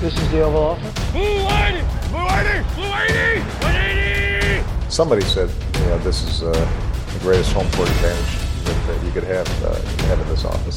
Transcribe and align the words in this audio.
This 0.00 0.12
is 0.12 0.30
the 0.30 0.42
Oval 0.42 0.62
Office. 0.62 0.92
Blue 1.12 1.22
180! 1.22 1.80
Blue 2.12 2.20
180! 2.20 2.74
Blue 2.74 2.84
180! 2.84 3.40
180! 3.64 4.90
Somebody 4.90 5.22
said, 5.22 5.48
you 5.48 5.86
know, 5.86 5.96
this 6.00 6.22
is 6.22 6.42
uh, 6.42 6.52
the 6.52 7.18
greatest 7.20 7.54
home 7.54 7.66
court 7.72 7.88
advantage 7.88 8.36
that, 8.64 8.76
that 8.88 9.02
you 9.02 9.10
could 9.10 9.24
have, 9.24 9.48
uh, 9.64 9.74
have 10.08 10.20
in 10.20 10.28
this 10.28 10.44
office. 10.44 10.76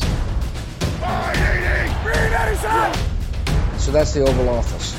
180! 1.03 1.99
Green 1.99 2.31
So 3.77 3.91
that's 3.91 4.13
the 4.13 4.21
Oval 4.21 4.47
Office. 4.49 4.95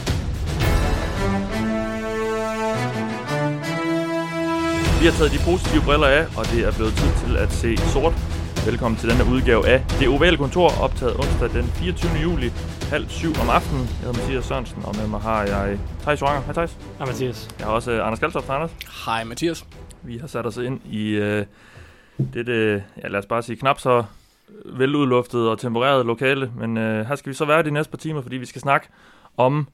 Vi 5.00 5.06
har 5.06 5.12
taget 5.12 5.32
de 5.32 5.38
positive 5.44 5.82
briller 5.82 6.06
af, 6.06 6.26
og 6.36 6.46
det 6.46 6.64
er 6.64 6.72
blevet 6.72 6.94
tid 6.94 7.10
til 7.24 7.36
at 7.36 7.52
se 7.52 7.76
sort. 7.92 8.14
Velkommen 8.66 9.00
til 9.00 9.08
denne 9.10 9.24
udgave 9.34 9.68
af 9.68 9.84
Det 10.00 10.08
Ovale 10.08 10.36
Kontor, 10.36 10.70
optaget 10.82 11.14
onsdag 11.16 11.48
den 11.50 11.64
24. 11.64 12.10
juli, 12.22 12.48
halv 12.90 13.08
syv 13.08 13.28
om 13.42 13.48
aftenen. 13.50 13.82
Jeg 13.82 13.96
hedder 13.96 14.12
Mathias 14.12 14.44
Sørensen, 14.44 14.82
og 14.84 14.96
med 14.96 15.06
mig 15.06 15.20
har 15.20 15.42
jeg 15.42 15.78
Thijs 16.00 16.20
Joranger. 16.20 16.42
Hej 16.42 16.52
Thijs. 16.52 16.78
Hej 16.98 17.06
Mathias. 17.06 17.48
Jeg 17.58 17.66
har 17.66 17.72
også 17.72 17.92
uh, 17.92 18.06
Anders 18.06 18.20
Galtoft. 18.20 18.50
Anders. 18.50 18.70
Hej 19.06 19.24
Mathias. 19.24 19.64
Vi 20.02 20.18
har 20.18 20.26
sat 20.26 20.46
os 20.46 20.56
ind 20.56 20.80
i 20.84 21.18
uh, 21.18 21.42
dette, 22.34 22.84
ja 23.02 23.08
lad 23.08 23.18
os 23.18 23.26
bare 23.26 23.42
sige, 23.42 23.56
knap 23.56 23.78
så 23.78 24.04
veludluftet 24.64 25.48
og 25.48 25.58
tempereret 25.58 26.06
lokale. 26.06 26.52
Men 26.56 26.76
uh, 26.76 26.82
her 26.82 27.14
skal 27.14 27.30
vi 27.30 27.34
så 27.34 27.44
være 27.44 27.62
de 27.62 27.70
næste 27.70 27.90
par 27.90 27.98
timer, 27.98 28.22
fordi 28.22 28.36
vi 28.36 28.46
skal 28.46 28.60
snakke 28.60 28.88
om 29.36 29.68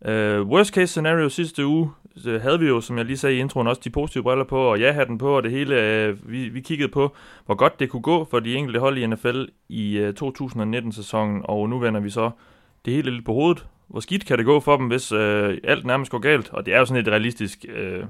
uh, 0.00 0.10
worst 0.52 0.74
case 0.74 0.86
scenario 0.86 1.28
sidste 1.28 1.66
uge. 1.66 1.90
Havde 2.24 2.60
vi 2.60 2.66
jo, 2.66 2.80
som 2.80 2.98
jeg 2.98 3.04
lige 3.04 3.16
sagde 3.16 3.36
i 3.36 3.38
introen, 3.38 3.66
også 3.66 3.80
de 3.84 3.90
positive 3.90 4.22
briller 4.22 4.44
på, 4.44 4.58
og 4.58 4.78
ja-hatten 4.78 5.18
på, 5.18 5.36
og 5.36 5.42
det 5.42 5.50
hele. 5.50 5.82
Øh, 5.82 6.30
vi, 6.30 6.48
vi 6.48 6.60
kiggede 6.60 6.88
på, 6.88 7.16
hvor 7.46 7.54
godt 7.54 7.80
det 7.80 7.90
kunne 7.90 8.02
gå 8.02 8.24
for 8.30 8.40
de 8.40 8.54
enkelte 8.54 8.80
hold 8.80 8.98
i 8.98 9.06
NFL 9.06 9.44
i 9.68 9.98
øh, 9.98 10.14
2019-sæsonen, 10.22 11.40
og 11.44 11.68
nu 11.68 11.78
vender 11.78 12.00
vi 12.00 12.10
så 12.10 12.30
det 12.84 12.92
hele 12.92 13.10
lidt 13.10 13.24
på 13.24 13.32
hovedet. 13.32 13.66
Hvor 13.88 14.00
skidt 14.00 14.26
kan 14.26 14.38
det 14.38 14.46
gå 14.46 14.60
for 14.60 14.76
dem, 14.76 14.86
hvis 14.86 15.12
øh, 15.12 15.58
alt 15.64 15.86
nærmest 15.86 16.10
går 16.10 16.18
galt? 16.18 16.50
Og 16.52 16.66
det 16.66 16.74
er 16.74 16.78
jo 16.78 16.86
sådan 16.86 17.02
et 17.02 17.08
realistisk... 17.08 17.64
Øh, 17.68 18.04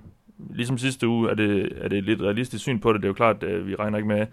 ligesom 0.50 0.78
sidste 0.78 1.08
uge 1.08 1.30
er 1.30 1.34
det, 1.34 1.72
er 1.76 1.88
det 1.88 1.98
et 1.98 2.04
lidt 2.04 2.22
realistisk 2.22 2.62
syn 2.62 2.78
på 2.78 2.92
det. 2.92 3.02
Det 3.02 3.06
er 3.06 3.10
jo 3.10 3.14
klart, 3.14 3.42
øh, 3.42 3.66
vi 3.66 3.74
regner 3.74 3.98
ikke 3.98 4.08
med, 4.08 4.26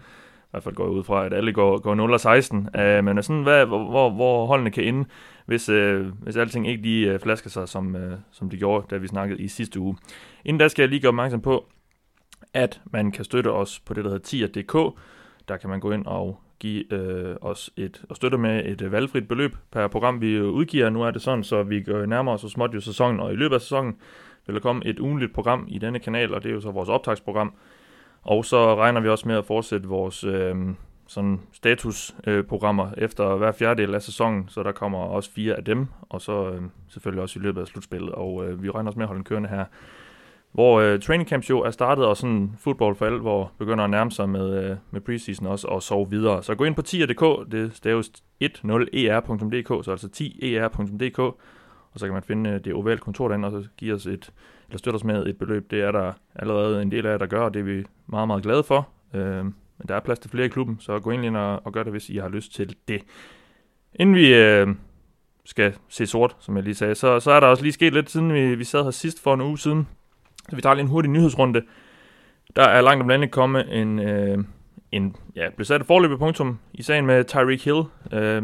i 0.48 0.50
hvert 0.50 0.62
fald 0.62 0.74
går 0.74 0.84
jeg 0.84 0.92
ud 0.92 1.04
fra, 1.04 1.26
at 1.26 1.32
alle 1.32 1.52
går, 1.52 1.78
går 1.78 1.94
0 1.94 2.12
og 2.12 2.20
16. 2.20 2.58
Uh, 2.58 2.80
øh, 2.80 3.04
men 3.04 3.22
sådan, 3.22 3.42
hvad, 3.42 3.66
hvor, 3.66 3.90
hvor, 3.90 4.10
hvor 4.10 4.46
holdene 4.46 4.70
kan 4.70 4.84
ende, 4.84 5.08
hvis, 5.46 5.68
uh, 5.68 6.06
hvis 6.22 6.36
alting 6.36 6.68
ikke 6.68 6.82
lige 6.82 7.14
uh, 7.14 7.20
flasker 7.20 7.50
sig, 7.50 7.68
som, 7.68 7.94
uh, 7.94 8.12
som 8.30 8.50
det 8.50 8.58
gjorde, 8.58 8.86
da 8.90 8.96
vi 8.96 9.06
snakkede 9.06 9.42
i 9.42 9.48
sidste 9.48 9.80
uge. 9.80 9.96
Inden 10.44 10.60
da 10.60 10.68
skal 10.68 10.82
jeg 10.82 10.88
lige 10.88 11.00
gøre 11.00 11.08
opmærksom 11.08 11.40
på, 11.40 11.66
at 12.54 12.80
man 12.92 13.12
kan 13.12 13.24
støtte 13.24 13.52
os 13.52 13.80
på 13.80 13.94
det, 13.94 14.04
der 14.04 14.10
hedder 14.10 14.24
tier.dk. 14.24 14.98
Der 15.48 15.56
kan 15.56 15.70
man 15.70 15.80
gå 15.80 15.90
ind 15.90 16.06
og 16.06 16.40
give 16.58 16.92
øh, 16.92 17.36
os 17.40 17.70
et, 17.76 18.04
og 18.08 18.16
støtte 18.16 18.38
med 18.38 18.66
et 18.66 18.82
øh, 18.82 18.92
valgfrit 18.92 19.28
beløb 19.28 19.56
per 19.72 19.88
program, 19.88 20.20
vi 20.20 20.40
udgiver. 20.40 20.90
Nu 20.90 21.02
er 21.02 21.10
det 21.10 21.22
sådan, 21.22 21.44
så 21.44 21.62
vi 21.62 21.82
går 21.82 22.06
nærmere 22.06 22.34
os 22.34 22.40
så 22.40 22.48
småt 22.48 22.74
jo 22.74 22.80
sæsonen, 22.80 23.20
og 23.20 23.32
i 23.32 23.36
løbet 23.36 23.54
af 23.54 23.60
sæsonen 23.60 23.96
vil 24.46 24.54
der 24.54 24.60
komme 24.60 24.86
et 24.86 24.98
ugenligt 24.98 25.34
program 25.34 25.64
i 25.68 25.78
denne 25.78 25.98
kanal, 25.98 26.34
og 26.34 26.42
det 26.42 26.48
er 26.48 26.54
jo 26.54 26.60
så 26.60 26.70
vores 26.70 26.88
optagsprogram. 26.88 27.54
Og 28.22 28.44
så 28.44 28.76
regner 28.76 29.00
vi 29.00 29.08
også 29.08 29.28
med 29.28 29.36
at 29.36 29.44
fortsætte 29.44 29.88
vores 29.88 30.24
øh, 30.24 30.56
sådan 31.06 31.40
statusprogrammer 31.52 32.86
øh, 32.86 32.92
efter 33.04 33.36
hver 33.36 33.52
fjerdedel 33.52 33.94
af 33.94 34.02
sæsonen, 34.02 34.48
så 34.48 34.62
der 34.62 34.72
kommer 34.72 34.98
også 34.98 35.30
fire 35.30 35.54
af 35.54 35.64
dem, 35.64 35.86
og 36.08 36.20
så 36.20 36.50
øh, 36.50 36.62
selvfølgelig 36.88 37.22
også 37.22 37.38
i 37.38 37.42
løbet 37.42 37.60
af 37.60 37.66
slutspillet, 37.66 38.12
og 38.12 38.44
øh, 38.44 38.62
vi 38.62 38.70
regner 38.70 38.88
også 38.88 38.98
med 38.98 39.04
at 39.04 39.08
holde 39.08 39.18
den 39.18 39.24
kørende 39.24 39.48
her. 39.48 39.64
Hvor 40.52 40.80
øh, 40.80 41.00
training 41.00 41.28
camps 41.28 41.50
jo 41.50 41.60
er 41.60 41.70
startet, 41.70 42.06
og 42.06 42.16
sådan 42.16 42.52
fodbold 42.58 42.96
for 42.96 43.06
alvor 43.06 43.52
begynder 43.58 43.84
at 43.84 43.90
nærme 43.90 44.10
sig 44.10 44.28
med, 44.28 44.64
øh, 44.64 44.76
med 44.90 45.00
preseason 45.00 45.46
også, 45.46 45.68
og 45.68 45.82
sove 45.82 46.10
videre. 46.10 46.42
Så 46.42 46.54
gå 46.54 46.64
ind 46.64 46.74
på 46.74 46.82
10.dk, 46.88 47.52
det 47.52 47.76
staves 47.76 48.08
10er.dk, 48.44 49.70
e 49.70 49.84
så 49.84 49.90
altså 49.90 50.08
10er.dk, 50.14 51.18
og 51.18 51.36
så 51.96 52.06
kan 52.06 52.12
man 52.12 52.22
finde 52.22 52.50
øh, 52.50 52.64
det 52.64 52.74
ovale 52.74 52.98
kontor 52.98 53.28
derinde, 53.28 53.48
og 53.48 53.62
så 53.62 53.68
give 53.76 53.94
os 53.94 54.06
et, 54.06 54.32
eller 54.68 54.78
støtter 54.78 54.98
os 54.98 55.04
med 55.04 55.26
et 55.26 55.38
beløb. 55.38 55.70
Det 55.70 55.80
er 55.80 55.92
der 55.92 56.12
allerede 56.34 56.82
en 56.82 56.90
del 56.90 57.06
af, 57.06 57.18
der 57.18 57.26
gør, 57.26 57.40
og 57.40 57.54
det 57.54 57.60
er 57.60 57.64
vi 57.64 57.84
meget, 58.06 58.26
meget 58.26 58.42
glade 58.42 58.62
for. 58.62 58.88
Øh, 59.14 59.44
men 59.78 59.88
der 59.88 59.94
er 59.94 60.00
plads 60.00 60.18
til 60.18 60.30
flere 60.30 60.46
i 60.46 60.48
klubben, 60.48 60.76
så 60.80 60.98
gå 60.98 61.10
ind 61.10 61.24
ind 61.24 61.36
og, 61.36 61.66
og 61.66 61.72
gør 61.72 61.82
det, 61.82 61.92
hvis 61.92 62.10
I 62.10 62.16
har 62.16 62.28
lyst 62.28 62.54
til 62.54 62.76
det. 62.88 63.02
Inden 63.94 64.14
vi 64.14 64.34
øh, 64.34 64.68
skal 65.44 65.74
se 65.88 66.06
sort, 66.06 66.36
som 66.40 66.56
jeg 66.56 66.64
lige 66.64 66.74
sagde, 66.74 66.94
så, 66.94 67.20
så 67.20 67.30
er 67.30 67.40
der 67.40 67.46
også 67.46 67.62
lige 67.62 67.72
sket 67.72 67.92
lidt, 67.92 68.10
siden 68.10 68.32
vi, 68.32 68.54
vi 68.54 68.64
sad 68.64 68.84
her 68.84 68.90
sidst 68.90 69.22
for 69.22 69.34
en 69.34 69.40
uge 69.40 69.58
siden, 69.58 69.88
så 70.48 70.56
vi 70.56 70.62
tager 70.62 70.74
lige 70.74 70.82
en 70.82 70.90
hurtig 70.90 71.10
nyhedsrunde. 71.10 71.62
Der 72.56 72.62
er 72.62 72.80
langt 72.80 73.02
om 73.02 73.08
landet 73.08 73.30
kommet 73.30 73.80
en, 73.80 73.98
øh, 73.98 74.38
en 74.92 75.16
ja, 75.36 75.50
blev 75.56 75.64
sat 75.64 75.80
et 75.80 75.86
punktum 76.18 76.58
i 76.72 76.82
sagen 76.82 77.06
med 77.06 77.24
Tyreek 77.24 77.64
Hill. 77.64 77.82
Øh, 78.12 78.42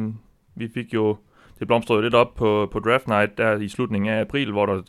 vi 0.57 0.69
fik 0.75 0.95
jo, 0.95 1.17
det 1.59 1.67
blomstrede 1.67 2.03
lidt 2.03 2.15
op 2.15 2.35
på, 2.35 2.69
på 2.73 2.81
draft 2.81 3.09
night 3.09 3.39
der 3.39 3.57
i 3.57 3.69
slutningen 3.69 4.11
af 4.11 4.21
april, 4.21 4.53
hvor 4.53 4.67
der 4.67 4.83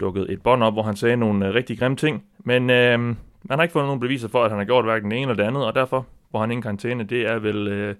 dukkede 0.00 0.32
et 0.32 0.42
bånd 0.42 0.62
op, 0.62 0.72
hvor 0.72 0.82
han 0.82 0.96
sagde 0.96 1.16
nogle 1.16 1.46
øh, 1.46 1.54
rigtig 1.54 1.78
grimme 1.78 1.96
ting. 1.96 2.24
Men 2.38 2.70
øh, 2.70 2.98
man 2.98 3.58
har 3.58 3.62
ikke 3.62 3.72
fundet 3.72 3.88
nogen 3.88 4.00
beviser 4.00 4.28
for, 4.28 4.44
at 4.44 4.50
han 4.50 4.58
har 4.58 4.64
gjort 4.64 4.84
hverken 4.84 5.10
det 5.10 5.16
ene 5.16 5.30
eller 5.30 5.42
det 5.42 5.48
andet, 5.48 5.66
og 5.66 5.74
derfor 5.74 6.06
hvor 6.34 6.40
han 6.40 6.50
ingen 6.50 6.62
karantæne. 6.62 7.04
Det 7.04 7.26
er 7.26 7.38
vel 7.38 7.68
øh, 7.68 7.96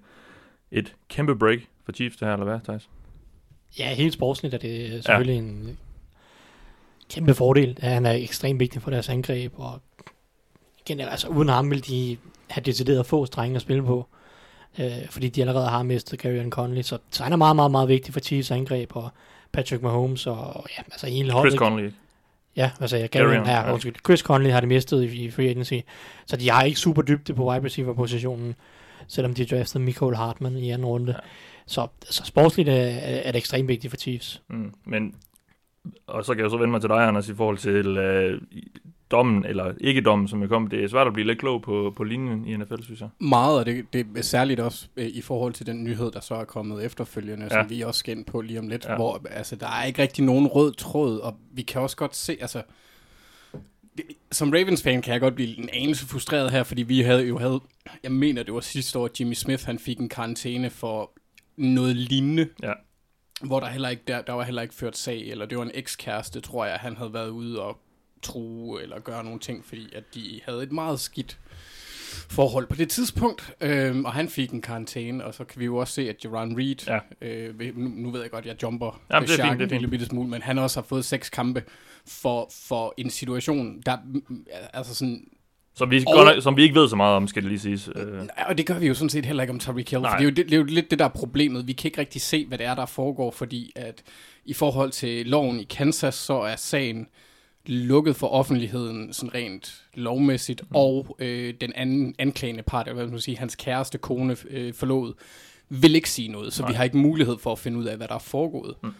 et 0.71 0.95
kæmpe 1.09 1.35
break 1.35 1.59
for 1.85 1.91
Chiefs 1.91 2.17
det 2.17 2.27
her, 2.27 2.33
eller 2.33 2.45
hvad, 2.45 2.59
Thijs? 2.63 2.89
Ja, 3.79 3.93
helt 3.93 4.13
sportsligt 4.13 4.53
er 4.53 4.57
det 4.57 5.03
selvfølgelig 5.03 5.33
ja. 5.33 5.39
en 5.39 5.77
kæmpe 7.09 7.33
fordel. 7.33 7.77
at 7.81 7.91
Han 7.91 8.05
er 8.05 8.11
ekstremt 8.11 8.59
vigtig 8.59 8.81
for 8.81 8.91
deres 8.91 9.09
angreb, 9.09 9.53
og 9.55 9.79
igen, 10.79 10.99
altså 10.99 11.27
uden 11.27 11.49
ham 11.49 11.69
vil 11.69 11.87
de 11.87 12.17
have 12.47 12.63
decideret 12.63 13.05
få 13.05 13.25
strenge 13.25 13.55
at 13.55 13.61
spille 13.61 13.83
på, 13.83 14.07
øh, 14.79 15.09
fordi 15.09 15.29
de 15.29 15.41
allerede 15.41 15.67
har 15.67 15.83
mistet 15.83 16.19
Gary 16.19 16.49
Conley, 16.49 16.81
så, 16.81 16.97
så 17.11 17.23
han 17.23 17.33
er 17.33 17.37
meget, 17.37 17.55
meget, 17.55 17.71
meget 17.71 17.89
vigtig 17.89 18.13
for 18.13 18.19
Chiefs 18.19 18.51
angreb, 18.51 18.95
og 18.95 19.09
Patrick 19.51 19.83
Mahomes, 19.83 20.27
og 20.27 20.65
ja, 20.77 20.83
altså 20.91 21.07
hele 21.07 21.31
holdet. 21.31 21.51
Chris 21.51 21.59
Conley. 21.59 21.91
Ja, 22.55 22.71
sagde 22.85 23.01
jeg? 23.01 23.09
Gary 23.09 23.33
ja, 23.33 23.73
undskyld. 23.73 23.95
Chris 24.05 24.19
Conley 24.19 24.51
har 24.51 24.59
det 24.59 24.69
mistet 24.69 25.03
i, 25.03 25.25
i 25.25 25.31
free 25.31 25.49
agency, 25.49 25.79
så 26.25 26.37
de 26.37 26.49
har 26.49 26.63
ikke 26.63 26.79
super 26.79 27.01
dybde 27.01 27.33
på 27.33 27.49
wide 27.49 27.65
receiver 27.65 27.93
positionen, 27.93 28.55
selvom 29.07 29.33
de 29.33 29.45
draftede 29.45 29.83
Michael 29.83 30.15
Hartman 30.15 30.57
i 30.57 30.71
anden 30.71 30.85
runde. 30.87 31.11
Ja. 31.11 31.19
Så, 31.67 31.87
så 32.09 32.25
sportsligt 32.25 32.69
er, 32.69 32.73
er 32.73 33.31
det 33.31 33.37
ekstremt 33.37 33.67
vigtigt 33.67 33.91
for 33.91 33.97
Chiefs. 33.97 34.41
Mm, 34.49 34.73
men 34.85 35.15
og 36.07 36.25
så 36.25 36.33
kan 36.33 36.43
jeg 36.43 36.51
så 36.51 36.57
vende 36.57 36.71
mig 36.71 36.81
til 36.81 36.89
dig, 36.89 37.07
Anders, 37.07 37.29
i 37.29 37.33
forhold 37.33 37.57
til 37.57 37.97
øh, 37.97 38.41
dommen, 39.11 39.45
eller 39.45 39.73
ikke 39.81 40.01
dommen, 40.01 40.27
som 40.27 40.43
er 40.43 40.47
kommet. 40.47 40.71
Det 40.71 40.83
er 40.83 40.87
svært 40.87 41.07
at 41.07 41.13
blive 41.13 41.27
lidt 41.27 41.39
klog 41.39 41.61
på, 41.61 41.93
på 41.95 42.03
linjen 42.03 42.47
i 42.47 42.57
NFL, 42.57 42.81
synes 42.83 43.01
jeg. 43.01 43.09
Meget, 43.19 43.59
og 43.59 43.65
det, 43.65 43.85
det 43.93 44.07
er 44.17 44.21
særligt 44.21 44.59
også 44.59 44.87
øh, 44.97 45.07
i 45.07 45.21
forhold 45.21 45.53
til 45.53 45.65
den 45.65 45.83
nyhed, 45.83 46.11
der 46.11 46.19
så 46.19 46.35
er 46.35 46.43
kommet 46.43 46.85
efterfølgende, 46.85 47.43
ja. 47.43 47.49
som 47.49 47.69
vi 47.69 47.81
også 47.81 47.99
skal 47.99 48.17
ind 48.17 48.25
på 48.25 48.41
lige 48.41 48.59
om 48.59 48.67
lidt, 48.67 48.85
ja. 48.85 48.95
hvor 48.95 49.21
altså, 49.29 49.55
der 49.55 49.67
er 49.67 49.83
ikke 49.83 50.01
rigtig 50.01 50.23
nogen 50.23 50.47
rød 50.47 50.73
tråd, 50.73 51.19
og 51.19 51.35
vi 51.51 51.61
kan 51.61 51.81
også 51.81 51.97
godt 51.97 52.15
se, 52.15 52.37
altså, 52.41 52.61
det, 53.97 54.05
som 54.31 54.49
Ravens-fan 54.49 55.01
kan 55.01 55.13
jeg 55.13 55.21
godt 55.21 55.35
blive 55.35 55.57
en 55.57 55.69
anelse 55.73 56.07
frustreret 56.07 56.51
her, 56.51 56.63
fordi 56.63 56.83
vi 56.83 57.01
havde 57.01 57.27
jo 57.27 57.37
havde, 57.37 57.59
jeg 58.03 58.11
mener 58.11 58.43
det 58.43 58.53
var 58.53 58.59
sidste 58.59 58.99
år, 58.99 59.09
Jimmy 59.19 59.33
Smith, 59.33 59.65
han 59.65 59.79
fik 59.79 59.99
en 59.99 60.09
karantæne 60.09 60.69
for 60.69 61.11
noget 61.57 61.95
lignende. 61.95 62.49
Ja 62.63 62.73
hvor 63.41 63.59
der 63.59 63.67
heller 63.67 63.89
ikke 63.89 64.03
der, 64.07 64.21
der 64.21 64.33
var 64.33 64.43
heller 64.43 64.61
ikke 64.61 64.75
ført 64.75 64.97
sag, 64.97 65.21
eller 65.21 65.45
det 65.45 65.57
var 65.57 65.63
en 65.63 65.71
ekskæreste, 65.73 66.41
tror 66.41 66.65
jeg, 66.65 66.75
han 66.75 66.97
havde 66.97 67.13
været 67.13 67.29
ude 67.29 67.61
og 67.61 67.79
true 68.25 68.81
eller 68.81 68.99
gøre 68.99 69.23
nogle 69.23 69.39
ting, 69.39 69.65
fordi 69.65 69.87
at 69.95 70.03
de 70.15 70.41
havde 70.45 70.63
et 70.63 70.71
meget 70.71 70.99
skidt 70.99 71.39
forhold 72.29 72.67
på 72.67 72.75
det 72.75 72.89
tidspunkt, 72.89 73.53
øhm, 73.61 74.05
og 74.05 74.13
han 74.13 74.29
fik 74.29 74.51
en 74.51 74.61
karantæne, 74.61 75.25
og 75.25 75.33
så 75.33 75.43
kan 75.43 75.59
vi 75.59 75.65
jo 75.65 75.77
også 75.77 75.93
se, 75.93 76.09
at 76.09 76.25
Jerron 76.25 76.57
Reed, 76.57 76.75
ja. 76.87 76.99
øh, 77.21 77.77
nu, 77.77 77.89
nu 77.95 78.11
ved 78.11 78.21
jeg 78.21 78.31
godt, 78.31 78.45
jeg 78.45 78.63
jumper 78.63 79.01
Jamen, 79.11 79.29
det 79.29 79.39
er 79.39 79.45
fint, 79.45 79.59
det 79.59 79.71
er 79.71 79.75
en 79.75 79.81
lille 79.81 79.87
bitte 79.87 80.05
smule, 80.05 80.29
men 80.29 80.41
han 80.41 80.59
også 80.59 80.79
har 80.79 80.85
fået 80.85 81.05
seks 81.05 81.29
kampe 81.29 81.63
for, 82.07 82.49
for 82.67 82.93
en 82.97 83.09
situation, 83.09 83.81
der 83.85 83.97
altså 84.73 84.95
sådan 84.95 85.27
som 85.77 85.91
vi, 85.91 86.03
og, 86.07 86.13
godt, 86.13 86.43
som 86.43 86.57
vi 86.57 86.63
ikke 86.63 86.75
ved 86.75 86.89
så 86.89 86.95
meget 86.95 87.15
om, 87.15 87.27
skal 87.27 87.41
det 87.41 87.51
lige 87.51 87.59
siges. 87.59 87.89
Øh. 87.95 88.21
Og 88.47 88.57
det 88.57 88.65
gør 88.65 88.79
vi 88.79 88.87
jo 88.87 88.93
sådan 88.93 89.09
set 89.09 89.25
heller 89.25 89.43
ikke 89.43 89.53
om 89.53 89.59
Tyreek 89.59 89.91
Hill, 89.91 90.03
for 90.03 90.09
det 90.09 90.19
er, 90.19 90.23
jo, 90.23 90.29
det, 90.29 90.45
det 90.45 90.53
er 90.53 90.57
jo 90.57 90.63
lidt 90.63 90.91
det, 90.91 90.99
der 90.99 91.05
er 91.05 91.09
problemet. 91.09 91.67
Vi 91.67 91.73
kan 91.73 91.87
ikke 91.87 91.99
rigtig 91.99 92.21
se, 92.21 92.45
hvad 92.45 92.57
det 92.57 92.65
er, 92.65 92.75
der 92.75 92.85
foregår, 92.85 93.31
fordi 93.31 93.71
at 93.75 94.03
i 94.45 94.53
forhold 94.53 94.91
til 94.91 95.25
loven 95.25 95.59
i 95.59 95.63
Kansas, 95.63 96.15
så 96.15 96.33
er 96.33 96.55
sagen 96.55 97.07
lukket 97.69 98.15
for 98.15 98.27
offentligheden 98.27 99.13
sådan 99.13 99.33
rent 99.33 99.83
lovmæssigt, 99.93 100.61
mm. 100.61 100.75
og 100.75 101.15
øh, 101.19 101.53
den 101.61 101.73
anden 101.75 102.15
anklagende 102.19 102.63
part, 102.63 102.93
hvad 102.93 103.07
man 103.07 103.19
sige, 103.19 103.37
hans 103.37 103.55
kæreste 103.55 103.97
kone 103.97 104.37
øh, 104.49 104.73
forlod, 104.73 105.13
vil 105.69 105.95
ikke 105.95 106.09
sige 106.09 106.27
noget, 106.27 106.53
så 106.53 106.61
Nej. 106.61 106.71
vi 106.71 106.75
har 106.75 106.83
ikke 106.83 106.97
mulighed 106.97 107.37
for 107.37 107.51
at 107.51 107.59
finde 107.59 107.77
ud 107.77 107.85
af, 107.85 107.97
hvad 107.97 108.07
der 108.07 108.15
er 108.15 108.19
foregået. 108.19 108.75
Mm. 108.83 108.93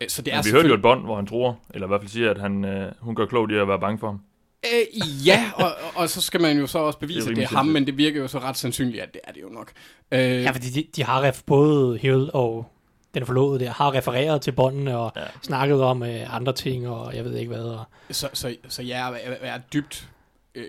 Øh, 0.00 0.08
så 0.08 0.22
det 0.22 0.34
er 0.34 0.42
vi 0.42 0.50
hørte 0.50 0.68
jo 0.68 0.74
et 0.74 0.82
bånd, 0.82 1.04
hvor 1.04 1.16
han 1.16 1.26
tror, 1.26 1.58
eller 1.74 1.86
i 1.86 1.88
hvert 1.88 2.00
fald 2.00 2.10
siger, 2.10 2.30
at 2.30 2.40
han, 2.40 2.64
øh, 2.64 2.92
hun 3.00 3.14
gør 3.14 3.26
klogt 3.26 3.52
i 3.52 3.54
at 3.54 3.68
være 3.68 3.80
bange 3.80 3.98
for 3.98 4.06
ham. 4.06 4.20
Øh, 4.64 5.26
ja, 5.26 5.50
og, 5.54 5.72
og 5.94 6.08
så 6.08 6.20
skal 6.20 6.40
man 6.40 6.58
jo 6.58 6.66
så 6.66 6.78
også 6.78 6.98
bevise, 6.98 7.20
det 7.20 7.30
at 7.30 7.36
det 7.36 7.42
er 7.42 7.56
ham, 7.56 7.66
men 7.66 7.86
det 7.86 7.98
virker 7.98 8.20
jo 8.20 8.28
så 8.28 8.38
ret 8.38 8.56
sandsynligt, 8.56 9.02
at 9.02 9.14
det 9.14 9.20
er 9.24 9.32
det 9.32 9.42
jo 9.42 9.48
nok. 9.48 9.72
Øh, 10.12 10.20
ja, 10.20 10.50
fordi 10.50 10.70
de, 10.70 10.86
de 10.96 11.04
har 11.04 11.22
ref, 11.22 11.42
både 11.46 11.98
Hill 11.98 12.30
og 12.34 12.72
den 13.14 13.26
forlovede 13.26 13.64
der, 13.64 13.70
har 13.70 13.94
refereret 13.94 14.42
til 14.42 14.52
båndene 14.52 14.98
og 14.98 15.12
ja. 15.16 15.22
snakket 15.42 15.82
om 15.82 16.02
øh, 16.02 16.34
andre 16.36 16.52
ting, 16.52 16.88
og 16.88 17.16
jeg 17.16 17.24
ved 17.24 17.36
ikke 17.36 17.48
hvad. 17.48 17.64
Og... 17.64 17.84
Så, 18.10 18.28
så, 18.32 18.56
så 18.68 18.82
jeg 18.82 19.10
er, 19.10 19.36
er 19.40 19.58
dybt 19.72 20.08
øh, 20.54 20.64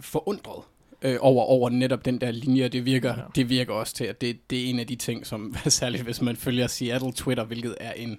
forundret 0.00 0.62
øh, 1.02 1.16
over, 1.20 1.44
over 1.44 1.70
netop 1.70 2.04
den 2.04 2.20
der 2.20 2.30
linje, 2.30 2.68
det 2.68 2.84
virker, 2.84 3.14
ja. 3.16 3.22
det 3.34 3.48
virker 3.48 3.74
også 3.74 3.94
til, 3.94 4.04
at 4.04 4.20
det, 4.20 4.50
det 4.50 4.64
er 4.64 4.70
en 4.70 4.78
af 4.78 4.86
de 4.86 4.96
ting, 4.96 5.26
som 5.26 5.54
særligt 5.66 6.02
hvis 6.02 6.22
man 6.22 6.36
følger 6.36 6.66
Seattle 6.66 7.12
Twitter, 7.12 7.44
hvilket 7.44 7.74
er 7.80 7.92
en 7.92 8.18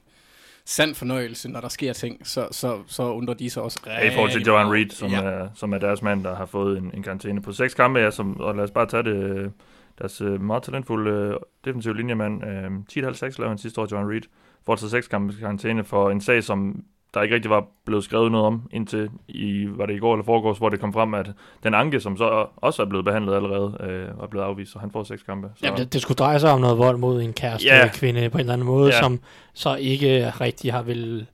sand 0.65 0.95
fornøjelse, 0.95 1.49
når 1.49 1.61
der 1.61 1.69
sker 1.69 1.93
ting, 1.93 2.27
så, 2.27 2.47
så, 2.51 2.79
så 2.87 3.03
undrer 3.03 3.33
de 3.33 3.49
sig 3.49 3.63
også 3.63 3.79
ja, 3.85 4.07
I 4.07 4.13
forhold 4.13 4.31
til 4.31 4.41
Johan 4.41 4.73
Reed, 4.73 4.89
som, 4.89 5.11
ja. 5.11 5.21
er, 5.21 5.49
som 5.55 5.73
er 5.73 5.77
deres 5.77 6.01
mand, 6.01 6.23
der 6.23 6.35
har 6.35 6.45
fået 6.45 6.77
en, 6.77 6.91
en 6.93 7.03
karantæne 7.03 7.41
på 7.41 7.51
seks 7.51 7.73
kampe, 7.73 7.99
ja, 7.99 8.11
som, 8.11 8.39
og 8.39 8.55
lad 8.55 8.63
os 8.63 8.71
bare 8.71 8.85
tage 8.85 9.03
det, 9.03 9.51
deres 10.01 10.21
øh, 10.21 10.41
meget 10.41 10.63
talentfulde 10.63 11.11
øh, 11.11 11.35
defensive 11.65 11.97
linjemand, 11.97 12.43
øh, 12.45 13.07
10,5-6 13.07 13.21
lavede 13.37 13.47
han 13.47 13.57
sidste 13.57 13.81
år, 13.81 13.87
Johan 13.91 14.09
Reed, 14.09 14.21
får 14.65 14.73
altså 14.73 14.89
seks 14.89 15.07
kampe 15.07 15.33
karantæne 15.39 15.83
for 15.83 16.09
en 16.09 16.21
sag, 16.21 16.43
som 16.43 16.83
der 17.13 17.21
ikke 17.21 17.35
rigtig 17.35 17.51
var 17.51 17.65
blevet 17.85 18.03
skrevet 18.03 18.31
noget 18.31 18.47
om, 18.47 18.69
indtil 18.71 19.09
i, 19.27 19.67
var 19.69 19.85
det 19.85 19.95
i 19.95 19.99
går 19.99 20.13
eller 20.13 20.25
foregårs, 20.25 20.57
hvor 20.57 20.69
det 20.69 20.79
kom 20.79 20.93
frem, 20.93 21.13
at 21.13 21.31
den 21.63 21.73
anke, 21.73 21.99
som 21.99 22.17
så 22.17 22.45
også 22.55 22.81
er 22.81 22.85
blevet 22.85 23.05
behandlet 23.05 23.35
allerede, 23.35 23.77
øh, 23.79 24.19
var 24.19 24.27
blevet 24.27 24.45
afvist, 24.45 24.71
så 24.71 24.79
han 24.79 24.91
får 24.91 25.03
seks 25.03 25.23
kampe. 25.23 25.49
Så. 25.55 25.65
Jamen, 25.65 25.79
det, 25.79 25.93
det 25.93 26.01
skulle 26.01 26.15
dreje 26.15 26.39
sig 26.39 26.51
om 26.51 26.61
noget 26.61 26.77
vold 26.77 26.97
mod 26.97 27.21
en 27.21 27.33
kæreste 27.33 27.67
yeah. 27.67 27.91
kvinde 27.91 28.29
på 28.29 28.37
en 28.37 28.39
eller 28.39 28.53
anden 28.53 28.67
måde, 28.67 28.89
yeah. 28.89 29.03
som 29.03 29.19
så 29.53 29.75
ikke 29.75 30.29
rigtig 30.29 30.73
har 30.73 30.81
vil 30.81 31.27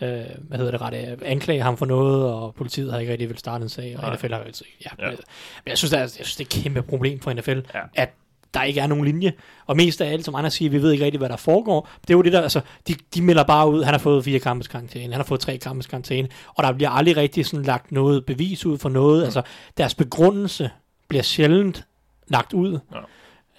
øh, 0.00 0.24
hvad 0.38 0.58
hedder 0.58 0.70
det 0.70 0.80
ret, 0.80 1.22
anklage 1.22 1.62
ham 1.62 1.76
for 1.76 1.86
noget, 1.86 2.32
og 2.32 2.54
politiet 2.54 2.92
har 2.92 2.98
ikke 2.98 3.12
rigtig 3.12 3.28
vil 3.28 3.38
starte 3.38 3.62
en 3.62 3.68
sag, 3.68 3.94
og 3.96 4.02
Nej. 4.02 4.14
NFL 4.14 4.32
har 4.32 4.38
jo 4.38 4.44
altså, 4.44 4.64
ja, 4.84 5.06
ja. 5.06 5.10
Men 5.10 5.16
jeg 5.66 5.78
synes, 5.78 5.90
det 5.90 5.96
er, 5.96 6.02
jeg 6.02 6.10
synes, 6.10 6.36
det 6.36 6.44
er 6.44 6.58
et 6.58 6.62
kæmpe 6.62 6.82
problem 6.82 7.20
for 7.20 7.32
NFL, 7.32 7.58
ja. 7.74 7.80
at 7.94 8.10
der 8.54 8.62
ikke 8.62 8.80
er 8.80 8.86
nogen 8.86 9.04
linje. 9.04 9.32
Og 9.66 9.76
mest 9.76 10.00
af 10.00 10.12
alt, 10.12 10.24
som 10.24 10.34
andre 10.34 10.50
siger, 10.50 10.70
vi 10.70 10.82
ved 10.82 10.92
ikke 10.92 11.04
rigtig, 11.04 11.18
hvad 11.18 11.28
der 11.28 11.36
foregår. 11.36 11.88
Det 12.00 12.10
er 12.10 12.14
jo 12.14 12.22
det 12.22 12.32
der, 12.32 12.40
altså, 12.40 12.60
de, 12.88 12.94
de 13.14 13.22
melder 13.22 13.44
bare 13.44 13.70
ud, 13.70 13.82
han 13.82 13.94
har 13.94 13.98
fået 13.98 14.24
fire 14.24 14.38
kampes 14.38 14.68
karantæne, 14.68 15.12
han 15.12 15.20
har 15.20 15.24
fået 15.24 15.40
tre 15.40 15.58
kampes 15.58 15.86
karantæne, 15.86 16.28
og 16.54 16.64
der 16.64 16.72
bliver 16.72 16.90
aldrig 16.90 17.16
rigtig 17.16 17.46
sådan 17.46 17.64
lagt 17.64 17.92
noget 17.92 18.26
bevis 18.26 18.66
ud 18.66 18.78
for 18.78 18.88
noget. 18.88 19.18
Mm. 19.18 19.24
Altså, 19.24 19.42
deres 19.76 19.94
begrundelse 19.94 20.70
bliver 21.08 21.22
sjældent 21.22 21.84
lagt 22.28 22.52
ud. 22.52 22.78
Ja. 22.92 22.98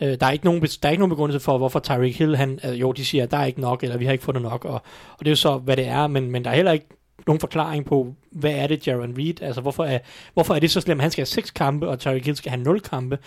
Øh, 0.02 0.18
der, 0.20 0.26
er 0.26 0.32
ikke 0.32 0.46
nogen, 0.46 0.62
der 0.62 0.88
er 0.88 0.90
ikke 0.90 1.02
nogen 1.02 1.10
begrundelse 1.10 1.40
for, 1.40 1.58
hvorfor 1.58 1.80
Tyreek 1.80 2.18
Hill, 2.18 2.36
han, 2.36 2.60
altså, 2.64 2.74
jo, 2.74 2.92
de 2.92 3.06
siger, 3.06 3.24
at 3.24 3.32
der 3.32 3.38
er 3.38 3.46
ikke 3.46 3.62
nok, 3.62 3.84
eller 3.84 3.98
vi 3.98 4.06
har 4.06 4.12
ikke 4.12 4.24
fået 4.24 4.42
nok, 4.42 4.66
og, 4.66 4.82
og 5.12 5.20
det 5.20 5.28
er 5.28 5.32
jo 5.32 5.36
så, 5.36 5.58
hvad 5.58 5.78
det 5.78 5.88
er, 5.88 6.08
men, 6.08 6.32
men 6.32 6.46
der 6.46 6.52
er 6.52 6.56
heller 6.56 6.72
ikke 6.72 6.88
nogen 7.28 7.40
forklaring 7.40 7.86
på, 7.86 8.16
hvad 8.32 8.52
er 8.52 8.68
det, 8.68 8.88
Jaron 8.88 9.16
Reed, 9.18 9.42
altså 9.42 9.62
hvorfor 9.62 9.84
er, 9.84 10.00
hvorfor 10.34 10.56
er 10.56 10.60
det 10.60 10.72
så 10.72 10.82
slemt, 10.82 11.02
han 11.02 11.12
skal 11.12 11.22
have 11.22 11.26
seks 11.26 11.52
kampe, 11.52 11.88
og 11.88 12.00
Tyreek 12.00 12.26
Hill 12.26 12.38
skal 12.38 12.52
have 12.52 12.64
nul 12.64 12.80
kampe, 12.80 13.18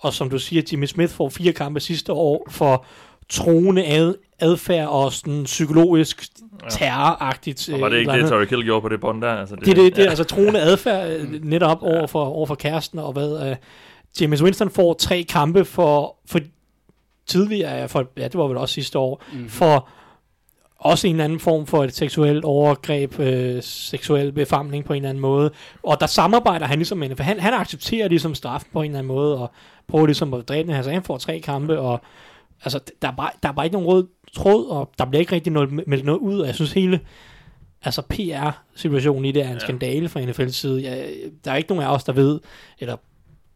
og 0.00 0.12
som 0.12 0.30
du 0.30 0.38
siger, 0.38 0.62
Jimmy 0.72 0.86
Smith 0.86 1.12
får 1.12 1.28
fire 1.28 1.52
kampe 1.52 1.80
sidste 1.80 2.12
år 2.12 2.46
for 2.50 2.84
troende 3.28 3.86
ad, 3.86 4.14
adfærd 4.40 4.88
og 4.88 5.12
sådan 5.12 5.44
psykologisk 5.44 6.26
terroragtigt. 6.70 7.70
Og 7.72 7.80
var 7.80 7.88
det 7.88 7.98
ikke 7.98 8.12
det, 8.12 8.28
Terry 8.28 8.44
Kill 8.44 8.64
gjorde 8.64 8.82
på 8.82 8.88
det 8.88 9.00
bånd 9.00 9.22
der? 9.22 9.34
Altså 9.34 9.56
det, 9.56 9.66
det, 9.66 9.76
det, 9.76 9.96
det 9.96 10.04
ja. 10.04 10.08
altså 10.08 10.24
troende 10.24 10.60
adfærd 10.60 11.10
øh, 11.12 11.44
netop 11.44 11.82
over 11.82 12.06
for, 12.06 12.24
over 12.24 12.46
for 12.46 12.54
kæresten, 12.54 12.98
og 12.98 13.12
hvad 13.12 13.50
uh, 13.50 13.56
James 14.20 14.42
Winston 14.42 14.70
får 14.70 14.94
tre 14.94 15.22
kampe 15.22 15.64
for, 15.64 16.16
for 16.26 16.40
tidligere, 17.26 17.88
for, 17.88 18.06
ja, 18.16 18.24
det 18.24 18.34
var 18.34 18.46
vel 18.46 18.56
også 18.56 18.74
sidste 18.74 18.98
år, 18.98 19.22
mm-hmm. 19.32 19.48
for 19.48 19.88
også 20.78 21.06
en 21.06 21.14
eller 21.14 21.24
anden 21.24 21.40
form 21.40 21.66
for 21.66 21.84
et 21.84 21.94
seksuelt 21.94 22.44
overgreb, 22.44 23.20
øh, 23.20 23.62
seksuel 23.62 24.32
befamling 24.32 24.84
på 24.84 24.92
en 24.92 24.96
eller 24.96 25.08
anden 25.08 25.20
måde. 25.20 25.50
Og 25.82 26.00
der 26.00 26.06
samarbejder 26.06 26.66
han 26.66 26.78
ligesom 26.78 26.98
med 26.98 27.16
for 27.16 27.22
han, 27.22 27.40
han 27.40 27.54
accepterer 27.54 28.08
ligesom 28.08 28.34
straf 28.34 28.64
på 28.72 28.82
en 28.82 28.90
eller 28.90 28.98
anden 28.98 29.08
måde, 29.08 29.38
og 29.38 29.50
prøver 29.88 30.06
ligesom 30.06 30.34
at 30.34 30.48
dræbe 30.48 30.66
den 30.66 30.74
her, 30.74 30.82
så 30.82 30.90
han 30.90 31.02
får 31.02 31.18
tre 31.18 31.40
kampe, 31.40 31.78
og 31.78 32.00
altså, 32.64 32.80
der 33.02 33.08
er 33.08 33.16
bare, 33.16 33.30
der 33.42 33.48
er 33.48 33.52
bare 33.52 33.66
ikke 33.66 33.76
nogen 33.76 33.88
rød 33.88 34.06
tråd, 34.32 34.66
og 34.66 34.90
der 34.98 35.04
bliver 35.04 35.20
ikke 35.20 35.32
rigtig 35.32 35.52
noget, 35.52 35.72
meldt 35.72 36.04
noget 36.04 36.18
ud, 36.18 36.40
og 36.40 36.46
jeg 36.46 36.54
synes 36.54 36.72
hele, 36.72 37.00
altså 37.82 38.02
PR-situationen 38.02 39.24
i 39.24 39.32
det 39.32 39.42
er 39.42 39.46
en 39.46 39.52
ja. 39.52 39.58
skandale 39.58 40.08
fra 40.08 40.20
NFL's 40.20 40.52
side. 40.52 40.80
Ja, 40.80 41.06
der 41.44 41.52
er 41.52 41.56
ikke 41.56 41.68
nogen 41.68 41.84
af 41.84 41.94
os, 41.94 42.04
der 42.04 42.12
ved, 42.12 42.40
eller 42.78 42.96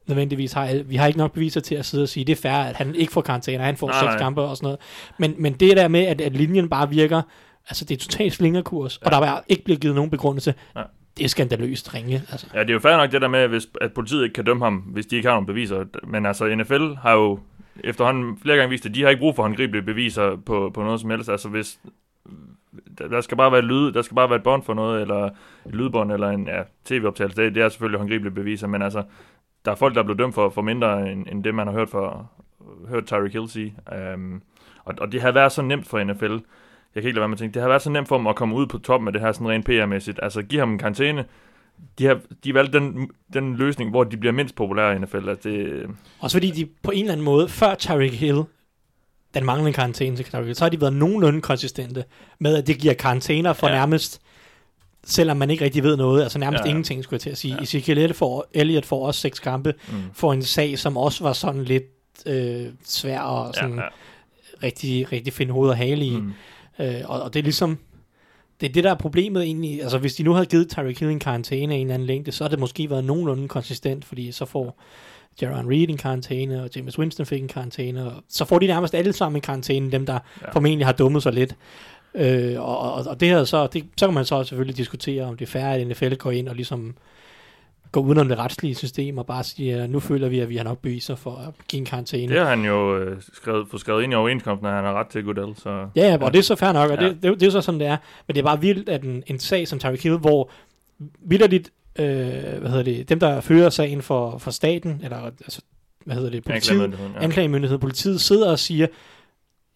nødvendigvis 0.06 0.52
har, 0.52 0.82
vi 0.84 0.96
har 0.96 1.06
ikke 1.06 1.18
nok 1.18 1.32
beviser 1.32 1.60
til 1.60 1.74
at 1.74 1.84
sidde 1.84 2.02
og 2.02 2.08
sige, 2.08 2.24
det 2.24 2.32
er 2.32 2.42
fair, 2.42 2.52
at 2.52 2.76
han 2.76 2.94
ikke 2.94 3.12
får 3.12 3.20
karantæne, 3.20 3.62
han 3.62 3.76
får 3.76 3.86
nej, 3.86 4.00
seks 4.00 4.10
nej. 4.10 4.18
kampe 4.18 4.40
og 4.40 4.56
sådan 4.56 4.66
noget. 4.66 4.80
Men, 5.18 5.34
men 5.38 5.52
det 5.52 5.76
der 5.76 5.88
med, 5.88 6.00
at, 6.00 6.20
at 6.20 6.32
linjen 6.32 6.68
bare 6.68 6.90
virker, 6.90 7.22
altså 7.68 7.84
det 7.84 7.94
er 7.94 7.98
totalt 7.98 8.32
slingerkurs, 8.32 8.98
ja. 9.02 9.06
og 9.06 9.12
der 9.12 9.28
er 9.28 9.40
ikke 9.48 9.64
blevet 9.64 9.80
givet 9.80 9.94
nogen 9.94 10.10
begrundelse. 10.10 10.54
Ja. 10.76 10.82
Det 11.16 11.24
er 11.24 11.28
skandaløst 11.28 11.94
ringe. 11.94 12.22
Altså. 12.30 12.46
Ja, 12.54 12.60
det 12.60 12.68
er 12.68 12.74
jo 12.74 12.78
fair 12.78 12.96
nok 12.96 13.12
det 13.12 13.22
der 13.22 13.28
med, 13.28 13.48
hvis, 13.48 13.68
at 13.80 13.92
politiet 13.92 14.24
ikke 14.24 14.34
kan 14.34 14.44
dømme 14.44 14.64
ham, 14.64 14.76
hvis 14.76 15.06
de 15.06 15.16
ikke 15.16 15.28
har 15.28 15.34
nogen 15.34 15.46
beviser. 15.46 15.84
Men 16.06 16.26
altså, 16.26 16.56
NFL 16.56 16.94
har 17.02 17.12
jo 17.12 17.38
efterhånden 17.84 18.38
flere 18.42 18.56
gange 18.56 18.70
vist, 18.70 18.86
at 18.86 18.94
de 18.94 19.02
har 19.02 19.08
ikke 19.08 19.20
brug 19.20 19.36
for 19.36 19.42
håndgribelige 19.42 19.82
beviser 19.82 20.36
på, 20.46 20.70
på 20.74 20.82
noget 20.82 21.00
som 21.00 21.10
helst. 21.10 21.28
Altså 21.28 21.48
hvis, 21.48 21.78
der, 22.98 23.08
der 23.08 23.20
skal 23.20 23.36
bare 23.36 23.52
være 23.52 23.62
lyd, 23.62 23.92
der 23.92 24.02
skal 24.02 24.14
bare 24.14 24.30
være 24.30 24.36
et 24.36 24.42
bånd 24.42 24.62
for 24.62 24.74
noget, 24.74 25.02
eller 25.02 25.24
et 25.66 25.74
lydbånd, 25.74 26.12
eller 26.12 26.28
en 26.28 26.46
ja, 26.46 26.62
tv-optagelse. 26.84 27.42
Det, 27.42 27.54
det 27.54 27.62
er 27.62 27.68
selvfølgelig 27.68 27.98
håndgribelige 27.98 28.34
beviser, 28.34 28.66
men 28.66 28.82
altså, 28.82 29.02
der 29.64 29.70
er 29.70 29.74
folk, 29.74 29.94
der 29.94 30.00
er 30.00 30.04
blevet 30.04 30.18
dømt 30.18 30.34
for, 30.34 30.50
for 30.50 30.62
mindre 30.62 31.12
end, 31.12 31.26
end 31.32 31.44
det, 31.44 31.54
man 31.54 31.66
har 31.66 31.74
hørt, 31.74 31.90
for, 31.90 32.30
hørt 32.88 33.06
Tyreek 33.06 33.32
Hill 33.32 33.48
sige. 33.48 33.74
Um, 34.14 34.42
og, 34.84 34.94
og 35.00 35.12
det 35.12 35.22
har 35.22 35.32
været 35.32 35.52
så 35.52 35.62
nemt 35.62 35.86
for 35.86 36.04
NFL. 36.04 36.36
Jeg 36.94 37.02
kan 37.02 37.08
ikke 37.08 37.12
lade 37.12 37.20
være 37.20 37.28
med 37.28 37.34
at 37.34 37.38
tænke, 37.38 37.54
det 37.54 37.62
har 37.62 37.68
været 37.68 37.82
så 37.82 37.90
nemt 37.90 38.08
for 38.08 38.16
dem 38.16 38.26
at 38.26 38.36
komme 38.36 38.54
ud 38.54 38.66
på 38.66 38.78
toppen 38.78 39.04
med 39.04 39.12
det 39.12 39.20
her 39.20 39.32
sådan 39.32 39.48
rent 39.48 39.68
PR-mæssigt. 39.68 40.18
Altså, 40.22 40.42
give 40.42 40.58
ham 40.58 40.72
en 40.72 40.78
karantæne. 40.78 41.24
De 41.98 42.06
har, 42.06 42.20
de 42.44 42.48
har 42.48 42.52
valgt 42.52 42.72
den, 42.72 43.10
den 43.32 43.56
løsning, 43.56 43.90
hvor 43.90 44.04
de 44.04 44.16
bliver 44.16 44.32
mindst 44.32 44.54
populære 44.54 44.96
i 44.96 44.98
NFL. 44.98 45.28
Altså, 45.28 45.48
det... 45.48 45.86
Også 46.20 46.36
fordi 46.36 46.50
de 46.50 46.68
på 46.82 46.90
en 46.90 47.00
eller 47.00 47.12
anden 47.12 47.24
måde, 47.24 47.48
før 47.48 47.74
Tyreek 47.74 48.12
Hill, 48.12 48.42
den 49.34 49.44
manglende 49.44 49.72
karantæne 49.72 50.16
til 50.16 50.24
Tyreek 50.24 50.44
Hill, 50.44 50.56
så 50.56 50.64
har 50.64 50.68
de 50.70 50.80
været 50.80 50.92
nogenlunde 50.92 51.40
konsistente 51.40 52.04
med, 52.38 52.56
at 52.56 52.66
det 52.66 52.78
giver 52.78 52.94
karantæner 52.94 53.52
for 53.52 53.68
ja. 53.68 53.74
nærmest 53.74 54.22
selvom 55.06 55.36
man 55.36 55.50
ikke 55.50 55.64
rigtig 55.64 55.82
ved 55.82 55.96
noget, 55.96 56.22
altså 56.22 56.38
nærmest 56.38 56.60
ja, 56.60 56.64
ja. 56.64 56.70
ingenting, 56.70 57.04
skulle 57.04 57.14
jeg 57.14 57.20
til 57.20 57.30
at 57.30 57.38
sige. 57.38 57.54
Ja. 57.54 57.62
Ezekiel 57.62 58.14
får, 58.14 58.46
Elliot 58.52 58.86
får 58.86 59.06
også 59.06 59.20
seks 59.20 59.38
kampe 59.38 59.74
mm. 59.88 59.94
for 60.12 60.32
en 60.32 60.42
sag, 60.42 60.78
som 60.78 60.96
også 60.96 61.24
var 61.24 61.32
sådan 61.32 61.64
lidt 61.64 61.84
øh, 62.26 62.66
svær 62.84 63.20
og 63.20 63.54
sådan 63.54 63.74
ja, 63.74 63.82
ja. 63.82 63.88
rigtig, 64.62 65.12
rigtig 65.12 65.32
finde 65.32 65.52
hoved 65.52 65.70
og 65.70 65.76
hale 65.76 66.04
i. 66.04 66.16
Mm. 66.16 66.32
Øh, 66.78 67.00
og, 67.04 67.22
og 67.22 67.34
det 67.34 67.38
er 67.38 67.44
ligesom, 67.44 67.78
det 68.60 68.68
er 68.68 68.72
det, 68.72 68.84
der 68.84 68.90
er 68.90 68.94
problemet 68.94 69.42
egentlig. 69.42 69.82
Altså, 69.82 69.98
hvis 69.98 70.14
de 70.14 70.22
nu 70.22 70.32
havde 70.32 70.46
givet 70.46 70.68
Tyreek 70.68 71.00
Hill 71.00 71.10
en 71.10 71.18
karantæne 71.18 71.74
af 71.74 71.78
en 71.78 71.86
eller 71.86 71.94
anden 71.94 72.06
længde, 72.06 72.32
så 72.32 72.44
har 72.44 72.48
det 72.48 72.58
måske 72.58 72.90
været 72.90 73.04
nogenlunde 73.04 73.48
konsistent, 73.48 74.04
fordi 74.04 74.32
så 74.32 74.44
får 74.44 74.82
Jaron 75.42 75.70
Reed 75.70 75.88
en 75.88 75.96
karantæne, 75.96 76.62
og 76.62 76.70
James 76.76 76.98
Winston 76.98 77.26
fik 77.26 77.42
en 77.42 77.48
karantæne, 77.48 78.06
og 78.06 78.12
så 78.28 78.44
får 78.44 78.58
de 78.58 78.66
nærmest 78.66 78.94
alle 78.94 79.12
sammen 79.12 79.36
en 79.36 79.42
karantæne, 79.42 79.92
dem 79.92 80.06
der 80.06 80.18
ja. 80.42 80.50
formentlig 80.50 80.86
har 80.86 80.92
dummet 80.92 81.22
sig 81.22 81.32
lidt. 81.32 81.56
Øh, 82.14 82.60
og, 82.60 82.78
og, 82.78 83.04
og 83.06 83.20
det 83.20 83.28
her 83.28 83.44
så, 83.44 83.66
det, 83.66 83.84
så 83.96 84.06
kan 84.06 84.14
man 84.14 84.24
så 84.24 84.44
selvfølgelig 84.44 84.76
diskutere, 84.76 85.24
om 85.24 85.36
det 85.36 85.46
er 85.46 85.50
færre, 85.50 85.76
at 85.76 85.86
NFL 85.86 86.14
går 86.14 86.30
ind 86.30 86.48
og 86.48 86.54
ligesom 86.54 86.96
går 87.92 88.00
udenom 88.00 88.28
det 88.28 88.38
retslige 88.38 88.74
system 88.74 89.18
og 89.18 89.26
bare 89.26 89.44
siger, 89.44 89.86
nu 89.86 90.00
føler 90.00 90.28
vi, 90.28 90.40
at 90.40 90.48
vi 90.48 90.56
har 90.56 90.64
nok 90.64 90.78
beviser 90.78 91.14
for 91.14 91.36
at 91.36 91.54
give 91.68 91.80
en 91.80 91.86
karantæne. 91.86 92.32
Det 92.32 92.40
har 92.40 92.48
han 92.48 92.64
jo 92.64 92.98
øh, 92.98 93.22
skrevet, 93.32 93.68
fået 93.70 93.80
skrevet 93.80 94.02
ind 94.02 94.12
i 94.12 94.16
overenskomsten, 94.16 94.66
at 94.66 94.72
han 94.72 94.84
har 94.84 94.92
ret 94.92 95.06
til 95.06 95.24
Goodell. 95.24 95.56
Så, 95.56 95.86
ja, 95.96 96.08
ja, 96.08 96.18
og 96.20 96.32
det 96.32 96.38
er 96.38 96.42
så 96.42 96.56
fair 96.56 96.72
nok, 96.72 96.90
og 96.90 97.00
ja. 97.00 97.08
det, 97.08 97.22
det, 97.22 97.40
det, 97.40 97.46
er 97.46 97.50
så 97.50 97.60
sådan, 97.60 97.80
det 97.80 97.88
er. 97.88 97.96
Men 98.26 98.34
det 98.34 98.40
er 98.40 98.44
bare 98.44 98.60
vildt, 98.60 98.88
at 98.88 99.02
en, 99.02 99.22
en 99.26 99.38
sag 99.38 99.68
som 99.68 99.78
Tyreek 99.78 100.02
Hill, 100.02 100.16
hvor 100.16 100.50
vildt 101.20 101.70
øh, 101.98 102.04
hvad 102.60 102.70
hedder 102.70 102.82
det, 102.82 103.08
dem 103.08 103.20
der 103.20 103.40
fører 103.40 103.70
sagen 103.70 104.02
for, 104.02 104.38
for 104.38 104.50
staten, 104.50 105.00
eller 105.04 105.16
altså, 105.16 105.60
hvad 106.04 106.16
hedder 106.16 106.30
det, 106.30 106.44
politiet, 106.44 106.70
anklagemyndigheden, 106.70 107.14
ja. 107.14 107.24
anklagemyndigheden, 107.24 107.80
politiet 107.80 108.20
sidder 108.20 108.50
og 108.50 108.58
siger, 108.58 108.86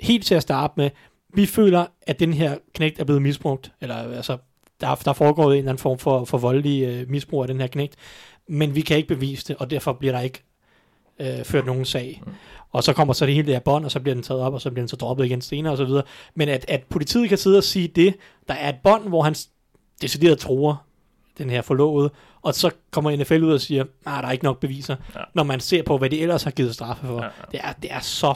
helt 0.00 0.26
til 0.26 0.34
at 0.34 0.42
starte 0.42 0.72
med, 0.76 0.90
vi 1.34 1.46
føler, 1.46 1.86
at 2.02 2.20
den 2.20 2.32
her 2.32 2.58
knægt 2.74 3.00
er 3.00 3.04
blevet 3.04 3.22
misbrugt, 3.22 3.72
eller 3.80 3.94
altså, 3.94 4.36
der, 4.80 4.94
der 4.94 5.12
foregår 5.12 5.44
en 5.44 5.58
eller 5.58 5.70
anden 5.70 5.82
form 5.82 5.98
for, 5.98 6.24
for 6.24 6.38
voldelig 6.38 6.82
øh, 6.82 7.10
misbrug 7.10 7.42
af 7.42 7.48
den 7.48 7.60
her 7.60 7.66
knægt, 7.66 7.94
men 8.48 8.74
vi 8.74 8.80
kan 8.80 8.96
ikke 8.96 9.08
bevise 9.08 9.48
det, 9.48 9.56
og 9.56 9.70
derfor 9.70 9.92
bliver 9.92 10.12
der 10.12 10.20
ikke 10.20 10.42
øh, 11.20 11.44
ført 11.44 11.66
nogen 11.66 11.84
sag. 11.84 12.22
Mm. 12.26 12.32
Og 12.72 12.84
så 12.84 12.92
kommer 12.92 13.14
så 13.14 13.26
det 13.26 13.34
hele 13.34 13.52
der 13.52 13.58
bånd, 13.58 13.84
og 13.84 13.90
så 13.90 14.00
bliver 14.00 14.14
den 14.14 14.22
taget 14.22 14.42
op, 14.42 14.54
og 14.54 14.60
så 14.60 14.70
bliver 14.70 14.82
den 14.82 14.88
så 14.88 14.96
droppet 14.96 15.24
igen 15.24 15.40
senere, 15.40 15.72
og 15.72 15.76
så 15.76 15.84
videre. 15.84 16.02
Men 16.34 16.48
at, 16.48 16.64
at 16.68 16.82
politiet 16.90 17.28
kan 17.28 17.38
sidde 17.38 17.58
og 17.58 17.64
sige 17.64 17.88
det, 17.88 18.14
der 18.48 18.54
er 18.54 18.68
et 18.68 18.76
bånd, 18.82 19.08
hvor 19.08 19.22
han 19.22 19.34
decideret 20.02 20.38
tror 20.38 20.82
den 21.38 21.50
her 21.50 21.62
forlovede, 21.62 22.10
og 22.42 22.54
så 22.54 22.70
kommer 22.90 23.16
NFL 23.16 23.42
ud 23.42 23.52
og 23.52 23.60
siger, 23.60 23.84
nej, 24.04 24.20
der 24.20 24.28
er 24.28 24.32
ikke 24.32 24.44
nok 24.44 24.60
beviser, 24.60 24.96
ja. 25.14 25.20
når 25.34 25.42
man 25.42 25.60
ser 25.60 25.82
på, 25.82 25.98
hvad 25.98 26.10
de 26.10 26.20
ellers 26.20 26.42
har 26.42 26.50
givet 26.50 26.74
straffe 26.74 27.06
for. 27.06 27.22
Ja, 27.22 27.24
ja. 27.24 27.30
Det, 27.52 27.60
er, 27.62 27.72
det 27.72 27.92
er 27.92 28.00
så 28.00 28.34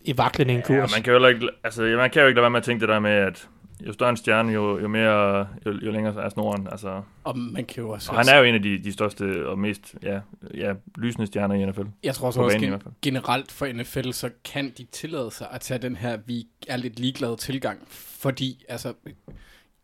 i 0.00 0.18
vaklende 0.18 0.54
en 0.54 0.62
kurs. 0.62 0.76
Ja, 0.76 0.96
man 0.96 1.02
kan 1.02 1.12
jo 1.12 1.26
ikke, 1.26 1.48
altså, 1.64 1.82
man 1.82 2.10
kan 2.10 2.22
jo 2.22 2.28
ikke 2.28 2.36
lade 2.36 2.42
være 2.42 2.50
med 2.50 2.58
at 2.60 2.64
tænke 2.64 2.80
det 2.80 2.88
der 2.88 3.00
med, 3.00 3.10
at 3.10 3.48
jo 3.86 3.92
større 3.92 4.10
en 4.10 4.16
stjerne, 4.16 4.52
jo, 4.52 4.78
jo, 4.78 4.88
mere, 4.88 5.38
jo, 5.66 5.78
jo 5.82 5.90
længere 5.90 6.24
er 6.24 6.28
snoren. 6.28 6.68
Altså. 6.70 7.02
Og 7.24 7.38
man 7.38 7.64
kan 7.64 7.82
jo 7.82 7.90
også... 7.90 8.10
Og 8.10 8.18
han 8.18 8.28
er 8.28 8.38
jo 8.38 8.44
en 8.44 8.54
af 8.54 8.62
de, 8.62 8.78
de 8.78 8.92
største 8.92 9.48
og 9.48 9.58
mest 9.58 9.94
ja, 10.02 10.20
ja, 10.54 10.72
lysende 10.96 11.26
stjerner 11.26 11.54
i 11.54 11.66
NFL. 11.66 11.82
Jeg 12.02 12.14
tror 12.14 12.26
også, 12.26 12.40
også 12.40 12.58
gen- 12.58 12.82
generelt 13.02 13.52
for 13.52 13.66
NFL, 13.66 14.10
så 14.10 14.30
kan 14.44 14.72
de 14.78 14.84
tillade 14.84 15.30
sig 15.30 15.46
at 15.52 15.60
tage 15.60 15.78
den 15.78 15.96
her, 15.96 16.18
vi 16.26 16.46
er 16.68 16.76
lidt 16.76 16.98
ligeglade 16.98 17.36
tilgang. 17.36 17.78
Fordi, 17.88 18.64
altså... 18.68 18.92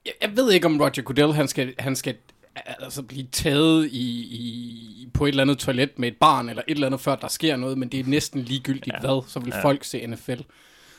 Jeg, 0.06 0.12
jeg 0.22 0.36
ved 0.36 0.52
ikke, 0.52 0.66
om 0.66 0.80
Roger 0.80 1.02
Goodell, 1.02 1.32
han 1.32 1.48
skal, 1.48 1.74
han 1.78 1.96
skal 1.96 2.14
altså 2.56 3.02
blive 3.02 3.26
taget 3.32 3.86
i, 3.92 4.08
i, 4.20 5.08
på 5.14 5.24
et 5.24 5.28
eller 5.28 5.42
andet 5.42 5.58
toilet 5.58 5.98
med 5.98 6.08
et 6.08 6.16
barn, 6.16 6.48
eller 6.48 6.62
et 6.68 6.74
eller 6.74 6.86
andet, 6.86 7.00
før 7.00 7.16
der 7.16 7.28
sker 7.28 7.56
noget, 7.56 7.78
men 7.78 7.88
det 7.88 8.00
er 8.00 8.04
næsten 8.04 8.42
ligegyldigt 8.42 8.94
ja. 8.94 9.00
hvad, 9.00 9.28
så 9.28 9.40
vil 9.40 9.52
ja. 9.54 9.62
folk 9.62 9.84
se 9.84 10.06
NFL. 10.06 10.40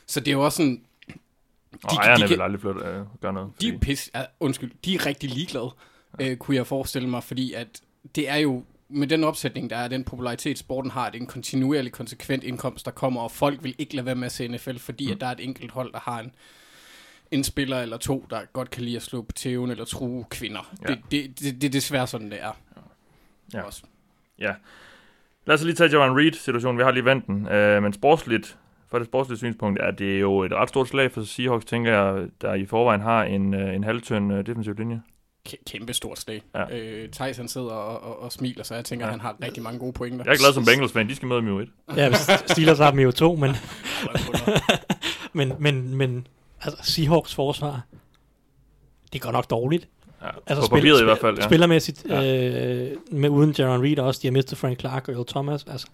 Så 0.05 0.19
det 0.19 0.27
er 0.27 0.31
jo 0.31 0.45
også 0.45 0.57
sådan... 0.57 0.81
De, 1.73 1.79
og 1.83 1.95
ejerne 1.95 2.23
de, 2.23 2.27
de 2.27 2.29
vil 2.29 2.41
aldrig 2.41 2.61
flytte, 2.61 2.79
uh, 2.79 3.21
gøre 3.21 3.33
noget. 3.33 3.51
De 3.61 3.69
er 3.69 3.77
pis, 3.77 4.11
uh, 4.15 4.21
undskyld, 4.39 4.71
de 4.85 4.95
er 4.95 5.05
rigtig 5.05 5.29
ligeglade, 5.29 5.69
ja. 6.19 6.31
uh, 6.31 6.37
kunne 6.37 6.57
jeg 6.57 6.67
forestille 6.67 7.09
mig, 7.09 7.23
fordi 7.23 7.53
at 7.53 7.81
det 8.15 8.29
er 8.29 8.35
jo 8.35 8.63
med 8.89 9.07
den 9.07 9.23
opsætning, 9.23 9.69
der 9.69 9.75
er, 9.75 9.87
den 9.87 10.03
popularitet, 10.03 10.57
sporten 10.57 10.91
har, 10.91 11.09
det 11.09 11.17
er 11.17 11.21
en 11.21 11.27
kontinuerlig, 11.27 11.91
konsekvent 11.91 12.43
indkomst, 12.43 12.85
der 12.85 12.91
kommer, 12.91 13.21
og 13.21 13.31
folk 13.31 13.63
vil 13.63 13.75
ikke 13.77 13.95
lade 13.95 14.05
være 14.05 14.15
med 14.15 14.25
at 14.25 14.31
se 14.31 14.47
NFL, 14.47 14.77
fordi 14.77 15.05
mm. 15.05 15.11
at 15.11 15.21
der 15.21 15.27
er 15.27 15.31
et 15.31 15.39
enkelt 15.39 15.71
hold, 15.71 15.93
der 15.93 15.99
har 15.99 16.19
en, 16.19 16.31
en 17.31 17.43
spiller 17.43 17.79
eller 17.79 17.97
to, 17.97 18.25
der 18.29 18.41
godt 18.53 18.69
kan 18.69 18.83
lide 18.83 18.95
at 18.95 19.01
slå 19.01 19.21
på 19.21 19.31
tæven 19.31 19.71
eller 19.71 19.85
true 19.85 20.25
kvinder. 20.29 20.75
Ja. 20.81 20.87
Det, 20.87 20.99
det, 21.11 21.39
det, 21.39 21.61
det 21.61 21.67
er 21.67 21.71
desværre 21.71 22.07
sådan, 22.07 22.31
det 22.31 22.41
er. 22.41 22.51
Ja. 23.53 23.61
Også. 23.61 23.83
ja. 24.39 24.53
Lad 25.45 25.55
os 25.55 25.63
lige 25.63 25.75
tage 25.75 25.89
Jaron 25.89 26.17
Reed-situationen. 26.17 26.77
Vi 26.77 26.83
har 26.83 26.91
lige 26.91 27.05
vendt 27.05 27.27
den. 27.27 27.35
Uh, 27.35 27.83
men 27.83 27.93
sportsligt, 27.93 28.57
for 28.89 28.99
det 28.99 29.07
sportslige 29.07 29.37
synspunkt, 29.37 29.79
er 29.79 29.91
det 29.91 30.21
jo 30.21 30.39
et 30.39 30.53
ret 30.53 30.69
stort 30.69 30.87
slag 30.87 31.11
for 31.11 31.23
Seahawks, 31.23 31.65
tænker 31.65 31.91
jeg, 31.91 32.27
der 32.41 32.53
i 32.53 32.65
forvejen 32.65 33.01
har 33.01 33.23
en, 33.23 33.53
uh, 33.53 33.75
en 33.75 33.83
halvtøn 33.83 34.31
uh, 34.31 34.45
defensiv 34.45 34.73
linje. 34.73 35.01
Kæmpe 35.67 35.93
stort 35.93 36.19
slag. 36.19 36.41
Ja. 36.55 36.77
Øh, 36.77 37.09
Thijs 37.09 37.37
han 37.37 37.47
sidder 37.47 37.69
og, 37.71 38.03
og, 38.03 38.21
og 38.21 38.31
smiler, 38.31 38.63
så 38.63 38.75
jeg 38.75 38.85
tænker, 38.85 39.05
ja. 39.05 39.09
at 39.09 39.13
han 39.13 39.21
har 39.21 39.35
rigtig 39.43 39.63
mange 39.63 39.79
gode 39.79 39.93
pointer. 39.93 40.25
Jeg 40.25 40.33
er 40.33 40.37
glad 40.37 40.53
som 40.53 40.65
Bengals-fan, 40.65 41.09
de 41.09 41.15
skal 41.15 41.27
møde 41.27 41.39
dem 41.39 41.47
jo 41.47 41.59
et. 41.59 41.69
Ja, 41.95 42.13
Steelers 42.47 42.77
har 42.77 42.91
dem 42.91 42.99
jo 42.99 43.11
to, 43.11 43.35
men... 43.43 43.51
men, 45.33 45.53
men, 45.59 45.95
men 45.95 46.27
altså, 46.61 46.93
Seahawks 46.93 47.35
forsvar, 47.35 47.81
det 49.13 49.21
går 49.21 49.31
nok 49.31 49.49
dårligt. 49.49 49.87
Ja, 50.21 50.27
altså, 50.47 50.69
på 50.69 50.75
papiret 50.75 50.97
spil, 50.97 51.03
i 51.03 51.05
hvert 51.05 51.17
fald, 51.17 51.37
ja. 51.37 51.43
Spillermæssigt, 51.43 52.05
ja. 52.09 52.35
øh, 52.35 52.97
med 53.11 53.29
uden 53.29 53.55
Jaron 53.57 53.83
Reed 53.83 53.99
også, 53.99 54.19
de 54.21 54.27
har 54.27 54.31
mistet 54.31 54.57
Frank 54.57 54.79
Clark 54.79 55.07
og 55.07 55.13
Earl 55.13 55.27
Thomas. 55.27 55.65
Altså, 55.71 55.87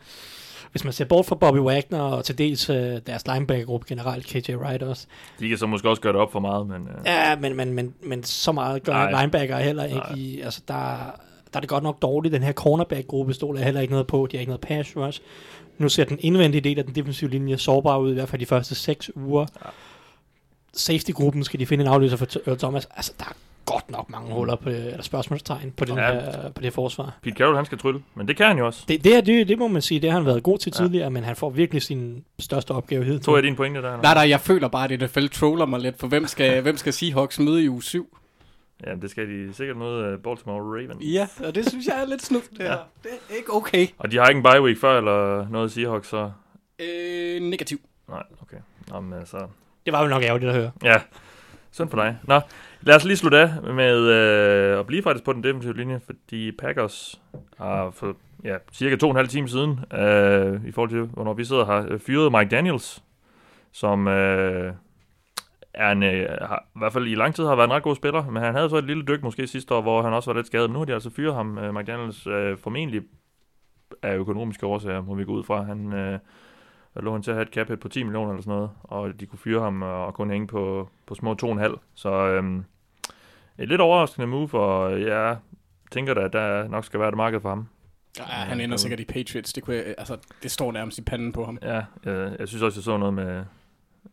hvis 0.71 0.83
man 0.83 0.93
ser 0.93 1.05
bort 1.05 1.25
fra 1.25 1.35
Bobby 1.35 1.57
Wagner 1.57 2.01
og 2.01 2.25
til 2.25 2.37
dels 2.37 2.69
øh, 2.69 2.99
deres 3.07 3.27
linebacker-gruppe 3.27 3.85
generelt, 3.89 4.25
KJ 4.25 4.55
Wright 4.55 4.83
også. 4.83 5.07
De 5.39 5.49
kan 5.49 5.57
så 5.57 5.65
måske 5.65 5.89
også 5.89 6.01
gøre 6.01 6.13
det 6.13 6.21
op 6.21 6.31
for 6.31 6.39
meget, 6.39 6.67
men... 6.67 6.81
Øh. 6.81 7.05
Ja, 7.05 7.35
men, 7.35 7.55
men, 7.55 7.73
men, 7.73 7.93
men 8.03 8.23
så 8.23 8.51
meget 8.51 8.83
gør 8.83 8.93
Nej. 8.93 9.21
linebacker 9.21 9.57
heller 9.57 9.83
ikke. 9.83 10.01
I, 10.15 10.41
altså, 10.41 10.61
der, 10.67 10.73
der 11.53 11.57
er 11.57 11.59
det 11.59 11.69
godt 11.69 11.83
nok 11.83 12.01
dårligt. 12.01 12.33
Den 12.33 12.43
her 12.43 12.53
cornerback-gruppe 12.53 13.33
stoler 13.33 13.61
heller 13.61 13.81
ikke 13.81 13.93
noget 13.93 14.07
på. 14.07 14.27
De 14.31 14.37
har 14.37 14.39
ikke 14.39 14.49
noget 14.49 14.61
pass 14.61 14.95
rush. 14.95 15.21
Nu 15.77 15.89
ser 15.89 16.03
den 16.03 16.17
indvendige 16.21 16.61
del 16.61 16.79
af 16.79 16.85
den 16.85 16.95
defensive 16.95 17.29
linje 17.29 17.57
sårbar 17.57 17.97
ud, 17.97 18.11
i 18.11 18.13
hvert 18.13 18.29
fald 18.29 18.39
de 18.39 18.45
første 18.45 18.75
seks 18.75 19.11
uger. 19.15 19.45
Ja. 19.65 19.69
Safety-gruppen 20.73 21.43
skal 21.43 21.59
de 21.59 21.65
finde 21.65 21.83
en 21.83 21.89
afløser 21.89 22.17
for 22.17 22.27
Earl 22.47 22.59
Thomas. 22.59 22.87
Altså, 22.95 23.13
der 23.19 23.25
er 23.25 23.33
godt 23.65 23.91
nok 23.91 24.09
mange 24.09 24.33
huller 24.33 24.55
på, 24.55 24.69
eller 24.69 25.01
spørgsmålstegn 25.01 25.71
på, 25.77 25.85
den 25.85 25.97
ja. 25.97 26.13
her, 26.13 26.49
på 26.49 26.61
det 26.61 26.73
forsvar. 26.73 27.17
Pete 27.21 27.35
Carroll, 27.35 27.55
han 27.55 27.65
skal 27.65 27.77
trylle, 27.77 28.01
men 28.15 28.27
det 28.27 28.37
kan 28.37 28.45
han 28.47 28.57
jo 28.57 28.65
også. 28.65 28.85
Det, 28.87 29.03
det, 29.03 29.15
er, 29.15 29.21
det, 29.21 29.47
det 29.47 29.57
må 29.57 29.67
man 29.67 29.81
sige, 29.81 29.99
det 29.99 30.11
har 30.11 30.17
han 30.17 30.25
været 30.25 30.43
god 30.43 30.57
til 30.57 30.71
tidligere, 30.71 31.03
ja. 31.03 31.09
men 31.09 31.23
han 31.23 31.35
får 31.35 31.49
virkelig 31.49 31.81
sin 31.81 32.23
største 32.39 32.71
opgave 32.71 33.03
hed. 33.03 33.19
Tror 33.19 33.37
jeg 33.37 33.43
din 33.43 33.55
pointe 33.55 33.81
der? 33.81 34.01
Nej, 34.01 34.13
nej, 34.13 34.29
jeg 34.29 34.39
føler 34.39 34.67
bare, 34.67 34.93
at 34.93 35.01
NFL 35.01 35.27
troller 35.27 35.65
mig 35.65 35.79
lidt, 35.79 35.99
for 35.99 36.07
hvem 36.07 36.27
skal, 36.27 36.61
hvem 36.67 36.77
skal 36.77 36.93
Seahawks 36.93 37.39
møde 37.39 37.63
i 37.63 37.69
uge 37.69 37.83
7? 37.83 38.17
Ja, 38.87 38.95
det 38.95 39.09
skal 39.09 39.27
de 39.27 39.53
sikkert 39.53 39.77
møde 39.77 40.05
øh, 40.05 40.19
Baltimore 40.19 40.61
Ravens. 40.61 41.03
Ja, 41.03 41.27
og 41.45 41.55
det 41.55 41.69
synes 41.69 41.87
jeg 41.87 42.01
er 42.01 42.05
lidt 42.05 42.21
snuft. 42.21 42.51
Det, 42.51 42.59
ja. 42.59 42.75
det 43.03 43.11
er 43.29 43.35
ikke 43.35 43.53
okay. 43.53 43.87
Og 43.97 44.11
de 44.11 44.17
har 44.17 44.25
ikke 44.25 44.37
en 44.37 44.43
bye 44.43 44.61
week 44.61 44.77
før, 44.77 44.97
eller 44.97 45.49
noget 45.49 45.71
Seahawks, 45.71 46.07
så? 46.07 46.31
Øh, 46.79 47.41
negativ. 47.41 47.79
Nej, 48.09 48.23
okay. 48.41 48.57
Nå, 48.89 48.99
men 48.99 49.19
altså... 49.19 49.47
Det 49.85 49.93
var 49.93 50.03
jo 50.03 50.07
nok 50.07 50.23
ærgerligt 50.23 50.49
at 50.49 50.55
høre. 50.55 50.71
Ja, 50.83 51.01
sådan 51.71 51.89
for 51.89 51.97
dig. 51.97 52.17
Nå, 52.23 52.39
lad 52.81 52.95
os 52.95 53.05
lige 53.05 53.17
slutte 53.17 53.37
af 53.37 53.73
med 53.73 53.97
øh, 53.99 54.79
at 54.79 54.87
blive 54.87 55.03
faktisk 55.03 55.25
på 55.25 55.33
den 55.33 55.43
defensive 55.43 55.77
linje, 55.77 56.01
fordi 56.05 56.51
Packers 56.51 57.21
har 57.57 57.91
for 57.91 58.15
ja, 58.43 58.57
cirka 58.73 58.95
to 58.95 59.07
og 59.07 59.11
en 59.11 59.17
halv 59.17 59.27
time 59.27 59.47
siden, 59.47 59.79
øh, 59.93 60.65
i 60.65 60.71
forhold 60.71 60.89
til 60.89 61.01
hvornår 61.01 61.33
vi 61.33 61.45
sidder 61.45 61.65
her, 61.65 61.85
øh, 61.89 61.99
fyret 61.99 62.31
Mike 62.31 62.49
Daniels, 62.55 63.03
som 63.71 64.07
øh, 64.07 64.73
er 65.73 65.91
en, 65.91 66.03
øh, 66.03 66.29
har, 66.41 66.65
i 66.75 66.79
hvert 66.79 66.93
fald 66.93 67.07
i 67.07 67.15
lang 67.15 67.35
tid 67.35 67.45
har 67.45 67.55
været 67.55 67.67
en 67.67 67.73
ret 67.73 67.83
god 67.83 67.95
spiller, 67.95 68.29
men 68.29 68.43
han 68.43 68.55
havde 68.55 68.69
så 68.69 68.77
et 68.77 68.83
lille 68.83 69.03
dyk 69.03 69.23
måske 69.23 69.47
sidste 69.47 69.73
år, 69.73 69.81
hvor 69.81 70.01
han 70.01 70.13
også 70.13 70.31
var 70.31 70.35
lidt 70.35 70.47
skadet. 70.47 70.71
Nu 70.71 70.77
har 70.77 70.85
de 70.85 70.93
altså 70.93 71.09
fyret 71.09 71.35
ham, 71.35 71.57
øh, 71.57 71.73
Mike 71.73 71.91
Daniels, 71.91 72.27
øh, 72.27 72.57
formentlig 72.57 73.01
af 74.03 74.15
økonomiske 74.15 74.65
årsager, 74.65 75.01
må 75.01 75.15
vi 75.15 75.23
gå 75.23 75.31
ud 75.31 75.43
fra. 75.43 75.63
Han 75.63 75.93
øh, 75.93 76.19
lå 76.95 77.11
han 77.11 77.23
til 77.23 77.31
at 77.31 77.35
have 77.35 77.47
et 77.47 77.53
cap 77.53 77.79
på 77.79 77.89
10 77.89 78.03
millioner 78.03 78.31
eller 78.31 78.41
sådan 78.41 78.53
noget, 78.53 78.69
og 78.83 79.19
de 79.19 79.25
kunne 79.25 79.39
fyre 79.39 79.61
ham 79.61 79.81
og 79.81 80.13
kun 80.13 80.29
hænge 80.29 80.47
på, 80.47 80.89
på 81.05 81.15
små 81.15 81.35
2,5. 81.43 81.77
Så 81.95 82.09
øhm, 82.09 82.65
et 83.57 83.67
lidt 83.69 83.81
overraskende 83.81 84.27
move, 84.27 84.53
og 84.53 85.01
jeg 85.01 85.37
tænker 85.91 86.13
da, 86.13 86.21
at 86.21 86.33
der 86.33 86.67
nok 86.67 86.85
skal 86.85 86.99
være 86.99 87.09
et 87.09 87.15
marked 87.15 87.41
for 87.41 87.49
ham. 87.49 87.67
Ja, 88.19 88.23
han 88.23 88.61
ender 88.61 88.77
sikkert 88.77 88.99
i 88.99 89.05
Patriots. 89.05 89.53
Det, 89.53 89.63
kunne 89.63 89.75
jeg, 89.75 89.95
altså, 89.97 90.17
det 90.43 90.51
står 90.51 90.71
nærmest 90.71 90.97
i 90.97 91.01
panden 91.01 91.31
på 91.31 91.45
ham. 91.45 91.57
Ja, 91.61 91.81
jeg, 92.05 92.35
jeg 92.39 92.47
synes 92.47 92.63
også, 92.63 92.79
jeg 92.79 92.83
så 92.83 92.97
noget 92.97 93.13
med, 93.13 93.43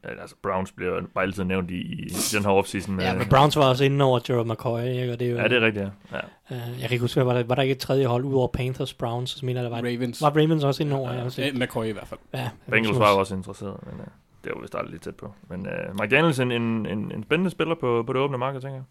altså 0.03 0.37
Browns 0.43 0.73
bliver 0.73 1.01
bare 1.15 1.25
altid 1.25 1.45
nævnt 1.45 1.71
i, 1.71 1.75
i 1.75 2.09
den 2.33 2.43
her 2.43 2.51
offseason. 2.51 2.97
Med, 2.97 3.05
ja, 3.05 3.15
men 3.15 3.29
Browns 3.29 3.57
var 3.57 3.69
også 3.69 3.85
inde 3.85 4.05
over 4.05 4.21
Gerald 4.27 4.47
McCoy, 4.47 4.81
ikke? 4.81 5.13
Og 5.13 5.21
det 5.21 5.27
er 5.27 5.31
jo, 5.31 5.37
ja, 5.37 5.45
det 5.45 5.53
er 5.53 5.61
rigtigt, 5.61 5.85
ja. 6.13 6.17
ja. 6.17 6.57
Uh, 6.57 6.81
jeg 6.81 6.89
kan 6.89 6.91
ikke 6.91 7.01
huske, 7.01 7.27
var 7.27 7.35
der, 7.35 7.43
var 7.43 7.55
der 7.55 7.63
ikke 7.63 7.73
et 7.73 7.79
tredje 7.79 8.07
hold 8.07 8.25
ud 8.25 8.35
over 8.35 8.49
Panthers, 8.49 8.95
Browns, 8.95 9.31
så 9.31 9.47
mener 9.47 9.63
der 9.63 9.69
var 9.69 9.77
Ravens. 9.77 10.23
Var 10.23 10.31
Ravens 10.31 10.65
også 10.65 10.83
inde 10.83 10.97
over? 10.97 11.13
Ja, 11.13 11.25
ja. 11.39 11.45
ja 11.45 11.53
McCoy 11.53 11.85
i 11.85 11.91
hvert 11.91 12.09
fald. 12.09 12.21
Ja, 12.35 12.51
Bengals 12.71 12.99
var 12.99 13.15
også 13.15 13.35
interesseret, 13.35 13.77
men 13.87 13.95
uh, 13.95 14.07
det 14.45 14.53
var 14.55 14.61
vist 14.61 14.75
aldrig 14.75 14.91
lidt 14.91 15.03
tæt 15.03 15.15
på. 15.15 15.35
Men 15.49 15.61
uh, 15.61 16.01
Mike 16.01 16.17
Daniels 16.17 16.39
en, 16.39 16.53
en, 16.53 16.87
en, 16.87 17.13
en 17.15 17.23
spændende 17.23 17.51
spiller 17.51 17.75
på, 17.75 18.05
på 18.07 18.13
det 18.13 18.21
åbne 18.21 18.39
marked, 18.39 18.61
tænker 18.61 18.77
jeg. 18.77 18.85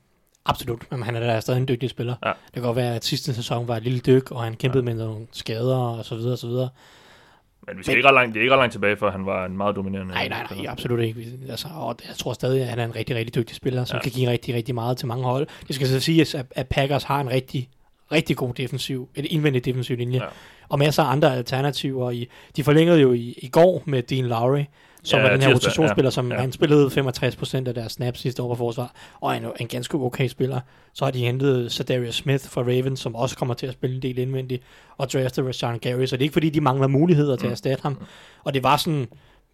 Absolut, 0.46 0.91
men 0.91 1.03
han 1.03 1.15
er 1.15 1.20
da 1.20 1.39
stadig 1.39 1.60
en 1.60 1.68
dygtig 1.68 1.89
spiller. 1.89 2.15
Ja. 2.25 2.29
Det 2.29 2.53
kan 2.53 2.63
godt 2.63 2.75
være, 2.75 2.96
at 2.96 3.06
sidste 3.06 3.34
sæson 3.34 3.68
var 3.68 3.77
et 3.77 3.84
lille 3.84 4.00
dyk, 4.00 4.32
og 4.32 4.44
han 4.44 4.56
kæmpede 4.56 4.84
ja. 4.84 4.86
med 4.96 5.06
nogle 5.06 5.27
skader 5.32 5.77
og 5.77 6.06
så 6.06 6.15
videre 6.15 6.32
og 6.32 6.38
så 6.38 6.48
videre. 6.48 6.70
Men 7.69 7.77
vi 7.77 7.83
skal 7.83 7.91
men, 7.91 7.97
ikke 7.97 8.07
ret 8.07 8.13
langt, 8.13 8.33
det 8.33 8.39
er 8.39 8.43
ikke 8.43 8.53
ret 8.53 8.59
langt 8.59 8.71
tilbage, 8.71 8.97
for 8.97 9.09
han 9.09 9.25
var 9.25 9.45
en 9.45 9.57
meget 9.57 9.75
dominerende 9.75 10.13
Nej, 10.13 10.27
nej, 10.27 10.47
nej, 10.55 10.65
absolut 10.67 10.99
ikke. 10.99 11.25
Altså, 11.49 11.67
og 11.75 11.97
jeg 12.07 12.15
tror 12.15 12.33
stadig, 12.33 12.61
at 12.61 12.67
han 12.67 12.79
er 12.79 12.85
en 12.85 12.95
rigtig, 12.95 13.15
rigtig 13.15 13.35
dygtig 13.35 13.55
spiller, 13.55 13.85
som 13.85 13.95
ja. 13.95 14.01
kan 14.01 14.11
give 14.11 14.29
rigtig, 14.29 14.55
rigtig 14.55 14.75
meget 14.75 14.97
til 14.97 15.07
mange 15.07 15.23
hold. 15.23 15.47
Det 15.67 15.75
skal 15.75 15.88
så 15.88 15.99
sige, 15.99 16.21
at, 16.21 16.45
at 16.51 16.67
Packers 16.67 17.03
har 17.03 17.21
en 17.21 17.29
rigtig, 17.29 17.69
rigtig 18.11 18.38
god 18.38 18.53
defensiv, 18.53 19.09
et 19.15 19.25
indvendigt 19.25 19.65
defensiv 19.65 19.97
linje, 19.97 20.19
ja. 20.23 20.29
og 20.69 20.79
masser 20.79 21.03
af 21.03 21.11
andre 21.11 21.35
alternativer. 21.35 22.11
I, 22.11 22.29
de 22.55 22.63
forlængede 22.63 22.99
jo 22.99 23.13
i, 23.13 23.35
i 23.38 23.47
går 23.47 23.83
med 23.85 24.03
Dean 24.03 24.25
Lowry, 24.25 24.63
som 25.03 25.20
ja, 25.20 25.24
var 25.24 25.32
den 25.32 25.41
her 25.41 25.53
rotationsspiller, 25.53 26.08
ja, 26.08 26.12
som 26.12 26.32
ja. 26.32 26.38
han 26.38 26.51
spillede 26.51 26.88
65% 26.88 27.68
af 27.68 27.74
deres 27.74 27.91
snaps 27.91 28.20
sidste 28.20 28.44
år 28.44 28.48
på 28.48 28.56
forsvar, 28.56 28.94
og 29.22 29.38
en, 29.38 29.46
en 29.60 29.68
ganske 29.68 29.98
okay 29.98 30.27
spiller. 30.27 30.60
Så 30.94 31.06
har 31.06 31.12
de 31.12 31.20
hentet 31.20 31.72
Sadarius 31.72 32.15
Smith 32.15 32.46
fra 32.50 32.62
Ravens, 32.62 33.00
som 33.00 33.15
også 33.15 33.38
kommer 33.38 33.53
til 33.53 33.68
at 33.68 33.74
spille 33.74 33.96
en 33.96 34.01
del 34.01 34.18
indvendigt, 34.18 34.63
og 34.98 35.13
draftet 35.13 35.46
Rashawn 35.46 35.79
Gary, 35.79 36.06
så 36.06 36.15
det 36.15 36.22
er 36.22 36.25
ikke 36.25 36.34
fordi, 36.34 36.50
de 36.50 36.62
mangler 36.62 36.88
muligheder 36.88 37.36
til 37.36 37.46
mm. 37.46 37.51
at 37.51 37.51
erstatte 37.51 37.82
ham. 37.82 37.98
Og 38.44 38.53
det 38.53 38.63
var 38.63 38.77
sådan, 38.77 39.08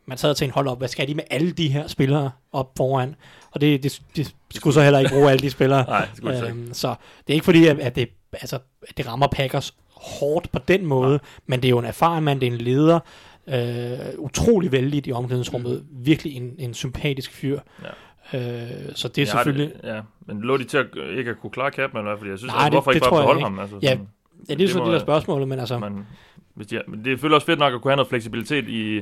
man 0.06 0.18
sad 0.18 0.30
og 0.30 0.38
tænkte, 0.38 0.54
hold 0.54 0.68
op, 0.68 0.78
hvad 0.78 0.88
skal 0.88 1.08
de 1.08 1.14
med 1.14 1.24
alle 1.30 1.52
de 1.52 1.70
her 1.70 1.88
spillere 1.88 2.32
op 2.52 2.72
foran? 2.78 3.16
Og 3.52 3.62
det, 3.62 3.84
det, 3.84 4.02
det 4.16 4.36
skulle 4.56 4.74
så 4.74 4.82
heller 4.82 5.00
ikke 5.00 5.12
bruge 5.12 5.32
alle 5.32 5.42
de 5.42 5.50
spillere. 5.50 5.86
Nej, 5.90 6.08
det 6.16 6.50
øhm, 6.50 6.74
så 6.74 6.96
det 7.28 7.34
er 7.34 7.36
ikke 7.36 7.46
fordi, 7.46 7.68
at, 7.68 7.80
at, 7.80 7.96
det, 7.96 8.10
altså, 8.34 8.60
at 8.90 8.98
det 8.98 9.08
rammer 9.08 9.28
Packers 9.28 9.74
hårdt 9.96 10.52
på 10.52 10.60
den 10.68 10.86
måde, 10.86 11.14
ja. 11.14 11.18
men 11.46 11.62
det 11.62 11.68
er 11.68 11.70
jo 11.70 11.80
en 11.80 11.86
erfaren 11.86 12.24
mand, 12.24 12.42
det 12.42 12.48
er 12.48 12.52
en 12.52 12.58
leder, 12.58 13.00
Øh, 13.48 13.98
utrolig 14.18 14.72
vældig 14.72 15.08
i 15.08 15.12
omklædningsrummet. 15.12 15.86
Mm. 15.92 16.06
Virkelig 16.06 16.36
en, 16.36 16.56
en 16.58 16.74
sympatisk 16.74 17.32
fyr. 17.32 17.60
Ja. 17.84 17.90
Øh, 18.34 18.96
så 18.96 19.08
det 19.08 19.22
er 19.22 19.26
selvfølgelig... 19.26 19.74
Det, 19.82 19.90
ja, 19.90 20.02
men 20.26 20.42
lå 20.42 20.58
de 20.58 20.64
til 20.64 20.78
at 20.78 20.86
ikke 21.18 21.32
at 21.32 21.40
kunne 21.42 21.50
klare 21.50 21.72
Capman 21.72 22.04
i 22.04 22.08
hvert 22.08 22.20
fald? 22.20 22.30
Jeg 22.30 22.38
synes, 22.38 22.54
Nej, 22.54 22.66
altså, 22.66 22.76
hvorfor 22.76 22.92
det, 22.92 22.96
ikke 22.96 23.08
bare 23.10 23.22
beholde 23.22 23.42
ham? 23.42 23.60
Altså, 23.60 23.80
ja, 23.82 23.90
sådan, 23.90 24.08
ja, 24.50 24.54
det 24.54 24.64
er 24.64 24.70
så 24.70 24.80
det 24.80 24.94
der 24.94 25.00
spørgsmål, 25.00 25.48
men 25.48 25.60
altså... 25.60 25.80
Man, 25.80 26.06
hvis 26.54 26.68
de, 26.68 26.82
men 26.88 27.00
det 27.00 27.08
er 27.08 27.12
selvfølgelig 27.12 27.36
også 27.36 27.46
fedt 27.46 27.60
nok 27.60 27.74
at 27.74 27.82
kunne 27.82 27.92
have 27.92 27.96
noget 27.96 28.10
fleksibilitet 28.10 28.70
i, 28.70 29.02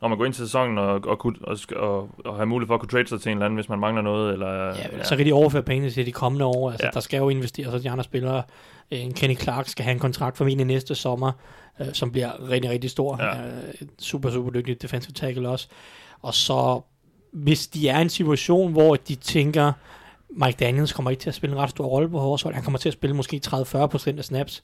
når 0.00 0.08
man 0.08 0.18
går 0.18 0.24
ind 0.24 0.34
til 0.34 0.44
sæsonen 0.44 0.78
og, 0.78 1.00
og, 1.04 1.26
og, 1.42 1.58
og, 1.76 2.10
og 2.24 2.36
have 2.36 2.46
mulighed 2.46 2.66
for 2.66 2.74
at 2.74 2.80
kunne 2.80 2.88
trade 2.88 3.06
sig 3.06 3.20
til 3.20 3.30
en 3.30 3.38
eller 3.38 3.44
anden, 3.44 3.56
hvis 3.56 3.68
man 3.68 3.78
mangler 3.78 4.02
noget. 4.02 4.32
Eller, 4.32 4.48
ja, 4.48 4.68
ja. 4.68 5.04
så 5.04 5.16
kan 5.16 5.26
de 5.26 5.32
overføre 5.32 5.62
pengene 5.62 5.90
til 5.90 6.06
de 6.06 6.12
kommende 6.12 6.44
år. 6.44 6.70
Altså, 6.70 6.86
ja. 6.86 6.90
Der 6.90 7.00
skal 7.00 7.18
jo 7.18 7.28
investeres, 7.28 7.74
og 7.74 7.82
de 7.82 7.90
andre 7.90 8.04
spillere. 8.04 8.42
En 8.90 9.14
Kenny 9.14 9.38
Clark 9.38 9.68
skal 9.68 9.84
have 9.84 9.92
en 9.92 9.98
kontrakt 9.98 10.36
formentlig 10.36 10.66
næste 10.66 10.94
sommer 10.94 11.32
øh, 11.80 11.86
som 11.92 12.10
bliver 12.10 12.50
rigtig, 12.50 12.70
rigtig 12.70 12.90
stor. 12.90 13.22
Ja. 13.22 13.46
Øh, 13.46 13.88
super, 13.98 14.30
super 14.30 14.50
dygtig 14.50 14.82
defensive 14.82 15.12
tackle 15.12 15.48
også. 15.48 15.68
Og 16.22 16.34
så, 16.34 16.80
hvis 17.32 17.66
de 17.66 17.88
er 17.88 17.98
i 17.98 18.02
en 18.02 18.08
situation, 18.08 18.72
hvor 18.72 18.96
de 18.96 19.14
tænker, 19.14 19.72
Mike 20.30 20.56
Daniels 20.60 20.92
kommer 20.92 21.10
ikke 21.10 21.20
til 21.20 21.30
at 21.30 21.34
spille 21.34 21.56
en 21.56 21.62
ret 21.62 21.70
stor 21.70 21.86
rolle 21.86 22.08
på 22.08 22.18
vores 22.18 22.42
hold, 22.42 22.54
han 22.54 22.64
kommer 22.64 22.78
til 22.78 22.88
at 22.88 22.92
spille 22.92 23.16
måske 23.16 23.40
30-40% 23.46 24.18
af 24.18 24.24
snaps, 24.24 24.62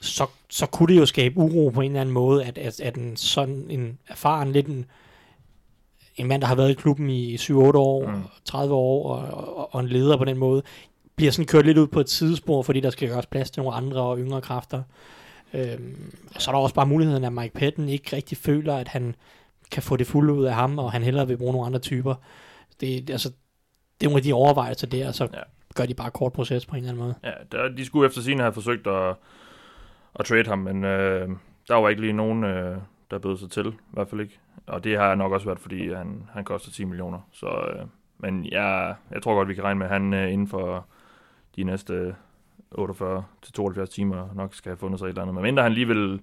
så, 0.00 0.26
så 0.50 0.66
kunne 0.66 0.94
det 0.94 1.00
jo 1.00 1.06
skabe 1.06 1.36
uro 1.38 1.70
på 1.70 1.80
en 1.80 1.90
eller 1.90 2.00
anden 2.00 2.12
måde, 2.12 2.44
at, 2.44 2.58
at, 2.58 2.80
at 2.80 2.96
en 2.96 3.16
sådan 3.16 3.66
en 3.70 3.98
erfaren, 4.08 4.52
lidt 4.52 4.66
en, 4.66 4.86
en 6.16 6.26
mand, 6.26 6.42
der 6.42 6.48
har 6.48 6.54
været 6.54 6.70
i 6.70 6.74
klubben 6.74 7.10
i 7.10 7.36
7-8 7.36 7.52
år, 7.54 8.06
mm. 8.06 8.22
30 8.44 8.74
år, 8.74 9.16
og, 9.16 9.56
og, 9.56 9.74
og 9.74 9.80
en 9.80 9.88
leder 9.88 10.16
på 10.16 10.24
den 10.24 10.38
måde, 10.38 10.62
bliver 11.16 11.32
sådan 11.32 11.46
kørt 11.46 11.66
lidt 11.66 11.78
ud 11.78 11.86
på 11.86 12.00
et 12.00 12.08
sidespor, 12.08 12.62
fordi 12.62 12.80
der 12.80 12.90
skal 12.90 13.08
gøres 13.08 13.26
plads 13.26 13.50
til 13.50 13.62
nogle 13.62 13.76
andre 13.76 14.00
og 14.00 14.18
yngre 14.18 14.40
kræfter. 14.40 14.82
Øhm, 15.54 16.12
og 16.34 16.42
så 16.42 16.50
er 16.50 16.54
der 16.54 16.62
også 16.62 16.74
bare 16.74 16.86
muligheden, 16.86 17.24
at 17.24 17.32
Mike 17.32 17.54
Patton 17.54 17.88
ikke 17.88 18.16
rigtig 18.16 18.38
føler, 18.38 18.76
at 18.76 18.88
han 18.88 19.14
kan 19.70 19.82
få 19.82 19.96
det 19.96 20.06
fulde 20.06 20.32
ud 20.32 20.44
af 20.44 20.54
ham, 20.54 20.78
og 20.78 20.92
han 20.92 21.02
hellere 21.02 21.26
vil 21.26 21.36
bruge 21.36 21.52
nogle 21.52 21.66
andre 21.66 21.78
typer. 21.78 22.14
Det, 22.80 23.10
altså, 23.10 23.28
det 24.00 24.06
er 24.06 24.10
nogle 24.10 24.18
af 24.18 24.22
de 24.22 24.32
overvejelser 24.32 24.86
der, 24.86 25.08
og 25.08 25.14
så 25.14 25.28
ja. 25.32 25.40
gør 25.74 25.86
de 25.86 25.94
bare 25.94 26.10
kort 26.10 26.32
proces 26.32 26.66
på 26.66 26.76
en 26.76 26.78
eller 26.78 26.92
anden 26.92 27.04
måde. 27.04 27.14
Ja, 27.24 27.32
der, 27.52 27.68
de 27.68 27.84
skulle 27.84 28.06
efter 28.06 28.20
sin 28.20 28.40
have 28.40 28.52
forsøgt 28.52 28.86
at, 28.86 29.14
at 30.14 30.24
trade 30.24 30.46
ham, 30.46 30.58
men 30.58 30.84
øh, 30.84 31.28
der 31.68 31.74
var 31.74 31.88
ikke 31.88 32.00
lige 32.00 32.12
nogen, 32.12 32.44
øh, 32.44 32.76
der 33.10 33.18
bød 33.18 33.36
sig 33.36 33.50
til, 33.50 33.66
i 33.66 33.92
hvert 33.92 34.08
fald 34.08 34.20
ikke. 34.20 34.38
Og 34.66 34.84
det 34.84 34.98
har 34.98 35.14
nok 35.14 35.32
også 35.32 35.46
været, 35.46 35.60
fordi 35.60 35.92
han, 35.92 36.28
han 36.32 36.44
koster 36.44 36.70
10 36.70 36.84
millioner. 36.84 37.18
Så, 37.32 37.46
øh, 37.46 37.86
men 38.18 38.44
jeg, 38.44 38.94
jeg 39.10 39.22
tror 39.22 39.34
godt, 39.34 39.48
vi 39.48 39.54
kan 39.54 39.64
regne 39.64 39.78
med, 39.78 39.86
at 39.86 39.92
han 39.92 40.14
øh, 40.14 40.32
inden 40.32 40.48
for 40.48 40.86
de 41.56 41.64
næste 41.64 42.14
48 42.70 43.24
til 43.42 43.52
72 43.52 43.90
timer 43.90 44.28
nok 44.34 44.54
skal 44.54 44.70
have 44.70 44.76
fundet 44.76 44.98
sig 44.98 45.06
et 45.06 45.08
eller 45.08 45.22
andet. 45.22 45.34
Men 45.34 45.42
mindre 45.42 45.62
han 45.62 45.72
lige 45.72 45.86
vil, 45.86 46.12
det 46.12 46.20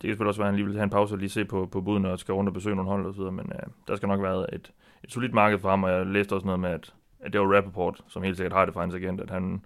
kan 0.00 0.10
selvfølgelig 0.10 0.28
også 0.28 0.40
være, 0.40 0.48
at 0.48 0.52
han 0.52 0.56
lige 0.56 0.66
vil 0.66 0.74
have 0.74 0.84
en 0.84 0.90
pause 0.90 1.14
og 1.14 1.18
lige 1.18 1.28
se 1.28 1.44
på, 1.44 1.68
på 1.72 1.80
buden 1.80 2.04
og 2.04 2.18
skal 2.18 2.34
rundt 2.34 2.48
og 2.48 2.54
besøge 2.54 2.76
nogle 2.76 2.90
hold 2.90 3.06
og 3.06 3.14
så 3.14 3.18
videre, 3.18 3.32
men 3.32 3.46
uh, 3.46 3.72
der 3.88 3.96
skal 3.96 4.08
nok 4.08 4.22
være 4.22 4.54
et, 4.54 4.72
et 5.04 5.12
solidt 5.12 5.34
marked 5.34 5.58
for 5.58 5.70
ham, 5.70 5.84
og 5.84 5.90
jeg 5.90 6.06
læste 6.06 6.32
også 6.32 6.46
noget 6.46 6.60
med, 6.60 6.70
at, 6.70 6.92
at 7.20 7.32
det 7.32 7.40
var 7.40 7.56
Rappaport, 7.56 8.00
som 8.08 8.22
helt 8.22 8.36
sikkert 8.36 8.52
har 8.52 8.64
det 8.64 8.74
for 8.74 8.80
hans 8.80 8.94
agent, 8.94 9.20
at 9.20 9.30
han, 9.30 9.64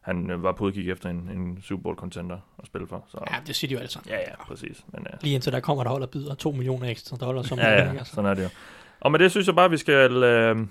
han 0.00 0.30
øh, 0.30 0.42
var 0.42 0.52
på 0.52 0.64
udkig 0.64 0.90
efter 0.90 1.10
en, 1.10 1.30
en 1.34 1.58
Super 1.62 1.82
Bowl 1.82 1.96
contender 1.96 2.38
at 2.58 2.66
spille 2.66 2.86
for. 2.86 3.04
Så. 3.08 3.18
Ja, 3.30 3.36
det 3.46 3.56
siger 3.56 3.68
de 3.68 3.72
jo 3.72 3.78
alle 3.78 3.90
sammen. 3.90 4.10
Ja, 4.10 4.18
ja, 4.18 4.44
præcis. 4.44 4.84
Men, 4.92 5.06
uh, 5.12 5.22
Lige 5.22 5.34
indtil 5.34 5.52
der 5.52 5.60
kommer 5.60 5.84
der 5.84 5.90
holder 5.90 6.06
byder 6.06 6.34
2 6.34 6.52
millioner 6.52 6.88
ekstra 6.88 7.16
dollars. 7.16 7.46
Som 7.46 7.58
ja, 7.58 7.70
ja, 7.70 7.90
altså. 7.90 8.14
sådan 8.14 8.30
er 8.30 8.34
det 8.34 8.42
jo. 8.42 8.48
Og 9.00 9.12
med 9.12 9.18
det 9.18 9.30
synes 9.30 9.46
jeg 9.46 9.54
bare, 9.54 9.64
at 9.64 9.70
vi 9.70 9.76
skal 9.76 10.10
uh, 10.10 10.66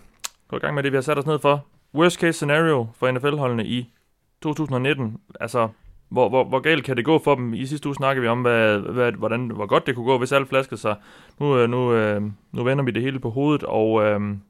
gå 0.48 0.56
i 0.56 0.60
gang 0.60 0.76
med 0.76 0.84
det, 0.84 0.92
vi 0.92 0.98
har 0.98 1.02
sat 1.02 1.18
os 1.18 1.26
ned 1.26 1.40
for. 1.40 1.66
Worst 1.96 2.20
case 2.20 2.34
scenario 2.34 2.88
for 2.94 3.12
NFL-holdene 3.12 3.65
i 3.65 3.94
2019. 4.41 5.17
Altså, 5.39 5.70
hvor, 6.10 6.29
hvor, 6.29 6.44
hvor 6.44 6.60
galt 6.60 6.84
kan 6.84 6.98
det 6.98 7.06
gå 7.06 7.20
for 7.20 7.36
dem? 7.36 7.53
I 7.53 7.65
sidste 7.65 7.88
uge 7.89 7.96
snakkede 7.96 8.22
vi 8.22 8.27
om, 8.27 8.41
hvad, 8.41 8.79
hvad, 8.79 9.12
hvordan, 9.12 9.48
hvor 9.48 9.65
godt 9.65 9.88
det 9.88 9.96
kunne 9.96 10.06
gå, 10.06 10.17
hvis 10.17 10.32
alt 10.32 10.50
flaskede 10.50 10.79
sig. 10.79 10.96
Nu, 11.39 11.58
øh, 11.58 11.70
nu, 11.70 11.94
øh, 11.94 12.22
nu 12.51 12.63
vender 12.63 12.84
vi 12.84 12.91
det 12.91 13.03
hele 13.03 13.20
på 13.20 13.29
hovedet, 13.29 13.63
og 13.63 14.03
øhm, 14.03 14.41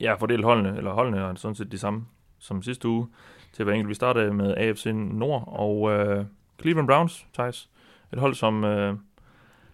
ja, 0.00 0.14
fordelt 0.14 0.44
holdene, 0.44 0.76
eller 0.76 0.92
holdene 0.92 1.18
er 1.18 1.34
sådan 1.34 1.54
set 1.54 1.72
de 1.72 1.78
samme 1.78 2.06
som 2.38 2.62
sidste 2.62 2.88
uge 2.88 3.08
til 3.52 3.64
hver 3.64 3.72
enkelt. 3.72 3.88
Vi 3.88 3.94
startede 3.94 4.34
med 4.34 4.54
AFC 4.56 4.86
Nord 4.94 5.44
og 5.46 5.92
øh, 5.92 6.24
Cleveland 6.60 6.88
Browns, 6.88 7.26
Thijs. 7.34 7.70
Et 8.12 8.18
hold, 8.18 8.34
som 8.34 8.64
øh, 8.64 8.94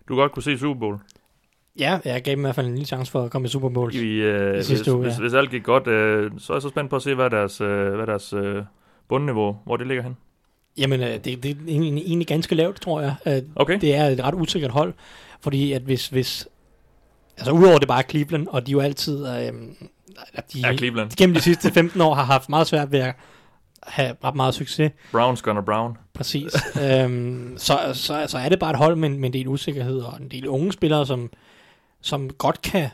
du 0.08 0.16
godt 0.16 0.32
kunne 0.32 0.42
se 0.42 0.52
i 0.52 0.56
Super 0.56 0.80
Bowl. 0.80 0.98
Ja, 1.78 1.98
jeg 2.04 2.22
gav 2.22 2.32
dem 2.32 2.40
i 2.40 2.42
hvert 2.42 2.54
fald 2.54 2.66
en 2.66 2.72
lille 2.72 2.86
chance 2.86 3.12
for 3.12 3.22
at 3.22 3.30
komme 3.30 3.46
i 3.46 3.48
Super 3.48 3.68
Bowl 3.68 3.94
I, 3.94 3.98
øh, 3.98 4.58
i 4.58 4.62
sidste 4.62 4.84
hvis, 4.84 4.88
uge. 4.88 5.02
Ja. 5.02 5.08
Hvis, 5.08 5.18
hvis 5.18 5.34
alt 5.34 5.50
gik 5.50 5.62
godt, 5.62 5.86
øh, 5.86 6.30
så 6.38 6.52
er 6.52 6.56
jeg 6.56 6.62
så 6.62 6.68
spændt 6.68 6.90
på 6.90 6.96
at 6.96 7.02
se, 7.02 7.14
hvad 7.14 7.30
deres, 7.30 7.60
øh, 7.60 7.94
hvad 7.94 8.06
deres 8.06 8.32
øh, 8.32 8.62
bundniveau, 9.08 9.56
hvor 9.64 9.76
det 9.76 9.86
ligger 9.86 10.02
hen. 10.02 10.16
Jamen, 10.78 11.00
øh, 11.00 11.08
det, 11.08 11.24
det 11.24 11.50
er 11.50 11.54
egentlig 11.68 12.26
ganske 12.26 12.54
lavt, 12.54 12.80
tror 12.80 13.00
jeg. 13.00 13.14
At 13.24 13.44
okay. 13.56 13.78
Det 13.80 13.94
er 13.94 14.06
et 14.06 14.24
ret 14.24 14.34
usikkert 14.34 14.70
hold, 14.70 14.94
fordi 15.40 15.72
at 15.72 15.82
hvis, 15.82 16.08
hvis 16.08 16.48
altså 17.36 17.52
udover 17.52 17.78
det 17.78 17.88
bare 17.88 18.02
Cleveland, 18.10 18.46
og 18.46 18.66
de 18.66 18.72
jo 18.72 18.80
altid, 18.80 19.26
øh, 19.26 19.52
de, 20.54 20.60
ja, 20.60 20.76
Cleveland. 20.76 21.10
gennem 21.16 21.34
de 21.34 21.40
sidste 21.40 21.70
15 21.72 22.00
år 22.00 22.14
har 22.14 22.24
haft 22.24 22.48
meget 22.48 22.66
svært 22.66 22.92
ved 22.92 22.98
at 22.98 23.14
have 23.82 24.16
ret 24.24 24.34
meget 24.34 24.54
succes. 24.54 24.92
Browns 25.12 25.42
gonna 25.42 25.60
brown. 25.60 25.96
Præcis. 26.14 26.52
øhm, 26.82 27.54
så, 27.58 27.78
så, 27.92 28.24
så 28.26 28.38
er 28.38 28.48
det 28.48 28.58
bare 28.58 28.70
et 28.70 28.76
hold 28.76 28.96
med, 28.96 29.08
med 29.08 29.28
en 29.28 29.32
del 29.32 29.48
usikkerhed, 29.48 30.00
og 30.00 30.18
en 30.20 30.28
del 30.28 30.48
unge 30.48 30.72
spillere, 30.72 31.06
som, 31.06 31.30
som 32.00 32.30
godt 32.30 32.62
kan 32.62 32.88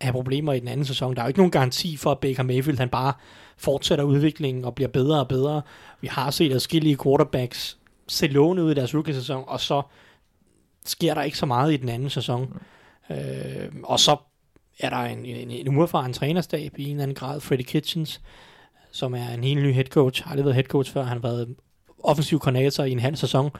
have 0.00 0.12
problemer 0.12 0.52
i 0.52 0.60
den 0.60 0.68
anden 0.68 0.86
sæson. 0.86 1.14
Der 1.14 1.20
er 1.22 1.26
jo 1.26 1.28
ikke 1.28 1.40
nogen 1.40 1.50
garanti 1.50 1.96
for, 1.96 2.10
at 2.10 2.18
Baker 2.18 2.42
Mayfield 2.42 2.78
han 2.78 2.88
bare 2.88 3.12
fortsætter 3.56 4.04
udviklingen 4.04 4.64
og 4.64 4.74
bliver 4.74 4.88
bedre 4.88 5.20
og 5.20 5.28
bedre. 5.28 5.62
Vi 6.00 6.06
har 6.06 6.30
set 6.30 6.52
adskillige 6.52 6.96
quarterbacks 7.02 7.78
se 8.08 8.26
lovende 8.26 8.64
ud 8.64 8.70
i 8.70 8.74
deres 8.74 8.94
rookie-sæson, 8.94 9.44
og 9.46 9.60
så 9.60 9.82
sker 10.84 11.14
der 11.14 11.22
ikke 11.22 11.38
så 11.38 11.46
meget 11.46 11.72
i 11.72 11.76
den 11.76 11.88
anden 11.88 12.10
sæson. 12.10 12.60
Mm. 13.10 13.16
Øh, 13.16 13.72
og 13.84 14.00
så 14.00 14.16
er 14.78 14.90
der 14.90 14.96
en, 14.96 15.26
en, 15.26 15.50
en 15.50 15.76
uerfaren 15.76 16.12
trænerstab 16.12 16.78
i 16.78 16.84
en 16.84 16.90
eller 16.90 17.02
anden 17.02 17.14
grad, 17.14 17.40
Freddy 17.40 17.62
Kitchens, 17.62 18.20
som 18.92 19.14
er 19.14 19.28
en 19.28 19.44
helt 19.44 19.62
ny 19.62 19.72
head 19.72 19.84
coach, 19.84 20.24
har 20.24 20.30
aldrig 20.30 20.44
været 20.44 20.54
head 20.54 20.64
coach 20.64 20.92
før, 20.92 21.02
han 21.02 21.16
har 21.16 21.28
været 21.28 21.54
offensiv 22.04 22.38
koordinator 22.38 22.84
i 22.84 22.90
en 22.90 22.98
halv 22.98 23.16
sæson, 23.16 23.50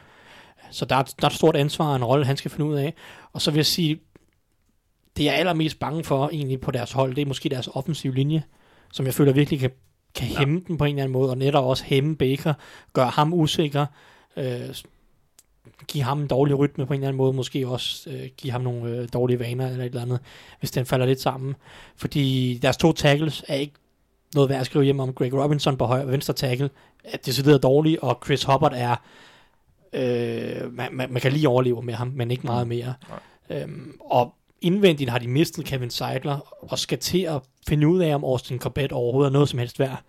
så 0.71 0.85
der 0.85 0.97
er, 0.97 1.03
der 1.03 1.25
er 1.25 1.31
et 1.31 1.37
stort 1.37 1.57
ansvar 1.57 1.89
og 1.89 1.97
en 1.97 2.05
rolle, 2.05 2.27
han 2.27 2.37
skal 2.37 2.51
finde 2.51 2.67
ud 2.67 2.75
af. 2.75 2.95
Og 3.33 3.43
så 3.43 3.51
vil 3.51 3.59
jeg 3.59 3.67
sige, 3.67 4.01
det 5.17 5.25
jeg 5.25 5.35
er 5.35 5.39
allermest 5.39 5.79
bange 5.79 6.05
for 6.05 6.29
egentlig 6.33 6.61
på 6.61 6.71
deres 6.71 6.93
hold, 6.93 7.15
det 7.15 7.23
er 7.23 7.27
måske 7.27 7.49
deres 7.49 7.69
offensiv 7.73 8.13
linje, 8.13 8.43
som 8.93 9.07
jeg 9.07 9.15
føler 9.15 9.33
virkelig 9.33 9.61
kan, 9.61 9.71
kan 10.15 10.29
ja. 10.29 10.39
hæmme 10.39 10.63
den 10.67 10.77
på 10.77 10.85
en 10.85 10.91
eller 10.91 11.03
anden 11.03 11.13
måde, 11.13 11.31
og 11.31 11.39
netop 11.39 11.65
også 11.65 11.85
hæmme 11.85 12.17
Baker, 12.17 12.55
gøre 12.93 13.09
ham 13.09 13.35
usikker, 13.35 13.87
øh, 14.37 14.75
give 15.89 16.05
ham 16.05 16.21
en 16.21 16.27
dårlig 16.27 16.59
rytme 16.59 16.87
på 16.87 16.93
en 16.93 17.01
eller 17.01 17.09
anden 17.09 17.17
måde, 17.17 17.33
måske 17.33 17.69
også 17.69 18.11
øh, 18.11 18.29
give 18.37 18.53
ham 18.53 18.61
nogle 18.61 18.91
øh, 18.91 19.09
dårlige 19.13 19.39
vaner 19.39 19.67
eller 19.69 19.85
et 19.85 19.89
eller 19.89 20.03
andet, 20.03 20.21
hvis 20.59 20.71
den 20.71 20.87
falder 20.87 21.07
lidt 21.07 21.21
sammen. 21.21 21.55
Fordi 21.97 22.59
deres 22.63 22.77
to 22.77 22.93
tackles 22.93 23.45
er 23.49 23.55
ikke 23.55 23.75
noget 24.35 24.51
værd 24.51 24.61
at 24.61 24.67
skrive 24.67 24.85
hjem 24.85 25.01
om. 25.01 25.13
Greg 25.13 25.35
Robinson 25.35 25.77
på 25.77 25.85
højre 25.85 26.09
venstre 26.09 26.35
tackle 26.35 26.71
er 27.05 27.17
decideret 27.17 27.63
dårlig, 27.63 28.05
og 28.05 28.21
Chris 28.25 28.45
Hubbard 28.45 28.73
er, 28.75 28.97
øh, 29.93 30.73
man, 30.73 30.89
man, 30.93 31.13
man 31.13 31.23
kan 31.23 31.33
lige 31.33 31.49
overleve 31.49 31.83
med 31.83 31.95
ham, 31.95 32.09
men 32.09 32.31
ikke 32.31 32.47
meget 32.47 32.69
mere. 32.69 32.95
Nej. 33.09 33.63
Øhm, 33.63 33.99
og 34.01 34.35
indvendigt 34.65 35.11
har 35.11 35.19
de 35.19 35.29
mistet 35.29 35.65
Kevin 35.65 35.91
Seidler, 35.91 36.39
og 36.71 36.79
skal 36.79 36.99
til 36.99 37.23
at 37.23 37.41
finde 37.69 37.89
ud 37.89 38.01
af, 38.01 38.15
om 38.15 38.25
Austin 38.25 38.59
Corbett 38.59 38.93
overhovedet 38.93 39.29
er 39.29 39.33
noget 39.33 39.49
som 39.49 39.59
helst 39.59 39.79
værd. 39.79 40.03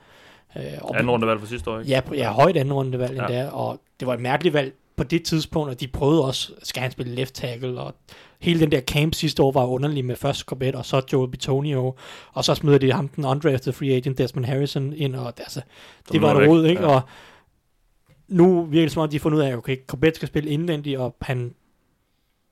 Øh, 0.58 0.64
anden 0.94 1.10
rundevalg 1.12 1.40
for 1.40 1.48
sidste 1.48 1.72
år, 1.72 1.80
ikke? 1.80 1.92
Ja, 1.92 2.02
ja 2.14 2.32
højt 2.32 2.58
anden 2.58 2.74
rundevalg 2.74 3.16
ja. 3.16 3.22
endda, 3.22 3.50
og 3.50 3.82
det 4.00 4.08
var 4.08 4.14
et 4.14 4.20
mærkeligt 4.20 4.54
valg 4.54 4.74
på 4.96 5.04
det 5.04 5.24
tidspunkt, 5.24 5.70
og 5.70 5.80
de 5.80 5.88
prøvede 5.88 6.26
også, 6.26 6.52
skal 6.64 6.82
han 6.82 6.92
spille 6.92 7.16
left 7.16 7.34
tackle, 7.34 7.80
og 7.80 7.96
hele 8.40 8.60
den 8.60 8.72
der 8.72 8.82
camp 8.82 9.14
sidste 9.14 9.44
år 9.44 9.52
var 9.52 9.66
underlig 9.66 10.06
med 10.06 10.16
først 10.16 10.42
Corbett, 10.42 10.76
og 10.76 10.86
så 10.86 11.02
Joe 11.14 11.28
Bitonio, 11.28 11.94
og 12.34 12.46
så 12.46 12.56
smider 12.56 12.78
de 12.78 12.92
ham 12.92 13.08
den 13.08 13.26
undrafted 13.26 13.74
free 13.74 13.96
agent 13.96 14.18
Desmond 14.18 14.46
Harrison 14.46 14.94
ind, 14.94 15.16
og 15.16 15.34
altså, 15.38 15.62
det 16.12 16.22
var 16.22 16.36
et 16.36 16.50
råd, 16.50 16.66
ikke? 16.66 16.82
Ja. 16.82 16.88
Og 16.88 17.02
nu 18.28 18.64
virker 18.64 18.86
det 18.86 18.92
som 18.92 19.02
om, 19.02 19.10
de 19.10 19.16
har 19.16 19.22
fundet 19.22 19.38
ud 19.38 19.44
af, 19.44 19.56
okay, 19.56 19.78
Corbett 19.88 20.16
skal 20.16 20.28
spille 20.28 20.50
indvendigt, 20.50 21.00
og 21.00 21.16
han 21.22 21.54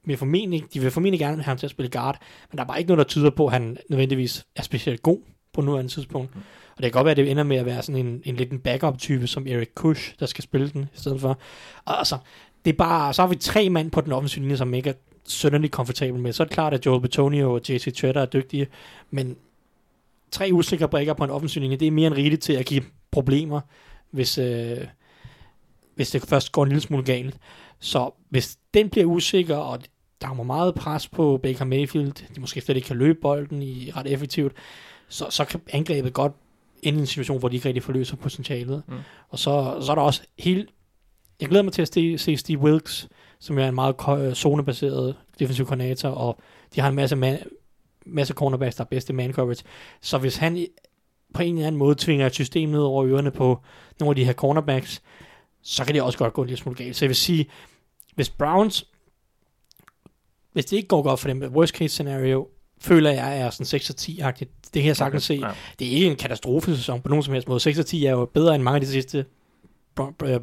vil 0.06 0.18
formentlig, 0.18 0.64
de 0.74 0.80
vil 0.80 0.92
formentlig 0.92 1.20
gerne 1.20 1.36
have 1.36 1.44
ham 1.44 1.58
til 1.58 1.68
at 1.68 1.72
spille 1.72 1.90
guard, 1.90 2.20
men 2.52 2.58
der 2.58 2.64
er 2.64 2.68
bare 2.68 2.80
ikke 2.80 2.88
noget, 2.88 2.98
der 2.98 3.04
tyder 3.10 3.30
på, 3.30 3.46
at 3.46 3.54
han 3.54 3.78
nødvendigvis 3.90 4.46
er 4.56 4.62
specielt 4.62 5.02
god 5.02 5.20
på 5.54 5.62
nuværende 5.62 5.92
tidspunkt. 5.92 6.36
Mm. 6.36 6.42
Og 6.76 6.84
det 6.84 6.84
kan 6.84 6.92
godt 6.92 7.06
være, 7.06 7.12
at 7.12 7.18
det 7.18 7.32
ender 7.32 7.44
med 7.44 7.58
at 7.58 7.66
være 7.66 7.82
sådan 7.82 8.06
en, 8.06 8.22
en 8.26 8.36
lidt 8.36 8.52
en 8.52 8.60
backup-type, 8.60 9.28
som 9.28 9.48
Eric 9.48 9.70
Kush, 9.76 10.14
der 10.20 10.26
skal 10.26 10.44
spille 10.44 10.70
den 10.70 10.84
i 10.96 10.98
stedet 10.98 11.22
for. 11.22 11.40
Og 11.86 11.98
altså, 11.98 12.18
det 12.66 12.74
er 12.74 12.78
bare, 12.78 13.14
så 13.14 13.22
har 13.22 13.30
vi 13.30 13.36
tre 13.36 13.70
mand 13.70 13.92
på 13.92 14.02
den 14.02 14.12
offensive 14.12 14.44
linje, 14.44 14.58
som 14.58 14.74
ikke 14.74 14.90
er 14.90 14.94
sønderlig 15.28 15.72
komfortabel 15.72 16.20
med. 16.20 16.34
Så 16.34 16.44
er 16.44 16.46
det 16.46 16.54
klart, 16.54 16.74
at 16.74 16.86
Joel 16.86 17.02
Betonio 17.02 17.54
og 17.54 17.62
JC 17.70 17.96
Tretter 17.96 18.22
er 18.22 18.26
dygtige, 18.26 18.68
men 19.12 19.38
tre 20.32 20.50
usikre 20.54 20.90
brækker 20.90 21.14
på 21.14 21.24
en 21.24 21.30
offensiv 21.30 21.62
linje, 21.62 21.78
det 21.78 21.88
er 21.88 21.92
mere 21.92 22.08
end 22.08 22.16
rigeligt 22.16 22.42
til 22.42 22.54
at 22.54 22.66
give 22.66 22.84
problemer, 23.12 23.62
hvis, 24.12 24.38
øh, 24.38 24.78
hvis 25.96 26.12
det 26.12 26.22
først 26.22 26.52
går 26.52 26.64
en 26.64 26.70
lille 26.70 26.82
smule 26.82 27.04
galt. 27.04 27.38
Så 27.80 28.12
hvis 28.30 28.58
den 28.74 28.90
bliver 28.90 29.06
usikker, 29.06 29.56
og 29.56 29.80
der 30.24 30.28
kommer 30.28 30.44
meget 30.44 30.76
pres 30.76 31.08
på 31.08 31.40
Baker 31.44 31.66
Mayfield, 31.66 32.36
de 32.36 32.42
måske 32.42 32.62
slet 32.62 32.76
ikke 32.76 32.88
kan 32.88 32.98
løbe 32.98 33.20
bolden 33.22 33.62
i 33.62 33.92
ret 33.96 34.08
effektivt, 34.08 34.54
så, 35.08 35.26
så 35.30 35.46
kan 35.46 35.62
angrebet 35.70 36.14
godt 36.14 36.34
ende 36.82 36.98
i 36.98 37.02
en 37.02 37.08
situation, 37.08 37.40
hvor 37.40 37.50
de 37.50 37.56
ikke 37.56 37.68
rigtig 37.68 37.84
forløser 37.84 38.16
potentialet. 38.16 38.84
Mm. 38.88 38.96
Og 39.30 39.40
så, 39.40 39.78
så 39.82 39.92
er 39.92 39.96
der 39.96 40.02
også 40.02 40.22
helt... 40.40 40.70
Jeg 41.42 41.50
glæder 41.50 41.64
mig 41.64 41.74
til 41.74 41.82
at 41.82 41.94
se, 41.94 42.18
se 42.18 42.38
Steve 42.38 42.60
Wilkes, 42.60 43.08
som 43.40 43.60
er 43.60 43.68
en 43.68 43.76
meget 43.76 44.38
zonebaseret 44.38 45.16
defensiv 45.40 45.66
koordinator, 45.66 46.10
og 46.10 46.40
de 46.76 46.82
har 46.82 46.90
en 46.90 46.96
masse, 46.96 47.16
man, 47.16 47.40
masse 48.06 48.34
cornerbacks, 48.34 48.76
der 48.76 48.84
er 48.84 48.88
bedste 48.88 49.14
man 49.14 49.34
coverage. 49.34 49.64
Så 50.02 50.18
hvis 50.18 50.36
han 50.36 50.68
på 51.34 51.42
en 51.42 51.56
eller 51.56 51.68
anden 51.68 51.80
måde 51.80 51.96
tvinger 51.96 52.26
et 52.26 52.34
system 52.34 52.70
ned 52.70 52.80
over 52.82 53.06
ørerne 53.06 53.32
på 53.32 53.62
nogle 54.00 54.12
af 54.12 54.16
de 54.16 54.26
her 54.26 54.34
cornerbacks, 54.34 55.02
så 55.62 55.86
kan 55.86 55.94
det 55.94 56.02
også 56.02 56.18
godt 56.18 56.34
gå 56.34 56.42
en 56.42 56.48
lille 56.48 56.62
smule 56.62 56.78
galt. 56.78 56.96
Så 56.96 57.06
jeg 57.06 57.10
vil 57.10 57.16
sige, 57.16 57.46
hvis 58.16 58.30
Browns, 58.30 58.86
hvis 60.54 60.66
det 60.66 60.78
ikke 60.78 60.88
går 60.88 61.02
godt 61.02 61.20
for 61.20 61.28
dem, 61.28 61.44
worst 61.44 61.76
case 61.76 61.94
scenario, 61.94 62.48
føler 62.82 63.12
jeg 63.12 63.40
er 63.40 63.50
sådan 63.50 63.80
6-10-agtigt. 63.82 64.50
Det 64.74 64.82
kan 64.82 64.86
jeg 64.86 64.98
sagtens 64.98 65.30
okay, 65.30 65.40
se. 65.40 65.46
Ja. 65.48 65.54
Det 65.80 65.88
er 65.88 65.92
ikke 65.92 66.08
en 66.08 66.16
katastrofesæson 66.16 67.02
på 67.02 67.10
nogen 67.10 67.24
som 67.24 67.34
helst 67.34 67.48
måde. 67.48 67.70
6-10 67.70 68.06
er 68.06 68.12
jo 68.12 68.26
bedre 68.26 68.56
end 68.56 68.64
mange 68.64 68.76
af 68.76 68.82
de 68.82 68.88
sidste 68.88 69.26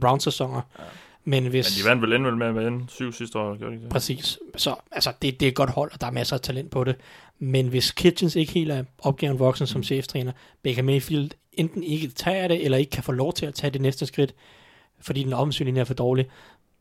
Browns-sæsoner. 0.01 0.61
Ja. 0.79 0.85
Men, 1.25 1.47
hvis, 1.47 1.79
Men 1.79 1.85
de 1.85 1.89
vandt 1.89 2.03
vel 2.03 2.13
endnu 2.13 2.37
med 2.37 2.47
at 2.47 2.55
vinde 2.55 2.85
syv 2.89 3.13
sidste 3.13 3.39
år, 3.39 3.57
gjorde 3.57 3.77
de 3.77 3.81
det? 3.81 3.89
Præcis. 3.89 4.39
Så 4.57 4.75
altså, 4.93 5.13
det, 5.23 5.41
det 5.41 5.47
er 5.47 5.51
et 5.51 5.57
godt 5.57 5.71
hold, 5.71 5.93
og 5.93 6.01
der 6.01 6.07
er 6.07 6.11
masser 6.11 6.37
af 6.37 6.41
talent 6.41 6.71
på 6.71 6.85
det. 6.85 6.97
Men 7.39 7.69
hvis 7.69 7.91
Kitchens 7.91 8.37
ikke 8.37 8.53
helt 8.53 8.71
er 8.71 8.85
opgaven 8.99 9.39
voksen 9.39 9.67
som 9.67 9.83
cheftræner, 9.83 10.33
Baker 10.63 10.83
Mayfield 10.83 11.31
enten 11.53 11.83
ikke 11.83 12.09
tager 12.09 12.49
det, 12.49 12.65
eller 12.65 12.79
ikke 12.79 12.91
kan 12.91 13.03
få 13.03 13.13
lov 13.13 13.33
til 13.33 13.47
at 13.47 13.55
tage 13.55 13.71
det 13.71 13.81
næste 13.81 14.07
skridt, 14.07 14.35
fordi 15.01 15.23
den 15.23 15.33
offensiv 15.33 15.77
er 15.77 15.85
for 15.85 15.95
dårlig, 15.95 16.27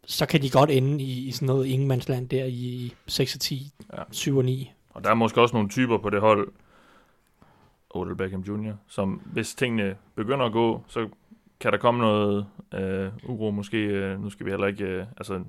så 0.10 0.26
kan 0.26 0.42
de 0.42 0.50
godt 0.50 0.70
ende 0.72 1.04
i, 1.04 1.28
i 1.28 1.32
sådan 1.32 1.46
noget 1.46 1.66
ingenmandsland 1.66 2.30
der 2.30 2.46
i 2.46 2.94
6 3.08 3.38
10, 3.40 3.74
ja. 3.94 4.04
7 4.12 4.38
og 4.38 4.46
9. 4.46 4.72
Og 4.90 5.04
der 5.04 5.10
er 5.10 5.14
måske 5.14 5.42
også 5.42 5.56
nogle 5.56 5.70
typer 5.70 5.98
på 5.98 6.10
det 6.10 6.22
hold, 6.22 6.52
Odell 7.90 8.16
Beckham 8.16 8.42
Jr., 8.42 8.74
som 8.88 9.22
hvis 9.26 9.56
tingene 9.56 9.96
begynder 10.16 10.46
at 10.46 10.52
gå, 10.52 10.84
så 10.88 11.08
kan 11.60 11.72
der 11.72 11.78
komme 11.78 12.02
noget 12.02 12.46
øh, 12.74 13.12
uro 13.24 13.52
måske. 13.52 13.78
Øh, 13.78 14.24
nu 14.24 14.30
skal 14.30 14.46
vi 14.46 14.52
heller 14.52 14.68
ikke 14.68 14.84
øh, 14.84 15.06
altså, 15.18 15.44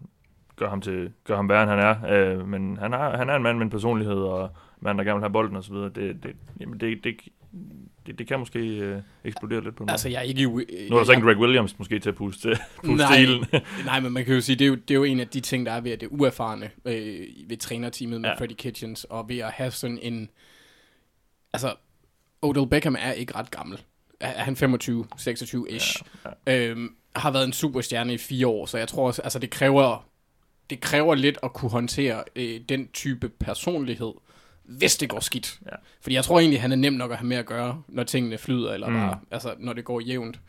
gøre 0.56 0.70
ham, 0.70 0.80
til, 0.80 1.12
gøre 1.24 1.36
ham 1.36 1.48
værre, 1.48 1.62
end 1.62 1.70
han 1.70 1.78
er. 1.78 1.96
Øh, 2.12 2.48
men 2.48 2.76
han, 2.76 2.92
har, 2.92 3.16
han 3.16 3.28
er 3.28 3.36
en 3.36 3.42
mand 3.42 3.58
med 3.58 3.64
en 3.64 3.70
personlighed, 3.70 4.18
og 4.18 4.50
mand, 4.80 4.98
der 4.98 5.04
gerne 5.04 5.16
vil 5.16 5.22
have 5.22 5.32
bolden 5.32 5.56
osv. 5.56 5.74
Det, 5.74 5.94
det, 5.94 6.36
jamen 6.60 6.80
det, 6.80 7.04
det, 7.04 7.16
det, 8.06 8.18
det 8.18 8.26
kan 8.26 8.38
måske 8.38 8.58
øh, 8.58 9.02
eksplodere 9.24 9.64
lidt 9.64 9.76
på 9.76 9.84
noget. 9.84 9.92
Altså, 9.92 10.08
jeg 10.08 10.18
er 10.18 10.22
ikke... 10.22 10.46
Nu 10.46 10.56
er 10.58 10.98
der 10.98 11.04
så 11.04 11.12
ikke 11.12 11.26
Greg 11.26 11.38
Williams 11.38 11.78
måske 11.78 11.98
til 11.98 12.08
at 12.08 12.14
puste, 12.14 12.58
puste 12.76 12.94
nej, 12.96 13.12
stilen. 13.14 13.44
nej, 13.84 14.00
men 14.00 14.12
man 14.12 14.24
kan 14.24 14.34
jo 14.34 14.40
sige, 14.40 14.56
det 14.56 14.64
er 14.64 14.68
jo, 14.68 14.74
det 14.74 14.90
er 14.90 14.94
jo 14.94 15.04
en 15.04 15.20
af 15.20 15.28
de 15.28 15.40
ting, 15.40 15.66
der 15.66 15.72
er 15.72 15.80
ved 15.80 15.90
at 15.90 16.00
det 16.00 16.08
uerfarne 16.10 16.70
øh, 16.84 17.26
ved 17.48 17.56
trænerteamet 17.56 18.20
med 18.20 18.30
ja. 18.30 18.38
Freddie 18.38 18.56
Kitchens, 18.56 19.04
og 19.04 19.28
ved 19.28 19.38
at 19.38 19.50
have 19.52 19.70
sådan 19.70 19.98
en... 20.02 20.28
Altså, 21.52 21.74
Odell 22.42 22.66
Beckham 22.66 22.96
er 22.98 23.12
ikke 23.12 23.34
ret 23.34 23.50
gammel. 23.50 23.80
Er 24.20 24.42
han 24.44 24.56
25, 24.56 25.06
26-ish? 25.20 26.02
Ja, 26.24 26.52
ja. 26.52 26.68
Øhm, 26.68 26.94
har 27.16 27.30
været 27.30 27.44
en 27.44 27.52
superstjerne 27.52 28.14
i 28.14 28.18
fire 28.18 28.46
år, 28.46 28.66
så 28.66 28.78
jeg 28.78 28.88
tror 28.88 29.06
også, 29.06 29.22
altså 29.22 29.38
det 29.38 29.50
kræver, 29.50 30.08
det 30.70 30.80
kræver 30.80 31.14
lidt 31.14 31.38
at 31.42 31.52
kunne 31.52 31.70
håndtere 31.70 32.24
øh, 32.36 32.60
den 32.68 32.88
type 32.88 33.28
personlighed, 33.28 34.12
hvis 34.78 34.96
det 34.96 35.09
går 35.09 35.20
skidt. 35.20 35.59
Ja. 35.66 35.76
Fordi 36.00 36.14
jeg 36.14 36.24
tror 36.24 36.40
egentlig, 36.40 36.61
han 36.61 36.72
er 36.72 36.76
nem 36.76 36.92
nok 36.92 37.11
at 37.11 37.16
have 37.16 37.26
med 37.26 37.37
at 37.37 37.46
gøre, 37.46 37.83
når 37.88 38.04
tingene 38.04 38.38
flyder, 38.38 38.72
eller 38.74 38.88
Mm. 38.88 38.94
bare, 38.94 39.18
altså, 39.30 39.54
når 39.59 39.72
det 39.72 39.85
går 39.85 40.00
jævnt. 40.00 40.40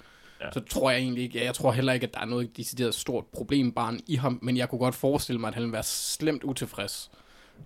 Ja. 0.41 0.51
Så 0.53 0.59
tror 0.59 0.91
jeg 0.91 0.99
egentlig 0.99 1.23
ikke, 1.23 1.45
jeg 1.45 1.53
tror 1.55 1.71
heller 1.71 1.93
ikke, 1.93 2.07
at 2.07 2.13
der 2.13 2.19
er 2.19 2.25
noget 2.25 2.57
decideret 2.57 2.95
stort 2.95 3.25
problembarn 3.25 3.99
i 4.07 4.15
ham, 4.15 4.39
men 4.41 4.57
jeg 4.57 4.69
kunne 4.69 4.79
godt 4.79 4.95
forestille 4.95 5.39
mig, 5.41 5.47
at 5.47 5.53
han 5.53 5.63
vil 5.63 5.71
være 5.71 5.83
slemt 5.83 6.43
utilfreds, 6.43 7.11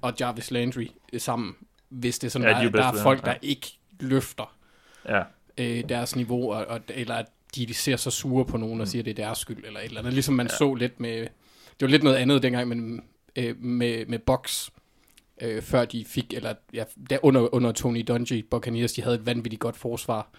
og 0.01 0.13
Jarvis 0.19 0.51
Landry 0.51 0.87
sammen, 1.17 1.55
hvis 1.89 2.19
det 2.19 2.27
er 2.27 2.31
sådan, 2.31 2.47
Ja, 2.47 2.55
ja, 2.57 2.61
de 2.61 2.67
er 2.67 2.71
der, 2.71 2.91
der 2.91 2.99
er 2.99 3.03
folk, 3.03 3.25
der 3.25 3.33
ikke 3.41 3.67
løfter 3.99 4.55
Ja, 5.09 5.21
øh, 5.57 5.89
deres 5.89 6.15
niveau, 6.15 6.51
og, 6.53 6.65
og, 6.65 6.79
eller 6.89 7.15
at 7.15 7.25
de, 7.55 7.73
ser 7.73 7.95
så 7.95 8.11
sure 8.11 8.45
på 8.45 8.57
nogen 8.57 8.81
og 8.81 8.87
siger, 8.87 9.01
at 9.01 9.05
det 9.05 9.19
er 9.19 9.23
deres 9.25 9.37
skyld, 9.37 9.65
eller 9.65 9.79
et 9.79 9.85
eller 9.85 9.99
andet. 9.99 10.13
Ligesom 10.13 10.35
man 10.35 10.45
Ja. 10.47 10.53
ja. 10.53 10.57
så 10.57 10.73
lidt 10.73 10.99
med, 10.99 11.19
det 11.19 11.81
var 11.81 11.87
lidt 11.87 12.03
noget 12.03 12.17
andet 12.17 12.43
dengang 12.43 12.67
med, 12.67 12.99
øh, 13.35 13.57
med, 13.63 14.05
med 14.05 14.19
Box, 14.19 14.69
øh, 15.41 15.61
før 15.61 15.85
de 15.85 16.05
fik, 16.05 16.33
eller 16.33 16.53
ja, 16.73 16.83
der 17.09 17.17
under, 17.23 17.55
under 17.55 17.71
Tony 17.71 18.03
Dungy, 18.07 18.45
Buccaneers, 18.51 18.93
de 18.93 19.01
havde 19.01 19.15
et 19.15 19.25
vanvittigt 19.25 19.59
godt 19.59 19.77
forsvar. 19.77 20.29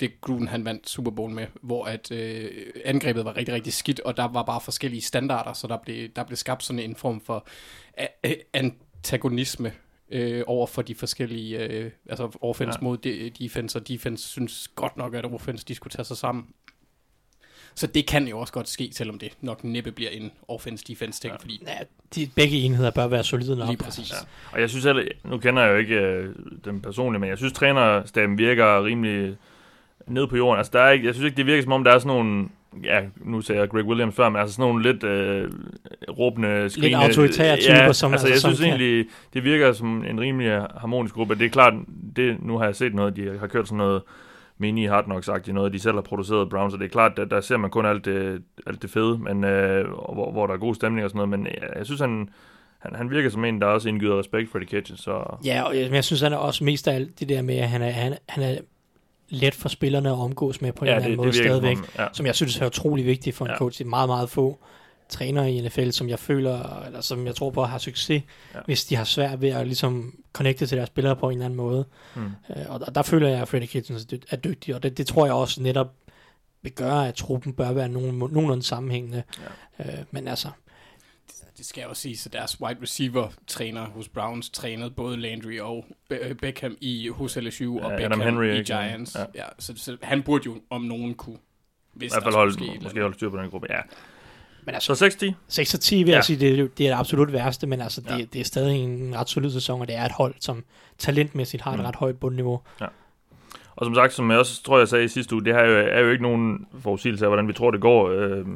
Det 0.00 0.20
Gruden, 0.20 0.48
han 0.48 0.64
vandt 0.64 0.88
Super 0.88 1.10
Bowl 1.10 1.32
med, 1.32 1.46
hvor 1.62 1.84
at 1.84 2.10
øh, 2.10 2.50
angrebet 2.84 3.24
var 3.24 3.36
rigtig, 3.36 3.54
rigtig 3.54 3.72
skidt, 3.72 4.00
og 4.00 4.16
der 4.16 4.28
var 4.28 4.42
bare 4.42 4.60
forskellige 4.60 5.02
standarder, 5.02 5.52
så 5.52 5.66
der 5.66 5.76
blev, 5.76 6.08
der 6.08 6.24
blev 6.24 6.36
skabt 6.36 6.62
sådan 6.62 6.80
en 6.80 6.96
form 6.96 7.20
for 7.20 7.46
a- 7.96 8.34
antagonisme 8.52 9.72
øh, 10.10 10.42
over 10.46 10.66
for 10.66 10.82
de 10.82 10.94
forskellige, 10.94 11.58
øh, 11.58 11.90
altså 12.08 12.38
offense 12.40 12.78
ja. 12.80 12.84
mod 12.84 12.98
de, 12.98 13.30
defense, 13.30 13.78
og 13.78 13.88
defense 13.88 14.28
synes 14.28 14.68
godt 14.68 14.96
nok, 14.96 15.14
at 15.14 15.24
offense 15.24 15.64
de 15.64 15.74
skulle 15.74 15.90
tage 15.90 16.04
sig 16.04 16.16
sammen. 16.16 16.46
Så 17.78 17.86
det 17.86 18.06
kan 18.06 18.28
jo 18.28 18.38
også 18.38 18.52
godt 18.52 18.68
ske, 18.68 18.88
selvom 18.92 19.18
det 19.18 19.32
nok 19.40 19.64
næppe 19.64 19.92
bliver 19.92 20.10
en 20.10 20.30
offense-defense 20.48 21.20
ting, 21.20 21.32
Ja. 21.32 21.36
fordi 21.40 21.62
Ja, 21.66 21.72
de, 22.14 22.28
begge 22.36 22.56
enheder 22.56 22.90
bør 22.90 23.06
være 23.06 23.24
solide 23.24 23.56
nok. 23.56 23.68
lige 23.68 23.78
præcis. 23.78 24.10
Ja. 24.10 24.16
Og 24.52 24.60
jeg 24.60 24.70
synes 24.70 24.84
heller, 24.84 25.02
nu 25.24 25.38
kender 25.38 25.62
jeg 25.62 25.72
jo 25.72 25.76
ikke 25.76 25.94
øh, 25.94 26.34
dem 26.64 26.80
personligt, 26.80 27.20
men 27.20 27.30
jeg 27.30 27.38
synes, 27.38 27.52
trænerstaben 27.52 28.38
virker 28.38 28.84
rimelig 28.84 29.36
ned 30.06 30.26
på 30.26 30.36
jorden. 30.36 30.58
Altså, 30.58 30.70
der 30.74 30.80
er 30.80 30.90
ikke, 30.90 31.06
jeg 31.06 31.14
synes 31.14 31.24
ikke, 31.26 31.36
det 31.36 31.46
virker 31.46 31.62
som 31.62 31.72
om, 31.72 31.84
der 31.84 31.92
er 31.92 31.98
sådan 31.98 32.16
nogle, 32.16 32.48
ja, 32.84 33.00
nu 33.16 33.40
sagde 33.40 33.60
jeg 33.60 33.68
Greg 33.70 33.84
Williams 33.84 34.14
før, 34.14 34.28
men 34.28 34.40
altså 34.40 34.54
sådan 34.54 34.68
nogle 34.70 34.92
lidt 34.92 35.04
øh, 35.04 35.50
råbende, 36.18 36.70
skrigende... 36.70 37.04
autoritære 37.04 37.56
typer, 37.56 37.74
ja, 37.74 37.92
som- 37.92 38.12
altså, 38.12 38.26
altså, 38.26 38.28
jeg 38.28 38.38
synes 38.40 38.58
kan- 38.58 38.68
egentlig, 38.68 39.06
det 39.34 39.44
virker 39.44 39.72
som 39.72 40.04
en 40.04 40.20
rimelig 40.20 40.50
harmonisk 40.76 41.14
gruppe. 41.14 41.34
Det 41.34 41.44
er 41.46 41.50
klart, 41.50 41.74
det, 42.16 42.36
nu 42.42 42.58
har 42.58 42.64
jeg 42.64 42.76
set 42.76 42.94
noget, 42.94 43.16
de 43.16 43.38
har 43.40 43.46
kørt 43.46 43.66
sådan 43.68 43.78
noget 43.78 44.02
mini 44.58 44.86
hard 44.86 45.04
knocks 45.04 45.26
sagt 45.26 45.48
noget, 45.54 45.72
de 45.72 45.78
selv 45.78 45.94
har 45.94 46.02
produceret 46.02 46.48
Browns, 46.50 46.74
og 46.74 46.80
det 46.80 46.84
er 46.86 46.90
klart, 46.90 47.12
der, 47.16 47.24
der 47.24 47.40
ser 47.40 47.56
man 47.56 47.70
kun 47.70 47.86
alt 47.86 48.04
det, 48.04 48.42
alt 48.66 48.82
det 48.82 48.90
fede, 48.90 49.18
men, 49.18 49.44
øh, 49.44 49.88
hvor, 49.88 50.32
hvor 50.32 50.46
der 50.46 50.54
er 50.54 50.58
god 50.58 50.74
stemning 50.74 51.04
og 51.04 51.10
sådan 51.10 51.28
noget, 51.28 51.28
men 51.28 51.46
jeg, 51.46 51.68
jeg 51.76 51.86
synes, 51.86 52.00
han, 52.00 52.28
han, 52.78 52.94
han 52.94 53.10
virker 53.10 53.30
som 53.30 53.44
en, 53.44 53.60
der 53.60 53.66
også 53.66 53.88
indgyder 53.88 54.18
respekt 54.18 54.50
for 54.50 54.58
de 54.58 54.66
catches, 54.66 55.00
så... 55.00 55.36
Ja, 55.44 55.62
og 55.62 55.76
jeg, 55.76 55.84
men 55.84 55.94
jeg 55.94 56.04
synes, 56.04 56.20
han 56.20 56.32
er 56.32 56.36
også 56.36 56.64
mest 56.64 56.88
af 56.88 56.94
alt 56.94 57.20
det 57.20 57.28
der 57.28 57.42
med, 57.42 57.56
at 57.56 57.68
han 57.68 57.82
er, 57.82 57.90
han, 57.90 58.14
han 58.28 58.42
er 58.44 58.58
let 59.28 59.54
for 59.54 59.68
spillerne 59.68 60.08
at 60.08 60.14
omgås 60.18 60.60
med 60.62 60.72
på 60.72 60.84
en 60.84 60.88
ja, 60.88 60.94
eller 60.94 61.04
anden 61.04 61.16
måde 61.16 61.26
virker 61.32 61.38
som 61.38 61.44
stadigvæk. 61.62 61.76
om- 61.78 61.84
ja. 61.98 62.06
Som 62.12 62.26
jeg 62.26 62.34
synes 62.34 62.60
er 62.60 62.66
utrolig 62.66 63.06
vigtigt 63.06 63.36
for 63.36 63.44
en 63.44 63.50
ja. 63.50 63.56
coach. 63.56 63.78
Det 63.78 63.84
er 63.84 63.88
meget, 63.88 64.08
meget 64.08 64.30
få 64.30 64.58
trænere 65.08 65.52
i 65.52 65.60
NFL, 65.60 65.90
som 65.90 66.08
jeg 66.08 66.18
føler, 66.18 66.82
eller 66.86 67.00
som 67.00 67.26
jeg 67.26 67.34
tror 67.34 67.50
på 67.50 67.64
har 67.64 67.78
succes, 67.78 68.22
Ja. 68.54 68.60
hvis 68.66 68.84
de 68.84 68.96
har 68.96 69.04
svært 69.04 69.40
ved 69.40 69.48
at 69.48 69.66
ligesom 69.66 70.14
connecte 70.32 70.66
til 70.66 70.76
deres 70.78 70.86
spillere 70.86 71.16
på 71.16 71.26
en 71.28 71.32
eller 71.32 71.44
anden 71.44 71.56
måde. 71.56 71.84
Mm. 72.16 72.22
Øh, 72.24 72.64
og, 72.68 72.80
og 72.86 72.94
der 72.94 73.02
føler 73.02 73.28
jeg, 73.28 73.40
at 73.42 73.48
Freddie 73.48 73.66
Kitchens 73.68 74.02
er 74.02 74.06
dy- 74.16 74.22
er 74.30 74.36
dygtig, 74.36 74.74
og 74.74 74.82
det, 74.82 74.98
det 74.98 75.06
tror 75.06 75.24
jeg 75.26 75.34
også 75.34 75.62
netop 75.62 75.94
vil 76.62 76.72
gøre, 76.72 77.08
at 77.08 77.14
truppen 77.14 77.52
bør 77.52 77.72
være 77.72 77.88
nogen, 77.88 78.18
nogenlunde 78.18 78.62
sammenhængende. 78.62 79.22
Ja. 79.78 79.84
Øh, 79.98 80.04
men 80.10 80.28
altså, 80.28 80.48
Det 81.58 81.66
skal 81.66 81.80
jeg 81.80 81.88
også 81.88 82.02
sige, 82.02 82.16
så 82.16 82.28
deres 82.28 82.60
wide 82.60 82.78
receiver 82.82 83.28
træner 83.46 83.86
hos 83.86 84.08
Browns 84.08 84.50
trænede 84.50 84.90
både 84.90 85.16
Landry 85.16 85.58
og 85.60 85.84
Be- 86.08 86.14
øh, 86.28 86.34
Beckham 86.34 86.76
i 86.80 87.08
hos 87.08 87.36
LSU 87.36 87.78
og 87.80 87.90
Ja, 87.90 87.96
Beckham 87.96 88.20
Henry, 88.20 88.46
i? 88.46 88.62
Giants. 88.62 89.14
Ja. 89.14 89.24
Ja. 89.34 89.44
Så, 89.58 89.72
så, 89.76 89.96
han 90.02 90.22
burde 90.22 90.42
jo 90.46 90.60
om 90.70 90.82
nogen 90.82 91.14
kunne. 91.14 91.38
Hvis 91.92 92.12
I 92.12 92.14
hvert 92.14 92.22
fald 92.22 92.32
der 92.32 92.38
holde, 92.38 92.82
måske 92.82 93.00
holde 93.00 93.14
styr 93.14 93.30
på 93.30 93.36
den 93.36 93.50
gruppe, 93.50 93.66
ja. 93.70 93.80
Men 94.66 94.74
altså 94.74 94.94
Så 94.94 94.98
60? 94.98 95.16
6 95.48 95.74
og 95.74 95.80
10 95.80 95.96
vil 95.96 96.04
Ja. 96.06 96.10
ja. 96.10 96.16
jeg 96.16 96.24
sige, 96.24 96.40
det 96.40 96.48
er, 96.60 96.68
det 96.78 96.86
er 96.86 96.90
det 96.94 96.98
absolut 96.98 97.32
værste, 97.32 97.66
men 97.66 97.80
altså, 97.80 98.00
det, 98.00 98.10
Ja. 98.10 98.16
ja. 98.16 98.24
det 98.32 98.40
er 98.40 98.44
stadig 98.44 98.76
en 98.84 99.14
ret 99.16 99.28
solid 99.28 99.50
sæson, 99.50 99.80
og 99.80 99.86
det 99.88 99.96
er 99.96 100.04
et 100.04 100.12
hold, 100.12 100.34
som 100.40 100.64
talentmæssigt 100.98 101.62
har 101.62 101.72
et 101.72 101.78
Mm. 101.78 101.84
ret 101.84 101.96
højt 101.96 102.16
bundniveau. 102.20 102.60
Og 103.76 103.86
som 103.86 103.94
sagt, 103.94 104.12
som 104.12 104.30
jeg 104.30 104.38
også 104.38 104.62
tror, 104.62 104.78
jeg 104.78 104.88
sagde 104.88 105.04
i 105.04 105.08
sidste 105.08 105.34
uge, 105.34 105.44
det 105.44 105.54
her 105.54 105.60
er 105.60 105.68
jo, 105.70 105.88
er 105.92 106.00
jo 106.00 106.10
ikke 106.10 106.22
nogen 106.22 106.66
forudsigelse 106.80 107.24
af, 107.24 107.30
hvordan 107.30 107.48
vi 107.48 107.52
tror, 107.52 107.70
det 107.70 107.80
går. 107.80 108.08
Øh, 108.10 108.46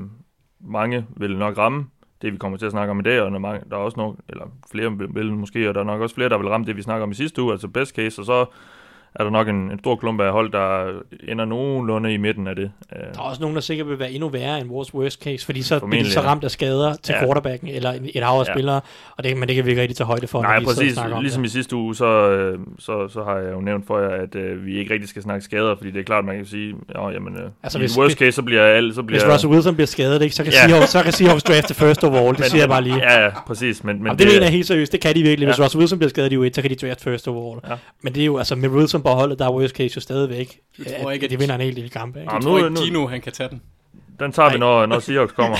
mange 0.60 1.06
vil 1.16 1.36
nok 1.38 1.58
ramme 1.58 1.86
det, 2.22 2.32
vi 2.32 2.38
kommer 2.38 2.58
til 2.58 2.66
at 2.66 2.72
snakke 2.72 2.90
om 2.90 3.00
i 3.00 3.02
dag, 3.02 3.20
og 3.20 3.30
der 3.30 3.34
er, 3.36 3.40
mange, 3.40 3.60
der 3.70 3.76
er 3.76 3.80
også 3.80 3.96
nok, 4.00 4.16
eller 4.28 4.44
flere 4.72 4.98
vil, 4.98 5.08
vil 5.14 5.32
måske, 5.32 5.68
og 5.68 5.74
der 5.74 5.80
er 5.80 5.84
nok 5.84 6.00
også 6.00 6.14
flere, 6.14 6.28
der 6.28 6.38
vil 6.38 6.48
ramme 6.48 6.66
det, 6.66 6.76
vi 6.76 6.82
snakker 6.82 7.02
om 7.02 7.10
i 7.10 7.14
sidste 7.14 7.42
uge, 7.42 7.52
altså 7.52 7.68
best 7.68 7.94
case, 7.96 8.20
og 8.20 8.26
så 8.26 8.46
er 9.14 9.24
der 9.24 9.30
nok 9.30 9.48
en, 9.48 9.54
en 9.54 9.78
stor 9.78 9.96
klump 9.96 10.20
af 10.20 10.32
hold, 10.32 10.52
der 10.52 10.86
ender 11.28 11.44
nogenlunde 11.44 12.14
i 12.14 12.16
midten 12.16 12.46
af 12.46 12.56
det. 12.56 12.70
Øh, 12.96 13.00
Der 13.14 13.18
er 13.20 13.22
også 13.22 13.40
nogen, 13.40 13.54
der 13.56 13.62
sikkert 13.62 13.88
vil 13.88 13.98
være 13.98 14.10
endnu 14.12 14.28
værre 14.28 14.60
end 14.60 14.68
vores 14.68 14.94
worst 14.94 15.22
case, 15.22 15.44
fordi 15.46 15.62
så 15.62 15.78
bliver 15.78 16.04
de 16.04 16.10
så 16.10 16.20
ramt 16.20 16.44
af 16.44 16.50
skader 16.50 16.94
til 17.02 17.12
Ja. 17.12 17.24
quarterbacken, 17.24 17.68
eller 17.68 17.92
et 18.14 18.22
hav 18.24 18.34
af 18.40 18.44
Ja. 18.48 18.52
spillere, 18.54 18.80
og 19.16 19.24
det, 19.24 19.36
men 19.36 19.48
det 19.48 19.56
kan 19.56 19.64
vi 19.64 19.70
ikke 19.70 19.82
rigtig 19.82 19.96
tage 19.96 20.06
højde 20.06 20.26
for, 20.26 20.42
Nej, 20.42 20.64
præcis. 20.64 20.98
om 20.98 21.20
Ligesom 21.22 21.42
det. 21.42 21.48
i 21.50 21.52
sidste 21.52 21.76
uge, 21.76 21.94
så, 21.96 22.30
øh, 22.30 22.58
så, 22.78 23.08
så 23.08 23.22
har 23.24 23.36
jeg 23.38 23.52
jo 23.52 23.60
nævnt 23.60 23.86
for 23.86 23.98
jer, 23.98 24.08
at 24.22 24.34
øh, 24.34 24.66
vi 24.66 24.78
ikke 24.78 24.92
rigtig 24.94 25.08
skal 25.08 25.22
snakke 25.22 25.44
skader, 25.44 25.76
fordi 25.76 25.90
det 25.90 26.00
er 26.00 26.04
klart, 26.04 26.24
man 26.24 26.36
kan 26.36 26.46
sige, 26.46 26.74
ja, 26.94 27.08
jamen, 27.08 27.34
øh, 27.36 27.50
Altså, 27.62 27.78
i 27.78 27.80
hvis- 27.80 27.98
worst 27.98 28.18
case, 28.18 28.32
så 28.32 28.42
bliver 28.42 28.62
alt, 28.62 28.94
så 28.94 29.02
bliver... 29.02 29.20
Hvis 29.24 29.32
Russell 29.34 29.52
Wilson 29.52 29.74
bliver 29.74 29.86
skadet, 29.86 30.22
ikke, 30.22 30.34
så 30.34 30.44
kan 30.44 30.52
Ja. 30.52 30.66
Seahawks, 30.68 30.90
så 30.90 31.02
kan 31.02 31.12
Seahawks 31.12 31.42
drafte 31.42 31.74
first 31.74 32.04
overall, 32.04 32.36
det 32.36 32.44
siger 32.44 32.62
jeg 32.62 32.68
bare 32.68 32.82
lige. 32.82 32.96
Ja, 33.12 33.24
ja, 33.24 33.30
præcis. 33.46 33.84
Men, 33.84 33.96
men 33.96 34.02
Men 34.02 34.10
det, 34.10 34.18
det 34.18 34.26
mener 34.26 34.42
jeg 34.42 34.50
helt 34.52 34.66
seriøst, 34.66 34.92
det 34.92 35.00
kan 35.00 35.14
de 35.14 35.22
virkelig. 35.22 35.46
Hvis 35.48 35.58
Ja. 35.58 35.64
Russell 35.64 35.80
Wilson 35.80 35.98
bliver 35.98 36.10
skadet 36.10 36.32
i 36.32 36.36
U1, 36.36 36.50
så 36.54 36.62
kan 36.62 36.70
de 36.70 36.74
draft 36.86 37.02
first 37.02 37.28
overall. 37.28 37.60
Ja. 37.68 37.74
Men 38.02 38.14
det 38.14 38.20
er 38.20 38.24
jo, 38.26 38.38
altså 38.38 38.56
med 38.56 38.68
Wilson 38.68 38.99
på 39.02 39.08
holdet, 39.08 39.38
der 39.38 39.44
er 39.46 39.52
worst 39.52 39.76
case 39.76 39.92
jo 39.96 40.00
stadigvæk, 40.00 40.60
Jeg 40.78 40.86
tror 41.00 41.08
at 41.10 41.14
ikke, 41.14 41.24
at- 41.24 41.30
de 41.30 41.38
vinder 41.38 41.54
en 41.54 41.60
hel 41.60 41.76
del 41.76 41.90
kampe. 41.90 42.20
Ikke? 42.20 42.32
Jeg 42.32 42.40
nu- 42.40 42.46
tror 42.46 42.58
ikke, 42.58 42.70
nu- 42.70 42.80
Dino 42.84 43.06
han 43.06 43.20
kan 43.20 43.32
tage 43.32 43.48
den. 43.48 43.62
Den 44.20 44.32
tager 44.32 44.48
vi, 44.52 44.58
Nej. 44.58 44.66
når, 44.68 44.86
når 44.86 44.98
Seahawks 44.98 45.32
kommer. 45.32 45.56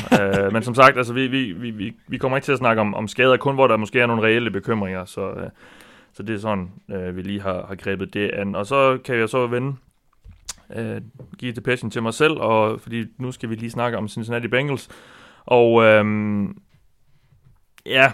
uh, 0.47 0.53
men 0.53 0.63
som 0.63 0.75
sagt, 0.75 0.97
altså, 0.97 1.13
vi, 1.13 1.27
vi, 1.27 1.53
vi, 1.53 1.71
vi, 1.71 1.93
vi 2.09 2.19
kommer 2.19 2.39
ikke 2.39 2.45
til 2.45 2.53
at 2.53 2.59
snakke 2.59 2.81
om, 2.81 2.95
om 2.95 3.09
skader, 3.09 3.37
kun 3.37 3.55
hvor 3.55 3.67
der 3.67 3.77
måske 3.77 4.01
er 4.01 4.07
nogle 4.07 4.23
reelle 4.23 4.51
bekymringer. 4.51 5.05
Så, 5.05 5.31
uh, 5.31 5.43
så 6.13 6.23
det 6.23 6.35
er 6.35 6.39
sådan, 6.41 6.71
uh, 6.89 7.17
vi 7.17 7.23
lige 7.23 7.41
har, 7.43 7.65
har 7.69 7.75
grebet 7.75 8.15
det 8.15 8.31
an. 8.31 8.55
Og 8.55 8.67
så 8.67 8.99
kan 9.05 9.17
jeg 9.17 9.29
så 9.29 9.47
vende, 9.47 9.69
uh, 10.77 10.97
give 11.39 11.53
det 11.53 11.63
passion 11.63 11.91
til 11.91 12.03
mig 12.03 12.15
selv, 12.15 12.33
og, 12.33 12.81
fordi 12.81 13.05
nu 13.19 13.33
skal 13.33 13.51
vi 13.51 13.55
lige 13.55 13.71
snakke 13.71 13.99
om 13.99 14.09
Cincinnati 14.09 14.49
Bengals. 14.49 14.89
Og 15.47 15.73
um, 15.73 16.57
ja, 17.87 18.13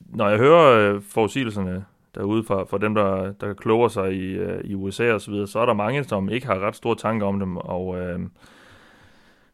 når 0.00 0.28
jeg 0.28 0.38
hører 0.38 0.94
uh, 0.94 1.02
forudsigelserne 1.02 1.84
derude 2.16 2.44
fra, 2.44 2.64
fra 2.64 2.78
dem, 2.78 2.94
der, 2.94 3.32
der 3.32 3.54
kloger 3.54 3.88
sig 3.88 4.12
i, 4.12 4.32
øh, 4.32 4.64
i 4.64 4.74
USA 4.74 5.12
og 5.12 5.20
så 5.20 5.30
videre, 5.30 5.46
så 5.46 5.58
er 5.58 5.66
der 5.66 5.72
mange, 5.72 6.04
som 6.04 6.28
ikke 6.28 6.46
har 6.46 6.58
ret 6.58 6.76
store 6.76 6.96
tanker 6.96 7.26
om 7.26 7.38
dem, 7.40 7.56
og 7.56 7.98
øh, 8.00 8.20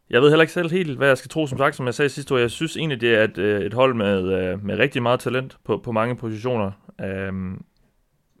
jeg 0.09 0.21
ved 0.21 0.29
heller 0.29 0.43
ikke 0.43 0.53
selv 0.53 0.71
helt, 0.71 0.97
hvad 0.97 1.07
jeg 1.07 1.17
skal 1.17 1.29
tro, 1.29 1.47
som 1.47 1.57
sagt, 1.57 1.75
som 1.75 1.85
jeg 1.85 1.93
sagde 1.93 2.09
sidste 2.09 2.33
år. 2.33 2.37
Jeg 2.37 2.51
synes 2.51 2.77
egentlig, 2.77 3.01
det 3.01 3.15
er 3.15 3.23
et, 3.23 3.37
øh, 3.37 3.61
et 3.61 3.73
hold 3.73 3.93
med, 3.93 4.33
øh, 4.33 4.65
med 4.65 4.77
rigtig 4.77 5.03
meget 5.03 5.19
talent 5.19 5.57
på, 5.65 5.77
på 5.77 5.91
mange 5.91 6.15
positioner. 6.15 6.71
Um, 7.29 7.65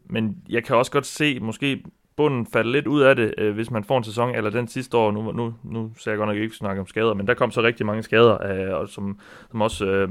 men 0.09 0.37
jeg 0.49 0.63
kan 0.63 0.75
også 0.75 0.91
godt 0.91 1.05
se, 1.05 1.39
måske 1.39 1.83
bunden 2.15 2.47
falde 2.53 2.71
lidt 2.71 2.87
ud 2.87 3.01
af 3.01 3.15
det, 3.15 3.33
øh, 3.37 3.53
hvis 3.53 3.71
man 3.71 3.83
får 3.83 3.97
en 3.97 4.03
sæson, 4.03 4.35
eller 4.35 4.49
den 4.49 4.67
sidste 4.67 4.97
år, 4.97 5.11
nu, 5.11 5.31
nu, 5.31 5.53
nu 5.63 5.91
ser 5.97 6.11
jeg 6.11 6.17
godt 6.17 6.29
nok 6.29 6.37
ikke 6.37 6.55
snakke 6.55 6.79
om 6.79 6.87
skader, 6.87 7.13
men 7.13 7.27
der 7.27 7.33
kom 7.33 7.51
så 7.51 7.61
rigtig 7.61 7.85
mange 7.85 8.03
skader, 8.03 8.43
øh, 8.43 8.79
og 8.79 8.89
som, 8.89 9.19
som 9.51 9.61
også, 9.61 9.85
øh, 9.85 10.09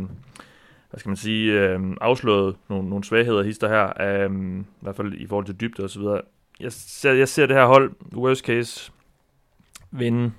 hvad 0.92 0.98
skal 0.98 1.10
man 1.10 1.16
sige, 1.16 1.52
øh, 1.52 1.80
afslørede 2.00 2.56
nogle, 2.68 2.88
nogle 2.88 3.04
svagheder 3.04 3.42
hister 3.42 3.68
her, 3.68 3.92
øh, 4.00 4.60
i 4.60 4.64
hvert 4.80 4.96
fald 4.96 5.14
i 5.14 5.26
forhold 5.26 5.46
til 5.46 5.60
dybde 5.60 5.84
og 5.84 5.90
så 5.90 5.98
videre. 5.98 6.20
Jeg 6.60 6.72
ser, 6.72 7.12
jeg 7.12 7.28
ser 7.28 7.46
det 7.46 7.56
her 7.56 7.66
hold, 7.66 7.92
worst 8.14 8.44
case, 8.44 8.92
vinde 9.90 10.32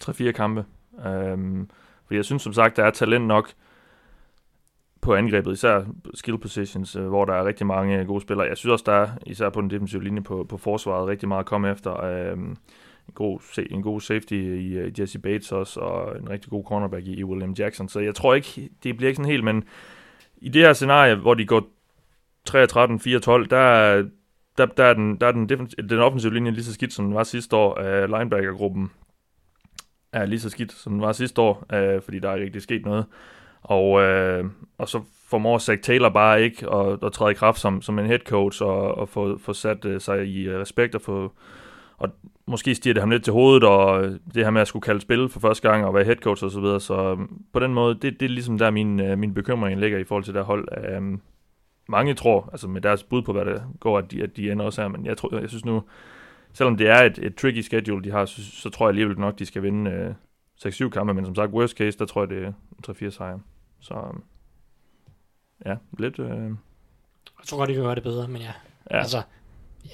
3-4 0.00 0.32
kampe. 0.32 0.64
Øh, 1.06 1.66
fordi 2.04 2.16
jeg 2.16 2.24
synes 2.24 2.42
som 2.42 2.52
sagt, 2.52 2.76
der 2.76 2.84
er 2.84 2.90
talent 2.90 3.26
nok 3.26 3.52
på 5.00 5.14
angrebet, 5.14 5.52
især 5.52 5.84
skill 6.14 6.38
positions, 6.38 6.96
øh, 6.96 7.06
hvor 7.06 7.24
der 7.24 7.34
er 7.34 7.44
rigtig 7.44 7.66
mange 7.66 8.04
gode 8.04 8.20
spillere. 8.20 8.46
Jeg 8.46 8.56
synes 8.56 8.72
også, 8.72 8.84
der 8.86 8.92
er, 8.92 9.08
især 9.26 9.48
på 9.48 9.60
den 9.60 9.70
defensive 9.70 10.04
linje 10.04 10.22
på, 10.22 10.46
på 10.48 10.56
forsvaret, 10.56 11.08
rigtig 11.08 11.28
meget 11.28 11.40
at 11.40 11.46
komme 11.46 11.70
efter. 11.70 12.04
Øh, 12.04 12.38
en, 13.08 13.14
god, 13.14 13.40
se- 13.52 13.72
en 13.72 13.82
god 13.82 14.00
safety 14.00 14.32
i 14.34 14.72
øh, 14.74 15.00
Jesse 15.00 15.18
Bates 15.18 15.52
også, 15.52 15.80
og 15.80 16.18
en 16.18 16.30
rigtig 16.30 16.50
god 16.50 16.64
cornerback 16.64 17.06
i, 17.06 17.24
William 17.24 17.52
Jackson. 17.52 17.88
Så 17.88 18.00
jeg 18.00 18.14
tror 18.14 18.34
ikke, 18.34 18.70
det 18.82 18.96
bliver 18.96 19.08
ikke 19.08 19.16
sådan 19.16 19.30
helt, 19.30 19.44
men 19.44 19.64
i 20.36 20.48
det 20.48 20.62
her 20.62 20.72
scenarie, 20.72 21.14
hvor 21.14 21.34
de 21.34 21.46
går 21.46 21.60
3-13, 22.50 22.54
4-12, 22.54 23.46
der, 23.46 24.04
der, 24.58 24.66
der 24.66 24.84
er, 24.84 24.94
den, 24.94 25.16
der 25.20 25.26
er 25.26 25.32
den, 25.32 25.48
den 25.88 25.98
offensive 25.98 26.34
linje 26.34 26.50
lige 26.50 26.64
så 26.64 26.72
skidt, 26.72 26.92
som 26.92 27.04
den 27.04 27.14
var 27.14 27.22
sidste 27.22 27.56
år. 27.56 27.80
Uh, 27.80 28.18
linebackergruppen 28.18 28.90
er 30.12 30.26
lige 30.26 30.40
så 30.40 30.50
skidt, 30.50 30.72
som 30.72 30.92
den 30.92 31.02
var 31.02 31.12
sidste 31.12 31.40
år, 31.40 31.74
øh, 31.74 32.02
fordi 32.02 32.18
der 32.18 32.30
er 32.30 32.34
ikke 32.34 32.44
rigtig 32.44 32.62
sket 32.62 32.84
noget. 32.84 33.06
Og, 33.62 33.90
og 34.78 34.88
så 34.88 35.00
formår 35.32 35.58
Zach 35.58 35.82
Taylor 35.82 36.08
bare 36.08 36.42
ikke 36.42 36.70
at, 36.70 36.98
at 37.04 37.12
træde 37.12 37.30
i 37.30 37.34
kraft 37.34 37.58
som, 37.58 37.82
som 37.82 37.98
en 37.98 38.06
head 38.06 38.18
coach 38.18 38.62
og, 38.62 38.98
og 38.98 39.08
få, 39.08 39.38
få 39.38 39.52
sat 39.52 39.86
sig 39.98 40.28
i 40.28 40.50
respekt 40.50 40.94
og 40.94 41.00
få 41.02 41.32
og 42.02 42.08
måske 42.46 42.74
stiger 42.74 42.94
det 42.94 43.02
ham 43.02 43.10
lidt 43.10 43.24
til 43.24 43.32
hovedet, 43.32 43.64
og 43.64 44.04
øh, 44.04 44.18
det 44.34 44.44
her 44.44 44.50
med 44.50 44.60
at 44.60 44.68
skulle 44.68 44.82
kalde 44.82 45.00
spil 45.00 45.28
for 45.28 45.40
første 45.40 45.70
gang 45.70 45.84
og 45.84 45.94
være 45.94 46.04
head 46.04 46.16
coach 46.16 46.44
og 46.44 46.50
så 46.50 46.60
videre. 46.60 46.80
Så 46.80 46.94
øh, 46.94 47.18
på 47.52 47.60
den 47.60 47.74
måde, 47.74 47.94
det, 47.94 48.20
det 48.20 48.26
er 48.26 48.30
ligesom 48.30 48.58
der 48.58 48.70
min, 48.70 49.00
øh, 49.00 49.18
min 49.18 49.34
bekymring 49.34 49.80
ligger 49.80 49.98
i 49.98 50.04
forhold 50.04 50.24
til 50.24 50.34
det 50.34 50.44
hold. 50.44 50.68
Øh, 50.78 51.18
mange 51.88 52.14
tror, 52.14 52.48
altså 52.52 52.68
med 52.68 52.80
deres 52.80 53.02
bud 53.02 53.22
på, 53.22 53.32
hvad 53.32 53.44
det 53.44 53.62
går, 53.80 53.98
at 53.98 54.10
de, 54.10 54.22
at 54.22 54.36
de 54.36 54.50
ender 54.50 54.64
også 54.64 54.82
her, 54.82 54.88
men 54.88 55.06
jeg, 55.06 55.16
tror, 55.16 55.40
jeg 55.40 55.48
synes 55.48 55.64
nu, 55.64 55.82
selvom 56.52 56.76
det 56.76 56.88
er 56.88 57.02
et, 57.02 57.18
et 57.18 57.34
tricky 57.34 57.60
schedule, 57.60 58.04
de 58.04 58.10
har, 58.10 58.24
så, 58.24 58.42
så 58.44 58.70
tror 58.70 58.86
jeg 58.86 58.88
alligevel 58.88 59.18
nok, 59.18 59.38
de 59.38 59.46
skal 59.46 59.62
vinde 59.62 59.90
øh, 59.90 60.14
6-7 60.66 60.88
kampe, 60.88 61.14
men 61.14 61.24
som 61.24 61.34
sagt, 61.34 61.52
worst 61.52 61.76
case, 61.76 61.98
der 61.98 62.06
tror 62.06 62.22
jeg, 62.22 62.30
det 62.30 62.44
er 62.44 62.52
3-4 62.88 63.10
sejre. 63.10 63.40
Så 63.80 63.94
ja, 65.66 65.76
lidt... 65.98 66.18
Øh... 66.18 66.50
Jeg 67.38 67.46
tror 67.46 67.58
godt, 67.58 67.68
de 67.68 67.74
kan 67.74 67.82
gøre 67.82 67.94
det 67.94 68.02
bedre, 68.02 68.28
men 68.28 68.42
ja. 68.42 68.52
ja. 68.90 68.98
Altså, 68.98 69.22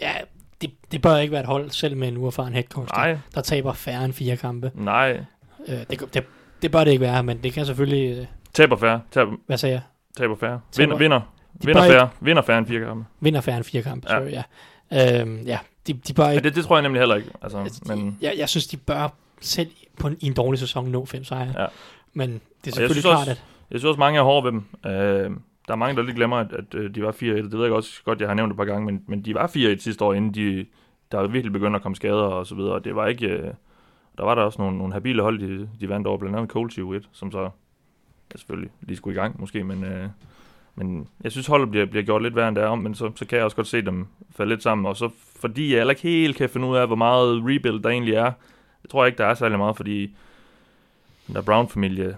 ja, 0.01 0.13
det, 0.61 0.71
det 0.93 1.03
bør 1.03 1.17
ikke 1.17 1.33
være 1.33 1.41
et 1.41 1.47
hold, 1.47 1.71
selv 1.71 1.97
med 1.97 2.09
en 2.09 2.17
uerfaren 2.17 2.53
head 2.53 2.65
coach, 2.65 2.95
der, 2.95 3.19
der 3.35 3.41
taber 3.41 3.73
færre 3.73 4.05
end 4.05 4.13
fire 4.13 4.37
kampe. 4.37 4.71
Nej. 4.75 5.21
Øh, 5.69 5.79
det, 5.91 6.15
det, 6.15 6.25
det 6.63 6.71
bør 6.71 6.85
det 6.85 6.91
ikke 6.91 7.01
være, 7.01 7.23
men 7.23 7.43
det 7.43 7.53
kan 7.53 7.67
selvfølgelig... 7.67 8.19
Øh, 8.19 8.27
taber 8.55 8.77
færre. 8.77 9.01
Taber, 9.11 9.33
hvad 9.47 9.59
sagde 9.59 9.75
jeg? 9.75 9.83
Taber 10.17 10.37
færre. 10.37 10.61
Taber, 10.73 10.97
vinder, 10.97 10.99
vinder, 10.99 11.21
vinder 11.65 11.83
færre. 11.83 12.09
Vinder 12.21 12.43
færre 12.43 12.59
end 12.59 12.67
fire 12.67 12.85
kampe. 12.85 13.05
Vinder 13.21 13.41
færre 13.41 13.57
end 13.57 13.65
fire 13.65 13.83
kampe, 13.83 14.13
ja. 14.13 14.19
sorry, 14.19 14.31
ja. 14.31 14.43
Øhm, 15.21 15.43
ja, 15.47 15.59
de, 15.87 15.93
de 15.93 16.15
bør 16.15 16.29
ikke... 16.29 16.35
Ja, 16.35 16.49
det, 16.49 16.57
det 16.57 16.65
tror 16.65 16.77
jeg 16.77 16.83
nemlig 16.83 17.01
heller 17.01 17.17
ikke. 17.17 17.31
Altså, 17.43 17.59
altså, 17.59 17.81
men... 17.87 18.19
jeg, 18.21 18.35
jeg 18.39 18.49
synes, 18.49 18.67
de 18.67 18.77
bør 18.77 19.09
selv 19.41 19.71
på 19.99 20.09
en, 20.09 20.17
i 20.21 20.27
en 20.27 20.35
dårlig 20.35 20.59
sæson 20.59 20.89
nå 20.89 21.05
fem 21.05 21.25
sejre. 21.25 21.63
Ja. 21.63 21.67
Men 22.15 22.41
det 22.65 22.71
er 22.71 22.75
selvfølgelig 22.75 23.03
klart, 23.03 23.19
også, 23.19 23.31
at... 23.31 23.43
Jeg 23.71 23.81
synes 23.81 23.89
også, 23.89 23.99
mange 23.99 24.19
er 24.19 24.23
hårde 24.23 24.45
ved 24.45 24.53
dem. 24.53 24.65
Øh, 24.93 25.31
der 25.69 25.75
er 25.75 25.79
mange, 25.79 25.97
der 25.97 26.03
lige 26.03 26.15
glemmer, 26.15 26.37
at, 26.37 26.53
at 26.53 26.75
øh, 26.75 26.95
de 26.95 27.03
var 27.03 27.13
4-1. 27.13 27.25
Det 27.25 27.53
ved 27.53 27.65
jeg 27.65 27.73
også 27.73 28.03
godt, 28.05 28.21
jeg 28.21 28.29
har 28.29 28.35
nævnt 28.35 28.51
et 28.51 28.57
par 28.57 28.65
gange, 28.65 28.87
men, 28.87 29.05
men 29.07 29.23
de 29.23 29.35
var 29.35 29.47
4-1 29.47 29.79
sidste 29.79 30.05
år, 30.05 30.15
inden 30.15 30.35
de, 30.35 30.67
der 31.13 31.27
virkelig 31.27 31.53
begyndte 31.53 31.77
at 31.77 31.83
komme 31.83 31.97
skader 31.97 32.23
og 32.23 32.47
så 32.47 32.55
videre. 32.55 32.73
Og 32.73 32.85
Det 32.85 32.95
var 32.95 33.07
ikke... 33.07 33.27
Øh, 33.27 33.51
der 34.19 34.25
var 34.25 34.35
der 34.35 34.43
også 34.43 34.63
nogle, 34.63 34.79
nogle 34.79 34.93
habile 34.93 35.23
hold, 35.23 35.39
de, 35.39 35.69
de 35.81 35.89
vandt 35.89 36.07
over, 36.07 36.19
blandt 36.19 36.37
andet 36.37 36.51
Colts 36.51 36.79
i 36.79 36.81
1 36.81 37.09
som 37.13 37.33
så 37.33 37.43
ja, 38.33 38.37
selvfølgelig 38.37 38.71
lige 38.81 38.97
skulle 38.97 39.15
i 39.15 39.21
gang 39.21 39.41
måske, 39.41 39.65
men, 39.65 39.85
øh, 39.85 40.09
men 40.75 41.09
jeg 41.25 41.33
synes 41.33 41.47
holdet 41.47 41.71
bliver, 41.71 41.87
bliver 41.87 42.03
gjort 42.05 42.23
lidt 42.23 42.37
værre 42.37 42.49
end 42.49 42.57
det 42.57 42.65
er 42.65 42.69
om, 42.69 42.79
men 42.79 42.95
så, 42.95 43.11
så 43.17 43.27
kan 43.27 43.37
jeg 43.37 43.45
også 43.45 43.57
godt 43.57 43.67
se 43.67 43.83
dem 43.83 44.07
falde 44.31 44.51
lidt 44.51 44.63
sammen, 44.63 44.87
og 44.87 44.97
så 44.97 45.11
fordi 45.41 45.71
jeg 45.71 45.79
heller 45.79 45.91
ikke 45.91 46.03
helt 46.03 46.37
kan 46.37 46.49
finde 46.49 46.67
ud 46.67 46.77
af, 46.77 46.87
hvor 46.87 46.97
meget 46.97 47.43
rebuild 47.43 47.83
der 47.83 47.89
egentlig 47.89 48.15
er, 48.15 48.33
det 48.83 48.91
tror 48.91 49.05
jeg 49.05 49.09
ikke, 49.09 49.19
der 49.19 49.27
er 49.27 49.35
særlig 49.35 49.59
meget, 49.59 49.77
fordi 49.77 50.17
den 51.27 51.35
der 51.35 51.43
Brown-familie, 51.43 52.17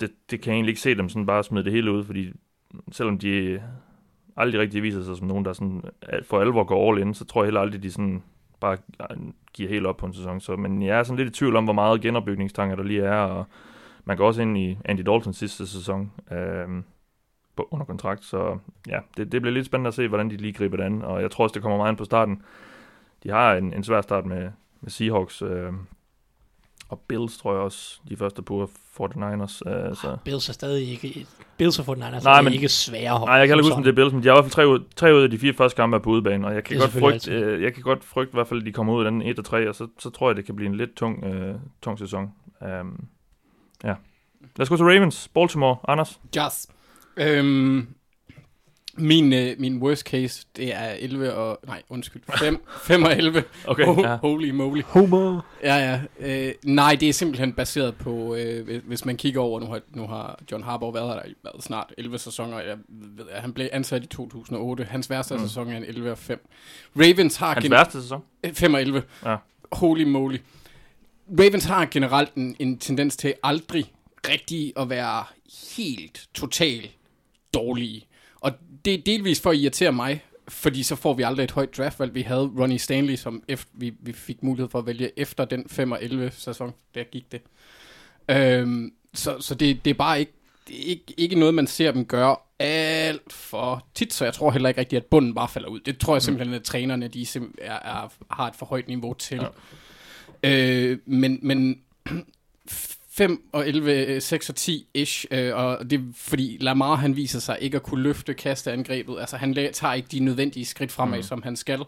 det, 0.00 0.10
det 0.30 0.40
kan 0.40 0.50
jeg 0.50 0.56
egentlig 0.56 0.70
ikke 0.70 0.80
se 0.80 0.94
dem 0.94 1.08
sådan 1.08 1.26
bare 1.26 1.44
smide 1.44 1.64
det 1.64 1.72
hele 1.72 1.92
ud, 1.92 2.04
fordi 2.04 2.32
selvom 2.92 3.18
de 3.18 3.62
aldrig 4.36 4.60
rigtig 4.60 4.82
viser 4.82 5.02
sig 5.02 5.16
som 5.16 5.26
nogen, 5.26 5.44
der 5.44 5.52
sådan 5.52 5.82
øh, 6.12 6.24
for 6.24 6.40
alvor 6.40 6.64
går 6.64 6.90
all 6.90 7.00
in, 7.00 7.14
så 7.14 7.24
tror 7.24 7.42
jeg 7.42 7.46
heller 7.46 7.60
aldrig, 7.60 7.82
de 7.82 7.90
sådan 7.90 8.22
bare 8.60 8.76
øh, 9.00 9.16
giver 9.52 9.68
helt 9.68 9.86
op 9.86 9.96
på 9.96 10.06
en 10.06 10.14
sæson. 10.14 10.40
Så, 10.40 10.56
men 10.56 10.82
jeg 10.82 10.98
er 10.98 11.02
sådan 11.02 11.18
lidt 11.18 11.36
i 11.36 11.38
tvivl 11.38 11.56
om, 11.56 11.64
hvor 11.64 11.72
meget 11.72 12.00
genopbygningstanker 12.00 12.76
der 12.76 12.82
lige 12.82 13.02
er, 13.02 13.16
og 13.16 13.44
man 14.04 14.16
går 14.16 14.26
også 14.26 14.42
ind 14.42 14.58
i 14.58 14.78
Andy 14.84 15.00
Daltons 15.00 15.36
sidste 15.36 15.66
sæson 15.66 16.12
øh, 16.32 16.82
på, 17.56 17.68
under 17.70 17.86
kontrakt, 17.86 18.24
så 18.24 18.58
ja, 18.88 18.98
det, 19.16 19.32
det 19.32 19.42
bliver 19.42 19.54
lidt 19.54 19.66
spændende 19.66 19.88
at 19.88 19.94
se, 19.94 20.08
hvordan 20.08 20.30
de 20.30 20.36
lige 20.36 20.52
griber 20.52 20.76
det 20.76 20.84
an, 20.84 21.02
og 21.02 21.22
jeg 21.22 21.30
tror 21.30 21.44
også, 21.44 21.54
det 21.54 21.62
kommer 21.62 21.78
meget 21.78 21.92
ind 21.92 21.98
på 21.98 22.04
starten. 22.04 22.42
De 23.22 23.30
har 23.30 23.54
en, 23.54 23.72
en 23.72 23.84
svær 23.84 24.00
start 24.00 24.26
med, 24.26 24.50
med 24.80 24.90
Seahawks, 24.90 25.42
øh, 25.42 25.72
og 26.92 27.00
Bills 27.08 27.38
tror 27.38 27.52
jeg 27.52 27.62
også, 27.62 28.00
de 28.08 28.16
første 28.16 28.42
på 28.42 28.70
49ers. 29.00 29.70
Øh, 29.70 29.96
så. 29.96 30.16
Bills 30.24 30.48
er 30.48 30.52
stadig 30.52 30.88
ikke... 30.88 31.26
Bills 31.56 31.78
og 31.78 31.84
49ers 31.96 32.24
nej, 32.24 32.38
er 32.38 32.42
men, 32.42 32.52
ikke 32.52 32.68
svære 32.68 33.10
hold. 33.10 33.28
Nej, 33.28 33.34
jeg 33.34 33.48
kan 33.48 33.56
ikke 33.56 33.64
huske, 33.64 33.76
om 33.76 33.82
det 33.82 33.90
er 33.90 33.94
Bills, 33.94 34.12
men 34.12 34.22
de 34.22 34.28
har 34.28 34.34
i 34.34 34.36
hvert 34.36 34.44
fald 34.44 34.52
tre 34.52 34.68
ud, 34.68 34.80
tre 34.96 35.14
ud 35.14 35.22
af 35.22 35.30
de 35.30 35.38
fire 35.38 35.52
første 35.52 35.76
kampe 35.76 36.00
på 36.00 36.10
udebane, 36.10 36.46
og 36.46 36.54
jeg 36.54 36.64
kan, 36.64 36.78
godt 36.78 36.90
frygte, 36.90 37.32
øh, 37.32 37.62
jeg 37.62 37.74
kan 37.74 37.82
godt 37.82 38.04
frygte 38.04 38.30
i 38.30 38.36
hvert 38.36 38.48
fald, 38.48 38.60
at 38.60 38.66
de 38.66 38.72
kommer 38.72 38.94
ud 38.94 39.04
af 39.04 39.10
den 39.10 39.22
1 39.22 39.38
og 39.38 39.44
3, 39.44 39.68
og 39.68 39.74
så, 39.74 39.86
så 39.98 40.10
tror 40.10 40.28
jeg, 40.28 40.36
det 40.36 40.44
kan 40.44 40.56
blive 40.56 40.68
en 40.68 40.74
lidt 40.74 40.94
tung, 40.94 41.24
øh, 41.24 41.54
tung 41.82 41.98
sæson. 41.98 42.30
Um, 42.60 43.04
ja. 43.84 43.94
Lad 44.56 44.60
os 44.60 44.68
gå 44.68 44.76
til 44.76 44.86
Ravens. 44.86 45.30
Baltimore. 45.34 45.76
Anders? 45.88 46.20
Just. 46.36 46.70
Øhm, 47.16 47.88
min, 48.98 49.32
øh, 49.32 49.56
min 49.58 49.82
worst 49.82 50.02
case, 50.02 50.46
det 50.56 50.74
er 50.74 50.90
11 50.90 51.34
og... 51.34 51.58
Nej, 51.66 51.82
undskyld. 51.88 52.22
5, 52.38 52.64
5 52.82 53.02
og 53.06 53.16
11. 53.16 53.44
Okay, 53.66 53.86
oh, 53.86 53.98
ja. 54.02 54.16
Holy 54.16 54.50
moly. 54.50 54.82
Homer. 54.82 55.40
Ja, 55.62 55.76
ja. 55.76 56.00
Øh, 56.20 56.54
nej, 56.64 56.96
det 57.00 57.08
er 57.08 57.12
simpelthen 57.12 57.52
baseret 57.52 57.94
på... 57.94 58.34
Øh, 58.34 58.84
hvis 58.84 59.04
man 59.04 59.16
kigger 59.16 59.40
over... 59.40 59.60
Nu 59.60 59.66
har, 59.66 59.80
nu 59.94 60.06
har 60.06 60.38
John 60.52 60.64
Harbaugh 60.64 60.94
været 60.94 61.08
her 61.08 61.14
der 61.14 61.28
i 61.28 61.34
været 61.44 61.64
snart 61.64 61.94
11 61.98 62.18
sæsoner. 62.18 62.60
Jeg 62.60 62.76
ved, 62.88 63.24
han 63.34 63.52
blev 63.52 63.68
ansat 63.72 64.04
i 64.04 64.06
2008. 64.06 64.84
Hans 64.84 65.10
værste 65.10 65.34
mm. 65.34 65.40
sæson 65.40 65.68
er 65.68 65.76
en 65.76 65.84
11 65.84 66.10
og 66.10 66.18
5. 66.18 66.48
Ravens 66.96 67.36
har... 67.36 67.54
Hans 67.54 67.70
værste 67.70 68.02
sæson? 68.02 68.22
5 68.52 68.74
og 68.74 68.80
11. 68.80 69.02
Ja. 69.24 69.36
Holy 69.72 70.04
moly. 70.04 70.36
Ravens 71.40 71.64
har 71.64 71.88
generelt 71.90 72.34
en, 72.34 72.56
en 72.58 72.78
tendens 72.78 73.16
til 73.16 73.34
aldrig 73.42 73.92
rigtig 74.28 74.72
at 74.76 74.90
være 74.90 75.24
helt 75.76 76.28
total 76.34 76.90
dårlige. 77.54 78.06
Og 78.40 78.52
det 78.84 78.94
er 78.94 78.98
delvis 79.06 79.40
for 79.40 79.50
at 79.50 79.56
irritere 79.56 79.92
mig, 79.92 80.24
fordi 80.48 80.82
så 80.82 80.96
får 80.96 81.14
vi 81.14 81.22
aldrig 81.22 81.44
et 81.44 81.50
højt 81.50 81.76
draftvalg. 81.76 82.14
Vi 82.14 82.22
havde 82.22 82.52
Ronnie 82.58 82.78
Stanley, 82.78 83.16
som 83.16 83.42
efter, 83.48 83.70
vi, 83.74 83.92
vi 84.00 84.12
fik 84.12 84.42
mulighed 84.42 84.70
for 84.70 84.78
at 84.78 84.86
vælge 84.86 85.10
efter 85.16 85.44
den 85.44 85.64
5 85.68 85.92
og 85.92 86.04
11 86.04 86.30
sæson. 86.30 86.72
Der 86.94 87.04
gik 87.04 87.32
det. 87.32 87.40
Øhm, 88.28 88.92
så 89.14 89.40
så 89.40 89.54
det, 89.54 89.84
det 89.84 89.90
er 89.90 89.94
bare 89.94 90.20
ikke, 90.20 90.32
det 90.68 90.76
er 90.76 90.84
ikke, 90.84 91.14
ikke 91.16 91.38
noget, 91.38 91.54
man 91.54 91.66
ser 91.66 91.92
dem 91.92 92.04
gøre 92.04 92.36
alt 92.58 93.32
for 93.32 93.86
tit, 93.94 94.12
så 94.12 94.24
jeg 94.24 94.34
tror 94.34 94.50
heller 94.50 94.68
ikke 94.68 94.80
rigtigt, 94.80 95.02
at 95.02 95.06
bunden 95.06 95.34
bare 95.34 95.48
falder 95.48 95.68
ud. 95.68 95.80
Det 95.80 95.98
tror 95.98 96.14
jeg 96.14 96.22
simpelthen, 96.22 96.54
at 96.54 96.62
trænerne 96.62 97.08
de 97.08 97.26
er, 97.58 97.72
er, 97.72 98.12
har 98.30 98.48
et 98.48 98.56
for 98.56 98.66
højt 98.66 98.88
niveau 98.88 99.14
til. 99.14 99.46
Ja. 100.42 100.50
Øh, 100.50 100.98
men, 101.06 101.38
men 101.42 101.80
5 103.14 103.42
og 103.52 103.68
11, 103.68 104.20
6 104.20 104.48
og 104.48 104.56
10 104.56 104.86
ish, 104.94 105.26
øh, 105.30 105.56
og 105.56 105.90
det 105.90 106.00
er 106.00 106.04
fordi 106.16 106.56
Lamar 106.60 106.94
han 106.94 107.16
viser 107.16 107.40
sig 107.40 107.58
ikke 107.60 107.76
at 107.76 107.82
kunne 107.82 108.02
løfte 108.02 108.34
kasteangrebet. 108.34 109.20
Altså 109.20 109.36
han 109.36 109.54
tager 109.72 109.94
ikke 109.94 110.08
de 110.12 110.20
nødvendige 110.20 110.66
skridt 110.66 110.92
fremad, 110.92 111.18
mm. 111.18 111.22
som 111.22 111.42
han 111.42 111.56
skal. 111.56 111.80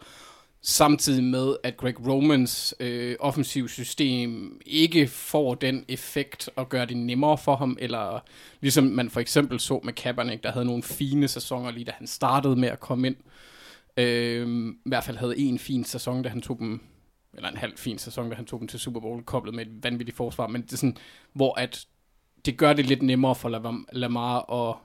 Samtidig 0.62 1.24
med, 1.24 1.56
at 1.62 1.76
Greg 1.76 2.06
Romans 2.08 2.74
øh, 2.80 3.16
offensiv 3.20 3.68
system 3.68 4.60
ikke 4.66 5.06
får 5.06 5.54
den 5.54 5.84
effekt 5.88 6.50
og 6.56 6.68
gør 6.68 6.84
det 6.84 6.96
nemmere 6.96 7.38
for 7.38 7.56
ham, 7.56 7.76
eller 7.80 8.20
ligesom 8.60 8.84
man 8.84 9.10
for 9.10 9.20
eksempel 9.20 9.60
så 9.60 9.80
med 9.84 9.92
Kaepernick, 9.92 10.42
der 10.42 10.52
havde 10.52 10.66
nogle 10.66 10.82
fine 10.82 11.28
sæsoner 11.28 11.70
lige 11.70 11.84
da 11.84 11.92
han 11.98 12.06
startede 12.06 12.56
med 12.56 12.68
at 12.68 12.80
komme 12.80 13.06
ind. 13.06 13.16
Øh, 13.96 14.68
I 14.87 14.88
hvert 14.88 15.04
fald 15.04 15.16
havde 15.16 15.38
en 15.38 15.58
fin 15.58 15.84
sæson, 15.84 16.22
da 16.22 16.28
han 16.28 16.42
tog 16.42 16.58
dem 16.58 16.80
eller 17.37 17.49
en 17.49 17.57
halv 17.57 17.77
fin 17.77 17.99
sæson, 17.99 18.29
da 18.29 18.35
han 18.35 18.44
tog 18.44 18.61
dem 18.61 18.68
til 18.68 18.81
Super 18.81 19.01
Bowl, 19.01 19.23
koblet 19.23 19.55
med 19.55 19.66
et 19.66 19.85
vanvittigt 19.85 20.16
forsvar, 20.16 20.47
men 20.47 20.62
det 20.62 20.73
er 20.73 20.77
sådan, 20.77 20.97
hvor 21.33 21.61
at 21.61 21.87
det 22.44 22.57
gør 22.57 22.73
det 22.73 22.87
lidt 22.87 23.03
nemmere 23.03 23.35
for 23.35 23.49
Lamar 23.92 24.53
at 24.53 24.77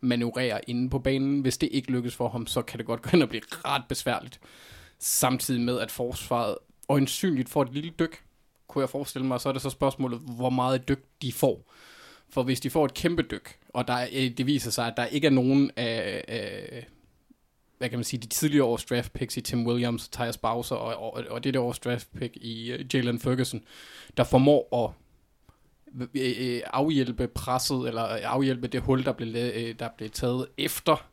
manøvrere 0.00 0.70
inde 0.70 0.90
på 0.90 0.98
banen. 0.98 1.40
Hvis 1.40 1.58
det 1.58 1.68
ikke 1.72 1.90
lykkes 1.90 2.16
for 2.16 2.28
ham, 2.28 2.46
så 2.46 2.62
kan 2.62 2.78
det 2.78 2.86
godt 2.86 3.02
gå 3.02 3.10
hen 3.10 3.22
og 3.22 3.28
blive 3.28 3.42
ret 3.50 3.82
besværligt. 3.88 4.40
Samtidig 4.98 5.60
med, 5.60 5.80
at 5.80 5.90
forsvaret 5.90 6.56
øjensynligt 6.88 7.48
får 7.48 7.62
et 7.62 7.72
lille 7.72 7.90
dyk, 7.98 8.24
kunne 8.68 8.82
jeg 8.82 8.90
forestille 8.90 9.26
mig, 9.26 9.40
så 9.40 9.48
er 9.48 9.52
det 9.52 9.62
så 9.62 9.70
spørgsmålet, 9.70 10.20
hvor 10.20 10.50
meget 10.50 10.88
dyk 10.88 11.04
de 11.22 11.32
får. 11.32 11.72
For 12.28 12.42
hvis 12.42 12.60
de 12.60 12.70
får 12.70 12.84
et 12.84 12.94
kæmpe 12.94 13.22
dyk, 13.22 13.58
og 13.68 13.88
der, 13.88 14.06
det 14.38 14.46
viser 14.46 14.70
sig, 14.70 14.86
at 14.86 14.96
der 14.96 15.04
ikke 15.04 15.26
er 15.26 15.30
nogen 15.30 15.70
af, 15.76 16.24
af 16.28 16.86
hvad 17.80 17.88
kan 17.88 17.98
man 17.98 18.04
sige, 18.04 18.20
de 18.20 18.26
tidligere 18.26 18.64
års 18.64 18.84
draft 18.84 19.12
picks 19.12 19.36
i 19.36 19.40
Tim 19.40 19.66
Williams, 19.66 20.08
Tyus 20.08 20.36
Bowser 20.36 20.76
og, 20.76 21.14
og, 21.14 21.24
og 21.30 21.44
det 21.44 21.54
der 21.54 21.60
års 21.60 21.78
draft 21.78 22.08
pick 22.18 22.36
i 22.36 22.74
uh, 22.74 22.94
Jalen 22.94 23.18
Ferguson, 23.18 23.62
der 24.16 24.24
formår 24.24 24.84
at 24.84 24.90
øh, 26.14 26.32
øh, 26.40 26.60
afhjælpe 26.66 27.28
presset, 27.28 27.88
eller 27.88 28.02
afhjælpe 28.02 28.68
det 28.68 28.80
hul, 28.80 29.04
der 29.04 29.12
blev, 29.12 29.34
der 29.78 29.88
blev 29.96 30.10
taget 30.10 30.46
efter 30.58 31.06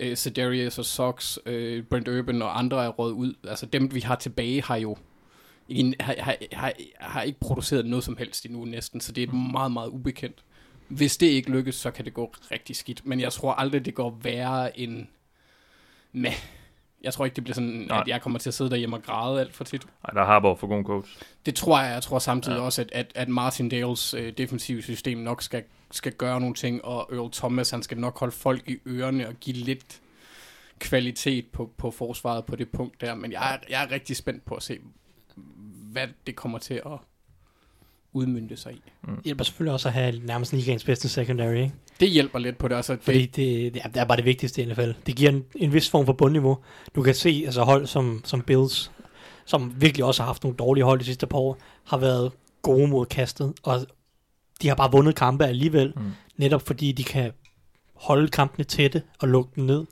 øh, 0.00 0.16
Cedarius 0.16 0.78
og 0.78 0.84
Sox, 0.84 1.38
øh, 1.46 1.84
Brent 1.84 2.08
Urban 2.08 2.42
og 2.42 2.58
andre 2.58 2.84
er 2.84 2.88
råd 2.88 3.12
ud. 3.12 3.34
Altså 3.48 3.66
dem, 3.66 3.94
vi 3.94 4.00
har 4.00 4.16
tilbage, 4.16 4.62
har 4.62 4.76
jo 4.76 4.96
ikke, 5.68 5.94
har, 6.00 6.14
har, 6.18 6.36
har, 6.52 6.72
har 7.00 7.22
ikke 7.22 7.40
produceret 7.40 7.86
noget 7.86 8.04
som 8.04 8.16
helst 8.16 8.46
endnu 8.46 8.64
næsten, 8.64 9.00
så 9.00 9.12
det 9.12 9.28
er 9.28 9.32
meget, 9.32 9.72
meget 9.72 9.88
ubekendt. 9.88 10.44
Hvis 10.88 11.16
det 11.16 11.26
ikke 11.26 11.50
lykkes, 11.50 11.74
så 11.74 11.90
kan 11.90 12.04
det 12.04 12.14
gå 12.14 12.34
rigtig 12.50 12.76
skidt. 12.76 13.06
Men 13.06 13.20
jeg 13.20 13.32
tror 13.32 13.52
aldrig, 13.52 13.84
det 13.84 13.94
går 13.94 14.18
værre 14.22 14.78
end 14.78 15.06
med. 16.12 16.30
Jeg 17.02 17.12
tror 17.12 17.24
ikke, 17.24 17.34
det 17.34 17.44
bliver 17.44 17.54
sådan, 17.54 17.86
Nej. 17.88 18.00
at 18.00 18.08
jeg 18.08 18.22
kommer 18.22 18.38
til 18.38 18.50
at 18.50 18.54
sidde 18.54 18.70
derhjemme 18.70 18.96
og 18.96 19.02
græde 19.02 19.40
alt 19.40 19.54
for 19.54 19.64
tit. 19.64 19.86
Nej, 19.86 20.22
der 20.22 20.24
har 20.24 20.40
bare 20.40 20.56
for 20.56 20.66
god 20.66 20.84
coach. 20.84 21.18
Det 21.46 21.54
tror 21.54 21.80
jeg. 21.80 21.92
Jeg 21.92 22.02
tror 22.02 22.18
samtidig 22.18 22.56
ja. 22.56 22.62
også, 22.62 22.82
at, 22.82 22.88
at, 22.92 23.12
at 23.14 23.28
Martin 23.28 23.68
Dales 23.68 24.14
øh, 24.14 24.32
defensive 24.38 24.82
system 24.82 25.18
nok 25.18 25.42
skal, 25.42 25.62
skal 25.90 26.12
gøre 26.12 26.40
nogle 26.40 26.54
ting, 26.54 26.84
og 26.84 27.08
Earl 27.12 27.32
Thomas, 27.32 27.70
han 27.70 27.82
skal 27.82 27.98
nok 27.98 28.18
holde 28.18 28.32
folk 28.32 28.68
i 28.68 28.78
ørerne 28.86 29.28
og 29.28 29.34
give 29.34 29.56
lidt 29.56 30.00
kvalitet 30.78 31.46
på, 31.46 31.70
på 31.76 31.90
forsvaret 31.90 32.44
på 32.44 32.56
det 32.56 32.70
punkt 32.70 33.00
der. 33.00 33.14
Men 33.14 33.32
jeg 33.32 33.54
er, 33.54 33.58
jeg 33.68 33.84
er 33.84 33.90
rigtig 33.90 34.16
spændt 34.16 34.44
på 34.44 34.54
at 34.54 34.62
se, 34.62 34.78
hvad 35.92 36.08
det 36.26 36.36
kommer 36.36 36.58
til 36.58 36.74
at 36.74 36.98
udmynde 38.12 38.56
sig 38.56 38.72
i. 38.72 38.82
Mm. 39.02 39.14
Det 39.14 39.24
hjælper 39.24 39.44
selvfølgelig 39.44 39.72
også 39.72 39.88
at 39.88 39.94
have 39.94 40.20
nærmest 40.24 40.52
ligaens 40.52 40.84
bedste 40.84 41.08
secondary, 41.08 41.54
ikke? 41.54 41.72
Det 42.00 42.08
hjælper 42.08 42.38
lidt 42.38 42.58
på 42.58 42.68
det. 42.68 42.74
Altså, 42.74 42.92
det... 42.92 43.02
Fordi 43.02 43.26
det, 43.26 43.74
det, 43.74 43.82
er, 43.84 43.88
det 43.88 43.96
er 43.96 44.04
bare 44.04 44.16
det 44.16 44.24
vigtigste 44.24 44.62
i 44.62 44.64
NFL. 44.64 44.90
Det 45.06 45.16
giver 45.16 45.30
en, 45.30 45.44
en 45.56 45.72
vis 45.72 45.90
form 45.90 46.06
for 46.06 46.12
bundniveau. 46.12 46.58
Du 46.94 47.02
kan 47.02 47.14
se, 47.14 47.42
altså 47.44 47.62
hold 47.62 47.86
som, 47.86 48.20
som 48.24 48.42
Bills, 48.42 48.92
som 49.44 49.74
virkelig 49.76 50.04
også 50.04 50.22
har 50.22 50.26
haft 50.26 50.42
nogle 50.42 50.56
dårlige 50.56 50.84
hold 50.84 50.98
de 50.98 51.04
sidste 51.04 51.26
par 51.26 51.38
år, 51.38 51.58
har 51.84 51.98
været 51.98 52.32
gode 52.62 52.88
mod 52.88 53.06
kastet, 53.06 53.52
og 53.62 53.86
de 54.62 54.68
har 54.68 54.74
bare 54.74 54.92
vundet 54.92 55.14
kampe 55.14 55.44
alligevel, 55.46 55.92
mm. 55.96 56.02
netop 56.36 56.66
fordi 56.66 56.92
de 56.92 57.04
kan 57.04 57.32
holde 57.94 58.28
kampene 58.28 58.64
tætte 58.64 59.02
og 59.20 59.28
lukke 59.28 59.50
dem 59.56 59.64
ned 59.64 59.86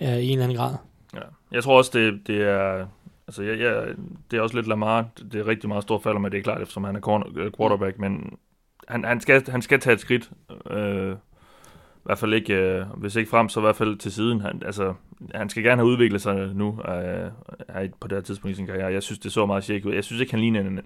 øh, 0.00 0.08
i 0.08 0.26
en 0.26 0.32
eller 0.32 0.44
anden 0.44 0.58
grad. 0.58 0.76
Ja. 1.14 1.20
Jeg 1.52 1.62
tror 1.62 1.78
også, 1.78 1.90
det, 1.94 2.26
det 2.26 2.42
er... 2.42 2.86
Altså, 3.28 3.42
jeg, 3.42 3.58
jeg, 3.58 3.94
det 4.30 4.36
er 4.36 4.40
også 4.40 4.56
lidt 4.56 4.66
Lamar. 4.66 5.08
Det 5.32 5.40
er 5.40 5.46
rigtig 5.46 5.68
meget 5.68 5.82
stort 5.82 6.02
falder 6.02 6.20
med, 6.20 6.30
det 6.30 6.38
er 6.38 6.42
klart, 6.42 6.62
eftersom 6.62 6.84
han 6.84 6.96
er 6.96 7.00
corner, 7.00 7.26
øh, 7.36 7.52
quarterback, 7.56 7.98
men 7.98 8.36
han, 8.88 9.04
han, 9.04 9.20
skal, 9.20 9.50
han 9.50 9.62
skal 9.62 9.80
tage 9.80 9.94
et 9.94 10.00
skridt. 10.00 10.30
Øh, 10.70 11.12
I 11.12 12.06
hvert 12.06 12.18
fald 12.18 12.34
ikke, 12.34 12.54
øh, 12.54 12.86
hvis 12.96 13.16
ikke 13.16 13.30
frem, 13.30 13.48
så 13.48 13.60
i 13.60 13.62
hvert 13.62 13.76
fald 13.76 13.96
til 13.96 14.12
siden. 14.12 14.40
Han, 14.40 14.62
altså, 14.66 14.94
han 15.34 15.48
skal 15.48 15.62
gerne 15.62 15.82
have 15.82 15.90
udviklet 15.90 16.22
sig 16.22 16.54
nu 16.54 16.80
øh, 16.88 17.30
på 18.00 18.08
det 18.08 18.16
her 18.16 18.20
tidspunkt 18.20 18.52
i 18.52 18.56
sin 18.56 18.66
karriere. 18.66 18.92
Jeg 18.92 19.02
synes, 19.02 19.18
det 19.18 19.32
så 19.32 19.46
meget 19.46 19.64
tjekket 19.64 19.88
ud. 19.88 19.94
Jeg 19.94 20.04
synes 20.04 20.20
ikke, 20.20 20.32
han 20.32 20.40
ligner 20.40 20.60
en, 20.60 20.80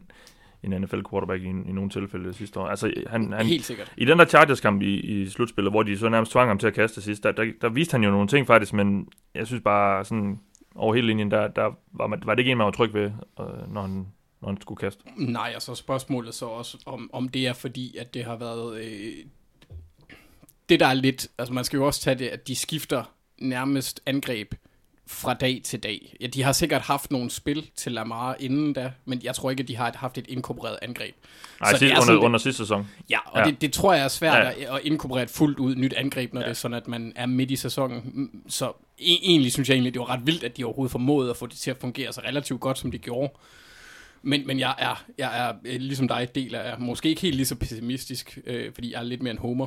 en 0.63 0.81
NFL 0.81 1.01
quarterback 1.11 1.43
i, 1.43 1.49
i 1.49 1.73
nogle 1.73 1.91
tilfælde 1.91 2.33
sidste 2.33 2.61
år. 2.61 2.67
Altså, 2.67 2.93
han, 3.07 3.33
han, 3.33 3.47
Helt 3.47 3.65
sikkert. 3.65 3.93
I 3.97 4.05
den 4.05 4.19
der 4.19 4.25
Chargers-kamp 4.25 4.83
i, 4.83 5.01
i 5.01 5.27
slutspillet, 5.29 5.73
hvor 5.73 5.83
de 5.83 5.99
så 5.99 6.09
nærmest 6.09 6.33
tvang 6.33 6.51
ham 6.51 6.59
til 6.59 6.67
at 6.67 6.75
kaste 6.75 7.03
sidst, 7.03 7.23
der, 7.23 7.33
der, 7.33 7.53
der 7.61 7.69
viste 7.69 7.93
han 7.93 8.05
jo 8.05 8.11
nogle 8.11 8.29
ting 8.29 8.47
faktisk, 8.47 8.73
men 8.73 9.09
jeg 9.35 9.47
synes 9.47 9.63
bare 9.63 10.05
sådan 10.05 10.41
over 10.79 10.95
hele 10.95 11.07
linjen, 11.07 11.31
der, 11.31 11.49
der 11.49 11.79
var, 11.93 12.07
man, 12.07 12.23
var 12.25 12.35
det 12.35 12.41
ikke 12.41 12.51
en, 12.51 12.59
man 12.59 12.65
var 12.65 12.71
tryg 12.71 12.95
ved, 12.95 13.11
øh, 13.41 13.73
når, 13.73 13.81
han, 13.81 14.07
når 14.41 14.49
han 14.49 14.61
skulle 14.61 14.79
kaste. 14.79 15.03
Nej, 15.17 15.53
og 15.57 15.63
så 15.63 15.75
spørgsmålet 15.75 16.35
så 16.35 16.47
også, 16.47 16.79
om, 16.87 17.11
om 17.13 17.29
det 17.29 17.47
er 17.47 17.53
fordi, 17.53 17.97
at 17.97 18.15
det 18.15 18.25
har 18.25 18.37
været... 18.37 18.81
Øh, 18.81 19.13
det 20.69 20.81
der 20.81 20.87
er 20.87 20.95
lidt... 20.95 21.29
Altså 21.39 21.55
man 21.55 21.65
skal 21.65 21.77
jo 21.77 21.87
også 21.87 22.01
tage 22.01 22.19
det, 22.19 22.29
at 22.29 22.49
de 22.49 22.57
skifter 22.57 23.05
nærmest 23.39 24.01
angreb 24.07 24.55
fra 25.09 25.35
dag 25.35 25.61
til 25.65 25.83
dag. 25.83 26.17
Ja, 26.21 26.27
de 26.27 26.43
har 26.43 26.53
sikkert 26.53 26.83
haft 26.83 27.11
nogle 27.11 27.31
spil 27.31 27.71
til 27.77 27.93
Lamar 27.93 28.37
inden 28.41 28.73
da, 28.73 28.93
men 29.05 29.21
jeg 29.25 29.35
tror 29.35 29.51
ikke, 29.51 29.61
at 29.61 29.69
de 29.69 29.77
har 29.77 29.93
haft 29.97 30.19
et 30.19 30.27
inkorporeret 30.29 30.79
angreb. 30.83 31.15
Nej, 31.61 31.73
så 31.73 31.79
sidst, 31.79 31.95
under, 32.09 32.25
under 32.25 32.39
sidste 32.39 32.63
sæson. 32.63 32.89
Ja, 33.11 33.19
og 33.27 33.41
ja. 33.41 33.45
Det, 33.45 33.61
det 33.61 33.73
tror 33.73 33.95
jeg 33.95 34.05
er 34.05 34.09
svært 34.09 34.57
ja. 34.61 34.77
at, 34.77 34.81
inkorporere 34.85 35.23
et 35.23 35.31
fuldt 35.31 35.59
ud 35.59 35.75
nyt 35.75 35.93
angreb, 35.93 36.35
når 36.35 36.41
ja. 36.41 36.45
det 36.45 36.51
er 36.51 36.55
sådan, 36.55 36.77
at 36.77 36.89
man 36.89 37.13
er 37.17 37.27
midt 37.27 37.51
i 37.51 37.57
sæsonen. 37.57 38.31
Så 38.49 38.69
e- 38.69 38.75
egentlig 38.99 39.53
synes 39.53 39.69
jeg 39.69 39.75
egentlig, 39.75 39.95
det 39.95 40.01
var 40.01 40.11
ret 40.11 40.27
vildt, 40.27 40.45
at 40.45 40.57
de 40.57 40.65
overhovedet 40.65 40.93
formåede 40.93 41.31
at 41.31 41.37
få 41.37 41.47
det 41.47 41.57
til 41.57 41.71
at 41.71 41.77
fungere 41.81 42.13
så 42.13 42.21
relativt 42.21 42.61
godt, 42.61 42.79
som 42.79 42.91
de 42.91 42.99
gjorde. 42.99 43.33
Men, 44.23 44.47
men 44.47 44.59
jeg 44.59 44.75
er, 44.79 45.05
jeg 45.19 45.49
er 45.49 45.55
øh, 45.65 45.81
ligesom 45.81 46.09
dig, 46.09 46.29
del 46.35 46.55
af, 46.55 46.81
måske 46.81 47.09
ikke 47.09 47.21
helt 47.23 47.37
lige 47.37 47.47
så 47.47 47.55
pessimistisk, 47.55 48.39
øh, 48.47 48.73
fordi 48.75 48.93
jeg 48.93 48.99
er 48.99 49.05
lidt 49.05 49.23
mere 49.23 49.33
en 49.33 49.39
homer. 49.39 49.67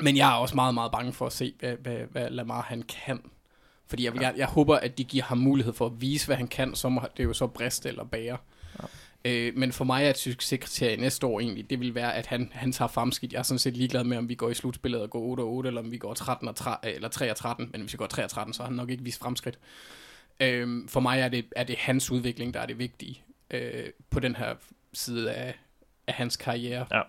Men 0.00 0.16
jeg 0.16 0.30
er 0.30 0.34
også 0.34 0.54
meget, 0.54 0.74
meget 0.74 0.92
bange 0.92 1.12
for 1.12 1.26
at 1.26 1.32
se, 1.32 1.54
hvad, 1.58 1.76
hvad, 1.82 1.96
hvad 2.10 2.30
Lamar 2.30 2.62
han 2.62 2.82
kan 2.82 3.20
fordi 3.86 4.04
jeg, 4.04 4.12
vil 4.12 4.20
ja. 4.20 4.26
gerne, 4.26 4.38
jeg 4.38 4.46
håber, 4.46 4.76
at 4.76 4.98
de 4.98 5.04
giver 5.04 5.24
ham 5.24 5.38
mulighed 5.38 5.72
for 5.72 5.86
at 5.86 6.00
vise, 6.00 6.26
hvad 6.26 6.36
han 6.36 6.48
kan, 6.48 6.74
så 6.74 6.88
må 6.88 7.00
det 7.16 7.22
er 7.22 7.24
jo 7.24 7.32
så 7.32 7.46
briste 7.46 7.88
eller 7.88 8.04
bære. 8.04 8.36
Ja. 8.80 8.86
Øh, 9.24 9.56
men 9.56 9.72
for 9.72 9.84
mig 9.84 10.04
er 10.04 10.10
et 10.10 10.18
succeskriterie 10.18 10.96
næste 10.96 11.26
år 11.26 11.40
egentlig, 11.40 11.70
det 11.70 11.80
vil 11.80 11.94
være, 11.94 12.14
at 12.14 12.26
han, 12.26 12.50
han 12.52 12.72
tager 12.72 12.88
fremskidt. 12.88 13.32
Jeg 13.32 13.38
er 13.38 13.42
sådan 13.42 13.58
set 13.58 13.76
ligeglad 13.76 14.04
med, 14.04 14.16
om 14.16 14.28
vi 14.28 14.34
går 14.34 14.50
i 14.50 14.54
slutspillet 14.54 15.02
og 15.02 15.10
går 15.10 15.20
8 15.20 15.40
og 15.40 15.52
8, 15.52 15.68
eller 15.68 15.80
om 15.80 15.90
vi 15.90 15.98
går 15.98 16.14
13 16.14 16.48
og 16.48 16.56
3, 16.56 16.94
eller 16.94 17.08
3 17.08 17.30
og 17.30 17.36
13. 17.36 17.68
Men 17.72 17.80
hvis 17.80 17.92
vi 17.92 17.96
går 17.96 18.06
3 18.06 18.24
og 18.24 18.30
13, 18.30 18.54
så 18.54 18.62
har 18.62 18.68
han 18.68 18.76
nok 18.76 18.90
ikke 18.90 19.04
vist 19.04 19.20
fremskridt. 19.20 19.58
Øh, 20.40 20.88
for 20.88 21.00
mig 21.00 21.20
er 21.20 21.28
det, 21.28 21.44
er 21.56 21.64
det 21.64 21.76
hans 21.76 22.10
udvikling, 22.10 22.54
der 22.54 22.60
er 22.60 22.66
det 22.66 22.78
vigtige 22.78 23.22
øh, 23.50 23.84
på 24.10 24.20
den 24.20 24.36
her 24.36 24.54
side 24.92 25.32
af, 25.32 25.54
af 26.06 26.14
hans 26.14 26.36
karriere. 26.36 26.86
Ja. 26.92 27.02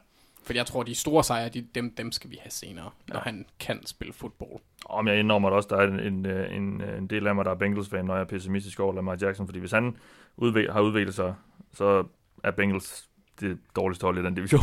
For 0.46 0.54
jeg 0.54 0.66
tror, 0.66 0.84
de 0.84 0.96
store 0.96 1.24
sejre, 1.24 1.50
de, 1.50 1.68
dem, 1.76 1.96
dem 1.96 2.12
skal 2.12 2.30
vi 2.30 2.38
have 2.42 2.52
senere, 2.52 2.90
ja. 3.10 3.14
når 3.14 3.20
han 3.20 3.46
kan 3.60 3.86
spille 3.86 4.14
fodbold. 4.14 4.62
Om 4.86 5.08
jeg 5.08 5.20
indrømmer 5.20 5.50
det 5.50 5.58
også, 5.58 5.70
der 5.72 5.78
er 5.78 5.88
en, 5.88 6.00
en, 6.00 6.26
en, 6.26 6.82
en 6.82 7.08
del 7.08 7.28
af 7.28 7.36
mig, 7.36 7.46
der 7.46 7.52
er 7.52 7.56
Bengals-fan, 7.56 8.06
når 8.06 8.14
jeg 8.14 8.22
er 8.22 8.26
pessimistisk 8.26 8.80
over 8.80 8.94
Lamar 8.94 9.18
Jackson, 9.22 9.48
fordi 9.48 9.60
hvis 9.60 9.72
han 9.72 9.98
udvik- 10.38 10.72
har 10.72 10.82
udviklet 10.82 11.16
sig, 11.16 11.36
så 11.74 12.04
er 12.44 12.52
Bengals 12.52 13.10
det 13.40 13.58
dårligste 13.76 14.04
hold 14.04 14.18
i 14.18 14.22
den 14.22 14.36
division. 14.36 14.62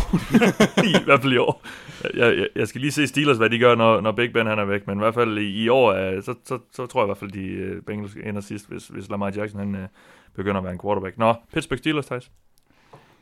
I, 0.85 0.89
I 1.01 1.05
hvert 1.05 1.23
fald 1.23 1.33
i 1.33 1.37
år. 1.37 1.67
Jeg, 2.15 2.39
jeg, 2.39 2.49
jeg 2.57 2.69
skal 2.69 2.81
lige 2.81 2.93
se 2.93 3.07
Steelers, 3.07 3.37
hvad 3.37 3.51
de 3.51 3.59
gør, 3.59 3.75
når, 3.75 4.01
når 4.01 4.13
Big 4.13 4.33
Ben 4.33 4.47
han 4.47 4.59
er 4.59 4.65
væk, 4.65 4.87
men 4.87 4.99
i 4.99 5.03
hvert 5.03 5.15
fald 5.15 5.39
i, 5.39 5.63
i 5.63 5.69
år, 5.69 5.93
uh, 5.93 6.23
så, 6.23 6.35
så, 6.45 6.59
så 6.73 6.87
tror 6.87 7.01
jeg 7.01 7.07
i 7.07 7.09
hvert 7.09 7.19
fald, 7.19 7.31
de 7.31 7.83
Bengals 7.87 8.15
ender 8.15 8.41
sidst, 8.41 8.69
hvis, 8.69 8.89
hvis 8.89 9.09
Lamar 9.09 9.33
Jackson 9.37 9.59
han, 9.59 9.89
begynder 10.35 10.59
at 10.59 10.65
være 10.65 10.73
en 10.73 10.81
quarterback. 10.81 11.19
Nå, 11.19 11.35
Pittsburgh 11.53 11.79
Steelers, 11.79 12.07
Thijs. 12.07 12.31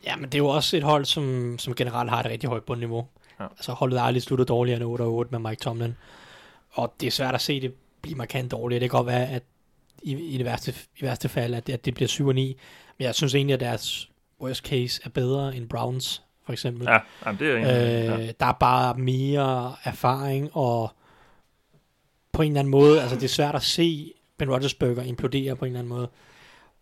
Ja, 0.04 0.16
men 0.16 0.24
det 0.24 0.34
er 0.34 0.38
jo 0.38 0.48
også 0.48 0.76
et 0.76 0.82
hold, 0.82 1.04
som, 1.04 1.56
som 1.58 1.74
generelt 1.74 2.10
har 2.10 2.20
et 2.20 2.26
rigtig 2.26 2.48
højt 2.48 2.64
bundniveau. 2.64 3.06
Ja. 3.40 3.44
Altså 3.44 3.72
holdet 3.72 3.98
er 3.98 4.02
aldrig 4.02 4.22
sluttet 4.22 4.48
dårligere 4.48 4.80
end 4.82 5.28
8-8 5.28 5.38
med 5.38 5.50
Mike 5.50 5.60
Tomlin. 5.60 5.96
Og 6.70 6.94
det 7.00 7.06
er 7.06 7.10
svært 7.10 7.34
at 7.34 7.40
se 7.40 7.60
det 7.60 7.74
blive 8.02 8.16
markant 8.16 8.50
dårligere. 8.50 8.80
Det 8.80 8.90
kan 8.90 8.96
godt 8.98 9.06
være, 9.06 9.28
at 9.28 9.42
i, 10.02 10.34
i 10.34 10.38
det 10.38 10.46
værste, 10.46 10.74
i 10.98 11.02
værste 11.02 11.28
fald, 11.28 11.54
at 11.54 11.66
det, 11.66 11.72
at 11.72 11.84
det 11.84 11.94
bliver 11.94 12.08
7 12.08 12.32
9. 12.32 12.56
Men 12.98 13.04
jeg 13.04 13.14
synes 13.14 13.34
egentlig, 13.34 13.54
at 13.54 13.60
deres 13.60 14.10
worst 14.40 14.66
case 14.66 15.00
er 15.04 15.08
bedre 15.08 15.56
end 15.56 15.68
Browns, 15.68 16.22
for 16.46 16.52
eksempel. 16.52 16.86
Ja, 16.88 16.98
jamen, 17.26 17.38
det 17.38 17.50
er 17.50 17.56
egentlig, 17.56 18.20
øh, 18.20 18.26
ja. 18.26 18.32
Der 18.40 18.46
er 18.46 18.52
bare 18.52 18.94
mere 18.94 19.74
erfaring, 19.84 20.50
og 20.52 20.90
på 22.32 22.42
en 22.42 22.52
eller 22.52 22.60
anden 22.60 22.70
måde, 22.70 23.00
altså 23.00 23.16
det 23.16 23.24
er 23.24 23.28
svært 23.28 23.54
at 23.54 23.62
se 23.62 24.12
Ben 24.38 24.50
Roethlisberger 24.50 25.02
implodere 25.02 25.56
på 25.56 25.64
en 25.64 25.68
eller 25.72 25.78
anden 25.78 25.88
måde. 25.88 26.08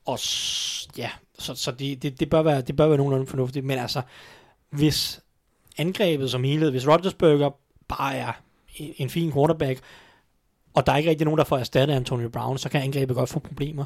Og 0.06 0.18
ja, 0.96 1.10
så, 1.38 1.54
så 1.54 1.70
det, 1.70 2.02
det, 2.02 2.20
det, 2.20 2.30
bør 2.30 2.42
være, 2.42 2.60
det 2.60 2.76
bør 2.76 2.86
være 2.86 2.96
nogenlunde 2.96 3.26
fornuftigt. 3.26 3.64
Men 3.64 3.78
altså, 3.78 4.02
hvis 4.70 5.20
angrebet 5.78 6.30
som 6.30 6.44
helhed, 6.44 6.70
hvis 6.70 6.88
Rodgersberger 6.88 7.50
bare 7.88 8.16
er 8.16 8.32
en, 8.76 8.94
en 8.96 9.10
fin 9.10 9.32
quarterback, 9.32 9.80
og 10.74 10.86
der 10.86 10.92
er 10.92 10.96
ikke 10.96 11.10
rigtig 11.10 11.24
nogen, 11.24 11.38
der 11.38 11.44
får 11.44 11.58
erstattet 11.58 11.94
Antonio 11.94 12.28
Brown, 12.28 12.58
så 12.58 12.68
kan 12.68 12.82
angrebet 12.82 13.16
godt 13.16 13.28
få 13.28 13.38
problemer. 13.38 13.84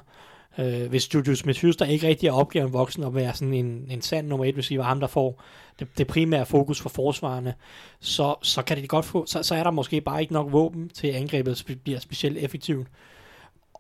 Øh, 0.59 0.89
hvis 0.89 1.15
Juju 1.15 1.35
Smith-Schuster 1.35 1.85
ikke 1.85 2.09
rigtig 2.09 2.29
er 2.29 2.33
opgaven 2.33 2.73
voksen 2.73 3.05
og 3.05 3.15
være 3.15 3.35
sådan 3.35 3.55
en, 3.55 3.87
en 3.91 4.03
sand 4.03 4.27
nummer 4.27 4.45
et 4.45 4.59
receiver, 4.59 4.85
ham 4.85 5.01
der 5.01 5.07
får 5.07 5.43
det, 5.79 5.89
det 5.99 6.07
primære 6.07 6.47
fokus 6.47 6.81
for 6.81 6.89
forsvarerne, 6.89 7.55
så, 8.01 8.35
så 8.43 8.63
kan 8.63 8.77
det 8.77 8.89
godt 8.89 9.05
få, 9.05 9.27
så, 9.27 9.43
så 9.43 9.55
er 9.55 9.63
der 9.63 9.71
måske 9.71 10.01
bare 10.01 10.21
ikke 10.21 10.33
nok 10.33 10.53
våben 10.53 10.89
til 10.89 11.09
angrebet 11.09 11.79
bliver 11.85 11.99
specielt 11.99 12.39
effektivt. 12.39 12.89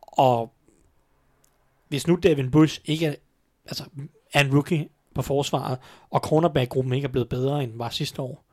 Og 0.02 0.52
hvis 1.88 2.06
nu 2.06 2.14
Devin 2.14 2.50
Bush 2.50 2.80
ikke 2.84 3.06
er, 3.06 3.14
altså, 3.66 3.84
er 4.32 4.40
en 4.40 4.54
rookie 4.54 4.88
på 5.14 5.22
forsvaret, 5.22 5.78
og 6.10 6.20
cornerback-gruppen 6.20 6.94
ikke 6.94 7.06
er 7.06 7.12
blevet 7.12 7.28
bedre 7.28 7.64
end 7.64 7.72
var 7.74 7.88
sidste 7.88 8.22
år, 8.22 8.44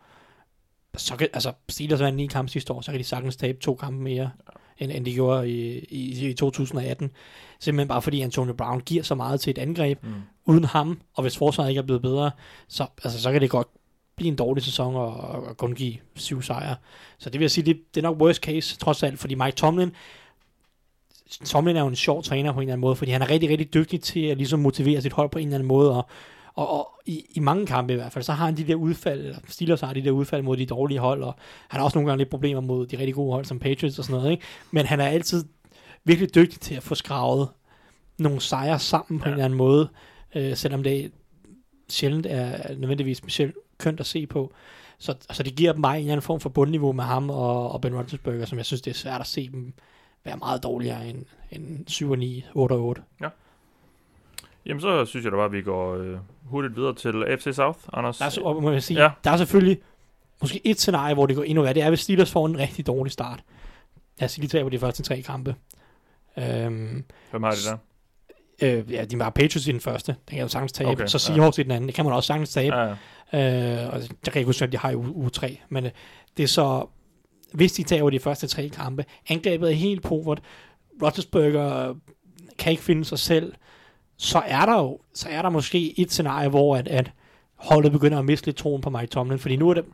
så 0.97 1.15
kan, 1.15 1.27
altså 1.33 1.53
Steelers 1.69 1.99
vandt 1.99 2.17
ni 2.17 2.27
kampe 2.27 2.51
sidste 2.51 2.73
år, 2.73 2.81
så 2.81 2.91
kan 2.91 2.99
de 2.99 3.03
sagtens 3.03 3.35
tabe 3.35 3.59
to 3.59 3.75
kampe 3.75 4.03
mere, 4.03 4.31
ja. 4.79 4.83
end, 4.83 4.91
end 4.91 5.05
de 5.05 5.13
gjorde 5.13 5.49
i, 5.49 5.79
i, 5.79 6.29
i 6.29 6.33
2018. 6.33 7.11
Simpelthen 7.59 7.87
bare 7.87 8.01
fordi 8.01 8.21
Antonio 8.21 8.53
Brown 8.53 8.81
giver 8.81 9.03
så 9.03 9.15
meget 9.15 9.41
til 9.41 9.51
et 9.51 9.57
angreb, 9.57 10.03
mm. 10.03 10.13
uden 10.45 10.63
ham, 10.63 11.01
og 11.13 11.21
hvis 11.21 11.37
forsvaret 11.37 11.69
ikke 11.69 11.79
er 11.79 11.83
blevet 11.85 12.01
bedre, 12.01 12.31
så, 12.67 12.87
altså, 13.03 13.21
så 13.21 13.31
kan 13.31 13.41
det 13.41 13.49
godt 13.49 13.67
blive 14.15 14.27
en 14.27 14.35
dårlig 14.35 14.63
sæson 14.63 14.95
og, 14.95 15.13
og 15.13 15.57
kun 15.57 15.75
give 15.75 15.95
syv 16.15 16.41
sejre. 16.41 16.75
Så 17.17 17.29
det 17.29 17.39
vil 17.39 17.43
jeg 17.43 17.51
sige, 17.51 17.65
det, 17.65 17.81
det 17.95 18.03
er 18.03 18.09
nok 18.09 18.21
worst 18.21 18.41
case, 18.41 18.77
trods 18.77 19.03
alt, 19.03 19.19
fordi 19.19 19.35
Mike 19.35 19.55
Tomlin, 19.55 19.91
Tomlin 21.45 21.75
er 21.75 21.81
jo 21.81 21.87
en 21.87 21.95
sjov 21.95 22.23
træner 22.23 22.51
på 22.53 22.59
en 22.59 22.61
eller 22.61 22.73
anden 22.73 22.81
måde, 22.81 22.95
fordi 22.95 23.11
han 23.11 23.21
er 23.21 23.29
rigtig, 23.29 23.49
rigtig 23.49 23.73
dygtig 23.73 24.01
til 24.01 24.19
at 24.19 24.37
ligesom 24.37 24.59
motivere 24.59 25.01
sit 25.01 25.13
hold 25.13 25.29
på 25.29 25.39
en 25.39 25.47
eller 25.47 25.55
anden 25.55 25.67
måde, 25.67 25.95
og, 25.95 26.05
og, 26.55 26.69
og 26.69 26.89
i, 27.05 27.25
i 27.33 27.39
mange 27.39 27.65
kampe 27.65 27.93
i 27.93 27.95
hvert 27.95 28.13
fald, 28.13 28.23
så 28.23 28.31
har 28.31 28.45
han 28.45 28.57
de 28.57 28.63
der 28.63 28.75
udfald, 28.75 29.19
eller 29.19 29.39
Steelers 29.47 29.81
har 29.81 29.93
de 29.93 30.03
der 30.05 30.11
udfald 30.11 30.41
mod 30.41 30.57
de 30.57 30.65
dårlige 30.65 30.99
hold, 30.99 31.23
og 31.23 31.35
han 31.67 31.79
har 31.79 31.85
også 31.85 31.97
nogle 31.97 32.09
gange 32.09 32.17
lidt 32.17 32.29
problemer 32.29 32.61
mod 32.61 32.87
de 32.87 32.97
rigtig 32.97 33.15
gode 33.15 33.31
hold, 33.31 33.45
som 33.45 33.59
Patriots 33.59 33.99
og 33.99 34.05
sådan 34.05 34.17
noget, 34.19 34.31
ikke? 34.31 34.43
men 34.71 34.85
han 34.85 34.99
er 34.99 35.07
altid 35.07 35.45
virkelig 36.03 36.35
dygtig 36.35 36.59
til 36.59 36.75
at 36.75 36.83
få 36.83 36.95
skravet 36.95 37.49
nogle 38.17 38.41
sejre 38.41 38.79
sammen 38.79 39.19
på 39.19 39.25
ja. 39.25 39.29
en 39.29 39.33
eller 39.33 39.45
anden 39.45 39.57
måde, 39.57 39.89
øh, 40.35 40.55
selvom 40.55 40.83
det 40.83 41.11
sjældent 41.89 42.25
er 42.29 42.75
nødvendigvis 42.75 43.17
specielt 43.17 43.55
kønt 43.77 43.99
at 43.99 44.05
se 44.05 44.27
på. 44.27 44.53
Så 44.99 45.11
altså, 45.11 45.43
det 45.43 45.55
giver 45.55 45.73
bare 45.73 45.95
en 45.95 45.99
eller 45.99 46.13
anden 46.13 46.21
form 46.21 46.39
for 46.39 46.49
bundniveau 46.49 46.91
med 46.91 47.03
ham 47.03 47.29
og, 47.29 47.71
og 47.71 47.81
Ben 47.81 47.95
Roethlisberger, 47.95 48.45
som 48.45 48.57
jeg 48.57 48.65
synes, 48.65 48.81
det 48.81 48.91
er 48.91 48.95
svært 48.95 49.21
at 49.21 49.27
se 49.27 49.49
dem 49.51 49.73
være 50.23 50.37
meget 50.37 50.63
dårligere 50.63 51.07
end, 51.07 51.25
end 51.51 51.87
7 51.87 52.15
9, 52.15 52.45
8 52.53 52.73
8. 52.73 53.01
Ja. 53.21 53.29
Jamen 54.65 54.81
så 54.81 55.05
synes 55.05 55.23
jeg 55.23 55.31
da 55.31 55.37
bare, 55.37 55.45
at 55.45 55.51
vi 55.51 55.61
går 55.61 55.95
øh, 55.95 56.17
hurtigt 56.43 56.75
videre 56.75 56.95
til 56.95 57.23
AFC 57.23 57.55
South, 57.55 57.79
Anders. 57.93 58.17
Der 58.17 58.25
er, 58.25 58.29
så, 58.29 58.59
må 58.61 58.71
jeg 58.71 58.83
sige, 58.83 59.01
ja. 59.03 59.09
der 59.23 59.31
er 59.31 59.37
selvfølgelig 59.37 59.77
måske 60.41 60.61
et 60.67 60.79
scenarie, 60.79 61.13
hvor 61.13 61.25
det 61.25 61.35
går 61.35 61.43
endnu 61.43 61.61
værre. 61.61 61.73
Det 61.73 61.83
er, 61.83 61.89
hvis 61.89 61.99
Steelers 61.99 62.31
får 62.31 62.45
en 62.45 62.57
rigtig 62.57 62.87
dårlig 62.87 63.11
start. 63.11 63.43
Lad 64.19 64.25
os 64.25 64.31
sige, 64.31 64.43
de 64.43 64.51
taber 64.51 64.69
de 64.69 64.79
første 64.79 65.03
tre 65.03 65.21
kampe. 65.21 65.55
Øhm, 66.37 67.03
Hvem 67.31 67.43
har 67.43 67.51
de 67.51 67.57
der? 67.69 67.77
Øh, 68.61 68.91
ja, 68.91 69.05
de 69.05 69.19
var 69.19 69.29
Patriots 69.29 69.67
i 69.67 69.71
den 69.71 69.79
første. 69.79 70.11
Den 70.11 70.35
kan 70.35 70.39
jo 70.39 70.47
sagtens 70.47 70.71
tabe. 70.71 70.89
Okay, 70.89 71.05
så 71.05 71.19
Seahawks 71.19 71.57
ja. 71.57 71.61
i 71.61 71.63
den 71.63 71.71
anden. 71.71 71.87
Det 71.87 71.95
kan 71.95 72.05
man 72.05 72.13
også 72.13 72.27
sagtens 72.27 72.53
tabe. 72.53 72.75
Ja, 72.75 72.95
ja. 73.33 73.83
Øh, 73.83 73.93
og 73.93 73.99
jeg 73.99 74.33
kan 74.33 74.39
ikke 74.39 74.45
huske, 74.45 74.65
at 74.65 74.71
de 74.71 74.77
har 74.77 74.89
i 74.89 74.95
uge 74.95 75.29
3. 75.29 75.59
Men 75.69 75.85
øh, 75.85 75.91
det 76.37 76.43
er 76.43 76.47
så 76.47 76.87
hvis 77.53 77.71
de 77.71 77.83
tager 77.83 78.09
de 78.09 78.19
første 78.19 78.47
tre 78.47 78.69
kampe. 78.69 79.05
Angrebet 79.29 79.69
er 79.69 79.75
helt 79.75 80.03
povert. 80.03 80.41
Roethlisberger 81.01 81.95
kan 82.57 82.71
ikke 82.71 82.83
finde 82.83 83.05
sig 83.05 83.19
selv. 83.19 83.53
Så 84.17 84.41
er 84.45 84.65
der 84.65 84.79
jo, 84.79 84.99
så 85.13 85.29
er 85.29 85.41
der 85.41 85.49
måske 85.49 85.99
et 85.99 86.11
scenarie, 86.11 86.49
hvor 86.49 86.75
at, 86.75 86.87
at 86.87 87.11
holdet 87.55 87.91
begynder 87.91 88.19
at 88.19 88.25
miste 88.25 88.47
lidt 88.47 88.57
troen 88.57 88.81
på 88.81 88.89
Mike 88.89 89.07
Tomlin, 89.07 89.39
fordi 89.39 89.55
nu 89.55 89.69
er 89.69 89.73
det, 89.73 89.85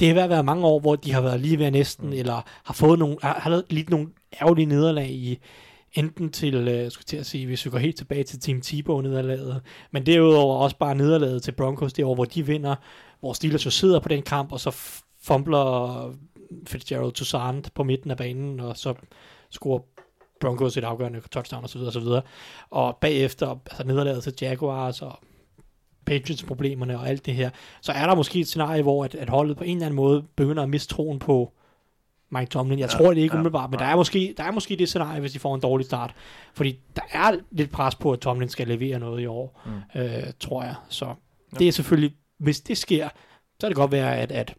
det 0.00 0.08
har 0.08 0.26
været 0.26 0.44
mange 0.44 0.66
år, 0.66 0.80
hvor 0.80 0.96
de 0.96 1.12
har 1.12 1.20
været 1.20 1.40
lige 1.40 1.58
ved 1.58 1.70
næsten, 1.70 2.06
mm. 2.06 2.12
eller 2.12 2.42
har 2.64 2.74
fået 2.74 2.98
nogle, 2.98 3.16
har, 3.22 3.40
har 3.40 3.62
lidt 3.70 3.90
nogle 3.90 4.08
ærgerlige 4.42 4.66
nederlag 4.66 5.10
i, 5.10 5.38
enten 5.94 6.30
til, 6.30 6.84
uh, 6.84 6.90
skulle 6.90 7.04
til 7.04 7.16
at 7.16 7.26
sige, 7.26 7.46
hvis 7.46 7.64
vi 7.64 7.70
går 7.70 7.78
helt 7.78 7.96
tilbage 7.96 8.24
til 8.24 8.40
Team 8.40 8.60
Tebow 8.60 9.00
nederlaget, 9.00 9.60
men 9.90 10.06
derudover 10.06 10.56
også 10.56 10.76
bare 10.76 10.94
nederlaget 10.94 11.42
til 11.42 11.52
Broncos 11.52 11.92
det 11.92 12.04
år, 12.04 12.14
hvor 12.14 12.24
de 12.24 12.46
vinder, 12.46 12.74
hvor 13.20 13.32
Steelers 13.32 13.66
jo 13.66 13.70
sidder 13.70 14.00
på 14.00 14.08
den 14.08 14.22
kamp, 14.22 14.52
og 14.52 14.60
så 14.60 14.70
fumbler 15.22 16.14
Fitzgerald 16.66 17.12
Toussaint 17.12 17.74
på 17.74 17.84
midten 17.84 18.10
af 18.10 18.16
banen, 18.16 18.60
og 18.60 18.76
så 18.76 18.94
scorer 19.50 19.80
Broncos 20.40 20.76
et 20.76 20.84
afgørende 20.84 21.20
touchdown 21.30 21.64
osv. 21.64 21.80
osv. 21.80 22.06
Og 22.70 22.96
bagefter, 23.00 23.58
altså 23.66 23.84
nederlaget 23.84 24.22
til 24.22 24.34
Jaguars 24.40 25.02
og 25.02 25.18
Patriots-problemerne 26.06 26.98
og 26.98 27.08
alt 27.08 27.26
det 27.26 27.34
her, 27.34 27.50
så 27.80 27.92
er 27.92 28.06
der 28.06 28.14
måske 28.14 28.40
et 28.40 28.46
scenarie, 28.46 28.82
hvor 28.82 29.04
at, 29.04 29.14
at 29.14 29.28
holdet 29.28 29.56
på 29.56 29.64
en 29.64 29.76
eller 29.76 29.86
anden 29.86 29.96
måde 29.96 30.24
begynder 30.36 30.62
at 30.62 30.68
miste 30.68 30.94
troen 30.94 31.18
på 31.18 31.52
Mike 32.30 32.50
Tomlin. 32.50 32.78
Jeg 32.78 32.90
ja, 32.92 32.98
tror 32.98 33.14
det 33.14 33.20
ikke 33.20 33.34
ja, 33.34 33.40
umiddelbart, 33.40 33.70
men 33.70 33.80
ja. 33.80 33.84
der, 33.84 33.92
er 33.92 33.96
måske, 33.96 34.34
der 34.36 34.44
er 34.44 34.50
måske 34.50 34.76
det 34.76 34.88
scenarie, 34.88 35.20
hvis 35.20 35.32
de 35.32 35.38
får 35.38 35.54
en 35.54 35.60
dårlig 35.60 35.86
start. 35.86 36.14
Fordi 36.54 36.78
der 36.96 37.02
er 37.12 37.36
lidt 37.50 37.70
pres 37.70 37.94
på, 37.94 38.12
at 38.12 38.20
Tomlin 38.20 38.48
skal 38.48 38.68
levere 38.68 38.98
noget 38.98 39.22
i 39.22 39.26
år, 39.26 39.60
mm. 39.66 40.00
øh, 40.00 40.22
tror 40.40 40.62
jeg. 40.62 40.74
Så 40.88 41.06
ja. 41.06 41.58
det 41.58 41.68
er 41.68 41.72
selvfølgelig, 41.72 42.16
hvis 42.38 42.60
det 42.60 42.78
sker, 42.78 43.08
så 43.08 43.60
kan 43.60 43.68
det 43.68 43.76
godt 43.76 43.92
være, 43.92 44.16
at, 44.16 44.32
at 44.32 44.54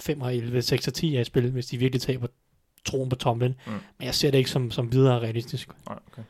5 0.00 0.20
og 0.20 0.36
11, 0.36 0.62
6 0.62 0.88
og 0.88 0.94
10 0.94 1.16
er 1.16 1.20
i 1.20 1.24
spil, 1.24 1.50
hvis 1.50 1.66
de 1.66 1.78
virkelig 1.78 2.02
taber 2.02 2.26
troen 2.84 3.08
på 3.08 3.16
Tomlin. 3.16 3.54
Mm. 3.66 3.72
Men 3.72 4.06
jeg 4.06 4.14
ser 4.14 4.30
det 4.30 4.38
ikke 4.38 4.50
som, 4.50 4.70
som 4.70 4.92
videre 4.92 5.20
realistisk. 5.20 5.68
Nej, 5.88 5.98
okay. 6.12 6.22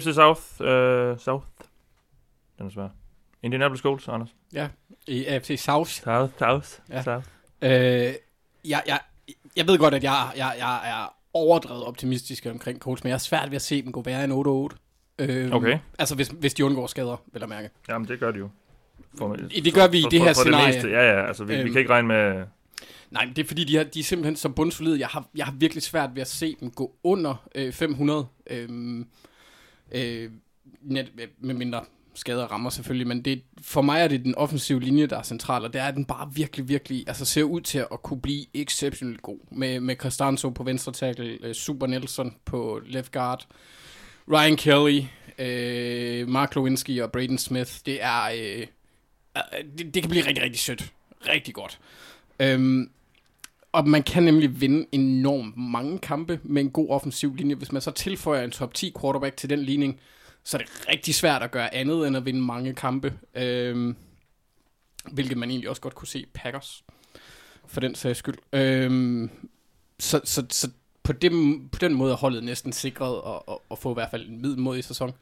FC 0.00 0.14
South, 0.14 0.40
uh, 0.60 1.18
South. 1.18 1.46
Den 2.58 2.66
er 2.66 2.70
svær. 2.70 2.88
Indianapolis 3.42 3.80
Colts, 3.80 4.08
Anders. 4.08 4.34
Ja, 4.52 4.68
i 5.06 5.24
AFC 5.24 5.60
South. 5.60 5.90
South, 5.90 6.32
South, 6.38 6.68
ja. 6.90 7.02
South. 7.02 7.28
Øh, 7.62 7.70
jeg, 8.64 8.82
jeg, 8.86 9.00
jeg 9.56 9.66
ved 9.66 9.78
godt, 9.78 9.94
at 9.94 10.04
jeg, 10.04 10.32
jeg, 10.36 10.54
jeg 10.58 10.90
er 10.90 11.14
overdrevet 11.32 11.84
optimistisk 11.84 12.46
omkring 12.46 12.80
Colts, 12.80 13.04
men 13.04 13.08
jeg 13.08 13.14
er 13.14 13.18
svært 13.18 13.50
ved 13.50 13.56
at 13.56 13.62
se 13.62 13.82
dem 13.82 13.92
gå 13.92 14.02
værre 14.02 14.24
end 14.24 14.72
8-8. 14.72 14.78
Øh, 15.18 15.52
okay. 15.52 15.78
Altså, 15.98 16.14
hvis, 16.14 16.28
hvis 16.28 16.54
de 16.54 16.64
undgår 16.64 16.86
skader, 16.86 17.22
vil 17.32 17.40
jeg 17.40 17.48
mærke. 17.48 17.70
Jamen, 17.88 18.08
det 18.08 18.20
gør 18.20 18.30
de 18.30 18.38
jo. 18.38 18.48
For, 19.18 19.36
det 19.36 19.74
gør 19.74 19.88
vi 19.88 19.98
i 19.98 20.04
det 20.10 20.20
her 20.20 20.28
for, 20.28 20.34
for 20.34 20.40
scenarie. 20.40 20.66
Det 20.66 20.74
meste, 20.74 20.88
ja, 20.88 21.02
ja, 21.02 21.26
altså 21.26 21.44
vi, 21.44 21.54
øhm, 21.54 21.64
vi 21.64 21.70
kan 21.70 21.78
ikke 21.78 21.92
regne 21.92 22.08
med... 22.08 22.44
Nej, 23.10 23.24
men 23.24 23.36
det 23.36 23.42
er 23.42 23.46
fordi, 23.46 23.64
de, 23.64 23.76
har, 23.76 23.84
de 23.84 24.00
er 24.00 24.04
simpelthen 24.04 24.36
så 24.36 24.48
bundsolide. 24.48 25.00
Jeg 25.00 25.08
har, 25.08 25.26
jeg 25.36 25.46
har 25.46 25.52
virkelig 25.52 25.82
svært 25.82 26.10
ved 26.14 26.22
at 26.22 26.28
se 26.28 26.56
dem 26.60 26.70
gå 26.70 26.92
under 27.02 27.48
øh, 27.54 27.72
500. 27.72 28.26
Øhm, 28.50 29.06
øh, 29.92 30.30
net, 30.82 31.12
med 31.40 31.54
mindre 31.54 31.80
skader 32.14 32.46
rammer 32.46 32.70
selvfølgelig, 32.70 33.06
men 33.06 33.22
det, 33.22 33.42
for 33.62 33.82
mig 33.82 34.00
er 34.00 34.08
det 34.08 34.24
den 34.24 34.34
offensive 34.34 34.80
linje, 34.80 35.06
der 35.06 35.18
er 35.18 35.22
central, 35.22 35.64
og 35.64 35.72
det 35.72 35.80
er 35.80 35.90
den 35.90 36.04
bare 36.04 36.30
virkelig, 36.34 36.68
virkelig, 36.68 37.04
altså 37.06 37.24
ser 37.24 37.42
ud 37.42 37.60
til 37.60 37.78
at 37.78 38.02
kunne 38.02 38.20
blive 38.20 38.44
exceptionelt 38.54 39.22
god. 39.22 39.38
Med, 39.50 39.80
med 39.80 39.96
Costanzo 39.96 40.50
på 40.50 40.62
venstre 40.62 40.92
tackle, 40.92 41.38
øh, 41.42 41.54
Super 41.54 41.86
Nelson 41.86 42.34
på 42.44 42.80
left 42.86 43.12
guard, 43.12 43.46
Ryan 44.32 44.56
Kelly, 44.56 45.00
øh, 45.38 46.28
Mark 46.28 46.54
Lewinsky 46.54 47.00
og 47.00 47.12
Braden 47.12 47.38
Smith. 47.38 47.72
Det 47.86 48.02
er, 48.02 48.22
øh, 48.36 48.66
Øh, 49.36 49.64
det, 49.78 49.94
det 49.94 50.02
kan 50.02 50.10
blive 50.10 50.26
rigtig, 50.26 50.44
rigtig 50.44 50.60
sødt. 50.60 50.92
Rigtig 51.28 51.54
godt. 51.54 51.80
Øhm, 52.40 52.90
og 53.72 53.88
man 53.88 54.02
kan 54.02 54.22
nemlig 54.22 54.60
vinde 54.60 54.86
enormt 54.92 55.56
mange 55.56 55.98
kampe 55.98 56.40
med 56.42 56.62
en 56.62 56.70
god 56.70 56.90
offensiv 56.90 57.34
linje. 57.34 57.54
Hvis 57.54 57.72
man 57.72 57.82
så 57.82 57.90
tilføjer 57.90 58.44
en 58.44 58.50
top 58.50 58.74
10 58.74 58.92
quarterback 59.00 59.36
til 59.36 59.50
den 59.50 59.62
ligning, 59.62 60.00
så 60.44 60.56
er 60.56 60.62
det 60.62 60.88
rigtig 60.88 61.14
svært 61.14 61.42
at 61.42 61.50
gøre 61.50 61.74
andet 61.74 62.06
end 62.06 62.16
at 62.16 62.24
vinde 62.24 62.40
mange 62.40 62.74
kampe. 62.74 63.12
Øhm, 63.34 63.96
hvilket 65.12 65.38
man 65.38 65.50
egentlig 65.50 65.70
også 65.70 65.82
godt 65.82 65.94
kunne 65.94 66.08
se 66.08 66.26
Packers, 66.34 66.84
for 67.66 67.80
den 67.80 67.94
sags 67.94 68.18
skyld. 68.18 68.38
Øhm, 68.52 69.30
så, 69.98 70.20
så, 70.24 70.46
så 70.50 70.70
på, 71.02 71.12
det, 71.12 71.32
på 71.72 71.78
den 71.78 71.94
måde 71.94 72.12
er 72.12 72.16
holdet 72.16 72.44
næsten 72.44 72.72
sikret 72.72 73.22
at, 73.26 73.54
at, 73.54 73.58
at 73.70 73.78
få 73.78 73.90
i 73.90 73.94
hvert 73.94 74.10
fald 74.10 74.28
en 74.28 74.42
middelmodig 74.42 74.84
sæson. 74.84 75.14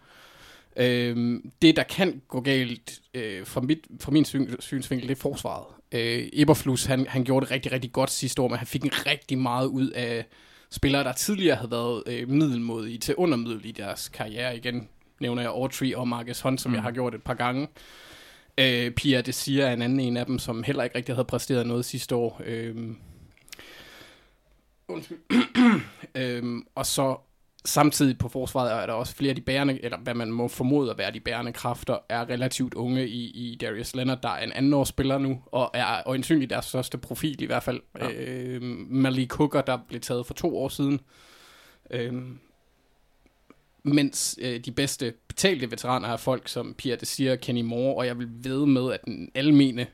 Øhm, 0.77 1.53
det, 1.63 1.77
der 1.77 1.83
kan 1.83 2.23
gå 2.29 2.41
galt 2.41 3.01
øh, 3.15 3.47
fra, 3.47 3.61
mit, 3.61 3.79
fra 4.01 4.13
min 4.13 4.25
synsvinkel, 4.59 5.09
det 5.09 5.17
er 5.17 5.21
forsvaret. 5.21 5.67
Øh, 5.93 6.29
Eberflus, 6.33 6.85
han, 6.85 7.07
han 7.07 7.25
gjorde 7.25 7.47
det 7.47 7.51
rigtig, 7.51 7.73
rigtig 7.73 7.93
godt 7.93 8.11
sidste 8.11 8.43
år, 8.43 8.49
men 8.49 8.59
han 8.59 8.67
fik 8.67 8.85
en 8.85 9.07
rigtig 9.07 9.39
meget 9.39 9.67
ud 9.67 9.91
af 9.91 10.27
spillere, 10.71 11.05
der 11.05 11.13
tidligere 11.13 11.57
havde 11.57 11.71
været 11.71 12.03
øh, 12.07 12.29
middelmodige 12.29 12.99
til 12.99 13.15
undermiddel 13.15 13.67
i 13.67 13.73
deres 13.73 14.09
karriere. 14.09 14.57
Igen 14.57 14.89
nævner 15.21 15.43
jeg 15.43 15.51
Autry 15.51 15.93
og 15.93 16.09
Marcus 16.09 16.41
Hunt, 16.41 16.61
som 16.61 16.71
mm. 16.71 16.75
jeg 16.75 16.83
har 16.83 16.91
gjort 16.91 17.15
et 17.15 17.23
par 17.23 17.35
gange. 17.35 17.69
Øh, 18.59 18.91
Pia 18.91 19.21
Desir 19.21 19.65
er 19.65 19.73
en 19.73 19.83
anden 19.83 20.01
en 20.01 20.17
af 20.17 20.27
dem, 20.27 20.39
som 20.39 20.63
heller 20.63 20.85
ikke 20.85 20.97
rigtig 20.97 21.15
havde 21.15 21.25
præsteret 21.25 21.67
noget 21.67 21.85
sidste 21.85 22.15
år. 22.15 22.41
Øh, 22.45 22.77
øhm, 26.15 26.67
og 26.75 26.87
så 26.87 27.17
samtidig 27.65 28.19
på 28.19 28.29
forsvaret 28.29 28.83
er 28.83 28.87
der 28.87 28.93
også 28.93 29.17
flere 29.17 29.31
af 29.31 29.37
de 29.37 29.41
bærende, 29.41 29.85
eller 29.85 29.99
hvad 29.99 30.15
man 30.15 30.33
må 30.33 30.49
formode 30.49 30.91
at 30.91 30.99
være 30.99 31.13
de 31.13 31.21
bærende 31.21 31.53
kræfter, 31.53 31.99
er 32.09 32.29
relativt 32.29 32.75
unge 32.75 33.09
i, 33.09 33.31
i 33.31 33.57
Darius 33.61 33.95
Leonard, 33.95 34.23
der 34.23 34.29
er 34.29 34.45
en 34.45 34.53
anden 34.53 34.87
spiller 34.87 35.19
nu, 35.19 35.41
og 35.47 35.71
er 35.75 36.03
øjensynligt 36.07 36.51
deres 36.51 36.65
største 36.65 36.99
profil 36.99 37.43
i 37.43 37.47
hvert 37.47 37.63
fald. 37.63 37.81
Ja. 37.99 38.11
Øh, 38.11 38.63
Malik 38.89 39.33
Hooker, 39.33 39.61
der 39.61 39.79
blev 39.89 40.01
taget 40.01 40.27
for 40.27 40.35
to 40.35 40.59
år 40.59 40.69
siden. 40.69 41.01
Øh, 41.91 42.13
mens 43.83 44.39
øh, 44.43 44.61
de 44.61 44.73
bedste 44.73 45.15
betalte 45.29 45.71
veteraner 45.71 46.09
er 46.09 46.17
folk 46.17 46.49
som 46.49 46.75
Pierre 46.79 46.99
Desir, 46.99 47.35
Kenny 47.35 47.63
Moore, 47.63 47.97
og 47.97 48.07
jeg 48.07 48.19
vil 48.19 48.29
ved 48.31 48.67
med, 48.67 48.93
at 48.93 49.05
den 49.05 49.31
almene 49.35 49.87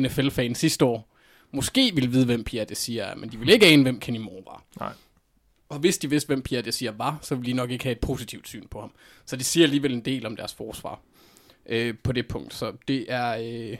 NFL-fan 0.00 0.54
sidste 0.54 0.84
år 0.84 1.12
måske 1.50 1.90
ville 1.94 2.10
vide, 2.10 2.26
hvem 2.26 2.44
Pierre 2.44 2.64
Desir 2.64 3.02
er, 3.02 3.14
men 3.14 3.32
de 3.32 3.38
ville 3.38 3.52
ikke 3.52 3.66
ane, 3.66 3.82
hvem 3.82 4.00
Kenny 4.00 4.18
Moore 4.18 4.42
var. 4.46 4.64
Nej. 4.80 4.92
Og 5.68 5.78
hvis 5.78 5.98
de 5.98 6.10
vidste, 6.10 6.26
hvem 6.26 6.42
Pierre 6.42 6.62
Desir 6.62 6.90
var, 6.90 7.18
så 7.22 7.34
ville 7.34 7.52
de 7.52 7.56
nok 7.56 7.70
ikke 7.70 7.84
have 7.84 7.92
et 7.92 8.00
positivt 8.00 8.48
syn 8.48 8.66
på 8.68 8.80
ham. 8.80 8.92
Så 9.24 9.36
det 9.36 9.46
siger 9.46 9.64
alligevel 9.64 9.92
en 9.92 10.04
del 10.04 10.26
om 10.26 10.36
deres 10.36 10.54
forsvar 10.54 11.00
øh, 11.66 11.94
på 12.02 12.12
det 12.12 12.28
punkt. 12.28 12.54
Så 12.54 12.72
det 12.88 13.06
er... 13.08 13.36
Øh, 13.72 13.78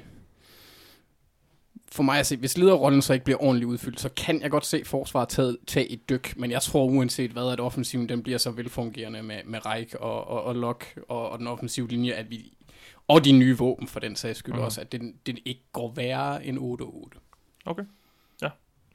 for 1.93 2.03
mig 2.03 2.19
at 2.19 2.27
se, 2.27 2.37
hvis 2.37 2.59
lederrollen 2.59 3.03
så 3.03 3.13
ikke 3.13 3.25
bliver 3.25 3.43
ordentligt 3.43 3.69
udfyldt, 3.69 4.01
så 4.01 4.09
kan 4.09 4.43
jeg 4.43 4.51
godt 4.51 4.67
se 4.67 4.83
forsvaret 4.85 5.29
tage, 5.29 5.57
tage 5.67 5.89
et 5.89 6.09
dyk, 6.09 6.37
men 6.37 6.51
jeg 6.51 6.63
tror 6.63 6.85
uanset 6.85 7.31
hvad, 7.31 7.53
at 7.53 7.61
offensiven 7.61 8.09
den 8.09 8.23
bliver 8.23 8.39
så 8.39 8.51
velfungerende 8.51 9.23
med, 9.23 9.41
med 9.45 9.67
Reik 9.67 9.95
og, 9.95 10.27
og, 10.27 10.43
og 10.43 10.55
Lok 10.55 10.85
og, 11.09 11.31
og 11.31 11.39
den 11.39 11.47
offensive 11.47 11.89
linje, 11.89 12.13
at 12.13 12.31
vi, 12.31 12.53
og 13.09 13.25
de 13.25 13.33
nye 13.33 13.59
våben 13.59 13.89
for 13.89 14.01
den 14.01 14.17
sags 14.17 14.39
skyld 14.39 14.55
mm. 14.55 14.61
også, 14.61 14.81
at 14.81 14.93
den, 14.93 15.15
den 15.27 15.39
ikke 15.45 15.63
går 15.73 15.93
værre 15.97 16.47
end 16.47 16.59
8-8. 16.59 17.19
Okay. 17.65 17.83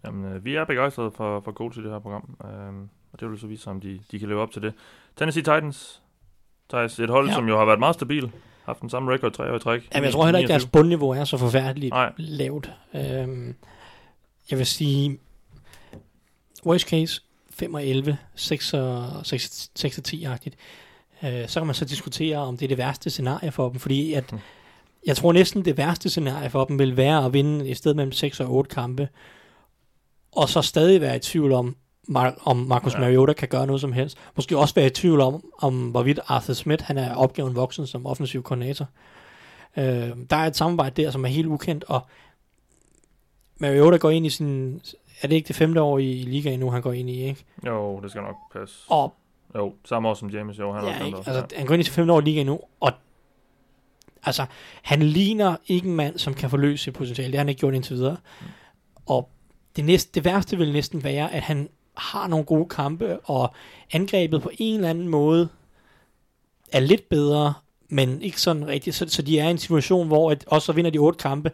Ja. 0.03 0.07
Jamen, 0.07 0.33
øh, 0.33 0.45
vi 0.45 0.55
er 0.55 0.65
begejstrede 0.65 1.11
for, 1.11 1.39
for 1.39 1.51
Colts 1.51 1.77
i 1.77 1.81
det 1.81 1.91
her 1.91 1.99
program. 1.99 2.37
Øh, 2.45 2.87
og 3.13 3.19
det 3.19 3.29
vil 3.29 3.39
så 3.39 3.47
vise, 3.47 3.69
om 3.69 3.81
de, 3.81 3.99
de 4.11 4.19
kan 4.19 4.27
leve 4.27 4.41
op 4.41 4.51
til 4.51 4.61
det. 4.61 4.73
Tennessee 5.15 5.43
Titans. 5.43 6.01
Thijs, 6.69 6.99
et 6.99 7.09
hold, 7.09 7.27
ja. 7.27 7.33
som 7.33 7.47
jo 7.47 7.57
har 7.57 7.65
været 7.65 7.79
meget 7.79 7.95
stabil. 7.95 8.31
Haft 8.65 8.81
den 8.81 8.89
samme 8.89 9.13
record 9.13 9.31
tre 9.31 9.51
år 9.51 9.55
i 9.55 9.59
træk. 9.59 9.87
Jamen, 9.93 10.05
jeg 10.05 10.13
tror 10.13 10.25
heller 10.25 10.39
ikke, 10.39 10.53
at 10.53 10.59
deres 10.59 10.65
bundniveau 10.65 11.09
er 11.09 11.23
så 11.23 11.37
forfærdeligt 11.37 11.91
Nej. 11.91 12.13
lavt. 12.17 12.71
Øhm, 12.93 13.55
jeg 14.51 14.57
vil 14.57 14.65
sige, 14.65 15.19
worst 16.65 16.89
case, 16.89 17.21
5 17.49 17.73
og 17.73 17.85
11, 17.85 18.17
6 18.35 18.73
og, 18.73 19.05
6, 19.23 19.71
6 19.75 19.97
og 19.97 20.03
10-agtigt. 20.07 20.55
Øh, 21.27 21.47
så 21.47 21.59
kan 21.59 21.67
man 21.67 21.75
så 21.75 21.85
diskutere, 21.85 22.37
om 22.37 22.57
det 22.57 22.65
er 22.65 22.67
det 22.67 22.77
værste 22.77 23.09
scenarie 23.09 23.51
for 23.51 23.69
dem, 23.69 23.79
fordi 23.79 24.13
at 24.13 24.31
hmm 24.31 24.39
jeg 25.05 25.17
tror 25.17 25.33
næsten 25.33 25.65
det 25.65 25.77
værste 25.77 26.09
scenarie 26.09 26.49
for 26.49 26.65
dem 26.65 26.79
vil 26.79 26.97
være 26.97 27.25
at 27.25 27.33
vinde 27.33 27.69
i 27.69 27.73
stedet 27.73 27.95
mellem 27.95 28.11
6 28.11 28.39
og 28.39 28.51
8 28.51 28.69
kampe, 28.69 29.09
og 30.35 30.49
så 30.49 30.61
stadig 30.61 31.01
være 31.01 31.15
i 31.15 31.19
tvivl 31.19 31.51
om, 31.51 31.75
Mar- 32.09 32.43
om 32.43 32.57
Marcus 32.57 32.93
ja. 32.93 32.99
Mariota 32.99 33.33
kan 33.33 33.47
gøre 33.47 33.65
noget 33.65 33.81
som 33.81 33.93
helst. 33.93 34.17
Måske 34.35 34.57
også 34.57 34.75
være 34.75 34.85
i 34.85 34.89
tvivl 34.89 35.21
om, 35.21 35.43
om 35.57 35.89
hvorvidt 35.89 36.19
Arthur 36.27 36.53
Smith 36.53 36.83
han 36.83 36.97
er 36.97 37.15
opgaven 37.15 37.55
voksen 37.55 37.87
som 37.87 38.05
offensiv 38.05 38.43
koordinator. 38.43 38.87
Øh, 39.77 40.09
der 40.29 40.35
er 40.35 40.47
et 40.47 40.55
samarbejde 40.55 41.01
der, 41.01 41.11
som 41.11 41.25
er 41.25 41.29
helt 41.29 41.47
ukendt, 41.47 41.83
og 41.83 42.01
Mariota 43.59 43.97
går 43.97 44.09
ind 44.09 44.25
i 44.25 44.29
sin... 44.29 44.81
Er 45.21 45.27
det 45.27 45.35
ikke 45.35 45.47
det 45.47 45.55
femte 45.55 45.81
år 45.81 45.97
i, 45.99 46.11
i 46.11 46.23
ligaen 46.23 46.59
nu, 46.59 46.69
han 46.69 46.81
går 46.81 46.93
ind 46.93 47.09
i, 47.09 47.23
ikke? 47.23 47.45
Jo, 47.65 47.99
det 47.99 48.11
skal 48.11 48.23
nok 48.23 48.35
passe. 48.53 48.75
Og, 48.89 49.13
jo, 49.55 49.73
samme 49.85 50.09
år 50.09 50.13
som 50.13 50.29
James, 50.29 50.59
jo. 50.59 50.73
Han 50.73 50.85
ja, 50.85 51.05
ikke? 51.05 51.17
Altså, 51.17 51.33
ja. 51.51 51.57
han 51.57 51.65
går 51.65 51.73
ind 51.73 51.81
i 51.81 51.83
sit 51.83 51.93
femte 51.93 52.13
år 52.13 52.19
i 52.19 52.23
ligaen 52.23 52.45
nu, 52.45 52.59
og 52.79 52.91
Altså, 54.23 54.45
han 54.81 55.01
ligner 55.01 55.55
ikke 55.67 55.87
en 55.87 55.95
mand, 55.95 56.17
som 56.17 56.33
kan 56.33 56.49
forløse 56.49 56.83
sit 56.83 56.93
potentiale. 56.93 57.27
Det 57.27 57.35
har 57.35 57.43
han 57.43 57.49
ikke 57.49 57.59
gjort 57.59 57.73
indtil 57.73 57.95
videre. 57.95 58.17
Mm. 58.41 58.47
Og 59.05 59.29
det, 59.75 59.85
næste, 59.85 60.11
det 60.13 60.25
værste 60.25 60.57
vil 60.57 60.73
næsten 60.73 61.03
være, 61.03 61.33
at 61.33 61.41
han 61.41 61.69
har 61.97 62.27
nogle 62.27 62.45
gode 62.45 62.69
kampe, 62.69 63.19
og 63.19 63.53
angrebet 63.91 64.41
på 64.41 64.51
en 64.57 64.75
eller 64.75 64.89
anden 64.89 65.07
måde 65.07 65.49
er 66.71 66.79
lidt 66.79 67.09
bedre, 67.09 67.53
men 67.89 68.21
ikke 68.21 68.41
sådan 68.41 68.67
rigtigt. 68.67 68.95
Så, 68.95 69.09
så 69.09 69.21
de 69.21 69.39
er 69.39 69.47
i 69.47 69.51
en 69.51 69.57
situation, 69.57 70.07
hvor 70.07 70.31
at, 70.31 70.43
også 70.47 70.65
så 70.65 70.71
vinder 70.71 70.91
de 70.91 70.97
otte 70.97 71.17
kampe. 71.17 71.51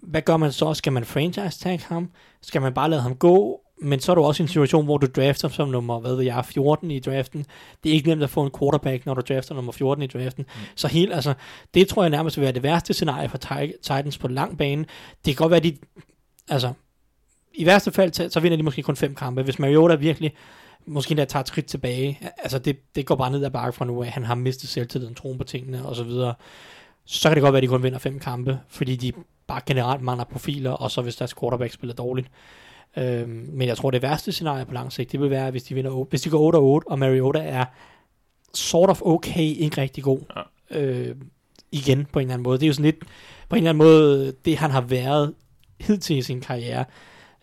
Hvad 0.00 0.22
gør 0.22 0.36
man 0.36 0.52
så? 0.52 0.74
Skal 0.74 0.92
man 0.92 1.04
franchise 1.04 1.58
tag 1.58 1.80
ham? 1.88 2.10
Skal 2.42 2.62
man 2.62 2.74
bare 2.74 2.90
lade 2.90 3.02
ham 3.02 3.16
gå? 3.16 3.60
men 3.82 4.00
så 4.00 4.12
er 4.12 4.14
du 4.14 4.22
også 4.22 4.42
i 4.42 4.44
en 4.44 4.48
situation, 4.48 4.84
hvor 4.84 4.98
du 4.98 5.06
drafter 5.06 5.48
som 5.48 5.68
nummer, 5.68 6.00
hvad 6.00 6.14
ved 6.14 6.24
jeg, 6.24 6.44
14 6.44 6.90
i 6.90 6.98
draften. 6.98 7.46
Det 7.84 7.90
er 7.90 7.94
ikke 7.94 8.08
nemt 8.08 8.22
at 8.22 8.30
få 8.30 8.42
en 8.42 8.50
quarterback, 8.58 9.06
når 9.06 9.14
du 9.14 9.20
drafter 9.34 9.54
nummer 9.54 9.72
14 9.72 10.02
i 10.02 10.06
draften. 10.06 10.46
Mm. 10.48 10.60
Så 10.74 10.88
helt, 10.88 11.12
altså, 11.12 11.34
det 11.74 11.88
tror 11.88 12.02
jeg 12.02 12.10
nærmest 12.10 12.36
vil 12.36 12.42
være 12.42 12.52
det 12.52 12.62
værste 12.62 12.94
scenarie 12.94 13.28
for 13.28 13.38
Titans 13.82 14.18
på 14.18 14.28
lang 14.28 14.58
bane. 14.58 14.84
Det 15.24 15.24
kan 15.24 15.34
godt 15.34 15.50
være, 15.50 15.60
de, 15.60 15.76
altså, 16.48 16.72
i 17.60 17.66
værste 17.66 17.92
fald, 17.92 18.30
så 18.30 18.40
vinder 18.40 18.56
de 18.56 18.62
måske 18.62 18.82
kun 18.82 18.96
fem 18.96 19.14
kampe. 19.14 19.42
Hvis 19.42 19.58
Mariota 19.58 19.94
virkelig, 19.94 20.32
måske 20.86 21.14
der 21.14 21.24
tager 21.24 21.40
et 21.40 21.48
skridt 21.48 21.66
tilbage, 21.66 22.20
altså 22.38 22.58
det, 22.58 22.76
det 22.94 23.06
går 23.06 23.14
bare 23.14 23.30
ned 23.30 23.44
ad 23.44 23.50
bakke 23.50 23.76
fra 23.76 23.84
nu 23.84 24.02
af, 24.02 24.10
han 24.10 24.24
har 24.24 24.34
mistet 24.34 24.68
selvtilliden, 24.68 25.14
troen 25.14 25.38
på 25.38 25.44
tingene 25.44 25.86
og 25.86 25.96
så 25.96 26.04
videre. 26.04 26.34
Så 27.04 27.28
kan 27.28 27.36
det 27.36 27.42
godt 27.42 27.52
være, 27.52 27.58
at 27.58 27.62
de 27.62 27.68
kun 27.68 27.82
vinder 27.82 27.98
fem 27.98 28.18
kampe, 28.18 28.58
fordi 28.68 28.96
de 28.96 29.12
bare 29.46 29.60
generelt 29.66 30.02
mangler 30.02 30.24
profiler, 30.24 30.70
og 30.70 30.90
så 30.90 31.02
hvis 31.02 31.16
deres 31.16 31.34
quarterback 31.40 31.72
spiller 31.72 31.94
dårligt. 31.94 32.28
Øhm, 32.96 33.48
men 33.52 33.68
jeg 33.68 33.76
tror, 33.76 33.90
det 33.90 34.02
værste 34.02 34.32
scenarie 34.32 34.64
på 34.64 34.74
lang 34.74 34.92
sigt, 34.92 35.12
det 35.12 35.20
vil 35.20 35.30
være, 35.30 35.50
hvis 35.50 35.62
de, 35.62 35.74
vinder, 35.74 36.04
hvis 36.04 36.22
de 36.22 36.30
går 36.30 36.80
8-8, 36.80 36.90
og 36.90 36.98
Mariota 36.98 37.38
er 37.38 37.64
sort 38.54 38.90
of 38.90 39.02
okay, 39.02 39.40
ikke 39.40 39.80
rigtig 39.80 40.04
god. 40.04 40.20
Ja. 40.36 40.80
Øh, 40.80 41.16
igen, 41.72 42.06
på 42.12 42.18
en 42.18 42.22
eller 42.22 42.34
anden 42.34 42.42
måde. 42.42 42.58
Det 42.58 42.64
er 42.64 42.68
jo 42.68 42.72
sådan 42.72 42.84
lidt, 42.84 42.98
på 43.48 43.56
en 43.56 43.58
eller 43.58 43.70
anden 43.70 43.78
måde, 43.78 44.32
det 44.44 44.56
han 44.56 44.70
har 44.70 44.80
været 44.80 45.34
hidtil 45.80 46.16
i 46.16 46.22
sin 46.22 46.40
karriere, 46.40 46.84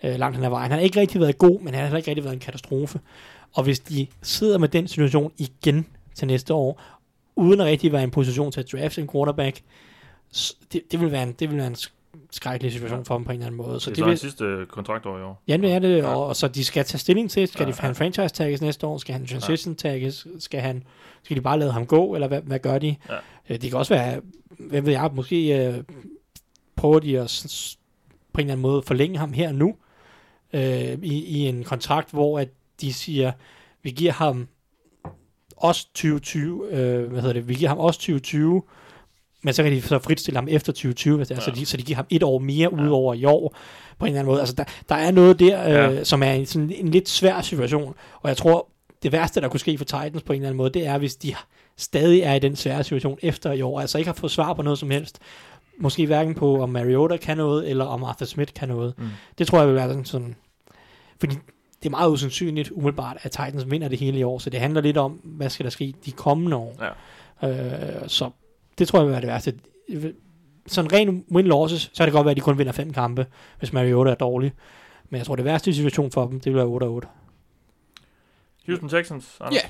øh, 0.03 0.15
langt 0.15 0.35
hen 0.35 0.45
ad 0.45 0.49
vejen. 0.49 0.71
Han 0.71 0.79
har 0.79 0.85
ikke 0.85 0.99
rigtig 0.99 1.21
været 1.21 1.37
god, 1.37 1.59
men 1.59 1.73
han 1.73 1.89
har 1.89 1.97
ikke 1.97 2.09
rigtig 2.09 2.23
været 2.23 2.33
en 2.33 2.39
katastrofe. 2.39 2.99
Og 3.53 3.63
hvis 3.63 3.79
de 3.79 4.07
sidder 4.21 4.57
med 4.57 4.69
den 4.69 4.87
situation 4.87 5.31
igen 5.37 5.85
til 6.15 6.27
næste 6.27 6.53
år, 6.53 6.81
uden 7.35 7.61
at 7.61 7.65
rigtig 7.65 7.91
være 7.91 8.01
i 8.01 8.03
en 8.03 8.11
position 8.11 8.51
til 8.51 8.59
at 8.59 8.71
drafte 8.71 9.01
en 9.01 9.09
quarterback, 9.11 9.61
det, 10.73 10.81
det, 10.91 11.01
vil 11.01 11.11
være 11.11 11.23
en, 11.23 11.31
det 11.31 11.49
vil 11.49 11.57
være 11.57 11.67
en 11.67 11.75
skrækkelig 12.31 12.71
situation 12.71 13.05
for 13.05 13.15
dem 13.15 13.25
på 13.25 13.31
en 13.31 13.35
eller 13.35 13.47
anden 13.47 13.57
måde. 13.57 13.79
Så 13.79 13.89
det 13.89 13.99
er 13.99 14.03
det 14.03 14.09
vil, 14.09 14.17
sidste 14.17 14.65
kontraktår 14.69 15.17
i 15.17 15.21
år. 15.21 15.41
Ja, 15.47 15.57
det 15.57 15.71
er 15.71 15.79
det, 15.79 16.05
og, 16.05 16.25
og 16.25 16.35
så 16.35 16.47
de 16.47 16.65
skal 16.65 16.85
tage 16.85 16.99
stilling 16.99 17.31
til, 17.31 17.47
skal 17.47 17.63
ja, 17.63 17.71
de 17.71 17.77
have 17.77 17.89
en 17.89 17.95
franchise 17.95 18.35
tagges 18.35 18.61
næste 18.61 18.87
år, 18.87 18.97
skal 18.97 19.13
han 19.13 19.27
transition 19.27 19.75
tagges, 19.75 20.27
skal, 20.39 20.59
han, 20.59 20.83
skal 21.23 21.37
de 21.37 21.41
bare 21.41 21.59
lade 21.59 21.71
ham 21.71 21.85
gå, 21.85 22.13
eller 22.13 22.27
hvad, 22.27 22.41
hvad 22.41 22.59
gør 22.59 22.77
de? 22.77 22.95
Ja. 23.09 23.15
Øh, 23.49 23.61
det 23.61 23.69
kan 23.69 23.73
også 23.73 23.93
være, 23.93 24.21
hvad 24.49 24.81
ved 24.81 24.91
jeg, 24.91 25.09
måske 25.13 25.73
uh, 25.77 25.95
prøver 26.75 26.99
de 26.99 27.19
at 27.19 27.75
på 28.33 28.41
en 28.41 28.45
eller 28.45 28.53
anden 28.53 28.61
måde 28.61 28.81
forlænge 28.81 29.17
ham 29.17 29.33
her 29.33 29.51
nu, 29.51 29.75
uh, 30.53 31.03
i, 31.03 31.25
i 31.25 31.47
en 31.47 31.63
kontrakt, 31.63 32.11
hvor 32.11 32.39
at 32.39 32.49
de 32.81 32.93
siger, 32.93 33.31
vi 33.83 33.89
giver 33.89 34.11
ham 34.11 34.47
også 35.57 35.87
2020, 35.93 36.71
øh, 36.71 37.11
hvad 37.11 37.21
hedder 37.21 37.33
det, 37.33 37.47
vi 37.47 37.53
giver 37.53 37.69
ham 37.69 37.77
også 37.77 37.99
2020, 37.99 38.63
men 39.41 39.53
så 39.53 39.63
kan 39.63 39.71
de 39.71 39.81
så 39.81 39.99
fritstille 39.99 40.37
ham 40.37 40.47
efter 40.47 40.71
2020, 40.71 41.17
hvis 41.17 41.27
det 41.27 41.37
er, 41.37 41.41
ja. 41.41 41.45
så, 41.45 41.51
de, 41.51 41.65
så 41.65 41.77
de 41.77 41.83
giver 41.83 41.95
ham 41.95 42.05
et 42.09 42.23
år 42.23 42.39
mere 42.39 42.73
ud 42.73 42.87
over 42.87 43.13
i 43.13 43.25
år, 43.25 43.55
på 43.99 44.05
en 44.05 44.09
eller 44.09 44.19
anden 44.19 44.31
måde. 44.31 44.39
Altså, 44.39 44.55
der, 44.55 44.63
der 44.89 44.95
er 44.95 45.11
noget 45.11 45.39
der, 45.39 45.63
øh, 45.63 45.95
ja. 45.95 46.03
som 46.03 46.23
er 46.23 46.31
en, 46.31 46.45
sådan 46.45 46.71
en 46.71 46.87
lidt 46.87 47.09
svær 47.09 47.41
situation, 47.41 47.95
og 48.21 48.29
jeg 48.29 48.37
tror, 48.37 48.67
det 49.03 49.11
værste, 49.11 49.41
der 49.41 49.49
kunne 49.49 49.59
ske 49.59 49.77
for 49.77 49.85
Titans 49.85 50.23
på 50.23 50.33
en 50.33 50.39
eller 50.39 50.47
anden 50.47 50.57
måde, 50.57 50.69
det 50.69 50.87
er, 50.87 50.97
hvis 50.97 51.15
de 51.15 51.35
stadig 51.77 52.21
er 52.21 52.33
i 52.33 52.39
den 52.39 52.55
svære 52.55 52.83
situation 52.83 53.19
efter 53.21 53.51
i 53.51 53.61
år, 53.61 53.79
altså 53.79 53.97
ikke 53.97 54.07
har 54.07 54.15
fået 54.15 54.31
svar 54.31 54.53
på 54.53 54.61
noget 54.61 54.79
som 54.79 54.91
helst, 54.91 55.19
måske 55.79 56.05
hverken 56.05 56.35
på, 56.35 56.61
om 56.61 56.69
Mariota 56.69 57.17
kan 57.17 57.37
noget, 57.37 57.69
eller 57.69 57.85
om 57.85 58.03
Arthur 58.03 58.25
Smith 58.25 58.53
kan 58.53 58.67
noget. 58.67 58.93
Mm. 58.97 59.07
Det 59.37 59.47
tror 59.47 59.59
jeg 59.59 59.67
vil 59.67 59.75
være 59.75 59.89
sådan, 59.89 60.05
sådan 60.05 60.35
fordi 61.19 61.35
det 61.83 61.85
er 61.85 61.89
meget 61.89 62.11
usandsynligt 62.11 62.71
umiddelbart, 62.71 63.17
at 63.21 63.31
Titans 63.31 63.71
vinder 63.71 63.87
det 63.87 63.99
hele 63.99 64.19
i 64.19 64.23
år, 64.23 64.39
så 64.39 64.49
det 64.49 64.59
handler 64.59 64.81
lidt 64.81 64.97
om, 64.97 65.11
hvad 65.11 65.49
skal 65.49 65.63
der 65.63 65.69
ske 65.69 65.93
de 66.05 66.11
kommende 66.11 66.57
år. 66.57 66.75
Ja. 67.41 67.49
Øh, 67.49 68.09
så 68.09 68.29
det 68.77 68.87
tror 68.87 68.99
jeg 68.99 69.05
vil 69.05 69.11
være 69.11 69.21
det 69.21 69.27
værste. 69.29 69.53
Sådan 70.67 70.93
ren 70.93 71.25
win-losses, 71.31 71.89
så 71.93 71.97
kan 71.97 72.05
det 72.05 72.13
godt 72.13 72.25
være, 72.25 72.31
at 72.31 72.37
de 72.37 72.41
kun 72.41 72.57
vinder 72.57 72.73
fem 72.73 72.93
kampe, 72.93 73.25
hvis 73.59 73.73
Mariota 73.73 74.11
er 74.11 74.15
dårlig. 74.15 74.53
Men 75.09 75.17
jeg 75.17 75.25
tror, 75.25 75.35
det 75.35 75.45
værste 75.45 75.73
situation 75.73 76.11
for 76.11 76.27
dem, 76.27 76.39
det 76.39 76.53
vil 76.53 76.57
være 76.57 77.01
8-8. 77.03 77.07
Houston 78.65 78.89
Texans, 78.89 79.37
Ja. 79.39 79.45
Yeah. 79.45 79.69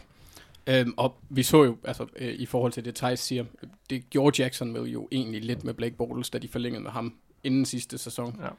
Øhm, 0.68 0.93
og 0.97 1.15
vi 1.30 1.43
så 1.43 1.63
jo, 1.63 1.78
altså 1.84 2.05
øh, 2.15 2.34
i 2.34 2.45
forhold 2.45 2.72
til 2.72 2.86
det 2.86 2.95
Thijs 2.95 3.20
siger, 3.20 3.45
det 3.89 4.09
gjorde 4.09 4.43
Jackson 4.43 4.86
jo 4.86 5.07
egentlig 5.11 5.41
lidt 5.41 5.63
med 5.63 5.74
Blake 5.74 5.95
Bortles, 5.95 6.30
da 6.30 6.38
de 6.38 6.47
forlængede 6.47 6.84
med 6.84 6.91
ham 6.91 7.13
inden 7.43 7.65
sidste 7.65 7.97
sæson. 7.97 8.39
Ja. 8.41 8.49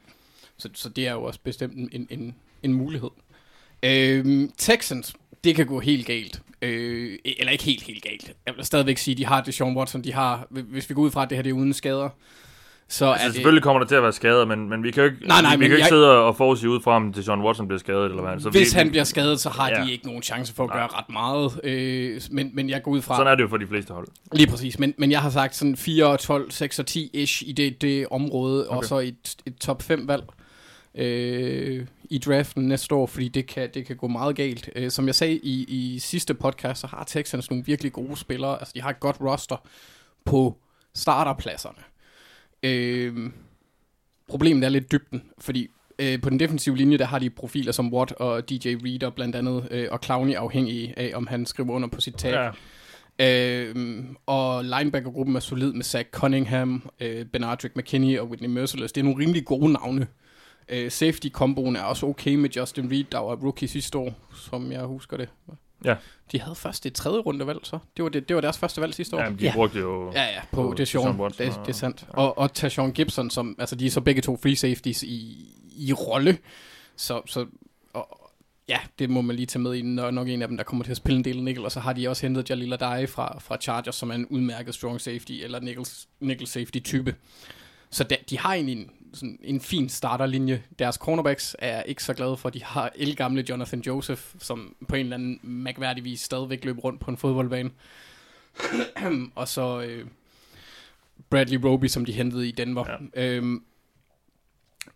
Så, 0.57 0.69
så 0.73 0.89
det 0.89 1.07
er 1.07 1.11
jo 1.11 1.23
også 1.23 1.39
bestemt 1.43 1.73
en, 1.73 2.07
en, 2.09 2.35
en 2.63 2.73
mulighed. 2.73 3.09
Øhm, 3.83 4.51
Texans, 4.57 5.13
det 5.43 5.55
kan 5.55 5.65
gå 5.65 5.79
helt 5.79 6.05
galt. 6.05 6.41
Øh, 6.61 7.19
eller 7.25 7.51
ikke 7.51 7.63
helt, 7.63 7.83
helt 7.83 8.03
galt. 8.03 8.35
Jeg 8.45 8.55
vil 8.55 8.65
stadigvæk 8.65 8.97
sige, 8.97 9.13
at 9.13 9.17
de 9.17 9.25
har 9.25 9.43
det 9.43 9.53
Sean 9.53 9.77
Watson, 9.77 10.03
de 10.03 10.13
har, 10.13 10.47
hvis 10.49 10.89
vi 10.89 10.95
går 10.95 11.01
ud 11.01 11.11
fra, 11.11 11.23
at 11.23 11.29
det 11.29 11.37
her 11.37 11.43
det 11.43 11.49
er 11.49 11.53
uden 11.53 11.73
skader, 11.73 12.09
så 12.91 13.11
altså, 13.11 13.27
er 13.27 13.31
selvfølgelig 13.31 13.61
det... 13.61 13.63
kommer 13.63 13.79
der 13.79 13.87
til 13.87 13.95
at 13.95 14.03
være 14.03 14.13
skader, 14.13 14.45
men, 14.45 14.69
men 14.69 14.83
vi 14.83 14.91
kan 14.91 15.03
jo 15.03 15.09
ikke, 15.09 15.27
nej, 15.27 15.41
nej, 15.41 15.55
vi 15.55 15.63
kan 15.63 15.71
ikke 15.71 15.79
jeg... 15.79 15.87
sidde 15.87 16.17
og 16.17 16.35
forudsige 16.35 16.69
ud 16.69 16.81
fra, 16.81 16.95
om 16.95 17.13
det 17.13 17.27
John 17.27 17.41
Watson 17.41 17.67
bliver 17.67 17.79
skadet. 17.79 18.05
Eller 18.05 18.21
hvad. 18.21 18.39
Så 18.39 18.49
Hvis 18.49 18.73
vi, 18.73 18.77
han 18.77 18.89
bliver 18.89 19.03
skadet, 19.03 19.39
så 19.39 19.49
har 19.49 19.69
ja. 19.69 19.83
de 19.83 19.91
ikke 19.91 20.05
nogen 20.05 20.23
chance 20.23 20.53
for 20.53 20.63
at 20.63 20.69
nej. 20.69 20.77
gøre 20.79 20.87
ret 20.87 21.09
meget. 21.09 21.59
Øh, 21.63 22.21
men, 22.31 22.51
men 22.53 22.69
jeg 22.69 22.83
går 22.83 22.91
ud 22.91 23.01
fra... 23.01 23.15
Sådan 23.15 23.31
er 23.31 23.35
det 23.35 23.43
jo 23.43 23.47
for 23.47 23.57
de 23.57 23.67
fleste 23.67 23.93
hold. 23.93 24.07
Lige 24.31 24.47
præcis. 24.47 24.79
Men, 24.79 24.93
men 24.97 25.11
jeg 25.11 25.21
har 25.21 25.29
sagt 25.29 25.55
sådan 25.55 25.75
4, 25.75 26.17
12, 26.17 26.51
6 26.51 26.79
og 26.79 26.85
10-ish 26.89 27.43
i 27.45 27.51
det, 27.51 27.81
det 27.81 28.07
område, 28.11 28.69
okay. 28.69 28.77
og 28.77 28.85
så 28.85 28.99
et, 28.99 29.35
et 29.45 29.55
top 29.57 29.81
5 29.81 30.07
valg 30.07 30.23
øh, 30.95 31.85
i 32.09 32.17
draften 32.17 32.67
næste 32.67 32.95
år, 32.95 33.05
fordi 33.05 33.27
det 33.27 33.47
kan, 33.47 33.69
det 33.73 33.85
kan 33.85 33.95
gå 33.95 34.07
meget 34.07 34.35
galt. 34.35 34.69
Øh, 34.75 34.91
som 34.91 35.07
jeg 35.07 35.15
sagde 35.15 35.35
i, 35.35 35.65
i 35.67 35.99
sidste 35.99 36.33
podcast, 36.33 36.81
så 36.81 36.87
har 36.87 37.03
Texans 37.03 37.49
nogle 37.49 37.65
virkelig 37.65 37.93
gode 37.93 38.17
spillere. 38.17 38.59
Altså, 38.59 38.71
de 38.75 38.81
har 38.81 38.89
et 38.89 38.99
godt 38.99 39.17
roster 39.21 39.57
på 40.25 40.57
starterpladserne. 40.95 41.88
Øh, 42.63 43.31
problemet 44.27 44.63
er 44.63 44.69
lidt 44.69 44.91
dybden, 44.91 45.23
fordi 45.39 45.67
øh, 45.99 46.21
på 46.21 46.29
den 46.29 46.39
defensive 46.39 46.77
linje, 46.77 46.97
der 46.97 47.05
har 47.05 47.19
de 47.19 47.29
profiler 47.29 47.71
som 47.71 47.93
Watt 47.93 48.11
og 48.11 48.49
DJ 48.49 48.75
Reader 48.85 49.09
blandt 49.09 49.35
andet, 49.35 49.67
øh, 49.71 49.87
og 49.91 49.99
Clowney 50.03 50.33
afhængig 50.33 50.93
af, 50.97 51.11
om 51.13 51.27
han 51.27 51.45
skriver 51.45 51.73
under 51.73 51.87
på 51.87 52.01
sit 52.01 52.15
tag. 52.15 52.31
Ja. 52.31 52.51
Øh, 53.21 54.05
og 54.25 54.63
linebackergruppen 54.63 55.35
er 55.35 55.39
solid 55.39 55.73
med 55.73 55.83
Zach 55.83 56.09
Cunningham, 56.11 56.89
øh, 56.99 57.25
Benardrick 57.25 57.75
McKinney 57.75 58.19
og 58.19 58.29
Whitney 58.29 58.49
Merciless. 58.49 58.93
Det 58.93 59.01
er 59.01 59.05
nogle 59.05 59.23
rimelig 59.23 59.45
gode 59.45 59.73
navne. 59.73 60.07
Øh, 60.69 60.91
Safety-komboen 60.91 61.75
er 61.75 61.83
også 61.83 62.05
okay 62.05 62.35
med 62.35 62.49
Justin 62.49 62.91
Reed, 62.91 63.03
der 63.11 63.17
var 63.17 63.35
rookie 63.35 63.67
sidste 63.67 63.97
år, 63.97 64.13
som 64.35 64.71
jeg 64.71 64.81
husker 64.81 65.17
det. 65.17 65.29
Ja. 65.85 65.95
De 66.31 66.41
havde 66.41 66.55
først 66.55 66.85
et 66.85 66.93
tredje 66.93 67.19
runde 67.19 67.47
valg, 67.47 67.59
så. 67.63 67.79
Det 67.97 68.03
var, 68.03 68.09
det, 68.09 68.29
det 68.29 68.35
var 68.35 68.41
deres 68.41 68.57
første 68.57 68.81
valg 68.81 68.93
sidste 68.93 69.15
år. 69.15 69.21
Ja, 69.21 69.29
de 69.29 69.35
ja. 69.39 69.53
brugte 69.53 69.79
jo... 69.79 70.11
Ja, 70.11 70.23
ja, 70.23 70.41
på, 70.51 70.63
på 70.63 70.73
det, 70.77 70.93
det, 70.93 71.37
det, 71.37 71.59
det 71.65 71.69
er 71.69 71.73
sandt. 71.73 72.05
Ja. 72.07 72.17
Og, 72.17 72.37
og 72.37 72.53
Tashawn 72.53 72.91
Gibson, 72.91 73.29
som, 73.29 73.55
altså 73.59 73.75
de 73.75 73.85
er 73.85 73.89
så 73.89 74.01
begge 74.01 74.21
to 74.21 74.37
free 74.41 74.55
safeties 74.55 75.03
i, 75.03 75.47
i 75.75 75.93
rolle. 75.93 76.37
Så, 76.95 77.21
så 77.25 77.45
og, 77.93 78.31
ja, 78.67 78.79
det 78.99 79.09
må 79.09 79.21
man 79.21 79.35
lige 79.35 79.45
tage 79.45 79.61
med 79.61 79.75
i, 79.75 79.81
når 79.81 80.11
nok 80.11 80.27
en 80.27 80.41
af 80.41 80.47
dem, 80.47 80.57
der 80.57 80.63
kommer 80.63 80.83
til 80.83 80.91
at 80.91 80.97
spille 80.97 81.17
en 81.17 81.23
del 81.23 81.43
nickel, 81.43 81.65
og 81.65 81.71
så 81.71 81.79
har 81.79 81.93
de 81.93 82.07
også 82.07 82.25
hentet 82.25 82.49
Jalil 82.49 82.73
Adai 82.73 83.07
fra, 83.07 83.39
fra 83.39 83.57
Chargers, 83.57 83.95
som 83.95 84.09
er 84.09 84.15
en 84.15 84.25
udmærket 84.25 84.75
strong 84.75 85.01
safety, 85.01 85.31
eller 85.31 85.59
nickel, 85.59 85.87
nickel 86.19 86.47
safety 86.47 86.79
type. 86.79 87.15
Så 87.89 88.03
de, 88.03 88.17
de 88.29 88.39
har 88.39 88.53
egentlig 88.53 88.77
en, 88.77 88.91
sådan 89.13 89.39
en 89.43 89.61
fin 89.61 89.89
starterlinje. 89.89 90.63
Deres 90.79 90.95
cornerbacks 90.95 91.55
er 91.59 91.83
ikke 91.83 92.03
så 92.03 92.13
glade 92.13 92.37
for, 92.37 92.49
at 92.49 92.53
de 92.53 92.63
har 92.63 92.91
el 92.95 93.15
gamle 93.15 93.45
Jonathan 93.49 93.79
Joseph, 93.79 94.21
som 94.39 94.75
på 94.87 94.95
en 94.95 95.05
eller 95.05 95.15
anden 95.15 95.39
mærkværdig 95.43 96.03
vis 96.03 96.21
stadigvæk 96.21 96.65
løber 96.65 96.81
rundt 96.81 97.01
på 97.01 97.11
en 97.11 97.17
fodboldbane. 97.17 97.71
og 99.35 99.47
så 99.47 99.81
øh, 99.81 100.07
Bradley 101.29 101.59
Roby, 101.65 101.85
som 101.85 102.05
de 102.05 102.11
hentede 102.11 102.47
i 102.47 102.51
Denver. 102.51 102.85
Ja. 103.15 103.35
Øhm, 103.35 103.63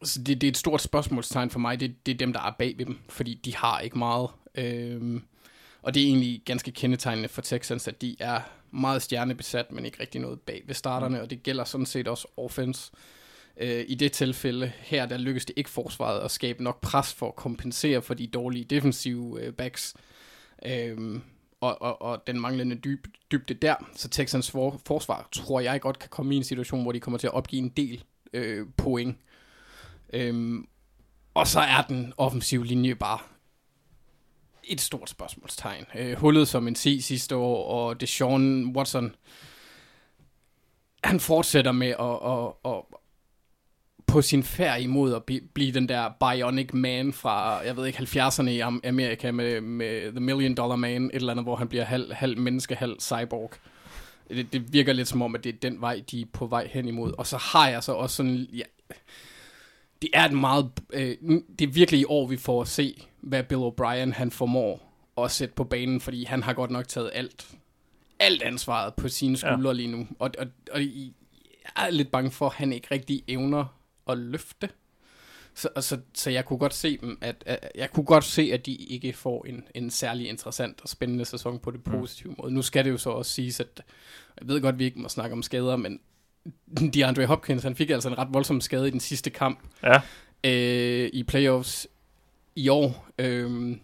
så 0.03 0.19
det, 0.23 0.41
det 0.41 0.47
er 0.47 0.51
et 0.51 0.57
stort 0.57 0.81
spørgsmålstegn 0.81 1.49
for 1.49 1.59
mig. 1.59 1.79
Det, 1.79 2.05
det 2.05 2.11
er 2.11 2.17
dem, 2.17 2.33
der 2.33 2.39
er 2.39 2.51
bag 2.59 2.77
ved 2.77 2.85
dem, 2.85 2.97
fordi 3.09 3.33
de 3.45 3.55
har 3.55 3.79
ikke 3.79 3.97
meget. 3.97 4.29
Øhm, 4.55 5.23
og 5.81 5.93
det 5.93 6.03
er 6.03 6.07
egentlig 6.07 6.41
ganske 6.45 6.71
kendetegnende 6.71 7.29
for 7.29 7.41
Texans, 7.41 7.87
at 7.87 8.01
de 8.01 8.15
er 8.19 8.41
meget 8.71 9.01
stjernebesat, 9.01 9.71
men 9.71 9.85
ikke 9.85 9.99
rigtig 9.99 10.21
noget 10.21 10.41
bag 10.41 10.63
ved 10.65 10.75
starterne, 10.75 11.17
mm. 11.17 11.23
og 11.23 11.29
det 11.29 11.43
gælder 11.43 11.63
sådan 11.63 11.85
set 11.85 12.07
også 12.07 12.27
offense. 12.37 12.91
Øh, 12.93 12.99
Øh, 13.57 13.85
I 13.87 13.95
det 13.95 14.11
tilfælde 14.11 14.71
her, 14.79 15.05
der 15.05 15.17
lykkedes 15.17 15.45
det 15.45 15.53
ikke 15.57 15.69
forsvaret 15.69 16.19
at 16.19 16.31
skabe 16.31 16.63
nok 16.63 16.81
pres 16.81 17.13
for 17.13 17.27
at 17.27 17.35
kompensere 17.35 18.01
for 18.01 18.13
de 18.13 18.27
dårlige 18.27 18.65
defensive 18.65 19.41
øh, 19.41 19.53
backs. 19.53 19.93
Øh, 20.65 21.19
og, 21.61 21.81
og, 21.81 22.01
og 22.01 22.27
den 22.27 22.39
manglende 22.39 22.75
dyb, 22.75 23.07
dybde 23.31 23.53
der. 23.53 23.75
Så 23.95 24.09
Texans 24.09 24.51
for, 24.51 24.81
forsvar 24.85 25.27
tror 25.31 25.59
jeg 25.59 25.81
godt 25.81 25.99
kan 25.99 26.09
komme 26.09 26.33
i 26.33 26.37
en 26.37 26.43
situation, 26.43 26.81
hvor 26.81 26.91
de 26.91 26.99
kommer 26.99 27.17
til 27.17 27.27
at 27.27 27.33
opgive 27.33 27.61
en 27.61 27.69
del 27.69 28.03
øh, 28.33 28.67
point. 28.77 29.17
Øhm, 30.13 30.67
og 31.33 31.47
så 31.47 31.59
er 31.59 31.81
den 31.81 32.13
offensive 32.17 32.65
linje 32.65 32.95
bare 32.95 33.19
et 34.63 34.81
stort 34.81 35.09
spørgsmålstegn. 35.09 35.85
Øh, 35.95 36.17
hullet 36.17 36.47
som 36.47 36.67
en 36.67 36.75
C 36.75 36.99
sidste 37.01 37.35
år, 37.35 37.67
og 37.67 38.01
Deshaun 38.01 38.75
Watson, 38.75 39.15
han 41.03 41.19
fortsætter 41.19 41.71
med 41.71 41.87
at, 41.87 42.17
at, 42.31 42.73
at, 42.73 42.83
på 44.13 44.21
sin 44.21 44.43
færd 44.43 44.81
imod 44.81 45.13
at 45.13 45.23
blive 45.53 45.71
den 45.71 45.89
der 45.89 46.09
bionic 46.19 46.73
man 46.73 47.13
fra, 47.13 47.57
jeg 47.65 47.77
ved 47.77 47.85
ikke, 47.85 47.99
70'erne 47.99 48.49
i 48.49 48.59
Amerika 48.59 49.31
med, 49.31 49.61
med 49.61 50.11
The 50.11 50.19
Million 50.19 50.55
Dollar 50.55 50.75
Man, 50.75 51.05
et 51.05 51.11
eller 51.13 51.31
andet, 51.31 51.45
hvor 51.45 51.55
han 51.55 51.67
bliver 51.67 51.83
halv, 51.83 52.13
halv 52.13 52.37
menneske, 52.37 52.75
halv 52.75 52.99
cyborg. 52.99 53.51
Det, 54.29 54.53
det 54.53 54.73
virker 54.73 54.93
lidt 54.93 55.07
som 55.07 55.21
om, 55.21 55.35
at 55.35 55.43
det 55.43 55.55
er 55.55 55.59
den 55.61 55.81
vej, 55.81 56.01
de 56.11 56.21
er 56.21 56.25
på 56.33 56.45
vej 56.45 56.69
hen 56.71 56.87
imod. 56.87 57.13
Og 57.17 57.27
så 57.27 57.37
har 57.37 57.69
jeg 57.69 57.83
så 57.83 57.91
også 57.91 58.15
sådan, 58.15 58.47
ja, 58.53 58.63
det 60.01 60.09
er 60.13 60.25
et 60.25 60.33
meget, 60.33 60.71
øh, 60.93 61.17
det 61.59 61.67
er 61.67 61.71
virkelig 61.71 61.99
i 61.99 62.05
år, 62.05 62.27
vi 62.27 62.37
får 62.37 62.61
at 62.61 62.67
se, 62.67 63.07
hvad 63.21 63.43
Bill 63.43 63.61
O'Brien 63.61 64.13
han 64.13 64.31
formår 64.31 64.93
at 65.17 65.31
sætte 65.31 65.55
på 65.55 65.63
banen, 65.63 66.01
fordi 66.01 66.23
han 66.23 66.43
har 66.43 66.53
godt 66.53 66.71
nok 66.71 66.87
taget 66.87 67.11
alt, 67.13 67.47
alt 68.19 68.41
ansvaret 68.41 68.93
på 68.93 69.07
sine 69.07 69.37
skuldre 69.37 69.69
ja. 69.69 69.73
lige 69.73 69.91
nu. 69.91 70.07
Og, 70.19 70.31
og, 70.39 70.47
og 70.71 70.81
jeg 70.81 71.11
er 71.75 71.89
lidt 71.89 72.11
bange 72.11 72.31
for, 72.31 72.45
at 72.45 72.53
han 72.53 72.73
ikke 72.73 72.87
rigtig 72.91 73.23
evner 73.27 73.82
at 74.09 74.17
løfte. 74.17 74.69
Så, 75.55 75.69
så, 75.79 75.99
så 76.13 76.29
jeg 76.29 76.45
kunne 76.45 76.59
godt 76.59 76.73
se 76.73 76.97
dem, 76.97 77.17
at, 77.21 77.43
at 77.45 77.71
jeg 77.75 77.91
kunne 77.91 78.05
godt 78.05 78.23
se, 78.23 78.49
at 78.53 78.65
de 78.65 78.75
ikke 78.75 79.13
får 79.13 79.45
en, 79.45 79.63
en 79.75 79.89
særlig 79.89 80.29
interessant 80.29 80.81
og 80.81 80.89
spændende 80.89 81.25
sæson 81.25 81.59
på 81.59 81.71
det 81.71 81.87
mm. 81.87 81.91
positive 81.91 82.29
mm. 82.29 82.35
måde. 82.41 82.53
Nu 82.53 82.61
skal 82.61 82.85
det 82.85 82.91
jo 82.91 82.97
så 82.97 83.09
også 83.09 83.31
siges, 83.31 83.59
at 83.59 83.81
jeg 84.39 84.47
ved 84.47 84.61
godt, 84.61 84.73
at 84.73 84.79
vi 84.79 84.85
ikke 84.85 84.99
må 84.99 85.09
snakke 85.09 85.33
om 85.33 85.43
skader, 85.43 85.75
men 85.75 85.99
DeAndre 86.93 87.25
Hopkins, 87.25 87.63
han 87.63 87.75
fik 87.75 87.89
altså 87.89 88.09
en 88.09 88.17
ret 88.17 88.27
voldsom 88.31 88.61
skade 88.61 88.87
i 88.87 88.91
den 88.91 88.99
sidste 88.99 89.29
kamp 89.29 89.59
ja. 89.83 90.01
øh, 90.43 91.09
i 91.13 91.23
playoffs 91.23 91.87
i 92.55 92.69
år, 92.69 93.07
øh, 93.19 93.77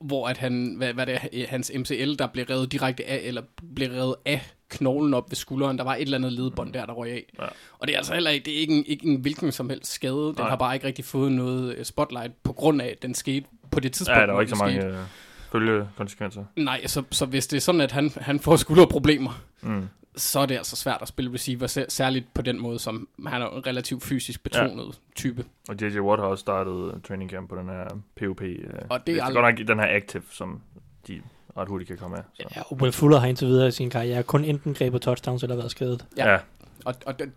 hvor 0.00 0.28
at 0.28 0.36
han, 0.36 0.74
hvad, 0.74 0.92
hvad 0.92 1.06
det 1.06 1.14
er, 1.14 1.46
hans 1.46 1.72
MCL, 1.74 2.14
der 2.18 2.26
blev 2.26 2.44
revet 2.44 2.72
direkte 2.72 3.04
af, 3.04 3.20
eller 3.24 3.42
blev 3.74 3.90
revet 3.90 4.14
af 4.24 4.55
knoglen 4.68 5.14
op 5.14 5.30
ved 5.30 5.36
skulderen. 5.36 5.78
Der 5.78 5.84
var 5.84 5.94
et 5.94 6.02
eller 6.02 6.18
andet 6.18 6.32
ledbånd 6.32 6.72
der, 6.72 6.86
der 6.86 6.92
røg 6.92 7.10
af. 7.10 7.24
Ja. 7.38 7.46
Og 7.78 7.86
det 7.86 7.92
er 7.92 7.96
altså 7.96 8.14
heller 8.14 8.30
ikke, 8.30 8.44
det 8.44 8.56
er 8.56 8.58
ikke 8.58 8.76
en, 8.76 8.84
ikke 8.86 9.06
en 9.06 9.20
hvilken 9.20 9.52
som 9.52 9.70
helst 9.70 9.92
skade. 9.92 10.12
Den 10.12 10.34
Nej. 10.38 10.48
har 10.48 10.56
bare 10.56 10.74
ikke 10.74 10.86
rigtig 10.86 11.04
fået 11.04 11.32
noget 11.32 11.74
øh, 11.76 11.84
spotlight 11.84 12.42
på 12.42 12.52
grund 12.52 12.82
af, 12.82 12.86
at 12.86 13.02
den 13.02 13.14
skete 13.14 13.46
på 13.70 13.80
det 13.80 13.92
tidspunkt. 13.92 14.20
Ja, 14.20 14.26
der 14.26 14.32
var 14.32 14.40
ikke 14.40 14.50
så 14.50 14.64
mange 14.64 14.80
skete. 14.80 14.94
Øh, 14.94 15.04
følgekonsekvenser. 15.52 16.44
Nej, 16.56 16.86
så, 16.86 17.02
så 17.10 17.26
hvis 17.26 17.46
det 17.46 17.56
er 17.56 17.60
sådan, 17.60 17.80
at 17.80 17.92
han, 17.92 18.10
han 18.16 18.40
får 18.40 18.56
skulderproblemer, 18.56 19.42
mm. 19.60 19.88
så 20.16 20.40
er 20.40 20.46
det 20.46 20.56
altså 20.56 20.76
svært 20.76 20.98
at 21.02 21.08
spille 21.08 21.32
receiver, 21.32 21.84
særligt 21.88 22.34
på 22.34 22.42
den 22.42 22.60
måde, 22.60 22.78
som 22.78 23.08
han 23.26 23.42
er 23.42 23.50
en 23.50 23.66
relativt 23.66 24.02
fysisk 24.02 24.42
betonet 24.42 24.86
ja. 24.86 24.90
type. 25.14 25.44
Og 25.68 25.76
J.J. 25.80 25.98
Watt 25.98 26.20
har 26.20 26.28
også 26.28 26.40
startet 26.40 27.02
training 27.04 27.30
camp 27.30 27.48
på 27.48 27.56
den 27.56 27.68
her 27.68 27.84
POP. 28.16 28.42
Øh, 28.42 28.58
og 28.90 29.06
det 29.06 29.16
er, 29.16 29.24
det 29.24 29.36
er 29.36 29.40
godt 29.42 29.58
nok 29.58 29.68
den 29.68 29.78
her 29.78 29.96
active, 29.96 30.22
som 30.30 30.60
de 31.06 31.22
ret 31.56 31.68
hurtigt 31.68 31.88
kan 31.88 31.96
komme 31.96 32.16
af. 32.16 32.22
Så. 32.34 32.48
Ja, 32.56 32.62
og 32.66 32.76
Will 32.76 32.92
Fuller 32.92 33.18
har 33.18 33.26
indtil 33.26 33.48
videre 33.48 33.68
i 33.68 33.70
sin 33.70 33.90
karriere 33.90 34.22
kun 34.22 34.44
enten 34.44 34.74
grebet 34.74 35.02
touchdowns 35.02 35.42
eller 35.42 35.56
været 35.56 35.70
skadet. 35.70 36.06
Ja, 36.16 36.32
ja. 36.32 36.38
og, 36.84 36.94
og 37.06 37.18
det, 37.18 37.30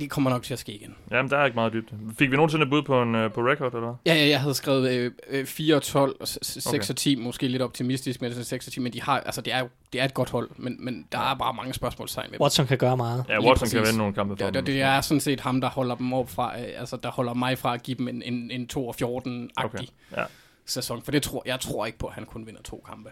det 0.00 0.10
kommer 0.10 0.30
nok 0.30 0.42
til 0.42 0.52
at 0.52 0.58
ske 0.58 0.72
igen. 0.72 0.94
Jamen, 1.10 1.30
der 1.30 1.38
er 1.38 1.44
ikke 1.44 1.54
meget 1.54 1.72
dybt. 1.72 1.92
Fik 2.18 2.30
vi 2.30 2.36
nogensinde 2.36 2.66
bud 2.66 2.82
på 2.82 3.02
en 3.02 3.14
uh, 3.14 3.32
på 3.32 3.40
record, 3.40 3.74
eller 3.74 3.94
Ja, 4.06 4.14
ja, 4.14 4.28
jeg 4.28 4.40
havde 4.40 4.54
skrevet 4.54 5.12
øh, 5.28 5.46
4 5.46 5.76
og 5.76 5.82
12, 5.82 6.16
6 6.24 6.66
okay. 6.66 6.78
og 6.90 6.96
10, 6.96 7.16
måske 7.16 7.48
lidt 7.48 7.62
optimistisk 7.62 8.20
med 8.20 8.44
6 8.44 8.66
og 8.66 8.72
10, 8.72 8.80
men 8.80 8.92
de 8.92 9.02
har, 9.02 9.20
altså, 9.20 9.40
det, 9.40 9.52
er 9.52 9.58
jo, 9.58 9.68
det 9.92 10.00
er 10.00 10.04
et 10.04 10.14
godt 10.14 10.30
hold, 10.30 10.50
men, 10.56 10.76
men 10.84 11.06
der 11.12 11.18
er 11.18 11.34
bare 11.34 11.54
mange 11.54 11.74
spørgsmålstegn 11.74 12.32
ved 12.32 12.40
Watson 12.40 12.66
kan 12.66 12.78
gøre 12.78 12.96
meget. 12.96 13.24
Ja, 13.28 13.40
Watson 13.40 13.68
kan 13.68 13.80
vinde 13.80 13.98
nogle 13.98 14.14
kampe 14.14 14.36
for 14.36 14.44
ja, 14.44 14.50
dem. 14.50 14.64
Det, 14.64 14.66
det 14.74 14.82
er 14.82 15.00
sådan 15.00 15.20
set 15.20 15.40
ham, 15.40 15.60
der 15.60 15.68
holder 15.68 15.94
dem 15.94 16.12
op 16.12 16.30
fra, 16.30 16.60
øh, 16.60 16.66
altså, 16.76 16.96
der 16.96 17.10
holder 17.10 17.34
mig 17.34 17.58
fra 17.58 17.74
at 17.74 17.82
give 17.82 17.98
dem 17.98 18.08
en, 18.08 18.22
en, 18.22 18.50
en 18.50 18.66
2 18.66 18.88
og 18.88 18.94
14-agtig 19.02 19.64
okay. 19.64 19.84
ja. 20.16 20.24
Sæson, 20.66 21.02
for 21.02 21.12
det 21.12 21.22
tror, 21.22 21.42
jeg 21.46 21.60
tror 21.60 21.86
ikke 21.86 21.98
på, 21.98 22.06
at 22.06 22.14
han 22.14 22.24
kun 22.24 22.46
vinder 22.46 22.62
to 22.62 22.84
kampe. 22.88 23.10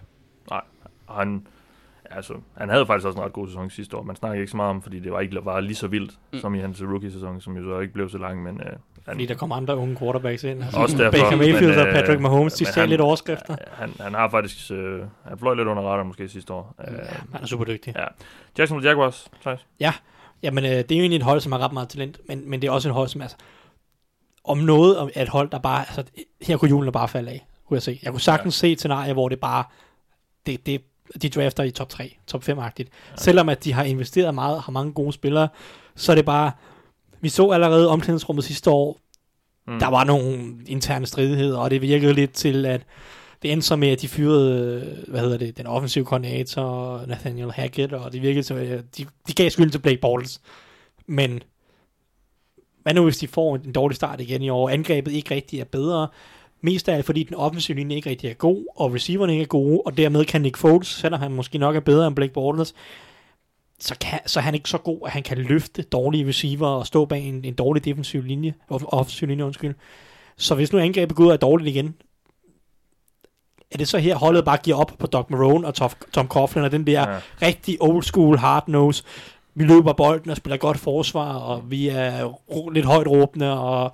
Nej, 0.50 0.60
han, 1.08 1.46
altså, 2.04 2.34
han 2.56 2.68
havde 2.68 2.86
faktisk 2.86 3.06
også 3.06 3.18
en 3.18 3.24
ret 3.24 3.32
god 3.32 3.48
sæson 3.48 3.70
sidste 3.70 3.96
år. 3.96 4.02
Man 4.02 4.16
snakker 4.16 4.40
ikke 4.40 4.50
så 4.50 4.56
meget 4.56 4.70
om, 4.70 4.82
fordi 4.82 5.00
det 5.00 5.12
var 5.12 5.20
ikke 5.20 5.44
var 5.44 5.60
lige 5.60 5.74
så 5.74 5.86
vildt, 5.86 6.18
mm. 6.32 6.38
som 6.38 6.54
i 6.54 6.58
hans 6.58 6.82
rookie-sæson, 6.82 7.40
som 7.40 7.56
jo 7.56 7.62
så 7.62 7.80
ikke 7.80 7.94
blev 7.94 8.08
så 8.08 8.18
lang, 8.18 8.42
men... 8.42 8.60
Øh, 8.60 8.66
han, 8.66 9.14
fordi 9.14 9.26
der 9.26 9.34
kom 9.34 9.52
andre 9.52 9.76
unge 9.76 9.96
quarterbacks 9.96 10.44
ind. 10.44 10.62
Altså, 10.62 10.78
også 10.78 10.96
derfor. 11.02 11.18
Baker 11.18 11.36
Mayfield 11.36 11.78
og 11.78 11.86
Patrick 11.86 12.20
Mahomes, 12.20 12.54
de 12.54 12.64
stjal 12.64 12.88
lidt 12.88 13.00
overskrifter. 13.00 13.56
Han, 13.72 13.92
han 14.00 14.14
har 14.14 14.28
faktisk... 14.28 14.70
Øh, 14.70 15.00
han 15.24 15.38
fløj 15.38 15.54
lidt 15.54 15.68
under 15.68 15.82
radar 15.82 16.02
måske 16.04 16.28
sidste 16.28 16.52
år. 16.52 16.74
Ja, 16.78 16.84
han 17.32 17.42
er 17.42 17.46
super 17.46 17.64
dygtig. 17.64 17.94
Ja. 17.96 18.04
Jacksonville 18.58 18.88
Jaguars, 18.88 19.30
Thijs? 19.42 19.66
Ja, 19.80 19.92
Jamen, 20.44 20.64
øh, 20.64 20.70
det 20.70 20.92
er 20.92 20.96
jo 20.96 21.00
egentlig 21.00 21.16
et 21.16 21.22
hold, 21.22 21.40
som 21.40 21.52
har 21.52 21.58
ret 21.58 21.72
meget 21.72 21.88
talent, 21.88 22.20
men, 22.28 22.50
men 22.50 22.62
det 22.62 22.68
er 22.68 22.72
også 22.72 22.88
et 22.88 22.94
hold, 22.94 23.08
som 23.08 23.22
altså, 23.22 23.36
om 24.44 24.58
noget 24.58 24.98
om 24.98 25.10
et 25.16 25.28
hold, 25.28 25.50
der 25.50 25.58
bare, 25.58 25.80
altså, 25.80 26.04
her 26.42 26.56
kunne 26.56 26.68
julen 26.68 26.92
bare 26.92 27.08
falde 27.08 27.30
af, 27.30 27.46
kunne 27.68 27.74
jeg 27.74 27.82
se. 27.82 28.00
Jeg 28.02 28.12
kunne 28.12 28.20
sagtens 28.20 28.62
ja. 28.62 28.66
se 28.66 28.72
et 28.72 28.78
scenarie, 28.78 29.12
hvor 29.12 29.28
det 29.28 29.40
bare, 29.40 29.64
det, 30.46 30.66
det 30.66 30.80
de 31.22 31.28
drafter 31.28 31.62
i 31.62 31.70
top 31.70 31.88
3, 31.88 32.16
top 32.26 32.48
5-agtigt. 32.48 32.88
Ja. 33.10 33.16
Selvom 33.16 33.48
at 33.48 33.64
de 33.64 33.72
har 33.72 33.84
investeret 33.84 34.34
meget, 34.34 34.60
har 34.60 34.72
mange 34.72 34.92
gode 34.92 35.12
spillere, 35.12 35.48
så 35.96 36.12
er 36.12 36.16
det 36.16 36.24
bare, 36.24 36.52
vi 37.20 37.28
så 37.28 37.50
allerede 37.50 37.88
omklædningsrummet 37.88 38.44
sidste 38.44 38.70
år, 38.70 39.00
mm. 39.66 39.78
der 39.78 39.86
var 39.86 40.04
nogle 40.04 40.56
interne 40.66 41.06
stridigheder, 41.06 41.58
og 41.58 41.70
det 41.70 41.82
virkede 41.82 42.12
lidt 42.12 42.32
til, 42.32 42.66
at 42.66 42.82
det 43.42 43.52
endte 43.52 43.66
så 43.66 43.76
med, 43.76 43.88
at 43.88 44.00
de 44.00 44.08
fyrede, 44.08 45.04
hvad 45.08 45.20
hedder 45.20 45.38
det, 45.38 45.56
den 45.56 45.66
offensive 45.66 46.04
koordinator, 46.04 47.00
Nathaniel 47.06 47.52
Hackett, 47.52 47.92
og 47.92 48.12
det 48.12 48.22
virkede 48.22 48.42
til, 48.42 48.54
at 48.54 48.84
de, 48.98 49.06
de 49.28 49.32
gav 49.32 49.50
skyld 49.50 49.70
til 49.70 49.78
Blake 49.78 50.00
Bortles. 50.00 50.40
Men 51.06 51.42
hvad 52.84 52.94
nu 52.94 53.02
hvis 53.02 53.18
de 53.18 53.28
får 53.28 53.56
en 53.56 53.72
dårlig 53.72 53.96
start 53.96 54.20
igen 54.20 54.42
i 54.42 54.48
år, 54.48 54.70
angrebet 54.70 55.12
ikke 55.12 55.34
rigtig 55.34 55.60
er 55.60 55.64
bedre, 55.64 56.08
Mest 56.64 56.88
af 56.88 56.94
alt, 56.94 57.06
fordi 57.06 57.22
den 57.22 57.34
offensive 57.34 57.78
linje 57.78 57.96
ikke 57.96 58.10
rigtig 58.10 58.30
er 58.30 58.34
god, 58.34 58.64
og 58.76 58.94
receiverne 58.94 59.32
ikke 59.32 59.42
er 59.42 59.46
gode, 59.46 59.82
og 59.86 59.96
dermed 59.96 60.24
kan 60.24 60.42
Nick 60.42 60.56
Foles, 60.56 60.88
selvom 60.88 61.20
han 61.20 61.32
måske 61.32 61.58
nok 61.58 61.76
er 61.76 61.80
bedre 61.80 62.06
end 62.06 62.16
Blake 62.16 62.32
Bortles, 62.32 62.74
så, 63.78 63.94
kan, 64.00 64.20
så 64.26 64.40
er 64.40 64.42
han 64.42 64.54
ikke 64.54 64.68
så 64.68 64.78
god, 64.78 64.98
at 65.04 65.10
han 65.10 65.22
kan 65.22 65.38
løfte 65.38 65.82
dårlige 65.82 66.28
receiver 66.28 66.66
og 66.66 66.86
stå 66.86 67.04
bag 67.04 67.22
en, 67.22 67.44
en 67.44 67.54
dårlig 67.54 67.84
defensiv 67.84 68.22
linje, 68.22 68.54
offensiv 68.68 69.28
linje, 69.28 69.44
undskyld. 69.44 69.74
Så 70.36 70.54
hvis 70.54 70.72
nu 70.72 70.78
angrebet 70.78 71.16
går 71.16 71.24
ud 71.24 71.32
af 71.32 71.38
dårligt 71.38 71.68
igen, 71.68 71.94
er 73.70 73.78
det 73.78 73.88
så 73.88 73.98
her, 73.98 74.16
holdet 74.16 74.44
bare 74.44 74.58
giver 74.62 74.76
op 74.76 74.92
på 74.98 75.06
Doc 75.06 75.26
Marone 75.30 75.66
og 75.66 75.74
Tom, 75.74 75.90
Tom 76.12 76.28
Coughlin 76.28 76.64
og 76.64 76.72
den 76.72 76.86
der 76.86 77.10
ja. 77.10 77.18
rigtig 77.42 77.76
old 77.80 78.02
school 78.02 78.38
hard 78.38 78.68
nose, 78.68 79.04
vi 79.54 79.64
løber 79.64 79.92
bolden 79.92 80.30
og 80.30 80.36
spiller 80.36 80.56
godt 80.56 80.78
forsvar, 80.78 81.34
og 81.34 81.70
vi 81.70 81.88
er 81.88 82.34
lidt 82.70 82.86
højt 82.86 83.06
råbende, 83.06 83.60
og 83.60 83.92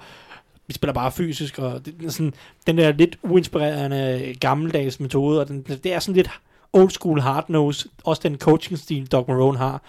vi 0.66 0.74
spiller 0.74 0.94
bare 0.94 1.12
fysisk, 1.12 1.58
og 1.58 1.86
det, 1.86 1.94
er 2.04 2.10
sådan, 2.10 2.34
den 2.66 2.78
der 2.78 2.92
lidt 2.92 3.18
uinspirerende 3.22 4.34
gammeldags 4.40 5.00
metode, 5.00 5.40
og 5.40 5.48
den, 5.48 5.62
det 5.62 5.86
er 5.92 5.98
sådan 5.98 6.16
lidt 6.16 6.30
old 6.72 6.90
school 6.90 7.20
hard 7.20 7.48
nose, 7.48 7.88
også 8.04 8.22
den 8.22 8.38
coaching 8.38 8.78
stil, 8.78 9.06
Doc 9.06 9.28
Marone 9.28 9.58
har. 9.58 9.82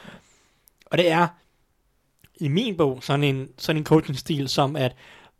Og 0.85 0.97
det 0.97 1.11
er, 1.11 1.27
i 2.39 2.47
min 2.47 2.77
bog, 2.77 2.99
sådan 3.01 3.23
en, 3.23 3.49
sådan 3.57 3.79
en 3.81 3.85
coaching 3.85 4.17
stil, 4.17 4.49
som 4.49 4.75
at, 4.75 4.95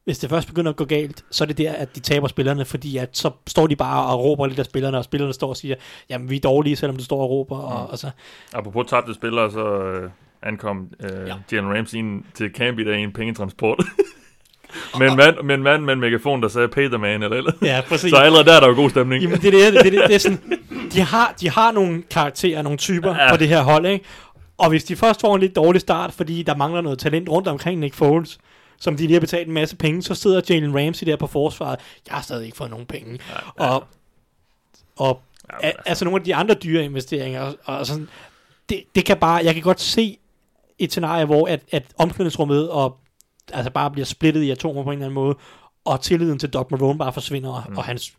hvis 0.06 0.20
det 0.20 0.30
først 0.30 0.48
begynder 0.48 0.72
at 0.72 0.76
gå 0.76 0.86
galt, 0.86 1.24
så 1.32 1.44
er 1.44 1.46
det 1.46 1.58
der, 1.58 1.74
at 1.74 1.96
de 1.96 2.00
taber 2.00 2.28
spillerne, 2.28 2.66
fordi 2.66 2.98
at 2.98 3.10
så 3.18 3.32
står 3.48 3.68
de 3.68 3.76
bare 3.76 4.06
og 4.06 4.24
råber 4.24 4.48
lidt 4.48 4.60
af 4.60 4.66
spillerne, 4.66 4.98
og 4.98 5.04
spillerne 5.04 5.34
står 5.34 5.50
og 5.50 5.58
siger, 5.58 5.76
jamen 6.10 6.30
vi 6.30 6.36
er 6.36 6.40
dårlige, 6.40 6.76
selvom 6.76 6.98
du 6.98 7.04
står 7.04 7.22
og 7.22 7.30
råber. 7.30 7.58
Og, 7.58 7.90
og 7.90 7.98
så. 7.98 8.10
Apropos 8.54 8.90
tabte 8.90 9.14
spillere, 9.14 9.52
så 9.52 9.82
øh, 9.82 10.10
ankom 10.44 10.88
øh, 11.00 11.28
ja. 11.28 11.36
Jalen 11.52 11.78
Ramsey 11.78 11.98
ind 11.98 12.24
til 12.34 12.52
camp 12.56 12.80
i 12.80 12.84
dag 12.84 13.00
i 13.00 13.04
en 13.04 13.14
pengetransport. 13.14 13.84
med, 15.00 15.10
en 15.10 15.18
mand, 15.18 15.36
med 15.44 15.56
en 15.56 15.64
mand 15.64 15.84
med 15.84 15.94
en 15.94 16.00
megafon, 16.00 16.42
der 16.42 16.48
sagde, 16.48 16.68
pay 16.68 16.88
the 16.88 16.98
man, 16.98 17.24
eller 17.24 17.38
eller. 17.38 17.52
Ja, 17.62 17.82
præcis. 17.88 18.10
Så 18.10 18.16
allerede 18.16 18.46
der 18.46 18.54
er 18.54 18.60
der 18.60 18.68
jo 18.68 18.74
god 18.74 18.90
stemning. 18.90 19.24
Jamen, 19.24 19.42
det 19.42 19.48
er 19.48 19.72
det, 19.72 19.84
det, 19.84 19.94
det, 19.94 20.04
det 20.08 20.16
er 20.16 20.20
sådan, 20.20 20.40
de 20.94 21.02
har, 21.02 21.36
de 21.42 21.50
har 21.50 21.72
nogle 21.72 22.04
karakterer, 22.12 22.62
nogle 22.62 22.78
typer 22.78 23.16
ja. 23.16 23.32
på 23.32 23.38
det 23.38 23.48
her 23.48 23.62
hold, 23.62 23.86
ikke? 23.86 24.06
Og 24.58 24.70
hvis 24.70 24.84
de 24.84 24.96
først 24.96 25.22
får 25.22 25.36
en 25.36 25.42
lidt 25.42 25.56
dårlig 25.56 25.82
start, 25.82 26.14
fordi 26.14 26.44
der 26.44 26.56
mangler 26.56 26.82
noget 26.82 27.00
talent 27.00 27.30
rundt 27.30 27.48
omkring 27.48 27.80
Nick 27.80 27.94
Foles, 27.94 28.40
som 28.82 28.98
de 28.98 29.04
lige 29.04 29.14
har 29.14 29.20
betalt 29.20 29.48
en 29.48 29.54
masse 29.54 29.76
penge, 29.76 30.02
så 30.02 30.16
sidder 30.16 30.42
Jalen 30.50 30.76
Ramsey 30.76 31.08
der 31.08 31.16
på 31.16 31.28
forsvaret. 31.28 31.80
Jeg 32.08 32.16
har 32.16 32.22
stadig 32.22 32.46
ikke 32.46 32.58
fået 32.58 32.70
nogen 32.70 32.86
penge. 32.86 33.20
Ja, 33.30 33.66
ja. 33.66 33.70
Og, 33.70 33.84
og 34.96 35.22
ja, 35.52 35.68
altså. 35.68 35.82
altså 35.86 36.06
nogle 36.06 36.20
af 36.20 36.24
de 36.24 36.36
andre 36.36 36.56
dyre 36.56 36.86
investeringer, 36.86 37.42
og, 37.42 37.56
og 37.78 37.86
sådan, 37.86 38.10
det, 38.70 38.84
det 38.96 39.06
kan 39.06 39.18
bare, 39.18 39.42
jeg 39.44 39.54
kan 39.54 39.64
godt 39.64 39.82
se 39.82 40.18
et 40.80 40.92
scenarie, 40.92 41.26
hvor 41.26 41.48
at, 41.48 41.60
at 41.72 41.84
omklædningsrummet 41.98 42.70
og 42.70 42.98
altså 43.54 43.72
bare 43.72 43.92
bliver 43.92 44.06
splittet 44.06 44.42
i 44.42 44.52
atomer 44.52 44.84
på 44.84 44.90
en 44.90 44.94
eller 44.94 45.06
anden 45.06 45.16
måde, 45.16 45.36
og 45.86 46.02
tilliden 46.02 46.40
til 46.40 46.50
Doc 46.50 46.72
Marone 46.72 46.98
bare 46.98 47.14
forsvinder, 47.14 47.66
mm. 47.70 47.78
og 47.78 47.84
hans 47.84 48.14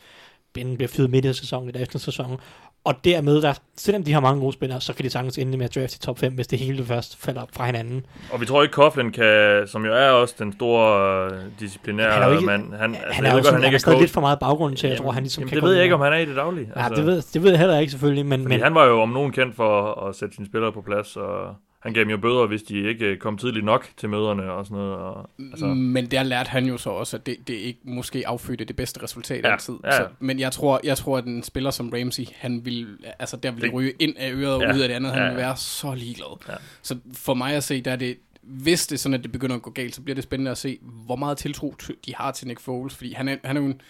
ben 0.52 0.76
bliver 0.76 0.88
fyret 0.88 1.10
midt 1.10 1.24
i 1.24 1.32
sæsonen, 1.32 1.68
eller 1.68 1.80
efter 1.80 1.98
sæsonen. 1.98 2.38
Og 2.84 2.94
dermed, 3.04 3.42
der, 3.42 3.54
selvom 3.76 4.04
de 4.04 4.12
har 4.12 4.20
mange 4.20 4.40
gode 4.40 4.52
spillere, 4.52 4.80
så 4.80 4.92
kan 4.94 5.04
de 5.04 5.10
sagtens 5.10 5.38
ende 5.38 5.58
med 5.58 5.66
at 5.66 5.74
draft 5.74 5.94
i 5.94 5.98
top 5.98 6.18
5, 6.18 6.34
hvis 6.34 6.46
det 6.46 6.58
hele 6.58 6.84
først 6.84 7.22
falder 7.24 7.42
fra 7.52 7.66
hinanden. 7.66 8.06
Og 8.32 8.40
vi 8.40 8.46
tror 8.46 8.62
ikke, 8.62 8.72
Coughlin 8.72 9.12
kan, 9.12 9.62
som 9.66 9.84
jo 9.84 9.92
er 9.92 10.08
også 10.08 10.34
den 10.38 10.52
store 10.52 11.26
uh, 11.26 11.38
disciplinære 11.60 12.12
han 12.12 12.22
er 12.22 12.32
ikke, 12.32 12.46
mand, 12.46 12.72
han, 12.72 12.78
han, 12.80 12.94
altså, 12.94 13.22
er, 13.22 13.36
jo 13.36 13.42
sådan, 13.42 13.62
han, 13.62 13.80
han 13.84 13.94
er 13.94 14.00
lidt 14.00 14.10
for 14.10 14.20
meget 14.20 14.38
baggrund 14.38 14.76
til, 14.76 14.88
jeg 14.88 14.98
tror, 14.98 15.12
han 15.12 15.22
ligesom 15.22 15.40
jamen, 15.40 15.48
kan 15.48 15.56
det 15.56 15.64
ved 15.64 15.74
jeg 15.74 15.82
ikke, 15.82 15.94
om 15.94 16.00
han 16.00 16.12
er 16.12 16.16
i 16.16 16.24
det 16.24 16.36
daglige. 16.36 16.68
Ja, 16.76 16.84
altså, 16.84 17.02
det, 17.02 17.06
ved, 17.06 17.22
det 17.22 17.42
ved 17.42 17.50
jeg 17.50 17.58
heller 17.58 17.78
ikke 17.78 17.90
selvfølgelig. 17.90 18.26
Men, 18.26 18.48
men 18.48 18.60
han 18.60 18.74
var 18.74 18.84
jo 18.84 19.00
om 19.00 19.08
nogen 19.08 19.32
kendt 19.32 19.56
for 19.56 20.06
at 20.08 20.14
sætte 20.14 20.34
sine 20.34 20.46
spillere 20.46 20.72
på 20.72 20.82
plads, 20.82 21.16
og 21.16 21.54
han 21.82 21.92
gav 21.92 22.00
dem 22.00 22.10
jo 22.10 22.16
bøder, 22.16 22.46
hvis 22.46 22.62
de 22.62 22.88
ikke 22.88 23.16
kom 23.16 23.38
tidligt 23.38 23.64
nok 23.64 23.88
til 23.96 24.08
møderne 24.08 24.52
og 24.52 24.66
sådan 24.66 24.78
noget. 24.78 24.94
Og, 24.94 25.30
altså. 25.38 25.66
Men 25.66 26.06
der 26.06 26.22
lærte 26.22 26.48
han 26.48 26.66
jo 26.66 26.78
så 26.78 26.90
også, 26.90 27.16
at 27.16 27.26
det, 27.26 27.48
det 27.48 27.54
ikke 27.54 27.80
måske 27.84 28.28
affødte 28.28 28.64
det 28.64 28.76
bedste 28.76 29.02
resultat 29.02 29.44
ja, 29.44 29.52
altid. 29.52 29.74
Ja. 29.84 29.96
Så, 29.96 30.08
men 30.18 30.40
jeg 30.40 30.52
tror, 30.52 30.80
jeg 30.84 30.96
tror, 30.96 31.18
at 31.18 31.24
en 31.24 31.42
spiller 31.42 31.70
som 31.70 31.88
Ramsey, 31.88 32.24
han 32.34 32.64
vil, 32.64 32.98
altså 33.18 33.36
der 33.36 33.50
vil 33.50 33.62
det, 33.62 33.72
ryge 33.72 33.92
ind 33.98 34.14
af 34.16 34.32
øret 34.32 34.54
og 34.54 34.62
ja, 34.62 34.74
ud 34.74 34.80
af 34.80 34.88
det 34.88 34.94
andet. 34.94 35.12
Han 35.12 35.22
ja, 35.22 35.28
vil 35.28 35.36
være 35.36 35.56
så 35.56 35.94
ligeglad. 35.94 36.38
Ja. 36.48 36.54
Så 36.82 36.98
for 37.14 37.34
mig 37.34 37.54
at 37.54 37.64
se, 37.64 37.80
der 37.80 37.90
er 37.92 37.96
det, 37.96 38.18
hvis 38.42 38.86
det 38.86 38.96
er 38.96 38.98
sådan, 38.98 39.14
at 39.18 39.22
det 39.22 39.32
begynder 39.32 39.56
at 39.56 39.62
gå 39.62 39.70
galt, 39.70 39.94
så 39.94 40.02
bliver 40.02 40.14
det 40.14 40.24
spændende 40.24 40.50
at 40.50 40.58
se, 40.58 40.78
hvor 40.82 41.16
meget 41.16 41.38
tiltro 41.38 41.74
de 42.06 42.14
har 42.14 42.32
til 42.32 42.48
Nick 42.48 42.60
Foles. 42.60 42.94
Fordi 42.94 43.12
han 43.12 43.28
er, 43.28 43.36
han 43.44 43.56
er 43.56 43.60
jo 43.60 43.66
en, 43.66 43.80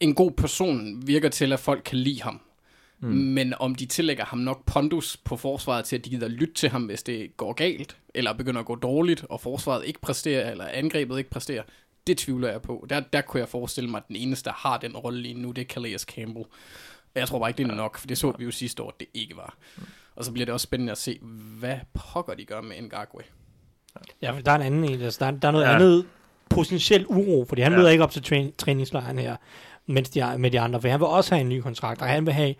en 0.00 0.14
god 0.14 0.30
person, 0.30 1.06
virker 1.06 1.28
til, 1.28 1.52
at 1.52 1.60
folk 1.60 1.82
kan 1.84 1.98
lide 1.98 2.22
ham. 2.22 2.40
Mm. 3.02 3.08
Men 3.08 3.54
om 3.60 3.74
de 3.74 3.86
tillægger 3.86 4.24
ham 4.24 4.38
nok 4.38 4.64
pondus 4.66 5.16
på 5.16 5.36
forsvaret 5.36 5.84
til, 5.84 5.96
at 5.96 6.04
de 6.04 6.10
gider 6.10 6.28
lytte 6.28 6.54
til 6.54 6.68
ham, 6.68 6.82
hvis 6.82 7.02
det 7.02 7.36
går 7.36 7.52
galt, 7.52 7.96
eller 8.14 8.32
begynder 8.32 8.60
at 8.60 8.66
gå 8.66 8.74
dårligt, 8.74 9.24
og 9.28 9.40
forsvaret 9.40 9.86
ikke 9.86 10.00
præsterer, 10.00 10.50
eller 10.50 10.66
angrebet 10.72 11.18
ikke 11.18 11.30
præsterer, 11.30 11.62
det 12.06 12.18
tvivler 12.18 12.50
jeg 12.50 12.62
på. 12.62 12.86
Der, 12.90 13.00
der 13.00 13.20
kunne 13.20 13.40
jeg 13.40 13.48
forestille 13.48 13.90
mig, 13.90 13.98
at 13.98 14.08
den 14.08 14.16
eneste, 14.16 14.44
der 14.50 14.56
har 14.56 14.78
den 14.78 14.96
rolle 14.96 15.22
lige 15.22 15.34
nu, 15.34 15.50
det 15.50 15.62
er 15.62 15.74
Calais 15.74 16.00
Campbell. 16.02 16.46
Jeg 17.14 17.28
tror 17.28 17.38
bare 17.38 17.50
ikke, 17.50 17.58
det 17.58 17.70
er 17.70 17.74
nok, 17.74 17.98
for 17.98 18.06
det 18.06 18.18
så 18.18 18.32
vi 18.38 18.44
jo 18.44 18.50
sidste 18.50 18.82
år, 18.82 18.88
at 18.88 19.00
det 19.00 19.08
ikke 19.14 19.36
var. 19.36 19.56
Mm. 19.76 19.82
Og 20.16 20.24
så 20.24 20.32
bliver 20.32 20.46
det 20.46 20.52
også 20.52 20.64
spændende 20.64 20.92
at 20.92 20.98
se, 20.98 21.18
hvad 21.58 21.76
pokker 21.94 22.34
de 22.34 22.44
gør 22.44 22.60
med 22.60 22.82
Ngakwe. 22.82 23.22
Ja, 24.22 24.34
der 24.44 24.52
er 24.52 24.56
en 24.56 24.62
anden 24.62 24.84
en. 24.84 25.02
Altså, 25.02 25.24
der, 25.24 25.30
der 25.30 25.48
er 25.48 25.52
noget 25.52 25.64
ja. 25.64 25.74
andet 25.74 26.06
potentielt 26.48 27.06
uro, 27.06 27.44
fordi 27.48 27.62
han 27.62 27.72
ja. 27.72 27.78
møder 27.78 27.90
ikke 27.90 28.04
op 28.04 28.10
til 28.10 28.20
træ- 28.20 28.52
træningslejren 28.58 29.18
her, 29.18 29.36
mens 29.86 30.10
de 30.10 30.38
med 30.38 30.50
de 30.50 30.60
andre, 30.60 30.80
for 30.80 30.88
han 30.88 31.00
vil 31.00 31.06
også 31.06 31.34
have 31.34 31.40
en 31.40 31.48
ny 31.48 31.60
kontrakt, 31.60 32.02
og 32.02 32.08
han 32.08 32.26
vil 32.26 32.34
have 32.34 32.54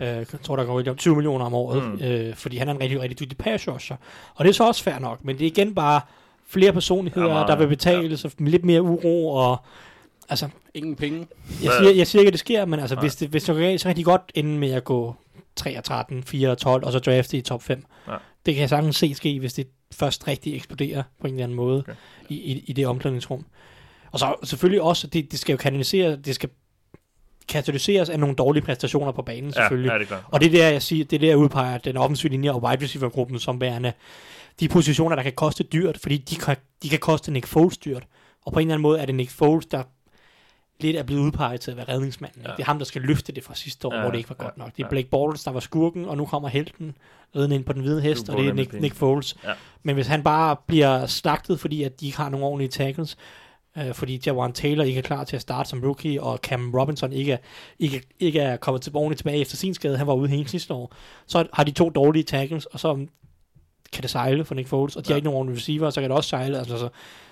Øh, 0.00 0.06
jeg 0.06 0.26
tror, 0.42 0.56
der 0.56 0.64
går 0.64 0.94
20 0.94 1.14
millioner 1.14 1.44
om 1.44 1.54
året, 1.54 1.82
mm. 1.84 2.04
øh, 2.04 2.34
fordi 2.34 2.56
han 2.56 2.68
er 2.68 2.72
en 2.72 2.80
rigtig, 2.80 3.00
rigtig 3.00 3.20
dygtig 3.20 3.38
pass 3.38 3.68
rusher. 3.68 3.96
Og 4.34 4.44
det 4.44 4.50
er 4.50 4.54
så 4.54 4.66
også 4.66 4.82
fair 4.82 4.98
nok, 4.98 5.24
men 5.24 5.38
det 5.38 5.44
er 5.46 5.50
igen 5.50 5.74
bare 5.74 6.00
flere 6.48 6.72
personligheder, 6.72 7.40
ja, 7.40 7.46
der 7.46 7.56
vil 7.56 7.66
betale 7.66 8.08
ja. 8.08 8.16
så 8.16 8.30
lidt 8.38 8.64
mere 8.64 8.82
uro, 8.82 9.28
og 9.28 9.56
altså... 10.28 10.48
Ingen 10.74 10.96
penge. 10.96 11.26
Jeg 11.62 11.72
siger, 11.78 11.90
jeg 11.90 12.06
siger 12.06 12.20
ikke, 12.20 12.28
at 12.28 12.32
det 12.32 12.40
sker, 12.40 12.64
men 12.64 12.80
altså, 12.80 12.96
hvis 12.96 13.16
det, 13.16 13.28
hvis 13.28 13.44
det 13.44 13.54
går 13.54 13.62
galt, 13.62 13.80
så 13.80 13.88
kan 13.88 13.96
de 13.96 14.04
godt 14.04 14.32
ende 14.34 14.58
med 14.58 14.70
at 14.70 14.84
gå 14.84 15.14
3 15.56 15.78
og 15.78 15.84
13, 15.84 16.22
4 16.22 16.50
og 16.50 16.58
12, 16.58 16.84
og 16.84 16.92
så 16.92 16.98
drafte 16.98 17.36
i 17.36 17.40
top 17.40 17.62
5. 17.62 17.84
Ja. 18.08 18.12
Det 18.46 18.54
kan 18.54 18.60
jeg 18.60 18.68
sagtens 18.68 18.96
se 18.96 19.14
ske, 19.14 19.38
hvis 19.38 19.52
det 19.52 19.66
først 19.92 20.28
rigtig 20.28 20.56
eksploderer 20.56 21.02
på 21.20 21.26
en 21.26 21.32
eller 21.32 21.44
anden 21.44 21.56
måde 21.56 21.78
okay. 21.78 21.94
i, 22.28 22.34
i, 22.34 22.64
i 22.66 22.72
det 22.72 22.86
omklædningsrum. 22.86 23.44
Og 24.12 24.18
så 24.18 24.34
selvfølgelig 24.44 24.82
også, 24.82 25.06
det, 25.06 25.30
det 25.30 25.38
skal 25.38 25.52
jo 25.52 25.56
kanalisere, 25.56 26.16
det 26.16 26.34
skal 26.34 26.48
katalyseres 27.50 28.08
af 28.08 28.20
nogle 28.20 28.34
dårlige 28.34 28.62
præstationer 28.62 29.12
på 29.12 29.22
banen, 29.22 29.52
selvfølgelig. 29.52 29.88
Ja, 29.88 29.92
ja, 29.92 29.98
det 29.98 30.08
klart. 30.08 30.22
Og 30.28 30.40
det 30.40 30.46
er 30.46 30.50
der, 30.50 30.68
jeg 30.68 30.82
siger, 30.82 31.04
det 31.04 31.16
er 31.16 31.20
der, 31.20 31.28
jeg 31.28 31.36
udpeger 31.36 31.78
den 31.78 31.96
offensive 31.96 32.30
linje 32.30 32.52
og 32.52 32.62
wide 32.62 32.84
receiver-gruppen 32.84 33.38
som 33.38 33.60
værende 33.60 33.92
de 34.60 34.68
positioner, 34.68 35.16
der 35.16 35.22
kan 35.22 35.32
koste 35.32 35.64
dyrt, 35.64 35.98
fordi 35.98 36.16
de 36.16 36.36
kan, 36.36 36.56
de 36.82 36.88
kan 36.88 36.98
koste 36.98 37.32
Nick 37.32 37.46
Foles 37.46 37.78
dyrt. 37.78 38.02
Og 38.46 38.52
på 38.52 38.58
en 38.58 38.66
eller 38.66 38.74
anden 38.74 38.82
måde 38.82 39.00
er 39.00 39.06
det 39.06 39.14
Nick 39.14 39.30
Foles, 39.30 39.66
der 39.66 39.82
lidt 40.80 40.96
er 40.96 41.02
blevet 41.02 41.20
udpeget 41.20 41.60
til 41.60 41.70
at 41.70 41.76
være 41.76 41.88
redningsmanden. 41.88 42.42
Ja. 42.42 42.50
Det 42.50 42.60
er 42.60 42.64
ham, 42.64 42.78
der 42.78 42.84
skal 42.84 43.02
løfte 43.02 43.32
det 43.32 43.44
fra 43.44 43.54
sidste 43.54 43.88
år, 43.88 43.94
ja, 43.94 44.00
hvor 44.00 44.10
det 44.10 44.18
ikke 44.18 44.30
var 44.30 44.36
ja, 44.38 44.44
godt 44.44 44.58
nok. 44.58 44.76
Det 44.76 44.84
er 44.84 44.88
Blake 44.88 45.08
Bortles, 45.10 45.44
der 45.44 45.50
var 45.50 45.60
skurken, 45.60 46.04
og 46.04 46.16
nu 46.16 46.26
kommer 46.26 46.48
helten 46.48 46.96
ridende 47.36 47.56
ind 47.56 47.64
på 47.64 47.72
den 47.72 47.82
hvide 47.82 48.00
hest, 48.00 48.28
og 48.28 48.38
det 48.38 48.48
er 48.48 48.52
Nick, 48.52 48.72
Nick 48.72 48.94
Foles. 48.94 49.36
Ja. 49.44 49.52
Men 49.82 49.94
hvis 49.94 50.06
han 50.06 50.22
bare 50.22 50.56
bliver 50.66 51.06
slagtet, 51.06 51.60
fordi 51.60 51.82
at 51.82 52.00
de 52.00 52.06
ikke 52.06 52.18
har 52.18 52.28
nogen 52.28 52.44
ordentlige 52.44 52.68
tackles, 52.68 53.16
øh, 53.86 53.94
fordi 53.94 54.20
Jawan 54.26 54.52
Taylor 54.52 54.84
ikke 54.84 54.98
er 54.98 55.02
klar 55.02 55.24
til 55.24 55.36
at 55.36 55.42
starte 55.42 55.68
som 55.68 55.82
rookie, 55.84 56.22
og 56.22 56.38
Cam 56.38 56.74
Robinson 56.74 57.12
ikke 57.12 57.32
er, 57.32 57.38
ikke, 57.78 58.02
ikke 58.20 58.40
er 58.40 58.56
kommet 58.56 58.82
til, 58.82 58.92
ordentligt 58.94 59.18
tilbage 59.18 59.40
efter 59.40 59.56
sin 59.56 59.74
skade, 59.74 59.98
han 59.98 60.06
var 60.06 60.14
ude 60.14 60.28
hele 60.28 60.48
sidste 60.48 60.74
år, 60.74 60.94
så 61.26 61.46
har 61.52 61.64
de 61.64 61.70
to 61.70 61.90
dårlige 61.90 62.22
tackles, 62.22 62.66
og 62.66 62.80
så 62.80 63.06
kan 63.92 64.02
det 64.02 64.10
sejle 64.10 64.44
for 64.44 64.54
Nick 64.54 64.68
Foles, 64.68 64.96
og 64.96 65.04
de 65.04 65.08
ja. 65.08 65.12
har 65.12 65.16
ikke 65.16 65.24
nogen 65.24 65.38
ordentlige 65.38 65.58
receiver, 65.58 65.90
så 65.90 66.00
kan 66.00 66.10
det 66.10 66.16
også 66.16 66.28
sejle. 66.28 66.58
Altså, 66.58 66.78
så 66.78 66.88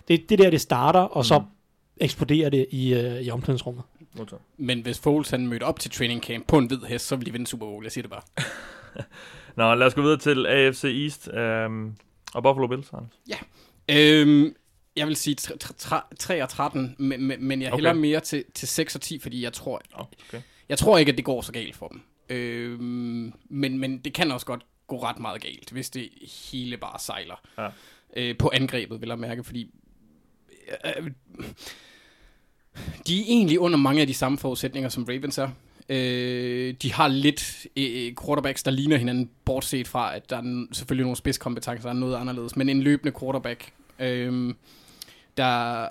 det, 0.09 0.31
det 0.31 0.39
der, 0.39 0.51
det 0.51 0.61
starter, 0.61 1.01
og 1.01 1.21
mm. 1.21 1.25
så 1.25 1.43
eksploderer 1.97 2.51
det 2.51 2.67
i, 2.71 2.95
øh, 2.95 3.21
i 3.21 3.31
omklædningsrummet. 3.31 3.85
Men 4.57 4.81
hvis 4.81 4.99
Foles 4.99 5.31
han 5.31 5.47
mødte 5.47 5.65
op 5.65 5.81
til 5.81 5.91
training 5.91 6.23
camp 6.23 6.47
på 6.47 6.59
en 6.59 6.67
hvid 6.67 6.79
hest, 6.79 7.07
så 7.07 7.17
ville 7.17 7.27
de 7.27 7.33
vinde 7.33 7.47
Super 7.47 7.67
Bowl, 7.67 7.85
jeg 7.85 7.93
siger 7.93 8.03
det 8.03 8.11
bare. 8.11 8.23
Nå, 9.57 9.75
lad 9.75 9.87
os 9.87 9.95
gå 9.95 10.03
videre 10.03 10.19
til 10.19 10.47
AFC 10.47 10.85
East 10.85 11.29
øhm, 11.33 11.95
og 12.35 12.43
Buffalo 12.43 12.67
Bills, 12.67 12.93
Anders. 12.93 13.21
Ja, 13.29 13.37
øhm, 13.89 14.55
jeg 14.99 15.07
vil 15.07 15.17
sige 15.17 15.35
3 16.19 16.43
og 16.43 16.49
13, 16.49 16.97
men, 16.99 17.33
men 17.39 17.63
jeg 17.63 17.73
hælder 17.73 17.91
okay. 17.91 18.01
mere 18.01 18.21
til, 18.21 18.45
til 18.55 18.69
6 18.69 18.95
og 18.95 19.01
10, 19.01 19.19
fordi 19.19 19.43
jeg 19.43 19.53
tror, 19.53 19.83
okay. 19.93 20.41
jeg 20.69 20.79
tror 20.79 20.99
ikke, 20.99 21.13
at 21.13 21.19
det 21.19 21.25
går 21.25 21.43
så 21.43 21.53
galt 21.53 21.77
for 21.77 21.89
dem. 21.89 22.01
Øhm, 22.29 23.33
men, 23.49 23.79
men 23.79 23.99
det 23.99 24.15
kan 24.15 24.33
også 24.33 24.47
godt 24.47 24.67
gå 24.87 25.03
ret 25.03 25.19
meget 25.19 25.43
galt, 25.43 25.71
hvis 25.71 25.91
det 25.91 26.09
hele 26.53 26.77
bare 26.77 26.99
sejler. 26.99 27.41
Ja. 27.59 27.69
Øh, 28.17 28.39
på 28.39 28.51
angrebet, 28.55 29.01
vil 29.01 29.09
jeg 29.09 29.19
mærke, 29.19 29.45
fordi... 29.45 29.71
Øh, 30.85 31.11
de 33.07 33.21
er 33.21 33.25
egentlig 33.27 33.61
under 33.61 33.79
mange 33.79 34.01
af 34.01 34.07
de 34.07 34.15
samme 34.15 34.39
forudsætninger, 34.39 34.89
som 34.89 35.05
Ravens 35.05 35.39
er. 35.39 35.49
Øh, 35.89 36.75
de 36.83 36.93
har 36.93 37.09
lidt 37.09 37.67
øh, 37.77 38.13
quarterbacks, 38.25 38.63
der 38.63 38.71
ligner 38.71 38.97
hinanden, 38.97 39.31
bortset 39.45 39.89
fra, 39.89 40.17
at 40.17 40.31
der 40.31 40.37
er 40.37 40.67
selvfølgelig 40.73 41.03
nogle 41.05 41.17
spidskompetencer, 41.17 41.89
der 41.89 41.95
er 41.95 42.01
noget 42.01 42.17
anderledes, 42.17 42.57
men 42.57 42.69
en 42.69 42.83
løbende 42.83 43.13
quarterback, 43.21 43.73
øh, 43.99 44.55
der 45.39 45.89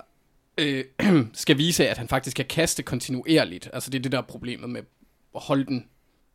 øh, 0.58 0.84
skal 1.32 1.58
vise, 1.58 1.88
at 1.88 1.98
han 1.98 2.08
faktisk 2.08 2.36
kan 2.36 2.44
kaste 2.44 2.82
kontinuerligt. 2.82 3.70
Altså 3.72 3.90
det 3.90 3.98
er 3.98 4.02
det, 4.02 4.12
der 4.12 4.18
er 4.18 4.22
problemet 4.22 4.70
med 4.70 4.80
at 5.34 5.40
holde, 5.42 5.66
den, 5.66 5.86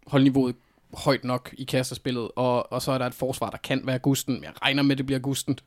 holde 0.07 0.23
niveauet 0.23 0.55
højt 0.93 1.23
nok 1.23 1.53
i 1.57 1.63
kastespillet, 1.63 2.29
og, 2.35 2.71
og 2.71 2.81
så 2.81 2.91
er 2.91 2.97
der 2.97 3.05
et 3.05 3.13
forsvar, 3.13 3.49
der 3.49 3.57
kan 3.57 3.81
være 3.87 3.99
gusten, 3.99 4.33
men 4.33 4.43
jeg 4.43 4.53
regner 4.61 4.83
med, 4.83 4.91
at 4.91 4.97
det 4.97 5.05
bliver 5.05 5.19
gustent. 5.19 5.63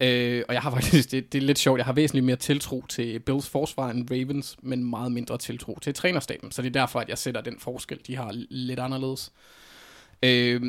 Øh, 0.00 0.42
og 0.48 0.54
jeg 0.54 0.62
har 0.62 0.70
faktisk, 0.70 1.10
det, 1.10 1.32
det 1.32 1.38
er 1.38 1.42
lidt 1.42 1.58
sjovt, 1.58 1.78
jeg 1.78 1.86
har 1.86 1.92
væsentligt 1.92 2.26
mere 2.26 2.36
tiltro 2.36 2.84
til 2.88 3.20
Bills 3.20 3.48
forsvar 3.48 3.90
end 3.90 4.10
Ravens, 4.10 4.56
men 4.62 4.84
meget 4.84 5.12
mindre 5.12 5.38
tiltro 5.38 5.78
til 5.82 5.94
trænerstaben. 5.94 6.52
Så 6.52 6.62
det 6.62 6.68
er 6.68 6.80
derfor, 6.80 7.00
at 7.00 7.08
jeg 7.08 7.18
sætter 7.18 7.40
den 7.40 7.58
forskel, 7.58 8.00
de 8.06 8.16
har 8.16 8.30
lidt 8.50 8.80
anderledes. 8.80 9.32
Øh, 10.22 10.62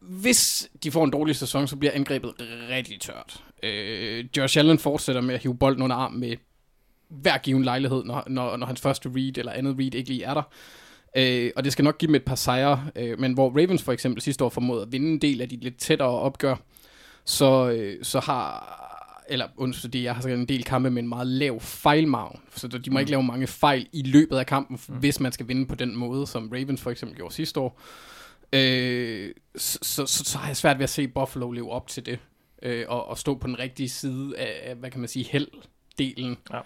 hvis 0.00 0.70
de 0.84 0.90
får 0.90 1.04
en 1.04 1.10
dårlig 1.10 1.36
sæson, 1.36 1.68
så 1.68 1.76
bliver 1.76 1.92
angrebet 1.92 2.34
rigtig 2.68 3.00
tørt. 3.00 3.44
Øh, 3.62 4.24
Josh 4.36 4.58
Allen 4.58 4.78
fortsætter 4.78 5.22
med 5.22 5.34
at 5.34 5.42
hive 5.42 5.58
bolden 5.58 5.82
under 5.82 5.96
arm 5.96 6.12
med 6.12 6.36
hver 7.08 7.38
given 7.38 7.64
lejlighed, 7.64 8.04
når, 8.04 8.24
når, 8.26 8.56
når 8.56 8.66
hans 8.66 8.80
første 8.80 9.08
read 9.08 9.38
eller 9.38 9.52
andet 9.52 9.76
read 9.78 9.94
ikke 9.94 10.10
lige 10.10 10.24
er 10.24 10.34
der. 10.34 10.42
Øh, 11.16 11.50
og 11.56 11.64
det 11.64 11.72
skal 11.72 11.84
nok 11.84 11.98
give 11.98 12.06
dem 12.06 12.14
et 12.14 12.24
par 12.24 12.34
sejre, 12.34 12.86
øh, 12.96 13.20
men 13.20 13.32
hvor 13.32 13.48
Ravens 13.48 13.82
for 13.82 13.92
eksempel 13.92 14.22
sidste 14.22 14.44
år 14.44 14.48
formåede 14.48 14.82
at 14.82 14.92
vinde 14.92 15.08
en 15.08 15.20
del 15.20 15.40
af 15.40 15.48
de 15.48 15.56
lidt 15.56 15.78
tættere 15.78 16.08
opgør, 16.08 16.56
så, 17.24 17.70
øh, 17.70 18.04
så 18.04 18.20
har 18.20 18.74
eller 19.30 19.46
undskyld, 19.56 19.96
jeg 19.96 20.14
har 20.14 20.28
en 20.28 20.48
del 20.48 20.64
kampe 20.64 20.90
med 20.90 21.02
en 21.02 21.08
meget 21.08 21.26
lav 21.26 21.60
fejlmargen, 21.60 22.40
så 22.54 22.68
de 22.68 22.90
må 22.90 22.94
mm. 22.94 22.98
ikke 22.98 23.10
lave 23.10 23.22
mange 23.22 23.46
fejl 23.46 23.86
i 23.92 24.02
løbet 24.02 24.36
af 24.36 24.46
kampen, 24.46 24.78
mm. 24.88 24.94
hvis 24.94 25.20
man 25.20 25.32
skal 25.32 25.48
vinde 25.48 25.66
på 25.66 25.74
den 25.74 25.96
måde, 25.96 26.26
som 26.26 26.48
Ravens 26.52 26.80
for 26.80 26.90
eksempel 26.90 27.16
gjorde 27.16 27.34
sidste 27.34 27.60
år. 27.60 27.80
Øh, 28.52 29.30
så, 29.56 29.78
så, 29.82 30.06
så, 30.06 30.24
så 30.24 30.38
har 30.38 30.46
jeg 30.46 30.56
svært 30.56 30.78
ved 30.78 30.84
at 30.84 30.90
se 30.90 31.08
Buffalo 31.08 31.50
leve 31.50 31.70
op 31.70 31.86
til 31.86 32.06
det, 32.06 32.18
øh, 32.62 32.84
og, 32.88 33.08
og 33.08 33.18
stå 33.18 33.34
på 33.34 33.46
den 33.46 33.58
rigtige 33.58 33.88
side 33.88 34.38
af, 34.38 34.76
hvad 34.76 34.90
kan 34.90 35.00
man 35.00 35.08
sige, 35.08 35.24
held-delen. 35.24 36.36
Ja. 36.52 36.60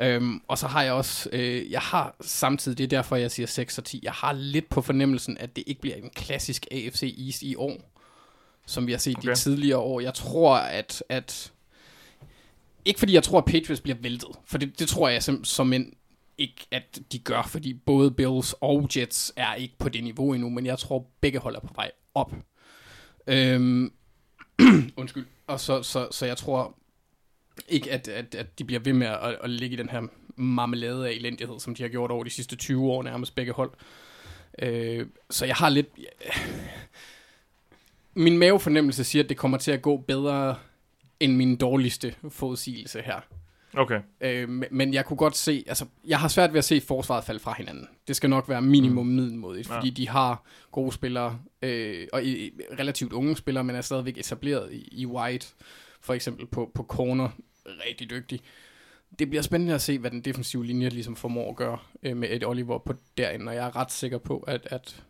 Øhm, 0.00 0.40
og 0.48 0.58
så 0.58 0.66
har 0.66 0.82
jeg 0.82 0.92
også, 0.92 1.28
øh, 1.32 1.70
jeg 1.70 1.80
har 1.80 2.16
samtidig, 2.20 2.78
det 2.78 2.84
er 2.84 2.88
derfor 2.88 3.16
jeg 3.16 3.30
siger 3.30 3.46
6 3.46 3.78
og 3.78 3.84
10, 3.84 4.00
jeg 4.02 4.12
har 4.12 4.32
lidt 4.32 4.68
på 4.68 4.82
fornemmelsen, 4.82 5.38
at 5.38 5.56
det 5.56 5.64
ikke 5.66 5.80
bliver 5.80 5.96
en 5.96 6.10
klassisk 6.10 6.66
AFC 6.70 7.14
East 7.26 7.42
i 7.42 7.56
år, 7.56 7.92
som 8.66 8.86
vi 8.86 8.92
har 8.92 8.98
set 8.98 9.18
okay. 9.18 9.28
de 9.28 9.34
tidligere 9.34 9.78
år. 9.78 10.00
Jeg 10.00 10.14
tror, 10.14 10.56
at, 10.56 11.02
at 11.08 11.52
ikke 12.84 12.98
fordi 12.98 13.14
jeg 13.14 13.22
tror, 13.22 13.38
at 13.38 13.44
Patriots 13.44 13.80
bliver 13.80 13.98
væltet, 14.00 14.30
for 14.44 14.58
det, 14.58 14.78
det 14.78 14.88
tror 14.88 15.08
jeg 15.08 15.22
som, 15.22 15.44
som 15.44 15.72
en, 15.72 15.94
ikke, 16.38 16.66
at 16.70 16.98
de 17.12 17.18
gør, 17.18 17.42
fordi 17.42 17.74
både 17.74 18.10
Bills 18.10 18.54
og 18.60 18.88
Jets 18.96 19.32
er 19.36 19.54
ikke 19.54 19.74
på 19.78 19.88
det 19.88 20.04
niveau 20.04 20.32
endnu, 20.32 20.48
men 20.48 20.66
jeg 20.66 20.78
tror, 20.78 21.06
begge 21.20 21.38
holder 21.38 21.60
på 21.60 21.72
vej 21.74 21.90
op. 22.14 22.34
Øhm, 23.26 23.92
undskyld. 24.96 25.26
Og 25.46 25.60
så, 25.60 25.82
så, 25.82 26.08
så 26.10 26.26
jeg 26.26 26.36
tror, 26.36 26.74
ikke, 27.68 27.92
at, 27.92 28.08
at, 28.08 28.34
at 28.34 28.58
de 28.58 28.64
bliver 28.64 28.80
ved 28.80 28.92
med 28.92 29.06
at, 29.06 29.38
at 29.42 29.50
ligge 29.50 29.74
i 29.74 29.78
den 29.78 29.88
her 29.88 30.02
marmelade 30.36 31.08
af 31.08 31.12
elendighed, 31.12 31.60
som 31.60 31.74
de 31.74 31.82
har 31.82 31.90
gjort 31.90 32.10
over 32.10 32.24
de 32.24 32.30
sidste 32.30 32.56
20 32.56 32.84
år 32.84 33.02
nærmest 33.02 33.34
begge 33.34 33.52
hold. 33.52 33.70
Øh, 34.58 35.06
så 35.30 35.46
jeg 35.46 35.56
har 35.56 35.68
lidt... 35.68 35.86
Min 38.14 38.38
mavefornemmelse 38.38 39.04
siger, 39.04 39.22
at 39.22 39.28
det 39.28 39.36
kommer 39.36 39.58
til 39.58 39.70
at 39.70 39.82
gå 39.82 39.96
bedre 39.96 40.56
end 41.20 41.36
min 41.36 41.56
dårligste 41.56 42.14
forudsigelse 42.28 43.02
her. 43.02 43.20
Okay. 43.76 44.00
Øh, 44.20 44.48
men 44.70 44.94
jeg 44.94 45.04
kunne 45.04 45.16
godt 45.16 45.36
se, 45.36 45.64
altså, 45.66 45.86
jeg 46.06 46.20
har 46.20 46.28
svært 46.28 46.52
ved 46.52 46.58
at 46.58 46.64
se 46.64 46.80
forsvaret 46.80 47.24
falde 47.24 47.40
fra 47.40 47.54
hinanden. 47.58 47.88
Det 48.08 48.16
skal 48.16 48.30
nok 48.30 48.48
være 48.48 48.62
minimum 48.62 49.06
mm. 49.06 49.12
middelmodigt, 49.12 49.68
fordi 49.68 49.88
ja. 49.88 49.94
de 49.94 50.08
har 50.08 50.44
gode 50.72 50.92
spillere, 50.92 51.38
øh, 51.62 52.06
og 52.12 52.24
i, 52.24 52.50
relativt 52.78 53.12
unge 53.12 53.36
spillere, 53.36 53.64
men 53.64 53.76
er 53.76 53.80
stadigvæk 53.80 54.18
etableret 54.18 54.72
i, 54.72 54.88
i 54.92 55.06
White, 55.06 55.46
for 56.00 56.14
eksempel 56.14 56.46
på, 56.46 56.70
på 56.74 56.82
corner, 56.82 57.28
rigtig 57.86 58.10
dygtig. 58.10 58.40
Det 59.18 59.28
bliver 59.28 59.42
spændende 59.42 59.74
at 59.74 59.80
se, 59.80 59.98
hvad 59.98 60.10
den 60.10 60.20
defensive 60.20 60.66
linje 60.66 60.88
ligesom 60.88 61.16
formår 61.16 61.50
at 61.50 61.56
gøre 61.56 61.78
øh, 62.02 62.16
med 62.16 62.28
et 62.30 62.46
Oliver 62.46 62.78
på 62.78 62.94
derinde, 63.18 63.48
og 63.48 63.54
jeg 63.54 63.66
er 63.66 63.76
ret 63.76 63.92
sikker 63.92 64.18
på, 64.18 64.38
at, 64.38 64.68
at 64.70 65.02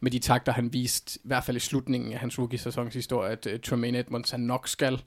med 0.00 0.10
de 0.10 0.18
takter, 0.18 0.52
han 0.52 0.72
viste, 0.72 1.18
i 1.24 1.28
hvert 1.28 1.44
fald 1.44 1.56
i 1.56 1.60
slutningen 1.60 2.12
af 2.12 2.18
hans 2.18 2.38
rookie-sæson 2.38 2.90
sidste 2.90 3.14
år, 3.14 3.24
at 3.24 3.46
uh, 3.46 3.60
Tremaine 3.60 3.98
Edmonds 3.98 4.30
han 4.30 4.40
nok 4.40 4.68
skal 4.68 5.02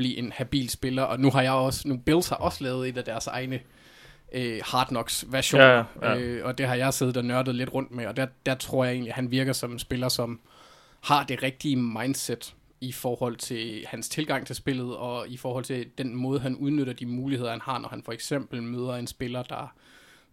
blive 0.00 0.16
en 0.16 0.32
habil 0.32 0.70
spiller, 0.70 1.02
og 1.02 1.20
nu 1.20 1.30
har 1.30 1.42
jeg 1.42 1.52
også, 1.52 1.88
nu 1.88 1.96
Bills 1.96 2.28
har 2.28 2.36
også 2.36 2.64
lavet 2.64 2.88
et 2.88 2.98
af 2.98 3.04
deres 3.04 3.26
egne 3.26 3.60
øh, 4.32 4.60
Hard 4.64 4.86
Knocks 4.86 5.24
versioner, 5.28 5.84
ja, 6.02 6.12
ja. 6.12 6.18
Øh, 6.18 6.46
og 6.46 6.58
det 6.58 6.66
har 6.66 6.74
jeg 6.74 6.94
siddet 6.94 7.16
og 7.16 7.24
nørdet 7.24 7.54
lidt 7.54 7.74
rundt 7.74 7.90
med, 7.90 8.06
og 8.06 8.16
der, 8.16 8.26
der 8.46 8.54
tror 8.54 8.84
jeg 8.84 8.92
egentlig, 8.92 9.10
at 9.10 9.16
han 9.16 9.30
virker 9.30 9.52
som 9.52 9.72
en 9.72 9.78
spiller, 9.78 10.08
som 10.08 10.40
har 11.00 11.24
det 11.24 11.42
rigtige 11.42 11.76
mindset 11.76 12.54
i 12.80 12.92
forhold 12.92 13.36
til 13.36 13.84
hans 13.88 14.08
tilgang 14.08 14.46
til 14.46 14.56
spillet, 14.56 14.96
og 14.96 15.28
i 15.28 15.36
forhold 15.36 15.64
til 15.64 15.86
den 15.98 16.14
måde, 16.14 16.40
han 16.40 16.56
udnytter 16.56 16.92
de 16.92 17.06
muligheder, 17.06 17.50
han 17.50 17.60
har, 17.60 17.78
når 17.78 17.88
han 17.88 18.02
for 18.02 18.12
eksempel 18.12 18.62
møder 18.62 18.94
en 18.94 19.06
spiller, 19.06 19.42
der 19.42 19.74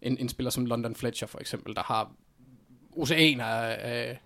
en, 0.02 0.18
en 0.18 0.28
spiller 0.28 0.50
som 0.50 0.66
London 0.66 0.94
Fletcher 0.94 1.26
for 1.26 1.38
eksempel, 1.38 1.74
der 1.74 1.82
har 1.82 2.12
oceaner 2.96 3.44
af, 3.44 4.20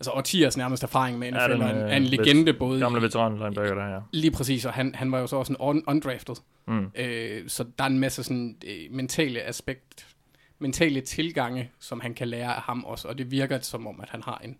altså 0.00 0.10
årtiers 0.10 0.56
nærmest 0.56 0.82
erfaring 0.82 1.18
med 1.18 1.32
NFL, 1.32 1.62
ja, 1.62 1.64
og 1.64 1.96
en, 1.96 2.02
en 2.02 2.08
legende 2.08 2.52
både... 2.52 2.80
Gamle 2.80 3.02
veteran 3.02 3.32
linebacker 3.32 3.74
der, 3.74 3.94
ja. 3.94 4.00
Lige 4.12 4.30
præcis, 4.30 4.64
og 4.64 4.72
han, 4.72 4.94
han 4.94 5.12
var 5.12 5.18
jo 5.18 5.26
så 5.26 5.36
også 5.36 5.52
en 5.52 5.56
un, 5.60 5.84
undrafted. 5.86 6.34
Mm. 6.66 6.90
Øh, 6.94 7.48
så 7.48 7.64
der 7.78 7.84
er 7.84 7.88
en 7.88 7.98
masse 7.98 8.22
sådan 8.22 8.56
øh, 8.66 8.90
mentale 8.90 9.42
aspekt, 9.42 10.16
mentale 10.58 11.00
tilgange, 11.00 11.70
som 11.78 12.00
han 12.00 12.14
kan 12.14 12.28
lære 12.28 12.56
af 12.56 12.62
ham 12.62 12.84
også, 12.84 13.08
og 13.08 13.18
det 13.18 13.30
virker 13.30 13.60
som 13.60 13.86
om, 13.86 14.00
at 14.00 14.08
han 14.08 14.22
har 14.22 14.40
en, 14.44 14.58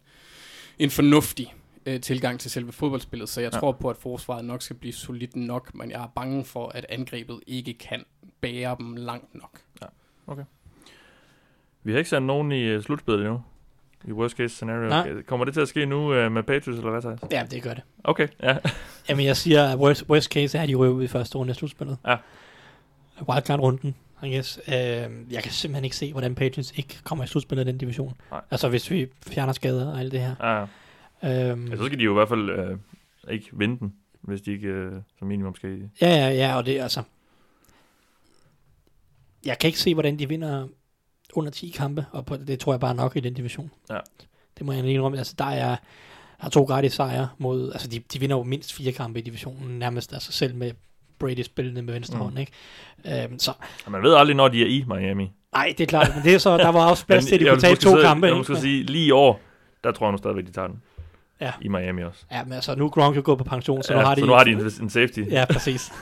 en 0.79 0.91
fornuftig 0.91 1.55
øh, 1.87 2.01
tilgang 2.01 2.41
til 2.41 2.51
selve 2.51 2.73
fodboldspillet, 2.73 3.29
så 3.29 3.41
jeg 3.41 3.53
ja. 3.53 3.59
tror 3.59 3.73
på, 3.73 3.91
at 3.91 3.97
forsvaret 3.97 4.45
nok 4.45 4.63
skal 4.63 4.77
blive 4.77 4.93
solidt 4.93 5.37
nok, 5.37 5.75
men 5.75 5.91
jeg 5.91 6.03
er 6.03 6.13
bange 6.15 6.45
for, 6.45 6.69
at 6.69 6.87
angrebet 6.89 7.41
ikke 7.47 7.75
kan 7.75 8.05
bære 8.41 8.77
dem 8.79 8.97
langt 8.97 9.35
nok. 9.35 9.61
Ja, 9.83 9.87
okay. 10.27 10.45
Vi 11.83 11.93
har 11.93 11.99
ikke 11.99 12.11
sendt 12.11 12.27
nogen 12.27 12.53
i 12.53 12.77
uh, 12.77 12.83
slutspillet 12.83 13.21
endnu. 13.21 13.43
I 14.05 14.13
worst 14.13 14.37
case 14.37 14.55
scenario. 14.55 14.89
Nej. 14.89 15.23
Kommer 15.23 15.45
det 15.45 15.55
til 15.55 15.61
at 15.61 15.69
ske 15.69 15.87
nu 15.87 16.27
uh, 16.27 16.33
med 16.33 16.43
Patriots, 16.43 16.79
eller 16.79 16.91
hvad 16.91 17.03
så? 17.03 17.17
Ja, 17.31 17.47
det 17.51 17.63
gør 17.63 17.75
det. 17.75 17.83
Okay, 18.05 18.29
ja. 18.43 18.57
Jamen, 19.09 19.27
jeg 19.27 19.37
siger, 19.37 19.65
at 19.65 19.79
worst, 19.79 20.05
worst 20.09 20.33
case 20.33 20.59
er, 20.59 20.63
at 20.63 20.69
de 20.69 20.75
røver 20.75 20.95
ud 20.95 21.05
i 21.05 21.09
første 21.09 21.39
runde 21.39 21.51
af 21.51 21.57
slutspillet. 21.57 21.99
Ja. 22.07 22.17
wildcard-runden, 23.29 23.95
I 24.23 24.35
guess. 24.35 24.61
Uh, 24.69 24.73
jeg 25.33 25.43
kan 25.43 25.53
simpelthen 25.53 25.85
ikke 25.85 25.97
se, 25.97 26.13
hvordan 26.13 26.35
Patriots 26.35 26.73
ikke 26.77 26.99
kommer 27.05 27.25
i 27.25 27.27
slutspillet 27.27 27.65
i 27.65 27.67
den 27.67 27.79
division. 27.79 28.15
Nej. 28.31 28.41
Altså, 28.51 28.69
hvis 28.69 28.91
vi 28.91 29.07
fjerner 29.27 29.53
skader 29.53 29.93
og 29.93 30.01
alt 30.01 30.13
det 30.13 30.21
her. 30.21 30.35
Ja. 30.43 30.63
Um, 31.53 31.67
ja, 31.67 31.77
så 31.77 31.87
skal 31.87 31.99
de 31.99 32.05
jo 32.05 32.11
i 32.11 32.15
hvert 32.15 32.29
fald 32.29 32.51
øh, 32.51 32.79
ikke 33.31 33.49
vinde 33.53 33.79
den, 33.79 33.95
hvis 34.21 34.41
de 34.41 34.53
ikke 34.53 34.69
øh, 34.69 34.93
som 35.19 35.29
minimum 35.29 35.55
skal. 35.55 35.91
Ja, 36.01 36.09
ja, 36.09 36.31
ja, 36.31 36.57
og 36.57 36.67
det 36.67 36.79
er 36.79 36.83
altså... 36.83 37.03
Jeg 39.45 39.59
kan 39.59 39.69
ikke 39.69 39.79
se, 39.79 39.95
hvordan 39.95 40.19
de 40.19 40.29
vinder 40.29 40.69
under 41.35 41.51
10 41.51 41.69
kampe, 41.77 42.07
og 42.13 42.27
på, 42.27 42.37
det 42.37 42.59
tror 42.61 42.73
jeg 42.73 42.81
bare 42.81 42.91
er 42.91 42.95
nok 42.95 43.17
i 43.17 43.21
den 43.21 43.35
division. 43.35 43.71
Ja. 43.91 43.99
Det 44.59 44.67
må 44.67 44.73
jeg 44.73 44.83
lige 44.83 44.95
indrømme. 44.95 45.19
Altså, 45.19 45.35
der 45.39 45.45
er, 45.45 45.77
er 46.43 46.49
to 46.49 46.63
gratis 46.65 46.93
sejre 46.93 47.29
mod... 47.39 47.73
Altså, 47.73 47.89
de, 47.89 47.99
de 48.13 48.21
vinder 48.21 48.37
jo 48.37 48.43
mindst 48.43 48.73
fire 48.73 48.93
kampe 48.93 49.19
i 49.19 49.23
divisionen, 49.23 49.79
nærmest 49.79 50.13
altså 50.13 50.33
selv 50.33 50.55
med 50.55 50.73
Brady 51.19 51.43
spillende 51.43 51.83
med 51.83 51.95
venstre 51.95 52.17
Mm. 52.17 52.23
hånd, 52.23 52.39
ikke? 52.39 52.53
Øhm, 53.25 53.39
så, 53.39 53.53
Og 53.87 53.93
man 53.93 54.03
ved 54.03 54.15
aldrig, 54.15 54.37
når 54.37 54.49
de 54.49 54.63
er 54.63 54.67
i 54.67 54.85
Miami. 54.89 55.31
nej, 55.53 55.75
det 55.79 55.85
er 55.85 55.89
klart, 55.89 56.11
men 56.15 56.25
det 56.25 56.35
er 56.35 56.39
så, 56.39 56.57
der 56.57 56.69
var 56.69 56.91
også 56.91 57.07
plads 57.07 57.27
til, 57.27 57.35
at 57.35 57.41
de 57.41 57.47
kunne 57.49 57.61
tage 57.61 57.77
to 57.77 57.91
sige- 57.91 58.03
kampe. 58.03 58.27
Jeg 58.27 58.37
vil 58.49 58.57
sige, 58.57 58.83
lige 58.83 59.07
i 59.07 59.11
år, 59.11 59.41
der 59.85 59.93
tror 59.93 60.07
jeg 60.07 60.13
nu 60.13 60.19
stadigvæk, 60.19 60.47
de 60.47 60.53
tager 60.53 60.69
den. 60.69 60.83
Ja. 61.41 61.53
I 61.61 61.69
Miami 61.69 62.03
også. 62.03 62.25
Ja, 62.33 62.45
men 62.45 62.53
altså, 62.53 62.75
nu 62.75 62.85
er 62.85 62.89
Gronk 62.89 63.17
jo 63.17 63.23
gået 63.25 63.39
på 63.39 63.45
pension, 63.45 63.83
så 63.83 63.93
ja, 63.95 64.01
nu 64.01 64.07
har 64.07 64.15
de... 64.15 64.21
så 64.21 64.27
nu 64.27 64.33
har 64.33 64.45
de 64.45 64.51
en, 64.51 64.61
en 64.83 64.91
safety. 64.91 65.21
Ja, 65.31 65.45
præcis. 65.53 65.93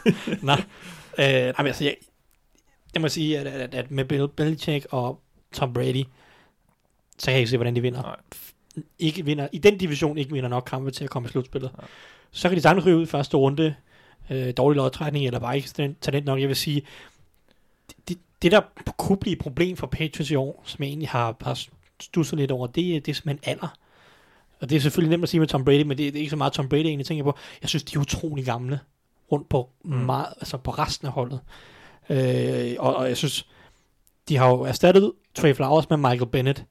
Nå. 0.43 0.53
Øh, 0.53 0.59
nej, 1.19 1.53
men 1.59 1.67
altså, 1.67 1.85
jeg, 1.85 1.95
jeg 2.97 3.03
må 3.03 3.09
sige, 3.09 3.39
at, 3.39 3.47
at, 3.47 3.75
at 3.75 3.91
med 3.91 4.05
Bill 4.05 4.29
Belichick 4.29 4.87
og 4.91 5.21
Tom 5.53 5.73
Brady, 5.73 6.05
så 7.19 7.25
kan 7.27 7.33
jeg 7.33 7.39
ikke 7.41 7.51
se, 7.51 7.57
hvordan 7.57 7.77
de 7.77 7.81
vinder. 7.81 8.03
Nej. 8.03 8.17
Ikke 8.99 9.25
vinder. 9.25 9.49
I 9.53 9.59
den 9.59 9.79
division 9.79 10.19
ikke 10.19 10.33
vinder 10.33 10.49
nok 10.49 10.65
kampe 10.71 10.91
til 10.91 11.05
at 11.05 11.11
komme 11.11 11.29
i 11.29 11.31
slutspillet. 11.31 11.71
Nej. 11.77 11.87
Så 12.31 12.49
kan 12.49 12.57
de 12.57 12.63
sagtens 12.63 12.87
ryge 12.87 12.97
ud 12.97 13.03
i 13.03 13.07
første 13.07 13.37
runde. 13.37 13.75
Øh, 14.31 14.53
dårlig 14.57 14.77
lodtrækning, 14.77 15.27
eller 15.27 15.41
bare 15.41 15.57
ikke 15.57 15.95
talent, 16.01 16.25
nok. 16.27 16.41
Jeg 16.41 16.49
vil 16.49 16.57
sige, 16.57 16.83
det, 18.09 18.19
det 18.43 18.53
der 18.53 18.61
kunne 18.99 19.19
blive 19.19 19.33
et 19.37 19.43
problem 19.43 19.77
for 19.77 19.87
Patriots 19.87 20.31
i 20.31 20.35
år, 20.35 20.63
som 20.67 20.83
jeg 20.83 20.89
egentlig 20.89 21.09
har, 21.09 21.37
har 21.41 21.61
stusset 22.01 22.39
lidt 22.39 22.51
over, 22.51 22.67
det, 22.67 22.97
er- 22.97 23.01
det 23.01 23.09
er 23.09 23.15
simpelthen 23.15 23.51
alder. 23.53 23.77
Og 24.61 24.71
det 24.71 24.77
er 24.77 24.81
selvfølgelig 24.81 25.11
nemt 25.11 25.23
at 25.23 25.29
sige 25.29 25.41
med 25.41 25.49
Tom 25.49 25.65
Brady, 25.65 25.83
men 25.83 25.99
det, 25.99 26.13
det 26.13 26.17
er 26.17 26.21
ikke 26.21 26.31
så 26.31 26.37
meget 26.37 26.53
Tom 26.53 26.69
Brady, 26.69 26.81
egentlig 26.81 27.07
tænker 27.07 27.25
på. 27.25 27.37
Jeg 27.63 27.69
synes, 27.69 27.85
de 27.85 27.97
er 27.97 28.01
utrolig 28.01 28.45
gamle 28.45 28.81
rundt 29.33 29.49
på 29.49 29.71
mm. 29.85 29.97
meget, 29.97 30.27
altså 30.41 30.57
på 30.57 30.71
resten 30.71 31.07
af 31.07 31.13
holdet. 31.13 31.41
Øh, 32.11 32.75
og, 32.79 32.97
og 32.97 33.09
jeg 33.09 33.17
synes, 33.17 33.47
de 34.29 34.37
har 34.37 34.49
jo 34.49 34.61
erstattet 34.63 35.13
Trey 35.35 35.55
Flowers 35.55 35.91
med 35.91 35.97
Michael 35.97 36.27
Bennett. 36.27 36.65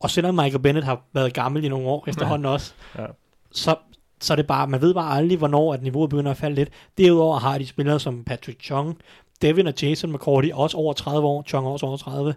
Og 0.00 0.10
selvom 0.10 0.34
Michael 0.34 0.58
Bennett 0.58 0.86
har 0.86 1.02
været 1.12 1.34
gammel 1.34 1.64
i 1.64 1.68
nogle 1.68 1.88
år 1.88 2.04
efterhånden 2.08 2.46
også, 2.46 2.72
Ja. 2.98 3.06
så, 3.52 3.76
så 4.20 4.32
er 4.32 4.36
det 4.36 4.46
bare, 4.46 4.66
man 4.66 4.80
ved 4.80 4.94
bare 4.94 5.16
aldrig, 5.16 5.38
hvornår 5.38 5.74
at 5.74 5.82
niveauet 5.82 6.10
begynder 6.10 6.30
at 6.30 6.36
falde 6.36 6.54
lidt. 6.54 6.68
Derudover 6.98 7.38
har 7.38 7.58
de 7.58 7.66
spillere 7.66 8.00
som 8.00 8.24
Patrick 8.24 8.62
Chung, 8.62 8.98
Devin 9.42 9.66
og 9.66 9.74
Jason 9.82 10.12
McCourty, 10.12 10.48
også 10.54 10.76
over 10.76 10.92
30 10.92 11.26
år, 11.26 11.42
Chung 11.42 11.66
også 11.66 11.86
over 11.86 11.96
30. 11.96 12.34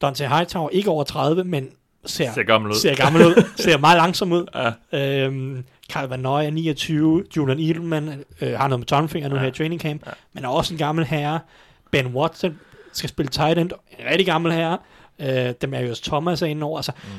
Dante 0.00 0.28
Hightower 0.28 0.70
ikke 0.70 0.90
over 0.90 1.04
30, 1.04 1.44
men 1.44 1.68
ser, 2.04 2.32
Ser 2.32 2.42
gammel 2.42 2.70
ud. 2.70 2.76
ser 2.76 2.94
gammel 2.94 3.26
ud, 3.26 3.44
ser 3.56 3.78
meget 3.78 3.96
langsom 3.96 4.32
ud. 4.32 4.72
Ja. 4.92 5.24
Øhm, 5.24 5.64
Carl 5.92 6.08
Van 6.08 6.20
Nøje 6.20 6.46
er 6.46 6.50
29, 6.50 7.24
Julian 7.36 7.58
Edelman 7.58 8.24
øh, 8.40 8.52
har 8.52 8.68
noget 8.68 8.80
med 8.80 8.86
tomfinger 8.86 9.28
nu 9.28 9.34
Ja. 9.34 9.40
her 9.40 9.48
i 9.48 9.52
training 9.52 9.80
camp, 9.80 10.06
Ja. 10.06 10.10
men 10.32 10.44
er 10.44 10.48
også 10.48 10.74
en 10.74 10.78
gammel 10.78 11.04
herre. 11.04 11.40
Ben 11.90 12.06
Watson 12.06 12.58
skal 12.92 13.08
spille 13.08 13.30
tight 13.30 13.58
end, 13.58 13.70
en 13.98 14.04
rigtig 14.10 14.26
gammel 14.26 14.52
herre. 14.52 14.78
Øh, 15.18 15.54
Demarius 15.60 16.00
Thomas 16.00 16.42
er 16.42 16.46
inde 16.46 16.64
over. 16.64 16.78
Altså, 16.78 16.92
Mm. 17.04 17.10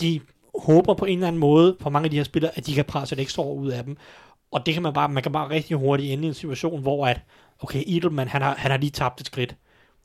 de 0.00 0.20
håber 0.62 0.94
på 0.94 1.04
en 1.04 1.18
eller 1.18 1.28
anden 1.28 1.40
måde, 1.40 1.76
på 1.80 1.90
mange 1.90 2.04
af 2.06 2.10
de 2.10 2.16
her 2.16 2.24
spillere, 2.24 2.52
at 2.58 2.66
de 2.66 2.74
kan 2.74 2.84
presse 2.84 3.14
et 3.14 3.20
ekstra 3.20 3.42
år 3.42 3.54
ud 3.54 3.68
af 3.68 3.84
dem. 3.84 3.96
Og 4.52 4.66
det 4.66 4.74
kan 4.74 4.82
man 4.82 4.92
bare, 4.92 5.08
man 5.08 5.22
kan 5.22 5.32
bare 5.32 5.50
rigtig 5.50 5.76
hurtigt 5.76 6.12
ende 6.12 6.24
i 6.24 6.28
en 6.28 6.34
situation, 6.34 6.82
hvor 6.82 7.06
at, 7.06 7.20
okay, 7.60 7.82
Edelman, 7.86 8.28
han 8.28 8.42
har, 8.42 8.54
han 8.58 8.70
har 8.70 8.78
lige 8.78 8.90
tabt 8.90 9.20
et 9.20 9.26
skridt. 9.26 9.56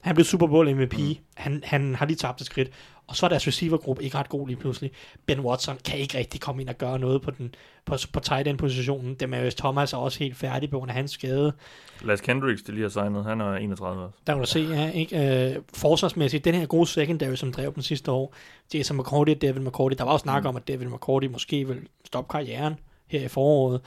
Han 0.02 0.16
blev 0.16 0.26
Super 0.26 0.48
Bowl 0.48 0.76
MVP. 0.76 0.98
Mm. 0.98 1.16
Han, 1.36 1.62
han 1.66 1.96
har 1.96 2.06
lige 2.06 2.18
tabt 2.18 2.42
et 2.42 2.46
skridt. 2.46 2.70
Og 3.10 3.16
så 3.16 3.26
er 3.26 3.30
deres 3.30 3.48
receivergruppe 3.48 4.04
ikke 4.04 4.18
ret 4.18 4.30
god 4.30 4.48
lige 4.48 4.58
pludselig. 4.58 4.92
Ben 5.26 5.40
Watson 5.40 5.78
kan 5.86 6.00
ikke 6.00 6.18
rigtig 6.18 6.42
komme 6.42 6.62
ind 6.62 6.70
og 6.70 6.78
gøre 6.78 7.00
noget 7.00 7.22
på, 7.22 7.32
den, 7.32 7.56
på, 7.86 7.96
på 8.14 8.20
tight 8.20 8.48
end 8.48 8.58
positionen. 8.58 9.16
Demarius 9.16 9.56
Thomas 9.56 9.94
er 9.94 9.98
også 9.98 10.20
helt 10.20 10.38
færdig 10.38 10.70
på 10.70 10.78
grund 10.78 10.92
af 10.92 10.96
hans 10.96 11.12
skade. 11.12 11.54
Lars 12.02 12.22
Kendricks, 12.22 12.62
det 12.64 12.74
lige 12.74 12.82
har 12.82 12.90
signet, 12.90 13.26
han 13.26 13.42
er 13.42 13.54
31 13.56 14.04
også. 14.04 14.18
Der 14.28 14.34
kan 14.34 14.42
du 14.42 14.48
se, 14.48 14.60
ja, 14.60 14.92
ikke? 14.92 15.50
Øh, 15.56 15.62
forsvarsmæssigt, 15.74 16.46
den 16.46 16.56
her 16.56 16.66
gode 16.66 16.88
secondary, 16.88 17.36
som 17.36 17.52
drev 17.54 17.74
den 17.76 17.84
sidste 17.84 18.12
år, 18.12 18.34
Jason 18.74 18.98
McCourty 18.98 19.32
og 19.32 19.42
David 19.42 19.62
McCourty, 19.62 19.96
der 19.98 20.04
var 20.04 20.12
også 20.12 20.24
snak 20.24 20.44
Mm. 20.44 20.48
om, 20.50 20.56
at 20.56 20.68
David 20.68 20.88
McCourty 20.88 21.28
måske 21.28 21.68
vil 21.68 21.78
stoppe 22.06 22.32
karrieren 22.32 22.76
her 23.08 23.22
i 23.22 23.28
foråret. 23.28 23.82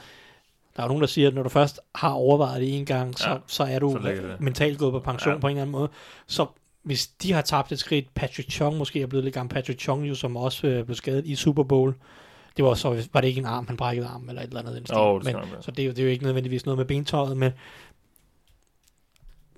Der 0.75 0.81
er 0.81 0.85
jo 0.85 0.87
nogen, 0.87 1.01
der 1.01 1.07
siger, 1.07 1.27
at 1.27 1.33
når 1.33 1.43
du 1.43 1.49
først 1.49 1.79
har 1.95 2.09
overvejet 2.11 2.61
det 2.61 2.77
en 2.77 2.85
gang, 2.85 3.19
så, 3.19 3.29
Ja, 3.29 3.35
så 3.47 3.63
er 3.63 3.79
du 3.79 3.97
så 4.01 4.35
mentalt 4.39 4.79
gået 4.79 4.91
på 4.91 4.99
pension 4.99 5.33
ja. 5.33 5.39
på 5.39 5.47
en 5.47 5.51
eller 5.51 5.61
anden 5.61 5.71
måde. 5.71 5.89
Så 6.27 6.45
hvis 6.83 7.07
de 7.07 7.33
har 7.33 7.41
tabt 7.41 7.71
et 7.71 7.79
skridt, 7.79 8.13
Patrick 8.13 8.51
Chung 8.51 8.77
måske 8.77 9.01
er 9.01 9.07
blevet 9.07 9.23
lidt 9.23 9.33
gammel, 9.33 9.53
Patrick 9.53 9.79
Chung 9.79 10.09
jo, 10.09 10.15
som 10.15 10.37
også 10.37 10.67
øh, 10.67 10.85
blev 10.85 10.95
skadet 10.95 11.25
i 11.25 11.35
Super 11.35 11.63
Bowl, 11.63 11.95
det 12.57 12.65
var 12.65 12.73
så, 12.73 13.07
var 13.13 13.21
det 13.21 13.27
ikke 13.27 13.39
en 13.39 13.45
arm, 13.45 13.67
han 13.67 13.77
brækkede 13.77 14.07
arm, 14.07 14.29
eller 14.29 14.41
et 14.41 14.47
eller 14.47 14.59
andet. 14.59 14.91
Jo, 14.91 15.19
det 15.19 15.25
men, 15.25 15.35
så 15.61 15.71
det 15.71 15.83
er, 15.83 15.85
jo, 15.85 15.91
det 15.91 15.99
er 15.99 16.03
jo 16.03 16.09
ikke 16.09 16.23
nødvendigvis 16.23 16.65
noget 16.65 16.77
med 16.77 16.85
bentøjet, 16.85 17.37
men 17.37 17.51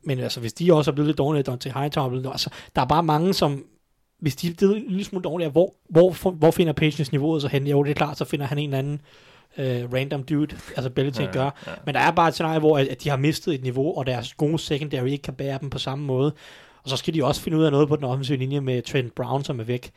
men 0.04 0.20
altså, 0.20 0.40
hvis 0.40 0.54
de 0.54 0.74
også 0.74 0.92
er 0.92 0.96
blevet 0.96 1.08
lidt 1.08 1.18
dårlige, 1.18 1.44
Dante 1.44 1.72
Hightower 1.72 2.06
er 2.06 2.10
blevet 2.10 2.28
altså, 2.32 2.50
der 2.76 2.82
er 2.82 2.86
bare 2.86 3.04
mange, 3.04 3.34
som, 3.34 3.66
hvis 4.20 4.36
de 4.36 4.48
er 4.48 4.68
en 4.68 4.84
lille 4.88 5.04
smule 5.04 5.24
dårligere, 5.24 5.52
hvor, 5.52 5.74
hvor, 5.90 6.32
hvor 6.32 6.52
finder 6.52 6.74
Patience 6.74 7.12
niveauet 7.12 7.42
så 7.42 7.48
hen? 7.48 7.68
Jo, 7.68 7.84
det 7.84 7.90
er 7.90 7.96
klart, 7.96 8.18
så 8.18 8.26
finder 8.26 8.46
han 8.46 8.58
en 8.58 8.74
eller 8.74 8.78
anden 8.78 9.02
øh, 9.58 9.94
random 9.94 10.24
dude, 10.24 10.56
altså 10.76 10.90
Belichick 10.90 11.28
ja, 11.28 11.32
gør. 11.32 11.64
ja. 11.68 11.72
Men 11.86 11.96
der 11.96 12.02
er 12.02 12.12
bare 12.12 12.28
et 12.28 12.34
scenarie, 12.34 12.60
hvor 12.60 12.78
at, 12.78 12.88
at 12.88 13.04
de 13.04 13.10
har 13.10 13.18
mistet 13.18 13.54
et 13.54 13.64
niveau, 13.64 13.98
og 13.98 14.06
deres 14.06 14.34
gode 14.34 14.60
secondary 14.60 15.08
ikke 15.08 15.22
kan 15.22 15.34
bære 15.34 15.58
dem 15.62 15.70
på 15.70 15.80
samme 15.80 16.06
måde. 16.06 16.34
Og 16.86 16.90
så 16.90 16.98
skal 16.98 17.14
de 17.14 17.24
også 17.24 17.42
finde 17.42 17.58
ud 17.58 17.64
af 17.64 17.72
noget 17.72 17.88
på 17.88 17.96
den 17.96 18.04
offensive 18.04 18.38
linje 18.38 18.62
med 18.62 18.82
Trent 18.82 19.16
Brown, 19.16 19.44
som 19.44 19.60
er 19.60 19.64
væk. 19.64 19.92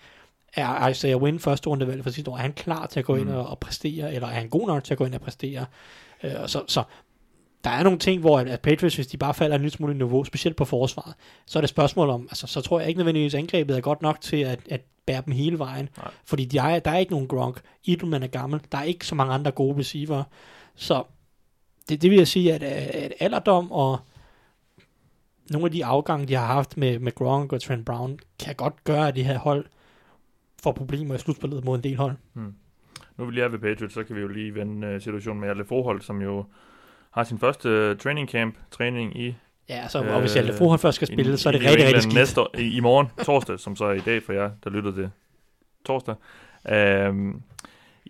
Er 0.54 0.88
Isaiah 0.88 1.22
Wynn 1.22 1.38
første 1.38 1.68
rundevalg 1.68 2.02
for 2.04 2.10
sidste 2.10 2.30
år? 2.30 2.36
Er 2.36 2.40
han 2.40 2.52
klar 2.52 2.86
til 2.86 2.98
at 3.00 3.04
gå 3.06 3.16
ind 3.16 3.28
Mm. 3.28 3.34
og, 3.34 3.46
og 3.46 3.58
præstere, 3.58 4.14
eller 4.14 4.28
er 4.28 4.32
han 4.32 4.48
god 4.48 4.66
nok 4.66 4.84
til 4.84 4.94
at 4.94 4.98
gå 4.98 5.04
ind 5.04 5.14
og 5.14 5.20
præstere? 5.20 5.66
Øh, 6.22 6.30
så, 6.46 6.62
så 6.66 6.82
der 7.64 7.70
er 7.70 7.82
nogle 7.82 7.98
ting, 7.98 8.20
hvor 8.20 8.38
at, 8.38 8.48
at 8.48 8.60
Patriots, 8.60 8.94
hvis 8.94 9.06
de 9.06 9.16
bare 9.16 9.34
falder 9.34 9.56
et 9.56 9.62
nyt 9.62 9.72
smule 9.72 9.94
i 9.94 9.96
niveau, 9.96 10.24
specielt 10.24 10.56
på 10.56 10.64
forsvaret, 10.64 11.14
så 11.46 11.58
er 11.58 11.60
det 11.60 11.64
et 11.64 11.70
spørgsmål 11.70 12.10
om, 12.10 12.22
altså 12.30 12.46
så 12.46 12.60
tror 12.60 12.78
jeg 12.80 12.88
ikke 12.88 12.98
nødvendigvis, 12.98 13.34
at 13.34 13.38
angrebet 13.38 13.76
er 13.76 13.80
godt 13.80 14.02
nok 14.02 14.20
til 14.20 14.36
at, 14.36 14.60
at 14.70 14.80
bære 15.06 15.22
dem 15.26 15.34
hele 15.34 15.58
vejen. 15.58 15.88
Nej. 15.96 16.10
Fordi 16.24 16.44
de 16.44 16.58
er, 16.58 16.78
der 16.78 16.90
er 16.90 16.98
ikke 16.98 17.12
nogen 17.12 17.28
Gronk. 17.28 17.60
Edelman 17.86 18.22
er 18.22 18.26
gammel. 18.26 18.60
Der 18.72 18.78
er 18.78 18.82
ikke 18.82 19.06
så 19.06 19.14
mange 19.14 19.34
andre 19.34 19.50
gode 19.50 19.78
receiver. 19.78 20.22
Så 20.76 21.02
det, 21.88 22.02
det 22.02 22.10
vil 22.10 22.18
jeg 22.18 22.28
sige, 22.28 22.54
at, 22.54 22.62
at 22.62 23.12
alderdom 23.20 23.72
og 23.72 23.98
nogle 25.50 25.64
af 25.66 25.72
de 25.72 25.84
afgange, 25.84 26.26
de 26.26 26.34
har 26.34 26.46
haft 26.46 26.76
med, 26.76 26.98
med 26.98 27.14
Gronk 27.14 27.52
og 27.52 27.62
Trent 27.62 27.86
Brown, 27.86 28.18
kan 28.44 28.54
godt 28.54 28.84
gøre, 28.84 29.08
at 29.08 29.16
de 29.16 29.22
her 29.22 29.38
hold 29.38 29.64
får 30.62 30.72
problemer 30.72 31.14
i 31.14 31.18
slutspillet 31.18 31.64
mod 31.64 31.76
en 31.76 31.82
del 31.84 31.96
hold. 31.96 32.12
Nu 33.16 33.24
vi 33.24 33.32
lige 33.32 33.44
er 33.44 33.48
ved 33.48 33.58
Patriots, 33.58 33.94
så 33.94 34.02
kan 34.04 34.16
vi 34.16 34.20
jo 34.20 34.28
lige 34.28 34.54
vende 34.54 34.94
uh, 34.94 35.00
situationen 35.02 35.40
med 35.40 35.48
alle 35.48 35.64
forhold, 35.64 36.00
som 36.00 36.22
jo 36.22 36.44
har 37.10 37.24
sin 37.24 37.38
første 37.38 37.90
uh, 37.90 37.96
training 37.96 38.28
camp, 38.28 38.54
træning 38.70 39.20
i 39.20 39.34
Ja, 39.68 39.88
så, 39.88 39.98
og 39.98 40.20
hvis 40.20 40.34
Hjalte 40.34 40.52
Froholt 40.58 40.80
først 40.80 40.96
skal 40.96 41.08
spille, 41.08 41.32
i- 41.34 41.36
så 41.36 41.48
er 41.48 41.52
det 41.52 41.62
i 41.62 41.66
rigtig, 41.66 41.86
rigtig 41.86 42.02
skidt. 42.02 42.14
Næste 42.14 42.40
år, 42.40 42.50
i, 42.58 42.76
I 42.76 42.80
morgen, 42.80 43.06
torsdag, 43.24 43.58
som 43.58 43.76
så 43.76 43.84
er 43.84 43.92
i 43.92 43.98
dag 44.00 44.22
for 44.22 44.32
jer, 44.32 44.50
der 44.64 44.70
lytter 44.70 44.92
til 44.92 45.10
torsdag. 45.86 46.14
Um, 47.08 47.42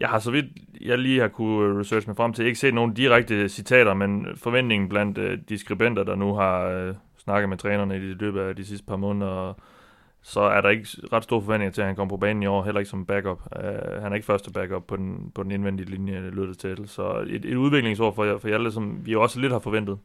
jeg 0.01 0.09
har 0.09 0.19
så 0.19 0.31
vidt, 0.31 0.47
jeg 0.81 0.99
lige 0.99 1.21
har 1.21 1.29
kunne 1.29 1.81
research 1.81 2.09
mig 2.09 2.17
frem 2.17 2.33
til, 2.33 2.47
ikke 2.47 2.59
set 2.59 2.75
nogen 2.75 2.95
direkte 2.95 3.49
citater, 3.49 3.95
men 3.95 4.27
forventningen 4.37 4.89
blandt 4.89 5.19
uh, 5.19 5.25
de 5.49 5.59
skribenter, 5.59 6.05
der 6.05 6.15
nu 6.15 6.35
har 6.35 6.89
uh, 6.89 6.95
snakket 7.29 7.49
med 7.49 7.59
trænerne 7.59 7.97
i 7.97 7.99
løbet 7.99 8.41
af 8.41 8.57
de 8.57 8.65
sidste 8.65 8.87
par 8.87 8.97
måneder, 8.97 9.31
og 9.31 9.57
så 10.23 10.41
er 10.41 10.61
der 10.61 10.69
ikke 10.69 10.89
ret 11.13 11.25
store 11.25 11.43
forventninger 11.43 11.73
til, 11.73 11.81
at 11.81 11.87
han 11.87 11.97
kommer 11.97 12.17
på 12.17 12.17
banen 12.17 12.43
i 12.43 12.47
år, 12.47 12.65
heller 12.65 12.79
ikke 12.79 12.91
som 12.91 13.07
backup. 13.07 13.41
Uh, 13.57 14.03
han 14.03 14.13
er 14.13 14.15
ikke 14.15 14.27
første 14.27 14.51
backup 14.51 14.85
på 14.87 14.97
den, 14.97 15.33
på 15.35 15.43
den 15.43 15.51
indvendige 15.51 15.91
linje, 15.91 16.31
lyder 16.31 16.47
det 16.47 16.59
til. 16.59 16.89
Så 16.89 17.25
et, 17.27 17.45
et 17.45 17.57
udviklingsår 17.57 18.13
for, 18.13 18.39
for 18.39 18.49
Hjalte, 18.49 18.73
som 18.73 19.07
vi 19.07 19.15
også 19.15 19.41
lidt 19.41 19.53
har 19.53 19.59
forventet. 19.59 19.99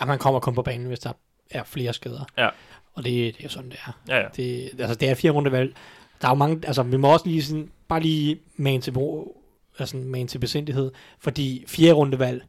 Ja, 0.00 0.06
man 0.06 0.18
kommer 0.18 0.40
kun 0.40 0.54
på 0.54 0.62
banen, 0.62 0.86
hvis 0.86 0.98
der 0.98 1.12
er 1.50 1.64
flere 1.64 1.92
skader. 1.92 2.24
Ja. 2.38 2.48
Og 2.94 3.04
det, 3.04 3.12
det 3.12 3.38
er 3.38 3.44
jo 3.44 3.48
sådan, 3.48 3.70
det 3.70 3.78
er. 3.86 3.92
Ja, 4.08 4.20
ja. 4.20 4.28
Det, 4.36 4.70
altså, 4.78 4.94
det 4.94 5.10
er 5.10 5.14
fire 5.14 5.32
runde 5.32 5.52
valg. 5.52 5.74
Der 6.22 6.28
er 6.28 6.32
jo 6.32 6.36
mange, 6.36 6.66
altså, 6.66 6.82
vi 6.82 6.96
må 6.96 7.12
også 7.12 7.26
lige 7.28 7.42
sådan, 7.42 7.70
bare 7.88 8.00
lige 8.00 8.38
man 8.56 8.80
til, 8.80 8.96
altså, 9.78 9.96
man 9.96 10.26
til 10.26 10.38
besindighed, 10.38 10.90
fordi 11.18 11.64
fire 11.66 11.92
runde 11.92 12.18
valg, 12.18 12.44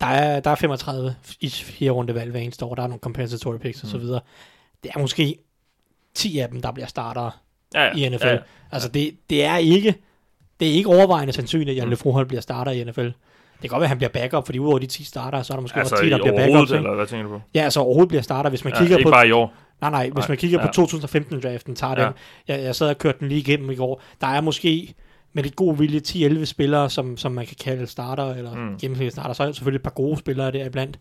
der 0.00 0.06
er, 0.06 0.40
der 0.40 0.50
er 0.50 0.54
35 0.54 1.14
i 1.40 1.48
fire 1.50 1.90
runde 1.90 2.14
valg 2.14 2.30
hver 2.30 2.40
eneste 2.40 2.64
år, 2.64 2.74
der 2.74 2.82
er 2.82 2.86
nogle 2.86 3.00
compensatory 3.00 3.56
picks 3.58 3.82
og 3.82 3.88
så 3.88 3.96
Mm. 3.96 4.02
videre. 4.02 4.20
Det 4.82 4.90
er 4.94 5.00
måske 5.00 5.36
10 6.14 6.38
af 6.38 6.48
dem, 6.48 6.62
der 6.62 6.72
bliver 6.72 6.86
startere 6.86 7.30
ja, 7.74 7.84
ja. 7.84 7.92
i 8.06 8.08
NFL. 8.08 8.26
Ja, 8.26 8.32
ja. 8.32 8.38
Altså, 8.72 8.88
det, 8.88 9.10
det 9.30 9.44
er 9.44 9.56
ikke, 9.56 9.94
det 10.60 10.68
er 10.68 10.72
ikke 10.72 10.88
overvejende 10.88 11.32
sandsynligt, 11.32 11.68
at 11.68 11.74
Hjalte 11.74 12.10
Mm. 12.20 12.26
Bliver 12.28 12.40
starter 12.40 12.72
i 12.72 12.84
NFL. 12.84 13.00
Det 13.00 13.14
kan 13.60 13.70
godt 13.70 13.80
være, 13.80 13.84
at 13.84 13.88
han 13.88 13.98
bliver 13.98 14.10
backup, 14.10 14.46
fordi 14.46 14.58
udover 14.58 14.78
de 14.78 14.86
10 14.86 15.04
starter, 15.04 15.42
så 15.42 15.52
er 15.52 15.56
der 15.56 15.62
måske 15.62 15.78
Altså 15.78 15.94
også 15.94 16.04
10, 16.04 16.10
der 16.10 16.16
bliver 16.18 16.32
ikke? 16.46 16.76
eller 16.76 16.94
hvad 16.94 17.06
tænker 17.06 17.22
du 17.26 17.32
på? 17.32 17.40
Ja, 17.54 17.60
altså 17.62 17.80
overhovedet 17.80 18.08
bliver 18.08 18.22
starter, 18.22 18.50
hvis 18.50 18.64
man 18.64 18.72
Ja, 18.72 18.78
kigger 18.78 18.96
ikke 18.96 19.06
på... 19.06 19.10
bare 19.10 19.28
i 19.28 19.32
år. 19.32 19.52
Nej, 19.80 19.90
nej, 19.90 20.04
hvis 20.04 20.14
Nej, 20.14 20.28
man 20.28 20.36
kigger 20.38 20.60
ja. 20.60 20.66
på 20.66 20.72
2015-draften, 20.82 21.74
tager 21.76 21.94
Ja. 22.00 22.04
den. 22.04 22.12
Jeg, 22.48 22.62
jeg 22.62 22.74
sad 22.76 22.88
og 22.88 22.98
kørte 22.98 23.18
den 23.20 23.28
lige 23.28 23.38
igennem 23.40 23.70
i 23.70 23.74
går. 23.74 24.02
Der 24.20 24.26
er 24.26 24.40
måske 24.40 24.94
med 25.36 25.42
lidt 25.42 25.56
god 25.56 25.76
vilje 25.76 26.00
10-11 26.08 26.44
spillere, 26.44 26.90
som, 26.90 27.16
som 27.16 27.32
man 27.32 27.46
kan 27.46 27.56
kalde 27.60 27.86
starter, 27.86 28.34
eller 28.34 28.54
Mm. 28.54 28.78
gennemsnitlige 28.78 29.10
starter. 29.10 29.32
Så 29.34 29.42
er 29.42 29.46
der 29.46 29.52
selvfølgelig 29.52 29.78
et 29.78 29.82
par 29.82 29.90
gode 29.90 30.18
spillere 30.18 30.50
der 30.50 30.66
iblandt. 30.66 30.98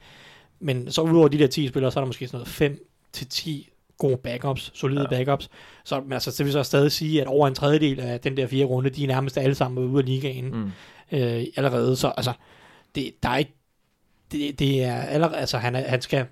Men 0.60 0.92
så 0.92 1.02
udover 1.02 1.28
de 1.28 1.40
der 1.40 1.48
10 1.48 1.68
spillere, 1.68 1.92
så 1.92 2.00
er 2.00 2.02
der 2.02 2.08
måske 2.08 2.28
sådan 2.28 2.38
noget 2.38 2.48
5 2.48 2.88
til 3.14 3.28
10 3.28 3.70
gode 3.98 4.18
backups, 4.18 4.72
solide 4.74 5.02
ja. 5.02 5.08
backups. 5.08 5.50
Så 5.86 6.02
men 6.02 6.14
altså, 6.14 6.32
det 6.38 6.46
vil 6.46 6.54
så 6.54 6.64
stadig 6.64 6.92
sige, 6.92 7.22
at 7.22 7.28
over 7.28 7.48
en 7.48 7.56
tredjedel 7.56 8.00
af 8.00 8.20
den 8.20 8.38
der 8.38 8.48
fire 8.48 8.66
runde, 8.66 8.90
de 8.90 9.04
er 9.04 9.08
nærmest 9.08 9.38
alle 9.38 9.56
sammen 9.56 9.84
ude 9.84 10.00
af 10.00 10.06
ligaen 10.06 10.46
mm. 10.52 10.72
øh, 11.18 11.44
allerede. 11.58 11.96
Så 11.96 12.08
altså, 12.18 12.34
det, 12.96 13.12
der 13.24 13.30
er 13.30 13.38
ikke, 13.38 13.56
det, 14.32 14.60
det 14.60 14.84
er 14.84 14.96
allerede, 15.02 15.38
altså 15.38 15.58
han, 15.58 15.76
er, 15.76 15.90
han 15.90 16.02
skal 16.02 16.26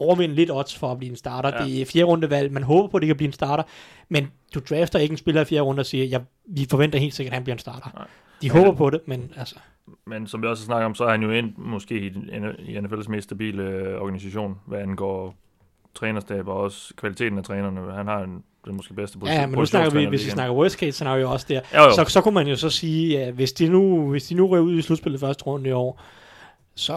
overvinde 0.00 0.34
lidt 0.34 0.50
odds 0.50 0.76
for 0.76 0.92
at 0.92 0.98
blive 0.98 1.10
en 1.10 1.16
starter. 1.16 1.52
Ja. 1.58 1.64
Det 1.64 1.80
er 1.80 1.86
fjerde 1.86 2.04
rundevalg, 2.04 2.52
man 2.52 2.62
håber 2.62 2.88
på, 2.88 2.96
at 2.96 3.00
det 3.00 3.06
kan 3.06 3.16
blive 3.16 3.26
en 3.26 3.32
starter, 3.32 3.62
men 4.08 4.30
du 4.54 4.60
drafter 4.70 4.98
ikke 4.98 5.12
en 5.12 5.18
spiller 5.18 5.40
i 5.40 5.44
fjerde 5.44 5.62
runde 5.62 5.80
og 5.80 5.86
siger, 5.86 6.04
ja, 6.04 6.18
vi 6.46 6.66
forventer 6.70 6.98
helt 6.98 7.14
sikkert, 7.14 7.32
at 7.32 7.34
han 7.34 7.44
bliver 7.44 7.54
en 7.54 7.58
starter. 7.58 7.90
Nej. 7.94 8.06
De 8.42 8.50
håber 8.50 8.72
på 8.72 8.90
det, 8.90 9.00
men 9.06 9.32
altså... 9.36 9.54
Men 10.06 10.26
som 10.26 10.42
vi 10.42 10.46
også 10.46 10.64
snakker 10.64 10.86
om, 10.86 10.94
så 10.94 11.04
er 11.04 11.10
han 11.10 11.22
jo 11.22 11.30
ind 11.30 11.52
måske 11.56 12.00
i, 12.00 12.06
i 12.58 12.78
NFL's 12.78 13.08
mest 13.08 13.24
stabile 13.24 13.62
øh, 13.62 14.02
organisation, 14.02 14.58
hvad 14.66 14.78
angår 14.78 15.34
trænerstab 15.94 16.48
og 16.48 16.56
også 16.56 16.94
kvaliteten 16.96 17.38
af 17.38 17.44
trænerne. 17.44 17.92
Han 17.92 18.06
har 18.06 18.18
en, 18.18 18.42
den 18.64 18.76
måske 18.76 18.94
bedste 18.94 19.18
position. 19.18 19.40
Ja, 19.40 19.46
men 19.46 19.58
nu 19.58 19.66
snakker 19.66 19.90
vi, 19.90 20.04
hvis 20.04 20.26
vi 20.26 20.30
snakker 20.30 20.54
worst 20.54 20.78
case 20.78 20.92
scenario 20.92 21.30
også 21.30 21.46
der, 21.48 21.60
jo, 21.74 21.82
jo. 21.82 21.94
Så, 21.94 22.04
så 22.08 22.20
kunne 22.20 22.34
man 22.34 22.46
jo 22.46 22.56
så 22.56 22.70
sige, 22.70 23.22
at 23.22 23.34
hvis 23.34 23.52
de 23.52 23.68
nu, 23.68 24.10
hvis 24.10 24.24
de 24.24 24.34
nu 24.34 24.46
rører 24.46 24.62
ud 24.62 24.78
i 24.78 24.82
slutspillet 24.82 25.20
første 25.20 25.44
runde 25.44 25.70
i 25.70 25.72
år, 25.72 26.02
så 26.74 26.94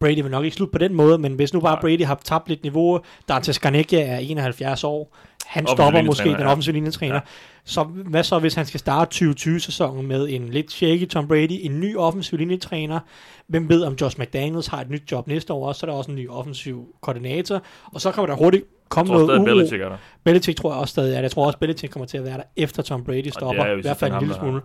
Brady 0.00 0.22
vil 0.22 0.30
nok 0.30 0.44
ikke 0.44 0.56
slutte 0.56 0.72
på 0.72 0.78
den 0.78 0.94
måde, 0.94 1.18
men 1.18 1.34
hvis 1.34 1.54
nu 1.54 1.60
bare 1.60 1.78
Brady 1.80 2.04
har 2.04 2.20
tabt 2.24 2.48
lidt 2.48 2.62
niveau, 2.62 3.00
der 3.28 3.40
til 3.40 3.54
Skarnecchia 3.54 4.02
er 4.02 4.18
71 4.18 4.84
år, 4.84 5.16
han 5.46 5.66
stopper 5.66 6.02
måske 6.02 6.28
den 6.28 6.46
offensive 6.46 6.74
linjetræner. 6.74 7.14
Ja. 7.14 7.20
Så 7.64 7.82
hvad 7.82 8.22
så, 8.24 8.38
hvis 8.38 8.54
han 8.54 8.66
skal 8.66 8.80
starte 8.80 9.24
2020-sæsonen 9.24 10.06
med 10.06 10.28
en 10.28 10.48
lidt 10.48 10.72
shaky 10.72 11.08
Tom 11.08 11.28
Brady, 11.28 11.58
en 11.60 11.80
ny 11.80 11.96
offensiv 11.96 12.38
linjetræner? 12.38 13.00
Hvem 13.46 13.68
ved, 13.68 13.82
om 13.82 13.94
Josh 14.00 14.20
McDaniels 14.20 14.66
har 14.66 14.80
et 14.80 14.90
nyt 14.90 15.12
job 15.12 15.26
næste 15.26 15.52
år 15.52 15.68
også, 15.68 15.78
så 15.78 15.86
er 15.86 15.90
der 15.90 15.96
også 15.96 16.10
en 16.10 16.16
ny 16.16 16.28
offensiv 16.28 16.86
koordinator. 17.00 17.62
Og 17.84 18.00
så 18.00 18.10
kommer 18.10 18.26
der 18.26 18.34
hurtigt 18.34 18.64
komme 18.88 19.12
noget 19.12 19.38
uro. 19.38 19.44
Belichick, 19.44 19.82
er 19.82 19.88
der. 19.88 19.96
Belichick 20.24 20.58
tror 20.58 20.72
jeg 20.72 20.80
også 20.80 20.92
stadig 20.92 21.16
er 21.16 21.20
Jeg 21.20 21.30
tror 21.30 21.46
også, 21.46 21.58
Belichick 21.58 21.92
kommer 21.92 22.06
til 22.06 22.18
at 22.18 22.24
være 22.24 22.36
der, 22.36 22.42
efter 22.56 22.82
Tom 22.82 23.04
Brady 23.04 23.28
stopper. 23.28 23.66
I 23.66 23.80
hvert 23.80 23.96
fald 23.96 24.12
en 24.12 24.18
lille 24.18 24.34
smule. 24.34 24.60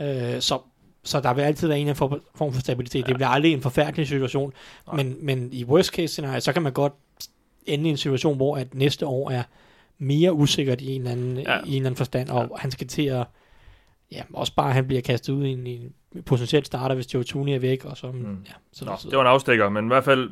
Ja. 0.00 0.34
Øh, 0.34 0.40
så 0.40 0.58
så 1.02 1.20
der 1.20 1.34
vil 1.34 1.42
altid 1.42 1.68
være 1.68 1.78
en 1.78 1.94
form 1.96 2.52
for 2.52 2.60
stabilitet. 2.60 3.00
Ja. 3.00 3.06
Det 3.06 3.14
bliver 3.14 3.28
aldrig 3.28 3.52
en 3.52 3.62
forfærdelig 3.62 4.08
situation. 4.08 4.52
Men, 4.94 5.16
men 5.20 5.48
i 5.52 5.64
worst 5.64 5.94
case 5.94 6.08
scenario, 6.08 6.40
så 6.40 6.52
kan 6.52 6.62
man 6.62 6.72
godt 6.72 6.92
ende 7.66 7.88
i 7.88 7.90
en 7.90 7.96
situation, 7.96 8.36
hvor 8.36 8.56
at 8.56 8.74
næste 8.74 9.06
år 9.06 9.30
er 9.30 9.42
mere 9.98 10.32
usikkert 10.32 10.80
i 10.80 10.94
en 10.94 11.00
eller 11.00 11.12
anden, 11.12 11.38
ja. 11.38 11.58
i 11.58 11.68
en 11.68 11.74
eller 11.74 11.76
anden 11.76 11.96
forstand, 11.96 12.28
og 12.28 12.42
ja. 12.42 12.56
han 12.56 12.70
skal 12.70 12.86
til 12.86 13.06
at, 13.06 13.26
ja, 14.12 14.22
også 14.32 14.54
bare 14.54 14.72
han 14.72 14.86
bliver 14.86 15.02
kastet 15.02 15.32
ud 15.32 15.44
i 15.44 15.50
en, 15.50 15.66
i 15.66 15.76
en 15.76 16.22
potentielt 16.22 16.66
starter, 16.66 16.94
hvis 16.94 17.14
Joe 17.14 17.24
Tooney 17.24 17.52
er 17.52 17.58
væk, 17.58 17.84
og 17.84 17.96
så, 17.96 18.12
mm. 18.12 18.44
ja, 18.48 18.52
så 18.72 18.84
Nå, 18.84 18.92
det 19.10 19.16
var 19.16 19.20
en 19.20 19.26
afstikker, 19.26 19.68
men 19.68 19.84
i 19.84 19.88
hvert 19.88 20.04
fald, 20.04 20.30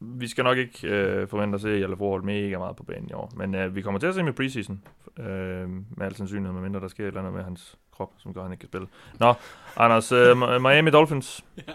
vi 0.00 0.28
skal 0.28 0.44
nok 0.44 0.58
ikke 0.58 0.88
øh, 0.88 1.28
forvente 1.28 1.54
at 1.54 1.60
se 1.60 1.68
Jelle 1.68 1.96
Forhold 1.96 2.22
mega 2.22 2.58
meget 2.58 2.76
på 2.76 2.82
banen 2.82 3.08
i 3.10 3.12
år, 3.12 3.32
men 3.36 3.54
øh, 3.54 3.74
vi 3.74 3.82
kommer 3.82 4.00
til 4.00 4.06
at 4.06 4.14
se 4.14 4.22
med 4.22 4.32
preseason, 4.32 4.82
øh, 5.18 5.68
med 5.96 6.06
al 6.06 6.16
sandsynlighed, 6.16 6.52
medmindre 6.52 6.80
der 6.80 6.88
sker 6.88 7.04
et 7.04 7.08
eller 7.08 7.20
andet 7.20 7.34
med 7.34 7.42
hans 7.42 7.78
krop, 7.96 8.12
som 8.18 8.34
gør, 8.34 8.40
at 8.40 8.44
han 8.44 8.52
ikke 8.52 8.60
kan 8.60 8.68
spille. 8.68 8.86
Nå, 9.20 9.34
Anders, 9.76 10.12
øh, 10.12 10.36
Miami 10.66 10.90
Dolphins. 10.90 11.44
ja. 11.56 11.72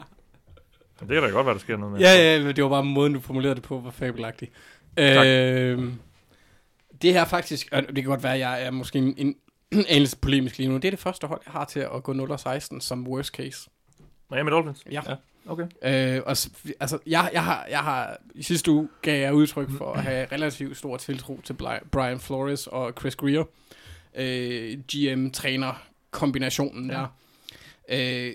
Det 0.99 1.07
kan 1.07 1.23
da 1.23 1.29
godt 1.29 1.45
være, 1.45 1.53
der 1.53 1.59
sker 1.59 1.77
noget 1.77 1.91
med. 1.91 2.01
Ja, 2.01 2.13
ja, 2.15 2.43
men 2.43 2.55
det 2.55 2.63
var 2.63 2.69
bare 2.69 2.83
måden, 2.83 3.13
du 3.13 3.19
formulerede 3.19 3.55
det 3.55 3.63
på, 3.63 3.79
var 3.79 3.91
fabelagtigt. 3.91 4.51
Øh, 4.97 5.93
det 7.01 7.13
her 7.13 7.25
faktisk, 7.25 7.69
og 7.71 7.81
det 7.87 7.95
kan 7.95 8.03
godt 8.03 8.23
være, 8.23 8.33
at 8.33 8.39
jeg 8.39 8.65
er 8.65 8.71
måske 8.71 8.97
en, 8.97 9.35
en 9.71 9.85
anelse 9.89 10.17
polemisk 10.17 10.57
lige 10.57 10.69
nu, 10.69 10.75
det 10.75 10.85
er 10.85 10.91
det 10.91 10.99
første 10.99 11.27
hold, 11.27 11.41
jeg 11.45 11.51
har 11.51 11.65
til 11.65 11.79
at 11.79 12.03
gå 12.03 12.13
0-16 12.13 12.79
som 12.79 13.07
worst 13.07 13.29
case. 13.29 13.69
Miami 14.31 14.49
Dolphins? 14.51 14.83
Ja. 14.91 15.01
ja. 15.09 15.15
Okay. 15.47 15.67
Øh, 15.81 16.21
og, 16.25 16.29
altså, 16.79 16.99
jeg, 17.07 17.29
jeg, 17.33 17.43
har, 17.43 17.67
jeg 17.69 17.79
har, 17.79 18.17
i 18.35 18.43
sidste 18.43 18.71
uge 18.71 18.89
gav 19.01 19.21
jeg 19.21 19.33
udtryk 19.33 19.69
for 19.77 19.93
at 19.93 20.03
have 20.03 20.27
relativt 20.31 20.77
stor 20.77 20.97
tiltro 20.97 21.41
til 21.43 21.55
Brian 21.91 22.19
Flores 22.19 22.67
og 22.67 22.93
Chris 22.99 23.15
Greer, 23.15 23.43
øh, 24.15 24.77
GM-træner 24.93 25.88
kombinationen 26.11 26.89
der. 26.89 27.07
Ja. 27.89 28.27
Øh, 28.27 28.33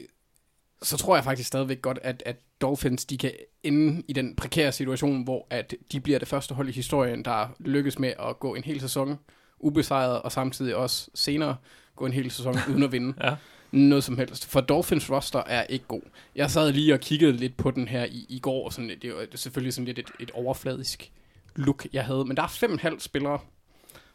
så 0.83 0.97
tror 0.97 1.16
jeg 1.16 1.25
faktisk 1.25 1.49
stadigvæk 1.49 1.83
godt, 1.83 1.99
at, 2.03 2.22
at 2.27 2.37
Dolphins 2.61 3.05
de 3.05 3.18
kan 3.18 3.33
ende 3.62 4.03
i 4.09 4.12
den 4.12 4.37
prekære 4.37 4.72
situation, 4.72 5.25
hvor 5.25 5.47
at 5.51 5.75
de 5.93 6.01
bliver 6.01 6.18
det 6.18 6.29
første 6.29 6.55
hold 6.55 6.68
i 6.68 6.72
historien, 6.72 7.25
der 7.25 7.49
lykkes 7.59 7.99
med 7.99 8.12
at 8.29 8.39
gå 8.39 8.55
en 8.55 8.64
hel 8.64 8.81
sæson 8.81 9.18
ubesejret, 9.59 10.22
og 10.22 10.33
samtidig 10.33 10.77
også 10.77 11.11
senere 11.14 11.57
gå 11.97 12.07
en 12.07 12.12
hel 12.12 12.31
sæson 12.31 12.57
uden 12.70 12.83
at 12.83 12.93
vinde. 12.93 13.14
ja. 13.25 13.37
Noget 13.70 14.05
som 14.05 14.18
helst. 14.18 14.47
For 14.47 14.61
Dolphins 14.61 15.11
roster 15.11 15.43
er 15.47 15.64
ikke 15.64 15.85
god. 15.89 16.03
Jeg 16.35 16.51
sad 16.51 16.72
lige 16.72 16.95
og 16.95 17.01
kiggede 17.01 17.33
lidt 17.33 17.57
på 17.57 17.70
den 17.70 17.89
her 17.89 18.05
i, 18.05 18.27
i 18.29 18.39
går, 18.39 18.64
og 18.64 18.72
sådan, 18.72 18.91
det, 19.03 19.05
er, 19.05 19.27
det 19.33 19.41
selvfølgelig 19.41 19.75
sådan 19.75 19.87
lidt 19.87 19.99
et, 19.99 20.11
et 20.20 20.31
overfladisk 20.31 21.12
look, 21.57 21.87
jeg 21.93 22.05
havde. 22.05 22.25
Men 22.25 22.37
der 22.37 22.43
er 22.43 22.49
fem 22.49 22.72
og 22.72 22.79
halv 22.79 23.01
spillere, 23.01 23.39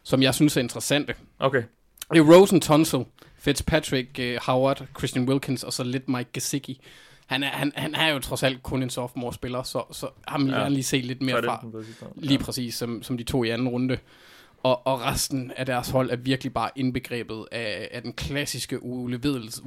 som 0.02 0.22
jeg 0.22 0.34
synes 0.34 0.56
er 0.56 0.60
interessante. 0.60 1.14
Okay. 1.38 1.62
Det 2.12 2.18
er 2.18 2.34
Rosen 2.34 2.60
Tunsil, 2.60 3.04
Fitzpatrick, 3.38 4.18
uh, 4.18 4.46
Howard, 4.46 4.86
Christian 4.98 5.28
Wilkins 5.28 5.62
og 5.62 5.72
så 5.72 5.84
lidt 5.84 6.08
Mike 6.08 6.30
Gesicki. 6.32 6.80
Han 7.26 7.42
er, 7.42 7.48
han, 7.48 7.72
han 7.76 7.94
er 7.94 8.08
jo 8.08 8.18
trods 8.18 8.42
alt 8.42 8.62
kun 8.62 8.82
en 8.82 8.90
sophomore-spiller, 8.90 9.62
så, 9.62 9.82
så 9.92 10.08
ham 10.28 10.46
vil 10.46 10.52
ja. 10.54 10.68
lige 10.68 10.82
se 10.82 10.96
lidt 10.96 11.22
mere 11.22 11.42
fra. 11.44 11.64
Lige 12.14 12.38
præcis 12.38 12.74
som, 12.74 13.02
som 13.02 13.16
de 13.16 13.24
to 13.24 13.44
i 13.44 13.48
anden 13.48 13.68
runde. 13.68 13.98
Og, 14.62 14.86
og 14.86 15.00
resten 15.00 15.52
af 15.56 15.66
deres 15.66 15.90
hold 15.90 16.10
er 16.10 16.16
virkelig 16.16 16.52
bare 16.54 16.70
indbegrebet 16.76 17.46
af, 17.52 17.88
af 17.92 18.02
den 18.02 18.12
klassiske 18.12 18.78
Ole 18.82 19.22
Vedels 19.22 19.60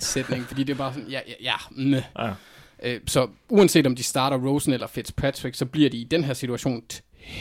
sætning, 0.00 0.44
fordi 0.44 0.64
det 0.64 0.72
er 0.72 0.78
bare 0.78 0.94
sådan, 0.94 1.08
ja, 1.08 1.20
ja, 1.28 1.34
ja, 1.40 1.54
mh. 1.70 2.02
ja. 2.18 2.32
Øh, 2.82 3.00
så 3.06 3.28
uanset 3.48 3.86
om 3.86 3.96
de 3.96 4.02
starter 4.02 4.36
Rosen 4.36 4.72
eller 4.72 4.86
Fitzpatrick, 4.86 5.54
så 5.54 5.66
bliver 5.66 5.90
de 5.90 5.96
i 5.96 6.04
den 6.04 6.24
her 6.24 6.34
situation 6.34 6.82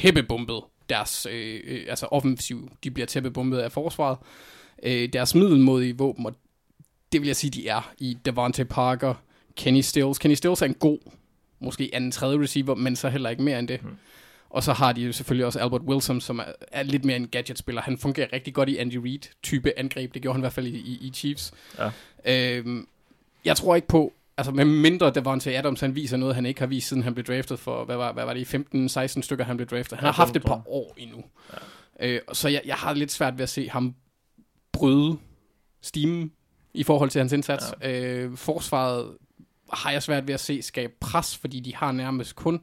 tæppebumpet. 0.01 0.61
Deres 0.89 1.27
øh, 1.31 1.59
øh, 1.63 1.85
altså 1.89 2.05
offensiv, 2.05 2.71
de 2.83 2.91
bliver 2.91 3.07
tæppebumpet 3.07 3.57
af 3.57 3.71
forsvaret. 3.71 4.17
Øh, 4.83 5.13
deres 5.13 5.35
middelmodige 5.35 5.97
våben, 5.97 6.25
og 6.25 6.35
det 7.11 7.21
vil 7.21 7.27
jeg 7.27 7.35
sige, 7.35 7.51
de 7.51 7.67
er 7.67 7.91
i 7.97 8.17
Devontae 8.25 8.65
Parker, 8.65 9.13
Kenny 9.55 9.81
Stills. 9.81 10.19
Kenny 10.19 10.35
Stills 10.35 10.61
er 10.61 10.65
en 10.65 10.73
god, 10.73 10.99
måske 11.59 11.89
anden 11.93 12.11
tredje 12.11 12.39
receiver, 12.39 12.75
men 12.75 12.95
så 12.95 13.09
heller 13.09 13.29
ikke 13.29 13.43
mere 13.43 13.59
end 13.59 13.67
det. 13.67 13.83
Mm. 13.83 13.89
Og 14.49 14.63
så 14.63 14.73
har 14.73 14.93
de 14.93 15.01
jo 15.01 15.11
selvfølgelig 15.11 15.45
også 15.45 15.59
Albert 15.59 15.81
Wilson, 15.81 16.21
som 16.21 16.39
er, 16.39 16.43
er 16.71 16.83
lidt 16.83 17.05
mere 17.05 17.15
en 17.15 17.27
gadget-spiller. 17.27 17.81
Han 17.81 17.97
fungerer 17.97 18.27
rigtig 18.33 18.53
godt 18.53 18.69
i 18.69 18.77
Andy 18.77 18.95
Reid-type 18.95 19.79
angreb. 19.79 20.13
Det 20.13 20.21
gjorde 20.21 20.33
han 20.33 20.39
i 20.39 20.43
hvert 20.43 20.53
fald 20.53 20.67
i, 20.67 20.77
i, 20.77 20.97
i 21.01 21.11
Chiefs. 21.13 21.53
Ja. 21.77 21.91
Øhm, 22.25 22.87
jeg 23.45 23.57
tror 23.57 23.75
ikke 23.75 23.87
på, 23.87 24.13
altså 24.41 24.51
med 24.51 24.65
mindre 24.65 25.11
Devontae 25.11 25.57
Adams, 25.57 25.79
han 25.79 25.95
viser 25.95 26.17
noget, 26.17 26.35
han 26.35 26.45
ikke 26.45 26.59
har 26.59 26.67
vist, 26.67 26.87
siden 26.87 27.03
han 27.03 27.13
blev 27.13 27.25
draftet 27.25 27.59
for, 27.59 27.85
hvad 27.85 27.95
var, 27.95 28.13
hvad 28.13 28.25
var 28.25 28.33
det, 28.33 28.55
15-16 29.17 29.21
stykker, 29.21 29.45
han 29.45 29.57
blev 29.57 29.67
draftet. 29.67 29.99
Han 29.99 30.05
har 30.05 30.13
haft 30.13 30.35
et 30.35 30.45
par 30.45 30.61
år 30.65 30.93
endnu. 30.97 31.23
Ja. 31.99 32.07
Øh, 32.07 32.21
så 32.33 32.49
jeg, 32.49 32.61
jeg 32.65 32.75
har 32.75 32.93
lidt 32.93 33.11
svært 33.11 33.37
ved 33.37 33.43
at 33.43 33.49
se 33.49 33.69
ham 33.69 33.95
bryde 34.71 35.17
stimen 35.81 36.31
i 36.73 36.83
forhold 36.83 37.09
til 37.09 37.19
hans 37.19 37.33
indsats. 37.33 37.65
Ja. 37.81 38.01
Øh, 38.01 38.37
forsvaret 38.37 39.17
har 39.73 39.91
jeg 39.91 40.03
svært 40.03 40.27
ved 40.27 40.33
at 40.33 40.39
se 40.39 40.61
skabe 40.61 40.93
pres, 40.99 41.37
fordi 41.37 41.59
de 41.59 41.75
har 41.75 41.91
nærmest 41.91 42.35
kun 42.35 42.61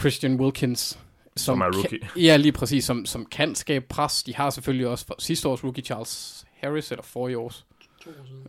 Christian 0.00 0.40
Wilkins, 0.40 0.80
som, 0.80 0.98
som 1.36 1.60
er 1.60 1.64
rookie. 1.64 1.98
Kan, 1.98 2.08
ja, 2.22 2.36
lige 2.36 2.52
præcis, 2.52 2.84
som, 2.84 3.06
som 3.06 3.26
kan 3.26 3.54
skabe 3.54 3.84
pres. 3.88 4.22
De 4.22 4.34
har 4.34 4.50
selvfølgelig 4.50 4.86
også 4.86 5.14
sidste 5.18 5.48
års 5.48 5.64
rookie 5.64 5.84
Charles 5.84 6.44
Harris, 6.60 6.90
eller 6.90 7.02
for 7.02 7.36
års. 7.36 7.66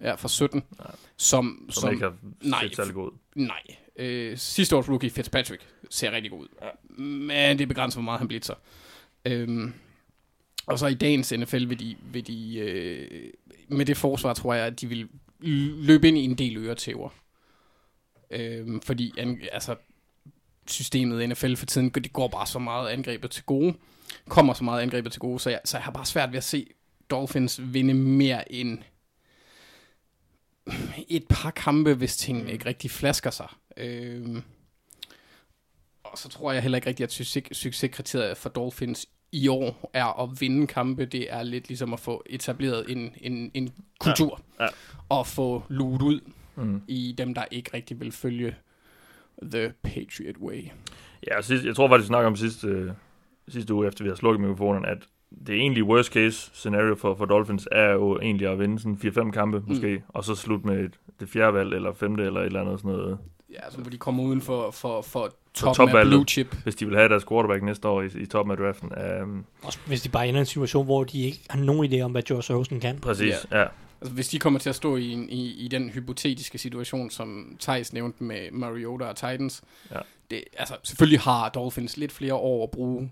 Ja, 0.01 0.15
fra 0.15 0.27
17. 0.27 0.63
Ja. 0.79 0.83
Som, 1.17 1.65
som, 1.69 1.81
som 1.81 1.91
ikke 1.91 2.03
har 2.03 2.15
nej, 2.41 2.63
set 2.63 2.75
særlig 2.75 2.93
god 2.93 3.11
Nej. 3.35 3.61
Øh, 3.95 4.37
sidste 4.37 4.75
års 4.75 4.89
rookie 4.89 5.09
Fitzpatrick 5.09 5.67
ser 5.89 6.11
rigtig 6.11 6.31
god 6.31 6.41
ud. 6.41 6.47
Ja. 6.61 7.03
Men 7.03 7.57
det 7.57 7.63
er 7.63 7.67
begrænset, 7.67 7.95
hvor 7.95 8.03
meget 8.03 8.19
han 8.19 8.27
blitzer. 8.27 8.55
Øhm, 9.25 9.73
og 10.65 10.79
så 10.79 10.87
i 10.87 10.93
dagens 10.93 11.33
NFL 11.37 11.69
vil 11.69 11.79
de, 11.79 11.95
vil 12.11 12.27
de 12.27 12.57
øh, 12.57 13.31
med 13.67 13.85
det 13.85 13.97
forsvar, 13.97 14.33
tror 14.33 14.53
jeg, 14.53 14.65
at 14.65 14.81
de 14.81 14.87
vil 14.87 15.09
løbe 15.39 16.07
ind 16.07 16.17
i 16.17 16.23
en 16.23 16.35
del 16.35 16.57
øretæver. 16.57 17.09
Øhm, 18.31 18.81
fordi 18.81 19.13
altså, 19.51 19.75
systemet 20.67 21.21
i 21.21 21.27
NFL 21.27 21.55
for 21.55 21.65
tiden, 21.65 21.89
det 21.89 22.13
går 22.13 22.27
bare 22.27 22.47
så 22.47 22.59
meget 22.59 22.89
angrebet 22.89 23.31
til 23.31 23.43
gode, 23.43 23.73
kommer 24.27 24.53
så 24.53 24.63
meget 24.63 24.81
angrebet 24.81 25.11
til 25.11 25.19
gode, 25.19 25.39
så 25.39 25.49
jeg, 25.49 25.59
så 25.65 25.77
jeg 25.77 25.83
har 25.83 25.91
bare 25.91 26.05
svært 26.05 26.31
ved 26.31 26.37
at 26.37 26.43
se 26.43 26.67
Dolphins 27.09 27.61
vinde 27.63 27.93
mere 27.93 28.51
end 28.51 28.79
et 31.07 31.23
par 31.29 31.51
kampe, 31.51 31.93
hvis 31.93 32.17
tingene 32.17 32.51
ikke 32.51 32.65
rigtig 32.65 32.91
flasker 32.91 33.29
sig. 33.29 33.47
Øhm, 33.77 34.43
og 36.03 36.17
så 36.17 36.29
tror 36.29 36.51
jeg 36.51 36.61
heller 36.61 36.77
ikke 36.77 36.87
rigtig, 36.87 37.03
at 37.03 37.11
succes, 37.11 37.43
succeskriteriet 37.51 38.37
for 38.37 38.49
Dolphins 38.49 39.07
i 39.31 39.47
år 39.47 39.89
er 39.93 40.21
at 40.23 40.29
vinde 40.41 40.67
kampe. 40.67 41.05
Det 41.05 41.33
er 41.33 41.43
lidt 41.43 41.67
ligesom 41.67 41.93
at 41.93 41.99
få 41.99 42.23
etableret 42.25 42.85
en, 42.91 43.13
en, 43.21 43.51
en 43.53 43.73
kultur. 43.99 44.41
Ja. 44.59 44.63
Ja. 44.63 44.69
Og 45.09 45.27
få 45.27 45.63
luet 45.67 46.01
ud 46.01 46.19
mm. 46.55 46.81
i 46.87 47.15
dem, 47.17 47.33
der 47.33 47.43
ikke 47.51 47.69
rigtig 47.73 47.99
vil 47.99 48.11
følge 48.11 48.55
The 49.43 49.73
Patriot 49.83 50.37
Way. 50.37 50.63
Ja, 51.27 51.41
sidst, 51.41 51.65
jeg 51.65 51.75
tror 51.75 51.87
faktisk, 51.87 52.03
vi 52.03 52.07
snakker 52.07 52.27
om 52.27 52.35
sidste, 52.35 52.67
øh, 52.67 52.91
sidste 53.47 53.73
uge, 53.73 53.87
efter 53.87 54.03
vi 54.03 54.09
har 54.09 54.15
slukket 54.15 54.41
mikrofonen, 54.41 54.85
at 54.85 54.97
det 55.47 55.55
egentlig 55.55 55.83
worst 55.83 56.13
case 56.13 56.51
scenario 56.53 56.95
for, 56.95 57.15
for 57.15 57.25
Dolphins 57.25 57.67
er 57.71 57.91
jo 57.91 58.19
egentlig 58.19 58.47
at 58.47 58.59
vinde 58.59 58.79
sådan 58.79 59.27
4-5 59.27 59.31
kampe 59.31 59.59
mm. 59.59 59.65
måske, 59.67 60.03
og 60.07 60.23
så 60.23 60.35
slut 60.35 60.65
med 60.65 60.79
et, 60.79 60.99
det 61.19 61.29
fjerde 61.29 61.53
valg, 61.53 61.73
eller 61.73 61.93
femte, 61.93 62.23
eller 62.23 62.39
et 62.39 62.45
eller 62.45 62.61
andet 62.61 62.79
sådan 62.79 62.91
noget 62.91 63.17
Ja, 63.53 63.63
altså, 63.63 63.79
hvor 63.79 63.89
de 63.89 63.97
kommer 63.97 64.23
uden 64.23 64.41
for, 64.41 64.71
for, 64.71 65.01
for 65.01 65.33
toppen 65.53 65.87
top 65.87 65.95
af 65.95 66.05
blue 66.05 66.25
chip. 66.25 66.55
Hvis 66.63 66.75
de 66.75 66.85
vil 66.85 66.95
have 66.95 67.09
deres 67.09 67.25
quarterback 67.25 67.63
næste 67.63 67.87
år 67.87 68.01
i, 68.01 68.05
i 68.15 68.25
toppen 68.25 68.51
af 68.51 68.57
draften. 68.57 68.91
Um, 69.21 69.45
Også 69.63 69.79
hvis 69.85 70.01
de 70.01 70.09
bare 70.09 70.27
ender 70.27 70.39
i 70.39 70.41
en 70.41 70.45
situation, 70.45 70.85
hvor 70.85 71.03
de 71.03 71.21
ikke 71.21 71.39
har 71.49 71.59
nogen 71.59 71.93
idé 71.93 72.01
om, 72.01 72.11
hvad 72.11 72.23
Josh 72.29 72.51
Rosen 72.51 72.79
kan. 72.79 72.99
Præcis, 72.99 73.35
ja. 73.51 73.59
ja. 73.59 73.67
Altså, 74.01 74.13
hvis 74.13 74.27
de 74.27 74.39
kommer 74.39 74.59
til 74.59 74.69
at 74.69 74.75
stå 74.75 74.95
i, 74.95 75.11
en, 75.11 75.29
i, 75.29 75.51
i 75.51 75.67
den 75.67 75.89
hypotetiske 75.89 76.57
situation, 76.57 77.09
som 77.09 77.57
Thijs 77.59 77.93
nævnte 77.93 78.23
med 78.23 78.51
Mariota 78.51 79.05
og 79.05 79.15
Titans, 79.15 79.63
ja. 79.91 79.99
det, 80.31 80.43
altså, 80.57 80.75
selvfølgelig 80.83 81.19
har 81.19 81.49
Dolphins 81.49 81.97
lidt 81.97 82.11
flere 82.11 82.33
år 82.33 82.63
at 82.63 82.71
bruge 82.71 83.11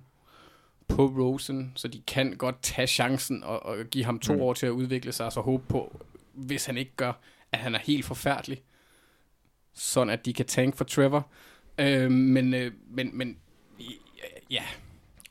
på 0.89 1.05
Rosen, 1.05 1.71
så 1.75 1.87
de 1.87 2.01
kan 2.07 2.35
godt 2.37 2.61
tage 2.61 2.87
chancen 2.87 3.43
og, 3.43 3.65
og 3.65 3.77
give 3.91 4.05
ham 4.05 4.19
to 4.19 4.33
mm. 4.33 4.41
år 4.41 4.53
til 4.53 4.65
at 4.65 4.71
udvikle 4.71 5.11
sig, 5.11 5.25
og 5.25 5.31
så 5.31 5.41
håbe 5.41 5.63
på, 5.69 6.01
hvis 6.33 6.65
han 6.65 6.77
ikke 6.77 6.91
gør, 6.95 7.13
at 7.51 7.59
han 7.59 7.75
er 7.75 7.79
helt 7.79 8.05
forfærdelig, 8.05 8.61
sådan 9.73 10.13
at 10.13 10.25
de 10.25 10.33
kan 10.33 10.45
tank 10.45 10.75
for 10.75 10.83
Trevor. 10.83 11.27
Øh, 11.79 12.11
men, 12.11 12.53
øh, 12.53 12.71
men, 12.89 13.17
men 13.17 13.37
ja. 14.49 14.63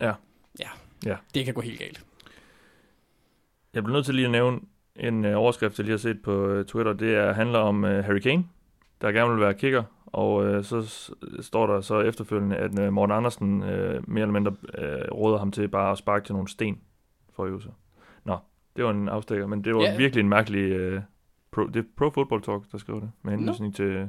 Ja. 0.00 0.12
Ja. 0.58 0.68
Ja. 1.06 1.16
Det 1.34 1.44
kan 1.44 1.54
gå 1.54 1.60
helt 1.60 1.78
galt. 1.78 2.04
Jeg 3.74 3.84
bliver 3.84 3.96
nødt 3.96 4.06
til 4.06 4.14
lige 4.14 4.24
at 4.24 4.30
nævne 4.30 4.60
en 4.96 5.24
uh, 5.24 5.32
overskrift, 5.32 5.78
jeg 5.78 5.84
lige 5.84 5.92
har 5.92 5.98
set 5.98 6.22
på 6.22 6.58
uh, 6.58 6.64
Twitter. 6.64 6.92
Det 6.92 7.14
er, 7.14 7.32
handler 7.32 7.58
om 7.58 7.84
uh, 7.84 7.90
Harry 7.90 8.18
Kane, 8.18 8.44
der 9.00 9.12
gerne 9.12 9.30
vil 9.30 9.40
være 9.40 9.54
kicker. 9.54 9.82
Og 10.16 10.34
uh, 10.34 10.64
så 10.64 11.10
står 11.40 11.66
der 11.66 11.80
så 11.80 12.00
efterfølgende, 12.00 12.56
at 12.56 12.78
uh, 12.78 12.92
Morten 12.92 13.16
Andersen 13.16 13.62
uh, 13.62 13.68
mere 13.68 14.22
eller 14.22 14.32
mindre 14.32 14.50
uh, 14.50 15.18
råder 15.18 15.38
ham 15.38 15.50
til 15.50 15.68
bare 15.68 15.92
at 15.92 15.98
sparke 15.98 16.26
til 16.26 16.32
nogle 16.34 16.48
sten 16.48 16.78
for 17.36 17.44
at 17.44 17.50
øve 17.50 17.62
sig. 17.62 17.72
Nå, 18.24 18.36
det 18.76 18.84
var 18.84 18.90
en 18.90 19.08
afstikker, 19.08 19.46
men 19.46 19.64
det 19.64 19.74
var 19.74 19.82
yeah. 19.82 19.98
virkelig 19.98 20.20
en 20.22 20.28
mærkelig... 20.28 20.94
Uh, 20.94 21.00
pro, 21.52 21.66
det 21.66 21.76
er 21.76 21.82
Pro 21.96 22.10
Football 22.10 22.42
Talk, 22.42 22.62
der 22.72 22.78
skrev 22.78 23.00
det, 23.00 23.10
med 23.22 23.32
henvisning 23.32 23.70
no. 23.70 23.76
til 23.76 24.08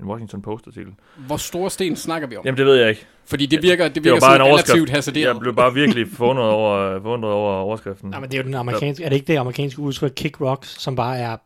en 0.00 0.06
Washington 0.06 0.42
Post-artikel. 0.42 0.94
Hvor 1.26 1.36
store 1.36 1.70
sten 1.70 1.96
snakker 1.96 2.28
vi 2.28 2.36
om? 2.36 2.42
Jamen, 2.44 2.58
det 2.58 2.66
ved 2.66 2.74
jeg 2.74 2.88
ikke. 2.88 3.06
Fordi 3.24 3.46
det 3.46 3.62
virker, 3.62 3.88
det 3.88 4.04
virker 4.04 4.14
det 4.14 4.22
bare 4.22 4.36
en 4.36 4.42
relativt 4.42 4.90
hasarderet. 4.90 5.26
Jeg 5.26 5.40
blev 5.40 5.54
bare 5.54 5.74
virkelig 5.74 6.08
forundret 6.08 6.50
over, 6.50 7.00
forundret 7.00 7.32
over 7.32 7.52
overskriften. 7.52 8.10
Nej, 8.10 8.20
men 8.20 8.30
det 8.30 8.38
er 8.38 8.42
jo 8.42 8.46
den 8.46 8.54
amerikanske, 8.54 9.04
er 9.04 9.08
det 9.08 9.16
ikke 9.16 9.26
det 9.26 9.36
amerikanske 9.36 9.80
udtryk 9.80 10.12
kick 10.16 10.40
rocks, 10.40 10.82
som 10.82 10.96
bare 10.96 11.18
er 11.18 11.36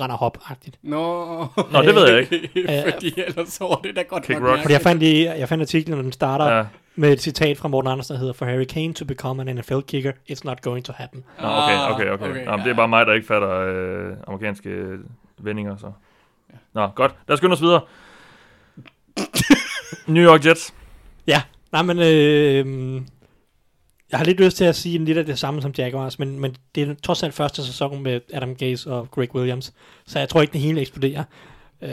render 0.00 0.16
hop-agtigt. 0.16 0.78
Nå, 0.82 1.38
Nå, 1.72 1.82
det 1.82 1.94
ved 1.94 2.08
jeg 2.08 2.20
ikke. 2.20 2.48
fordi 2.92 3.20
ellers 3.26 3.60
var 3.60 3.80
det 3.84 3.96
da 3.96 4.02
godt 4.02 4.22
Kick 4.22 4.40
nok 4.40 4.58
Fordi 4.58 4.72
jeg 4.72 4.80
fandt, 4.80 5.02
i, 5.02 5.24
jeg 5.24 5.48
fandt 5.48 5.62
artiklen, 5.62 5.96
når 5.96 6.02
den 6.02 6.12
starter 6.12 6.56
ja. 6.56 6.64
med 6.94 7.12
et 7.12 7.22
citat 7.22 7.58
fra 7.58 7.68
Morten 7.68 7.90
Andersen, 7.90 8.12
der 8.14 8.18
hedder, 8.18 8.32
For 8.32 8.44
Harry 8.44 8.64
Kane 8.64 8.94
to 8.94 9.04
become 9.04 9.50
an 9.50 9.56
NFL 9.56 9.80
kicker, 9.80 10.12
it's 10.30 10.40
not 10.44 10.62
going 10.62 10.84
to 10.84 10.92
happen. 10.96 11.24
Nå, 11.40 11.48
okay, 11.48 11.78
okay, 11.78 12.10
okay. 12.10 12.30
okay. 12.30 12.44
Nå, 12.44 12.56
det 12.56 12.66
er 12.66 12.74
bare 12.74 12.88
mig, 12.88 13.06
der 13.06 13.12
ikke 13.12 13.26
fatter 13.26 13.50
øh, 13.50 14.16
amerikanske 14.26 14.98
vendinger, 15.38 15.76
så. 15.76 15.92
Nå, 16.74 16.86
godt. 16.86 17.14
Lad 17.28 17.32
os 17.32 17.38
skynde 17.38 17.52
os 17.52 17.62
videre. 17.62 17.80
New 20.14 20.24
York 20.24 20.46
Jets. 20.46 20.74
Ja, 21.26 21.42
nej, 21.72 21.82
men 21.82 21.98
øh, 21.98 23.02
jeg 24.10 24.18
har 24.18 24.24
lidt 24.24 24.40
lyst 24.40 24.56
til 24.56 24.64
at 24.64 24.76
sige 24.76 25.04
lidt 25.04 25.18
af 25.18 25.26
det 25.26 25.38
samme 25.38 25.62
som 25.62 25.72
Jaguars, 25.78 26.18
men, 26.18 26.40
men 26.40 26.56
det 26.74 26.88
er 26.88 26.94
trods 27.02 27.22
alt 27.22 27.34
første 27.34 27.66
sæson 27.66 28.02
med 28.02 28.20
Adam 28.32 28.54
Gase 28.54 28.90
og 28.90 29.10
Greg 29.10 29.34
Williams, 29.34 29.72
så 30.06 30.18
jeg 30.18 30.28
tror 30.28 30.40
ikke, 30.40 30.52
det 30.52 30.60
hele 30.60 30.80
eksploderer. 30.80 31.24
Øh, 31.82 31.90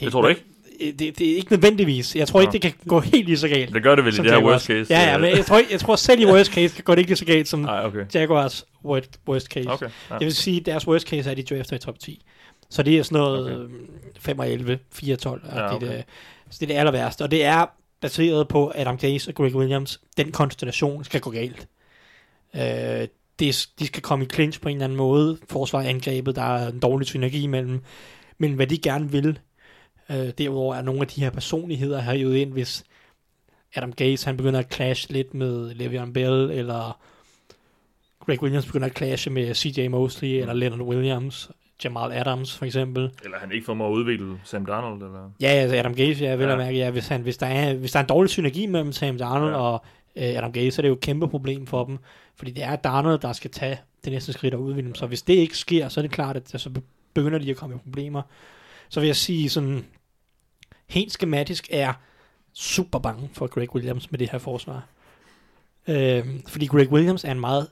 det 0.00 0.12
tror 0.12 0.22
du 0.22 0.28
ikke? 0.28 0.44
Det, 0.80 1.18
det 1.18 1.32
er 1.32 1.36
ikke 1.36 1.52
nødvendigvis. 1.52 2.16
Jeg 2.16 2.28
tror 2.28 2.40
ikke, 2.40 2.52
det 2.52 2.62
kan 2.62 2.72
gå 2.88 3.00
helt 3.00 3.26
lige 3.26 3.38
så 3.38 3.48
galt. 3.48 3.74
Det 3.74 3.82
gør 3.82 3.94
det 3.94 4.04
vel 4.04 4.14
i 4.14 4.16
det 4.16 4.30
her 4.30 4.44
worst 4.44 4.66
case. 4.66 4.94
Ja, 4.94 5.10
ja, 5.10 5.18
men 5.18 5.36
jeg 5.36 5.46
tror, 5.46 5.60
jeg 5.70 5.80
tror 5.80 5.96
selv 5.96 6.20
i 6.20 6.26
worst 6.26 6.52
case 6.52 6.82
kan 6.82 6.84
det 6.90 6.98
ikke 6.98 7.10
lige 7.10 7.16
så 7.16 7.24
galt 7.24 7.48
som 7.48 7.64
Ej, 7.64 7.86
okay. 7.86 8.06
Jaguars 8.14 8.64
worst 8.84 9.46
case. 9.46 9.70
Okay, 9.70 9.88
ja. 10.10 10.14
Det 10.18 10.24
vil 10.24 10.34
sige, 10.34 10.60
at 10.60 10.66
deres 10.66 10.88
worst 10.88 11.08
case 11.08 11.28
er, 11.28 11.30
at 11.30 11.36
de 11.36 11.42
drafter 11.42 11.76
i 11.76 11.78
top 11.78 11.98
10. 11.98 12.22
Så 12.70 12.82
det 12.82 12.98
er 12.98 13.02
sådan 13.02 13.18
noget 13.18 13.54
okay. 13.54 13.74
5 14.18 14.38
og 14.38 14.50
11, 14.50 14.78
4 14.92 15.14
og 15.14 15.18
12. 15.18 15.42
Ja, 15.54 15.74
okay. 15.74 15.86
det, 15.86 16.04
så 16.50 16.56
det 16.60 16.62
er 16.62 16.66
det 16.66 16.78
aller 16.78 16.92
værste. 16.92 17.22
Og 17.22 17.30
det 17.30 17.44
er 17.44 17.66
baseret 18.04 18.48
på 18.48 18.72
Adam 18.74 18.98
Gaze 18.98 19.30
og 19.30 19.34
Greg 19.34 19.54
Williams. 19.54 20.00
Den 20.16 20.32
konstellation 20.32 21.04
skal 21.04 21.20
gå 21.20 21.30
galt. 21.30 21.68
Øh, 22.54 23.08
det, 23.38 23.68
de 23.78 23.86
skal 23.86 24.02
komme 24.02 24.24
i 24.24 24.28
clinch 24.28 24.60
på 24.60 24.68
en 24.68 24.76
eller 24.76 24.84
anden 24.84 24.96
måde. 24.96 25.38
Forsvar 25.48 25.82
angrebet, 25.82 26.36
der 26.36 26.42
er 26.42 26.68
en 26.68 26.78
dårlig 26.78 27.06
synergi 27.06 27.46
mellem, 27.46 27.82
Men 28.38 28.52
hvad 28.54 28.66
de 28.66 28.78
gerne 28.78 29.10
vil. 29.10 29.38
Øh, 30.10 30.30
derudover 30.38 30.74
er 30.74 30.82
nogle 30.82 31.00
af 31.00 31.06
de 31.06 31.20
her 31.20 31.30
personligheder 31.30 32.00
her 32.00 32.12
jo 32.12 32.32
ind, 32.32 32.52
hvis 32.52 32.84
Adam 33.74 33.92
Gaze 33.92 34.26
han 34.26 34.36
begynder 34.36 34.60
at 34.60 34.74
clash 34.74 35.12
lidt 35.12 35.34
med 35.34 35.70
Le'Veon 35.70 36.12
Bell, 36.12 36.50
eller 36.50 37.00
Greg 38.20 38.42
Williams 38.42 38.66
begynder 38.66 38.86
at 38.86 38.96
clashe 38.96 39.30
med 39.30 39.54
CJ 39.54 39.88
Mosley, 39.88 40.28
mm. 40.28 40.40
eller 40.40 40.54
Leonard 40.54 40.88
Williams, 40.88 41.50
Jamal 41.84 42.12
Adams 42.12 42.56
for 42.56 42.64
eksempel. 42.64 43.10
Eller 43.24 43.38
han 43.38 43.52
ikke 43.52 43.64
får 43.64 43.86
at 43.86 43.92
udvikle 43.92 44.40
Sam 44.44 44.66
Darnold, 44.66 45.02
eller? 45.02 45.30
Ja, 45.40 45.46
altså 45.46 45.76
Adam 45.76 45.94
Gase, 45.94 46.24
jeg 46.24 46.38
vil 46.38 46.48
ja. 46.48 46.56
mærke, 46.56 46.78
ja, 46.78 46.90
hvis, 46.90 47.08
han, 47.08 47.22
hvis, 47.22 47.36
der 47.36 47.46
er, 47.46 47.74
hvis 47.74 47.92
der 47.92 47.98
er 47.98 48.02
en 48.02 48.08
dårlig 48.08 48.30
synergi 48.30 48.66
mellem 48.66 48.92
Sam 48.92 49.18
Darnold 49.18 49.52
ja. 49.52 49.58
og 49.58 49.84
uh, 50.16 50.22
Adam 50.22 50.52
Gase, 50.52 50.70
så 50.70 50.80
er 50.80 50.82
det 50.82 50.88
jo 50.88 50.94
et 50.94 51.00
kæmpe 51.00 51.28
problem 51.28 51.66
for 51.66 51.84
dem, 51.84 51.98
fordi 52.36 52.50
det 52.50 52.64
er 52.64 52.76
Darnold, 52.76 53.18
der 53.18 53.32
skal 53.32 53.50
tage 53.50 53.80
det 54.04 54.12
næste 54.12 54.32
skridt 54.32 54.54
og 54.54 54.62
udvikle 54.62 54.86
dem. 54.86 54.94
Så 54.94 55.06
hvis 55.06 55.22
det 55.22 55.34
ikke 55.34 55.56
sker, 55.56 55.88
så 55.88 56.00
er 56.00 56.02
det 56.02 56.10
klart, 56.10 56.36
at 56.36 56.60
så 56.60 56.70
begynder 57.14 57.38
de 57.38 57.50
at 57.50 57.56
komme 57.56 57.76
i 57.76 57.78
problemer. 57.78 58.22
Så 58.88 59.00
vil 59.00 59.06
jeg 59.06 59.16
sige 59.16 59.48
sådan, 59.48 59.84
helt 60.88 61.12
skematisk 61.12 61.68
er 61.70 61.92
super 62.52 62.98
bange 62.98 63.30
for 63.32 63.46
Greg 63.46 63.74
Williams 63.74 64.10
med 64.10 64.18
det 64.18 64.30
her 64.30 64.38
forsvar. 64.38 64.86
Øh, 65.88 66.26
fordi 66.48 66.66
Greg 66.66 66.92
Williams 66.92 67.24
er 67.24 67.32
en 67.32 67.40
meget 67.40 67.68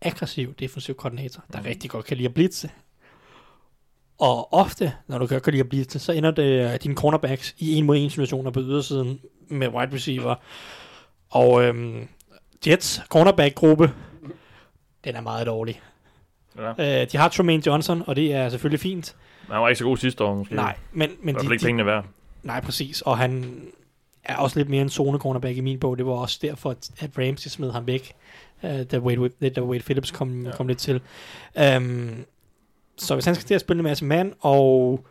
aggressiv 0.00 0.54
defensiv 0.54 0.94
koordinator, 0.94 1.44
der 1.52 1.60
mm. 1.60 1.66
rigtig 1.66 1.90
godt 1.90 2.04
kan 2.06 2.16
lide 2.16 2.28
at 2.28 2.34
blitse. 2.34 2.70
Og 4.18 4.52
ofte, 4.52 4.92
når 5.06 5.18
du 5.18 5.26
kan 5.26 5.40
lide 5.46 5.60
at 5.60 5.68
blitse, 5.68 5.98
så 5.98 6.12
ender 6.12 6.30
det 6.30 6.66
uh, 6.66 6.74
dine 6.82 6.94
cornerbacks 6.94 7.54
i 7.58 7.74
en 7.74 7.84
mod 7.84 7.96
en 7.96 8.10
situationer 8.10 8.50
på 8.50 8.60
ydersiden 8.60 9.20
med 9.48 9.68
wide 9.68 9.94
receiver. 9.94 10.34
Og 11.30 11.64
øhm, 11.64 12.08
Jets 12.66 13.02
cornerback-gruppe, 13.08 13.90
den 15.04 15.16
er 15.16 15.20
meget 15.20 15.46
dårlig. 15.46 15.80
Ja. 16.58 17.02
Øh, 17.02 17.06
de 17.12 17.16
har 17.16 17.28
Tremaine 17.28 17.62
Johnson, 17.66 18.02
og 18.06 18.16
det 18.16 18.32
er 18.34 18.48
selvfølgelig 18.48 18.80
fint. 18.80 19.16
Men 19.48 19.52
han 19.52 19.62
var 19.62 19.68
ikke 19.68 19.78
så 19.78 19.84
god 19.84 19.96
sidste 19.96 20.24
år, 20.24 20.34
måske. 20.34 20.54
Nej, 20.54 20.76
men... 20.92 21.10
men 21.22 21.34
de, 21.34 21.52
ikke 21.52 21.64
pengene 21.64 21.86
værd. 21.86 22.04
Nej, 22.42 22.60
præcis. 22.60 23.00
Og 23.00 23.18
han 23.18 23.62
er 24.24 24.36
også 24.36 24.58
lidt 24.58 24.68
mere 24.68 24.82
en 24.82 24.88
zone 24.88 25.18
cornerback 25.18 25.56
i 25.56 25.60
min 25.60 25.80
bog. 25.80 25.98
Det 25.98 26.06
var 26.06 26.12
også 26.12 26.38
derfor, 26.42 26.70
at 26.70 27.10
Ramsey 27.18 27.48
smed 27.48 27.72
ham 27.72 27.86
væk, 27.86 28.12
uh, 28.62 28.82
da, 28.82 28.98
Wade, 28.98 29.50
da 29.50 29.62
Wade 29.62 29.82
Phillips 29.82 30.10
kom, 30.10 30.46
ja. 30.46 30.50
kom 30.50 30.68
lidt 30.68 30.78
til. 30.78 31.00
Um, 31.76 32.24
så 32.98 33.14
hvis 33.14 33.24
han 33.24 33.34
skal 33.34 33.46
til 33.46 33.54
at 33.54 33.60
spille 33.60 33.80
en 33.80 33.84
masse 33.84 34.04
mand, 34.04 34.32
og 34.40 35.06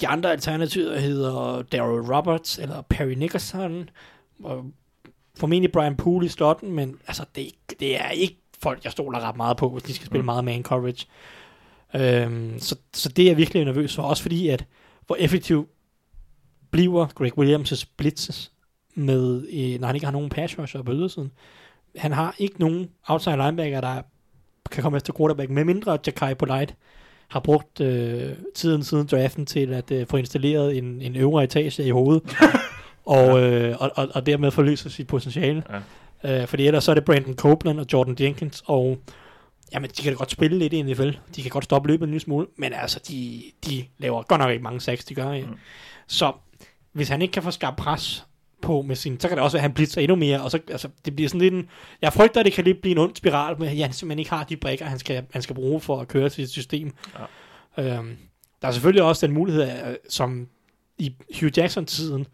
de 0.00 0.08
andre 0.08 0.32
alternativer 0.32 0.98
hedder 0.98 1.62
Daryl 1.62 2.12
Roberts 2.14 2.58
eller 2.58 2.82
Perry 2.82 3.12
Nickerson, 3.12 3.90
og 4.44 4.64
formentlig 5.36 5.72
Brian 5.72 5.96
Poole 5.96 6.26
i 6.26 6.28
slotten, 6.28 6.72
men 6.72 6.98
altså, 7.06 7.24
det, 7.34 7.50
det 7.80 8.00
er 8.00 8.10
ikke 8.10 8.36
folk, 8.62 8.84
jeg 8.84 8.92
stoler 8.92 9.20
ret 9.20 9.36
meget 9.36 9.56
på, 9.56 9.68
hvis 9.68 9.82
de 9.82 9.94
skal 9.94 10.06
spille 10.06 10.22
mm. 10.22 10.26
meget 10.26 10.44
man 10.44 10.62
coverage. 10.62 11.06
Um, 11.94 12.58
så, 12.58 12.76
så 12.94 13.08
det 13.08 13.30
er 13.30 13.34
virkelig 13.34 13.64
nervøs 13.64 13.94
for, 13.94 14.02
også 14.02 14.22
fordi, 14.22 14.48
at 14.48 14.64
hvor 15.06 15.16
effektiv 15.16 15.68
bliver 16.70 17.06
Greg 17.06 17.38
Williams' 17.38 17.84
blitzes 17.96 18.52
med, 18.94 19.46
øh, 19.52 19.80
når 19.80 19.86
han 19.86 19.96
ikke 19.96 20.06
har 20.06 20.12
nogen 20.12 20.28
pass 20.28 20.58
rusher 20.58 20.82
på 20.82 20.92
ydersiden. 20.92 21.32
Han 21.96 22.12
har 22.12 22.34
ikke 22.38 22.60
nogen 22.60 22.90
outside 23.08 23.36
linebacker, 23.36 23.80
der 23.80 24.02
kan 24.70 24.82
komme 24.82 24.96
efter 24.96 25.12
quarterback, 25.16 25.50
med 25.50 25.64
mindre 25.64 25.98
Jakai 26.06 26.34
Polite 26.34 26.74
har 27.28 27.40
brugt 27.40 27.80
øh, 27.80 28.32
tiden 28.54 28.82
siden 28.82 29.06
draften 29.06 29.46
til 29.46 29.72
at 29.72 29.90
øh, 29.90 30.06
få 30.06 30.16
installeret 30.16 30.78
en, 30.78 31.02
en 31.02 31.16
øvre 31.16 31.44
etage 31.44 31.84
i 31.84 31.90
hovedet, 31.90 32.36
og, 33.04 33.42
øh, 33.42 33.76
og, 33.80 33.90
og, 33.94 34.08
og 34.14 34.26
dermed 34.26 34.50
forløse 34.50 34.90
sit 34.90 35.06
potentiale. 35.06 35.62
Ja. 36.24 36.40
Øh, 36.42 36.46
fordi 36.46 36.66
ellers 36.66 36.84
så 36.84 36.90
er 36.90 36.94
det 36.94 37.04
Brandon 37.04 37.36
Copeland 37.36 37.80
og 37.80 37.86
Jordan 37.92 38.16
Jenkins, 38.20 38.62
og 38.66 38.98
jamen, 39.72 39.90
de 39.90 40.02
kan 40.02 40.12
da 40.12 40.16
godt 40.16 40.30
spille 40.30 40.58
lidt 40.58 40.72
i 40.72 40.82
NFL. 40.82 41.10
De 41.36 41.42
kan 41.42 41.50
godt 41.50 41.64
stoppe 41.64 41.88
løbet 41.88 42.04
en 42.04 42.10
lille 42.10 42.20
smule, 42.20 42.46
men 42.56 42.72
altså, 42.72 43.00
de, 43.08 43.42
de 43.66 43.84
laver 43.98 44.22
godt 44.22 44.40
nok 44.40 44.50
ikke 44.50 44.62
mange 44.62 44.80
sacks, 44.80 45.04
de 45.04 45.14
gør. 45.14 45.30
Ja. 45.30 45.46
Mm. 45.46 45.56
Så 46.06 46.32
hvis 46.92 47.08
han 47.08 47.22
ikke 47.22 47.32
kan 47.32 47.42
få 47.42 47.50
skabt 47.50 47.76
pres 47.76 48.26
på 48.62 48.82
med 48.82 48.96
sin, 48.96 49.20
så 49.20 49.28
kan 49.28 49.36
det 49.36 49.44
også 49.44 49.56
være, 49.56 49.60
at 49.60 49.62
han 49.70 49.74
blitzer 49.74 50.00
endnu 50.00 50.16
mere, 50.16 50.42
og 50.42 50.50
så, 50.50 50.58
altså, 50.68 50.88
det 51.04 51.16
bliver 51.16 51.28
sådan 51.28 51.40
lidt 51.40 51.54
en, 51.54 51.68
jeg 52.02 52.12
frygter, 52.12 52.40
at 52.40 52.46
det 52.46 52.52
kan 52.52 52.64
lidt 52.64 52.80
blive 52.80 52.92
en 52.92 52.98
ond 52.98 53.16
spiral, 53.16 53.58
med 53.58 53.68
at 53.68 53.76
han 53.76 53.92
simpelthen 53.92 54.18
ikke 54.18 54.30
har 54.30 54.44
de 54.44 54.56
brækker, 54.56 54.84
han 54.84 54.98
skal, 54.98 55.24
han 55.32 55.42
skal 55.42 55.54
bruge 55.54 55.80
for 55.80 56.00
at 56.00 56.08
køre 56.08 56.30
sit 56.30 56.50
system. 56.50 56.94
Ja. 57.76 57.98
Øhm, 57.98 58.16
der 58.62 58.68
er 58.68 58.72
selvfølgelig 58.72 59.02
også 59.02 59.26
den 59.26 59.34
mulighed, 59.34 59.96
som 60.08 60.48
i 60.98 61.14
Hugh 61.40 61.52
Jackson-tiden, 61.58 62.26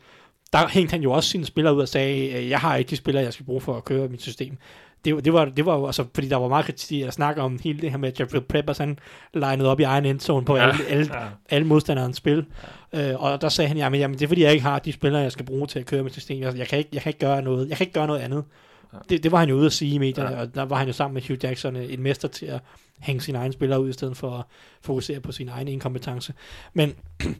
der 0.52 0.68
hængte 0.68 0.90
han 0.90 1.02
jo 1.02 1.12
også 1.12 1.30
sine 1.30 1.46
spillere 1.46 1.74
ud 1.74 1.80
og 1.80 1.88
sagde, 1.88 2.48
jeg 2.48 2.58
har 2.58 2.76
ikke 2.76 2.90
de 2.90 2.96
spillere, 2.96 3.24
jeg 3.24 3.32
skal 3.32 3.46
bruge 3.46 3.60
for 3.60 3.76
at 3.76 3.84
køre 3.84 4.08
mit 4.08 4.22
system 4.22 4.58
det, 5.04 5.24
det, 5.24 5.32
var, 5.32 5.44
det 5.44 5.66
var 5.66 5.76
jo, 5.76 5.86
altså, 5.86 6.04
fordi 6.14 6.28
der 6.28 6.36
var 6.36 6.48
meget 6.48 6.66
kritik 6.66 7.02
at 7.02 7.12
snakke 7.12 7.42
om 7.42 7.58
hele 7.64 7.80
det 7.80 7.90
her 7.90 7.98
med, 7.98 8.08
at 8.08 8.20
Jeffrey 8.20 8.40
Peppers, 8.40 8.78
han 8.78 8.98
legnede 9.34 9.68
op 9.68 9.80
i 9.80 9.82
egen 9.82 10.04
endzone 10.04 10.44
på 10.44 10.56
ja, 10.56 10.68
alle, 10.68 10.84
alle, 10.86 11.20
ja. 11.20 11.26
alle 11.48 11.66
modstanderens 11.66 12.16
spil. 12.16 12.46
Ja. 12.92 13.12
Øh, 13.12 13.22
og 13.22 13.40
der 13.40 13.48
sagde 13.48 13.68
han, 13.68 13.76
jamen, 13.76 14.00
jamen, 14.00 14.18
det 14.18 14.24
er 14.24 14.28
fordi, 14.28 14.42
jeg 14.42 14.52
ikke 14.52 14.62
har 14.62 14.78
de 14.78 14.92
spillere, 14.92 15.22
jeg 15.22 15.32
skal 15.32 15.46
bruge 15.46 15.66
til 15.66 15.78
at 15.78 15.86
køre 15.86 16.02
med 16.02 16.10
systemet. 16.10 16.44
Altså, 16.46 16.58
jeg, 16.58 16.68
kan 16.68 16.78
ikke, 16.78 16.90
jeg 16.92 17.02
kan 17.02 17.10
ikke 17.10 17.20
gøre 17.20 17.42
noget, 17.42 17.68
jeg 17.68 17.76
kan 17.76 17.84
ikke 17.84 17.94
gøre 17.94 18.06
noget 18.06 18.20
andet. 18.20 18.44
Ja. 18.92 18.98
Det, 19.08 19.22
det 19.22 19.32
var 19.32 19.38
han 19.38 19.48
jo 19.48 19.54
ude 19.54 19.66
at 19.66 19.72
sige 19.72 19.94
i 19.94 19.98
medierne, 19.98 20.30
ja. 20.30 20.40
og 20.40 20.54
der 20.54 20.62
var 20.62 20.76
han 20.76 20.86
jo 20.86 20.92
sammen 20.92 21.14
med 21.14 21.22
Hugh 21.28 21.44
Jackson 21.44 21.76
en 21.76 22.02
mester 22.02 22.28
til 22.28 22.46
at 22.46 22.60
hænge 22.98 23.20
sine 23.20 23.38
egne 23.38 23.52
spillere 23.52 23.80
ud, 23.80 23.88
i 23.88 23.92
stedet 23.92 24.16
for 24.16 24.30
at 24.30 24.44
fokusere 24.82 25.20
på 25.20 25.32
sin 25.32 25.48
egen 25.48 25.68
inkompetence. 25.68 26.34
Men 26.72 26.94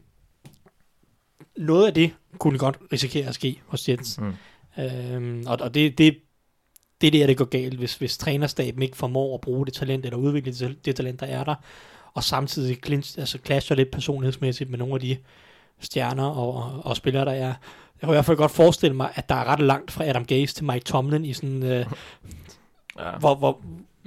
noget 1.57 1.87
af 1.87 1.93
det 1.93 2.11
kunne 2.37 2.59
godt 2.59 2.77
risikere 2.93 3.27
at 3.27 3.35
ske 3.35 3.61
hos 3.65 3.89
Jets. 3.89 4.19
Mm. 4.19 4.33
Øhm, 4.83 5.43
og, 5.47 5.57
og 5.61 5.73
det, 5.73 5.97
det, 5.97 6.17
det 7.01 7.07
er 7.07 7.11
der, 7.11 7.27
det 7.27 7.37
går 7.37 7.45
galt, 7.45 7.77
hvis, 7.77 7.95
hvis 7.95 8.17
trænerstaben 8.17 8.81
ikke 8.81 8.97
formår 8.97 9.35
at 9.35 9.41
bruge 9.41 9.65
det 9.65 9.73
talent, 9.73 10.05
eller 10.05 10.17
udvikle 10.17 10.53
det, 10.53 10.85
det 10.85 10.95
talent, 10.95 11.19
der 11.19 11.25
er 11.25 11.43
der, 11.43 11.55
og 12.13 12.23
samtidig 12.23 12.77
clinch, 12.85 13.19
altså 13.19 13.37
clasher 13.45 13.75
lidt 13.75 13.91
personlighedsmæssigt 13.91 14.69
med 14.69 14.79
nogle 14.79 14.93
af 14.93 14.99
de 14.99 15.17
stjerner 15.79 16.25
og, 16.25 16.55
og, 16.55 16.81
og 16.83 16.95
spillere, 16.95 17.25
der 17.25 17.31
er. 17.31 17.53
Jeg 18.01 18.07
kan 18.07 18.09
i 18.09 18.11
hvert 18.11 18.25
fald 18.25 18.37
godt 18.37 18.51
forestille 18.51 18.95
mig, 18.95 19.09
at 19.15 19.29
der 19.29 19.35
er 19.35 19.43
ret 19.43 19.59
langt 19.59 19.91
fra 19.91 20.05
Adam 20.05 20.25
Gaze 20.25 20.55
til 20.55 20.65
Mike 20.65 20.85
Tomlin 20.85 21.25
i 21.25 21.33
sådan, 21.33 21.63
øh, 21.63 21.85
ja. 22.99 23.17
hvor, 23.19 23.35
hvor, 23.35 23.61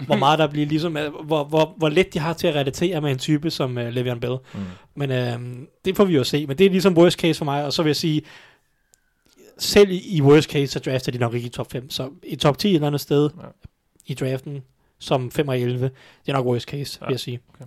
hvor 0.06 0.16
meget 0.16 0.39
der 0.39 0.47
bliver 0.47 0.66
ligesom, 0.66 0.97
øh, 0.97 1.14
hvor, 1.24 1.44
hvor, 1.44 1.74
hvor 1.77 1.89
let 1.89 2.14
de 2.14 2.19
har 2.19 2.32
til 2.32 2.47
at 2.47 2.55
relatere 2.55 3.01
med 3.01 3.10
en 3.10 3.19
type 3.19 3.51
som 3.51 3.77
uh, 3.77 3.89
Le'Veon 3.89 4.19
Bell. 4.19 4.36
Mm. 4.55 4.60
Men 4.94 5.10
øh, 5.10 5.39
det 5.85 5.97
får 5.97 6.05
vi 6.05 6.14
jo 6.14 6.24
se. 6.24 6.47
Men 6.47 6.59
det 6.59 6.66
er 6.66 6.70
ligesom 6.70 6.97
worst 6.97 7.20
case 7.20 7.39
for 7.39 7.44
mig, 7.44 7.64
og 7.64 7.73
så 7.73 7.82
vil 7.82 7.90
jeg 7.90 7.97
sige, 7.97 8.23
selv 9.58 9.90
i, 9.90 10.20
worst 10.22 10.50
case, 10.50 10.72
så 10.72 10.78
drafter 10.78 11.12
de 11.12 11.18
nok 11.18 11.34
ikke 11.34 11.46
i 11.46 11.50
top 11.50 11.72
5. 11.72 11.90
Så 11.90 12.10
i 12.22 12.36
top 12.36 12.58
10 12.58 12.68
et 12.68 12.74
eller 12.74 12.86
andet 12.86 13.00
sted 13.00 13.30
ja. 13.42 13.48
i 14.06 14.14
draften, 14.14 14.62
som 14.98 15.30
5 15.30 15.48
og 15.48 15.60
11, 15.60 15.84
det 15.84 15.92
er 16.28 16.32
nok 16.32 16.46
worst 16.46 16.68
case, 16.68 16.98
ja. 17.00 17.06
vil 17.06 17.12
jeg 17.12 17.20
sige. 17.20 17.40
Okay. 17.54 17.64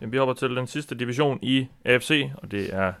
Jamen, 0.00 0.12
vi 0.12 0.18
hopper 0.18 0.34
til 0.34 0.56
den 0.56 0.66
sidste 0.66 0.94
division 0.94 1.38
i 1.42 1.66
AFC, 1.84 2.30
og 2.34 2.50
det 2.50 2.74
er 2.74 2.92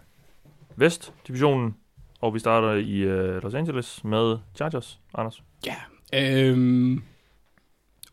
Vest-divisionen. 0.76 1.76
Og 2.20 2.34
vi 2.34 2.38
starter 2.38 2.72
i 2.72 3.04
uh, 3.04 3.42
Los 3.42 3.54
Angeles 3.54 4.04
med 4.04 4.38
Chargers, 4.56 5.00
Anders. 5.14 5.42
Ja, 5.66 5.76
øhm, 6.12 7.02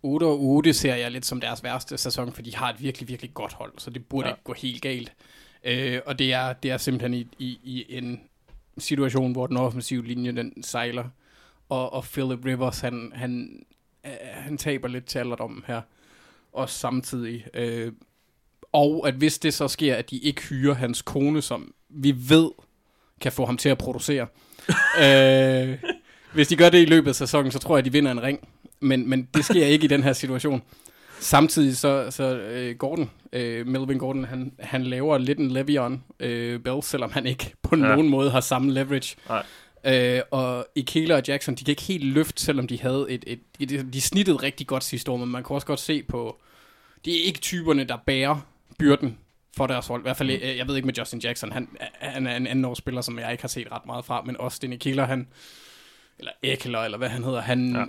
8 0.03 0.23
og 0.25 0.41
8 0.41 0.73
ser 0.73 0.95
jeg 0.95 1.11
lidt 1.11 1.25
som 1.25 1.41
deres 1.41 1.63
værste 1.63 1.97
sæson, 1.97 2.31
for 2.31 2.41
de 2.41 2.55
har 2.55 2.69
et 2.69 2.81
virkelig, 2.81 3.09
virkelig 3.09 3.33
godt 3.33 3.53
hold, 3.53 3.73
så 3.77 3.89
det 3.89 4.05
burde 4.05 4.27
ja. 4.27 4.33
ikke 4.33 4.43
gå 4.43 4.53
helt 4.53 4.81
galt. 4.81 5.13
Øh, 5.63 6.01
og 6.05 6.19
det 6.19 6.33
er, 6.33 6.53
det 6.53 6.71
er 6.71 6.77
simpelthen 6.77 7.13
i, 7.13 7.27
i, 7.39 7.59
i 7.63 7.97
en 7.97 8.21
situation, 8.77 9.31
hvor 9.31 9.47
den 9.47 9.57
offensive 9.57 10.05
linje 10.05 10.31
den 10.31 10.63
sejler, 10.63 11.03
og, 11.69 11.93
og 11.93 12.03
Philip 12.03 12.45
Rivers, 12.45 12.79
han, 12.79 13.11
han, 13.15 13.63
øh, 14.05 14.11
han 14.33 14.57
taber 14.57 14.87
lidt 14.87 15.05
til 15.05 15.19
alderdommen 15.19 15.63
her, 15.67 15.81
og 16.53 16.69
samtidig. 16.69 17.45
Øh, 17.53 17.91
og 18.71 19.07
at 19.07 19.13
hvis 19.13 19.39
det 19.39 19.53
så 19.53 19.67
sker, 19.67 19.95
at 19.95 20.09
de 20.09 20.17
ikke 20.17 20.41
hyrer 20.41 20.73
hans 20.73 21.01
kone, 21.01 21.41
som 21.41 21.73
vi 21.89 22.15
ved 22.29 22.49
kan 23.21 23.31
få 23.31 23.45
ham 23.45 23.57
til 23.57 23.69
at 23.69 23.77
producere. 23.77 24.27
øh, 25.03 25.77
hvis 26.33 26.47
de 26.47 26.55
gør 26.55 26.69
det 26.69 26.81
i 26.81 26.85
løbet 26.85 27.09
af 27.09 27.15
sæsonen, 27.15 27.51
så 27.51 27.59
tror 27.59 27.75
jeg, 27.75 27.79
at 27.79 27.85
de 27.85 27.91
vinder 27.91 28.11
en 28.11 28.23
ring. 28.23 28.47
Men, 28.79 29.09
men 29.09 29.29
det 29.33 29.45
sker 29.45 29.65
ikke 29.65 29.85
i 29.85 29.87
den 29.87 30.03
her 30.03 30.13
situation. 30.13 30.61
Samtidig 31.19 31.77
så, 31.77 32.11
så 32.11 32.39
uh, 32.71 32.77
Gordon, 32.77 33.09
uh, 33.33 33.67
Melvin 33.67 33.97
Gordon, 33.97 34.25
han, 34.25 34.53
han 34.59 34.83
laver 34.83 35.17
lidt 35.17 35.39
en 35.39 35.57
Le'Veon 35.57 35.93
uh, 35.93 36.61
Bell, 36.61 36.83
selvom 36.83 37.11
han 37.11 37.25
ikke 37.25 37.53
på 37.61 37.75
ja. 37.75 37.81
nogen 37.81 38.09
måde 38.09 38.31
har 38.31 38.39
samme 38.39 38.73
leverage. 38.73 39.15
Nej. 39.29 39.43
Uh, 39.87 40.21
og 40.31 40.67
Ikela 40.75 41.15
og 41.15 41.23
Jackson, 41.27 41.55
de 41.55 41.63
kan 41.63 41.71
ikke 41.71 41.81
helt 41.81 42.05
løfte, 42.05 42.43
selvom 42.43 42.67
de 42.67 42.81
havde 42.81 43.05
et, 43.09 43.23
et, 43.27 43.39
et, 43.59 43.93
de 43.93 44.01
snittede 44.01 44.37
rigtig 44.37 44.67
godt 44.67 44.83
sidste 44.83 45.11
år, 45.11 45.17
men 45.17 45.29
man 45.29 45.43
kan 45.43 45.53
også 45.53 45.67
godt 45.67 45.79
se 45.79 46.03
på, 46.03 46.37
de 47.05 47.19
er 47.19 47.23
ikke 47.23 47.39
typerne, 47.39 47.83
der 47.83 47.97
bærer 48.05 48.47
byrden 48.79 49.17
for 49.57 49.67
deres 49.67 49.87
hold. 49.87 50.01
I 50.01 50.03
hvert 50.03 50.17
fald, 50.17 50.29
mm. 50.29 50.57
jeg 50.57 50.67
ved 50.67 50.75
ikke 50.75 50.85
med 50.85 50.93
Justin 50.93 51.19
Jackson, 51.19 51.51
han, 51.51 51.69
han 51.99 52.27
er 52.27 52.37
en 52.37 52.47
anden 52.47 52.65
årsspiller, 52.65 53.01
som 53.01 53.19
jeg 53.19 53.31
ikke 53.31 53.43
har 53.43 53.47
set 53.47 53.71
ret 53.71 53.85
meget 53.85 54.05
fra, 54.05 54.21
men 54.21 54.37
også 54.37 54.59
Denny 54.61 54.77
Killer, 54.77 55.05
han, 55.05 55.27
eller 56.19 56.31
Ekeler, 56.43 56.79
eller 56.79 56.97
hvad 56.97 57.09
han 57.09 57.23
hedder, 57.23 57.41
han, 57.41 57.75
ja. 57.75 57.83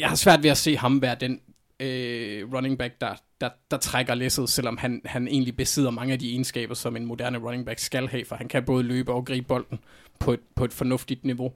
jeg 0.00 0.08
har 0.08 0.16
svært 0.16 0.42
ved 0.42 0.50
at 0.50 0.56
se 0.56 0.76
ham 0.76 1.02
være 1.02 1.16
den 1.20 1.40
øh, 1.80 2.54
running 2.54 2.78
back, 2.78 3.00
der, 3.00 3.14
der, 3.40 3.48
der 3.70 3.76
trækker 3.76 4.14
læsset, 4.14 4.48
selvom 4.48 4.76
han, 4.76 5.02
han 5.04 5.28
egentlig 5.28 5.56
besidder 5.56 5.90
mange 5.90 6.12
af 6.12 6.18
de 6.18 6.30
egenskaber, 6.30 6.74
som 6.74 6.96
en 6.96 7.04
moderne 7.04 7.38
running 7.38 7.66
back 7.66 7.78
skal 7.78 8.08
have, 8.08 8.24
for 8.24 8.36
han 8.36 8.48
kan 8.48 8.64
både 8.64 8.82
løbe 8.82 9.12
og 9.12 9.24
gribe 9.24 9.46
bolden 9.46 9.78
på 10.18 10.32
et, 10.32 10.40
på 10.54 10.64
et 10.64 10.72
fornuftigt 10.72 11.24
niveau. 11.24 11.52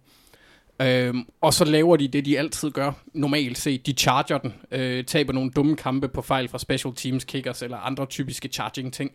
Øhm, 0.83 1.27
og 1.41 1.55
så 1.55 1.65
laver 1.65 1.97
de 1.97 2.09
det, 2.09 2.25
de 2.25 2.39
altid 2.39 2.71
gør, 2.71 2.93
normalt 3.15 3.59
set. 3.59 3.87
De 3.87 3.93
charger 3.93 4.39
den, 4.39 4.55
øh, 4.71 5.05
taber 5.05 5.33
nogle 5.33 5.51
dumme 5.51 5.77
kampe 5.77 6.09
på 6.09 6.23
fejl 6.23 6.49
fra 6.49 6.59
special 6.59 6.95
teams 6.95 7.25
kickers 7.25 7.63
eller 7.63 7.77
andre 7.77 8.07
typiske 8.07 8.49
charging 8.49 8.93
ting. 8.93 9.13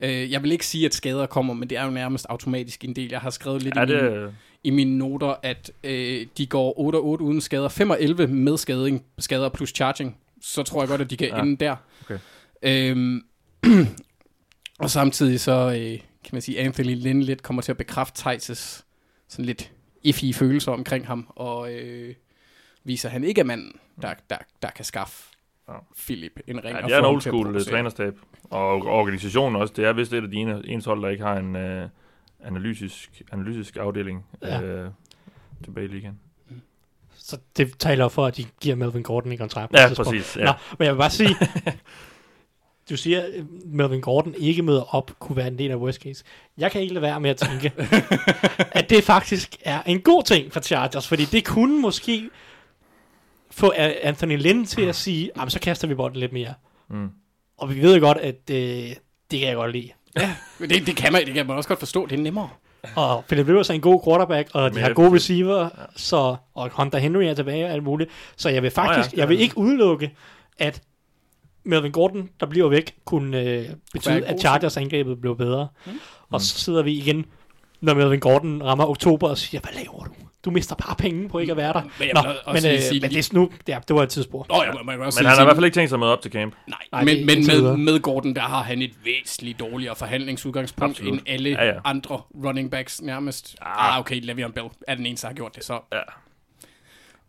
Øh, 0.00 0.32
jeg 0.32 0.42
vil 0.42 0.52
ikke 0.52 0.66
sige, 0.66 0.86
at 0.86 0.94
skader 0.94 1.26
kommer, 1.26 1.54
men 1.54 1.70
det 1.70 1.78
er 1.78 1.84
jo 1.84 1.90
nærmest 1.90 2.26
automatisk 2.28 2.84
en 2.84 2.96
del. 2.96 3.10
Jeg 3.10 3.20
har 3.20 3.30
skrevet 3.30 3.62
lidt 3.62 3.76
i, 3.76 3.80
det... 3.80 4.02
mine, 4.02 4.34
i 4.64 4.70
mine 4.70 4.98
noter, 4.98 5.34
at 5.42 5.70
øh, 5.84 6.26
de 6.38 6.46
går 6.46 6.80
8 6.80 6.96
8 6.96 7.24
uden 7.24 7.40
skader. 7.40 7.68
5 7.68 7.90
og 7.90 8.02
11 8.02 8.26
med 8.26 8.56
skading, 8.56 9.04
skader 9.18 9.48
plus 9.48 9.70
charging. 9.70 10.16
Så 10.40 10.62
tror 10.62 10.82
jeg 10.82 10.88
godt, 10.88 11.00
at 11.00 11.10
de 11.10 11.16
kan 11.16 11.28
ja. 11.28 11.42
ende 11.42 11.56
der. 11.56 11.76
Okay. 12.04 12.18
Øhm, 12.62 13.26
og 14.84 14.90
samtidig 14.90 15.40
så, 15.40 15.52
øh, 15.52 16.00
kan 16.00 16.30
man 16.32 16.42
sige, 16.42 16.60
Anthony 16.60 17.02
Lynn 17.02 17.22
lidt 17.22 17.42
kommer 17.42 17.62
til 17.62 17.72
at 17.72 17.78
bekræfte 17.78 18.30
Thijs' 18.30 18.82
sådan 19.28 19.44
lidt 19.44 19.72
iffy 20.02 20.34
følelser 20.34 20.72
omkring 20.72 21.06
ham, 21.06 21.26
og 21.36 21.72
øh, 21.72 22.14
viser, 22.84 23.08
at 23.08 23.12
han 23.12 23.24
ikke 23.24 23.40
er 23.40 23.44
manden, 23.44 23.72
der, 24.02 24.14
der, 24.30 24.38
der 24.62 24.70
kan 24.70 24.84
skaffe 24.84 25.36
ja. 25.68 25.74
Philip 25.96 26.40
en 26.46 26.64
ring. 26.64 26.76
Ja, 26.76 26.86
det 26.86 26.94
er 26.94 26.98
en 26.98 27.04
old 27.04 27.20
school 27.20 27.64
trænerstab, 27.64 28.18
og 28.50 28.86
organisationen 28.86 29.56
også. 29.56 29.74
Det 29.76 29.84
er 29.84 29.92
vist 29.92 30.12
et 30.12 30.22
af 30.22 30.30
de 30.30 30.36
eneste 30.36 30.88
hold, 30.88 31.02
der 31.02 31.08
ikke 31.08 31.24
har 31.24 31.36
en 31.36 31.56
uh, 31.56 31.88
analytisk, 32.40 33.22
analytisk 33.32 33.76
afdeling 33.76 34.26
ja. 34.42 34.84
uh, 34.84 34.92
tilbage 35.64 35.84
i 35.84 35.88
ligaen. 35.88 36.20
Så 37.28 37.38
det 37.56 37.78
taler 37.78 38.08
for, 38.08 38.26
at 38.26 38.36
de 38.36 38.44
giver 38.60 38.76
Melvin 38.76 39.02
Gordon 39.02 39.32
en 39.32 39.38
kontrakt. 39.38 39.72
Ja, 39.72 39.88
præcis. 39.96 40.36
Ja. 40.36 40.44
Nå, 40.44 40.52
men 40.78 40.86
jeg 40.86 40.94
vil 40.94 40.98
bare 40.98 41.10
sige, 41.10 41.36
du 42.90 42.96
siger, 42.96 43.22
at 43.22 43.30
Melvin 43.64 44.00
Gordon 44.00 44.34
ikke 44.38 44.62
møder 44.62 44.94
op, 44.94 45.10
kunne 45.18 45.36
være 45.36 45.48
en 45.48 45.58
del 45.58 45.70
af 45.70 45.76
worst 45.76 46.02
case. 46.02 46.24
Jeg 46.58 46.70
kan 46.72 46.80
ikke 46.80 46.94
lade 46.94 47.02
være 47.02 47.20
med 47.20 47.30
at 47.30 47.36
tænke, 47.36 47.72
at 48.78 48.90
det 48.90 49.04
faktisk 49.04 49.56
er 49.64 49.82
en 49.82 50.00
god 50.00 50.22
ting 50.22 50.52
for 50.52 50.60
Chargers, 50.60 51.08
fordi 51.08 51.24
det 51.24 51.44
kunne 51.44 51.80
måske 51.80 52.30
få 53.50 53.72
Anthony 54.02 54.38
Lynn 54.38 54.64
til 54.64 54.82
at 54.82 54.96
sige, 54.96 55.30
så 55.48 55.60
kaster 55.60 55.88
vi 55.88 55.94
bolden 55.94 56.20
lidt 56.20 56.32
mere. 56.32 56.54
Mm. 56.90 57.08
Og 57.58 57.74
vi 57.74 57.82
ved 57.82 58.00
godt, 58.00 58.18
at 58.18 58.48
det, 58.48 58.84
øh, 58.84 58.96
det 59.30 59.38
kan 59.38 59.48
jeg 59.48 59.56
godt 59.56 59.72
lide. 59.72 59.90
Ja, 60.16 60.36
det, 60.58 60.86
det, 60.86 60.96
kan 60.96 61.12
man, 61.12 61.26
det 61.26 61.34
kan 61.34 61.46
man 61.46 61.56
også 61.56 61.68
godt 61.68 61.78
forstå, 61.78 62.06
det 62.06 62.18
er 62.18 62.22
nemmere. 62.22 62.50
Og 62.94 63.24
Philip 63.24 63.48
Rivers 63.48 63.70
er 63.70 63.74
en 63.74 63.80
god 63.80 64.00
quarterback, 64.04 64.48
og 64.52 64.74
de 64.74 64.80
har 64.80 64.92
gode 64.92 65.14
receiver, 65.14 65.60
ja. 65.60 65.68
så, 65.96 66.36
og 66.54 66.70
Hunter 66.72 66.98
Henry 66.98 67.22
er 67.22 67.34
tilbage 67.34 67.64
og 67.64 67.70
alt 67.70 67.82
muligt. 67.82 68.10
Så 68.36 68.48
jeg 68.48 68.62
vil 68.62 68.70
faktisk, 68.70 69.08
oh 69.08 69.16
ja, 69.16 69.20
jeg 69.20 69.28
vil 69.28 69.40
ikke 69.40 69.58
udelukke, 69.58 70.16
at 70.58 70.82
Melvin 71.64 71.92
Gordon, 71.92 72.28
der 72.40 72.46
bliver 72.46 72.68
væk, 72.68 72.94
kunne 73.04 73.40
øh, 73.40 73.68
betyde, 73.92 74.26
at 74.26 74.40
Chargers 74.40 74.76
angrebet 74.76 75.20
blev 75.20 75.36
bedre. 75.36 75.68
Mm. 75.86 75.92
Og 76.30 76.40
så 76.40 76.58
sidder 76.58 76.82
vi 76.82 76.92
igen, 76.92 77.24
når 77.80 77.94
Melvin 77.94 78.20
Gordon 78.20 78.62
rammer 78.62 78.86
oktober 78.86 79.28
og 79.28 79.38
siger, 79.38 79.60
hvad 79.60 79.72
laver 79.72 80.04
du? 80.04 80.25
Du 80.46 80.50
mister 80.50 80.74
bare 80.74 80.96
penge 80.96 81.28
på 81.28 81.38
ikke 81.38 81.50
at 81.50 81.56
være 81.56 81.72
der. 81.72 81.82
Men, 81.82 82.08
Nå, 82.14 82.52
men, 82.52 82.56
øh, 82.56 82.80
sige, 82.80 83.00
men 83.00 83.10
det, 83.10 83.32
nu, 83.32 83.50
ja, 83.68 83.78
det 83.88 83.96
var 83.96 84.02
et 84.02 84.08
tidsspur. 84.08 84.46
Oh, 84.48 84.64
ja, 84.66 84.72
man, 84.72 84.86
man 84.86 84.98
men 84.98 85.12
han 85.16 85.26
har 85.26 85.40
i 85.40 85.44
hvert 85.44 85.56
fald 85.56 85.64
ikke 85.64 85.74
tænkt 85.74 85.90
sig 85.90 85.98
med 85.98 86.06
op 86.06 86.22
til 86.22 86.32
camp. 86.32 86.54
Nej, 86.66 86.78
Nej 86.92 87.04
men, 87.04 87.26
men 87.26 87.46
med, 87.46 87.76
med 87.76 88.00
Gordon, 88.00 88.34
der 88.34 88.40
har 88.40 88.62
han 88.62 88.82
et 88.82 88.92
væsentligt 89.04 89.60
dårligere 89.60 89.96
forhandlingsudgangspunkt 89.96 90.90
Absolut. 90.90 91.12
end 91.12 91.22
alle 91.26 91.50
ja, 91.50 91.66
ja. 91.66 91.74
andre 91.84 92.20
running 92.44 92.70
backs 92.70 93.02
nærmest. 93.02 93.56
Ah, 93.60 93.94
ah 93.94 94.00
okay, 94.00 94.20
Le'Veon 94.20 94.52
Bell 94.52 94.66
er 94.88 94.94
den 94.94 95.06
eneste, 95.06 95.22
der 95.22 95.28
har 95.28 95.34
gjort 95.34 95.56
det, 95.56 95.64
så... 95.64 95.80
Ja. 95.92 95.98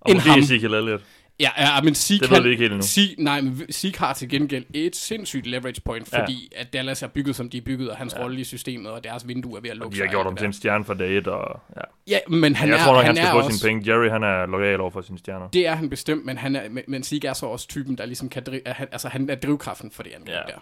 Og 0.01 0.13
måske 0.13 0.29
Ezekiel 0.39 0.73
Elliott. 0.73 1.03
Ja, 1.39 1.49
ja 1.57 1.81
men 1.81 1.95
Zeke, 1.95 2.23
det 2.23 2.31
ved 2.31 2.43
vi 2.43 2.49
ikke 2.49 2.61
helt 2.61 2.71
endnu. 2.71 2.85
Zeke, 2.87 3.23
nej, 3.23 3.41
men 3.41 3.61
Zeke 3.71 3.99
har 3.99 4.13
til 4.13 4.29
gengæld 4.29 4.65
et 4.73 4.95
sindssygt 4.95 5.47
leverage 5.47 5.81
point, 5.81 6.09
fordi 6.09 6.49
ja. 6.55 6.61
at 6.61 6.73
Dallas 6.73 7.03
er 7.03 7.07
bygget, 7.07 7.35
som 7.35 7.49
de 7.49 7.57
er 7.57 7.61
bygget, 7.61 7.89
og 7.89 7.97
hans 7.97 8.13
ja. 8.13 8.23
rolle 8.23 8.41
i 8.41 8.43
systemet, 8.43 8.91
og 8.91 9.03
deres 9.03 9.27
vindue 9.27 9.57
er 9.57 9.61
ved 9.61 9.69
at 9.69 9.77
lukke 9.77 9.97
sig. 9.97 10.03
De 10.03 10.07
har 10.07 10.13
gjort 10.13 10.25
ham 10.25 10.35
til 10.35 10.45
en 10.45 10.53
stjerne 10.53 10.85
for 10.85 10.93
dag 10.93 11.17
et, 11.17 11.27
og 11.27 11.61
ja. 11.75 11.81
Ja, 12.07 12.19
men 12.27 12.55
han 12.55 12.69
jeg 12.69 12.79
er, 12.79 12.83
tror 12.83 12.93
nok, 12.93 13.03
han, 13.03 13.05
han 13.05 13.15
skal 13.15 13.31
få 13.31 13.37
også, 13.37 13.57
sine 13.57 13.69
penge. 13.69 13.91
Jerry, 13.91 14.09
han 14.09 14.23
er 14.23 14.45
lojal 14.45 14.81
over 14.81 14.91
for 14.91 15.01
sine 15.01 15.17
stjerner. 15.17 15.47
Det 15.47 15.67
er 15.67 15.75
han 15.75 15.89
bestemt, 15.89 16.25
men, 16.25 16.37
han 16.37 16.55
er, 16.55 16.69
men, 16.69 16.83
men 16.87 17.03
Zeke 17.03 17.27
er 17.27 17.33
så 17.33 17.45
også 17.45 17.67
typen, 17.67 17.97
der 17.97 18.05
ligesom 18.05 18.29
kan 18.29 18.43
drive, 18.43 18.61
altså 18.67 19.07
han 19.07 19.29
er 19.29 19.35
drivkraften 19.35 19.91
for 19.91 20.03
det 20.03 20.11
andet 20.15 20.29
ja. 20.29 20.33
der. 20.33 20.59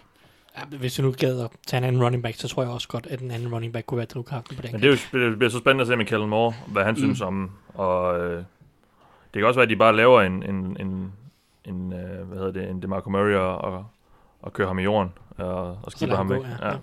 Ja, 0.58 0.76
hvis 0.78 0.94
du 0.94 1.02
nu 1.02 1.14
gad 1.18 1.40
at 1.40 1.50
tage 1.66 1.78
en 1.78 1.84
anden 1.84 2.04
running 2.04 2.22
back, 2.22 2.36
så 2.38 2.48
tror 2.48 2.62
jeg 2.62 2.72
også 2.72 2.88
godt, 2.88 3.06
at 3.10 3.20
en 3.20 3.30
anden 3.30 3.54
running 3.54 3.72
back 3.72 3.86
kunne 3.86 3.98
være 3.98 4.06
drivkraften 4.06 4.56
på 4.56 4.62
den. 4.62 4.72
Men 4.72 4.80
det, 4.82 4.86
er 4.86 4.90
jo, 5.12 5.28
det 5.28 5.38
bliver 5.38 5.50
så 5.50 5.58
spændende 5.58 5.82
at 5.82 5.88
se 5.88 5.96
med 5.96 6.04
Kellen 6.04 6.28
Moore, 6.28 6.54
hvad 6.66 6.84
han 6.84 6.94
mm. 6.94 6.98
synes 6.98 7.20
om, 7.20 7.50
og 7.74 8.20
øh, 8.20 8.42
kan 9.40 9.46
også 9.46 9.58
være, 9.58 9.64
at 9.64 9.70
de 9.70 9.76
bare 9.76 9.96
laver 9.96 10.22
en, 10.22 10.42
en, 10.42 10.76
en 10.80 11.12
en, 11.66 11.92
øh, 11.92 12.28
hvad 12.28 12.38
hedder 12.38 12.52
det, 12.52 12.70
en 12.70 12.82
DeMarco 12.82 13.10
Murray 13.10 13.34
og, 13.34 13.58
og, 13.58 13.86
og 14.42 14.52
køre 14.52 14.66
ham 14.66 14.78
i 14.78 14.82
jorden 14.82 15.12
og, 15.38 15.78
og 15.82 15.92
skipper 15.92 16.16
ham 16.16 16.30
væk. 16.30 16.42
Ja. 16.60 16.68
Ja. 16.68 16.76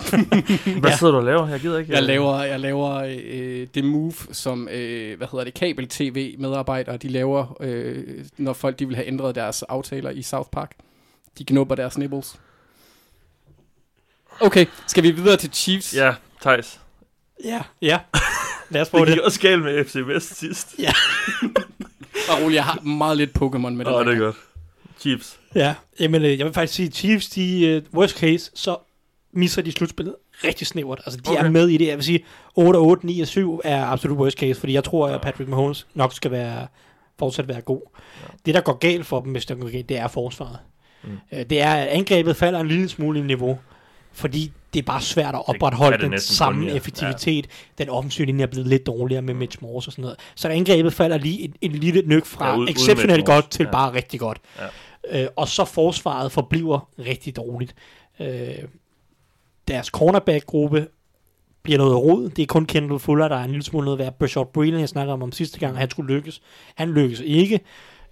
hvad 0.80 0.92
sidder 0.98 1.12
du 1.12 1.18
og 1.18 1.24
laver? 1.24 1.48
Jeg 1.48 1.60
gider 1.60 1.78
ikke. 1.78 1.92
Jeg 1.92 2.02
laver, 2.02 2.42
jeg 2.42 2.60
laver 2.60 2.94
øh, 2.94 3.66
det 3.74 3.84
move, 3.84 4.12
som 4.32 4.68
øh, 4.72 5.16
hvad 5.16 5.26
hedder 5.30 5.44
det, 5.44 5.54
kabel-tv-medarbejdere, 5.54 6.96
de 6.96 7.08
laver, 7.08 7.56
øh, 7.60 8.04
når 8.36 8.52
folk 8.52 8.78
de 8.78 8.86
vil 8.86 8.96
have 8.96 9.06
ændret 9.06 9.34
deres 9.34 9.62
aftaler 9.62 10.10
i 10.10 10.22
South 10.22 10.50
Park. 10.50 10.72
De 11.38 11.44
knupper 11.44 11.74
deres 11.74 11.98
nibbles. 11.98 12.40
Okay, 14.40 14.66
skal 14.86 15.02
vi 15.02 15.10
videre 15.10 15.36
til 15.36 15.50
Chiefs? 15.52 15.96
Ja, 15.96 16.14
Thijs. 16.40 16.80
Ja, 17.44 17.62
ja. 17.82 18.00
Lad 18.70 18.82
os 18.82 18.88
prøve 18.88 19.00
det. 19.00 19.08
Det 19.08 19.16
gik 19.16 19.24
også 19.24 19.40
galt 19.40 19.62
med 19.62 19.84
FC 19.84 19.96
West 19.96 20.38
sidst. 20.38 20.74
Ja. 20.78 20.92
Bare 22.28 22.44
rolig, 22.44 22.54
jeg 22.54 22.64
har 22.64 22.80
meget 22.80 23.16
lidt 23.16 23.30
Pokémon 23.38 23.68
med 23.68 23.84
det. 23.84 23.92
Åh, 23.92 24.00
oh, 24.00 24.06
det 24.06 24.14
er 24.14 24.18
godt. 24.18 24.36
Chiefs. 24.98 25.38
Ja, 25.54 25.74
jamen, 26.00 26.24
øh, 26.24 26.38
jeg 26.38 26.46
vil 26.46 26.54
faktisk 26.54 26.74
sige, 26.74 26.90
Chiefs, 26.90 27.28
de 27.28 27.82
uh, 27.92 27.98
worst 27.98 28.18
case, 28.18 28.50
så 28.54 28.76
misser 29.32 29.62
de 29.62 29.72
slutspillet 29.72 30.14
rigtig 30.44 30.66
snævert. 30.66 31.00
Altså, 31.06 31.20
de 31.20 31.30
okay. 31.30 31.44
er 31.44 31.50
med 31.50 31.68
i 31.68 31.76
det. 31.76 31.86
Jeg 31.86 31.96
vil 31.96 32.04
sige, 32.04 32.24
8 32.54 32.76
8, 32.76 33.06
9 33.06 33.20
og 33.20 33.26
7 33.26 33.60
er 33.64 33.84
absolut 33.84 34.18
worst 34.18 34.38
case, 34.38 34.60
fordi 34.60 34.72
jeg 34.72 34.84
tror, 34.84 35.08
at 35.08 35.20
Patrick 35.20 35.48
Mahomes 35.50 35.86
nok 35.94 36.12
skal 36.12 36.30
være 36.30 36.66
fortsat 37.18 37.48
være 37.48 37.60
god. 37.60 37.80
Ja. 38.22 38.26
Det, 38.46 38.54
der 38.54 38.60
går 38.60 38.72
galt 38.78 39.06
for 39.06 39.20
dem, 39.20 39.32
hvis 39.32 39.46
det 39.46 39.60
går 39.60 39.70
galt, 39.70 39.88
det 39.88 39.98
er 39.98 40.08
forsvaret. 40.08 40.58
Mm. 41.04 41.10
Øh, 41.32 41.44
det 41.50 41.60
er, 41.60 41.74
at 41.74 41.86
angrebet 41.88 42.36
falder 42.36 42.60
en 42.60 42.68
lille 42.68 42.88
smule 42.88 43.18
i 43.18 43.22
niveau, 43.22 43.58
fordi 44.12 44.52
det 44.74 44.78
er 44.78 44.82
bare 44.82 45.00
svært 45.00 45.34
at 45.34 45.48
opretholde 45.48 45.98
det 45.98 46.10
den 46.10 46.20
samme 46.20 46.60
kun, 46.60 46.68
ja. 46.68 46.76
effektivitet. 46.76 47.46
Ja. 47.46 47.84
Den 47.84 47.90
offensive 47.90 48.26
linje 48.26 48.42
er 48.42 48.46
blevet 48.46 48.68
lidt 48.68 48.86
dårligere 48.86 49.22
med 49.22 49.34
Mitch 49.34 49.58
Morse 49.62 49.88
og 49.88 49.92
sådan 49.92 50.02
noget. 50.02 50.18
Så 50.34 50.48
angrebet 50.48 50.92
falder 50.92 51.18
lige 51.18 51.40
en, 51.40 51.54
en 51.60 51.72
lille 51.72 52.02
nyk 52.06 52.26
fra 52.26 52.48
ja, 52.48 52.56
ud, 52.56 52.68
exceptionelt 52.68 53.26
godt 53.26 53.50
til 53.50 53.64
ja. 53.64 53.70
bare 53.70 53.94
rigtig 53.94 54.20
godt. 54.20 54.38
Ja. 54.58 55.22
Øh, 55.22 55.28
og 55.36 55.48
så 55.48 55.64
forsvaret 55.64 56.32
forbliver 56.32 56.88
rigtig 56.98 57.36
dårligt. 57.36 57.74
Øh, 58.20 58.54
deres 59.68 59.86
cornerback-gruppe 59.86 60.86
bliver 61.62 61.78
noget 61.78 61.96
rod. 61.96 62.28
Det 62.28 62.42
er 62.42 62.46
kun 62.46 62.66
Kendall 62.66 62.98
Fuller, 62.98 63.28
der 63.28 63.36
er 63.36 63.44
en 63.44 63.50
lille 63.50 63.64
smule 63.64 63.84
noget 63.84 63.98
værd. 63.98 64.18
Bashard 64.18 64.52
Breeland, 64.52 64.80
jeg 64.80 64.88
snakkede 64.88 65.12
om, 65.12 65.22
om 65.22 65.32
sidste 65.32 65.58
gang, 65.58 65.78
han 65.78 65.90
skulle 65.90 66.14
lykkes. 66.14 66.42
Han 66.74 66.92
lykkes 66.92 67.20
ikke. 67.20 67.60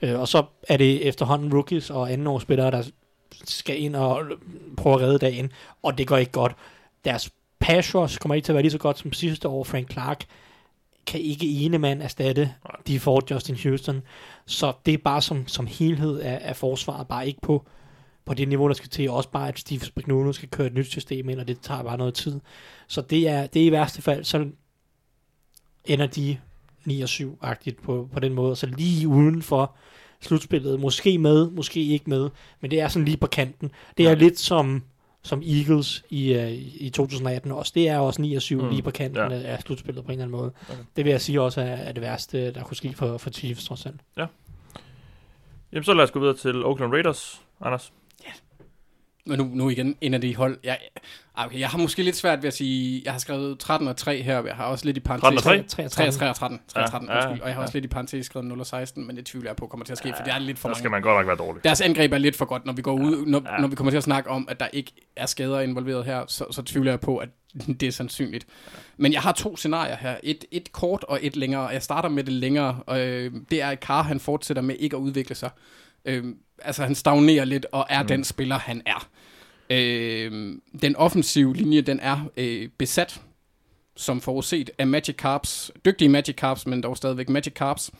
Øh, 0.02 0.20
og 0.20 0.28
så 0.28 0.42
er 0.68 0.76
det 0.76 1.06
efterhånden 1.08 1.54
rookies 1.54 1.90
og 1.90 2.12
andenårsspillere, 2.12 2.70
der 2.70 2.82
skal 3.44 3.82
ind 3.82 3.96
og 3.96 4.26
prøve 4.76 4.94
at 4.94 5.00
redde 5.00 5.18
dagen, 5.18 5.52
og 5.82 5.98
det 5.98 6.06
går 6.06 6.16
ikke 6.16 6.32
godt. 6.32 6.54
Deres 7.04 7.30
pass 7.58 7.94
rush 7.94 8.18
kommer 8.18 8.34
ikke 8.34 8.46
til 8.46 8.52
at 8.52 8.54
være 8.54 8.62
lige 8.62 8.72
så 8.72 8.78
godt 8.78 8.98
som 8.98 9.12
sidste 9.12 9.48
år. 9.48 9.64
Frank 9.64 9.92
Clark 9.92 10.24
kan 11.06 11.20
ikke 11.20 11.46
ene 11.46 11.78
mand 11.78 12.02
erstatte 12.02 12.54
de 12.86 13.00
får 13.00 13.22
Justin 13.30 13.56
Houston. 13.62 14.02
Så 14.46 14.72
det 14.86 14.94
er 14.94 14.98
bare 14.98 15.22
som, 15.22 15.48
som 15.48 15.66
helhed 15.66 16.20
af, 16.20 16.38
af 16.42 16.56
forsvaret, 16.56 17.08
bare 17.08 17.26
ikke 17.26 17.40
på, 17.40 17.66
på 18.24 18.34
det 18.34 18.48
niveau, 18.48 18.68
der 18.68 18.74
skal 18.74 18.90
til. 18.90 19.10
Også 19.10 19.30
bare, 19.30 19.48
at 19.48 19.58
Steve 19.58 19.80
Spagnuolo 19.80 20.32
skal 20.32 20.48
køre 20.48 20.66
et 20.66 20.74
nyt 20.74 20.86
system 20.86 21.28
ind, 21.28 21.40
og 21.40 21.48
det 21.48 21.60
tager 21.60 21.82
bare 21.82 21.98
noget 21.98 22.14
tid. 22.14 22.40
Så 22.86 23.00
det 23.00 23.28
er, 23.28 23.46
det 23.46 23.62
er 23.62 23.66
i 23.66 23.72
værste 23.72 24.02
fald, 24.02 24.24
så 24.24 24.46
ender 25.84 26.06
de 26.06 26.38
9 26.84 27.00
og 27.00 27.08
7-agtigt 27.08 27.82
på, 27.82 28.08
på 28.12 28.20
den 28.20 28.34
måde. 28.34 28.56
Så 28.56 28.66
lige 28.66 29.08
uden 29.08 29.42
for 29.42 29.76
slutspillet. 30.20 30.80
Måske 30.80 31.18
med, 31.18 31.50
måske 31.50 31.82
ikke 31.82 32.10
med, 32.10 32.30
men 32.60 32.70
det 32.70 32.80
er 32.80 32.88
sådan 32.88 33.04
lige 33.04 33.16
på 33.16 33.26
kanten. 33.26 33.70
Det 33.96 34.06
er 34.06 34.10
ja. 34.10 34.16
lidt 34.16 34.38
som 34.38 34.82
som 35.22 35.42
Eagles 35.46 36.04
i, 36.10 36.36
uh, 36.36 36.52
i 36.52 36.90
2018 36.90 37.52
også. 37.52 37.72
Det 37.74 37.88
er 37.88 37.98
også 37.98 38.22
9 38.22 38.34
og 38.34 38.42
7 38.42 38.62
mm. 38.62 38.68
lige 38.68 38.82
på 38.82 38.90
kanten 38.90 39.32
ja. 39.32 39.40
af 39.40 39.60
slutspillet 39.60 40.04
på 40.04 40.12
en 40.12 40.12
eller 40.12 40.24
anden 40.24 40.40
måde. 40.40 40.52
Okay. 40.68 40.82
Det 40.96 41.04
vil 41.04 41.10
jeg 41.10 41.20
sige 41.20 41.40
også 41.40 41.60
er, 41.60 41.64
er 41.64 41.92
det 41.92 42.02
værste, 42.02 42.52
der 42.52 42.64
kunne 42.64 42.76
ske 42.76 42.92
for, 42.94 43.18
for 43.18 43.30
Chiefs 43.30 43.64
trods 43.64 43.86
alt. 43.86 44.00
Ja. 44.16 44.26
Jamen 45.72 45.84
så 45.84 45.94
lad 45.94 46.04
os 46.04 46.10
gå 46.10 46.20
videre 46.20 46.36
til 46.36 46.64
Oakland 46.64 46.92
Raiders, 46.92 47.42
Anders. 47.60 47.92
Men 49.28 49.38
nu, 49.38 49.50
nu 49.52 49.68
igen, 49.68 49.96
en 50.00 50.14
af 50.14 50.20
de 50.20 50.36
hold. 50.36 50.58
Jeg, 50.64 50.78
ah, 51.36 51.46
okay, 51.46 51.60
jeg 51.60 51.68
har 51.68 51.78
måske 51.78 52.02
lidt 52.02 52.16
svært 52.16 52.42
ved 52.42 52.48
at 52.48 52.54
sige, 52.54 53.02
jeg 53.04 53.12
har 53.12 53.18
skrevet 53.18 53.58
13 53.58 53.88
og 53.88 53.96
3 53.96 54.22
her, 54.22 54.44
jeg 54.44 54.56
har 54.56 54.64
også 54.64 54.84
lidt 54.84 54.96
i 54.96 55.00
parentes. 55.00 55.42
13 55.42 55.64
og 55.64 55.68
3? 55.68 55.88
3 55.88 55.88
3 55.88 56.04
og 56.04 56.10
13. 56.10 56.18
3 56.18 56.28
og 56.30 56.36
13, 56.36 56.60
3 56.68 56.82
og 56.82 56.90
13 56.90 57.08
ja, 57.08 57.16
undskyld, 57.16 57.42
og 57.42 57.48
jeg 57.48 57.54
har 57.54 57.60
ja. 57.60 57.64
også 57.64 57.76
lidt 57.76 57.84
i 57.84 57.88
parentes 57.88 58.26
skrevet 58.26 58.46
0 58.46 58.60
og 58.60 58.66
16, 58.66 59.06
men 59.06 59.16
det 59.16 59.26
tvivler 59.26 59.50
jeg 59.50 59.56
på 59.56 59.66
kommer 59.66 59.84
til 59.84 59.92
at 59.92 59.98
ske, 59.98 60.08
ja, 60.08 60.18
for 60.18 60.24
det 60.24 60.32
er 60.32 60.38
lidt 60.38 60.58
for 60.58 60.68
mange. 60.68 60.74
Så 60.74 60.78
skal 60.78 60.90
man 60.90 61.02
godt 61.02 61.16
nok 61.16 61.26
være 61.26 61.36
dårlig. 61.36 61.64
Deres 61.64 61.80
angreb 61.80 62.12
er 62.12 62.18
lidt 62.18 62.36
for 62.36 62.44
godt, 62.44 62.66
når 62.66 62.72
vi 62.72 62.82
går 62.82 62.92
ud, 62.92 63.26
når, 63.26 63.42
ja. 63.46 63.56
når 63.60 63.68
vi 63.68 63.76
kommer 63.76 63.90
til 63.90 63.96
at 63.96 64.04
snakke 64.04 64.30
om, 64.30 64.48
at 64.50 64.60
der 64.60 64.68
ikke 64.72 64.92
er 65.16 65.26
skader 65.26 65.60
involveret 65.60 66.04
her, 66.04 66.24
så, 66.28 66.44
så 66.50 66.62
tvivler 66.62 66.92
jeg 66.92 67.00
på, 67.00 67.16
at 67.16 67.28
det 67.80 67.82
er 67.82 67.92
sandsynligt. 67.92 68.46
Men 68.96 69.12
jeg 69.12 69.20
har 69.20 69.32
to 69.32 69.56
scenarier 69.56 69.96
her. 69.96 70.16
Et, 70.22 70.44
et 70.50 70.72
kort 70.72 71.04
og 71.04 71.18
et 71.22 71.36
længere. 71.36 71.66
Jeg 71.66 71.82
starter 71.82 72.08
med 72.08 72.24
det 72.24 72.32
længere. 72.32 72.82
Og, 72.86 73.00
øh, 73.00 73.32
det 73.50 73.62
er, 73.62 73.68
at 73.68 73.78
Carr 73.78 74.02
han 74.02 74.20
fortsætter 74.20 74.62
med 74.62 74.76
ikke 74.78 74.96
at 74.96 75.00
udvikle 75.00 75.34
sig. 75.34 75.50
Øh, 76.04 76.24
altså 76.62 76.82
han 76.82 76.94
stagnerer 76.94 77.44
lidt 77.44 77.66
og 77.72 77.86
er 77.90 78.02
mm. 78.02 78.08
den 78.08 78.24
spiller, 78.24 78.58
han 78.58 78.82
er. 78.86 79.08
Øh, 79.70 80.56
den 80.82 80.96
offensive 80.96 81.54
linje, 81.56 81.80
den 81.80 82.00
er 82.00 82.28
øh, 82.36 82.68
besat, 82.78 83.20
som 83.96 84.20
forudset, 84.20 84.70
af 84.78 84.86
Magic 84.86 85.16
Carps. 85.16 85.70
Dygtige 85.84 86.08
Magic 86.08 86.34
Carps, 86.34 86.66
men 86.66 86.82
dog 86.82 86.96
stadigvæk 86.96 87.28
Magic 87.28 87.52
Carps. 87.52 87.90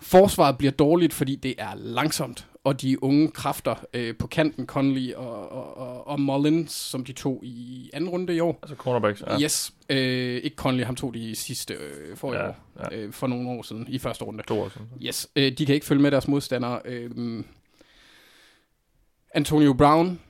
Forsvaret 0.00 0.58
bliver 0.58 0.70
dårligt, 0.70 1.12
fordi 1.12 1.36
det 1.36 1.54
er 1.58 1.74
langsomt, 1.74 2.46
og 2.64 2.82
de 2.82 3.02
unge 3.02 3.28
kræfter 3.28 3.74
øh, 3.94 4.16
på 4.16 4.26
kanten, 4.26 4.66
Conley 4.66 5.14
og, 5.14 5.52
og, 5.52 5.76
og, 5.76 6.06
og 6.06 6.20
Mullins, 6.20 6.72
som 6.72 7.04
de 7.04 7.12
tog 7.12 7.40
i 7.44 7.90
anden 7.92 8.10
runde 8.10 8.36
i 8.36 8.40
år. 8.40 8.58
Altså 8.62 8.76
cornerbacks, 8.76 9.22
ja. 9.26 9.40
Yes. 9.40 9.72
Øh, 9.88 10.40
ikke 10.42 10.56
Conley, 10.56 10.84
ham 10.84 10.96
tog 10.96 11.14
de 11.14 11.34
sidste 11.36 11.74
øh, 11.74 12.16
for 12.16 12.34
ja, 12.34 12.48
år, 12.48 12.56
ja. 12.78 12.96
Øh, 12.96 13.12
for 13.12 13.26
nogle 13.26 13.50
år 13.50 13.62
siden, 13.62 13.86
i 13.88 13.98
første 13.98 14.24
runde. 14.24 14.42
To 14.48 14.60
år 14.60 14.68
siden. 14.68 14.86
Yes. 15.02 15.28
Øh, 15.36 15.52
de 15.52 15.66
kan 15.66 15.74
ikke 15.74 15.86
følge 15.86 16.02
med 16.02 16.10
deres 16.10 16.28
modstandere. 16.28 16.80
Øh, 16.84 17.10
Antonio 19.34 19.72
Brown 19.72 20.20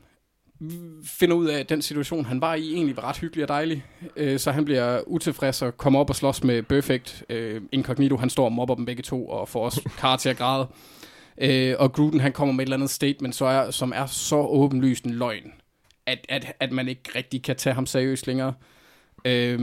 finder 1.04 1.36
ud 1.36 1.46
af, 1.46 1.58
at 1.58 1.68
den 1.68 1.82
situation, 1.82 2.24
han 2.24 2.40
var 2.40 2.54
i, 2.54 2.72
egentlig 2.72 2.96
var 2.96 3.04
ret 3.04 3.18
hyggelig 3.18 3.44
og 3.44 3.48
dejlig. 3.48 3.84
Øh, 4.16 4.38
så 4.38 4.50
han 4.52 4.64
bliver 4.64 5.00
utilfreds 5.06 5.62
og 5.62 5.76
kommer 5.76 6.00
op 6.00 6.10
og 6.10 6.16
slås 6.16 6.44
med 6.44 6.62
Perfect. 6.62 7.24
Øh, 7.28 7.62
Incognito, 7.72 8.16
han 8.16 8.30
står 8.30 8.44
og 8.44 8.52
mobber 8.52 8.74
dem 8.74 8.84
begge 8.84 9.02
to 9.02 9.28
og 9.28 9.48
får 9.48 9.64
også 9.64 9.90
Kar 9.98 10.16
til 10.16 10.28
at 10.28 10.36
græde. 10.36 10.68
Øh, 11.38 11.74
og 11.78 11.92
Gruden, 11.92 12.20
han 12.20 12.32
kommer 12.32 12.52
med 12.54 12.62
et 12.62 12.66
eller 12.66 12.76
andet 12.76 12.90
statement, 12.90 13.34
så 13.34 13.44
er, 13.44 13.70
som 13.70 13.92
er 13.96 14.06
så 14.06 14.36
åbenlyst 14.36 15.04
en 15.04 15.14
løgn, 15.14 15.52
at, 16.06 16.26
at, 16.28 16.52
at 16.60 16.72
man 16.72 16.88
ikke 16.88 17.10
rigtig 17.14 17.42
kan 17.42 17.56
tage 17.56 17.74
ham 17.74 17.86
seriøst 17.86 18.26
længere. 18.26 18.54
Øh, 19.24 19.60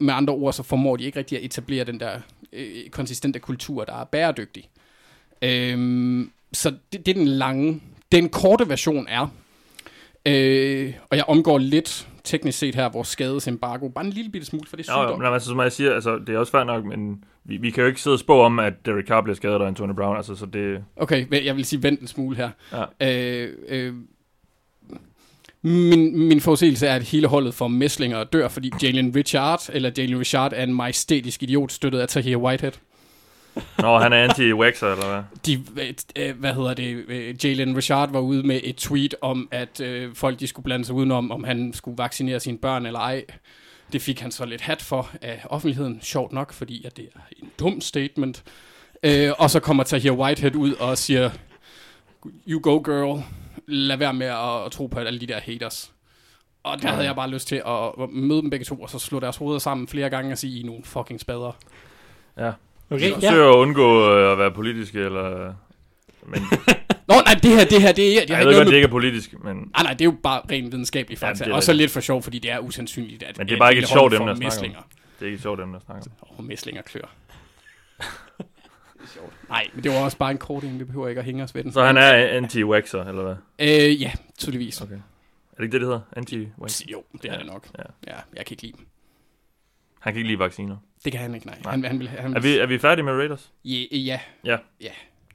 med 0.00 0.14
andre 0.14 0.34
ord, 0.34 0.52
så 0.52 0.62
formår 0.62 0.96
de 0.96 1.04
ikke 1.04 1.18
rigtig 1.18 1.38
at 1.38 1.44
etablere 1.44 1.84
den 1.84 2.00
der 2.00 2.20
øh, 2.52 2.88
konsistente 2.90 3.38
kultur, 3.38 3.84
der 3.84 4.00
er 4.00 4.04
bæredygtig. 4.04 4.70
Øh, 5.42 6.26
så 6.52 6.70
det, 6.92 7.06
det 7.06 7.08
er 7.08 7.18
den 7.18 7.28
lange. 7.28 7.80
Den 8.12 8.28
korte 8.28 8.68
version 8.68 9.06
er, 9.08 9.28
Øh, 10.26 10.92
og 11.10 11.16
jeg 11.16 11.24
omgår 11.28 11.58
lidt 11.58 12.08
teknisk 12.24 12.58
set 12.58 12.74
her 12.74 12.88
vores 12.88 13.08
skadesembargo. 13.08 13.88
Bare 13.88 14.04
en 14.04 14.10
lille 14.10 14.30
bitte 14.30 14.46
smule, 14.46 14.68
for 14.68 14.76
det 14.76 14.88
er 14.88 14.92
sygdom. 14.92 15.10
Ja, 15.10 15.16
men 15.16 15.34
altså, 15.34 15.48
som 15.48 15.60
jeg 15.60 15.72
siger, 15.72 15.94
altså, 15.94 16.18
det 16.26 16.34
er 16.34 16.38
også 16.38 16.52
fair 16.52 16.64
nok, 16.64 16.84
men 16.84 17.24
vi, 17.44 17.56
vi 17.56 17.70
kan 17.70 17.80
jo 17.82 17.88
ikke 17.88 18.00
sidde 18.00 18.14
og 18.14 18.20
spå 18.20 18.40
om, 18.40 18.58
at 18.58 18.86
Derek 18.86 19.06
Carr 19.06 19.20
bliver 19.20 19.36
skadet 19.36 19.60
af 19.60 19.66
Antonio 19.66 19.94
Brown. 19.94 20.16
Altså, 20.16 20.34
så 20.34 20.46
det... 20.46 20.84
Okay, 20.96 21.44
jeg 21.44 21.56
vil 21.56 21.64
sige 21.64 21.82
vent 21.82 22.00
en 22.00 22.06
smule 22.06 22.36
her. 22.36 22.50
Ja. 23.00 23.08
Øh, 23.08 23.52
øh, 23.68 23.94
min, 25.62 26.28
min 26.28 26.40
forudsigelse 26.40 26.86
er, 26.86 26.94
at 26.94 27.02
hele 27.02 27.26
holdet 27.26 27.54
får 27.54 27.68
mæslinger 27.68 28.24
dør, 28.24 28.48
fordi 28.48 28.72
Jalen 28.82 29.16
Richard, 29.16 29.68
eller 29.72 29.90
Jalen 29.98 30.18
Richard, 30.18 30.52
er 30.56 30.62
en 30.62 30.74
majestætisk 30.74 31.42
idiot, 31.42 31.72
støttet 31.72 31.98
af 31.98 32.08
Tahir 32.08 32.36
Whitehead. 32.36 32.72
Nå, 33.78 33.98
han 33.98 34.12
er 34.12 34.28
anti-waxer, 34.28 34.86
eller 34.86 35.12
hvad? 35.12 35.22
De, 35.46 35.64
øh, 36.16 36.38
hvad 36.38 36.54
hedder 36.54 36.74
det? 36.74 37.04
Øh, 37.08 37.44
Jalen 37.44 37.76
Richard 37.76 38.12
var 38.12 38.20
ude 38.20 38.42
med 38.42 38.60
et 38.64 38.76
tweet 38.76 39.14
om, 39.20 39.48
at 39.50 39.80
øh, 39.80 40.14
folk 40.14 40.40
de 40.40 40.46
skulle 40.46 40.64
blande 40.64 40.84
sig 40.84 40.94
udenom, 40.94 41.30
om 41.30 41.44
han 41.44 41.72
skulle 41.72 41.98
vaccinere 41.98 42.40
sine 42.40 42.58
børn 42.58 42.86
eller 42.86 43.00
ej. 43.00 43.24
Det 43.92 44.02
fik 44.02 44.20
han 44.20 44.30
så 44.30 44.44
lidt 44.44 44.60
hat 44.60 44.82
for 44.82 45.10
af 45.22 45.42
offentligheden, 45.44 46.00
sjovt 46.02 46.32
nok, 46.32 46.52
fordi 46.52 46.84
at 46.84 46.96
det 46.96 47.08
er 47.14 47.20
en 47.42 47.50
dum 47.58 47.80
statement. 47.80 48.42
Øh, 49.02 49.32
og 49.38 49.50
så 49.50 49.60
kommer 49.60 49.84
Tahir 49.84 50.12
Whitehead 50.12 50.56
ud 50.56 50.72
og 50.72 50.98
siger, 50.98 51.30
you 52.48 52.60
go 52.62 52.76
girl, 52.84 53.22
lad 53.66 53.96
være 53.96 54.14
med 54.14 54.26
at, 54.26 54.64
at 54.66 54.72
tro 54.72 54.86
på 54.86 54.98
alle 54.98 55.20
de 55.20 55.26
der 55.26 55.40
haters. 55.40 55.92
Og 56.62 56.82
der 56.82 56.88
havde 56.88 57.06
jeg 57.06 57.14
bare 57.14 57.30
lyst 57.30 57.48
til 57.48 57.62
at 57.66 58.10
møde 58.10 58.42
dem 58.42 58.50
begge 58.50 58.64
to, 58.64 58.82
og 58.82 58.90
så 58.90 58.98
slå 58.98 59.20
deres 59.20 59.36
hoveder 59.36 59.58
sammen 59.58 59.88
flere 59.88 60.10
gange 60.10 60.32
og 60.32 60.38
sige, 60.38 60.58
I 60.58 60.62
er 60.62 60.66
nogle 60.66 60.84
fucking 60.84 61.20
spader. 61.20 61.52
Ja, 62.38 62.52
Okay, 62.92 63.10
ja. 63.10 63.14
forsøger 63.14 63.50
at 63.50 63.56
undgå 63.56 64.14
øh, 64.14 64.32
at 64.32 64.38
være 64.38 64.50
politisk, 64.50 64.94
eller... 64.94 65.54
Men... 66.26 66.42
Nå, 67.08 67.14
nej, 67.24 67.34
det 67.42 67.50
her, 67.50 67.64
det 67.64 67.82
her, 67.82 67.92
det 67.92 68.16
er... 68.16 68.20
Det 68.20 68.30
jeg 68.30 68.46
ved 68.46 68.56
godt, 68.56 68.66
det 68.66 68.74
ikke 68.74 68.86
er 68.86 68.90
politisk, 68.90 69.34
men... 69.44 69.56
Nej, 69.56 69.64
ah, 69.74 69.84
nej, 69.84 69.92
det 69.92 70.00
er 70.00 70.04
jo 70.04 70.16
bare 70.22 70.40
rent 70.50 70.72
videnskabelig 70.72 71.18
fakta. 71.18 71.48
Ja, 71.48 71.54
og 71.54 71.62
så 71.62 71.72
lidt 71.72 71.90
for 71.90 72.00
sjov, 72.00 72.22
fordi 72.22 72.38
det 72.38 72.50
er 72.50 72.58
usandsynligt, 72.58 73.22
at... 73.22 73.38
Men 73.38 73.48
det 73.48 73.54
er 73.54 73.58
bare 73.58 73.70
ikke 73.70 73.82
et 73.82 73.88
sjovt 73.88 74.14
emne 74.14 74.30
at 74.30 74.36
snakke 74.52 74.76
om. 74.76 74.84
Det 75.18 75.26
er 75.26 75.26
ikke 75.26 75.36
et 75.36 75.42
sjovt 75.42 75.60
emne 75.60 75.76
at 75.76 75.82
snakke 75.82 76.10
om. 76.22 76.28
Åh, 76.30 76.38
oh, 76.38 76.44
mæslinger 76.44 76.82
klør. 76.82 77.14
Nej, 79.48 79.68
men 79.74 79.84
det 79.84 79.92
var 79.92 79.98
også 79.98 80.16
bare 80.16 80.30
en 80.30 80.38
korting, 80.38 80.78
vi 80.78 80.84
behøver 80.84 81.08
ikke 81.08 81.18
at 81.18 81.24
hænge 81.24 81.44
os 81.44 81.54
ved 81.54 81.64
den. 81.64 81.72
Så 81.72 81.84
han 81.84 81.96
er 81.96 82.40
anti-waxer, 82.40 83.08
eller 83.08 83.22
hvad? 83.22 83.36
Øh, 83.58 84.02
ja, 84.02 84.12
tydeligvis. 84.38 84.80
Okay. 84.80 84.94
Er 84.94 85.56
det 85.56 85.64
ikke 85.64 85.72
det, 85.72 85.80
det 85.80 85.88
hedder? 85.88 86.00
Anti-waxer? 86.16 86.84
Jo, 86.92 87.02
det 87.12 87.24
er 87.24 87.32
ja. 87.32 87.38
det 87.38 87.46
nok. 87.46 87.68
Ja. 87.78 87.82
ja, 88.06 88.18
jeg 88.36 88.46
kan 88.46 88.54
ikke 88.54 88.62
lide 88.62 88.76
dem. 88.76 88.86
Han 90.00 90.12
kan 90.12 90.18
ikke 90.18 90.28
lide 90.28 90.38
vacciner. 90.38 90.76
Det 91.04 91.12
kan 91.12 91.20
han 91.20 91.34
ikke, 91.34 91.46
nej. 91.46 91.58
nej. 91.64 91.70
Han, 91.70 91.84
han 91.84 91.98
vil, 91.98 92.08
han 92.08 92.30
vil... 92.30 92.36
Er, 92.36 92.40
vi, 92.40 92.58
er 92.58 92.66
vi 92.66 92.78
færdige 92.78 93.04
med 93.04 93.12
Raiders? 93.12 93.52
Ja. 93.64 93.84
Ja. 93.90 94.20
ja. 94.44 94.56
ja. 94.80 94.90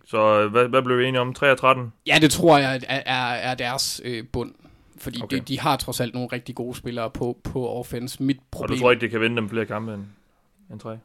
Så 0.05 0.41
øh, 0.41 0.51
hvad, 0.51 0.67
hvad 0.67 0.81
blev 0.81 0.97
vi 0.97 1.05
enige 1.05 1.21
om? 1.21 1.33
3 1.33 1.51
og 1.51 1.57
13? 1.57 1.93
Ja, 2.07 2.17
det 2.21 2.31
tror 2.31 2.57
jeg 2.57 2.81
er, 2.87 3.01
er, 3.05 3.33
er 3.33 3.55
deres 3.55 4.01
øh, 4.03 4.23
bund. 4.31 4.53
Fordi 4.97 5.21
okay. 5.23 5.37
de, 5.37 5.41
de 5.41 5.59
har 5.59 5.77
trods 5.77 5.99
alt 5.99 6.13
nogle 6.13 6.29
rigtig 6.31 6.55
gode 6.55 6.75
spillere 6.75 7.09
på, 7.09 7.37
på 7.43 7.69
offense. 7.69 8.23
Mit 8.23 8.37
problem... 8.51 8.71
Og 8.71 8.77
du 8.77 8.81
tror 8.81 8.91
ikke, 8.91 9.01
det 9.01 9.11
kan 9.11 9.21
vinde 9.21 9.35
dem 9.35 9.49
flere 9.49 9.65
kampe 9.65 9.93
end, 9.93 10.03
end 10.71 10.79
3? 10.79 10.97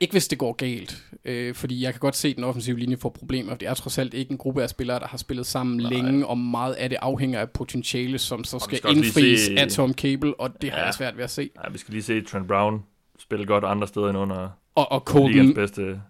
Ikke 0.00 0.12
hvis 0.12 0.28
det 0.28 0.38
går 0.38 0.52
galt, 0.52 1.04
øh, 1.24 1.54
fordi 1.54 1.82
jeg 1.82 1.92
kan 1.92 2.00
godt 2.00 2.16
se, 2.16 2.28
at 2.28 2.36
den 2.36 2.44
offensive 2.44 2.78
linje 2.78 2.96
får 2.96 3.08
problemer. 3.08 3.54
Det 3.54 3.68
er 3.68 3.74
trods 3.74 3.98
alt 3.98 4.14
ikke 4.14 4.30
en 4.30 4.38
gruppe 4.38 4.62
af 4.62 4.70
spillere, 4.70 4.98
der 4.98 5.06
har 5.06 5.18
spillet 5.18 5.46
sammen 5.46 5.76
Nej. 5.76 5.90
længe, 5.90 6.26
og 6.26 6.38
meget 6.38 6.74
af 6.74 6.88
det 6.88 6.98
afhænger 7.02 7.40
af 7.40 7.50
potentiale, 7.50 8.18
som 8.18 8.44
så 8.44 8.58
skal, 8.58 8.78
skal 8.78 8.96
indfries 8.96 9.40
se... 9.40 9.58
af 9.58 9.68
Tom 9.68 9.94
Cable, 9.94 10.40
og 10.40 10.62
det 10.62 10.68
ja. 10.68 10.72
har 10.72 10.84
jeg 10.84 10.94
svært 10.94 11.16
ved 11.16 11.24
at 11.24 11.30
se. 11.30 11.50
Ja, 11.64 11.70
vi 11.70 11.78
skal 11.78 11.92
lige 11.92 12.02
se 12.02 12.20
Trent 12.20 12.48
Brown 12.48 12.82
spille 13.26 13.46
godt 13.46 13.64
andre 13.64 13.86
steder 13.86 14.08
end 14.08 14.18
under 14.18 14.48
og, 14.74 14.92
og 14.92 15.00
Colton, 15.00 15.54
bedste 15.54 16.00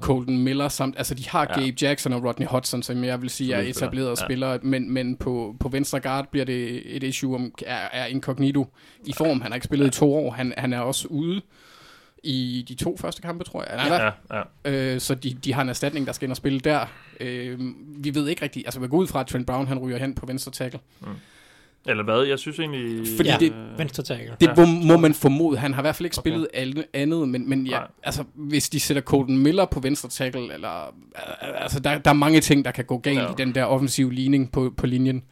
Colton 0.00 0.38
Miller 0.38 0.68
samt, 0.68 0.94
altså 0.98 1.14
de 1.14 1.28
har 1.28 1.46
ja. 1.50 1.60
Gabe 1.60 1.76
Jackson 1.82 2.12
og 2.12 2.24
Rodney 2.24 2.46
Hudson, 2.46 2.82
som 2.82 3.04
jeg 3.04 3.22
vil 3.22 3.30
sige 3.30 3.54
er 3.54 3.60
etablerede 3.60 4.10
ja. 4.10 4.14
spillere, 4.14 4.58
men, 4.62 4.90
men 4.90 5.16
på, 5.16 5.56
på 5.60 5.68
venstre 5.68 6.00
guard 6.00 6.28
bliver 6.30 6.44
det 6.44 6.82
et 6.96 7.02
issue 7.02 7.34
om, 7.34 7.54
er, 7.66 7.88
er 7.92 8.06
incognito 8.06 8.66
i 9.04 9.12
form. 9.12 9.40
Han 9.40 9.50
har 9.50 9.54
ikke 9.54 9.64
spillet 9.64 9.84
ja. 9.84 9.88
i 9.88 9.92
to 9.92 10.14
år, 10.14 10.30
han, 10.30 10.54
han 10.56 10.72
er 10.72 10.80
også 10.80 11.08
ude 11.08 11.40
i 12.24 12.64
de 12.68 12.74
to 12.74 12.96
første 12.96 13.22
kampe, 13.22 13.44
tror 13.44 13.64
jeg. 13.70 13.86
Ja, 13.88 14.04
ja, 14.04 14.42
ja. 14.64 14.94
Øh, 14.94 15.00
så 15.00 15.14
de, 15.14 15.34
de 15.44 15.52
har 15.52 15.62
en 15.62 15.68
erstatning, 15.68 16.06
der 16.06 16.12
skal 16.12 16.26
ind 16.26 16.32
og 16.32 16.36
spille 16.36 16.60
der. 16.60 16.86
Øh, 17.20 17.60
vi 17.98 18.14
ved 18.14 18.28
ikke 18.28 18.42
rigtigt, 18.42 18.66
altså 18.66 18.80
vi 18.80 18.88
går 18.88 18.96
ud 18.96 19.06
fra, 19.06 19.20
at 19.20 19.26
Trent 19.26 19.46
Brown 19.46 19.66
han 19.66 19.78
ryger 19.78 19.98
hen 19.98 20.14
på 20.14 20.26
venstre 20.26 20.52
tackle. 20.52 20.80
Mm. 21.00 21.06
Eller 21.86 22.04
hvad? 22.04 22.22
Jeg 22.22 22.38
synes 22.38 22.58
egentlig... 22.58 23.06
Fordi 23.16 23.28
ja, 23.28 23.36
det, 23.40 23.54
venstre 23.78 24.02
tackle. 24.02 24.36
Det 24.40 24.50
ja. 24.58 24.86
må 24.86 24.96
man 24.96 25.14
formode. 25.14 25.58
Han 25.58 25.74
har 25.74 25.82
i 25.82 25.84
hvert 25.84 25.96
fald 25.96 26.06
ikke 26.06 26.14
okay. 26.18 26.30
spillet 26.30 26.48
alle, 26.54 26.84
andet, 26.92 27.28
men, 27.28 27.48
men 27.48 27.66
ja, 27.66 27.80
altså, 28.02 28.24
hvis 28.34 28.70
de 28.70 28.80
sætter 28.80 29.02
Colton 29.02 29.38
Miller 29.38 29.64
på 29.64 29.80
venstre 29.80 30.08
tackle, 30.08 30.54
eller, 30.54 30.94
altså, 31.42 31.80
der, 31.80 31.98
der 31.98 32.10
er 32.10 32.14
mange 32.14 32.40
ting, 32.40 32.64
der 32.64 32.70
kan 32.70 32.84
gå 32.84 32.98
galt 32.98 33.18
ja. 33.18 33.30
i 33.30 33.34
den 33.38 33.54
der 33.54 33.64
offensive 33.64 34.12
ligning 34.12 34.52
på, 34.52 34.72
på 34.76 34.86
linjen. 34.86 35.24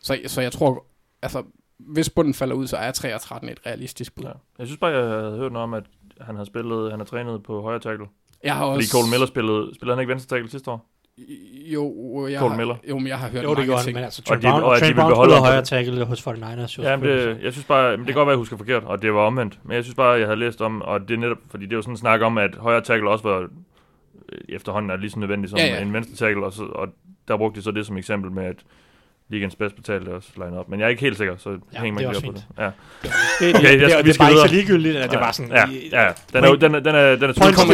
Så, 0.00 0.18
så 0.26 0.40
jeg 0.40 0.52
tror, 0.52 0.86
altså, 1.22 1.42
hvis 1.78 2.10
bunden 2.10 2.34
falder 2.34 2.54
ud, 2.54 2.66
så 2.66 2.76
er 2.76 2.90
3 2.90 3.14
og 3.14 3.20
13 3.20 3.48
et 3.48 3.60
realistisk 3.66 4.14
bud. 4.14 4.24
Ja. 4.24 4.30
Jeg 4.58 4.66
synes 4.66 4.78
bare, 4.78 4.90
jeg 4.90 5.04
havde 5.04 5.36
hørt 5.36 5.52
noget 5.52 5.64
om, 5.64 5.74
at 5.74 5.84
han 6.20 6.36
har 6.36 6.44
spillet, 6.44 6.90
han 6.90 7.00
har 7.00 7.06
trænet 7.06 7.42
på 7.42 7.62
højre 7.62 7.80
tackle. 7.80 8.06
Jeg 8.44 8.56
har 8.56 8.64
også... 8.64 8.76
Fordi 8.76 8.92
Colton 8.92 9.10
Miller 9.10 9.26
spillede, 9.26 9.74
spillede 9.74 9.96
han 9.96 10.02
ikke 10.02 10.10
venstre 10.10 10.36
tackle 10.36 10.50
sidste 10.50 10.70
år? 10.70 10.91
Jo, 11.18 12.26
jeg 12.30 12.40
Colin 12.40 12.56
Miller. 12.56 12.76
Jo, 12.88 12.98
men 12.98 13.06
jeg 13.06 13.18
har 13.18 13.28
hørt 13.28 13.44
jo, 13.44 13.54
det 13.54 13.68
mange 13.68 13.82
ting. 13.82 13.94
Men 13.94 14.04
altså, 14.04 14.22
Trent 14.22 14.42
Brown, 14.42 14.62
og 14.62 14.80
de, 14.80 14.88
og 14.88 14.94
Brown 14.94 15.14
spiller 15.14 15.40
højre 15.40 15.62
tackle 15.62 16.04
hos 16.04 16.26
49ers. 16.26 16.82
Ja, 16.82 16.96
men 16.96 17.08
det, 17.08 17.38
jeg 17.42 17.52
synes 17.52 17.64
bare, 17.64 17.96
men 17.96 18.06
det 18.06 18.06
kan 18.06 18.14
godt 18.14 18.26
være, 18.26 18.32
at 18.32 18.36
jeg 18.36 18.38
husker 18.38 18.56
forkert, 18.56 18.84
og 18.84 19.02
det 19.02 19.14
var 19.14 19.20
omvendt. 19.20 19.58
Men 19.64 19.74
jeg 19.74 19.84
synes 19.84 19.94
bare, 19.94 20.10
jeg 20.10 20.26
havde 20.26 20.38
læst 20.38 20.62
om, 20.62 20.82
og 20.82 21.00
det 21.08 21.14
er 21.14 21.18
netop, 21.18 21.38
fordi 21.50 21.66
det 21.66 21.76
var 21.76 21.82
sådan 21.82 21.92
en 21.92 21.98
snak 21.98 22.20
om, 22.20 22.38
at 22.38 22.54
højre 22.54 22.80
tackle 22.80 23.10
også 23.10 23.28
var 23.28 23.38
øh, 23.40 24.38
efterhånden 24.48 24.90
er 24.90 24.96
lige 24.96 25.10
så 25.10 25.18
nødvendigt 25.18 25.50
som 25.50 25.58
ja, 25.58 25.66
ja. 25.66 25.82
en 25.82 25.92
venstre 25.92 26.14
tackle, 26.16 26.44
og, 26.46 26.52
så, 26.52 26.62
og 26.62 26.88
der 27.28 27.36
brugte 27.36 27.60
de 27.60 27.64
så 27.64 27.70
det 27.70 27.86
som 27.86 27.96
eksempel 27.96 28.30
med, 28.30 28.44
at 28.44 28.56
ligens 29.28 29.56
bedst 29.56 29.76
betalte 29.76 30.08
også 30.08 30.28
line 30.36 30.58
op. 30.58 30.68
Men 30.68 30.80
jeg 30.80 30.86
er 30.86 30.90
ikke 30.90 31.02
helt 31.02 31.16
sikker, 31.16 31.36
så 31.36 31.50
ja, 31.50 31.80
hænger 31.80 32.02
man 32.02 32.14
ikke 32.14 32.26
på 32.26 32.32
det. 32.32 32.46
Ja. 32.58 32.64
Det, 32.64 32.72
det, 33.40 33.56
okay, 33.56 33.72
det, 33.72 33.80
det, 33.80 34.04
det, 34.04 34.14
er 34.14 34.18
bare 34.18 34.30
ikke 34.30 34.48
så 34.48 34.54
ligegyldigt, 34.54 34.96
at 34.96 35.10
det 35.10 35.20
var 35.20 35.32
sådan... 35.32 35.52
Ja, 35.52 35.64
ja, 35.92 36.02
ja. 36.02 36.12
Den, 36.32 36.44
er, 36.44 36.54
den, 36.54 36.74
er, 36.74 36.80
den, 36.80 36.94
er, 36.94 37.16
den 37.16 37.30
er 37.30 37.32
tvivlsom. 37.32 37.68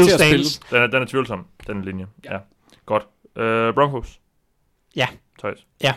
Den 0.71 0.83
er, 0.83 0.87
den 0.87 1.03
er 1.03 1.07
tvivlsom, 1.07 1.47
den 1.67 1.83
linje. 1.83 2.07
Ja. 2.25 2.33
ja. 2.33 2.39
Godt. 2.87 3.07
Uh, 3.39 3.75
Broncos. 3.75 4.21
Ja. 4.97 5.07
Tøjs. 5.41 5.67
Ja. 5.83 5.95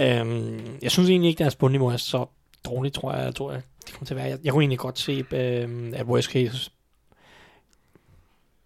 Øhm, 0.00 0.78
jeg 0.82 0.90
synes 0.90 1.10
egentlig 1.10 1.28
ikke, 1.28 1.38
deres 1.38 1.56
bundniveau 1.56 1.88
er 1.88 1.96
så 1.96 2.26
dårligt, 2.64 2.94
tror 2.94 3.14
jeg. 3.14 3.34
Tror, 3.34 3.52
jeg, 3.52 3.62
det 3.86 3.94
kommer 3.94 4.06
til 4.06 4.14
at 4.14 4.18
være. 4.18 4.26
Jeg, 4.26 4.38
jeg 4.44 4.52
kunne 4.52 4.62
egentlig 4.62 4.78
godt 4.78 4.98
se, 4.98 5.24
øhm, 5.32 5.94
at 5.96 6.06
worst 6.06 6.30
case 6.30 6.70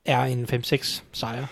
er 0.05 0.23
en 0.25 0.45
5-6 0.45 1.03
sejr. 1.13 1.47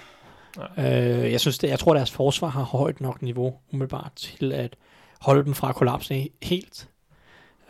Ja. 0.77 1.23
Øh, 1.23 1.33
jeg 1.33 1.41
synes, 1.41 1.59
det, 1.59 1.69
jeg 1.69 1.79
tror, 1.79 1.95
deres 1.95 2.11
forsvar 2.11 2.49
har 2.49 2.63
højt 2.63 3.01
nok 3.01 3.23
niveau, 3.23 3.55
umiddelbart, 3.73 4.13
til 4.17 4.53
at 4.53 4.77
holde 5.21 5.45
dem 5.45 5.55
fra 5.55 5.69
at 5.69 5.75
kollapse 5.75 6.29
helt. 6.43 6.89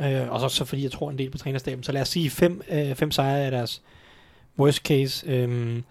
Øh, 0.00 0.30
og 0.30 0.40
så, 0.40 0.48
så 0.48 0.64
fordi 0.64 0.82
jeg 0.82 0.92
tror 0.92 1.10
en 1.10 1.18
del 1.18 1.30
på 1.30 1.38
trænerstaben. 1.38 1.84
Så 1.84 1.92
lad 1.92 2.02
os 2.02 2.08
sige 2.08 2.30
fem, 2.30 2.62
øh, 2.70 2.94
fem 2.94 3.10
sejre 3.10 3.44
af 3.44 3.50
deres 3.50 3.82
worst 4.58 4.78
case. 4.78 5.26
Øh, 5.26 5.82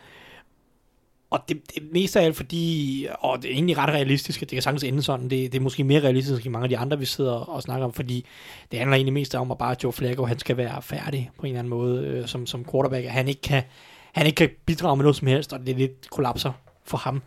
og 1.32 1.40
det, 1.50 1.76
det 1.76 1.84
mest 1.92 2.16
af 2.16 2.24
alt 2.26 2.36
fordi, 2.36 3.08
og 3.20 3.42
det 3.42 3.50
er 3.50 3.54
egentlig 3.54 3.78
ret 3.78 3.90
realistisk, 3.90 4.42
at 4.42 4.50
det 4.50 4.56
kan 4.56 4.64
sagtens 4.64 4.84
ende 4.84 5.04
sådan, 5.04 5.30
det, 5.30 5.52
det 5.52 5.56
er 5.56 5.62
måske 5.62 5.84
mere 5.84 6.02
realistisk 6.02 6.46
end 6.46 6.52
mange 6.52 6.64
af 6.64 6.70
de 6.70 6.78
andre, 6.78 7.00
vi 7.00 7.06
sidder 7.06 7.34
og 7.34 7.62
snakker 7.62 7.86
om, 7.86 7.94
fordi 7.94 8.26
det 8.72 8.80
handler 8.80 8.96
egentlig 8.96 9.14
mest 9.14 9.36
om, 9.36 9.52
at 9.52 9.58
bare 9.58 9.76
Joe 9.84 9.94
Flacco, 9.94 10.26
han 10.26 10.40
skal 10.40 10.58
være 10.58 10.82
færdig 10.82 11.30
på 11.40 11.46
en 11.46 11.48
eller 11.48 11.60
anden 11.60 11.70
måde 11.70 12.06
øh, 12.06 12.28
som, 12.28 12.46
som 12.46 12.66
quarterback, 12.72 13.08
han 13.08 13.28
ikke 13.28 13.42
kan, 13.42 13.64
han 14.12 14.26
ikke 14.26 14.36
kan 14.36 14.50
bidrage 14.66 14.98
med 14.98 15.04
noget 15.04 15.16
som 15.16 15.28
helst, 15.28 15.54
og 15.54 15.60
det 15.60 15.70
er 15.70 15.76
lidt 15.76 16.10
kollapser 16.10 16.52
for 16.84 16.98
ham. 16.98 17.22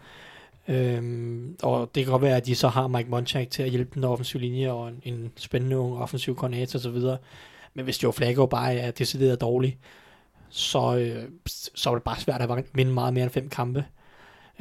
Øhm, 0.68 1.56
og 1.62 1.90
det 1.94 2.04
kan 2.04 2.10
godt 2.10 2.22
være, 2.22 2.36
at 2.36 2.46
de 2.46 2.54
så 2.54 2.68
har 2.68 2.88
Mike 2.88 3.10
Munchak 3.10 3.50
til 3.50 3.62
at 3.62 3.70
hjælpe 3.70 3.90
den 3.94 4.04
offensive 4.04 4.42
linje, 4.42 4.72
og 4.72 4.88
en, 4.88 5.00
en 5.04 5.32
spændende 5.36 5.78
ung 5.78 6.02
offensiv 6.02 6.36
koordinator 6.36 6.78
osv., 6.78 7.18
men 7.74 7.84
hvis 7.84 8.02
Joe 8.02 8.12
Flacco 8.12 8.46
bare 8.46 8.74
er 8.74 8.90
decideret 8.90 9.40
dårlig, 9.40 9.78
så, 10.54 10.96
øh, 10.96 11.28
så 11.74 11.90
var 11.90 11.96
det 11.96 12.04
bare 12.04 12.20
svært 12.20 12.42
at 12.42 12.64
vinde 12.74 12.92
meget 12.92 13.14
mere 13.14 13.24
end 13.24 13.32
fem 13.32 13.48
kampe. 13.48 13.84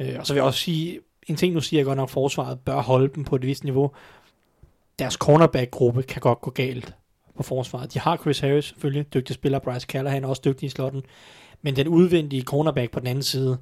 Øh, 0.00 0.16
og 0.18 0.26
så 0.26 0.32
vil 0.32 0.38
jeg 0.38 0.46
også 0.46 0.60
sige, 0.60 1.00
en 1.26 1.36
ting 1.36 1.54
nu 1.54 1.60
siger 1.60 1.80
jeg 1.80 1.84
godt 1.84 1.96
nok, 1.96 2.08
at 2.08 2.10
forsvaret 2.10 2.60
bør 2.60 2.80
holde 2.80 3.14
dem 3.14 3.24
på 3.24 3.36
et 3.36 3.42
vist 3.42 3.64
niveau. 3.64 3.90
Deres 4.98 5.14
cornerback-gruppe 5.14 6.02
kan 6.02 6.20
godt 6.20 6.40
gå 6.40 6.50
galt 6.50 6.94
på 7.36 7.42
forsvaret. 7.42 7.94
De 7.94 7.98
har 7.98 8.16
Chris 8.16 8.38
Harris 8.38 8.64
selvfølgelig, 8.64 9.14
dygtig 9.14 9.34
spiller, 9.34 9.58
Bryce 9.58 9.86
Callahan 9.86 10.24
også 10.24 10.42
dygtig 10.44 10.66
i 10.66 10.70
slotten, 10.70 11.02
men 11.62 11.76
den 11.76 11.88
udvendige 11.88 12.42
cornerback 12.42 12.92
på 12.92 13.00
den 13.00 13.06
anden 13.06 13.22
side 13.22 13.58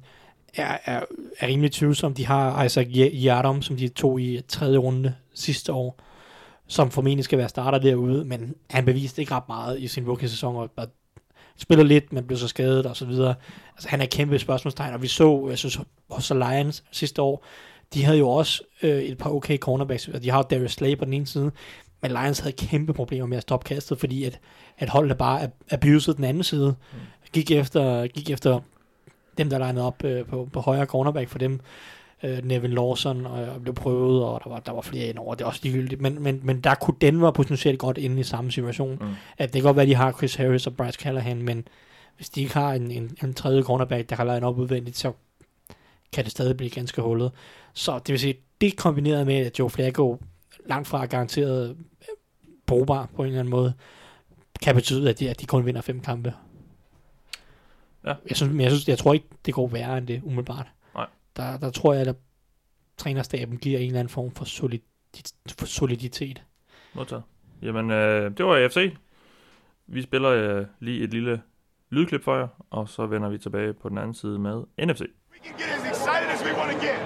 er, 0.55 0.77
er, 0.85 1.01
er 1.39 1.47
rimelig 1.47 1.71
tvivlsom. 1.71 2.13
De 2.13 2.25
har 2.25 2.63
Isaac 2.63 2.87
Yardom, 2.95 3.61
som 3.61 3.77
de 3.77 3.87
tog 3.87 4.21
i 4.21 4.41
tredje 4.47 4.77
runde 4.77 5.15
sidste 5.33 5.73
år, 5.73 5.99
som 6.67 6.91
formentlig 6.91 7.25
skal 7.25 7.37
være 7.37 7.49
starter 7.49 7.77
derude, 7.77 8.25
men 8.25 8.55
han 8.69 8.85
beviste 8.85 9.21
ikke 9.21 9.33
ret 9.33 9.47
meget 9.47 9.79
i 9.79 9.87
sin 9.87 10.07
rookie-sæson, 10.07 10.55
og 10.55 10.69
spiller 11.57 11.85
lidt, 11.85 12.13
men 12.13 12.23
blev 12.23 12.37
så 12.37 12.47
skadet 12.47 12.85
og 12.85 12.95
så 12.95 13.05
videre. 13.05 13.35
Altså, 13.75 13.89
han 13.89 14.01
er 14.01 14.05
kæmpe 14.05 14.39
spørgsmålstegn, 14.39 14.93
og 14.93 15.01
vi 15.01 15.07
så, 15.07 15.45
jeg 15.49 15.57
synes, 15.57 15.79
også 16.09 16.33
Lions 16.33 16.83
sidste 16.91 17.21
år, 17.21 17.45
de 17.93 18.03
havde 18.03 18.17
jo 18.17 18.29
også 18.29 18.63
øh, 18.83 19.03
et 19.03 19.17
par 19.17 19.29
okay 19.29 19.57
cornerbacks, 19.57 20.09
de 20.23 20.29
har 20.29 20.41
Darius 20.41 20.71
Slay 20.71 20.97
på 20.97 21.05
den 21.05 21.13
ene 21.13 21.27
side, 21.27 21.51
men 22.01 22.11
Lions 22.11 22.39
havde 22.39 22.55
kæmpe 22.55 22.93
problemer 22.93 23.27
med 23.27 23.37
at 23.37 23.43
stoppe 23.43 23.63
kastet, 23.63 23.99
fordi 23.99 24.23
at, 24.23 24.39
at 24.77 24.89
holdet 24.89 25.17
bare 25.17 25.49
abusede 25.71 26.17
den 26.17 26.23
anden 26.23 26.43
side, 26.43 26.75
mm. 26.93 26.99
gik 27.33 27.51
efter, 27.51 28.07
gik 28.07 28.29
efter 28.29 28.59
dem, 29.37 29.49
der 29.49 29.57
legnede 29.57 29.85
op 29.85 30.03
øh, 30.03 30.25
på, 30.25 30.49
på 30.53 30.59
højre 30.59 30.85
cornerback 30.85 31.29
for 31.29 31.37
dem, 31.37 31.59
øh, 32.23 32.43
Nevin 32.43 32.71
Lawson 32.71 33.25
og 33.25 33.61
blev 33.61 33.73
prøvet, 33.73 34.23
og 34.23 34.41
der 34.43 34.49
var, 34.49 34.59
der 34.59 34.71
var 34.71 34.81
flere 34.81 35.07
ind 35.07 35.17
over, 35.17 35.35
det 35.35 35.43
er 35.43 35.47
også 35.47 35.59
ligegyldigt, 35.63 36.01
men, 36.01 36.23
men, 36.23 36.39
men 36.43 36.61
der 36.61 36.75
kunne 36.75 36.97
Denver 37.01 37.31
potentielt 37.31 37.79
godt 37.79 37.97
inde 37.97 38.19
i 38.19 38.23
samme 38.23 38.51
situation. 38.51 38.97
Mm. 39.01 39.13
At 39.37 39.53
det 39.53 39.61
kan 39.61 39.67
godt 39.67 39.75
være, 39.75 39.83
at 39.83 39.89
de 39.89 39.95
har 39.95 40.11
Chris 40.11 40.35
Harris 40.35 40.67
og 40.67 40.75
Bryce 40.75 40.99
Callahan, 40.99 41.41
men 41.41 41.67
hvis 42.15 42.29
de 42.29 42.41
ikke 42.41 42.53
har 42.53 42.73
en, 42.73 42.91
en, 42.91 43.17
en 43.23 43.33
tredje 43.33 43.63
cornerback, 43.63 44.09
der 44.09 44.15
kan 44.15 44.27
lade 44.27 44.43
op 44.43 44.57
udvendigt, 44.57 44.97
så 44.97 45.11
kan 46.13 46.23
det 46.23 46.31
stadig 46.31 46.57
blive 46.57 46.69
ganske 46.69 47.01
hullet. 47.01 47.31
Så 47.73 47.99
det 47.99 48.09
vil 48.09 48.19
sige, 48.19 48.35
det 48.61 48.77
kombineret 48.77 49.25
med, 49.25 49.35
at 49.35 49.59
Joe 49.59 49.69
Flacco 49.69 50.19
langt 50.65 50.87
fra 50.87 51.05
garanteret 51.05 51.69
øh, 51.69 51.75
brugbar 52.65 53.09
på 53.15 53.21
en 53.21 53.27
eller 53.27 53.39
anden 53.39 53.51
måde, 53.51 53.73
kan 54.61 54.75
betyde, 54.75 55.09
at 55.09 55.19
de, 55.19 55.29
at 55.29 55.41
de 55.41 55.45
kun 55.45 55.65
vinder 55.65 55.81
fem 55.81 55.99
kampe. 55.99 56.33
Ja. 58.05 58.13
Jeg, 58.29 58.37
synes, 58.37 58.53
men 58.53 58.61
jeg, 58.61 58.71
synes, 58.71 58.87
jeg 58.87 58.97
tror 58.97 59.13
ikke, 59.13 59.25
det 59.45 59.53
går 59.53 59.67
værre 59.67 59.97
end 59.97 60.07
det, 60.07 60.21
umiddelbart 60.23 60.67
der, 61.35 61.57
der 61.57 61.71
tror 61.71 61.93
jeg, 61.93 62.07
at 62.07 62.15
trænerstaben 62.97 63.57
giver 63.57 63.79
en 63.79 63.85
eller 63.85 63.99
anden 63.99 64.09
form 64.09 64.31
for, 64.31 64.45
soliditet. 64.45 65.33
For 65.59 65.65
soliditet. 65.65 66.43
Modtaget. 66.93 67.23
Jamen, 67.61 67.91
øh, 67.91 68.37
det 68.37 68.45
var 68.45 68.55
AFC. 68.55 68.93
Vi 69.87 70.01
spiller 70.01 70.29
øh, 70.29 70.65
lige 70.79 71.03
et 71.03 71.09
lille 71.11 71.41
lydklip 71.89 72.23
for 72.23 72.35
jer, 72.37 72.47
og 72.69 72.89
så 72.89 73.05
vender 73.05 73.29
vi 73.29 73.37
tilbage 73.37 73.73
på 73.73 73.89
den 73.89 73.97
anden 73.97 74.13
side 74.13 74.39
med 74.39 74.63
NFC. 74.85 75.01
We 75.01 75.39
can 75.43 75.53
get 75.57 75.69
as 75.77 75.83
excited 75.93 76.27
as 76.35 76.41
we 76.45 76.51
want 76.59 76.71
to 76.71 76.79
get. 76.87 76.97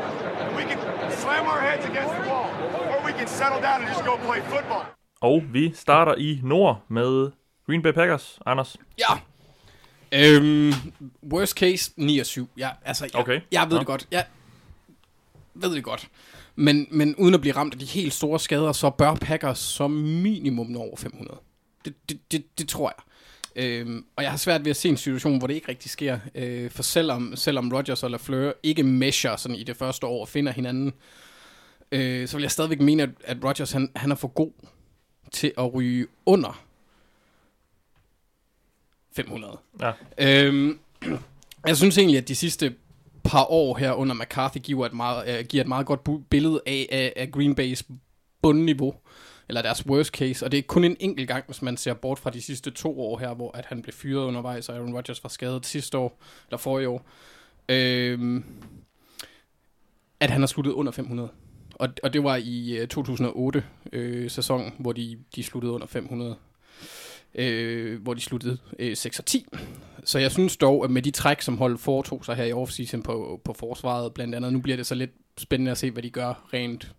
We 0.58 0.64
can 0.72 0.80
slam 1.12 1.46
our 1.46 1.62
heads 1.68 1.86
against 1.86 2.14
the 2.20 2.26
wall, 2.32 2.50
or 2.92 3.06
we 3.08 3.12
can 3.20 3.28
settle 3.28 3.62
down 3.68 3.78
and 3.82 3.88
just 3.94 4.06
go 4.06 4.16
play 4.30 4.42
football. 4.54 4.84
Og 5.22 5.44
vi 5.54 5.72
starter 5.74 6.16
i 6.18 6.40
nord 6.44 6.82
med 6.88 7.32
Green 7.66 7.82
Bay 7.82 7.92
Packers. 7.92 8.40
Anders? 8.46 8.78
Ja, 9.00 9.14
Øhm, 10.12 10.74
worst 11.34 11.54
case, 11.54 11.92
9 11.96 12.20
og 12.20 12.26
7. 12.26 12.50
Ja, 12.58 12.70
altså, 12.86 13.06
jeg, 13.06 13.16
okay. 13.16 13.42
jeg 13.52 13.66
ved 13.70 13.74
ja. 13.74 13.80
det 13.80 13.88
godt. 13.88 14.08
Jeg 14.12 14.26
ved 15.54 15.76
det 15.76 15.84
godt. 15.84 16.10
Men, 16.56 16.88
men 16.92 17.16
uden 17.16 17.34
at 17.34 17.42
blive 17.42 17.56
ramt 17.56 17.74
af 17.74 17.80
de 17.80 17.86
helt 17.86 18.14
store 18.14 18.40
skader, 18.40 18.72
så 18.72 18.90
bør 18.90 19.16
Packers 19.16 19.60
som 19.60 19.92
minimum 19.92 20.68
nå 20.68 20.80
over 20.80 20.98
500. 20.98 21.40
Det, 21.86 21.94
det, 22.10 22.32
det, 22.32 22.60
det 22.60 22.70
tror 22.70 22.90
jeg. 22.90 23.04
Øhm, 23.64 24.06
og 24.16 24.24
jeg 24.24 24.32
har 24.32 24.38
svært 24.38 24.66
ved 24.66 24.70
at 24.70 24.76
se 24.76 24.90
en 24.90 24.98
situation, 24.98 25.38
hvor 25.38 25.48
det 25.48 25.54
ikke 25.54 25.70
rigtig 25.70 25.92
sker. 25.92 26.20
Øh, 26.36 26.72
for 26.72 26.84
selvom, 26.84 27.36
selvom 27.36 27.72
Rodgers 27.74 28.04
og 28.04 28.12
LaFleur 28.12 28.54
ikke 28.64 28.84
mesher 28.84 29.36
sådan 29.36 29.56
i 29.56 29.64
det 29.64 29.78
første 29.78 30.08
år 30.08 30.22
og 30.22 30.28
finder 30.28 30.52
hinanden, 30.52 30.94
øh, 31.92 32.28
så 32.28 32.38
vil 32.38 32.42
jeg 32.42 32.52
stadigvæk 32.52 32.82
mene, 32.82 33.04
at, 33.04 33.10
at 33.24 33.38
Rodgers 33.44 33.72
han, 33.72 33.92
han 33.96 34.12
er 34.12 34.16
for 34.16 34.28
god 34.28 34.52
til 35.32 35.52
at 35.58 35.74
ryge 35.74 36.08
under 36.26 36.67
500. 39.18 39.58
Ja. 39.82 39.92
Øhm, 40.18 40.80
jeg 41.68 41.78
synes 41.78 41.98
egentlig, 41.98 42.18
at 42.18 42.28
de 42.28 42.36
sidste 42.36 42.76
par 43.24 43.52
år 43.52 43.78
her 43.78 43.94
under 43.94 44.16
McCarthy 44.16 44.58
giver 44.58 44.86
et 44.86 44.94
meget, 44.94 45.40
uh, 45.40 45.46
giver 45.46 45.64
et 45.64 45.68
meget 45.68 45.86
godt 45.86 46.30
billede 46.30 46.62
af, 46.66 46.88
af, 46.92 47.14
af 47.16 47.32
Green 47.32 47.60
Bay's 47.60 47.82
bundniveau, 48.42 48.94
eller 49.50 49.62
deres 49.62 49.86
worst 49.86 50.12
case, 50.12 50.46
og 50.46 50.52
det 50.52 50.58
er 50.58 50.62
kun 50.62 50.84
en 50.84 50.98
enkelt 51.00 51.28
gang, 51.28 51.46
hvis 51.46 51.62
man 51.62 51.78
ser 51.78 51.94
bort 51.94 52.20
fra 52.20 52.30
de 52.30 52.42
sidste 52.42 52.72
to 52.72 53.02
år 53.02 53.18
her, 53.18 53.34
hvor 53.34 53.58
at 53.58 53.66
han 53.66 53.82
blev 53.82 53.94
fyret 53.94 54.26
undervejs, 54.26 54.70
og 54.70 54.76
Aaron 54.76 54.94
Rodgers 54.94 55.24
var 55.24 55.30
skadet 55.30 55.66
sidste 55.66 55.98
år, 55.98 56.22
eller 56.48 56.58
forrige 56.58 56.90
år, 56.90 57.10
øhm, 57.70 58.44
at 60.20 60.30
han 60.30 60.42
har 60.42 60.48
sluttet 60.48 60.72
under 60.72 60.92
500. 60.92 61.30
Og, 61.74 61.90
og 62.04 62.14
det 62.14 62.24
var 62.24 62.36
i 62.36 62.80
uh, 62.82 62.88
2008-sæsonen, 62.94 64.66
øh, 64.66 64.72
hvor 64.80 64.92
de, 64.92 65.18
de 65.36 65.44
sluttede 65.44 65.74
under 65.74 65.88
500. 65.88 66.36
øh, 67.36 68.02
hvor 68.02 68.14
de 68.14 68.22
sluttede 68.22 68.58
øh, 68.80 68.98
6 68.98 69.20
og 69.20 69.26
10. 69.26 69.46
Så 70.04 70.20
jeg 70.20 70.32
synes 70.32 70.58
dog, 70.58 70.84
at 70.84 70.92
med 70.92 71.02
de 71.02 71.12
træk, 71.12 71.42
som 71.42 71.58
holdet 71.58 71.80
foretog 71.80 72.26
sig 72.26 72.36
her 72.36 72.44
i 72.44 72.54
offseason 72.54 73.04
på, 73.04 73.42
på 73.44 73.54
forsvaret, 73.54 74.14
blandt 74.14 74.36
andet, 74.36 74.54
nu 74.54 74.60
bliver 74.60 74.76
det 74.76 74.86
så 74.86 74.96
lidt 74.96 75.12
spændende 75.38 75.72
at 75.72 75.78
se, 75.78 75.92
hvad 75.92 76.04
de 76.04 76.10
gør 76.10 76.48
rent 76.54 76.92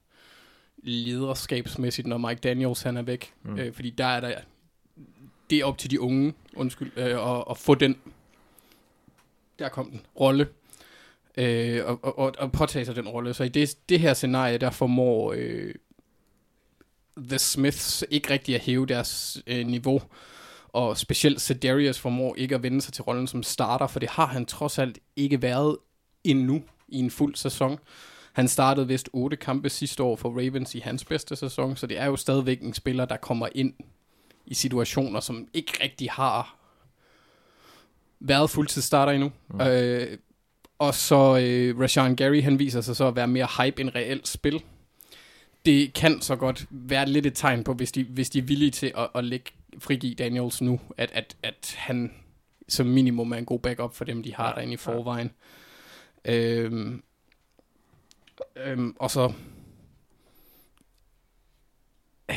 lederskabsmæssigt, 0.82 2.06
når 2.06 2.18
Mike 2.18 2.40
Daniels 2.40 2.82
han 2.82 2.96
er 2.96 3.02
væk. 3.02 3.32
Mm. 3.42 3.58
Øh, 3.58 3.72
fordi 3.72 3.90
der 3.90 4.04
er 4.04 4.20
der, 4.20 4.32
det 5.50 5.58
er 5.58 5.64
op 5.64 5.78
til 5.78 5.90
de 5.90 6.00
unge, 6.00 6.34
undskyld, 6.56 6.92
øh, 6.96 7.36
at, 7.36 7.44
at 7.50 7.58
få 7.58 7.74
den, 7.74 7.96
der 9.58 9.68
kom 9.68 9.90
den, 9.90 10.00
rolle, 10.20 10.48
øh, 11.36 11.84
og, 11.84 12.18
og, 12.18 12.34
og 12.38 12.52
påtage 12.52 12.84
sig 12.84 12.96
den 12.96 13.08
rolle. 13.08 13.34
Så 13.34 13.44
i 13.44 13.48
det, 13.48 13.76
det 13.88 14.00
her 14.00 14.14
scenarie, 14.14 14.58
der 14.58 14.70
formår 14.70 15.34
øh, 15.36 15.74
The 17.28 17.38
Smiths 17.38 18.04
ikke 18.10 18.30
rigtig 18.30 18.54
at 18.54 18.60
hæve 18.60 18.86
deres 18.86 19.42
øh, 19.46 19.66
niveau, 19.66 20.02
og 20.68 20.98
specielt 20.98 21.40
Cedarius 21.40 21.98
formår 21.98 22.34
ikke 22.36 22.54
at 22.54 22.62
vende 22.62 22.80
sig 22.80 22.92
til 22.92 23.04
rollen 23.04 23.26
som 23.26 23.42
starter, 23.42 23.86
for 23.86 24.00
det 24.00 24.08
har 24.10 24.26
han 24.26 24.46
trods 24.46 24.78
alt 24.78 24.98
ikke 25.16 25.42
været 25.42 25.76
endnu 26.24 26.62
i 26.88 26.98
en 26.98 27.10
fuld 27.10 27.34
sæson. 27.34 27.78
Han 28.32 28.48
startede 28.48 28.88
vist 28.88 29.08
otte 29.12 29.36
kampe 29.36 29.68
sidste 29.68 30.02
år 30.02 30.16
for 30.16 30.30
Ravens 30.30 30.74
i 30.74 30.78
hans 30.78 31.04
bedste 31.04 31.36
sæson, 31.36 31.76
så 31.76 31.86
det 31.86 31.98
er 31.98 32.06
jo 32.06 32.16
stadigvæk 32.16 32.60
en 32.60 32.74
spiller, 32.74 33.04
der 33.04 33.16
kommer 33.16 33.48
ind 33.54 33.74
i 34.46 34.54
situationer, 34.54 35.20
som 35.20 35.48
ikke 35.54 35.72
rigtig 35.82 36.08
har 36.10 36.56
været 38.20 38.50
fuldtidsstarter 38.50 39.12
endnu. 39.12 39.32
Mm. 39.48 39.60
Øh, 39.60 40.18
og 40.78 40.94
så 40.94 41.38
øh, 41.42 41.80
Rashawn 41.80 42.16
Gary, 42.16 42.42
han 42.42 42.58
viser 42.58 42.80
sig 42.80 42.96
så 42.96 43.06
at 43.08 43.16
være 43.16 43.28
mere 43.28 43.48
hype 43.58 43.80
end 43.80 43.90
reelt 43.94 44.28
spil. 44.28 44.62
Det 45.68 45.94
kan 45.94 46.20
så 46.20 46.36
godt 46.36 46.66
være 46.70 47.08
lidt 47.08 47.26
et 47.26 47.34
tegn 47.34 47.64
på, 47.64 47.74
hvis 47.74 47.92
de, 47.92 48.04
hvis 48.04 48.30
de 48.30 48.38
er 48.38 48.42
villige 48.42 48.70
til 48.70 48.92
at, 48.96 49.08
at 49.14 49.24
lægge 49.24 49.50
frigive 49.78 50.14
Daniels 50.14 50.62
nu, 50.62 50.80
at, 50.96 51.10
at, 51.12 51.36
at 51.42 51.74
han 51.78 52.14
som 52.68 52.86
minimum 52.86 53.32
er 53.32 53.36
en 53.36 53.44
god 53.44 53.58
backup 53.58 53.94
for 53.94 54.04
dem, 54.04 54.22
de 54.22 54.34
har 54.34 54.48
ja, 54.48 54.54
derinde 54.54 54.72
i 54.72 54.76
forvejen. 54.76 55.30
Ja. 56.24 56.34
Øhm, 56.34 57.02
øhm, 58.56 58.96
og 58.98 59.10
så... 59.10 59.32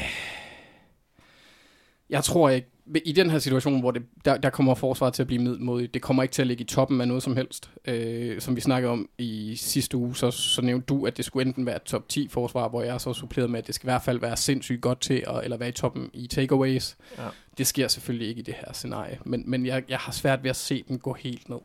Jeg 2.09 2.23
tror 2.23 2.49
ikke, 2.49 2.70
i 3.05 3.11
den 3.11 3.29
her 3.29 3.39
situation, 3.39 3.79
hvor 3.79 3.91
det, 3.91 4.03
der, 4.25 4.37
der 4.37 4.49
kommer 4.49 4.75
forsvaret 4.75 5.13
til 5.13 5.23
at 5.23 5.27
blive 5.27 5.41
middelmodigt, 5.41 5.93
det 5.93 6.01
kommer 6.01 6.23
ikke 6.23 6.33
til 6.33 6.41
at 6.41 6.47
ligge 6.47 6.63
i 6.63 6.67
toppen 6.67 7.01
af 7.01 7.07
noget 7.07 7.23
som 7.23 7.35
helst. 7.35 7.71
Øh, 7.85 8.41
som 8.41 8.55
vi 8.55 8.61
snakkede 8.61 8.91
om 8.91 9.09
i 9.17 9.55
sidste 9.55 9.97
uge, 9.97 10.15
så, 10.15 10.31
så 10.31 10.61
nævnte 10.61 10.85
du, 10.85 11.05
at 11.05 11.17
det 11.17 11.25
skulle 11.25 11.47
enten 11.47 11.65
være 11.65 11.79
top 11.79 12.09
10 12.09 12.27
forsvar, 12.27 12.69
hvor 12.69 12.81
jeg 12.81 13.01
så 13.01 13.13
suppleret 13.13 13.49
med, 13.49 13.59
at 13.59 13.67
det 13.67 13.75
skal 13.75 13.87
i 13.87 13.91
hvert 13.91 14.01
fald 14.01 14.19
være 14.19 14.37
sindssygt 14.37 14.81
godt 14.81 15.01
til, 15.01 15.23
at, 15.27 15.43
eller 15.43 15.57
være 15.57 15.69
i 15.69 15.71
toppen 15.71 16.09
i 16.13 16.27
takeaways. 16.27 16.97
Ja. 17.17 17.27
Det 17.57 17.67
sker 17.67 17.87
selvfølgelig 17.87 18.27
ikke 18.27 18.39
i 18.39 18.43
det 18.43 18.53
her 18.53 18.73
scenarie, 18.73 19.19
men, 19.25 19.43
men 19.47 19.65
jeg, 19.65 19.83
jeg 19.89 19.97
har 19.97 20.11
svært 20.11 20.43
ved 20.43 20.49
at 20.49 20.55
se 20.55 20.83
den 20.87 20.99
gå 20.99 21.13
helt 21.13 21.49
ned. 21.49 21.59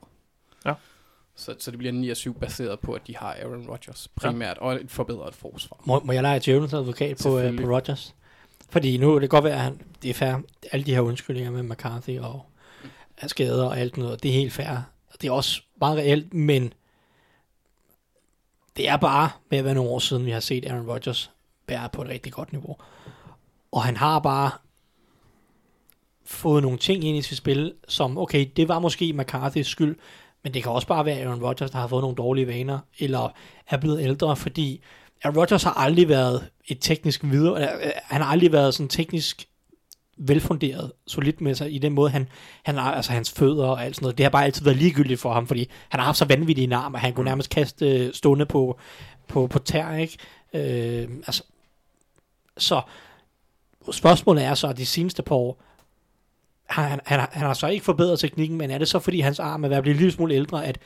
Ja. 0.65 0.75
Så, 1.37 1.55
så 1.59 1.71
det 1.71 1.79
bliver 1.79 1.93
9 1.93 2.15
7 2.15 2.35
baseret 2.35 2.81
på, 2.81 2.93
at 2.93 3.07
de 3.07 3.17
har 3.17 3.37
Aaron 3.43 3.67
Rodgers 3.69 4.09
primært, 4.09 4.57
ja. 4.61 4.67
og 4.67 4.75
et 4.75 4.91
forbedret 4.91 5.35
forsvar. 5.35 5.81
Må, 5.85 6.01
må 6.05 6.13
jeg 6.13 6.23
lege 6.23 6.41
Jævnens 6.47 6.75
advokat 6.75 7.21
på, 7.23 7.29
uh, 7.29 7.57
på 7.57 7.75
Rodgers? 7.75 8.15
Fordi 8.69 8.97
nu 8.97 9.15
det 9.15 9.21
kan 9.21 9.29
godt 9.29 9.45
være, 9.45 9.55
at 9.55 9.61
han, 9.61 9.81
det 10.03 10.11
er 10.11 10.15
fair. 10.15 10.37
Alle 10.73 10.87
de 10.87 10.95
her 10.95 11.01
undskyldninger 11.01 11.51
med 11.51 11.63
McCarthy 11.63 12.19
og 12.19 12.47
skader 13.27 13.65
og 13.65 13.79
alt 13.79 13.97
noget, 13.97 14.23
det 14.23 14.29
er 14.29 14.33
helt 14.33 14.53
fair. 14.53 14.91
Det 15.21 15.29
er 15.29 15.33
også 15.33 15.63
meget 15.81 15.99
reelt, 15.99 16.35
men 16.35 16.73
det 18.77 18.89
er 18.89 18.97
bare 18.97 19.31
med 19.51 19.59
at 19.59 19.65
være 19.65 19.75
nogle 19.75 19.91
år 19.91 19.99
siden, 19.99 20.27
vi 20.27 20.31
har 20.31 20.41
set 20.41 20.67
Aaron 20.67 20.91
Rodgers 20.91 21.31
være 21.69 21.89
på 21.89 22.03
et 22.03 22.09
rigtig 22.09 22.33
godt 22.33 22.53
niveau. 22.53 22.77
Og 23.73 23.85
han 23.85 23.97
har 23.97 24.19
bare 24.19 24.51
fået 26.25 26.63
nogle 26.63 26.79
ting 26.79 27.05
ind 27.05 27.17
i 27.17 27.23
sit 27.23 27.39
spil, 27.39 27.75
som, 27.89 28.19
okay, 28.19 28.47
det 28.57 28.69
var 28.69 28.79
måske 28.79 29.15
McCarthy's 29.21 29.63
skyld, 29.63 29.97
men 30.43 30.55
det 30.55 30.63
kan 30.63 30.73
også 30.73 30.89
bare 30.89 31.05
være 31.05 31.21
Aaron 31.21 31.43
Rodgers, 31.43 31.71
der 31.71 31.79
har 31.79 31.87
fået 31.87 32.03
nogle 32.03 32.17
dårlige 32.17 32.47
vaner, 32.47 32.79
eller 32.99 33.29
er 33.69 33.77
blevet 33.77 34.03
ældre, 34.03 34.37
fordi 34.37 34.83
Aaron 35.25 35.39
Rodgers 35.39 35.63
har 35.63 35.73
aldrig 35.73 36.09
været 36.09 36.51
et 36.67 36.79
teknisk 36.81 37.25
videre, 37.25 37.73
øh, 37.73 37.91
han 38.05 38.21
har 38.21 38.29
aldrig 38.29 38.53
været 38.53 38.75
sådan 38.75 38.89
teknisk 38.89 39.49
velfunderet, 40.19 40.93
solidt 41.07 41.41
med 41.41 41.55
sig 41.55 41.75
i 41.75 41.79
den 41.79 41.93
måde, 41.93 42.11
han, 42.11 42.29
han 42.63 42.75
har, 42.75 42.95
altså 42.95 43.13
hans 43.13 43.33
fødder 43.33 43.67
og 43.67 43.85
alt 43.85 43.97
sådan 43.97 44.05
noget. 44.05 44.19
Det 44.19 44.25
har 44.25 44.31
bare 44.31 44.45
altid 44.45 44.65
været 44.65 44.77
ligegyldigt 44.77 45.21
for 45.21 45.33
ham, 45.33 45.47
fordi 45.47 45.71
han 45.89 46.01
har 46.01 46.05
haft 46.05 46.19
så 46.19 46.25
vanvittige 46.25 46.65
en 46.65 46.73
arm, 46.73 46.95
at 46.95 47.01
han 47.01 47.13
kunne 47.13 47.23
mm. 47.23 47.29
nærmest 47.29 47.51
kaste 47.51 47.89
øh, 47.89 48.13
stående 48.15 48.47
på, 48.47 48.79
på, 49.29 49.47
på 49.47 49.59
tær, 49.59 49.97
ikke? 49.97 50.19
Øh, 50.55 51.09
altså, 51.27 51.43
så 52.59 52.81
spørgsmålet 53.93 54.45
er 54.45 54.55
så, 54.55 54.69
at 54.69 54.77
de 54.77 54.87
seneste 54.87 55.23
par 55.23 55.35
år, 55.35 55.63
han, 56.67 57.01
han, 57.05 57.21
han, 57.33 57.47
har 57.47 57.55
så 57.55 57.67
ikke 57.67 57.85
forbedret 57.85 58.19
teknikken, 58.19 58.59
men 58.59 58.71
er 58.71 58.79
det 58.79 58.89
så, 58.89 58.99
fordi 58.99 59.21
hans 59.21 59.39
arm 59.39 59.65
er 59.65 59.69
ved 59.69 59.77
at 59.77 59.83
blive 59.83 59.97
lille 59.97 60.13
smule 60.13 60.35
ældre, 60.35 60.67
at 60.67 60.79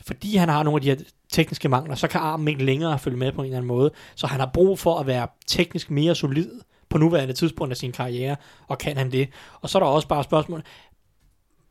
fordi 0.00 0.36
han 0.36 0.48
har 0.48 0.62
nogle 0.62 0.76
af 0.76 0.80
de 0.80 0.88
her 0.88 0.96
tekniske 1.32 1.68
mangler, 1.68 1.94
så 1.94 2.08
kan 2.08 2.20
armen 2.20 2.48
ikke 2.48 2.64
længere 2.64 2.98
følge 2.98 3.16
med 3.16 3.32
på 3.32 3.40
en 3.40 3.44
eller 3.44 3.56
anden 3.56 3.68
måde. 3.68 3.90
Så 4.14 4.26
han 4.26 4.40
har 4.40 4.50
brug 4.54 4.78
for 4.78 4.98
at 4.98 5.06
være 5.06 5.28
teknisk 5.46 5.90
mere 5.90 6.14
solid 6.14 6.50
på 6.88 6.98
nuværende 6.98 7.34
tidspunkt 7.34 7.70
af 7.70 7.76
sin 7.76 7.92
karriere, 7.92 8.36
og 8.68 8.78
kan 8.78 8.96
han 8.96 9.12
det? 9.12 9.28
Og 9.60 9.70
så 9.70 9.78
er 9.78 9.82
der 9.82 9.90
også 9.90 10.08
bare 10.08 10.24
spørgsmål, 10.24 10.62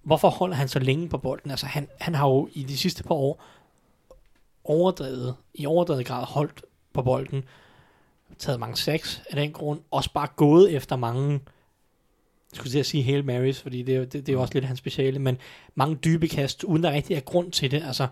hvorfor 0.03 0.29
holder 0.29 0.55
han 0.55 0.67
så 0.67 0.79
længe 0.79 1.09
på 1.09 1.17
bolden? 1.17 1.51
Altså 1.51 1.65
han, 1.65 1.87
han 1.99 2.15
har 2.15 2.27
jo 2.27 2.49
i 2.53 2.63
de 2.63 2.77
sidste 2.77 3.03
par 3.03 3.15
år 3.15 3.43
overdrevet, 4.63 5.35
i 5.53 5.65
overdrevet 5.65 6.05
grad 6.05 6.25
holdt 6.25 6.61
på 6.93 7.01
bolden, 7.01 7.43
taget 8.39 8.59
mange 8.59 8.77
sex 8.77 9.19
af 9.29 9.35
den 9.35 9.51
grund, 9.51 9.79
også 9.91 10.13
bare 10.13 10.27
gået 10.35 10.75
efter 10.75 10.95
mange 10.95 11.39
jeg 12.55 12.71
skulle 12.71 12.83
sige 12.83 13.03
Hail 13.03 13.25
Marys, 13.25 13.61
fordi 13.61 13.81
det, 13.81 14.13
det, 14.13 14.25
det 14.25 14.29
er 14.29 14.33
jo 14.33 14.41
også 14.41 14.53
lidt 14.53 14.65
hans 14.65 14.79
speciale, 14.79 15.19
men 15.19 15.37
mange 15.75 15.95
dybe 15.95 16.27
kast, 16.27 16.63
uden 16.63 16.83
der 16.83 16.91
rigtig 16.91 17.15
er 17.15 17.19
grund 17.19 17.51
til 17.51 17.71
det. 17.71 17.83
Altså, 17.83 18.07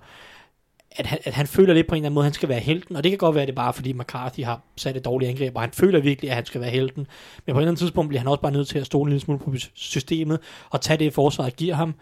at 0.92 1.06
han, 1.06 1.20
at 1.24 1.34
han 1.34 1.48
føler 1.48 1.74
lidt 1.74 1.88
på 1.88 1.96
en 1.96 1.98
eller 1.98 2.06
anden 2.06 2.16
måde, 2.16 2.24
at 2.24 2.28
han 2.28 2.34
skal 2.34 2.50
være 2.50 2.60
helten, 2.60 2.96
og 2.96 3.04
det 3.04 3.12
kan 3.12 3.18
godt 3.18 3.36
være, 3.36 3.42
at 3.42 3.48
det 3.48 3.54
er 3.54 3.56
bare 3.56 3.74
fordi 3.74 3.94
McCarthy 3.94 4.44
har 4.44 4.62
sat 4.76 4.98
et 4.98 5.06
dårligt 5.06 5.30
angreb, 5.30 5.56
og 5.56 5.62
han 5.62 5.72
føler 5.72 6.00
virkelig, 6.00 6.30
at 6.30 6.36
han 6.36 6.46
skal 6.46 6.62
være 6.62 6.70
helten. 6.70 7.08
Men 7.46 7.54
på 7.54 7.60
et 7.60 7.62
eller 7.62 7.72
andet 7.72 7.80
tidspunkt 7.80 8.10
bliver 8.10 8.20
han 8.20 8.28
også 8.28 8.42
bare 8.42 8.52
nødt 8.52 8.68
til 8.68 8.80
at 8.80 8.86
stole 8.86 9.08
en 9.08 9.10
lille 9.10 9.22
smule 9.22 9.40
på 9.40 9.54
systemet, 9.74 10.40
og 10.70 10.82
tage 10.82 10.98
det 10.98 11.14
forsvaret 11.14 11.56
giver 11.56 11.76
ham, 11.76 11.96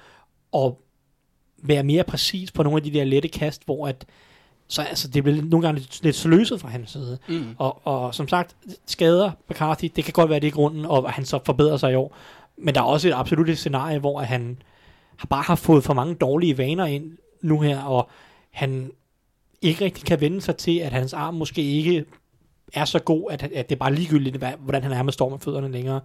og 0.52 0.82
være 1.64 1.84
mere 1.84 2.04
præcis 2.04 2.52
på 2.52 2.64
nogle 2.64 2.78
af 2.78 2.84
de 2.84 2.94
der 2.94 3.04
lette 3.04 3.28
kast, 3.28 3.66
hvor 3.66 3.88
at, 3.88 4.06
så 4.72 4.82
altså, 4.82 5.08
det 5.08 5.24
bliver 5.24 5.42
nogle 5.42 5.68
gange 5.68 5.80
lidt, 5.80 6.04
lidt 6.04 6.16
sløset 6.16 6.62
fra 6.62 6.70
hans 6.70 6.92
side. 6.92 7.18
Mm. 7.28 7.56
Og, 7.58 7.88
og 7.88 8.16
som 8.16 8.28
sagt, 8.28 8.56
skader 8.86 9.32
McCarthy, 9.50 9.92
det 9.96 10.04
kan 10.04 10.14
godt 10.14 10.30
være 10.30 10.40
det 10.40 10.48
i 10.48 10.52
grunden, 10.52 10.86
og 10.86 11.12
han 11.12 11.26
så 11.26 11.40
forbedrer 11.46 11.78
sig 11.78 11.92
i 11.92 11.96
år. 11.96 12.16
Men 12.58 12.76
der 12.76 12.82
er 12.82 12.86
også 12.86 13.08
et 13.08 13.14
absolut 13.14 13.58
scenarie, 13.58 14.00
hvor 14.00 14.20
han 14.20 14.58
bare 15.30 15.42
har 15.42 15.56
fået 15.56 15.84
for 15.84 15.94
mange 15.94 16.16
dårlige 16.16 16.58
vaner 16.58 16.86
ind 16.86 17.18
nu 17.42 17.60
her, 17.60 17.82
og 17.82 18.10
han 18.52 18.92
ikke 19.62 19.86
rigtig 19.86 20.06
kan 20.06 20.22
vende 20.22 20.42
sig 20.42 20.56
til, 20.56 20.78
at 20.80 20.92
hans 20.92 21.14
arm 21.14 21.34
måske 21.34 21.62
ikke 21.62 22.06
er 22.74 22.86
så 22.86 23.00
god, 23.00 23.32
at, 23.32 23.44
at 23.44 23.70
det 23.70 23.76
er 23.76 23.80
bare 23.80 23.96
ligegyldigt, 23.96 24.44
hvordan 24.60 24.84
han 24.84 24.92
er 24.92 25.04
med 25.04 25.14
står 25.14 25.30
med 25.30 25.40
fødderne 25.40 25.72
længere. 25.72 26.00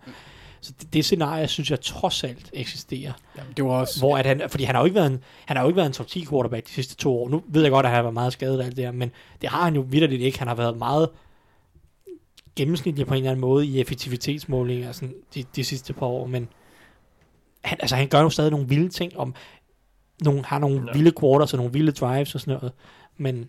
Så 0.67 0.73
det, 0.81 0.93
det 0.93 1.05
scenarie, 1.05 1.49
synes 1.49 1.71
jeg 1.71 1.81
trods 1.81 2.25
alt 2.25 2.51
eksisterer. 2.53 3.13
Jamen, 3.37 3.53
det 3.57 3.65
var 3.65 3.71
også... 3.71 3.99
Hvor 3.99 4.19
at 4.19 4.27
han, 4.27 4.43
fordi 4.49 4.65
han 4.65 4.75
har 4.75 4.83
jo 4.83 4.85
ikke 4.85 4.95
været 4.95 5.07
en, 5.07 5.25
han 5.45 5.57
har 5.57 5.65
jo 5.65 5.69
ikke 5.69 5.77
været 5.77 5.87
en 5.87 5.93
top 5.93 6.07
10 6.07 6.27
quarterback 6.27 6.67
de 6.67 6.73
sidste 6.73 6.97
to 6.97 7.23
år. 7.23 7.29
Nu 7.29 7.43
ved 7.49 7.63
jeg 7.63 7.71
godt, 7.71 7.87
at 7.87 7.91
han 7.91 7.97
har 7.97 8.03
været 8.03 8.15
meget 8.15 8.33
skadet 8.33 8.59
og 8.59 8.65
alt 8.65 8.77
det 8.77 8.85
her, 8.85 8.93
men 8.93 9.11
det 9.41 9.49
har 9.49 9.65
han 9.65 9.75
jo 9.75 9.81
vidderligt 9.81 10.23
ikke. 10.23 10.39
Han 10.39 10.49
har 10.49 10.55
været 10.55 10.77
meget 10.77 11.09
gennemsnitlig 12.57 13.07
på 13.07 13.15
en 13.15 13.19
eller 13.19 13.31
anden 13.31 13.41
måde 13.41 13.67
i 13.67 13.81
effektivitetsmålinger 13.81 14.93
sådan 14.93 15.15
de, 15.35 15.45
de 15.57 15.65
sidste 15.65 15.93
par 15.93 16.07
år, 16.07 16.27
men 16.27 16.49
han, 17.65 17.79
altså, 17.81 17.97
han 17.97 18.09
gør 18.09 18.21
jo 18.21 18.31
stadig 18.31 18.51
nogle 18.51 18.69
vilde 18.69 18.89
ting, 18.89 19.19
om 19.19 19.35
nogle, 20.25 20.45
har 20.45 20.59
nogle 20.59 20.83
ja. 20.87 20.93
vilde 20.93 21.13
quarters 21.21 21.53
og 21.53 21.57
nogle 21.57 21.73
vilde 21.73 21.93
drives 21.93 22.35
og 22.35 22.41
sådan 22.41 22.55
noget, 22.55 22.73
men 23.17 23.49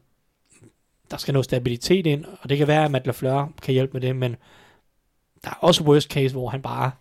der 1.11 1.17
skal 1.17 1.31
noget 1.31 1.45
stabilitet 1.45 2.05
ind, 2.05 2.25
og 2.41 2.49
det 2.49 2.57
kan 2.57 2.67
være, 2.67 2.85
at 2.85 2.91
Matt 2.91 3.05
LaFleur 3.05 3.53
kan 3.61 3.73
hjælpe 3.73 3.93
med 3.93 4.01
det, 4.01 4.15
men 4.15 4.35
der 5.43 5.49
er 5.49 5.55
også 5.61 5.83
worst 5.83 6.09
case, 6.11 6.33
hvor 6.33 6.49
han 6.49 6.61
bare 6.61 6.91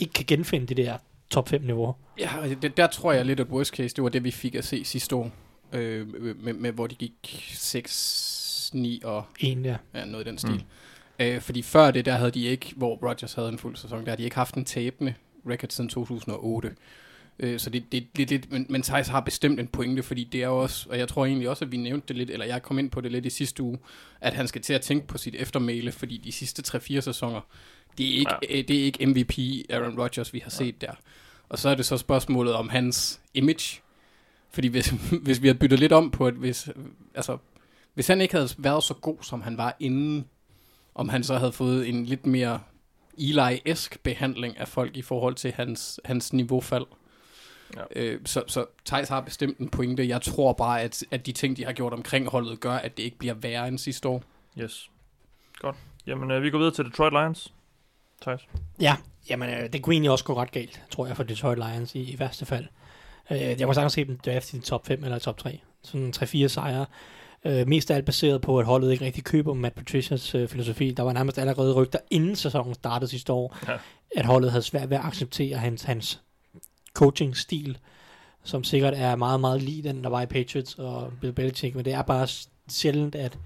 ikke 0.00 0.12
kan 0.12 0.24
genfinde 0.26 0.66
det 0.66 0.76
der 0.76 0.98
top 1.30 1.48
5 1.48 1.62
niveau. 1.62 1.94
Ja, 2.18 2.28
det, 2.62 2.76
der 2.76 2.86
tror 2.86 3.12
jeg 3.12 3.26
lidt, 3.26 3.40
at 3.40 3.46
worst 3.46 3.76
case, 3.76 3.96
det 3.96 4.04
var 4.04 4.10
det, 4.10 4.24
vi 4.24 4.30
fik 4.30 4.54
at 4.54 4.64
se 4.64 4.84
sidste 4.84 5.16
år, 5.16 5.30
øh, 5.72 6.08
med, 6.42 6.54
med, 6.54 6.72
hvor 6.72 6.86
de 6.86 6.94
gik 6.94 7.50
6, 7.54 8.70
9 8.74 9.00
og 9.04 9.24
1, 9.40 9.64
ja. 9.64 9.76
ja 9.94 10.04
noget 10.04 10.26
i 10.26 10.28
den 10.28 10.38
stil. 10.38 10.64
Mm. 11.18 11.24
Øh, 11.24 11.40
fordi 11.40 11.62
før 11.62 11.90
det, 11.90 12.04
der 12.04 12.12
havde 12.12 12.30
de 12.30 12.44
ikke, 12.44 12.72
hvor 12.76 13.08
Rodgers 13.08 13.32
havde 13.32 13.48
en 13.48 13.58
fuld 13.58 13.76
sæson, 13.76 13.98
der 13.98 14.10
havde 14.10 14.18
de 14.18 14.24
ikke 14.24 14.36
haft 14.36 14.54
en 14.54 14.64
tabende 14.64 15.14
record 15.46 15.70
siden 15.70 15.90
2008. 15.90 16.70
Øh, 17.42 17.58
så 17.58 17.70
det, 17.70 17.92
det, 17.92 18.16
det, 18.16 18.28
det 18.28 18.52
men, 18.52 18.66
men 18.68 18.82
Thijs 18.82 19.08
har 19.08 19.20
bestemt 19.20 19.60
en 19.60 19.66
pointe, 19.66 20.02
fordi 20.02 20.24
det 20.24 20.42
er 20.42 20.48
også, 20.48 20.88
og 20.90 20.98
jeg 20.98 21.08
tror 21.08 21.26
egentlig 21.26 21.48
også, 21.48 21.64
at 21.64 21.72
vi 21.72 21.76
nævnte 21.76 22.08
det 22.08 22.16
lidt, 22.16 22.30
eller 22.30 22.46
jeg 22.46 22.62
kom 22.62 22.78
ind 22.78 22.90
på 22.90 23.00
det 23.00 23.12
lidt 23.12 23.26
i 23.26 23.30
sidste 23.30 23.62
uge, 23.62 23.78
at 24.20 24.34
han 24.34 24.48
skal 24.48 24.62
til 24.62 24.72
at 24.72 24.80
tænke 24.80 25.06
på 25.06 25.18
sit 25.18 25.34
eftermæle, 25.34 25.92
fordi 25.92 26.16
de 26.16 26.32
sidste 26.32 26.76
3-4 26.76 27.00
sæsoner, 27.00 27.40
det 27.98 28.14
er 28.14 28.18
ikke, 28.18 28.34
ja. 28.50 28.62
det 28.62 28.70
er 28.80 28.84
ikke 28.84 29.06
MVP 29.06 29.38
Aaron 29.70 30.00
Rodgers, 30.00 30.32
vi 30.32 30.38
har 30.38 30.50
set 30.50 30.74
ja. 30.82 30.86
der. 30.86 30.92
Og 31.48 31.58
så 31.58 31.68
er 31.68 31.74
det 31.74 31.86
så 31.86 31.96
spørgsmålet 31.96 32.54
om 32.54 32.68
hans 32.68 33.20
image. 33.34 33.80
Fordi 34.50 34.68
hvis, 34.68 34.94
hvis 35.24 35.42
vi 35.42 35.48
havde 35.48 35.58
byttet 35.58 35.78
lidt 35.78 35.92
om 35.92 36.10
på, 36.10 36.26
at 36.26 36.34
hvis, 36.34 36.68
altså, 37.14 37.38
hvis 37.94 38.06
han 38.06 38.20
ikke 38.20 38.34
havde 38.34 38.50
været 38.58 38.84
så 38.84 38.94
god, 38.94 39.16
som 39.22 39.42
han 39.42 39.56
var 39.56 39.76
inden, 39.80 40.24
om 40.94 41.08
han 41.08 41.24
så 41.24 41.38
havde 41.38 41.52
fået 41.52 41.88
en 41.88 42.06
lidt 42.06 42.26
mere 42.26 42.60
Eli-esk 43.18 44.02
behandling 44.02 44.58
af 44.58 44.68
folk 44.68 44.96
i 44.96 45.02
forhold 45.02 45.34
til 45.34 45.52
hans, 45.52 46.00
hans 46.04 46.32
niveaufald. 46.32 46.86
Ja. 47.76 47.82
Øh, 47.96 48.20
så, 48.24 48.42
så 48.46 48.66
Thijs 48.86 49.08
har 49.08 49.20
bestemt 49.20 49.58
en 49.58 49.68
pointe. 49.68 50.08
Jeg 50.08 50.22
tror 50.22 50.52
bare, 50.52 50.80
at, 50.80 51.04
at 51.10 51.26
de 51.26 51.32
ting, 51.32 51.56
de 51.56 51.64
har 51.64 51.72
gjort 51.72 51.92
omkring 51.92 52.28
holdet, 52.28 52.60
gør, 52.60 52.72
at 52.72 52.96
det 52.96 53.02
ikke 53.02 53.18
bliver 53.18 53.34
værre 53.34 53.68
end 53.68 53.78
sidste 53.78 54.08
år. 54.08 54.22
Yes. 54.58 54.90
Godt. 55.58 55.76
Jamen, 56.06 56.30
øh, 56.30 56.42
vi 56.42 56.50
går 56.50 56.58
videre 56.58 56.74
til 56.74 56.84
Detroit 56.84 57.12
Lions. 57.12 57.52
Thijs. 58.22 58.48
Ja, 58.80 58.96
jamen, 59.30 59.50
øh, 59.50 59.72
det 59.72 59.82
kunne 59.82 59.94
egentlig 59.94 60.10
også 60.10 60.24
gå 60.24 60.36
ret 60.36 60.50
galt, 60.50 60.82
tror 60.90 61.06
jeg, 61.06 61.16
for 61.16 61.22
Detroit 61.22 61.58
Lions 61.58 61.94
i, 61.94 62.12
i 62.12 62.18
værste 62.18 62.46
fald. 62.46 62.66
Øh, 63.30 63.38
jeg 63.38 63.66
må 63.66 63.74
sagtens 63.74 63.92
se 63.92 64.04
dem 64.04 64.18
draft 64.18 64.52
i 64.52 64.60
top 64.60 64.86
5 64.86 65.04
eller 65.04 65.18
top 65.18 65.38
3. 65.38 65.60
Sådan 65.82 66.12
3-4 66.16 66.46
sejre. 66.46 66.86
Øh, 67.44 67.68
mest 67.68 67.90
af 67.90 67.96
alt 67.96 68.04
baseret 68.04 68.40
på, 68.40 68.58
at 68.58 68.66
holdet 68.66 68.92
ikke 68.92 69.04
rigtig 69.04 69.24
køber 69.24 69.54
Matt 69.54 69.74
Patricias 69.74 70.34
øh, 70.34 70.48
filosofi. 70.48 70.90
Der 70.90 71.02
var 71.02 71.12
nærmest 71.12 71.38
allerede 71.38 71.74
rygter, 71.74 71.98
inden 72.10 72.36
sæsonen 72.36 72.74
startede 72.74 73.10
sidste 73.10 73.32
år, 73.32 73.56
ja. 73.68 73.76
at 74.16 74.26
holdet 74.26 74.50
havde 74.50 74.62
svært 74.62 74.90
ved 74.90 74.96
at 74.96 75.04
acceptere 75.04 75.56
hans, 75.56 75.82
hans 75.82 76.22
coaching-stil, 76.94 77.78
som 78.44 78.64
sikkert 78.64 78.94
er 78.96 79.16
meget, 79.16 79.40
meget 79.40 79.62
lige 79.62 79.82
den, 79.82 80.04
der 80.04 80.10
var 80.10 80.22
i 80.22 80.26
Patriots 80.26 80.74
og 80.74 81.12
Bill 81.20 81.32
Belichick, 81.32 81.74
men 81.74 81.84
det 81.84 81.92
er 81.92 82.02
bare 82.02 82.28
sjældent, 82.68 83.14
at 83.14 83.38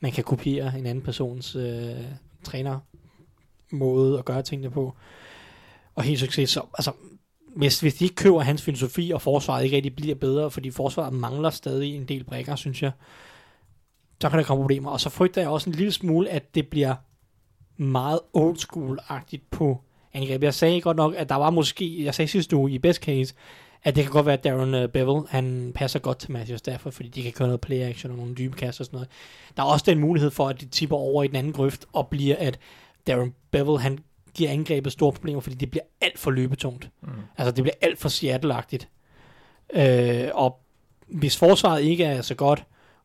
man 0.00 0.12
kan 0.12 0.24
kopiere 0.24 0.78
en 0.78 0.86
anden 0.86 1.04
persons 1.04 1.56
øh, 1.56 2.04
træner 2.44 2.80
måde 3.72 4.18
at 4.18 4.24
gøre 4.24 4.42
tingene 4.42 4.70
på. 4.70 4.94
Og 5.94 6.02
helt 6.02 6.20
succes, 6.20 6.50
så 6.50 6.62
altså, 6.74 6.92
hvis, 7.56 7.80
hvis 7.80 7.94
de 7.94 8.04
ikke 8.04 8.16
køber 8.16 8.40
hans 8.40 8.62
filosofi, 8.62 9.10
og 9.14 9.22
forsvaret 9.22 9.64
ikke 9.64 9.76
rigtig 9.76 9.96
bliver 9.96 10.14
bedre, 10.14 10.50
fordi 10.50 10.70
forsvaret 10.70 11.12
mangler 11.12 11.50
stadig 11.50 11.96
en 11.96 12.04
del 12.04 12.24
brækker, 12.24 12.56
synes 12.56 12.82
jeg, 12.82 12.92
så 14.20 14.28
kan 14.28 14.38
der 14.38 14.44
komme 14.44 14.62
problemer. 14.62 14.90
Og 14.90 15.00
så 15.00 15.10
frygter 15.10 15.40
jeg 15.40 15.50
også 15.50 15.70
en 15.70 15.76
lille 15.76 15.92
smule, 15.92 16.30
at 16.30 16.54
det 16.54 16.68
bliver 16.68 16.94
meget 17.76 18.20
old 18.32 18.56
school-agtigt 18.56 19.48
på 19.50 19.80
angreb. 20.14 20.42
Jeg 20.42 20.54
sagde 20.54 20.80
godt 20.80 20.96
nok, 20.96 21.14
at 21.16 21.28
der 21.28 21.34
var 21.34 21.50
måske, 21.50 22.04
jeg 22.04 22.14
sagde 22.14 22.28
sidste 22.28 22.56
uge 22.56 22.70
i 22.70 22.78
best 22.78 23.02
case, 23.02 23.34
at 23.84 23.96
det 23.96 24.04
kan 24.04 24.12
godt 24.12 24.26
være, 24.26 24.32
at 24.32 24.44
Darren 24.44 24.74
uh, 24.74 24.90
Bevel, 24.90 25.22
han 25.28 25.72
passer 25.74 25.98
godt 25.98 26.18
til 26.18 26.32
Matthew 26.32 26.56
Stafford, 26.56 26.92
fordi 26.92 27.08
de 27.08 27.22
kan 27.22 27.32
køre 27.32 27.48
noget 27.48 27.60
play 27.60 27.80
action 27.80 28.12
og 28.12 28.18
nogle 28.18 28.34
dybe 28.34 28.56
kaster 28.56 28.82
og 28.82 28.86
sådan 28.86 28.96
noget. 28.96 29.08
Der 29.56 29.62
er 29.62 29.66
også 29.66 29.84
den 29.88 29.98
mulighed 29.98 30.30
for, 30.30 30.48
at 30.48 30.60
de 30.60 30.66
tipper 30.66 30.96
over 30.96 31.22
i 31.22 31.26
den 31.26 31.36
anden 31.36 31.52
grøft, 31.52 31.84
og 31.92 32.08
bliver, 32.08 32.36
at 32.38 32.58
Darren 33.06 33.34
Bevel, 33.50 33.78
han 33.78 33.98
giver 34.34 34.50
angrebet 34.50 34.92
store 34.92 35.12
problemer, 35.12 35.40
fordi 35.40 35.56
det 35.56 35.70
bliver 35.70 35.84
alt 36.00 36.18
for 36.18 36.30
løbetungt. 36.30 36.90
Mm. 37.02 37.08
Altså, 37.38 37.52
det 37.52 37.64
bliver 37.64 37.74
alt 37.80 37.98
for 37.98 38.08
Seattle-agtigt. 38.08 38.88
Øh, 39.80 40.28
og 40.34 40.60
hvis 41.06 41.36
forsvaret 41.36 41.82
ikke 41.82 42.04
er 42.04 42.22
så 42.22 42.34
godt, 42.34 42.64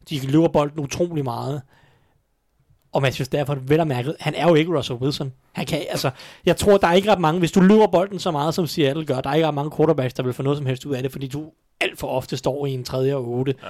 de 0.10 0.28
løber 0.28 0.48
bolden 0.48 0.80
utrolig 0.80 1.24
meget, 1.24 1.62
og 2.92 3.02
Matthew 3.02 3.26
Stafford, 3.26 3.58
vel 3.68 3.80
og 3.80 3.88
mærket, 3.88 4.16
han 4.20 4.36
er 4.36 4.48
jo 4.48 4.56
ikke 4.56 4.78
Russell 4.78 5.00
Wilson. 5.00 5.34
Han 5.52 5.66
kan, 5.66 5.86
altså, 5.90 6.10
jeg 6.46 6.58
tror, 6.58 6.78
der 6.78 6.88
er 6.88 6.94
ikke 6.94 7.12
ret 7.12 7.20
mange, 7.20 7.40
hvis 7.40 7.52
du 7.52 7.62
løber 7.62 7.88
bolden 7.88 8.20
så 8.20 8.32
meget, 8.32 8.54
som 8.54 8.68
Seattle 8.68 9.06
gør, 9.06 9.22
der 9.22 9.30
er 9.30 9.36
ikke 9.36 9.48
ret 9.48 9.54
mange 9.54 9.72
quarterbacks, 9.78 10.14
der 10.14 10.24
vil 10.24 10.34
få 10.34 10.44
noget 10.44 10.58
som 10.58 10.66
helst 10.66 10.86
ud 10.86 10.96
af 10.96 11.04
det, 11.04 11.12
fordi 11.12 11.28
du 11.28 11.52
alt 11.82 12.00
for 12.00 12.08
ofte 12.08 12.38
står 12.38 12.66
i 12.66 12.72
en 12.72 12.84
tredje 12.84 13.16
og 13.16 13.28
otte. 13.28 13.56
Ja. 13.64 13.68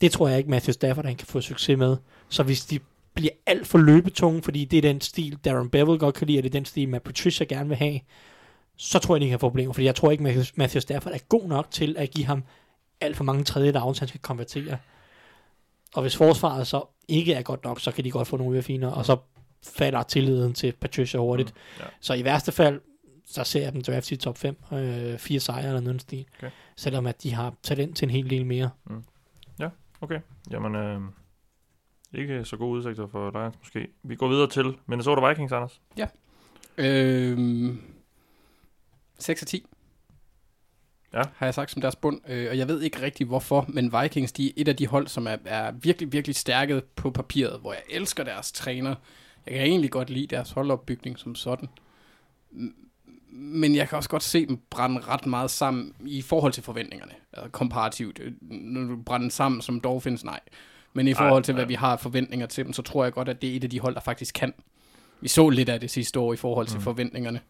Det 0.00 0.12
tror 0.12 0.28
jeg 0.28 0.38
ikke, 0.38 0.50
Matthew 0.50 0.72
Stafford 0.72 1.04
han 1.04 1.16
kan 1.16 1.26
få 1.26 1.40
succes 1.40 1.78
med. 1.78 1.96
Så 2.28 2.42
hvis 2.42 2.64
de 2.64 2.78
bliver 3.14 3.32
alt 3.46 3.66
for 3.66 3.78
løbetunge, 3.78 4.42
fordi 4.42 4.64
det 4.64 4.76
er 4.76 4.82
den 4.82 5.00
stil, 5.00 5.38
Darren 5.44 5.70
Bevel 5.70 5.98
godt 5.98 6.14
kan 6.14 6.26
lide, 6.26 6.38
og 6.38 6.42
det 6.42 6.48
er 6.50 6.58
den 6.58 6.64
stil, 6.64 6.88
Matt 6.88 7.04
Patricia 7.04 7.46
gerne 7.46 7.68
vil 7.68 7.78
have, 7.78 8.00
så 8.76 8.98
tror 8.98 9.14
jeg, 9.14 9.20
de 9.20 9.28
kan 9.28 9.38
få 9.38 9.48
problemer, 9.48 9.72
fordi 9.72 9.86
jeg 9.86 9.94
tror 9.94 10.10
ikke, 10.10 10.44
Matthew 10.54 10.80
Stafford 10.80 11.12
er 11.12 11.18
god 11.28 11.48
nok 11.48 11.66
til 11.70 11.94
at 11.98 12.10
give 12.10 12.26
ham 12.26 12.44
alt 13.00 13.16
for 13.16 13.24
mange 13.24 13.44
tredje 13.44 13.72
downs, 13.72 13.98
han 13.98 14.08
skal 14.08 14.20
konvertere. 14.20 14.76
Og 15.94 16.02
hvis 16.02 16.16
forsvaret 16.16 16.66
så 16.66 16.84
ikke 17.08 17.34
er 17.34 17.42
godt 17.42 17.64
nok, 17.64 17.80
så 17.80 17.92
kan 17.92 18.04
de 18.04 18.10
godt 18.10 18.28
få 18.28 18.36
nogle 18.36 18.52
øvrefiner, 18.52 18.88
og 18.88 19.06
så 19.06 19.16
falder 19.62 20.02
tilliden 20.02 20.54
til 20.54 20.72
Patricia 20.72 21.20
hurtigt. 21.20 21.54
Mm, 21.54 21.82
ja. 21.84 21.84
Så 22.00 22.14
i 22.14 22.24
værste 22.24 22.52
fald, 22.52 22.80
så 23.26 23.44
ser 23.44 23.62
jeg 23.62 23.72
dem 23.72 23.82
draft 23.82 24.10
i 24.10 24.16
top 24.16 24.38
5, 24.38 24.56
øh, 24.72 25.18
fire 25.18 25.40
sejre 25.40 25.66
eller 25.66 25.80
noget 25.80 26.00
stil. 26.00 26.26
Okay. 26.38 26.50
Selvom 26.76 27.06
at 27.06 27.22
de 27.22 27.34
har 27.34 27.54
talent 27.62 27.96
til 27.96 28.06
en 28.06 28.10
hel 28.10 28.30
del 28.30 28.46
mere. 28.46 28.70
Mm. 28.86 29.04
Ja, 29.58 29.68
okay. 30.00 30.20
Jamen, 30.50 30.74
øh, 30.74 31.00
ikke 32.14 32.44
så 32.44 32.56
gode 32.56 32.70
udsigter 32.70 33.06
for 33.06 33.30
Lions 33.30 33.58
måske. 33.58 33.88
Vi 34.02 34.14
går 34.14 34.28
videre 34.28 34.48
til 34.48 34.76
Minnesota 34.86 35.28
Vikings, 35.28 35.52
Anders. 35.52 35.80
Ja. 35.96 36.06
Øh, 36.78 37.74
6 39.18 39.42
af 39.42 39.46
10. 39.46 39.66
Ja. 41.14 41.22
Har 41.36 41.46
jeg 41.46 41.54
sagt 41.54 41.70
som 41.70 41.82
deres 41.82 41.96
bund. 41.96 42.20
Øh, 42.28 42.46
og 42.50 42.58
jeg 42.58 42.68
ved 42.68 42.80
ikke 42.80 43.02
rigtig 43.02 43.26
hvorfor, 43.26 43.64
men 43.68 43.92
Vikings, 44.02 44.32
de 44.32 44.46
er 44.46 44.52
et 44.56 44.68
af 44.68 44.76
de 44.76 44.86
hold, 44.86 45.08
som 45.08 45.26
er, 45.26 45.36
er 45.44 45.72
virkelig, 45.72 46.12
virkelig 46.12 46.36
stærke 46.36 46.82
på 46.96 47.10
papiret, 47.10 47.60
hvor 47.60 47.72
jeg 47.72 47.82
elsker 47.90 48.24
deres 48.24 48.52
træner. 48.52 48.94
Jeg 49.46 49.54
kan 49.54 49.62
egentlig 49.62 49.90
godt 49.90 50.10
lide 50.10 50.26
deres 50.26 50.50
holdopbygning 50.50 51.18
som 51.18 51.34
sådan. 51.34 51.68
Men 53.32 53.74
jeg 53.74 53.88
kan 53.88 53.96
også 53.96 54.08
godt 54.08 54.22
se 54.22 54.46
dem 54.46 54.60
brænde 54.70 55.00
ret 55.00 55.26
meget 55.26 55.50
sammen 55.50 55.94
i 56.06 56.22
forhold 56.22 56.52
til 56.52 56.62
forventningerne. 56.62 57.12
Altså 57.32 57.50
komparativt. 57.50 58.20
Når 58.40 58.80
du 58.80 59.02
brænder 59.02 59.28
sammen 59.28 59.62
som 59.62 59.80
Dolphins, 59.80 60.24
nej. 60.24 60.40
Men 60.92 61.08
i 61.08 61.14
forhold 61.14 61.44
til, 61.44 61.54
hvad 61.54 61.66
vi 61.66 61.74
har 61.74 61.96
forventninger 61.96 62.46
til 62.46 62.64
dem, 62.64 62.72
så 62.72 62.82
tror 62.82 63.04
jeg 63.04 63.12
godt, 63.12 63.28
at 63.28 63.42
det 63.42 63.52
er 63.52 63.56
et 63.56 63.64
af 63.64 63.70
de 63.70 63.80
hold, 63.80 63.94
der 63.94 64.00
faktisk 64.00 64.34
kan. 64.34 64.54
Vi 65.20 65.28
så 65.28 65.48
lidt 65.48 65.68
af 65.68 65.80
det 65.80 65.90
sidste 65.90 66.20
år 66.20 66.32
i 66.32 66.36
forhold 66.36 66.66
til 66.66 66.76
mm. 66.76 66.82
forventningerne. 66.82 67.40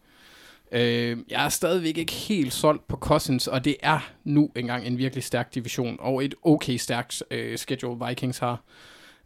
Øh, 0.71 1.17
jeg 1.29 1.45
er 1.45 1.49
stadigvæk 1.49 1.97
ikke 1.97 2.13
helt 2.13 2.53
solgt 2.53 2.87
på 2.87 2.97
Cousins, 2.97 3.47
og 3.47 3.65
det 3.65 3.75
er 3.79 4.11
nu 4.23 4.51
engang 4.55 4.85
en 4.85 4.97
virkelig 4.97 5.23
stærk 5.23 5.55
division, 5.55 5.97
og 5.99 6.25
et 6.25 6.35
okay 6.43 6.77
stærkt 6.77 7.23
øh, 7.31 7.57
schedule 7.57 8.07
Vikings 8.07 8.37
har. 8.37 8.63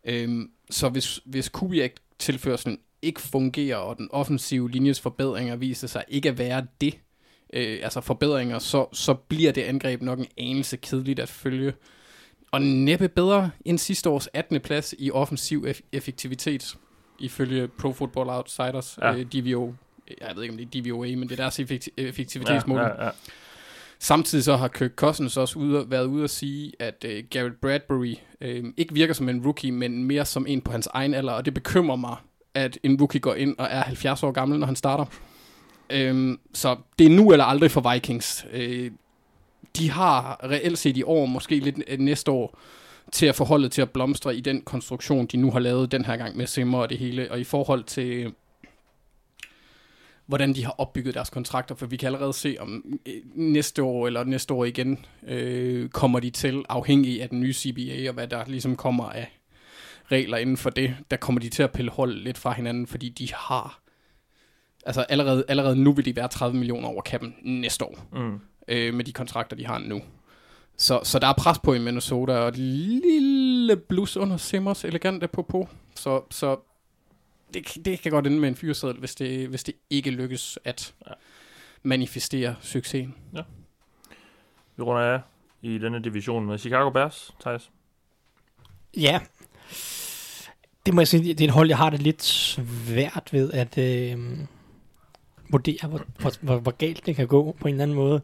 Øh, 0.05 0.47
så 0.69 0.89
hvis, 0.89 1.19
hvis 1.25 1.49
Kubiak-tilførselen 1.49 2.79
ikke 3.01 3.21
fungerer, 3.21 3.77
og 3.77 3.97
den 3.97 4.09
offensive 4.11 4.71
linjes 4.71 5.01
forbedringer 5.01 5.55
viser 5.55 5.87
sig 5.87 6.03
ikke 6.07 6.29
at 6.29 6.37
være 6.37 6.67
det, 6.81 6.99
øh, 7.53 7.79
altså 7.83 8.01
forbedringer, 8.01 8.59
så, 8.59 8.87
så 8.93 9.13
bliver 9.13 9.51
det 9.51 9.61
angreb 9.61 10.01
nok 10.01 10.19
en 10.19 10.27
anelse 10.37 10.77
kedeligt 10.77 11.19
at 11.19 11.29
følge. 11.29 11.73
Og 12.51 12.61
næppe 12.61 13.07
bedre 13.07 13.51
end 13.65 13.77
sidste 13.77 14.09
års 14.09 14.27
18. 14.33 14.61
plads 14.61 14.95
i 14.99 15.11
offensiv 15.11 15.65
eff- 15.69 15.89
effektivitet, 15.91 16.75
ifølge 17.19 17.67
Pro 17.67 17.93
Football 17.93 18.29
Outsiders, 18.29 18.97
ja. 19.01 19.15
øh, 19.15 19.25
DVO 19.25 19.73
jeg 20.21 20.35
ved 20.35 20.43
ikke 20.43 20.53
om 20.53 20.57
det 20.57 20.75
er 20.75 20.81
DVOA, 20.81 21.07
men 21.07 21.23
det 21.29 21.31
er 21.31 21.43
deres 21.43 21.59
effektivitetsmål. 21.97 22.79
Ja, 22.79 22.87
ja, 22.87 23.05
ja. 23.05 23.11
Samtidig 23.99 24.43
så 24.43 24.55
har 24.55 24.67
Kirk 24.67 24.91
Cousins 24.95 25.37
også 25.37 25.59
ude, 25.59 25.91
været 25.91 26.05
ude 26.05 26.23
at 26.23 26.29
sige, 26.29 26.71
at 26.79 27.05
uh, 27.07 27.29
Garrett 27.29 27.61
Bradbury 27.61 28.15
uh, 28.45 28.69
ikke 28.77 28.93
virker 28.93 29.13
som 29.13 29.29
en 29.29 29.43
rookie, 29.45 29.71
men 29.71 30.03
mere 30.03 30.25
som 30.25 30.47
en 30.47 30.61
på 30.61 30.71
hans 30.71 30.87
egen 30.93 31.13
alder, 31.13 31.33
og 31.33 31.45
det 31.45 31.53
bekymrer 31.53 31.95
mig, 31.95 32.15
at 32.53 32.77
en 32.83 32.99
rookie 32.99 33.21
går 33.21 33.33
ind 33.33 33.55
og 33.57 33.67
er 33.71 33.81
70 33.81 34.23
år 34.23 34.31
gammel, 34.31 34.59
når 34.59 34.65
han 34.65 34.75
starter. 34.75 35.05
Uh, 35.93 36.37
så 36.53 36.75
det 36.99 37.05
er 37.05 37.09
nu 37.09 37.31
eller 37.31 37.45
aldrig 37.45 37.71
for 37.71 37.93
Vikings. 37.93 38.45
Uh, 38.53 38.87
de 39.77 39.91
har 39.91 40.39
reelt 40.43 40.77
set 40.77 40.97
i 40.97 41.03
år, 41.03 41.25
måske 41.25 41.59
lidt 41.59 41.99
næste 41.99 42.31
år, 42.31 42.59
til 43.11 43.25
at 43.25 43.35
forholde 43.35 43.69
til 43.69 43.81
at 43.81 43.89
blomstre 43.89 44.35
i 44.35 44.41
den 44.41 44.61
konstruktion, 44.61 45.25
de 45.25 45.37
nu 45.37 45.51
har 45.51 45.59
lavet 45.59 45.91
den 45.91 46.05
her 46.05 46.17
gang 46.17 46.37
med 46.37 46.47
Simmer 46.47 46.79
og 46.79 46.89
det 46.89 46.97
hele. 46.97 47.31
Og 47.31 47.39
i 47.39 47.43
forhold 47.43 47.83
til 47.83 48.33
hvordan 50.25 50.53
de 50.53 50.65
har 50.65 50.75
opbygget 50.77 51.13
deres 51.13 51.29
kontrakter, 51.29 51.75
for 51.75 51.85
vi 51.85 51.97
kan 51.97 52.07
allerede 52.07 52.33
se 52.33 52.57
om 52.59 52.99
øh, 53.05 53.13
næste 53.33 53.83
år 53.83 54.07
eller 54.07 54.23
næste 54.23 54.53
år 54.53 54.65
igen 54.65 55.05
øh, 55.27 55.89
kommer 55.89 56.19
de 56.19 56.29
til, 56.29 56.65
afhængig 56.69 57.21
af 57.21 57.29
den 57.29 57.39
nye 57.39 57.53
CBA 57.53 58.09
og 58.09 58.13
hvad 58.13 58.27
der 58.27 58.45
ligesom 58.47 58.75
kommer 58.75 59.09
af 59.09 59.39
regler 60.11 60.37
inden 60.37 60.57
for 60.57 60.69
det, 60.69 60.95
der 61.11 61.17
kommer 61.17 61.41
de 61.41 61.49
til 61.49 61.63
at 61.63 61.71
pille 61.71 61.91
hold 61.91 62.13
lidt 62.13 62.37
fra 62.37 62.51
hinanden, 62.51 62.87
fordi 62.87 63.09
de 63.09 63.33
har 63.33 63.81
altså 64.85 65.01
allerede, 65.01 65.45
allerede 65.47 65.75
nu 65.75 65.93
vil 65.93 66.05
de 66.05 66.15
være 66.15 66.27
30 66.27 66.57
millioner 66.57 66.87
over 66.87 67.01
kappen 67.01 67.35
næste 67.43 67.85
år, 67.85 68.07
mm. 68.13 68.39
øh, 68.67 68.93
med 68.93 69.05
de 69.05 69.11
kontrakter, 69.11 69.55
de 69.55 69.65
har 69.65 69.79
nu. 69.79 70.01
Så, 70.77 70.99
så 71.03 71.19
der 71.19 71.27
er 71.27 71.33
pres 71.33 71.59
på 71.59 71.73
i 71.73 71.79
Minnesota, 71.79 72.33
og 72.33 72.47
et 72.47 72.57
lille 72.57 73.75
blus 73.75 74.17
under 74.17 74.37
Simmers 74.37 74.85
elegante 74.85 75.27
på 75.27 75.41
på. 75.41 75.67
Så, 75.95 76.21
så 76.31 76.57
det, 77.55 77.85
det 77.85 77.99
kan 77.99 78.11
godt 78.11 78.27
ende 78.27 78.39
med 78.39 78.49
en 78.49 78.55
fyreseddel, 78.55 78.99
hvis 78.99 79.15
det, 79.15 79.47
hvis 79.47 79.63
det 79.63 79.75
ikke 79.89 80.09
lykkes 80.09 80.59
at 80.63 80.93
ja. 81.07 81.13
manifestere 81.83 82.55
succesen. 82.61 83.15
Ja. 83.33 83.41
Vi 84.75 84.83
runder 84.83 85.01
af 85.01 85.21
i 85.61 85.77
denne 85.77 86.03
division 86.03 86.45
med 86.45 86.57
Chicago 86.57 86.89
Bears, 86.89 87.35
Thijs. 87.41 87.71
Ja. 88.97 89.19
Det 90.85 90.93
må 90.93 91.01
jeg 91.01 91.07
sige, 91.07 91.33
det 91.33 91.41
er 91.41 91.47
et 91.47 91.53
hold, 91.53 91.67
jeg 91.67 91.77
har 91.77 91.89
det 91.89 92.01
lidt 92.01 92.23
svært 92.23 93.29
ved 93.31 93.51
at 93.53 93.77
øh, 93.77 94.39
vurdere, 95.49 95.87
hvor, 95.87 96.01
hvor, 96.19 96.31
hvor, 96.41 96.57
hvor 96.57 96.71
galt 96.71 97.05
det 97.05 97.15
kan 97.15 97.27
gå 97.27 97.55
på 97.59 97.67
en 97.67 97.73
eller 97.73 97.83
anden 97.83 97.95
måde. 97.95 98.21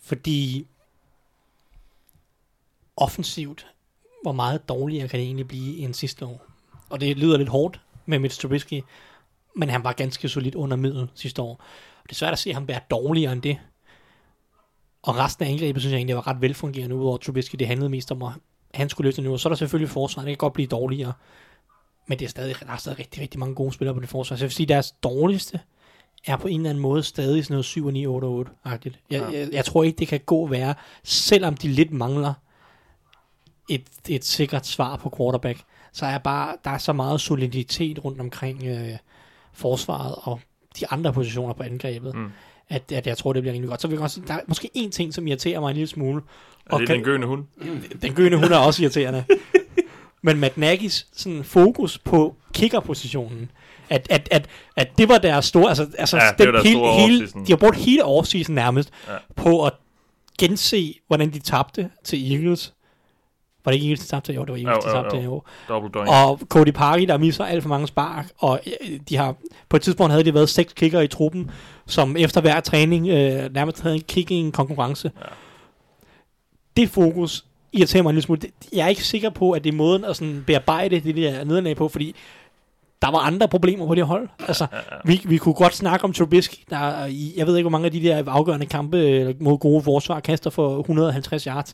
Fordi 0.00 0.66
offensivt, 2.96 3.66
hvor 4.22 4.32
meget 4.32 4.68
dårligere 4.68 5.08
kan 5.08 5.18
det 5.20 5.26
egentlig 5.26 5.48
blive 5.48 5.76
end 5.76 5.94
sidste 5.94 6.26
år. 6.26 6.46
Og 6.90 7.00
det 7.00 7.16
lyder 7.16 7.38
lidt 7.38 7.48
hårdt, 7.48 7.80
med 8.06 8.18
Mitch 8.18 8.40
Trubisky, 8.40 8.82
men 9.56 9.70
han 9.70 9.84
var 9.84 9.92
ganske 9.92 10.28
solidt 10.28 10.54
under 10.54 10.76
middel 10.76 11.08
sidste 11.14 11.42
år. 11.42 11.64
Det 12.02 12.10
er 12.10 12.14
svært 12.14 12.32
at 12.32 12.38
se 12.38 12.52
ham 12.54 12.68
være 12.68 12.80
dårligere 12.90 13.32
end 13.32 13.42
det. 13.42 13.58
Og 15.02 15.16
resten 15.16 15.46
af 15.46 15.50
angrebet 15.50 15.82
synes 15.82 15.92
jeg 15.92 15.98
egentlig 15.98 16.16
var 16.16 16.26
ret 16.26 16.40
velfungerende, 16.40 16.96
udover 16.96 17.16
Trubisky. 17.16 17.56
Det 17.58 17.66
handlede 17.66 17.90
mest 17.90 18.12
om, 18.12 18.22
at 18.22 18.32
han 18.74 18.88
skulle 18.88 19.06
løfte 19.06 19.22
nu. 19.22 19.38
Så 19.38 19.48
er 19.48 19.50
der 19.50 19.56
selvfølgelig 19.56 19.90
forsvaret, 19.90 20.26
det 20.26 20.32
kan 20.32 20.38
godt 20.38 20.52
blive 20.52 20.66
dårligere. 20.66 21.12
Men 22.06 22.18
det 22.18 22.24
er 22.24 22.28
stadig, 22.28 22.56
der 22.60 22.72
er 22.72 22.76
stadig 22.76 22.98
rigtig, 22.98 23.22
rigtig 23.22 23.40
mange 23.40 23.54
gode 23.54 23.72
spillere 23.72 23.94
på 23.94 24.00
det 24.00 24.08
forsvar. 24.08 24.36
Så 24.36 24.44
jeg 24.44 24.48
vil 24.48 24.54
sige, 24.54 24.66
deres 24.66 24.90
dårligste 24.90 25.60
er 26.26 26.36
på 26.36 26.48
en 26.48 26.60
eller 26.60 26.70
anden 26.70 26.82
måde 26.82 27.02
stadig 27.02 27.44
sådan 27.44 27.54
noget 27.54 27.64
7 27.64 27.90
9 27.90 28.06
8 28.06 28.24
8 28.24 28.50
agtigt 28.64 28.98
jeg, 29.10 29.20
ja. 29.20 29.38
jeg, 29.38 29.48
jeg, 29.52 29.64
tror 29.64 29.82
ikke, 29.82 29.98
det 29.98 30.08
kan 30.08 30.20
gå 30.26 30.46
være, 30.46 30.74
selvom 31.02 31.56
de 31.56 31.68
lidt 31.68 31.90
mangler 31.90 32.34
et, 33.68 33.86
et 34.08 34.24
sikkert 34.24 34.66
svar 34.66 34.96
på 34.96 35.14
quarterback, 35.16 35.60
så 35.96 36.06
er 36.06 36.18
bare, 36.18 36.56
der 36.64 36.70
er 36.70 36.78
så 36.78 36.92
meget 36.92 37.20
soliditet 37.20 38.04
rundt 38.04 38.20
omkring 38.20 38.66
øh, 38.66 38.96
forsvaret 39.52 40.14
og 40.22 40.40
de 40.80 40.86
andre 40.90 41.12
positioner 41.12 41.54
på 41.54 41.62
angrebet, 41.62 42.14
mm. 42.14 42.30
at, 42.68 42.92
at 42.92 43.06
jeg 43.06 43.18
tror, 43.18 43.32
det 43.32 43.42
bliver 43.42 43.54
rimelig 43.54 43.68
godt. 43.68 43.82
Så 43.82 43.88
vil 43.88 43.94
jeg 43.94 44.02
også, 44.02 44.20
der 44.28 44.34
er 44.34 44.40
måske 44.48 44.70
en 44.74 44.90
ting, 44.90 45.14
som 45.14 45.26
irriterer 45.26 45.60
mig 45.60 45.70
en 45.70 45.76
lille 45.76 45.88
smule. 45.88 46.22
Er 46.66 46.78
det 46.78 46.86
kan, 46.86 46.96
den 46.96 47.04
gøende 47.04 47.26
hund? 47.26 47.44
Den 48.02 48.14
gøende 48.14 48.38
hund 48.38 48.52
er 48.52 48.56
også 48.56 48.82
irriterende. 48.82 49.24
Men 50.22 50.40
Matt 50.40 50.58
Nagy's 50.58 51.06
sådan 51.12 51.44
fokus 51.44 51.98
på 51.98 52.36
kickerpositionen, 52.54 53.50
at, 53.90 54.06
at, 54.10 54.28
at, 54.30 54.48
at 54.76 54.98
det 54.98 55.08
var 55.08 55.18
deres 55.18 55.44
store, 55.44 55.68
altså, 55.68 55.88
altså 55.98 56.16
ja, 56.16 56.44
den, 56.44 56.62
hele, 56.62 56.92
hele, 56.92 57.26
de 57.26 57.52
har 57.52 57.56
brugt 57.56 57.76
hele 57.76 58.04
offseason 58.04 58.54
nærmest 58.54 58.90
ja. 59.08 59.16
på 59.36 59.64
at 59.64 59.72
gense, 60.38 60.94
hvordan 61.06 61.32
de 61.32 61.38
tabte 61.38 61.90
til 62.04 62.32
Eagles. 62.32 62.74
Var 63.66 63.72
det 63.72 63.76
ikke 63.76 63.86
Eagles, 63.86 64.06
der 64.06 64.16
tabte? 64.16 64.32
Jo, 64.32 64.40
det 64.44 64.50
var 64.50 64.56
Eagles, 64.56 64.84
der 64.84 65.02
tabte. 65.02 65.16
Jo. 65.24 65.42
Og 66.08 66.40
Cody 66.48 66.70
Parkey, 66.70 67.06
der 67.06 67.18
misser 67.18 67.44
alt 67.44 67.62
for 67.62 67.68
mange 67.68 67.86
spark, 67.86 68.26
og 68.38 68.60
øh, 68.66 69.00
de 69.08 69.16
har, 69.16 69.34
på 69.68 69.76
et 69.76 69.82
tidspunkt 69.82 70.12
havde 70.12 70.24
de 70.24 70.34
været 70.34 70.48
seks 70.48 70.72
kicker 70.72 71.00
i 71.00 71.08
truppen, 71.08 71.50
som 71.86 72.16
efter 72.16 72.40
hver 72.40 72.60
træning 72.60 73.08
øh, 73.08 73.54
nærmest 73.54 73.82
havde 73.82 73.94
en 73.94 74.02
kicking 74.08 74.52
konkurrence. 74.52 75.10
Ja. 75.20 75.26
Det 76.76 76.90
fokus 76.90 77.44
irriterer 77.72 78.02
mig 78.02 78.10
en 78.10 78.14
lille 78.14 78.24
smule. 78.24 78.40
Jeg 78.72 78.84
er 78.84 78.88
ikke 78.88 79.04
sikker 79.04 79.30
på, 79.30 79.50
at 79.50 79.64
det 79.64 79.72
er 79.72 79.76
måden 79.76 80.04
at 80.04 80.16
sådan 80.16 80.44
bearbejde 80.46 81.00
det 81.00 81.16
der 81.16 81.44
nederlag 81.44 81.76
på, 81.76 81.88
fordi 81.88 82.14
der 83.02 83.10
var 83.10 83.18
andre 83.18 83.48
problemer 83.48 83.86
på 83.86 83.94
det 83.94 84.06
hold. 84.06 84.28
Altså, 84.48 84.66
vi, 85.04 85.22
vi 85.24 85.36
kunne 85.36 85.54
godt 85.54 85.74
snakke 85.74 86.04
om 86.04 86.12
Trubisky. 86.12 86.56
Der, 86.70 87.04
jeg 87.36 87.46
ved 87.46 87.56
ikke, 87.56 87.62
hvor 87.62 87.70
mange 87.70 87.86
af 87.86 87.92
de 87.92 88.02
der 88.02 88.22
afgørende 88.26 88.66
kampe 88.66 89.34
mod 89.40 89.58
gode 89.58 89.82
forsvar 89.82 90.20
kaster 90.20 90.50
for 90.50 90.78
150 90.78 91.44
yards. 91.44 91.72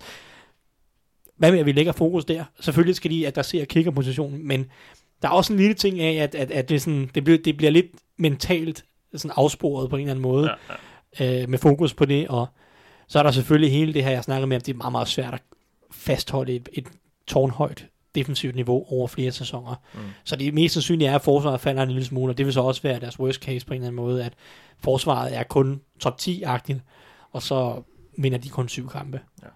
Hvad 1.36 1.52
med, 1.52 1.64
vi 1.64 1.72
lægger 1.72 1.92
fokus 1.92 2.24
der? 2.24 2.44
Selvfølgelig 2.60 2.96
skal 2.96 3.10
de 3.10 3.26
adressere 3.26 3.66
kickerpositionen, 3.66 4.46
men 4.46 4.66
der 5.22 5.28
er 5.28 5.32
også 5.32 5.52
en 5.52 5.59
lille 5.59 5.74
ting 5.74 6.00
af, 6.00 6.22
at, 6.22 6.34
at, 6.34 6.50
at 6.50 6.68
det, 6.68 6.82
sådan, 6.82 7.10
det, 7.14 7.24
bliver, 7.24 7.38
det 7.38 7.56
bliver 7.56 7.70
lidt 7.70 7.86
mentalt 8.16 8.84
sådan 9.14 9.34
afsporet 9.36 9.90
på 9.90 9.96
en 9.96 10.00
eller 10.00 10.10
anden 10.10 10.22
måde, 10.22 10.50
ja, 10.50 10.74
ja. 11.20 11.42
Øh, 11.42 11.48
med 11.48 11.59
fokus 11.59 11.94
på 11.94 12.04
det, 12.04 12.28
og 12.28 12.46
så 13.09 13.18
er 13.18 13.22
der 13.22 13.30
selvfølgelig 13.30 13.72
hele 13.72 13.94
det 13.94 14.04
her, 14.04 14.10
jeg 14.10 14.24
snakker 14.24 14.46
med, 14.46 14.56
at 14.56 14.66
det 14.66 14.72
er 14.72 14.76
meget, 14.76 14.92
meget 14.92 15.09
svært 15.09 15.34
at 15.34 15.42
fastholde 15.90 16.52
et, 16.52 16.68
et 16.72 16.86
tårnhøjt 17.26 17.86
defensivt 18.14 18.54
niveau 18.54 18.84
over 18.88 19.06
flere 19.09 19.32
sæsoner. 19.32 19.74
Mm. 19.94 20.00
Så 20.24 20.36
det 20.36 20.54
mest 20.54 20.74
sandsynlige 20.74 21.09
er, 21.09 21.14
at 21.14 21.22
forsvaret 21.22 21.60
falder 21.60 21.82
en 21.82 21.88
lille 21.88 22.04
smule, 22.04 22.32
og 22.32 22.38
det 22.38 22.46
vil 22.46 22.52
så 22.52 22.60
også 22.60 22.82
være 22.82 23.00
deres 23.00 23.20
worst 23.20 23.40
case 23.40 23.66
på 23.66 23.74
en 23.74 23.80
eller 23.80 23.88
anden 23.88 24.04
måde, 24.04 24.24
at 24.24 24.32
forsvaret 24.78 25.36
er 25.36 25.42
kun 25.42 25.80
top 26.00 26.16
10-agtigt, 26.22 26.78
og 27.32 27.42
så 27.42 27.82
vinder 28.18 28.38
de 28.38 28.48
kun 28.48 28.68
syv 28.68 28.88
kampe. 28.88 29.20
Ja. 29.42 29.46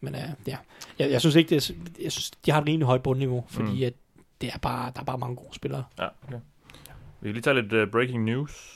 Men 0.00 0.14
uh, 0.14 0.20
ja, 0.46 0.56
jeg, 0.98 1.10
jeg 1.10 1.20
synes 1.20 1.36
ikke, 1.36 1.48
det 1.50 1.70
er, 1.70 1.74
jeg 2.02 2.12
synes, 2.12 2.30
de 2.30 2.50
har 2.50 2.60
et 2.60 2.68
rimelig 2.68 2.86
højt 2.86 3.02
bundniveau, 3.02 3.44
fordi 3.48 3.80
mm. 3.80 3.86
at 3.86 3.92
det 4.40 4.48
er 4.54 4.58
bare, 4.58 4.92
der 4.94 5.00
er 5.00 5.04
bare 5.04 5.18
mange 5.18 5.36
gode 5.36 5.54
spillere. 5.54 5.84
Ja, 5.98 6.08
okay. 6.28 6.38
Vi 7.20 7.28
kan 7.28 7.32
lige 7.32 7.42
tage 7.42 7.62
lidt 7.62 7.72
uh, 7.72 7.90
breaking 7.90 8.24
news. 8.24 8.74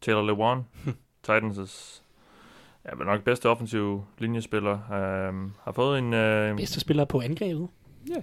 Taylor 0.00 0.22
Lewan, 0.22 0.64
Titans' 1.28 2.02
ja, 2.84 2.94
men 2.94 3.06
nok 3.06 3.22
bedste 3.22 3.48
offensiv 3.48 4.04
linjespiller, 4.18 4.72
uh, 4.72 5.50
har 5.64 5.72
fået 5.72 5.98
en... 5.98 6.04
Uh, 6.04 6.56
bedste 6.56 6.80
spiller 6.80 7.04
på 7.04 7.20
angrebet? 7.20 7.68
Ja. 8.08 8.12
Yeah. 8.12 8.22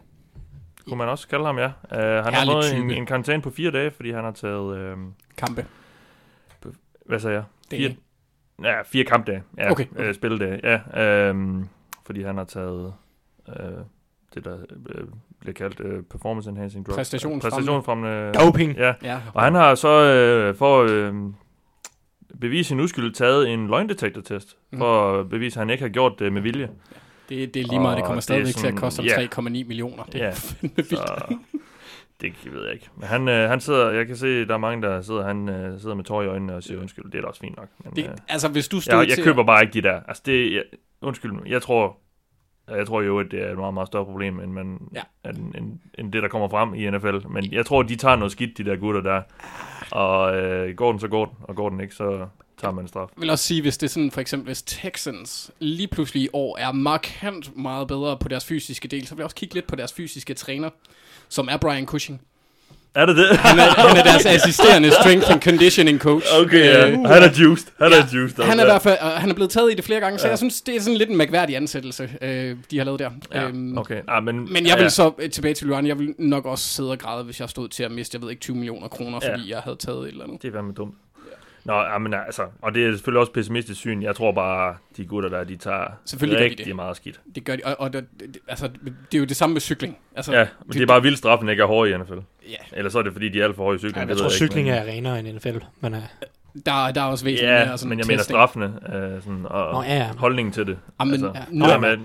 Kunne 0.88 0.98
man 0.98 1.10
også 1.10 1.28
kalde 1.28 1.46
ham, 1.46 1.58
ja. 1.58 1.66
Uh, 1.66 1.72
han 1.92 2.34
Herlig 2.34 2.38
har 2.38 2.46
fået 2.46 2.76
en, 2.76 2.92
en 2.92 3.06
karantæne 3.06 3.42
på 3.42 3.50
fire 3.50 3.72
dage, 3.72 3.92
fordi 3.92 4.12
han 4.12 4.24
har 4.24 4.32
taget... 4.32 4.94
Uh, 4.94 5.00
Kampe. 5.38 5.66
Hvad 7.06 7.20
sagde 7.20 7.36
jeg? 7.36 7.44
Fire, 7.72 7.96
ja, 8.64 8.82
fire 8.82 9.04
kampdage. 9.04 9.44
Ja, 9.58 9.72
okay. 9.72 9.86
okay. 9.92 10.10
Uh, 10.10 10.16
spilledage, 10.16 10.60
ja. 10.64 11.32
Uh, 11.32 11.66
fordi 12.06 12.24
han 12.24 12.38
har 12.38 12.44
taget 12.44 12.94
uh, 13.48 13.56
det, 14.34 14.46
der 14.46 14.58
uh, 14.58 15.08
bliver 15.40 15.54
kaldt 15.54 15.80
uh, 15.80 16.04
performance 16.04 16.50
enhancing 16.50 16.86
drugs. 16.86 16.96
Præstationsfremmende. 16.96 18.32
Doping. 18.34 18.78
Ja. 18.78 18.94
ja. 19.04 19.20
Og 19.34 19.44
han 19.44 19.56
har 19.56 19.76
så 19.76 20.50
uh, 20.50 20.58
for 20.58 20.84
uh, 20.84 21.34
bevise 22.40 22.68
sin 22.68 22.80
uskyld 22.80 23.14
taget 23.14 23.50
en 23.50 23.68
løgndetektortest, 23.68 24.58
mm. 24.72 24.78
for 24.78 25.20
at 25.20 25.30
bevise, 25.30 25.60
at 25.60 25.62
han 25.62 25.70
ikke 25.70 25.82
har 25.82 25.90
gjort 25.90 26.20
det 26.20 26.34
med 26.34 26.42
vilje. 26.42 26.70
Ja. 26.92 27.00
Det, 27.30 27.54
det 27.54 27.62
er 27.62 27.68
lige 27.68 27.80
meget, 27.80 27.98
det 27.98 28.06
kommer 28.06 28.22
stadigvæk 28.22 28.56
til 28.56 28.68
at 28.68 28.76
koste 28.76 29.04
ja. 29.04 29.26
3,9 29.26 29.42
millioner. 29.42 30.04
Det 30.04 30.20
ja. 30.20 30.26
er 30.26 30.56
vildt. 30.62 30.90
Så, 30.90 31.38
det 32.22 32.54
ved 32.54 32.64
jeg 32.64 32.74
ikke. 32.74 32.90
Men 32.98 33.08
han, 33.08 33.28
øh, 33.28 33.50
han 33.50 33.60
sidder, 33.60 33.92
jeg 33.92 34.08
kan 34.08 34.18
se, 34.18 34.46
der 34.46 34.54
er 34.54 34.58
mange, 34.58 34.82
der 34.82 35.02
sidder, 35.02 35.24
han 35.24 35.50
øh, 35.50 35.80
sidder 35.80 35.96
med 35.96 36.04
tår 36.04 36.22
i 36.22 36.28
øjnene 36.28 36.56
og 36.56 36.64
siger 36.64 36.80
undskyld. 36.80 37.06
Det 37.06 37.16
er 37.16 37.22
da 37.22 37.28
også 37.28 37.40
fint 37.40 37.58
nok. 37.58 37.68
Men, 37.84 37.96
det, 37.96 38.04
øh, 38.04 38.18
altså, 38.28 38.48
hvis 38.48 38.68
du 38.68 38.82
stod 38.82 39.00
jeg, 39.00 39.10
jeg 39.10 39.24
køber 39.24 39.44
bare 39.44 39.62
ikke 39.62 39.74
de 39.74 39.82
der. 39.82 40.00
Altså, 40.08 40.24
det, 40.26 40.54
jeg, 40.54 40.64
undskyld, 41.06 41.34
jeg 41.48 41.62
tror, 41.62 41.98
jeg 42.70 42.88
tror 42.88 43.02
jo, 43.02 43.20
at 43.20 43.26
det 43.32 43.42
er 43.44 43.52
et 43.52 43.58
meget, 43.58 43.74
meget 43.74 43.88
større 43.88 44.06
problem, 44.06 44.40
end, 44.40 44.52
man, 44.52 44.80
ja. 44.94 45.30
end, 45.30 45.56
end, 45.56 45.80
end 46.00 46.12
det, 46.14 46.24
der 46.24 46.30
kommer 46.30 46.50
frem 46.50 46.74
i 46.74 46.90
NFL. 46.90 47.28
Men 47.30 47.52
jeg 47.52 47.66
tror, 47.66 47.84
de 47.84 47.96
tager 47.96 48.16
noget 48.16 48.32
skidt, 48.32 48.58
de 48.58 48.66
der 48.66 48.76
gutter 48.76 49.02
der. 49.02 49.22
Og 49.92 50.36
øh, 50.36 50.76
går 50.76 50.92
den, 50.92 51.00
så 51.00 51.08
går 51.08 51.26
den. 51.26 51.36
Og 51.42 51.56
går 51.56 51.70
den 51.70 51.80
ikke, 51.80 51.96
så 51.96 52.28
tager 52.58 52.72
man 52.72 52.84
en 52.84 52.88
straf. 52.88 53.10
Jeg 53.16 53.22
vil 53.22 53.30
også 53.30 53.46
sige, 53.46 53.62
hvis 53.62 53.78
det 53.78 53.88
er 53.88 53.92
sådan, 53.92 54.12
for 54.12 54.22
eksempel, 54.22 54.46
hvis 54.46 54.64
Texans 54.64 55.52
lige 55.60 55.88
pludselig 55.88 56.24
i 56.24 56.28
år 56.34 56.58
er 56.58 56.72
markant 56.72 57.58
meget 57.58 57.88
bedre 57.88 58.18
på 58.18 58.28
deres 58.28 58.46
fysiske 58.46 58.88
del, 58.88 59.08
så 59.08 59.16
vil 59.16 59.22
jeg 59.22 59.26
også 59.26 59.36
kigge 59.36 59.56
lidt 59.56 59.68
på 59.68 59.76
deres 59.76 59.94
fysiske 59.94 60.34
træner, 60.34 60.70
som 61.30 61.48
er 61.52 61.58
Brian 61.58 61.86
Cushing. 61.86 62.22
Er 62.96 63.06
det 63.06 63.18
det? 63.18 63.38
Han 63.38 63.60
er, 63.60 63.64
han 63.64 63.98
er 63.98 64.04
deres 64.04 64.26
assisterende 64.26 64.92
strength 64.92 65.32
and 65.32 65.42
conditioning 65.42 66.00
coach. 66.00 66.28
Okay, 66.42 66.66
ja. 66.66 66.98
Uh, 66.98 67.06
han 67.06 67.24
er 67.24 67.30
juiced. 67.40 67.68
Han 67.80 67.92
ja, 67.92 67.98
er 67.98 68.06
juiced. 68.14 68.44
Han 68.44 68.60
er, 68.60 68.64
i 68.64 68.66
hvert 68.66 68.82
fald, 68.82 68.98
han 69.00 69.30
er 69.30 69.34
blevet 69.34 69.52
taget 69.52 69.72
i 69.72 69.76
det 69.76 69.86
flere 69.86 70.00
gange, 70.00 70.20
så 70.20 70.28
ja. 70.28 70.30
jeg 70.30 70.38
synes, 70.38 70.62
det 70.62 70.76
er 70.76 70.80
sådan 70.80 70.98
lidt 70.98 71.10
en 71.10 71.18
mærkværdig 71.18 71.56
ansættelse, 71.56 72.04
uh, 72.04 72.28
de 72.72 72.78
har 72.78 72.84
lavet 72.84 73.00
der. 73.00 73.12
Ja, 73.34 73.48
um, 73.48 73.78
okay. 73.78 74.02
Ah, 74.08 74.24
men, 74.24 74.54
men 74.54 74.68
jeg 74.68 74.76
vil 74.78 74.84
ja. 74.84 74.90
så, 74.90 75.08
uh, 75.08 75.30
tilbage 75.30 75.54
til 75.54 75.68
Luan, 75.68 75.88
jeg 75.88 76.00
vil 76.00 76.16
nok 76.20 76.46
også 76.46 76.68
sidde 76.68 76.92
og 76.92 77.00
græde, 77.00 77.24
hvis 77.24 77.40
jeg 77.40 77.50
stod 77.50 77.70
til 77.70 77.84
at 77.84 77.92
miste, 77.92 78.16
jeg 78.16 78.22
ved 78.22 78.30
ikke, 78.30 78.42
20 78.42 78.56
millioner 78.56 78.88
kroner, 78.88 79.20
fordi 79.20 79.48
ja. 79.48 79.56
jeg 79.56 79.64
havde 79.64 79.78
taget 79.78 80.00
et 80.00 80.08
eller 80.08 80.24
andet. 80.24 80.42
Det 80.42 80.56
er 80.56 80.62
med 80.62 80.74
dumt. 80.74 80.94
Nå, 81.66 81.98
men 82.00 82.14
altså, 82.14 82.46
og 82.62 82.74
det 82.74 82.86
er 82.86 82.92
selvfølgelig 82.92 83.20
også 83.20 83.32
pessimistisk 83.32 83.80
syn. 83.80 84.02
Jeg 84.02 84.16
tror 84.16 84.32
bare, 84.32 84.76
de 84.98 85.06
gutter 85.06 85.30
der, 85.30 85.44
de 85.44 85.56
tager 85.56 85.88
selvfølgelig 86.06 86.44
rigtig 86.44 86.66
de 86.66 86.70
det. 86.70 86.76
meget 86.76 86.98
skidt. 86.98 87.22
Det 87.36 87.46
gør 87.46 87.56
de, 87.56 87.62
og, 87.66 87.76
og 87.80 87.94
det, 87.94 88.06
det, 88.20 88.38
altså, 88.48 88.68
det 89.12 89.18
er 89.18 89.20
jo 89.20 89.26
det 89.26 89.36
samme 89.38 89.54
med 89.54 89.62
cykling. 89.62 89.98
Altså, 90.16 90.34
ja, 90.34 90.40
men 90.40 90.68
det, 90.68 90.74
det 90.74 90.82
er 90.82 90.88
bare 90.88 91.02
vildt 91.02 91.18
straffen 91.18 91.50
ikke 91.50 91.64
er 91.64 91.68
hård 91.68 91.88
i 91.88 91.98
NFL. 91.98 92.14
Ja. 92.50 92.56
Eller 92.74 92.90
så 92.92 93.00
er 93.00 93.04
det, 93.04 93.14
fordi 93.14 93.30
de 93.30 93.40
er 93.40 93.44
alt 93.44 93.56
for 93.56 93.64
høje 93.64 93.76
i 93.76 93.80
cykling. 93.80 93.98
Ja, 93.98 94.10
jeg 94.10 94.18
tror, 94.18 94.30
cykling 94.30 94.70
er 94.70 94.84
renere 94.84 95.20
end 95.20 95.34
NFL, 95.34 95.58
men... 95.82 95.94
Uh... 95.94 96.00
Der, 96.66 96.92
der 96.92 97.02
er 97.02 97.06
også 97.06 97.26
væsentligt 97.26 97.52
ja, 97.52 97.66
mere 97.66 97.78
sådan 97.78 97.90
men 97.90 98.00
jeg 98.00 98.08
mener 98.08 98.24
straffene 98.24 98.66
uh, 98.66 99.24
sådan, 99.24 99.46
og 99.46 99.74
Nå, 99.74 99.84
ja, 99.84 99.96
ja. 99.96 100.10
holdningen 100.18 100.52
til 100.52 100.68
det. 100.68 100.78
Jamen, 101.00 101.14
altså, 101.14 101.32
ja, 101.36 101.42
nu, 101.50 101.80
med, 101.80 101.98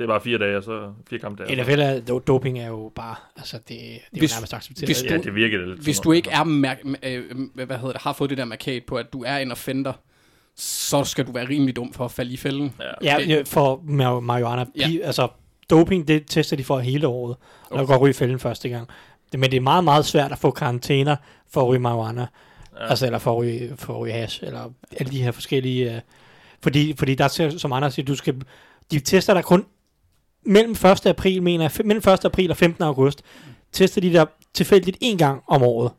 det 0.00 0.04
er 0.04 0.12
bare 0.12 0.20
fire 0.20 0.38
dage, 0.38 0.56
og 0.56 0.62
så 0.62 0.92
fire 1.10 1.20
kampdage. 1.20 1.62
NFL 1.62 1.80
er, 1.80 2.00
doping 2.26 2.58
er 2.58 2.66
jo 2.66 2.92
bare, 2.94 3.14
altså 3.36 3.56
det, 3.56 3.68
det 3.68 3.96
er 3.96 4.00
hvis, 4.10 4.32
jo 4.32 4.36
nærmest 4.36 4.54
accepteret. 4.54 4.88
Hvis 4.88 5.02
du, 5.02 5.14
ja, 5.14 5.18
det 5.18 5.34
virker 5.34 5.58
lidt. 5.58 5.80
Hvis 5.80 5.98
du 5.98 6.12
ikke 6.12 6.30
er, 6.30 6.44
mær- 6.44 6.94
øh, 7.02 7.24
hvad 7.54 7.78
hedder 7.78 7.92
det, 7.92 8.02
har 8.02 8.12
fået 8.12 8.30
det 8.30 8.38
der 8.38 8.44
markat 8.44 8.84
på, 8.84 8.96
at 8.96 9.12
du 9.12 9.24
er 9.26 9.36
en 9.36 9.52
offender, 9.52 9.92
så 10.56 11.04
skal 11.04 11.26
du 11.26 11.32
være 11.32 11.48
rimelig 11.48 11.76
dum 11.76 11.92
for 11.92 12.04
at 12.04 12.10
falde 12.10 12.32
i 12.32 12.36
fælden. 12.36 12.74
Ja, 13.02 13.20
ja 13.20 13.42
for 13.46 13.82
marijuana. 14.20 14.64
Ja. 14.76 14.86
Altså, 15.02 15.28
doping, 15.70 16.08
det 16.08 16.26
tester 16.26 16.56
de 16.56 16.64
for 16.64 16.78
hele 16.78 17.06
året, 17.06 17.36
og 17.62 17.72
okay. 17.72 17.80
der 17.80 17.86
går 17.86 17.96
ryge 17.96 18.10
i 18.10 18.12
fælden 18.12 18.38
første 18.38 18.68
gang. 18.68 18.88
Men 19.32 19.50
det 19.50 19.54
er 19.54 19.60
meget, 19.60 19.84
meget 19.84 20.04
svært 20.04 20.32
at 20.32 20.38
få 20.38 20.50
karantæner 20.50 21.16
for 21.52 21.60
at 21.60 21.68
ryge 21.68 21.80
marijuana. 21.80 22.26
Ja. 22.78 22.86
Altså, 22.86 23.06
eller 23.06 23.18
for 23.18 23.32
at 23.32 23.38
ryge, 23.38 23.72
for 23.76 23.94
at 23.94 24.00
ryge 24.00 24.12
hash, 24.12 24.44
eller 24.44 24.72
alle 24.96 25.12
de 25.12 25.22
her 25.22 25.30
forskellige... 25.30 25.90
Uh, 25.90 26.00
fordi, 26.62 26.94
fordi 26.98 27.14
der 27.14 27.24
er, 27.24 27.58
som 27.58 27.72
andre 27.72 27.90
siger, 27.90 28.06
du 28.06 28.14
skal, 28.14 28.42
de 28.90 29.00
tester 29.00 29.34
der 29.34 29.42
kun 29.42 29.66
mellem 30.44 30.72
1. 30.72 31.06
april, 31.06 31.42
mener 31.42 31.64
jeg, 31.64 31.86
mellem 31.86 32.02
1. 32.12 32.24
april 32.24 32.50
og 32.50 32.56
15. 32.56 32.84
august, 32.84 33.22
tester 33.72 34.00
de 34.00 34.12
der 34.12 34.24
tilfældigt 34.54 34.96
en 35.00 35.18
gang 35.18 35.42
om 35.48 35.62
året. 35.62 35.92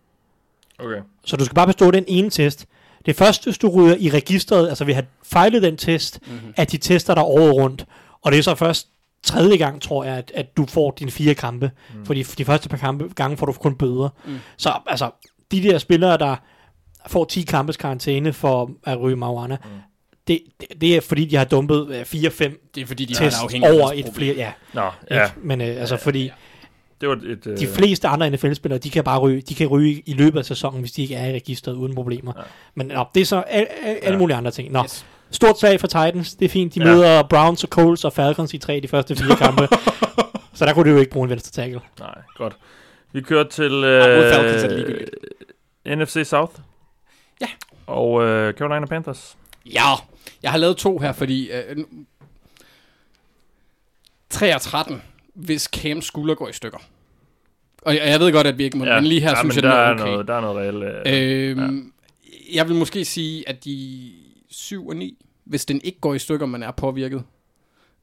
Okay. 0.79 1.01
Så 1.25 1.37
du 1.37 1.45
skal 1.45 1.55
bare 1.55 1.67
bestå 1.67 1.91
den 1.91 2.05
ene 2.07 2.29
test. 2.29 2.65
Det 3.05 3.15
første, 3.15 3.43
hvis 3.43 3.57
du 3.57 3.69
ryger 3.69 3.95
i 3.99 4.09
registret, 4.09 4.69
altså 4.69 4.85
vi 4.85 4.93
har 4.93 5.03
fejlet 5.23 5.63
den 5.63 5.77
test, 5.77 6.19
mm-hmm. 6.27 6.53
at 6.57 6.71
de 6.71 6.77
tester 6.77 7.15
dig 7.15 7.23
året 7.23 7.55
rundt. 7.55 7.85
Og 8.21 8.31
det 8.31 8.39
er 8.39 8.43
så 8.43 8.55
først 8.55 8.87
tredje 9.23 9.57
gang, 9.57 9.81
tror 9.81 10.03
jeg, 10.03 10.17
at, 10.17 10.31
at 10.35 10.57
du 10.57 10.65
får 10.65 10.91
dine 10.91 11.11
fire 11.11 11.33
kampe. 11.33 11.71
Mm. 11.95 12.05
Fordi 12.05 12.23
de 12.23 12.45
første 12.45 12.69
par 12.69 12.77
kampe, 12.77 13.09
gange 13.15 13.37
får 13.37 13.45
du 13.45 13.51
kun 13.53 13.75
bøder. 13.75 14.09
Mm. 14.25 14.37
Så 14.57 14.73
altså, 14.87 15.11
de 15.51 15.63
der 15.63 15.77
spillere, 15.77 16.17
der 16.17 16.35
får 17.07 17.25
10 17.25 17.41
kampes 17.41 17.77
karantæne 17.77 18.33
for 18.33 18.71
at 18.83 19.01
ryge 19.01 19.15
marijuana, 19.15 19.57
mm 19.63 19.69
det, 20.31 20.41
det, 20.59 20.81
det 20.81 20.95
er 20.95 21.01
fordi, 21.01 21.25
de 21.25 21.35
har 21.35 21.45
dumpet 21.45 21.85
4-5 21.85 22.43
øh, 22.43 22.51
Det 22.75 22.81
er 22.81 22.85
fordi, 22.85 23.05
de 23.05 23.15
har 23.15 23.55
en 23.55 23.63
over 23.63 23.91
et 23.95 24.11
flere, 24.15 24.35
ja. 24.35 24.51
Nå, 24.73 24.89
ja. 25.11 25.23
Ikke? 25.23 25.35
Men 25.43 25.61
øh, 25.61 25.67
altså 25.67 25.97
fordi, 25.97 26.23
ja. 26.23 26.31
Det 27.01 27.09
var 27.09 27.15
et, 27.15 27.47
øh... 27.47 27.57
de 27.57 27.67
fleste 27.67 28.07
andre 28.07 28.29
NFL-spillere, 28.29 28.79
de 28.79 28.89
kan 28.89 29.03
bare 29.03 29.19
ryge, 29.19 29.41
de 29.41 29.55
kan 29.55 29.67
ryge 29.67 30.03
i 30.05 30.13
løbet 30.13 30.39
af 30.39 30.45
sæsonen, 30.45 30.79
hvis 30.79 30.91
de 30.91 31.01
ikke 31.01 31.15
er 31.15 31.27
i 31.27 31.33
registret 31.33 31.73
uden 31.73 31.95
problemer. 31.95 32.33
Ja. 32.37 32.43
Men 32.75 32.87
nå, 32.87 33.05
det 33.15 33.21
er 33.21 33.25
så 33.25 33.35
al, 33.35 33.67
al, 33.83 33.97
alle 34.01 34.11
ja. 34.11 34.17
mulige 34.17 34.37
andre 34.37 34.51
ting. 34.51 34.71
Nå, 34.71 34.83
yes. 34.83 35.05
Stort 35.31 35.59
slag 35.59 35.79
for 35.79 35.87
Titans, 35.87 36.35
det 36.35 36.45
er 36.45 36.49
fint. 36.49 36.75
De 36.75 36.79
ja. 36.79 36.85
møder 36.85 37.23
Browns 37.23 37.63
og 37.63 37.69
Colts 37.69 38.05
og 38.05 38.13
Falcons 38.13 38.53
i 38.53 38.57
tre 38.57 38.79
de 38.79 38.87
første 38.87 39.15
fire 39.15 39.35
kampe. 39.45 39.67
så 40.53 40.65
der 40.65 40.73
kunne 40.73 40.89
du 40.89 40.95
jo 40.95 40.99
ikke 40.99 41.11
bruge 41.11 41.23
en 41.23 41.29
venstre 41.29 41.63
tackle. 41.63 41.81
Nej, 41.99 42.15
godt. 42.35 42.57
Vi 43.13 43.21
kører 43.21 43.43
til 43.43 43.83
øh, 43.83 45.07
NFC 45.95 46.21
South. 46.25 46.53
Ja. 47.41 47.47
Og 47.87 48.11
uh, 48.11 48.51
Carolina 48.51 48.85
Panthers. 48.85 49.37
Ja, 49.65 49.93
jeg 50.43 50.51
har 50.51 50.57
lavet 50.57 50.77
to 50.77 50.97
her, 50.97 51.11
fordi... 51.11 51.49
Uh, 51.51 51.83
3 54.31 54.55
og 54.55 54.61
13, 54.61 55.01
hvis 55.33 55.63
Cam 55.63 56.01
skulder 56.01 56.35
går 56.35 56.49
i 56.49 56.53
stykker. 56.53 56.77
Og 57.81 57.95
jeg, 57.95 58.07
jeg 58.07 58.19
ved 58.19 58.31
godt, 58.31 58.47
at 58.47 58.57
vi 58.57 58.63
ikke 58.63 58.77
må, 58.77 58.85
ja. 58.85 58.95
men 58.95 59.03
lige 59.03 59.21
her 59.21 59.29
ja, 59.29 59.39
synes 59.39 59.55
jeg, 59.55 59.63
der 59.63 59.69
er 59.69 59.93
okay. 59.93 60.03
Noget, 60.03 60.27
der 60.27 60.33
er 60.33 60.41
noget 60.41 60.57
reelt. 60.57 61.07
Øh, 61.07 61.57
øhm, 61.57 61.93
ja. 62.25 62.55
Jeg 62.55 62.67
vil 62.67 62.75
måske 62.75 63.05
sige, 63.05 63.49
at 63.49 63.65
de 63.65 64.11
7 64.49 64.87
og 64.87 64.95
9, 64.95 65.25
hvis 65.43 65.65
den 65.65 65.81
ikke 65.83 65.99
går 65.99 66.13
i 66.13 66.19
stykker, 66.19 66.45
man 66.45 66.63
er 66.63 66.71
påvirket. 66.71 67.23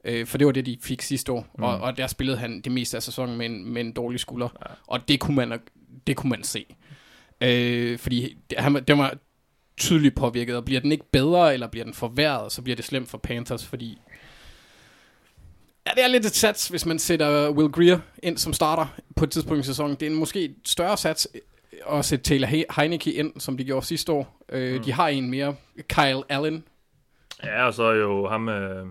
Øh, 0.03 0.27
for 0.27 0.37
det 0.37 0.47
var 0.47 0.53
det, 0.53 0.65
de 0.65 0.77
fik 0.81 1.01
sidste 1.01 1.31
år. 1.31 1.47
Mm. 1.57 1.63
Og, 1.63 1.77
og 1.77 1.97
der 1.97 2.07
spillede 2.07 2.37
han 2.37 2.61
det 2.61 2.71
meste 2.71 2.97
af 2.97 3.03
sæsonen 3.03 3.37
med 3.37 3.45
en, 3.45 3.73
med 3.73 3.81
en 3.81 3.91
dårlig 3.91 4.19
skulder. 4.19 4.49
Ja. 4.69 4.73
Og 4.87 5.07
det 5.07 5.19
kunne 5.19 5.35
man, 5.35 5.59
det 6.07 6.15
kunne 6.15 6.29
man 6.29 6.43
se. 6.43 6.65
Øh, 7.41 7.99
fordi 7.99 8.37
han, 8.57 8.83
den 8.87 8.97
var 8.97 9.13
tydeligt 9.79 10.15
påvirket, 10.15 10.55
og 10.55 10.65
bliver 10.65 10.81
den 10.81 10.91
ikke 10.91 11.05
bedre, 11.11 11.53
eller 11.53 11.67
bliver 11.67 11.83
den 11.83 11.93
forværret, 11.93 12.51
så 12.51 12.61
bliver 12.61 12.75
det 12.75 12.85
slemt 12.85 13.09
for 13.09 13.17
Panthers, 13.17 13.65
fordi 13.65 13.97
Ja, 15.87 15.93
det 15.95 16.03
er 16.03 16.07
lidt 16.07 16.25
et 16.25 16.35
sats, 16.35 16.67
hvis 16.67 16.85
man 16.85 16.99
sætter 16.99 17.49
Will 17.49 17.71
Greer 17.71 17.99
ind 18.23 18.37
som 18.37 18.53
starter 18.53 18.85
på 19.15 19.23
et 19.23 19.31
tidspunkt 19.31 19.63
i 19.63 19.67
sæsonen. 19.67 19.95
Det 19.95 20.03
er 20.05 20.09
en 20.09 20.15
måske 20.15 20.55
større 20.65 20.97
sats 20.97 21.27
at 21.91 22.05
sætte 22.05 22.23
Taylor 22.23 22.47
Heineke 22.81 23.13
ind, 23.13 23.39
som 23.39 23.57
de 23.57 23.63
gjorde 23.63 23.85
sidste 23.85 24.11
år. 24.11 24.37
Øh, 24.49 24.75
mm. 24.75 24.83
De 24.83 24.91
har 24.91 25.07
en 25.07 25.29
mere, 25.29 25.55
Kyle 25.87 26.23
Allen. 26.29 26.63
Ja, 27.43 27.65
og 27.65 27.73
så 27.73 27.83
er 27.83 27.95
jo 27.95 28.27
ham... 28.27 28.49
Øh 28.49 28.85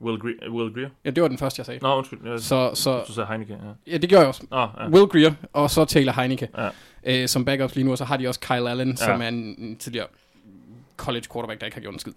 Will, 0.00 0.16
Gre- 0.20 0.50
Will 0.50 0.74
Greer? 0.74 0.88
Ja, 1.04 1.10
det 1.10 1.22
var 1.22 1.28
den 1.28 1.38
første, 1.38 1.60
jeg 1.60 1.66
sagde. 1.66 1.80
Nå, 1.82 1.96
undskyld. 1.96 2.18
Jeg, 2.24 2.40
så, 2.40 2.70
så, 2.74 3.04
du 3.08 3.12
sagde 3.12 3.28
Heineke, 3.28 3.52
ja. 3.52 3.92
Ja, 3.92 3.96
det 3.98 4.08
gjorde 4.08 4.20
jeg 4.20 4.28
også. 4.28 4.42
Oh, 4.50 4.68
ja. 4.78 4.88
Will 4.88 5.06
Greer, 5.06 5.32
og 5.52 5.70
så 5.70 5.84
Taylor 5.84 6.12
Heineke. 6.12 6.48
Ja. 6.58 6.68
Øh, 7.22 7.28
som 7.28 7.44
backups 7.44 7.74
lige 7.74 7.84
nu, 7.84 7.90
og 7.90 7.98
så 7.98 8.04
har 8.04 8.16
de 8.16 8.28
også 8.28 8.40
Kyle 8.40 8.70
Allen, 8.70 8.88
ja. 8.88 8.96
som 8.96 9.22
er 9.22 9.28
en, 9.28 9.34
en 9.58 9.76
tidligere 9.76 10.06
college 10.96 11.24
quarterback, 11.32 11.60
der 11.60 11.66
ikke 11.66 11.76
har 11.76 11.82
gjort 11.82 11.94
en 11.94 12.00
skid. 12.00 12.12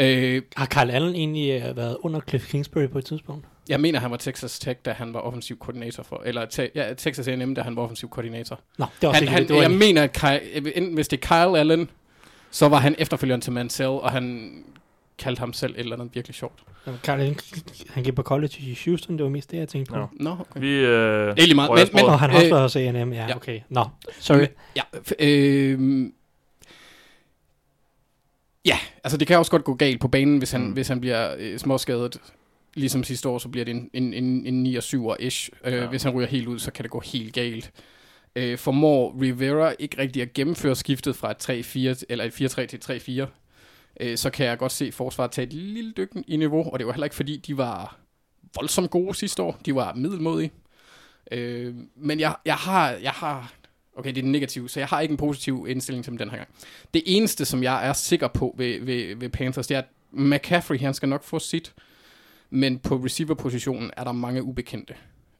Øh, 0.00 0.42
har 0.56 0.66
Kyle 0.66 0.92
Allen 0.92 1.14
egentlig 1.14 1.70
uh, 1.70 1.76
været 1.76 1.96
under 2.00 2.20
Cliff 2.28 2.50
Kingsbury 2.50 2.88
på 2.88 2.98
et 2.98 3.04
tidspunkt? 3.04 3.46
Jeg 3.68 3.80
mener, 3.80 4.00
han 4.00 4.10
var 4.10 4.16
Texas 4.16 4.58
Tech, 4.58 4.80
da 4.84 4.92
han 4.92 5.14
var 5.14 5.20
offensiv 5.20 5.58
koordinator 5.58 6.02
for, 6.02 6.22
eller 6.24 6.46
te, 6.46 6.70
ja, 6.74 6.94
Texas 6.94 7.28
A&M, 7.28 7.54
da 7.54 7.62
han 7.62 7.76
var 7.76 7.82
offensiv 7.82 8.08
koordinator. 8.08 8.60
Nå, 8.78 8.86
det 9.00 9.06
var 9.06 9.14
han, 9.14 9.28
han, 9.28 9.42
det 9.42 9.54
var 9.56 9.62
Jeg 9.62 9.72
en... 9.72 9.78
mener, 9.78 10.02
at 10.02 10.12
Kyle, 10.12 10.66
enten, 10.76 10.94
hvis 10.94 11.08
det 11.08 11.24
er 11.24 11.26
Kyle 11.46 11.58
Allen, 11.58 11.90
så 12.50 12.68
var 12.68 12.78
han 12.78 12.94
efterfølgeren 12.98 13.40
til 13.40 13.52
Mansell, 13.52 13.88
og 13.88 14.10
han 14.10 14.52
kaldte 15.18 15.40
ham 15.40 15.52
selv 15.52 15.72
et 15.72 15.78
eller 15.78 15.96
andet 15.96 16.14
virkelig 16.14 16.34
sjovt. 16.34 16.62
Kyle 17.02 17.12
Allen, 17.12 17.38
han 17.88 18.04
gik 18.04 18.14
på 18.14 18.22
college 18.22 18.54
i 18.58 18.78
Houston, 18.84 19.16
det 19.16 19.24
var 19.24 19.30
mest 19.30 19.50
det, 19.50 19.56
jeg 19.56 19.68
tænkte 19.68 19.92
på. 19.92 19.98
Nå, 19.98 20.06
no. 20.12 20.34
no, 20.34 20.40
okay. 20.40 20.60
Vi, 20.60 20.68
øh, 20.68 21.36
det 21.36 21.50
er 21.50 21.54
meget. 21.54 21.70
Men, 21.70 21.88
men, 21.92 22.04
og 22.04 22.18
han 22.18 22.30
har 22.30 22.36
også 22.36 22.46
øh, 22.46 22.52
været 22.52 22.62
hos 22.62 22.76
A&M, 22.76 23.12
ja, 23.12 23.26
ja, 23.26 23.36
okay. 23.36 23.60
Nå, 23.68 23.84
sorry. 24.20 24.46
Ja, 24.76 24.82
øh, 25.18 26.10
Ja, 28.64 28.78
altså 29.04 29.16
det 29.16 29.26
kan 29.26 29.38
også 29.38 29.50
godt 29.50 29.64
gå 29.64 29.74
galt 29.74 30.00
på 30.00 30.08
banen, 30.08 30.38
hvis 30.38 30.52
han, 30.52 30.60
mm. 30.60 30.72
hvis 30.72 30.88
han 30.88 31.00
bliver 31.00 31.34
øh, 31.38 31.58
småskadet. 31.58 32.20
Ligesom 32.74 33.04
sidste 33.04 33.28
år, 33.28 33.38
så 33.38 33.48
bliver 33.48 33.64
det 33.64 33.74
en, 33.74 33.90
en, 33.92 34.14
en, 34.14 34.46
en 34.46 34.62
9 34.62 34.80
7 34.80 35.10
ish. 35.20 35.50
Øh, 35.64 35.72
ja. 35.72 35.86
Hvis 35.86 36.02
han 36.02 36.12
ryger 36.12 36.28
helt 36.28 36.46
ud, 36.46 36.58
så 36.58 36.70
kan 36.70 36.82
det 36.82 36.90
gå 36.90 37.00
helt 37.00 37.34
galt. 37.34 37.72
Øh, 38.36 38.58
formår 38.58 39.20
Rivera 39.20 39.74
ikke 39.78 39.98
rigtig 39.98 40.22
at 40.22 40.32
gennemføre 40.32 40.76
skiftet 40.76 41.16
fra 41.16 41.30
et 41.30 41.96
3-4 42.00 42.04
eller 42.08 42.24
et 42.24 42.40
4-3 42.40 42.66
til 42.66 42.76
et 42.76 43.26
3-4, 43.26 43.43
øh, 44.00 44.18
så 44.18 44.30
kan 44.30 44.46
jeg 44.46 44.58
godt 44.58 44.72
se 44.72 44.92
forsvaret 44.92 45.30
tage 45.30 45.46
et 45.46 45.52
lille 45.52 45.92
dyk 45.92 46.10
i 46.26 46.36
niveau, 46.36 46.72
og 46.72 46.78
det 46.78 46.86
var 46.86 46.92
heller 46.92 47.06
ikke 47.06 47.16
fordi, 47.16 47.36
de 47.36 47.56
var 47.56 47.96
voldsomt 48.56 48.90
gode 48.90 49.14
sidste 49.14 49.42
år. 49.42 49.60
De 49.66 49.74
var 49.74 49.94
middelmodige. 49.94 50.52
Øh, 51.30 51.74
men 51.96 52.20
jeg, 52.20 52.36
jeg, 52.44 52.54
har, 52.54 52.90
jeg 52.90 53.12
har 53.12 53.54
Okay, 53.96 54.10
det 54.10 54.18
er 54.18 54.22
den 54.22 54.32
negative, 54.32 54.68
så 54.68 54.80
jeg 54.80 54.88
har 54.88 55.00
ikke 55.00 55.12
en 55.12 55.16
positiv 55.18 55.66
indstilling 55.68 56.04
til 56.04 56.18
den 56.18 56.30
her 56.30 56.36
gang. 56.36 56.48
Det 56.94 57.02
eneste, 57.06 57.44
som 57.44 57.62
jeg 57.62 57.88
er 57.88 57.92
sikker 57.92 58.28
på 58.28 58.54
ved, 58.58 58.80
ved, 58.80 59.16
ved 59.16 59.28
Panthers, 59.28 59.66
det 59.66 59.74
er, 59.74 59.78
at 59.78 59.88
McCaffrey, 60.12 60.78
han 60.78 60.94
skal 60.94 61.08
nok 61.08 61.24
få 61.24 61.38
sit, 61.38 61.74
men 62.50 62.78
på 62.78 62.96
receiver-positionen 62.96 63.90
er 63.96 64.04
der 64.04 64.12
mange 64.12 64.42
ubekendte, 64.42 64.94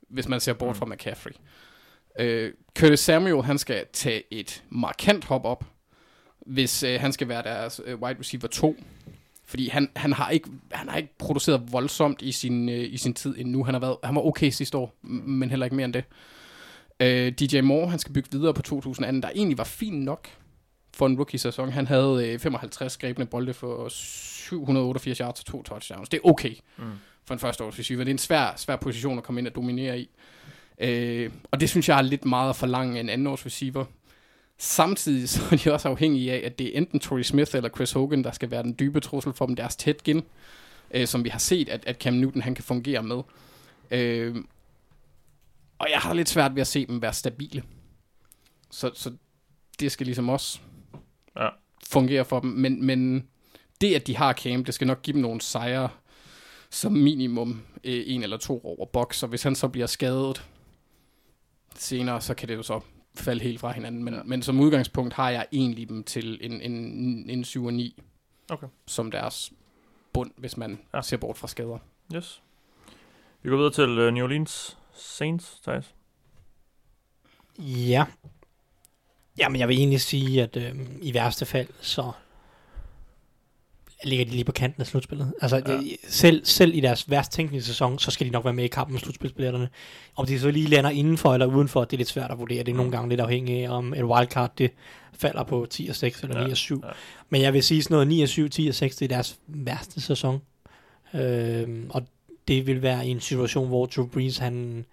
hvis 0.08 0.28
man 0.28 0.40
ser 0.40 0.52
bort 0.52 0.68
mm. 0.68 0.78
fra 0.78 0.86
McCaffrey. 0.86 1.32
Uh, 2.20 2.52
Curtis 2.78 3.00
Samuel, 3.00 3.42
han 3.42 3.58
skal 3.58 3.84
tage 3.92 4.22
et 4.30 4.64
markant 4.70 5.24
hop 5.24 5.44
op, 5.44 5.64
hvis 6.46 6.82
uh, 6.82 7.00
han 7.00 7.12
skal 7.12 7.28
være 7.28 7.42
deres 7.42 7.80
uh, 7.80 8.02
wide 8.02 8.18
receiver 8.20 8.48
2. 8.48 8.76
Fordi 9.46 9.68
han, 9.68 9.88
han, 9.96 10.12
har 10.12 10.30
ikke, 10.30 10.48
han 10.72 10.88
har 10.88 10.96
ikke 10.96 11.18
produceret 11.18 11.72
voldsomt 11.72 12.22
i 12.22 12.32
sin, 12.32 12.68
uh, 12.68 12.74
i 12.74 12.96
sin 12.96 13.14
tid 13.14 13.34
endnu. 13.38 13.64
Han 13.64 13.74
har, 13.74 13.80
været, 13.80 13.96
han 14.04 14.14
var 14.14 14.26
okay 14.26 14.50
sidste 14.50 14.78
år, 14.78 14.94
men 15.02 15.50
heller 15.50 15.66
ikke 15.66 15.76
mere 15.76 15.84
end 15.84 15.94
det. 15.94 16.04
Øh, 17.00 17.32
DJ 17.32 17.60
Moore, 17.60 17.90
han 17.90 17.98
skal 17.98 18.14
bygge 18.14 18.28
videre 18.32 18.54
på 18.54 18.62
2018, 18.62 19.22
der 19.22 19.30
egentlig 19.34 19.58
var 19.58 19.64
fint 19.64 20.04
nok 20.04 20.28
for 20.94 21.06
en 21.06 21.16
rookie-sæson. 21.16 21.70
Han 21.70 21.86
havde 21.86 22.28
øh, 22.28 22.38
55 22.38 22.96
grebne 22.96 23.26
bolde 23.26 23.54
for 23.54 23.88
788 23.88 25.18
yards 25.18 25.40
og 25.40 25.46
to 25.46 25.62
touchdowns. 25.62 26.08
Det 26.08 26.20
er 26.24 26.28
okay 26.28 26.54
mm. 26.76 26.84
for 27.24 27.34
en 27.34 27.40
første 27.40 27.64
års 27.64 27.78
receiver. 27.78 28.04
Det 28.04 28.10
er 28.10 28.14
en 28.14 28.18
svær, 28.18 28.54
svær 28.56 28.76
position 28.76 29.18
at 29.18 29.24
komme 29.24 29.40
ind 29.40 29.46
og 29.46 29.54
dominere 29.54 29.98
i. 29.98 30.10
Øh, 30.80 31.30
og 31.50 31.60
det 31.60 31.70
synes 31.70 31.88
jeg 31.88 31.98
er 31.98 32.02
lidt 32.02 32.24
meget 32.24 32.50
at 32.50 32.56
forlange 32.56 33.00
en 33.00 33.08
anden 33.08 33.26
års 33.26 33.46
receiver. 33.46 33.84
Samtidig 34.58 35.28
så 35.28 35.42
er 35.52 35.56
de 35.56 35.72
også 35.72 35.88
afhængige 35.88 36.32
af, 36.32 36.46
at 36.46 36.58
det 36.58 36.66
er 36.66 36.78
enten 36.78 37.00
Torrey 37.00 37.22
Smith 37.22 37.56
eller 37.56 37.68
Chris 37.68 37.92
Hogan, 37.92 38.24
der 38.24 38.32
skal 38.32 38.50
være 38.50 38.62
den 38.62 38.76
dybe 38.78 39.00
trussel 39.00 39.32
for 39.32 39.46
dem, 39.46 39.56
deres 39.56 39.76
tæt 39.76 40.02
gen, 40.04 40.22
øh, 40.90 41.06
som 41.06 41.24
vi 41.24 41.28
har 41.28 41.38
set, 41.38 41.68
at, 41.68 41.84
at 41.86 41.96
Cam 41.96 42.14
Newton 42.14 42.42
han 42.42 42.54
kan 42.54 42.64
fungere 42.64 43.02
med. 43.02 43.22
Øh, 43.90 44.36
og 45.78 45.90
jeg 45.90 45.98
har 45.98 46.14
lidt 46.14 46.28
svært 46.28 46.54
ved 46.54 46.60
at 46.60 46.66
se 46.66 46.86
dem 46.86 47.02
være 47.02 47.12
stabile. 47.12 47.62
Så, 48.70 48.90
så 48.94 49.12
det 49.80 49.92
skal 49.92 50.06
ligesom 50.06 50.28
også 50.28 50.58
ja. 51.36 51.48
fungere 51.86 52.24
for 52.24 52.40
dem. 52.40 52.50
Men, 52.50 52.86
men 52.86 53.28
det, 53.80 53.94
at 53.94 54.06
de 54.06 54.16
har 54.16 54.32
Cam, 54.32 54.64
det 54.64 54.74
skal 54.74 54.86
nok 54.86 55.02
give 55.02 55.14
dem 55.14 55.22
nogle 55.22 55.40
sejre 55.40 55.88
som 56.70 56.92
minimum 56.92 57.62
øh, 57.84 58.02
en 58.06 58.22
eller 58.22 58.36
to 58.36 58.60
over 58.64 58.86
boks. 58.86 59.22
Og 59.22 59.28
hvis 59.28 59.42
han 59.42 59.54
så 59.54 59.68
bliver 59.68 59.86
skadet 59.86 60.44
senere, 61.76 62.20
så 62.20 62.34
kan 62.34 62.48
det 62.48 62.54
jo 62.54 62.62
så 62.62 62.80
falde 63.14 63.42
helt 63.42 63.60
fra 63.60 63.72
hinanden. 63.72 64.04
Men, 64.04 64.14
ja. 64.14 64.22
men 64.22 64.42
som 64.42 64.60
udgangspunkt 64.60 65.14
har 65.14 65.30
jeg 65.30 65.46
egentlig 65.52 65.88
dem 65.88 66.04
til 66.04 66.38
en, 66.40 66.60
en, 66.60 67.30
en 67.30 67.44
7 67.44 67.64
og 67.64 67.74
9 67.74 68.02
okay. 68.50 68.66
som 68.86 69.10
deres 69.10 69.52
bund, 70.12 70.30
hvis 70.36 70.56
man 70.56 70.78
ja. 70.94 71.02
ser 71.02 71.16
bort 71.16 71.36
fra 71.36 71.48
skader. 71.48 71.78
Yes. 72.14 72.42
Vi 73.42 73.50
går 73.50 73.56
videre 73.56 73.72
til 73.72 73.98
uh, 73.98 74.14
New 74.14 74.24
Orleans 74.24 74.76
Saints, 74.94 75.60
Thijs? 75.60 75.94
Ja. 77.58 78.04
Jamen, 79.38 79.60
jeg 79.60 79.68
vil 79.68 79.78
egentlig 79.78 80.00
sige, 80.00 80.42
at 80.42 80.56
øh, 80.56 80.74
i 81.02 81.14
værste 81.14 81.46
fald, 81.46 81.68
så 81.80 82.12
ligger 84.06 84.24
de 84.24 84.30
lige 84.30 84.44
på 84.44 84.52
kanten 84.52 84.80
af 84.80 84.86
slutspillet. 84.86 85.32
Altså, 85.40 85.62
ja. 85.66 85.80
selv, 86.08 86.44
selv 86.44 86.74
i 86.74 86.80
deres 86.80 87.10
værst 87.10 87.32
tænkelige 87.32 87.62
sæson, 87.62 87.98
så 87.98 88.10
skal 88.10 88.26
de 88.26 88.32
nok 88.32 88.44
være 88.44 88.54
med 88.54 88.64
i 88.64 88.68
kampen 88.68 88.92
med 88.92 89.00
slutspilsbilletterne. 89.00 89.68
Om 90.16 90.26
de 90.26 90.40
så 90.40 90.50
lige 90.50 90.66
lander 90.66 90.90
indenfor 90.90 91.32
eller 91.32 91.46
udenfor, 91.46 91.84
det 91.84 91.92
er 91.92 91.96
lidt 91.96 92.08
svært 92.08 92.30
at 92.30 92.38
vurdere. 92.38 92.64
Det 92.64 92.72
er 92.72 92.76
nogle 92.76 92.92
gange 92.92 93.08
lidt 93.08 93.20
afhængigt 93.20 93.66
af, 93.66 93.76
om 93.76 93.94
et 93.94 94.04
wildcard, 94.04 94.52
det 94.58 94.70
falder 95.18 95.42
på 95.42 95.66
10 95.70 95.86
og 95.88 95.96
6 95.96 96.22
eller 96.22 96.38
ja. 96.38 96.44
9 96.46 96.50
og 96.50 96.56
7. 96.56 96.82
Ja. 96.84 96.90
Men 97.30 97.42
jeg 97.42 97.52
vil 97.52 97.62
sige 97.62 97.82
sådan 97.82 97.94
noget 97.94 98.08
9 98.08 98.22
og 98.22 98.28
7, 98.28 98.48
10 98.48 98.68
og 98.68 98.74
6, 98.74 98.96
det 98.96 99.04
er 99.04 99.16
deres 99.16 99.38
værste 99.48 100.00
sæson. 100.00 100.40
Øh, 101.14 101.68
og 101.90 102.02
det 102.48 102.66
vil 102.66 102.82
være 102.82 103.06
i 103.06 103.10
en 103.10 103.20
situation, 103.20 103.68
hvor 103.68 103.86
Drew 103.86 104.06
Brees, 104.06 104.38
han 104.38 104.84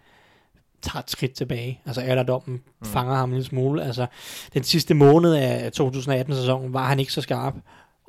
tager 0.81 1.03
et 1.03 1.09
skridt 1.09 1.33
tilbage. 1.33 1.79
Altså 1.85 2.01
alderdommen 2.01 2.61
mm. 2.79 2.87
fanger 2.87 3.15
ham 3.15 3.29
en 3.29 3.33
lille 3.35 3.47
smule. 3.47 3.83
Altså, 3.83 4.05
den 4.53 4.63
sidste 4.63 4.93
måned 4.93 5.33
af 5.33 5.71
2018-sæsonen 5.79 6.73
var 6.73 6.85
han 6.85 6.99
ikke 6.99 7.13
så 7.13 7.21
skarp. 7.21 7.53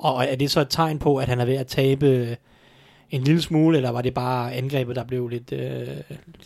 Og 0.03 0.25
er 0.25 0.35
det 0.35 0.51
så 0.51 0.61
et 0.61 0.69
tegn 0.69 0.99
på, 0.99 1.17
at 1.17 1.27
han 1.27 1.39
er 1.39 1.45
ved 1.45 1.55
at 1.55 1.67
tabe 1.67 2.07
øh, 2.07 2.35
en 3.09 3.21
lille 3.21 3.41
smule, 3.41 3.77
eller 3.77 3.89
var 3.89 4.01
det 4.01 4.13
bare 4.13 4.53
angrebet, 4.53 4.95
der 4.95 5.03
blev 5.03 5.27
lidt, 5.27 5.51
øh, 5.51 5.87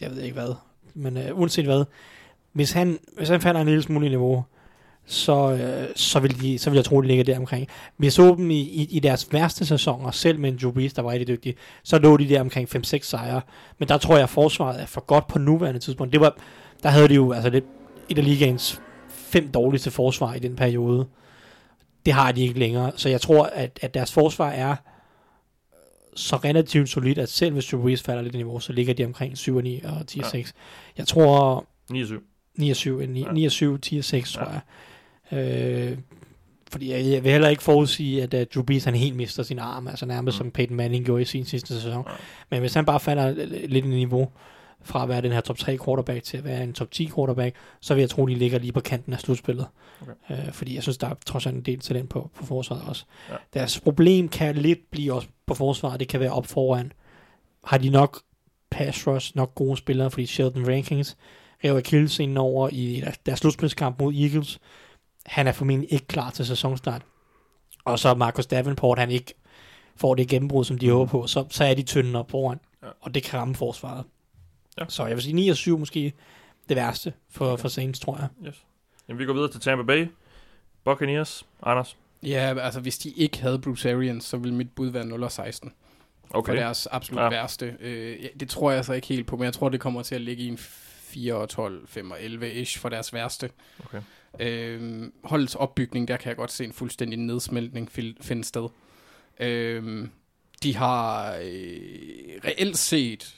jeg 0.01 0.11
ved 0.11 0.21
ikke 0.21 0.33
hvad, 0.33 0.55
men 0.93 1.17
øh, 1.17 1.39
uanset 1.39 1.65
hvad, 1.65 1.83
hvis 2.53 2.71
han, 2.71 2.99
hvis 3.17 3.29
han 3.29 3.41
falder 3.41 3.61
en 3.61 3.67
lille 3.67 3.83
smule 3.83 4.05
i 4.05 4.09
niveau, 4.09 4.43
så, 5.05 5.51
øh, 5.51 5.87
så, 5.95 6.19
vil 6.19 6.41
de, 6.41 6.57
så 6.57 6.69
vil 6.69 6.77
jeg 6.77 6.85
tro, 6.85 7.01
de 7.01 7.07
ligger 7.07 7.23
der 7.23 7.39
omkring. 7.39 7.67
Vi 7.97 8.09
så 8.09 8.35
dem 8.35 8.51
i, 8.51 8.59
i, 8.59 8.87
i 8.91 8.99
deres 8.99 9.33
værste 9.33 9.65
sæsoner, 9.65 10.11
selv 10.11 10.39
med 10.39 10.49
en 10.49 10.59
Drew 10.61 10.71
Brees, 10.71 10.93
der 10.93 11.01
var 11.01 11.11
rigtig 11.11 11.27
dygtig, 11.27 11.55
så 11.83 11.99
lå 11.99 12.17
de 12.17 12.29
der 12.29 12.41
omkring 12.41 12.75
5-6 12.75 12.99
sejre. 13.01 13.41
Men 13.77 13.87
der 13.87 13.97
tror 13.97 14.15
jeg, 14.15 14.23
at 14.23 14.29
forsvaret 14.29 14.81
er 14.81 14.85
for 14.85 15.01
godt 15.01 15.27
på 15.27 15.39
nuværende 15.39 15.79
tidspunkt. 15.79 16.13
Det 16.13 16.21
var, 16.21 16.37
der 16.83 16.89
havde 16.89 17.07
de 17.07 17.13
jo 17.13 17.31
altså 17.31 17.49
lidt, 17.49 17.65
et 18.09 18.17
af 18.17 18.25
ligaens 18.25 18.81
fem 19.09 19.51
dårligste 19.51 19.91
forsvar 19.91 20.33
i 20.33 20.39
den 20.39 20.55
periode. 20.55 21.07
Det 22.07 22.15
har 22.15 22.31
de 22.31 22.41
ikke 22.41 22.59
længere. 22.59 22.91
Så 22.95 23.09
jeg 23.09 23.21
tror, 23.21 23.43
at, 23.45 23.79
at 23.81 23.93
deres 23.93 24.11
forsvar 24.11 24.49
er 24.49 24.75
så 26.15 26.35
relativt 26.35 26.89
solidt, 26.89 27.17
at 27.17 27.29
selv 27.29 27.53
hvis 27.53 27.65
Drew 27.65 27.95
falder 27.95 28.21
lidt 28.21 28.33
i 28.35 28.37
niveau, 28.37 28.59
så 28.59 28.73
ligger 28.73 28.93
de 28.93 29.05
omkring 29.05 29.37
7 29.37 29.61
9 29.61 29.81
og 29.83 30.07
10 30.07 30.21
6. 30.31 30.33
Ja. 30.33 30.41
Jeg 30.97 31.07
tror... 31.07 31.65
9 31.89 32.05
7. 32.05 32.23
9 32.57 32.73
7, 32.73 32.99
9, 32.99 33.21
ja. 33.21 33.31
9 33.31 33.49
7, 33.49 33.79
10 33.79 34.01
6, 34.01 34.31
tror 34.31 34.61
ja. 35.31 35.37
jeg. 35.37 35.91
Øh, 35.91 35.97
fordi 36.71 36.91
jeg, 36.91 37.05
jeg 37.05 37.23
vil 37.23 37.31
heller 37.31 37.49
ikke 37.49 37.63
forudsige, 37.63 38.23
at 38.23 38.33
uh, 38.33 38.41
Drew 38.55 38.63
Brees 38.63 38.83
han 38.83 38.95
helt 38.95 39.15
mister 39.15 39.43
sin 39.43 39.59
arm, 39.59 39.87
altså 39.87 40.05
nærmest 40.05 40.37
mm. 40.37 40.37
som 40.37 40.51
Peyton 40.51 40.77
Manning 40.77 41.05
gjorde 41.05 41.21
i 41.21 41.25
sin 41.25 41.45
sidste 41.45 41.73
sæson. 41.73 42.03
Ja. 42.07 42.13
Men 42.49 42.59
hvis 42.59 42.73
han 42.73 42.85
bare 42.85 42.99
falder 42.99 43.45
lidt 43.67 43.85
i 43.85 43.87
niveau, 43.87 44.31
fra 44.87 45.03
at 45.03 45.09
være 45.09 45.21
den 45.21 45.31
her 45.31 45.41
top 45.41 45.57
3 45.57 45.77
quarterback 45.85 46.23
til 46.23 46.37
at 46.37 46.43
være 46.43 46.63
en 46.63 46.73
top 46.73 46.91
10 46.91 47.09
quarterback, 47.15 47.55
så 47.81 47.93
vil 47.93 48.01
jeg 48.01 48.09
tro, 48.09 48.25
de 48.25 48.35
ligger 48.35 48.59
lige 48.59 48.71
på 48.71 48.79
kanten 48.79 49.13
af 49.13 49.19
slutspillet. 49.19 49.67
Okay. 50.01 50.13
Øh, 50.47 50.53
fordi 50.53 50.75
jeg 50.75 50.83
synes, 50.83 50.97
der 50.97 51.07
er 51.07 51.13
trods 51.25 51.45
alt 51.45 51.55
en 51.55 51.61
del 51.61 51.79
talent 51.79 52.09
på, 52.09 52.29
på 52.35 52.45
forsvaret 52.45 52.83
også. 52.87 53.05
Ja. 53.29 53.35
Deres 53.53 53.79
problem 53.79 54.29
kan 54.29 54.55
lidt 54.55 54.91
blive 54.91 55.13
også 55.13 55.27
på 55.45 55.53
forsvaret, 55.53 55.99
det 55.99 56.07
kan 56.07 56.19
være 56.19 56.31
op 56.31 56.45
foran. 56.45 56.91
Har 57.63 57.77
de 57.77 57.89
nok 57.89 58.21
pass 58.69 59.07
rush, 59.07 59.35
nok 59.35 59.55
gode 59.55 59.77
spillere, 59.77 60.11
fordi 60.11 60.25
Sheldon 60.25 60.67
Rankings 60.67 61.17
rev 61.63 61.75
Achilles 61.75 62.19
over 62.37 62.69
i 62.71 63.01
deres, 63.03 63.17
deres 63.17 63.39
slutspilskamp 63.39 63.99
mod 63.99 64.13
Eagles. 64.13 64.59
Han 65.25 65.47
er 65.47 65.51
formentlig 65.51 65.93
ikke 65.93 66.07
klar 66.07 66.29
til 66.29 66.45
sæsonstart. 66.45 67.01
Og 67.85 67.99
så 67.99 68.13
Marcus 68.13 68.45
Davenport, 68.45 68.99
han 68.99 69.11
ikke 69.11 69.33
får 69.95 70.15
det 70.15 70.27
gennembrud, 70.27 70.63
som 70.63 70.77
de 70.77 70.89
håber 70.89 71.05
på, 71.05 71.27
så, 71.27 71.45
så 71.49 71.63
er 71.63 71.73
de 71.73 71.83
tynde 71.83 72.19
op 72.19 72.31
foran. 72.31 72.59
Ja. 72.83 72.87
Og 73.01 73.15
det 73.15 73.23
kan 73.23 73.39
ramme 73.39 73.55
forsvaret. 73.55 74.05
Ja. 74.79 74.85
Så 74.87 75.05
jeg 75.05 75.15
vil 75.15 75.23
sige 75.23 75.33
9 75.33 75.49
og 75.49 75.55
7 75.55 75.79
måske 75.79 76.13
det 76.69 76.77
værste 76.77 77.13
for, 77.29 77.55
for 77.55 77.67
Saints, 77.67 77.99
tror 77.99 78.17
jeg. 78.17 78.47
Yes. 78.47 78.63
Jamen, 79.07 79.19
vi 79.19 79.25
går 79.25 79.33
videre 79.33 79.51
til 79.51 79.61
Tampa 79.61 79.83
Bay. 79.83 80.07
Buccaneers. 80.83 81.45
Anders? 81.63 81.97
Ja, 82.23 82.55
altså 82.59 82.79
hvis 82.79 82.97
de 82.97 83.09
ikke 83.09 83.41
havde 83.41 83.59
Bruce 83.59 83.91
Arians, 83.91 84.25
så 84.25 84.37
ville 84.37 84.55
mit 84.55 84.71
bud 84.71 84.89
være 84.89 85.05
0 85.05 85.23
og 85.23 85.31
16. 85.31 85.73
Okay. 86.29 86.51
For 86.51 86.55
deres 86.55 86.87
absolut 86.91 87.21
ja. 87.21 87.29
værste. 87.29 87.77
Øh, 87.79 88.25
det 88.39 88.49
tror 88.49 88.71
jeg 88.71 88.85
så 88.85 88.93
ikke 88.93 89.07
helt 89.07 89.27
på, 89.27 89.37
men 89.37 89.45
jeg 89.45 89.53
tror, 89.53 89.69
det 89.69 89.79
kommer 89.79 90.03
til 90.03 90.15
at 90.15 90.21
ligge 90.21 90.43
i 90.43 90.47
en 90.47 90.57
4 90.57 91.33
og 91.33 91.49
12, 91.49 91.87
5 91.87 92.11
og 92.11 92.17
11-ish 92.19 92.79
for 92.79 92.89
deres 92.89 93.13
værste. 93.13 93.49
Okay. 93.85 94.01
Øh, 94.39 95.11
holdets 95.23 95.55
opbygning, 95.55 96.07
der 96.07 96.17
kan 96.17 96.29
jeg 96.29 96.35
godt 96.37 96.51
se 96.51 96.63
en 96.63 96.73
fuldstændig 96.73 97.19
nedsmeltning 97.19 97.91
finde 98.21 98.43
sted. 98.43 98.69
Øh, 99.39 100.07
de 100.63 100.75
har 100.75 101.33
øh, 101.33 102.39
reelt 102.45 102.77
set 102.77 103.36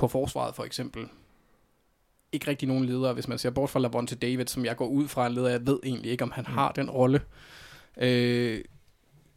på 0.00 0.08
forsvaret 0.08 0.54
for 0.54 0.64
eksempel 0.64 1.08
ikke 2.32 2.48
rigtig 2.48 2.68
nogen 2.68 2.84
ledere, 2.84 3.12
hvis 3.12 3.28
man 3.28 3.38
ser 3.38 3.50
bort 3.50 3.70
fra 3.70 3.80
Lavonte 3.80 4.14
David, 4.14 4.46
som 4.46 4.64
jeg 4.64 4.76
går 4.76 4.86
ud 4.86 5.08
fra 5.08 5.26
en 5.26 5.32
leder. 5.32 5.48
Jeg 5.48 5.66
ved 5.66 5.78
egentlig 5.84 6.10
ikke, 6.10 6.24
om 6.24 6.30
han 6.30 6.44
mm. 6.48 6.54
har 6.54 6.72
den 6.72 6.90
rolle. 6.90 7.20
Øh, 7.96 8.64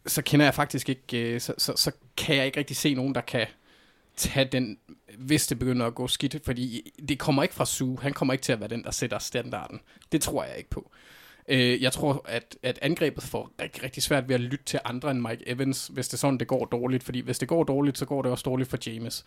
så 0.05 0.21
kender 0.21 0.45
jeg 0.45 0.53
faktisk 0.53 0.89
ikke, 0.89 1.33
øh, 1.33 1.41
så, 1.41 1.53
så, 1.57 1.73
så 1.75 1.91
kan 2.17 2.35
jeg 2.35 2.45
ikke 2.45 2.59
rigtig 2.59 2.77
se 2.77 2.93
nogen, 2.93 3.15
der 3.15 3.21
kan 3.21 3.47
tage 4.15 4.49
den, 4.51 4.77
hvis 5.17 5.47
det 5.47 5.59
begynder 5.59 5.85
at 5.85 5.95
gå 5.95 6.07
skidt, 6.07 6.45
fordi 6.45 6.91
det 7.09 7.19
kommer 7.19 7.43
ikke 7.43 7.55
fra 7.55 7.65
Sue. 7.65 7.97
Han 8.01 8.13
kommer 8.13 8.33
ikke 8.33 8.43
til 8.43 8.53
at 8.53 8.59
være 8.59 8.69
den, 8.69 8.83
der 8.83 8.91
sætter 8.91 9.19
standarden. 9.19 9.79
Det 10.11 10.21
tror 10.21 10.43
jeg 10.43 10.57
ikke 10.57 10.69
på. 10.69 10.91
Øh, 11.47 11.81
jeg 11.81 11.93
tror, 11.93 12.25
at, 12.25 12.57
at 12.63 12.79
angrebet 12.81 13.23
får 13.23 13.51
rigtig, 13.61 13.83
rigtig 13.83 14.03
svært 14.03 14.27
ved 14.27 14.35
at 14.35 14.41
lytte 14.41 14.65
til 14.65 14.79
andre 14.85 15.11
end 15.11 15.21
Mike 15.21 15.49
Evans, 15.49 15.87
hvis 15.87 16.07
det 16.07 16.13
er 16.13 16.17
sådan, 16.17 16.39
det 16.39 16.47
går 16.47 16.65
dårligt. 16.65 17.03
Fordi 17.03 17.19
hvis 17.19 17.39
det 17.39 17.47
går 17.47 17.63
dårligt, 17.63 17.97
så 17.97 18.05
går 18.05 18.21
det 18.21 18.31
også 18.31 18.43
dårligt 18.43 18.69
for 18.69 18.77
James. 18.85 19.25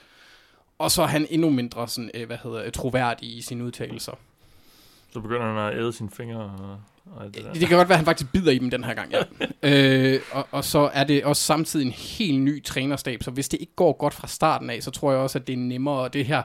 Og 0.78 0.90
så 0.90 1.02
er 1.02 1.06
han 1.06 1.26
endnu 1.30 1.50
mindre 1.50 1.88
sådan, 1.88 2.10
øh, 2.14 2.26
hvad 2.26 2.38
hedder, 2.42 2.70
troværdig 2.70 3.36
i 3.36 3.42
sine 3.42 3.64
udtalelser. 3.64 4.12
Så 5.12 5.20
begynder 5.20 5.52
han 5.52 5.72
at 5.72 5.78
æde 5.78 5.92
sine 5.92 6.10
fingre 6.10 6.38
og, 6.38 6.80
og 7.16 7.34
det, 7.34 7.44
der. 7.44 7.52
det 7.52 7.68
kan 7.68 7.76
godt 7.76 7.88
være, 7.88 7.94
at 7.94 7.98
han 7.98 8.04
faktisk 8.04 8.32
bider 8.32 8.52
i 8.52 8.58
dem 8.58 8.70
den 8.70 8.84
her 8.84 8.94
gang, 8.94 9.12
ja. 9.12 9.22
øh, 10.14 10.20
og, 10.32 10.48
og 10.50 10.64
så 10.64 10.90
er 10.92 11.04
det 11.04 11.24
også 11.24 11.42
samtidig 11.42 11.86
en 11.86 11.92
helt 11.92 12.40
ny 12.40 12.64
trænerstab, 12.64 13.22
så 13.22 13.30
hvis 13.30 13.48
det 13.48 13.60
ikke 13.60 13.74
går 13.76 13.92
godt 13.92 14.14
fra 14.14 14.26
starten 14.26 14.70
af, 14.70 14.82
så 14.82 14.90
tror 14.90 15.10
jeg 15.10 15.20
også, 15.20 15.38
at 15.38 15.46
det 15.46 15.52
er 15.52 15.56
nemmere, 15.56 16.08
det 16.08 16.26
her, 16.26 16.42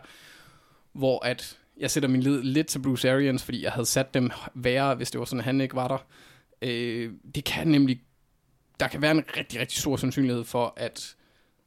hvor 0.94 1.26
at 1.26 1.58
jeg 1.78 1.92
sætter 1.92 2.10
min 2.10 2.22
lid 2.22 2.44
lidt 2.44 2.68
til 2.68 2.80
Bruce 2.80 3.12
Arians, 3.12 3.44
fordi 3.44 3.64
jeg 3.64 3.72
havde 3.72 3.86
sat 3.86 4.14
dem 4.14 4.32
værre, 4.54 4.96
hvis 4.96 5.12
det 5.12 5.20
var 5.20 5.26
sådan, 5.26 5.40
at 5.40 5.46
han 5.46 5.62
ikke 5.62 5.76
var 5.76 5.88
der. 5.88 5.98
Øh, 6.62 7.12
det 7.36 7.44
kan 7.44 7.68
nemlig, 7.68 8.02
der 8.80 8.88
kan 8.88 9.02
være 9.02 9.12
en 9.12 9.24
rigtig, 9.38 9.60
rigtig 9.60 9.80
stor 9.80 9.96
sandsynlighed 9.96 10.44
for, 10.44 10.74
at 10.78 11.16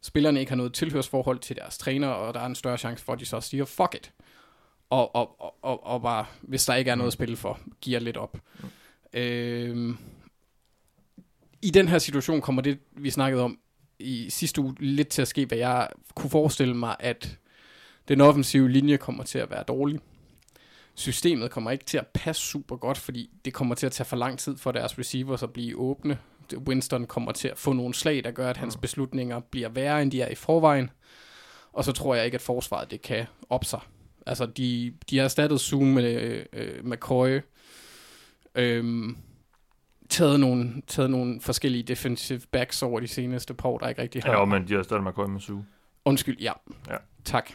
spillerne 0.05 0.41
ikke 0.41 0.51
har 0.51 0.57
noget 0.57 0.73
tilhørsforhold 0.73 1.39
til 1.39 1.57
deres 1.57 1.79
træner, 1.79 2.09
og 2.09 2.35
der 2.35 2.41
er 2.41 2.47
en 2.47 2.55
større 2.55 2.79
chance 2.79 3.05
for, 3.05 3.13
at 3.13 3.21
de 3.21 3.27
så 3.27 3.41
siger, 3.41 3.65
fuck 3.65 3.95
it. 3.95 4.13
Og, 4.91 5.15
og, 5.15 5.41
og, 5.41 5.55
og, 5.63 5.87
og 5.87 6.03
bare, 6.03 6.27
hvis 6.43 6.65
der 6.65 6.75
ikke 6.75 6.91
er 6.91 6.95
noget 6.95 7.07
at 7.07 7.13
spille 7.13 7.37
for, 7.37 7.61
giver 7.81 8.01
lidt 8.01 8.17
op. 8.17 8.39
Mm. 8.63 8.69
Øh, 9.21 9.95
I 11.63 11.71
den 11.71 11.89
her 11.89 11.99
situation 11.99 12.41
kommer 12.41 12.63
det, 12.63 12.79
vi 12.93 13.11
snakkede 13.11 13.43
om 13.43 13.59
i 13.99 14.31
sidste 14.31 14.61
uge, 14.61 14.75
lidt 14.79 15.09
til 15.09 15.23
at 15.23 15.29
ske, 15.29 15.47
hvad 15.47 15.59
jeg 15.59 15.89
kunne 16.15 16.31
forestille 16.31 16.77
mig, 16.77 16.97
at 17.01 17.39
den 18.09 18.21
offensive 18.21 18.71
linje 18.71 18.97
kommer 18.97 19.25
til 19.25 19.39
at 19.39 19.51
være 19.51 19.63
dårlig. 19.63 20.01
Systemet 20.95 21.51
kommer 21.51 21.71
ikke 21.71 21.85
til 21.85 21.99
at 21.99 22.07
passe 22.07 22.43
super 22.43 22.77
godt, 22.77 22.99
fordi 22.99 23.31
det 23.45 23.55
kommer 23.55 23.75
til 23.75 23.87
at 23.87 23.93
tage 23.93 24.05
for 24.05 24.17
lang 24.17 24.39
tid 24.39 24.57
for 24.57 24.73
deres 24.73 24.99
receivers 24.99 25.43
at 25.43 25.53
blive 25.53 25.77
åbne. 25.77 26.19
Winston 26.69 27.07
kommer 27.07 27.33
til 27.33 27.49
at 27.49 27.59
få 27.59 27.73
nogle 27.73 27.95
slag, 27.95 28.25
der 28.25 28.31
gør, 28.31 28.51
at 28.51 28.57
hans 28.57 28.77
beslutninger 28.77 29.41
bliver 29.41 29.69
værre, 29.69 30.03
end 30.03 30.11
de 30.11 30.23
er 30.23 30.29
i 30.29 30.35
forvejen. 30.35 30.91
Og 31.73 31.85
så 31.85 31.93
tror 31.93 32.15
jeg 32.15 32.25
ikke, 32.25 32.35
at 32.35 32.41
forsvaret 32.41 32.91
det 32.91 33.03
kan 33.03 33.27
op 33.51 33.65
sig. 33.65 33.81
Altså, 34.27 34.47
de, 34.47 34.95
de 35.11 35.16
har 35.16 35.25
erstattet 35.25 35.61
Zoom 35.61 35.87
med 35.87 36.45
øh, 36.53 36.85
McCoy. 36.85 37.41
Øhm, 38.55 39.16
taget 40.09 40.41
nogle, 40.41 40.83
taget 40.87 41.11
nogle 41.11 41.41
forskellige 41.41 41.83
defensive 41.83 42.41
backs 42.51 42.83
over 42.83 43.01
de 43.01 43.09
seneste 43.09 43.55
par 43.55 43.69
år, 43.69 43.79
der 43.79 43.89
ikke 43.89 44.03
rigtig 44.03 44.23
har. 44.23 44.39
Ja, 44.39 44.45
men 44.45 44.69
de 44.69 44.75
har 44.75 44.83
stadig 44.83 45.03
McCoy 45.03 45.27
med 45.27 45.41
Zoom. 45.41 45.65
Undskyld, 46.05 46.41
ja. 46.41 46.53
ja. 46.89 46.97
Tak. 47.25 47.51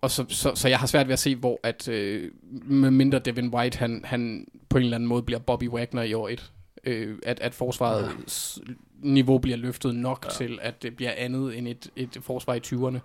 Og 0.00 0.10
så, 0.10 0.24
så, 0.28 0.54
så 0.54 0.68
jeg 0.68 0.78
har 0.78 0.86
svært 0.86 1.06
ved 1.06 1.12
at 1.12 1.18
se, 1.18 1.36
hvor 1.36 1.60
at 1.62 1.88
øh, 1.88 2.30
med 2.64 2.90
mindre 2.90 3.18
Devin 3.18 3.54
White, 3.54 3.78
han, 3.78 4.04
han 4.04 4.46
på 4.68 4.78
en 4.78 4.84
eller 4.84 4.96
anden 4.96 5.08
måde 5.08 5.22
bliver 5.22 5.38
Bobby 5.38 5.68
Wagner 5.68 6.02
i 6.02 6.14
år 6.14 6.28
1 6.28 6.52
øh, 6.84 7.18
at, 7.22 7.40
at 7.40 7.54
forsvarets 7.54 8.58
ja. 8.68 8.72
niveau 9.02 9.38
bliver 9.38 9.56
løftet 9.56 9.94
nok 9.94 10.24
ja. 10.24 10.30
til, 10.30 10.58
at 10.62 10.82
det 10.82 10.96
bliver 10.96 11.12
andet 11.16 11.58
end 11.58 11.68
et, 11.68 11.90
et 11.96 12.18
forsvar 12.20 12.54
i 12.54 12.60
20'erne. 12.66 12.98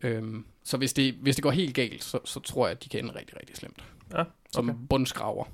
Øhm, 0.00 0.44
så 0.64 0.76
hvis 0.76 0.92
det, 0.92 1.14
hvis 1.14 1.36
det 1.36 1.42
går 1.42 1.50
helt 1.50 1.74
galt, 1.74 2.04
så, 2.04 2.18
så 2.24 2.40
tror 2.40 2.66
jeg, 2.66 2.76
at 2.76 2.84
de 2.84 2.88
kan 2.88 3.04
ende 3.04 3.14
rigtig, 3.18 3.36
rigtig 3.36 3.56
slemt. 3.56 3.84
Ja, 4.12 4.20
okay. 4.20 4.30
Som 4.52 4.86
bundskraver. 4.90 5.44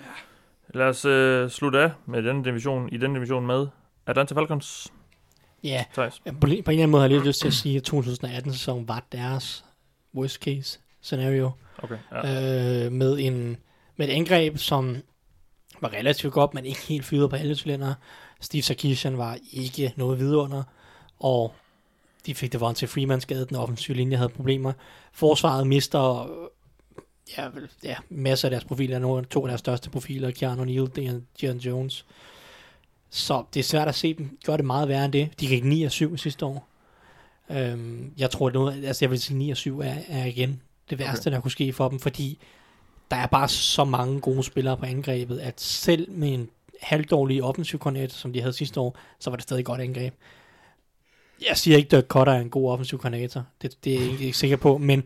Ja. 0.00 0.78
Lad 0.78 0.86
os 0.86 1.04
øh, 1.04 1.50
slutte 1.50 1.78
af 1.78 1.90
med 2.06 2.22
den 2.22 2.42
division, 2.42 2.88
i 2.92 2.96
den 2.96 3.14
division 3.14 3.46
med 3.46 3.66
Atlanta 4.06 4.34
Falcons. 4.34 4.92
Ja, 5.62 5.84
Thijs. 5.94 6.22
på, 6.24 6.32
på 6.40 6.46
en 6.46 6.52
eller 6.52 6.70
anden 6.70 6.90
måde 6.90 7.00
har 7.00 7.08
jeg 7.08 7.16
lige 7.16 7.26
lyst 7.28 7.40
til 7.40 7.46
at 7.46 7.54
sige, 7.54 7.76
at 7.76 7.94
2018-sæsonen 7.94 8.88
var 8.88 9.06
deres 9.12 9.64
worst 10.14 10.42
case 10.42 10.80
scenario. 11.00 11.50
Okay, 11.78 11.98
ja. 12.12 12.86
øh, 12.86 12.92
med, 12.92 13.18
en, 13.18 13.56
med 13.96 14.08
et 14.08 14.12
angreb, 14.12 14.58
som 14.58 14.96
var 15.80 15.92
relativt 15.92 16.32
godt, 16.32 16.54
men 16.54 16.64
ikke 16.64 16.80
helt 16.80 17.04
fyret 17.04 17.30
på 17.30 17.36
alle 17.36 17.54
cylinder. 17.54 17.94
Steve 18.40 18.62
Sarkisian 18.62 19.18
var 19.18 19.38
ikke 19.52 19.92
noget 19.96 20.18
vidunder, 20.18 20.62
og 21.18 21.54
de 22.26 22.34
fik 22.34 22.52
det 22.52 22.60
var 22.60 22.72
til 22.72 22.88
Freeman 22.88 23.20
skade, 23.20 23.46
den 23.46 23.56
offensive 23.56 23.96
linje 23.96 24.16
havde 24.16 24.28
problemer. 24.28 24.72
Forsvaret 25.12 25.66
mister 25.66 26.30
ja, 27.38 27.48
ja, 27.82 27.96
masser 28.08 28.48
af 28.48 28.50
deres 28.50 28.64
profiler, 28.64 28.98
nogle 28.98 29.24
to 29.24 29.42
af 29.42 29.48
deres 29.48 29.58
største 29.60 29.90
profiler, 29.90 30.30
Keanu 30.30 30.64
Neal, 30.64 31.22
Dion 31.40 31.56
Jones. 31.56 32.06
Så 33.10 33.44
det 33.54 33.60
er 33.60 33.64
svært 33.64 33.88
at 33.88 33.94
se 33.94 34.14
dem 34.14 34.38
gøre 34.46 34.56
det 34.56 34.64
meget 34.64 34.88
værre 34.88 35.04
end 35.04 35.12
det. 35.12 35.40
De 35.40 35.46
gik 35.46 35.64
9 35.64 35.82
og 35.82 35.90
7 35.90 36.16
sidste 36.16 36.46
år. 36.46 36.68
Øhm, 37.50 38.12
jeg 38.18 38.30
tror, 38.30 38.46
at 38.46 38.54
noget, 38.54 38.84
altså 38.84 39.04
jeg 39.04 39.10
vil 39.10 39.20
sige 39.20 39.38
9 39.38 39.50
og 39.50 39.56
7 39.56 39.78
er, 39.78 39.94
er 40.08 40.24
igen 40.24 40.60
det 40.90 40.98
værste, 40.98 41.28
okay. 41.28 41.34
der 41.34 41.40
kunne 41.40 41.50
ske 41.50 41.72
for 41.72 41.88
dem, 41.88 42.00
fordi 42.00 42.38
der 43.14 43.20
er 43.20 43.26
bare 43.26 43.48
så 43.48 43.84
mange 43.84 44.20
gode 44.20 44.42
spillere 44.42 44.76
på 44.76 44.86
angrebet, 44.86 45.38
at 45.38 45.60
selv 45.60 46.10
med 46.10 46.34
en 46.34 46.48
halvdårlig 46.80 47.42
offensiv 47.42 47.78
koordinator, 47.78 48.14
som 48.14 48.32
de 48.32 48.40
havde 48.40 48.52
sidste 48.52 48.80
år, 48.80 48.98
så 49.18 49.30
var 49.30 49.36
det 49.36 49.42
stadig 49.42 49.64
godt 49.64 49.80
angreb. 49.80 50.14
Jeg 51.48 51.56
siger 51.56 51.76
ikke, 51.76 51.96
at 51.96 52.04
Cutter 52.08 52.32
er 52.32 52.40
en 52.40 52.50
god 52.50 52.70
offensiv 52.70 52.98
koordinator. 52.98 53.44
Det, 53.62 53.84
det 53.84 53.94
er 53.94 54.00
jeg 54.00 54.20
ikke 54.20 54.38
sikker 54.38 54.56
på, 54.56 54.78
men 54.78 55.02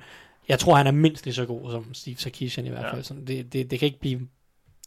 jeg 0.48 0.59
tror, 0.59 0.74
han 0.74 0.86
er 0.86 0.90
mindst 0.90 1.24
lige 1.24 1.35
så 1.35 1.44
god 1.44 1.70
som 1.70 1.94
Steve 1.94 2.16
Sarkisian 2.16 2.66
i 2.66 2.68
hvert 2.68 2.85
fald. 2.85 2.97
Ja. 2.97 3.02
Så 3.02 3.14
det, 3.26 3.52
det, 3.52 3.70
det 3.70 3.78
kan 3.78 3.86
ikke 3.86 4.01
blive... 4.01 4.20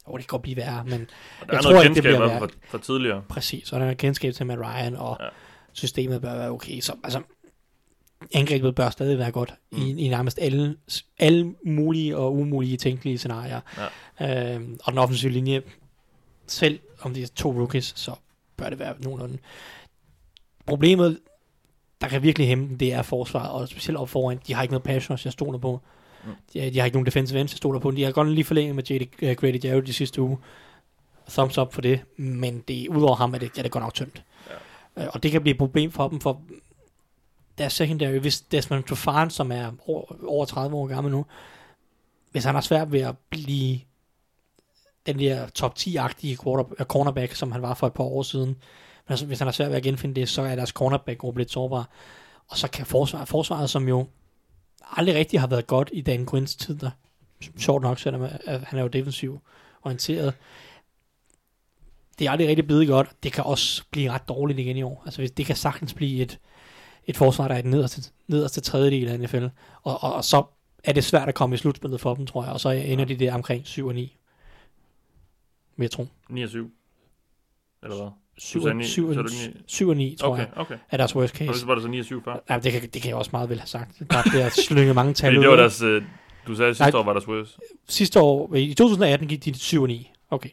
Oh, 0.06 0.18
det 0.18 0.26
kan 0.26 0.30
godt 0.30 0.42
blive 0.42 0.56
værre, 0.56 0.84
men 0.84 1.10
jeg 1.52 1.62
tror 1.62 1.82
ikke, 1.82 1.94
det 1.94 2.02
bliver 2.02 2.18
værre. 2.18 2.38
For, 2.38 2.50
for 2.68 2.78
tidligere. 2.78 3.22
Præcis, 3.28 3.72
og 3.72 3.80
der 3.80 3.86
er 3.86 3.94
kendskab 3.94 4.34
til 4.34 4.46
Matt 4.46 4.60
Ryan, 4.60 4.96
og 4.96 5.16
ja. 5.20 5.26
systemet 5.72 6.20
bør 6.22 6.36
være 6.36 6.50
okay. 6.50 6.80
Så 6.80 6.94
altså, 7.04 7.20
angrebet 8.34 8.74
bør 8.74 8.90
stadig 8.90 9.18
være 9.18 9.30
godt 9.30 9.54
mm. 9.72 9.78
i, 9.78 9.90
i 9.90 10.08
nærmest 10.08 10.38
alle, 10.42 10.76
alle 11.18 11.54
mulige 11.66 12.16
og 12.16 12.34
umulige 12.36 12.76
tænkelige 12.76 13.18
scenarier. 13.18 13.60
Ja. 14.20 14.54
Øhm, 14.54 14.78
og 14.84 14.92
den 14.92 14.98
offensive 14.98 15.32
linje, 15.32 15.62
selv 16.46 16.80
om 17.00 17.14
det 17.14 17.22
er 17.22 17.26
to 17.34 17.52
rookies, 17.52 17.92
så 17.96 18.14
bør 18.56 18.68
det 18.68 18.78
være 18.78 18.94
nogenlunde. 18.98 19.38
Problemet, 20.66 21.18
der 22.00 22.08
kan 22.08 22.22
virkelig 22.22 22.48
hæmme 22.48 22.68
dem, 22.68 22.78
det 22.78 22.92
er 22.92 23.02
forsvaret, 23.02 23.50
og 23.50 23.68
specielt 23.68 23.98
op 23.98 24.08
foran, 24.08 24.40
de 24.46 24.54
har 24.54 24.62
ikke 24.62 24.72
noget 24.72 24.82
passion, 24.82 25.18
jeg 25.24 25.32
stoler 25.32 25.58
på. 25.58 25.80
Mm. 26.24 26.30
De, 26.52 26.70
de, 26.70 26.78
har 26.78 26.84
ikke 26.84 26.96
nogen 26.96 27.06
defensive 27.06 27.40
ends, 27.40 27.52
jeg 27.52 27.56
stoler 27.56 27.80
på. 27.80 27.90
De 27.90 28.04
har 28.04 28.12
godt 28.12 28.30
lige 28.30 28.44
forlænget 28.44 28.76
med 28.76 28.84
J.D. 28.90 29.22
Uh, 29.22 29.32
Grady 29.32 29.64
Jarrett 29.64 29.86
de 29.86 29.92
sidste 29.92 30.22
uge. 30.22 30.38
Thumbs 31.28 31.58
up 31.58 31.74
for 31.74 31.80
det, 31.80 32.00
men 32.16 32.64
det, 32.68 32.88
udover 32.88 33.14
ham 33.14 33.34
er 33.34 33.38
det, 33.38 33.50
er 33.58 33.62
det 33.62 33.70
godt 33.70 33.84
nok 33.84 33.94
tyndt. 33.94 34.24
Ja. 34.96 35.02
Øh, 35.02 35.08
og 35.14 35.22
det 35.22 35.30
kan 35.30 35.42
blive 35.42 35.52
et 35.52 35.58
problem 35.58 35.90
for 35.90 36.08
dem, 36.08 36.20
for 36.20 36.42
deres 37.58 37.72
secondary, 37.72 38.18
hvis 38.18 38.40
Desmond 38.40 38.84
Trufant, 38.84 39.32
som 39.32 39.52
er 39.52 39.72
over, 39.86 40.04
over 40.26 40.44
30 40.44 40.76
år 40.76 40.86
gammel 40.86 41.12
nu, 41.12 41.26
hvis 42.30 42.44
han 42.44 42.54
har 42.54 42.62
svært 42.62 42.92
ved 42.92 43.00
at 43.00 43.14
blive 43.30 43.80
den 45.06 45.18
der 45.18 45.48
top 45.48 45.74
10-agtige 45.78 46.36
quarter, 46.42 46.64
øh, 46.78 46.86
cornerback, 46.86 47.34
som 47.34 47.52
han 47.52 47.62
var 47.62 47.74
for 47.74 47.86
et 47.86 47.92
par 47.92 48.04
år 48.04 48.22
siden, 48.22 48.48
men 48.48 48.56
altså, 49.08 49.26
hvis 49.26 49.38
han 49.38 49.46
har 49.46 49.52
svært 49.52 49.70
ved 49.70 49.76
at 49.76 49.82
genfinde 49.82 50.14
det, 50.14 50.28
så 50.28 50.42
er 50.42 50.56
deres 50.56 50.70
cornerback-gruppe 50.70 51.40
lidt 51.40 51.50
sårbar. 51.50 51.88
Og 52.48 52.56
så 52.56 52.68
kan 52.68 52.86
forsvaret, 52.86 53.28
forsvaret 53.28 53.70
som 53.70 53.88
jo 53.88 54.06
aldrig 54.96 55.16
rigtig 55.16 55.40
har 55.40 55.46
været 55.46 55.66
godt 55.66 55.90
i 55.92 56.00
Dan 56.00 56.26
Quinns 56.26 56.56
tid, 56.56 56.78
der 56.78 56.90
sjovt 57.58 57.82
nok, 57.82 57.98
selvom 57.98 58.22
øh, 58.22 58.30
han 58.46 58.78
er 58.78 58.82
jo 58.82 58.88
defensiv 58.88 59.40
orienteret. 59.82 60.34
Det 62.18 62.26
er 62.26 62.30
aldrig 62.30 62.48
rigtig 62.48 62.66
blevet 62.66 62.88
godt. 62.88 63.08
Det 63.22 63.32
kan 63.32 63.44
også 63.44 63.82
blive 63.90 64.10
ret 64.10 64.28
dårligt 64.28 64.58
igen 64.58 64.76
i 64.76 64.82
år. 64.82 65.02
Altså, 65.04 65.30
det 65.36 65.46
kan 65.46 65.56
sagtens 65.56 65.94
blive 65.94 66.22
et, 66.22 66.38
et 67.06 67.16
forsvar, 67.16 67.48
der 67.48 67.54
er 67.54 67.58
i 67.58 67.62
den 67.62 67.70
nederste, 67.70 68.10
nederste 68.28 68.60
tredjedel 68.60 69.08
af 69.08 69.20
NFL. 69.20 69.44
Og, 69.82 70.02
og, 70.02 70.12
og, 70.12 70.24
så 70.24 70.42
er 70.84 70.92
det 70.92 71.04
svært 71.04 71.28
at 71.28 71.34
komme 71.34 71.54
i 71.54 71.58
slutspillet 71.58 72.00
for 72.00 72.14
dem, 72.14 72.26
tror 72.26 72.44
jeg. 72.44 72.52
Og 72.52 72.60
så 72.60 72.68
ender 72.70 73.04
de 73.04 73.16
der 73.16 73.34
omkring 73.34 73.66
7 73.66 73.86
og 73.86 73.94
9. 73.94 74.16
Vil 75.76 75.84
jeg 75.84 75.90
tro. 75.90 76.06
9 76.28 76.42
og 76.42 76.48
7? 76.48 76.70
Eller 77.82 77.96
hvad? 77.96 78.10
7, 78.38 78.60
7, 78.82 79.28
7, 79.28 79.52
7 79.66 79.88
og 79.88 79.96
9, 79.96 80.16
tror 80.20 80.28
okay, 80.28 80.38
jeg, 80.42 80.48
okay. 80.56 80.78
er 80.90 80.96
deres 80.96 81.16
worst 81.16 81.34
case. 81.34 81.50
Og 81.50 81.54
så 81.54 81.66
var 81.66 81.74
det 81.74 81.82
så 81.82 81.88
9 81.88 81.98
og 81.98 82.04
7 82.04 82.24
før? 82.24 82.42
Ja, 82.50 82.58
det 82.58 82.72
kan, 82.72 82.82
det 82.82 83.02
kan 83.02 83.08
jeg 83.08 83.16
også 83.16 83.30
meget 83.32 83.48
vel 83.48 83.58
have 83.58 83.66
sagt. 83.66 84.02
Der 84.10 84.22
bliver 84.30 84.48
slynget 84.48 84.94
mange 84.94 85.14
tal 85.14 85.38
ud. 85.38 85.42
det 85.42 85.50
var 85.50 85.56
deres, 85.56 85.82
øh, 85.82 86.02
du 86.46 86.54
sagde, 86.54 86.74
sidste 86.74 86.90
Nej, 86.90 87.00
år 87.00 87.04
var 87.04 87.12
deres 87.12 87.28
worst. 87.28 87.58
Sidste 87.88 88.20
år, 88.20 88.54
i 88.54 88.74
2018 88.74 89.28
gik 89.28 89.44
de 89.44 89.58
7 89.58 89.82
og 89.82 89.88
9. 89.88 90.10
Okay. 90.30 90.48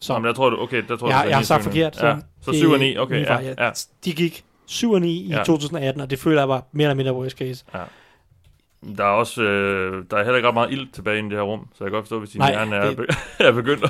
Så. 0.00 0.12
Jamen, 0.12 0.26
der 0.26 0.32
tror 0.32 0.50
du, 0.50 0.60
okay, 0.60 0.82
der 0.88 0.96
tror 0.96 1.08
jeg, 1.08 1.24
du, 1.24 1.28
jeg 1.28 1.36
har 1.36 1.44
sagt 1.44 1.64
forkert. 1.64 1.96
Så, 1.96 2.06
ja. 2.06 2.16
så 2.40 2.52
7 2.52 2.70
og 2.70 2.78
9, 2.78 2.96
okay, 2.96 3.24
ja, 3.24 3.38
ja. 3.38 3.70
De 4.04 4.12
gik 4.12 4.44
7 4.66 4.92
og 4.92 5.00
9 5.00 5.22
i 5.22 5.28
ja. 5.28 5.42
2018, 5.42 6.00
og 6.00 6.10
det 6.10 6.18
føler 6.18 6.40
jeg 6.40 6.48
var 6.48 6.64
mere 6.72 6.84
eller 6.84 6.94
mindre 6.94 7.14
worst 7.14 7.36
case. 7.36 7.64
Ja. 7.74 7.82
Der 8.96 9.04
er 9.04 9.08
også 9.08 9.42
øh, 9.42 10.04
der 10.10 10.16
er 10.16 10.24
heller 10.24 10.36
ikke 10.36 10.48
ret 10.48 10.54
meget 10.54 10.72
ild 10.72 10.92
tilbage 10.92 11.18
i 11.18 11.22
det 11.22 11.32
her 11.32 11.42
rum, 11.42 11.68
så 11.74 11.84
jeg 11.84 11.90
kan 11.90 11.92
godt 11.92 12.04
forstå, 12.04 12.18
hvis 12.18 12.30
din 12.30 12.46
hjerne 12.46 12.76
er, 12.76 12.94
det... 12.94 13.16
er 13.46 13.52
begyndt 13.52 13.84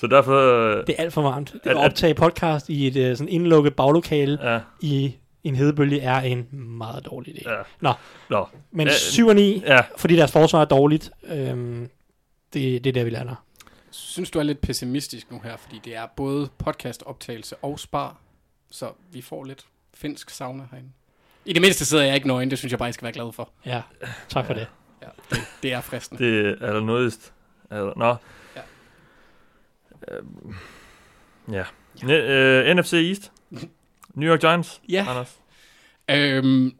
så 0.00 0.06
derfor... 0.06 0.34
Øh, 0.34 0.86
det 0.86 0.94
er 0.98 1.02
alt 1.02 1.12
for 1.12 1.22
varmt. 1.22 1.52
Det 1.52 1.60
at, 1.70 1.70
at 1.70 1.76
optage 1.76 2.14
podcast 2.14 2.68
i 2.68 2.86
et 2.86 3.10
uh, 3.10 3.16
sådan 3.16 3.28
indlukket 3.28 3.76
baglokale 3.76 4.52
ja. 4.52 4.60
i 4.80 5.16
en 5.44 5.56
hedebølge 5.56 6.00
er 6.00 6.20
en 6.20 6.48
meget 6.52 7.06
dårlig 7.06 7.34
idé. 7.34 7.50
Ja. 7.52 7.62
Nå. 7.80 7.92
Nå. 8.30 8.46
Men 8.70 8.86
ja, 8.86 8.92
7 8.92 9.26
og 9.26 9.34
9, 9.34 9.62
ja. 9.66 9.80
fordi 9.96 10.16
deres 10.16 10.32
forsvar 10.32 10.60
er 10.60 10.64
dårligt, 10.64 11.10
øhm, 11.24 11.90
det, 12.52 12.84
det 12.84 12.90
er 12.90 12.92
der, 12.92 13.04
vi 13.04 13.10
lander. 13.10 13.34
Synes 13.90 14.30
du 14.30 14.38
er 14.38 14.42
lidt 14.42 14.60
pessimistisk 14.60 15.30
nu 15.30 15.40
her, 15.44 15.56
fordi 15.56 15.80
det 15.84 15.96
er 15.96 16.06
både 16.16 16.48
podcast-optagelse 16.58 17.56
og 17.56 17.78
spar, 17.78 18.16
så 18.70 18.90
vi 19.12 19.22
får 19.22 19.44
lidt 19.44 19.66
finsk 19.98 20.30
sauna 20.30 20.64
herinde. 20.70 20.90
I 21.44 21.52
det 21.52 21.62
mindste 21.62 21.84
sidder 21.84 22.04
jeg 22.04 22.14
ikke 22.14 22.26
nøgen, 22.26 22.50
det 22.50 22.58
synes 22.58 22.72
jeg 22.72 22.78
bare, 22.78 22.86
jeg 22.86 22.94
skal 22.94 23.04
være 23.04 23.12
glad 23.12 23.32
for. 23.32 23.50
Ja, 23.66 23.82
tak 24.28 24.46
for 24.46 24.54
ja. 24.54 24.60
det. 24.60 24.68
Ja, 25.02 25.08
det, 25.30 25.38
det 25.62 25.72
er 25.72 25.80
fristende. 25.80 26.24
Det 26.24 26.58
er 26.62 26.72
der 26.72 26.80
noget... 26.80 27.32
Nå, 27.70 28.16
Øh, 30.08 30.22
ja. 31.52 31.64
ja. 32.08 32.70
Uh, 32.70 32.76
NFC 32.76 32.92
East. 32.92 33.32
New 34.14 34.30
York 34.30 34.40
Giants, 34.40 34.80
ja. 34.88 35.06
Anders. 35.08 35.38
Øhm, 36.10 36.77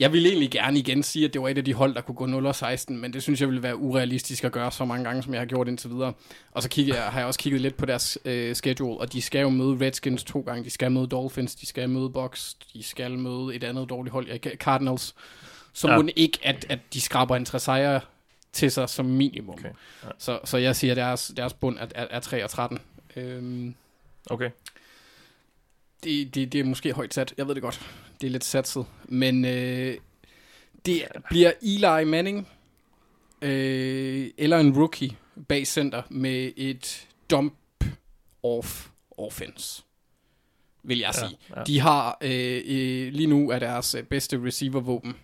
jeg 0.00 0.12
vil 0.12 0.26
egentlig 0.26 0.50
gerne 0.50 0.78
igen 0.78 1.02
sige, 1.02 1.24
at 1.24 1.34
det 1.34 1.42
var 1.42 1.48
et 1.48 1.58
af 1.58 1.64
de 1.64 1.74
hold, 1.74 1.94
der 1.94 2.00
kunne 2.00 2.14
gå 2.14 2.26
0 2.26 2.54
16, 2.54 2.98
men 2.98 3.12
det 3.12 3.22
synes 3.22 3.40
jeg 3.40 3.48
ville 3.48 3.62
være 3.62 3.76
urealistisk 3.76 4.44
at 4.44 4.52
gøre 4.52 4.72
så 4.72 4.84
mange 4.84 5.04
gange, 5.04 5.22
som 5.22 5.32
jeg 5.32 5.40
har 5.40 5.46
gjort 5.46 5.68
indtil 5.68 5.90
videre. 5.90 6.12
Og 6.50 6.62
så 6.62 6.68
kigger 6.68 6.94
jeg, 6.94 7.04
har 7.04 7.18
jeg 7.18 7.26
også 7.26 7.40
kigget 7.40 7.60
lidt 7.60 7.76
på 7.76 7.86
deres 7.86 8.18
øh, 8.24 8.54
schedule, 8.54 9.00
og 9.00 9.12
de 9.12 9.22
skal 9.22 9.40
jo 9.40 9.48
møde 9.48 9.86
Redskins 9.86 10.24
to 10.24 10.40
gange. 10.40 10.64
De 10.64 10.70
skal 10.70 10.92
møde 10.92 11.06
Dolphins, 11.06 11.54
de 11.54 11.66
skal 11.66 11.90
møde 11.90 12.10
Bucks, 12.10 12.54
de 12.54 12.82
skal 12.82 13.18
møde 13.18 13.54
et 13.54 13.64
andet 13.64 13.90
dårligt 13.90 14.12
hold, 14.12 14.26
ja, 14.28 14.36
Cardinals. 14.56 15.14
Så 15.72 15.88
ja. 15.88 15.98
må 15.98 16.08
ikke, 16.16 16.38
at, 16.42 16.66
at 16.68 16.78
de 16.94 17.00
skraber 17.00 17.36
en 17.36 17.44
tre 17.44 17.58
sejre 17.58 18.00
til 18.52 18.70
sig 18.70 18.88
som 18.88 19.06
minimum. 19.06 19.54
Okay. 19.58 19.68
Ja. 20.04 20.08
Så, 20.18 20.38
så 20.44 20.56
jeg 20.56 20.76
siger, 20.76 20.92
at 20.92 20.96
deres, 20.96 21.32
deres 21.36 21.52
bund 21.52 21.78
er, 21.78 21.86
er, 21.94 22.06
er 22.10 22.20
3 22.20 22.44
og 22.44 22.50
13. 22.50 22.78
Øhm, 23.16 23.74
okay. 24.30 24.50
Det, 26.04 26.34
det, 26.34 26.52
det 26.52 26.60
er 26.60 26.64
måske 26.64 26.92
højt 26.92 27.14
sat, 27.14 27.34
jeg 27.38 27.48
ved 27.48 27.54
det 27.54 27.62
godt. 27.62 27.80
Det 28.20 28.26
er 28.26 28.30
lidt 28.30 28.44
satset. 28.44 28.86
Men 29.04 29.44
øh, 29.44 29.96
det 30.86 31.02
bliver 31.30 31.52
Eli 31.62 32.04
Manning 32.04 32.48
øh, 33.42 34.30
eller 34.38 34.58
en 34.58 34.76
rookie 34.76 35.10
bag 35.48 35.66
center 35.66 36.02
med 36.10 36.52
et 36.56 37.08
dump-off 37.32 38.88
offense 39.18 39.82
vil 40.86 40.98
jeg 40.98 41.14
sige. 41.14 41.38
Ja, 41.50 41.58
ja. 41.58 41.64
De 41.64 41.80
har 41.80 42.18
øh, 42.20 42.62
øh, 42.66 43.12
lige 43.12 43.26
nu 43.26 43.50
er 43.50 43.58
deres 43.58 43.96
bedste 44.10 44.40
receiver-våben 44.44 45.16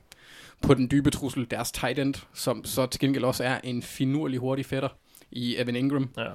på 0.63 0.75
den 0.75 0.91
dybe 0.91 1.11
trussel 1.11 1.47
deres 1.51 1.73
tight 1.73 1.99
end, 1.99 2.15
som 2.35 2.65
så 2.65 2.87
til 2.87 3.01
gengæld 3.01 3.25
også 3.25 3.45
er 3.45 3.61
en 3.65 3.83
finurlig 3.83 4.39
hurtig 4.39 4.67
fætter 4.67 4.89
i 5.31 5.57
Evan 5.57 5.77
Ingram. 5.77 6.09
Ja. 6.17 6.31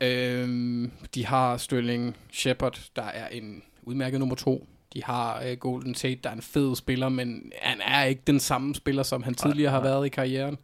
Øhm, 0.00 0.90
de 1.14 1.26
har 1.26 1.56
Sterling 1.56 2.16
Shepard, 2.32 2.80
der 2.96 3.02
er 3.02 3.28
en 3.28 3.62
udmærket 3.82 4.18
nummer 4.18 4.34
to. 4.36 4.66
De 4.94 5.04
har 5.04 5.42
uh, 5.50 5.58
Golden 5.58 5.94
Tate, 5.94 6.20
der 6.24 6.30
er 6.30 6.34
en 6.34 6.42
fed 6.42 6.76
spiller, 6.76 7.08
men 7.08 7.52
han 7.62 7.80
er 7.80 8.04
ikke 8.04 8.22
den 8.26 8.40
samme 8.40 8.74
spiller, 8.74 9.02
som 9.02 9.22
han 9.22 9.34
tidligere 9.34 9.72
nej, 9.72 9.80
nej. 9.80 9.88
har 9.88 9.94
været 9.94 10.06
i 10.06 10.08
karrieren. 10.08 10.58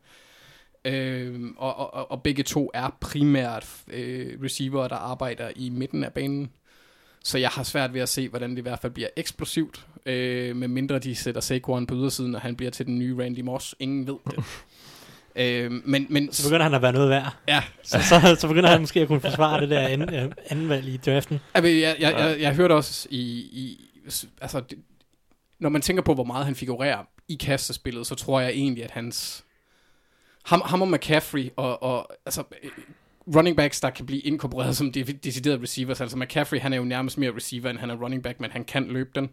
Øhm, 0.84 1.54
og, 1.56 1.94
og, 1.94 2.10
og 2.10 2.22
begge 2.22 2.42
to 2.42 2.70
er 2.74 2.96
primært 3.00 3.66
øh, 3.88 4.38
receiver, 4.42 4.88
der 4.88 4.96
arbejder 4.96 5.50
i 5.56 5.68
midten 5.68 6.04
af 6.04 6.12
banen. 6.12 6.50
Så 7.24 7.38
jeg 7.38 7.48
har 7.48 7.62
svært 7.62 7.94
ved 7.94 8.00
at 8.00 8.08
se, 8.08 8.28
hvordan 8.28 8.50
det 8.50 8.58
i 8.58 8.60
hvert 8.60 8.78
fald 8.78 8.92
bliver 8.92 9.08
eksplosivt, 9.16 9.86
øh, 10.06 10.56
med 10.56 10.68
mindre 10.68 10.98
de 10.98 11.14
sætter 11.14 11.40
Saquon 11.40 11.86
på 11.86 11.94
ydersiden, 11.94 12.34
og 12.34 12.40
han 12.40 12.56
bliver 12.56 12.70
til 12.70 12.86
den 12.86 12.98
nye 12.98 13.22
Randy 13.22 13.40
Moss. 13.40 13.74
Ingen 13.78 14.06
ved 14.06 14.16
det. 14.30 14.44
øh, 15.42 15.72
men, 15.84 16.06
men, 16.10 16.32
så 16.32 16.48
begynder 16.48 16.64
han 16.64 16.74
at 16.74 16.82
være 16.82 16.92
noget 16.92 17.10
værd. 17.10 17.36
Ja. 17.48 17.62
Så, 17.82 18.02
så, 18.02 18.36
så 18.38 18.48
begynder 18.48 18.68
han 18.70 18.80
måske 18.80 19.00
at 19.00 19.08
kunne 19.08 19.20
forsvare 19.20 19.60
det 19.60 19.70
der 19.70 19.80
anden, 19.80 20.14
øh, 20.14 20.32
anden 20.48 20.68
valg 20.68 20.88
i 20.88 20.96
draften. 20.96 21.40
Jeg, 21.54 21.64
jeg, 21.64 21.72
jeg, 21.72 21.96
jeg, 22.00 22.14
jeg, 22.18 22.40
jeg 22.40 22.54
hørte 22.54 22.72
også 22.72 23.08
i... 23.10 23.20
i 23.52 23.90
altså, 24.40 24.60
det, 24.60 24.78
når 25.58 25.68
man 25.68 25.82
tænker 25.82 26.02
på, 26.02 26.14
hvor 26.14 26.24
meget 26.24 26.44
han 26.44 26.54
figurerer 26.54 27.04
i 27.28 27.34
kastespillet, 27.34 28.06
så 28.06 28.14
tror 28.14 28.40
jeg 28.40 28.50
egentlig, 28.50 28.84
at 28.84 28.90
hans... 28.90 29.44
Ham, 30.44 30.62
ham 30.64 30.82
og 30.82 30.88
McCaffrey 30.88 31.50
og, 31.56 31.82
og 31.82 32.08
altså, 32.26 32.42
øh, 32.62 32.70
running 33.36 33.56
backs, 33.56 33.80
der 33.80 33.90
kan 33.90 34.06
blive 34.06 34.20
inkorporeret 34.20 34.76
som 34.76 34.92
de, 34.92 35.04
deciderede 35.04 35.62
receivers. 35.62 36.00
Altså 36.00 36.16
McCaffrey, 36.18 36.60
han 36.60 36.72
er 36.72 36.76
jo 36.76 36.84
nærmest 36.84 37.18
mere 37.18 37.34
receiver, 37.36 37.70
end 37.70 37.78
han 37.78 37.90
er 37.90 37.96
running 37.96 38.22
back, 38.22 38.40
men 38.40 38.50
han 38.50 38.64
kan 38.64 38.86
løbe 38.86 39.10
den 39.14 39.30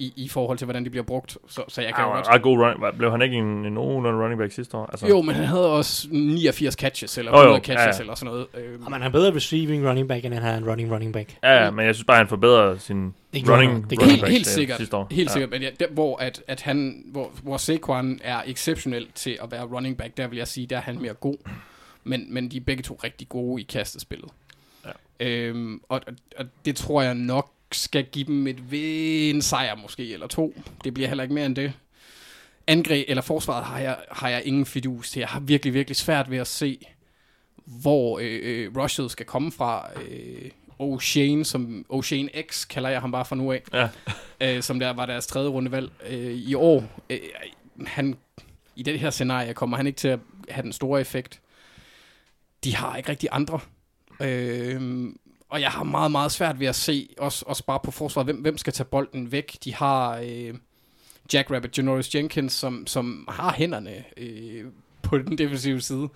i, 0.00 0.12
i 0.16 0.28
forhold 0.28 0.58
til, 0.58 0.64
hvordan 0.64 0.84
de 0.84 0.90
bliver 0.90 1.04
brugt. 1.04 1.38
Så, 1.48 1.62
så 1.68 1.82
jeg 1.82 1.94
kan 1.94 2.04
ah, 2.04 2.10
jo 2.10 2.32
godt... 2.32 2.42
god 2.42 2.58
run, 2.58 2.96
blev 2.98 3.10
han 3.10 3.22
ikke 3.22 3.36
en, 3.36 3.66
en 3.66 3.72
nogenlunde 3.72 4.22
running 4.22 4.38
back 4.38 4.52
sidste 4.52 4.76
år? 4.76 4.86
Altså... 4.86 5.06
Jo, 5.06 5.22
men 5.22 5.34
han 5.34 5.44
havde 5.44 5.72
også 5.72 6.08
89 6.10 6.74
catches, 6.74 7.18
eller 7.18 7.32
100 7.32 7.52
oh, 7.52 7.56
jo, 7.56 7.64
catches, 7.64 7.86
ja, 7.86 7.90
ja. 7.94 8.00
eller 8.00 8.14
sådan 8.14 8.32
noget. 8.32 8.46
Øhm. 8.54 8.84
Og 8.84 8.90
man 8.90 9.02
har 9.02 9.08
bedre 9.08 9.34
receiving 9.34 9.88
running 9.88 10.08
back, 10.08 10.24
end 10.24 10.34
han 10.34 10.42
har 10.42 10.56
en 10.56 10.68
running 10.68 10.92
running 10.92 11.12
back. 11.12 11.36
Ja, 11.42 11.64
ja, 11.64 11.70
men 11.70 11.86
jeg 11.86 11.94
synes 11.94 12.06
bare, 12.06 12.16
han 12.16 12.28
forbedrer 12.28 12.78
sin 12.78 13.14
det 13.34 13.48
running, 13.48 13.90
det 13.90 13.98
running 13.98 14.10
helt, 14.10 14.20
back 14.20 14.32
helt 14.32 14.46
sikkert, 14.46 14.76
sidste 14.76 14.96
år. 14.96 15.06
Helt 15.10 15.28
ja. 15.28 15.32
sikkert, 15.32 15.50
men 15.50 15.62
ja, 15.62 15.70
der, 15.80 15.86
hvor, 15.90 16.16
at, 16.16 16.42
at 16.48 16.62
han, 16.62 17.04
hvor, 17.06 17.30
hvor 17.42 17.56
Saquon 17.56 18.18
er 18.24 18.42
exceptionel 18.46 19.06
til 19.14 19.38
at 19.42 19.50
være 19.50 19.62
running 19.62 19.96
back, 19.96 20.16
der 20.16 20.28
vil 20.28 20.38
jeg 20.38 20.48
sige, 20.48 20.66
der 20.66 20.76
er 20.76 20.80
han 20.80 20.98
mere 21.00 21.14
god 21.14 21.36
men, 22.04 22.34
men 22.34 22.48
de 22.48 22.56
er 22.56 22.60
begge 22.60 22.82
to 22.82 23.00
rigtig 23.04 23.28
gode 23.28 23.62
i 23.62 23.64
kastespillet. 23.64 24.30
Ja. 24.84 24.90
Øhm, 25.26 25.80
og, 25.88 26.00
og 26.38 26.44
det 26.64 26.76
tror 26.76 27.02
jeg 27.02 27.14
nok 27.14 27.50
skal 27.72 28.04
give 28.04 28.24
dem 28.24 28.46
et 28.46 28.58
en 29.30 29.42
sejr 29.42 29.74
måske, 29.74 30.12
eller 30.12 30.26
to. 30.26 30.54
Det 30.84 30.94
bliver 30.94 31.08
heller 31.08 31.22
ikke 31.22 31.34
mere 31.34 31.46
end 31.46 31.56
det. 31.56 31.72
Angreb 32.66 33.04
eller 33.08 33.22
forsvaret 33.22 33.64
har 33.64 33.78
jeg, 33.78 33.96
har 34.10 34.28
jeg 34.28 34.42
ingen 34.44 34.66
fidus 34.66 35.10
til. 35.10 35.20
Jeg 35.20 35.28
har 35.28 35.40
virkelig, 35.40 35.74
virkelig 35.74 35.96
svært 35.96 36.30
ved 36.30 36.38
at 36.38 36.46
se, 36.46 36.86
hvor 37.64 38.18
øh, 38.18 38.40
øh, 38.42 38.76
rushet 38.76 39.10
skal 39.10 39.26
komme 39.26 39.52
fra. 39.52 39.88
Øh, 40.08 40.50
O'Shane, 40.82 41.44
som 41.44 41.86
O'Shane 41.92 42.42
X 42.50 42.68
kalder 42.68 42.88
jeg 42.88 43.00
ham 43.00 43.12
bare 43.12 43.24
for 43.24 43.36
nu 43.36 43.52
af, 43.52 43.62
ja. 43.72 43.88
øh, 44.56 44.62
som 44.62 44.80
der 44.80 44.90
var 44.90 45.06
deres 45.06 45.26
tredje 45.26 45.48
rundevalg 45.48 45.90
øh, 46.10 46.32
i 46.32 46.54
år. 46.54 47.02
Øh, 47.10 47.18
han, 47.86 48.16
I 48.76 48.82
det 48.82 49.00
her 49.00 49.10
scenarie 49.10 49.54
kommer 49.54 49.76
han 49.76 49.86
ikke 49.86 49.96
til 49.96 50.08
at 50.08 50.18
have 50.48 50.62
den 50.62 50.72
store 50.72 51.00
effekt 51.00 51.40
de 52.64 52.76
har 52.76 52.96
ikke 52.96 53.08
rigtig 53.08 53.28
andre. 53.32 53.60
Øh, 54.20 55.08
og 55.50 55.60
jeg 55.60 55.70
har 55.70 55.84
meget, 55.84 56.10
meget 56.10 56.32
svært 56.32 56.60
ved 56.60 56.66
at 56.66 56.74
se, 56.74 57.08
også, 57.18 57.44
også 57.48 57.64
bare 57.64 57.80
på 57.84 57.90
forsvaret, 57.90 58.26
hvem, 58.26 58.36
hvem 58.36 58.58
skal 58.58 58.72
tage 58.72 58.84
bolden 58.84 59.32
væk. 59.32 59.56
De 59.64 59.74
har 59.74 60.16
øh, 60.16 60.54
Jack 61.32 61.50
Rabbit, 61.50 61.78
Janoris 61.78 62.14
Jenkins, 62.14 62.52
som, 62.52 62.86
som 62.86 63.28
har 63.28 63.52
hænderne 63.52 64.04
øh, 64.16 64.64
på 65.02 65.18
den 65.18 65.38
defensive 65.38 65.80
side. 65.80 66.08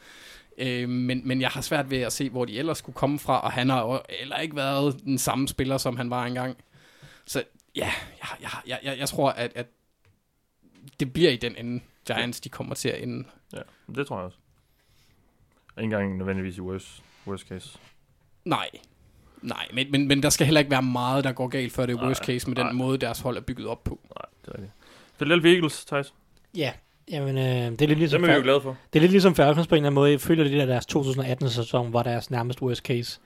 Øh, 0.59 0.89
men, 0.89 1.28
men 1.28 1.40
jeg 1.40 1.48
har 1.48 1.61
svært 1.61 1.90
ved 1.90 1.98
at 1.98 2.12
se, 2.12 2.31
hvor 2.31 2.44
de 2.44 2.59
ellers 2.59 2.78
skulle 2.78 2.97
komme 2.97 3.19
fra, 3.19 3.40
og 3.40 3.52
han 3.52 3.69
har 3.69 4.06
heller 4.20 4.36
ikke 4.36 4.56
været 4.56 5.05
den 5.05 5.19
samme 5.19 5.48
spiller, 5.48 5.78
som 5.78 5.97
han 5.97 6.11
var 6.11 6.27
engang. 6.27 6.56
Så 7.27 7.43
ja, 7.77 7.90
jeg, 8.20 8.28
jeg, 8.40 8.51
jeg, 8.66 8.78
jeg, 8.82 8.98
jeg 8.98 9.09
tror, 9.09 9.31
at, 9.31 9.52
at 9.55 9.66
det 11.01 11.12
bliver 11.12 11.31
i 11.31 11.36
den 11.36 11.56
ende, 11.56 11.82
Giants 12.06 12.40
de 12.40 12.48
kommer 12.48 12.74
til 12.74 12.89
at 12.89 13.02
ende. 13.02 13.28
Ja, 13.52 13.61
det 13.94 14.06
tror 14.06 14.16
jeg 14.16 14.24
også. 14.24 14.39
Ikke 15.78 15.85
engang 15.85 16.16
nødvendigvis 16.16 16.56
i 16.56 16.61
worst, 16.61 17.02
worst 17.27 17.48
case. 17.48 17.78
Nej. 18.44 18.69
Nej, 19.44 19.66
men, 19.74 19.86
men, 19.90 20.08
men 20.08 20.22
der 20.22 20.30
skal 20.30 20.46
heller 20.46 20.58
ikke 20.58 20.70
være 20.70 20.82
meget, 20.82 21.24
der 21.24 21.32
går 21.32 21.48
galt, 21.48 21.72
før 21.72 21.86
det 21.86 21.98
er 21.98 22.02
worst 22.06 22.24
case 22.24 22.48
med 22.48 22.56
nej. 22.56 22.68
den 22.68 22.78
måde, 22.78 22.98
deres 22.98 23.20
hold 23.20 23.36
er 23.36 23.40
bygget 23.40 23.66
op 23.66 23.84
på. 23.84 24.00
Nej, 24.16 24.26
det 24.44 24.48
er 24.48 24.52
rigtigt. 24.52 24.72
Philadelphia 25.18 25.52
Eagles, 25.52 25.84
Thijs. 25.84 26.14
Ja, 26.56 26.72
jamen, 27.10 27.38
øh, 27.38 27.44
det 27.44 27.82
er 27.82 27.86
lidt 27.86 27.98
ligesom... 27.98 28.22
Det 28.22 28.30
er 28.30 28.32
vi 28.32 28.38
jo 28.38 28.42
glade 28.42 28.60
for. 28.60 28.76
Det 28.92 28.98
er 28.98 29.00
lidt 29.00 29.12
ligesom 29.12 29.34
Falcons 29.34 29.66
på 29.66 29.74
en 29.74 29.76
eller 29.76 29.86
anden 29.86 29.94
måde. 29.94 30.10
Jeg 30.10 30.20
føler, 30.20 30.44
at 30.44 30.50
det 30.50 30.60
der 30.60 30.66
deres 30.66 30.86
2018-sæson 30.96 31.92
var 31.92 32.02
deres 32.02 32.30
nærmest 32.30 32.62
worst 32.62 32.82
case. 32.82 33.20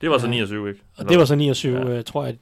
Det 0.00 0.10
var 0.10 0.18
så 0.18 0.26
9 0.26 0.40
og 0.40 0.48
7, 0.48 0.68
ikke? 0.68 0.80
Og 0.96 1.08
det 1.08 1.18
var 1.18 1.24
så 1.24 1.34
9 1.34 1.48
og 1.48 1.56
7, 1.56 1.68
ja. 1.68 1.84
øh, 1.84 2.04
tror 2.04 2.24
jeg. 2.24 2.36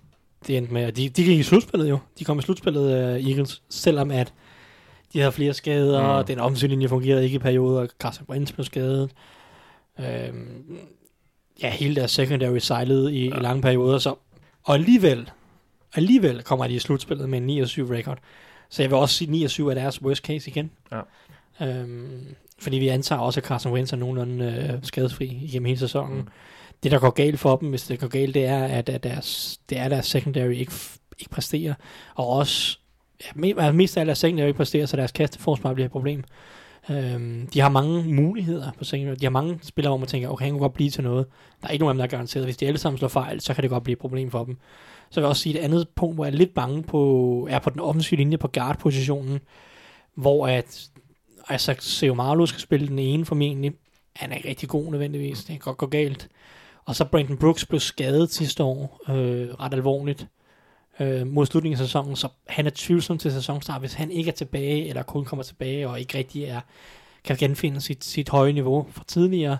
det 0.46 0.56
endte 0.56 0.72
med, 0.72 0.92
de, 0.92 1.08
de 1.08 1.24
gik 1.24 1.38
i 1.38 1.42
slutspillet 1.42 1.90
jo. 1.90 1.98
De 2.18 2.24
kom 2.24 2.38
i 2.38 2.42
slutspillet, 2.42 2.82
uh, 2.82 3.30
Eagles, 3.30 3.62
selvom 3.68 4.10
at 4.10 4.32
de 5.12 5.18
havde 5.18 5.32
flere 5.32 5.54
skader, 5.54 6.02
mm. 6.02 6.08
og 6.08 6.28
den 6.28 6.38
offensivlinje 6.38 6.88
fungerede 6.88 7.24
ikke 7.24 7.34
i 7.34 7.38
perioder, 7.38 7.80
og 7.80 7.88
Carson 7.98 8.26
Wentz 8.28 8.52
blev 8.52 8.64
skadet. 8.64 9.10
Øhm, 9.98 10.78
ja, 11.62 11.70
hele 11.70 11.94
deres 11.96 12.10
secondary 12.10 12.58
sejlede 12.58 13.14
i, 13.14 13.28
ja. 13.28 13.36
i 13.36 13.40
lange 13.40 13.62
perioder, 13.62 13.98
så, 13.98 14.14
og 14.64 14.74
alligevel, 14.74 15.30
alligevel 15.94 16.42
kommer 16.42 16.66
de 16.66 16.74
i 16.74 16.78
slutspillet 16.78 17.28
med 17.28 17.38
en 17.38 17.64
9-7 17.64 17.92
record. 17.92 18.18
Så 18.68 18.82
jeg 18.82 18.90
vil 18.90 18.98
også 18.98 19.14
sige, 19.14 19.44
at 19.44 19.50
9-7 19.50 19.62
er 19.62 19.74
deres 19.74 20.02
worst 20.02 20.24
case 20.24 20.50
igen. 20.50 20.70
Ja. 20.92 21.00
Øhm, 21.66 22.34
fordi 22.58 22.78
vi 22.78 22.88
antager 22.88 23.20
også, 23.20 23.40
at 23.40 23.46
Carson 23.46 23.72
Wentz 23.72 23.92
er 23.92 23.96
nogenlunde 23.96 24.70
øh, 24.72 24.78
skadesfri 24.82 25.24
igennem 25.24 25.66
hele 25.66 25.78
sæsonen. 25.78 26.16
Mm. 26.16 26.28
Det, 26.82 26.90
der 26.90 26.98
går 26.98 27.10
galt 27.10 27.40
for 27.40 27.56
dem, 27.56 27.70
hvis 27.70 27.82
det 27.82 28.00
går 28.00 28.08
galt, 28.08 28.34
det 28.34 28.44
er, 28.44 28.64
at, 28.64 28.88
at 28.88 29.02
deres, 29.02 29.60
det 29.68 29.78
er 29.78 29.88
deres 29.88 30.06
secondary 30.06 30.52
ikke, 30.52 30.72
ikke 31.18 31.30
præsterer. 31.30 31.74
Og 32.14 32.28
også, 32.28 32.78
ja, 33.36 33.72
mest 33.72 33.96
af 33.96 34.00
alt 34.00 34.06
deres 34.06 34.18
secondary 34.18 34.46
ikke 34.46 34.56
præsterer, 34.56 34.86
så 34.86 34.96
deres 34.96 35.12
kasteforsvar 35.12 35.74
bliver 35.74 35.86
et 35.86 35.92
problem. 35.92 36.24
Øhm, 36.90 37.46
de 37.46 37.60
har 37.60 37.68
mange 37.68 38.14
muligheder 38.14 38.70
på 38.78 38.84
senior. 38.84 39.14
De 39.14 39.24
har 39.24 39.30
mange 39.30 39.58
spillere, 39.62 39.90
hvor 39.90 39.98
man 39.98 40.08
tænker, 40.08 40.28
okay, 40.28 40.44
han 40.44 40.52
kunne 40.52 40.60
godt 40.60 40.74
blive 40.74 40.90
til 40.90 41.04
noget. 41.04 41.26
Der 41.62 41.68
er 41.68 41.72
ikke 41.72 41.82
nogen 41.82 41.90
af 41.90 41.94
dem, 41.94 41.98
der 41.98 42.04
er 42.04 42.18
garanteret. 42.18 42.46
Hvis 42.46 42.56
de 42.56 42.66
alle 42.66 42.78
sammen 42.78 42.98
slår 42.98 43.08
fejl, 43.08 43.40
så 43.40 43.54
kan 43.54 43.62
det 43.62 43.70
godt 43.70 43.84
blive 43.84 43.92
et 43.92 43.98
problem 43.98 44.30
for 44.30 44.44
dem. 44.44 44.56
Så 45.10 45.20
vil 45.20 45.22
jeg 45.22 45.28
også 45.28 45.42
sige, 45.42 45.58
et 45.58 45.64
andet 45.64 45.88
punkt, 45.96 46.14
hvor 46.14 46.24
jeg 46.24 46.32
er 46.32 46.36
lidt 46.36 46.54
bange 46.54 46.82
på, 46.82 47.48
er 47.50 47.58
på 47.58 47.70
den 47.70 47.80
offensive 47.80 48.18
linje 48.18 48.38
på 48.38 48.48
guard-positionen, 48.48 49.40
hvor 50.14 50.46
at 50.46 50.88
Isaac 51.54 51.76
Seomalu 51.80 52.46
skal 52.46 52.60
spille 52.60 52.88
den 52.88 52.98
ene 52.98 53.24
formentlig. 53.24 53.72
Han 54.16 54.32
er 54.32 54.36
ikke 54.36 54.48
rigtig 54.48 54.68
god 54.68 54.90
nødvendigvis. 54.90 55.38
Det 55.38 55.46
kan 55.46 55.58
godt 55.58 55.78
gå 55.78 55.86
galt. 55.86 56.28
Og 56.84 56.96
så 56.96 57.04
Brandon 57.04 57.36
Brooks 57.36 57.66
blev 57.66 57.80
skadet 57.80 58.32
sidste 58.32 58.62
år 58.62 59.00
øh, 59.10 59.48
ret 59.48 59.74
alvorligt 59.74 60.26
øh, 61.00 61.26
mod 61.26 61.46
slutningen 61.46 61.80
af 61.80 61.86
sæsonen, 61.86 62.16
så 62.16 62.28
han 62.46 62.66
er 62.66 62.70
tvivlsom 62.74 63.18
til 63.18 63.32
sæsonstart, 63.32 63.80
hvis 63.80 63.94
han 63.94 64.10
ikke 64.10 64.28
er 64.28 64.34
tilbage, 64.34 64.88
eller 64.88 65.02
kun 65.02 65.24
kommer 65.24 65.42
tilbage, 65.42 65.88
og 65.88 66.00
ikke 66.00 66.18
rigtig 66.18 66.44
er, 66.44 66.60
kan 67.24 67.36
genfinde 67.36 67.80
sit, 67.80 68.04
sit 68.04 68.28
høje 68.28 68.52
niveau 68.52 68.86
fra 68.90 69.04
tidligere, 69.06 69.58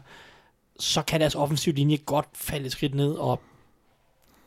så 0.79 1.03
kan 1.03 1.21
deres 1.21 1.35
offensiv 1.35 1.73
linje 1.75 1.97
godt 1.97 2.27
falde 2.35 2.67
et 2.67 2.73
skridt 2.73 2.95
ned, 2.95 3.13
og 3.13 3.41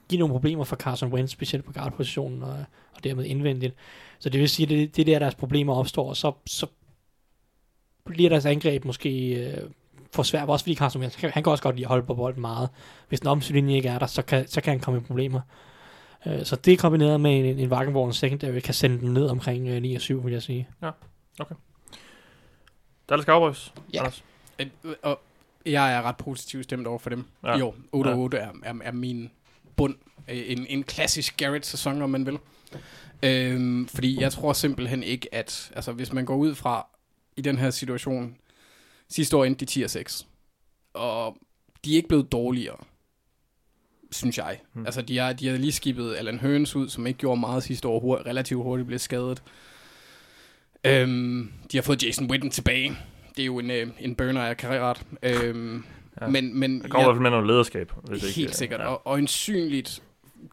give 0.10 0.20
nogle 0.20 0.34
problemer 0.34 0.64
for 0.64 0.76
Carson 0.76 1.14
Wentz, 1.14 1.32
specielt 1.32 1.66
på 1.66 1.74
guardpositionen, 1.74 2.44
og, 2.44 2.64
og 2.96 3.04
dermed 3.04 3.26
indvendigt. 3.26 3.76
Så 4.20 4.30
det 4.30 4.42
vil 4.42 4.50
sige, 4.50 4.64
at 4.66 4.70
det, 4.70 4.96
det 4.96 5.08
der 5.08 5.20
deres 5.20 5.36
problemer 5.36 5.76
opstår, 5.76 6.10
og 6.10 6.18
så, 6.18 6.32
så 6.46 6.68
bliver 8.06 8.30
deres 8.30 8.46
angreb 8.46 8.86
måske 8.86 9.34
øh, 9.34 9.70
for 10.12 10.24
svært, 10.24 10.50
også 10.50 10.66
fordi 10.66 10.76
Carson 10.76 11.02
Wentz, 11.02 11.22
han 11.22 11.44
kan 11.44 11.52
også 11.52 11.64
godt 11.64 11.76
lide 11.76 11.86
at 11.86 11.90
holde 11.90 12.06
på 12.06 12.16
bolden 12.16 12.42
meget. 12.42 12.70
Hvis 13.10 13.20
den 13.20 13.30
omsynlinje 13.30 13.76
ikke 13.76 13.90
er 13.90 14.00
der, 14.00 14.06
så 14.06 14.22
kan, 14.22 14.48
så 14.48 14.62
kan 14.62 14.72
han 14.72 14.80
komme 14.80 15.00
i 15.00 15.04
problemer. 15.04 15.42
Øh, 16.26 16.46
så 16.46 16.56
det 16.56 16.80
kombineret 16.80 17.22
med 17.22 17.40
en, 17.40 17.60
en 17.60 17.72
Wagenborn 17.72 18.14
secondary 18.14 18.60
kan 18.60 18.74
sende 18.74 19.00
den 19.00 19.14
ned 19.14 19.28
omkring 19.28 19.68
øh, 19.68 19.82
9 19.82 19.96
og 19.96 20.02
7, 20.02 20.24
vil 20.24 20.34
jeg 20.34 20.42
sige. 20.42 20.70
Ja, 20.82 20.92
okay. 21.40 21.56
Dallas 23.10 23.26
Cowboys, 23.26 23.74
ja. 23.94 24.00
Anders. 24.00 24.24
Et, 24.60 24.72
og 25.02 25.20
jeg 25.66 25.94
er 25.94 26.02
ret 26.02 26.18
positivt 26.18 26.64
stemt 26.64 26.88
over 26.88 27.00
for 27.00 27.10
dem. 27.10 27.26
Ja. 27.44 27.58
Jo, 27.58 27.74
8 27.92 28.10
ja. 28.10 28.18
8 28.18 28.38
er, 28.38 28.52
er, 28.64 28.74
er 28.84 28.92
min 28.92 29.32
bund. 29.76 29.96
En, 30.28 30.66
en 30.70 30.84
klassisk 30.84 31.38
Garrett-sæson, 31.38 32.02
om 32.02 32.10
man 32.10 32.26
vil. 32.26 32.40
Øhm, 33.24 33.88
fordi 33.88 34.22
jeg 34.22 34.32
tror 34.32 34.54
simpelthen 34.54 35.04
ikke, 35.04 35.36
at 35.36 35.72
altså, 35.76 35.92
hvis 35.92 36.14
man 36.14 36.26
går 36.26 36.36
ud 36.36 36.56
fra 36.56 36.88
i 37.38 37.42
den 37.42 37.58
her 37.58 37.70
situation, 37.70 38.36
sidste 39.10 39.38
år 39.38 39.46
endte 39.46 39.66
de 39.66 39.72
10 39.72 39.82
og 39.82 39.90
6. 39.90 40.28
Og 40.94 41.38
de 41.86 41.92
er 41.92 41.96
ikke 41.96 42.08
blevet 42.08 42.32
dårligere, 42.32 42.78
synes 44.14 44.38
jeg. 44.38 44.60
Hmm. 44.74 44.86
Altså, 44.86 45.02
de 45.02 45.18
har, 45.18 45.34
de 45.34 45.48
har 45.48 45.58
lige 45.58 45.72
skibet 45.72 46.16
Alan 46.16 46.40
Hearns 46.40 46.76
ud, 46.76 46.90
som 46.90 47.08
ikke 47.08 47.20
gjorde 47.20 47.40
meget 47.40 47.64
sidste 47.64 47.88
år, 47.88 48.00
hurtigt, 48.00 48.28
relativt 48.28 48.64
hurtigt 48.64 48.88
blev 48.88 49.00
skadet. 49.00 49.44
Øhm, 50.84 51.52
de 51.72 51.78
har 51.78 51.82
fået 51.82 52.04
Jason 52.04 52.32
Witten 52.32 52.50
tilbage. 52.50 52.98
Det 53.36 53.42
er 53.42 53.46
jo 53.46 53.60
en, 53.60 53.72
øh, 53.72 53.88
en 54.00 54.16
burner 54.16 54.42
af 54.42 54.58
karrieret. 54.58 55.02
Øhm, 55.24 55.84
ja. 56.22 56.28
men, 56.28 56.60
men, 56.60 56.82
det 56.82 56.92
kommer 56.92 57.04
i 57.04 57.08
hvert 57.08 57.16
fald 57.16 57.22
med 57.22 57.32
noget 57.32 57.48
lederskab. 57.48 57.92
Hvis 58.04 58.22
helt 58.22 58.38
ikke, 58.38 58.58
sikkert. 58.58 58.80
Ja. 58.80 58.86
Og, 58.86 59.08
og 59.08 59.20
en 59.20 59.28
synligt 59.28 60.02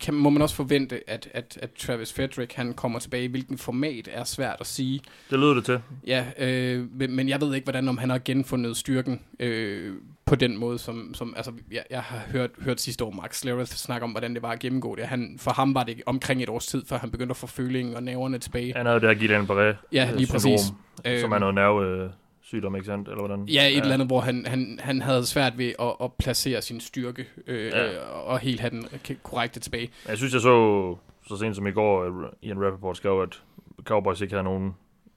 kan, 0.00 0.14
må 0.14 0.30
man 0.30 0.42
også 0.42 0.54
forvente, 0.54 1.10
at, 1.10 1.28
at, 1.32 1.58
at 1.62 1.70
Travis 1.72 2.12
Frederick 2.12 2.52
han 2.52 2.72
kommer 2.74 2.98
tilbage. 2.98 3.28
Hvilken 3.28 3.58
format 3.58 4.08
er 4.12 4.24
svært 4.24 4.56
at 4.60 4.66
sige. 4.66 5.00
Det 5.30 5.38
lyder 5.38 5.54
det 5.54 5.64
til. 5.64 5.80
Ja, 6.06 6.24
øh, 6.38 7.00
men 7.10 7.28
jeg 7.28 7.40
ved 7.40 7.54
ikke, 7.54 7.64
hvordan 7.64 7.88
om 7.88 7.98
han 7.98 8.10
har 8.10 8.20
genfundet 8.24 8.76
styrken 8.76 9.20
øh, 9.40 9.94
på 10.30 10.36
den 10.36 10.56
måde, 10.56 10.78
som, 10.78 11.14
som 11.14 11.34
altså, 11.36 11.52
jeg, 11.72 11.84
jeg 11.90 12.02
har 12.02 12.18
hørt, 12.32 12.50
hørt 12.60 12.80
sidste 12.80 13.04
år 13.04 13.10
Max 13.10 13.36
Slereth 13.40 13.70
snakke 13.70 14.04
om, 14.04 14.10
hvordan 14.10 14.34
det 14.34 14.42
var 14.42 14.50
at 14.50 14.58
gennemgå 14.58 14.94
det. 14.94 15.04
Han, 15.04 15.36
for 15.38 15.50
ham 15.50 15.74
var 15.74 15.82
det 15.82 16.02
omkring 16.06 16.42
et 16.42 16.48
års 16.48 16.66
tid, 16.66 16.84
før 16.86 16.98
han 16.98 17.10
begyndte 17.10 17.32
at 17.32 17.36
få 17.36 17.46
føling 17.46 17.96
og 17.96 18.02
nerverne 18.02 18.38
tilbage. 18.38 18.74
Han 18.76 18.86
havde 18.86 19.00
det 19.00 19.08
her 19.08 19.14
Guillain-Barré 19.14 19.88
Ja, 19.92 20.10
lige 20.16 20.32
præcis. 20.32 20.60
Som 21.20 21.32
er 21.32 21.38
noget 21.38 21.54
nerve 21.54 22.10
sygdom, 22.42 22.76
ikke 22.76 22.86
sandt? 22.86 23.08
Eller 23.08 23.26
hvordan? 23.26 23.48
Ja, 23.48 23.68
et 23.68 23.74
ja. 23.74 23.80
eller 23.80 23.94
andet, 23.94 24.08
hvor 24.08 24.20
han, 24.20 24.46
han, 24.46 24.78
han 24.82 25.02
havde 25.02 25.26
svært 25.26 25.58
ved 25.58 25.72
at, 25.78 25.92
at 26.02 26.12
placere 26.12 26.62
sin 26.62 26.80
styrke 26.80 27.26
øh, 27.46 27.66
ja. 27.66 27.92
øh, 27.92 28.28
og 28.28 28.38
helt 28.38 28.60
have 28.60 28.70
den 28.70 28.88
korrekte 29.22 29.60
tilbage. 29.60 29.90
Jeg 30.08 30.16
synes, 30.16 30.32
jeg 30.32 30.40
så 30.40 30.96
så 31.28 31.36
sent 31.36 31.56
som 31.56 31.66
i 31.66 31.70
går, 31.70 32.06
i 32.42 32.50
en 32.50 32.64
Rappaport 32.64 32.96
skrev, 32.96 33.22
at 33.22 33.42
Cowboys 33.84 34.20
ikke 34.20 34.34
havde 34.34 34.44
nogen 34.44 34.74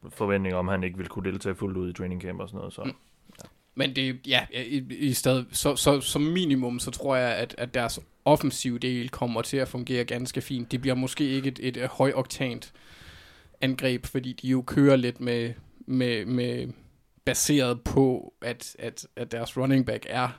forventninger 0.10 0.58
om, 0.58 0.68
han 0.68 0.84
ikke 0.84 0.98
ville 0.98 1.10
kunne 1.10 1.32
deltage 1.32 1.56
fuldt 1.56 1.78
ud 1.78 1.90
i 1.90 1.94
training 1.94 2.22
camp 2.22 2.40
og 2.40 2.50
sådan 2.50 2.58
noget. 2.58 2.74
Så. 2.74 2.84
Mm. 2.84 2.92
Men 3.76 3.96
det, 3.96 4.28
ja, 4.28 4.46
i, 4.54 4.84
i 4.90 5.14
stedet, 5.14 5.46
så, 5.52 5.76
så, 5.76 6.02
som 6.02 6.22
minimum, 6.22 6.80
så 6.80 6.92
tror 6.92 7.16
jeg, 7.16 7.36
at, 7.36 7.56
at 7.58 7.74
deres 7.74 8.00
offensive 8.26 8.80
del 8.80 9.10
kommer 9.10 9.42
til 9.42 9.58
at 9.58 9.68
fungere 9.68 10.06
ganske 10.06 10.42
fint. 10.42 10.72
Det 10.72 10.82
bliver 10.82 10.96
måske 10.96 11.30
ikke 11.30 11.48
et, 11.48 11.60
et, 11.62 11.78
et 11.78 11.90
højoktant 11.90 12.74
angreb, 13.62 14.06
fordi 14.06 14.34
de 14.34 14.48
jo 14.48 14.62
kører 14.62 14.96
lidt 14.96 15.20
med, 15.20 15.54
med, 15.86 16.26
med 16.26 16.68
baseret 17.26 17.82
på, 17.82 18.34
at, 18.42 18.76
at, 18.80 19.08
at 19.16 19.32
deres 19.32 19.58
running 19.58 19.86
back 19.86 20.06
er 20.10 20.30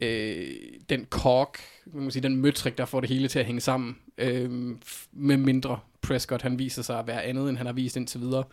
øh, 0.00 0.50
den 0.88 1.04
kork, 1.04 1.58
man 1.86 2.10
sige, 2.10 2.22
den 2.22 2.36
møtrik, 2.36 2.78
der 2.78 2.84
får 2.84 3.00
det 3.00 3.08
hele 3.08 3.28
til 3.28 3.38
at 3.38 3.44
hænge 3.46 3.60
sammen, 3.60 3.96
øh, 4.18 4.50
med 5.12 5.36
mindre 5.36 5.78
Prescott, 6.02 6.42
han 6.42 6.58
viser 6.58 6.82
sig 6.82 6.98
at 6.98 7.06
være 7.06 7.22
andet, 7.22 7.48
end 7.48 7.56
han 7.56 7.66
har 7.66 7.72
vist 7.72 7.96
indtil 7.96 8.20
videre. 8.20 8.44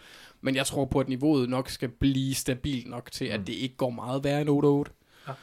Men 0.42 0.56
jeg 0.56 0.66
tror 0.66 0.86
på, 0.86 1.00
at 1.00 1.10
niveauet 1.10 1.50
nok 1.50 1.70
skal 1.70 1.90
blive 1.90 2.36
stabilt 2.36 2.88
nok 2.88 3.12
til, 3.12 3.26
at 3.26 3.40
mm. 3.40 3.46
det 3.46 3.54
ikke 3.54 3.76
går 3.76 3.90
meget 3.90 4.24
værre 4.24 4.42
end 4.42 4.88
8-8. 4.90 5.28
Ja. 5.28 5.34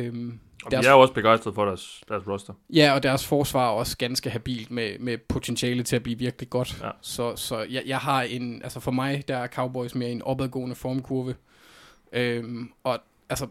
Øhm, 0.00 0.40
og 0.64 0.70
deres, 0.70 0.84
de 0.84 0.88
er 0.88 0.94
jo 0.94 1.00
også 1.00 1.14
begejstret 1.14 1.54
for 1.54 1.64
deres, 1.64 2.00
deres 2.08 2.26
roster. 2.28 2.54
Ja, 2.70 2.92
og 2.94 3.02
deres 3.02 3.26
forsvar 3.26 3.66
er 3.66 3.70
også 3.70 3.98
ganske 3.98 4.30
habilt 4.30 4.70
med, 4.70 4.98
med 4.98 5.18
potentiale 5.18 5.82
til 5.82 5.96
at 5.96 6.02
blive 6.02 6.18
virkelig 6.18 6.50
godt. 6.50 6.80
Ja. 6.82 6.90
Så, 7.00 7.36
så 7.36 7.66
jeg, 7.70 7.82
jeg 7.86 7.98
har 7.98 8.22
en, 8.22 8.62
altså 8.62 8.80
for 8.80 8.90
mig, 8.90 9.24
der 9.28 9.36
er 9.36 9.46
Cowboys 9.46 9.94
mere 9.94 10.10
en 10.10 10.22
opadgående 10.22 10.74
formkurve. 10.74 11.34
Øhm, 12.12 12.72
og 12.84 12.98
altså, 13.28 13.46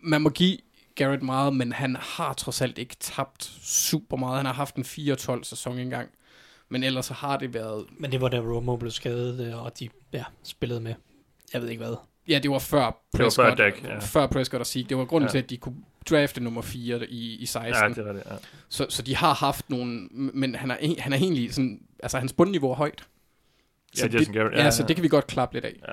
man 0.00 0.22
må 0.22 0.28
give 0.28 0.58
Garrett 0.94 1.22
meget, 1.22 1.56
men 1.56 1.72
han 1.72 1.96
har 2.00 2.32
trods 2.32 2.60
alt 2.60 2.78
ikke 2.78 2.96
tabt 3.00 3.44
super 3.62 4.16
meget. 4.16 4.36
Han 4.36 4.46
har 4.46 4.52
haft 4.52 4.76
en 4.76 4.82
4-12 4.82 5.42
sæson 5.42 5.78
engang. 5.78 6.08
Men 6.68 6.82
ellers 6.82 7.06
så 7.06 7.14
har 7.14 7.36
det 7.36 7.54
været... 7.54 7.84
Men 7.98 8.12
det 8.12 8.20
var 8.20 8.28
da 8.28 8.38
Romo 8.38 8.76
blev 8.76 8.90
skadet, 8.90 9.40
øh, 9.46 9.64
og 9.64 9.78
de 9.78 9.88
ja, 10.12 10.24
spillede 10.42 10.80
med, 10.80 10.94
jeg 11.52 11.62
ved 11.62 11.68
ikke 11.68 11.84
hvad. 11.84 11.96
Ja, 12.28 12.38
det 12.38 12.50
var 12.50 12.58
før 12.58 13.02
Prescott, 13.16 13.36
det 13.36 13.42
var 13.44 13.50
før, 13.50 13.54
Dak, 13.54 13.84
ja. 13.84 13.98
før 13.98 14.26
Prescott 14.26 14.60
og 14.60 14.66
Zeke. 14.66 14.88
Det 14.88 14.96
var 14.96 15.04
grunden 15.04 15.28
ja. 15.28 15.30
til, 15.30 15.38
at 15.38 15.50
de 15.50 15.56
kunne 15.56 15.76
drafte 16.10 16.40
nummer 16.40 16.62
4 16.62 17.06
i, 17.06 17.36
i 17.36 17.46
16. 17.46 17.74
Ja, 17.74 17.88
det 17.88 18.04
var 18.04 18.12
det, 18.12 18.22
ja. 18.30 18.36
Så, 18.68 18.86
så 18.88 19.02
de 19.02 19.16
har 19.16 19.34
haft 19.34 19.70
nogle, 19.70 20.08
men 20.10 20.54
han 20.54 20.70
er, 20.70 20.76
han 20.98 21.12
er 21.12 21.16
egentlig 21.16 21.54
sådan, 21.54 21.80
altså 22.02 22.18
hans 22.18 22.32
bundniveau 22.32 22.70
er 22.70 22.74
højt. 22.74 23.06
Så 23.94 24.06
ja, 24.06 24.18
Jason 24.18 24.34
Garrett. 24.34 24.56
Ja, 24.56 24.64
ja, 24.64 24.70
så 24.70 24.82
det 24.82 24.96
kan 24.96 25.02
vi 25.02 25.08
godt 25.08 25.26
klappe 25.26 25.54
lidt 25.54 25.64
af. 25.64 25.74
Ja. 25.88 25.92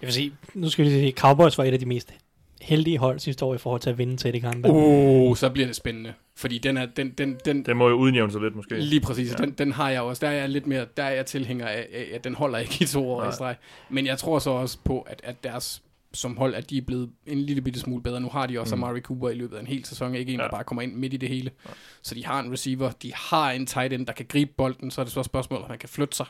Jeg 0.00 0.06
vil 0.06 0.12
sige, 0.12 0.32
nu 0.54 0.70
skal 0.70 0.84
vi 0.84 0.90
sige, 0.90 1.12
Cowboys 1.12 1.58
var 1.58 1.64
et 1.64 1.72
af 1.72 1.78
de 1.78 1.86
mest 1.86 2.14
heldige 2.60 2.98
hold 2.98 3.18
sidste 3.18 3.44
år 3.44 3.54
i 3.54 3.58
forhold 3.58 3.80
til 3.80 3.90
at 3.90 3.98
vinde 3.98 4.16
til 4.16 4.32
det 4.32 4.40
kampe. 4.42 4.70
Uh, 4.70 5.36
så 5.36 5.50
bliver 5.50 5.66
det 5.66 5.76
spændende. 5.76 6.12
Fordi 6.34 6.58
den 6.58 6.76
er, 6.76 6.86
den, 6.86 7.10
den, 7.10 7.36
den, 7.44 7.66
den 7.66 7.76
må 7.76 7.88
jo 7.88 7.94
udnævne 7.94 8.32
sig 8.32 8.40
lidt 8.40 8.56
måske. 8.56 8.80
Lige 8.80 9.00
præcis, 9.00 9.30
ja. 9.30 9.44
den, 9.44 9.50
den 9.50 9.72
har 9.72 9.90
jeg 9.90 10.00
også. 10.00 10.26
Der 10.26 10.32
er 10.32 10.40
jeg 10.40 10.48
lidt 10.48 10.66
mere, 10.66 10.86
der 10.96 11.02
er 11.02 11.10
jeg 11.10 11.26
tilhænger 11.26 11.66
af, 11.66 11.86
at 12.12 12.24
den 12.24 12.34
holder 12.34 12.58
ikke 12.58 12.76
i 12.80 12.86
to 12.86 13.10
år 13.10 13.28
i 13.28 13.32
streg. 13.32 13.56
Men 13.88 14.06
jeg 14.06 14.18
tror 14.18 14.38
så 14.38 14.50
også 14.50 14.78
på, 14.84 15.00
at, 15.00 15.20
at 15.24 15.44
deres 15.44 15.82
som 16.12 16.36
hold, 16.36 16.54
at 16.54 16.70
de 16.70 16.78
er 16.78 16.82
blevet 16.82 17.10
en 17.26 17.38
lille 17.38 17.62
bitte 17.62 17.80
smule 17.80 18.02
bedre. 18.02 18.20
Nu 18.20 18.28
har 18.28 18.46
de 18.46 18.60
også 18.60 18.76
mm. 18.76 18.82
Amari 18.82 19.00
Cooper 19.00 19.28
i 19.28 19.34
løbet 19.34 19.56
af 19.56 19.60
en 19.60 19.66
hel 19.66 19.84
sæson, 19.84 20.14
ikke 20.14 20.32
en, 20.32 20.38
ja. 20.38 20.44
der 20.44 20.50
bare 20.50 20.64
kommer 20.64 20.82
ind 20.82 20.94
midt 20.94 21.14
i 21.14 21.16
det 21.16 21.28
hele. 21.28 21.50
Ja. 21.66 21.70
Så 22.02 22.14
de 22.14 22.26
har 22.26 22.40
en 22.40 22.52
receiver, 22.52 22.90
de 22.90 23.12
har 23.14 23.50
en 23.50 23.66
tight 23.66 23.92
end, 23.92 24.06
der 24.06 24.12
kan 24.12 24.26
gribe 24.28 24.52
bolden, 24.56 24.90
så 24.90 25.00
er 25.00 25.04
det 25.04 25.12
så 25.12 25.22
spørgsmål, 25.22 25.62
om 25.62 25.70
han 25.70 25.78
kan 25.78 25.88
flytte 25.88 26.16
sig. 26.16 26.26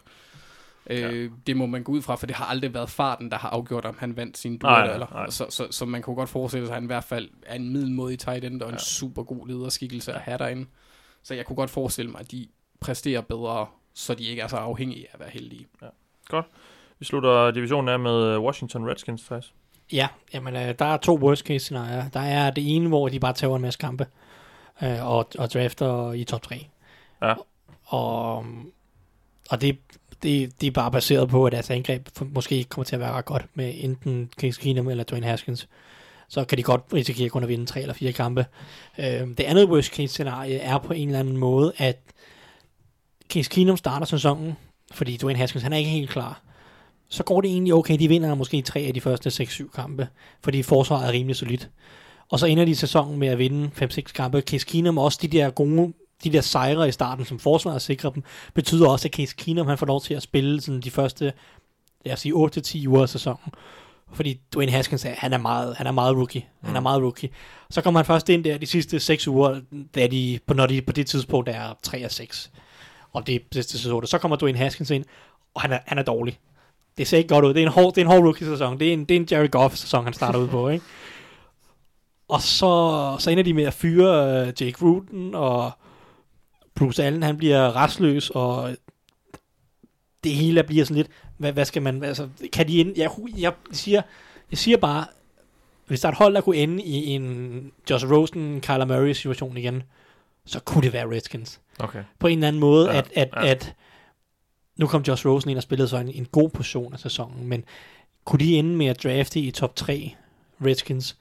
Ja. 0.91 1.11
Øh, 1.11 1.31
det 1.47 1.57
må 1.57 1.67
man 1.67 1.83
gå 1.83 1.93
ud 1.93 2.03
fra, 2.03 2.15
for 2.17 2.27
det 2.27 2.37
har 2.37 2.45
aldrig 2.45 2.75
været 2.75 2.91
farten, 2.91 3.31
der 3.31 3.37
har 3.37 3.49
afgjort, 3.49 3.85
om 3.85 3.97
han 3.99 4.17
vandt 4.17 4.39
sin 4.39 4.59
duel. 4.59 4.91
Eller. 4.91 5.07
Nej. 5.13 5.31
Så, 5.31 5.47
så, 5.51 5.67
så, 5.71 5.85
man 5.85 6.03
kunne 6.03 6.17
godt 6.17 6.29
forestille 6.29 6.67
sig, 6.67 6.73
at 6.73 6.77
han 6.77 6.85
i 6.85 6.87
hvert 6.87 7.05
fald 7.05 7.29
er 7.47 7.55
en 7.55 7.73
middelmodig 7.73 8.19
tight 8.19 8.45
end 8.45 8.63
og 8.63 8.69
en 8.69 8.75
ja. 8.75 8.79
super 8.79 9.23
god 9.23 9.49
lederskikkelse 9.49 10.13
at 10.13 10.21
have 10.21 10.39
derinde. 10.39 10.67
Så 11.23 11.35
jeg 11.35 11.47
kunne 11.47 11.57
godt 11.57 11.71
forestille 11.71 12.11
mig, 12.11 12.21
at 12.21 12.31
de 12.31 12.47
præsterer 12.81 13.21
bedre, 13.21 13.67
så 13.95 14.15
de 14.15 14.25
ikke 14.25 14.43
er 14.43 14.47
så 14.47 14.57
afhængige 14.57 15.07
af 15.07 15.11
at 15.13 15.21
være 15.21 15.31
heldige. 15.31 15.67
Ja. 15.83 15.87
Godt. 16.29 16.47
Vi 16.99 17.05
slutter 17.05 17.51
divisionen 17.51 17.89
af 17.89 17.99
med 17.99 18.39
Washington 18.39 18.89
Redskins, 18.89 19.23
Thijs. 19.23 19.55
Ja, 19.93 20.09
jamen, 20.35 20.57
øh, 20.57 20.75
der 20.79 20.85
er 20.85 20.97
to 20.97 21.19
worst 21.19 21.47
case 21.47 21.65
scenarier. 21.65 22.09
Der 22.09 22.21
er 22.21 22.51
det 22.51 22.77
ene, 22.77 22.89
hvor 22.89 23.09
de 23.09 23.21
bare 23.21 23.33
tager 23.33 23.57
en 23.57 23.63
masse 23.63 23.79
kampe 23.79 24.07
øh, 24.83 25.07
og, 25.07 25.29
og 25.39 25.53
drafter 25.53 26.13
i 26.13 26.25
top 26.25 26.43
3. 26.43 26.67
Ja. 27.23 27.35
Og, 27.85 28.47
og 29.51 29.61
det, 29.61 29.79
det, 30.23 30.61
det 30.61 30.67
er 30.67 30.71
bare 30.71 30.91
baseret 30.91 31.29
på, 31.29 31.47
at 31.47 31.53
deres 31.53 31.71
angreb 31.71 32.09
måske 32.21 32.57
ikke 32.57 32.69
kommer 32.69 32.85
til 32.85 32.97
at 32.97 33.01
være 33.01 33.13
ret 33.13 33.25
godt 33.25 33.47
med 33.55 33.75
enten 33.77 34.31
Kings 34.39 34.59
Keenum 34.59 34.89
eller 34.89 35.05
Dwayne 35.05 35.27
Haskins. 35.27 35.69
Så 36.29 36.45
kan 36.45 36.59
de 36.59 36.63
godt 36.63 36.83
risikere 36.93 37.29
kun 37.29 37.43
at 37.43 37.49
vinde 37.49 37.67
tre 37.67 37.81
eller 37.81 37.95
fire 37.95 38.13
kampe. 38.13 38.47
Øh, 38.99 39.05
det 39.05 39.41
andet 39.41 39.69
worst 39.69 39.95
case 39.95 40.09
scenarie 40.09 40.59
er 40.59 40.79
på 40.79 40.93
en 40.93 41.09
eller 41.09 41.21
anden 41.21 41.37
måde, 41.37 41.73
at 41.77 41.99
Case 43.29 43.51
Keenum 43.51 43.77
starter 43.77 44.07
sæsonen, 44.07 44.57
fordi 44.93 45.17
Dwayne 45.17 45.39
Haskins 45.39 45.63
han 45.63 45.73
er 45.73 45.77
ikke 45.77 45.91
helt 45.91 46.11
klar. 46.11 46.43
Så 47.09 47.25
går 47.25 47.41
det 47.41 47.51
egentlig 47.51 47.75
okay, 47.75 47.99
de 47.99 48.09
vinder 48.09 48.35
måske 48.35 48.63
tre 48.63 48.81
af 48.81 48.95
de 48.95 49.01
første 49.01 49.43
6-7 49.43 49.71
kampe, 49.75 50.09
fordi 50.43 50.63
forsvaret 50.63 51.09
er 51.09 51.13
rimelig 51.13 51.37
solidt. 51.37 51.71
Og 52.31 52.39
så 52.39 52.47
ender 52.47 52.65
de 52.65 52.77
sæsonen 52.77 53.19
med 53.19 53.29
at 53.29 53.39
vinde 53.39 53.71
5-6 53.83 54.01
kampe. 54.13 54.41
Case 54.41 54.67
Keenum 54.67 54.99
også 54.99 55.19
de 55.23 55.29
der 55.29 55.51
gode 55.51 55.93
de 56.25 56.33
der 56.33 56.41
sejre 56.41 56.89
i 56.89 56.93
starten, 56.93 57.25
som 57.25 57.39
forsvaret 57.39 57.83
sikrer 57.83 58.11
dem, 58.11 58.23
betyder 58.55 58.89
også, 58.89 59.09
at 59.09 59.15
Case 59.15 59.35
Keenum 59.37 59.67
han 59.67 59.79
får 59.79 59.87
lov 59.87 60.01
til 60.01 60.15
at 60.15 60.23
spille 60.23 60.61
sådan 60.61 60.81
de 60.81 60.91
første 60.91 61.33
lad 62.05 62.13
os 62.13 62.21
sige 62.21 62.35
8-10 62.35 62.89
uger 62.89 63.03
af 63.03 63.09
sæsonen. 63.09 63.53
Fordi 64.13 64.41
Dwayne 64.55 64.73
Haskins, 64.73 65.03
han 65.03 65.33
er 65.33 65.39
meget, 65.39 65.77
han 65.77 65.87
er 65.87 65.93
meget 65.93 66.17
rookie. 66.17 66.41
Mm. 66.41 66.67
Han 66.67 66.77
er 66.77 66.81
mm. 66.81 66.83
meget 66.83 67.03
rookie. 67.03 67.29
Så 67.71 67.81
kommer 67.81 68.01
han 68.01 68.07
først 68.07 68.29
ind 68.29 68.45
der 68.45 68.59
de 68.59 68.67
sidste 68.67 69.01
6 69.01 69.29
uger, 69.29 69.61
da 69.95 70.07
de, 70.07 70.39
på, 70.47 70.55
når 70.55 70.67
de 70.67 70.83
på 70.83 70.93
det 70.93 71.07
tidspunkt 71.07 71.49
er 71.49 71.75
3 71.83 72.09
6 72.09 72.51
og 73.13 73.27
det 73.27 73.55
det, 73.55 73.65
sæson. 73.65 74.07
Så 74.07 74.19
kommer 74.19 74.37
Dwayne 74.37 74.59
Haskins 74.59 74.91
ind, 74.91 75.05
og 75.55 75.61
han 75.61 75.73
er, 75.73 75.79
han 75.87 75.99
er 75.99 76.03
dårlig. 76.03 76.39
Det 76.99 77.07
ser 77.07 77.19
ikke 77.19 77.29
godt 77.29 77.45
ud. 77.45 77.55
Det 77.55 77.63
er 77.63 77.67
en 77.67 77.73
hård, 77.73 77.95
det 77.95 78.01
er 78.01 78.05
en 78.05 78.11
hård 78.11 78.23
rookie-sæson. 78.23 78.81
Det 78.81 78.89
er 78.89 78.93
en, 78.93 79.05
det 79.05 79.17
er 79.17 79.21
en 79.21 79.29
Jerry 79.31 79.51
Goff-sæson, 79.51 80.05
han 80.05 80.13
starter 80.13 80.39
ud 80.39 80.49
på, 80.49 80.69
ikke? 80.69 80.85
Og 82.29 82.43
så, 82.43 83.17
så 83.19 83.31
ender 83.31 83.43
de 83.43 83.53
med 83.53 83.65
at 83.65 83.75
fyre 83.75 84.43
uh, 84.43 84.63
Jake 84.63 84.77
Ruden, 84.83 85.35
og 85.35 85.73
Bruce 86.77 87.05
Allen, 87.05 87.23
han 87.23 87.37
bliver 87.37 87.77
restløs, 87.77 88.31
og 88.31 88.77
det 90.25 90.35
hele 90.35 90.63
bliver 90.63 90.85
sådan 90.85 90.97
lidt, 90.97 91.09
hvad, 91.37 91.53
hvad 91.53 91.65
skal 91.65 91.83
man, 91.83 92.05
altså, 92.05 92.29
kan 92.53 92.69
de 92.69 92.77
ind, 92.77 92.93
jeg, 92.97 93.11
jeg, 93.39 93.53
siger, 93.73 94.03
jeg 94.51 94.59
siger 94.59 94.77
bare, 94.77 95.07
hvis 95.87 96.01
der 96.01 96.09
er 96.09 96.13
et 96.13 96.19
hold, 96.19 96.35
der 96.35 96.41
kunne 96.41 96.57
ende 96.57 96.83
i 96.83 97.07
en 97.07 97.73
Josh 97.91 98.07
Rosen, 98.11 98.61
Kyler 98.61 98.85
Murray 98.85 99.13
situation 99.13 99.57
igen, 99.57 99.83
så 100.47 100.61
kunne 100.61 100.83
det 100.83 100.93
være 100.93 101.11
Redskins. 101.11 101.61
Okay. 101.79 102.05
På 102.19 102.27
en 102.27 102.39
eller 102.39 102.49
anden 102.49 102.61
måde, 102.61 102.91
ja, 102.91 102.99
at, 102.99 103.11
at, 103.15 103.29
ja. 103.37 103.47
at 103.47 103.75
nu 104.77 104.87
kom 104.87 105.03
Josh 105.03 105.27
Rosen 105.27 105.51
ind 105.51 105.57
og 105.57 105.63
spillede 105.63 105.89
så 105.89 105.97
en, 105.97 106.09
en 106.09 106.27
god 106.33 106.51
portion 106.51 106.93
af 106.93 106.99
sæsonen, 106.99 107.47
men 107.47 107.65
kunne 108.25 108.41
de 108.41 108.59
ende 108.59 108.77
med 108.77 108.87
at 108.87 109.03
drafte 109.03 109.41
i 109.41 109.51
top 109.51 109.77
3 109.77 110.15
Redskins, 110.65 111.17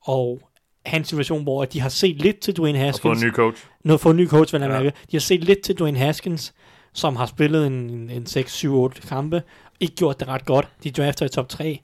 og 0.00 0.40
hans 0.86 1.08
situation, 1.08 1.42
hvor 1.42 1.64
de 1.64 1.80
har 1.80 1.88
set 1.88 2.16
lidt 2.16 2.38
til 2.38 2.56
Dwayne 2.56 2.78
Haskins. 2.78 2.98
Og 2.98 3.02
fået 3.02 3.22
en 3.22 3.28
ny 3.28 3.32
coach. 3.32 3.64
Noget 3.84 4.00
fået 4.00 4.12
en 4.14 4.16
ny 4.16 4.28
coach, 4.28 4.54
jeg 4.54 4.62
ja. 4.62 4.68
mærke. 4.68 4.88
De 4.88 5.16
har 5.16 5.20
set 5.20 5.44
lidt 5.44 5.62
til 5.62 5.78
Dwayne 5.78 5.98
Haskins, 5.98 6.54
som 6.92 7.16
har 7.16 7.26
spillet 7.26 7.66
en, 7.66 8.10
en 8.10 8.26
6, 8.26 8.52
7, 8.52 8.74
8 8.74 9.00
kampe, 9.00 9.42
ikke 9.80 9.94
gjort 9.94 10.20
det 10.20 10.28
ret 10.28 10.44
godt. 10.44 10.68
De 10.84 10.90
drafter 10.90 11.26
i 11.26 11.28
top 11.28 11.48
3. 11.48 11.80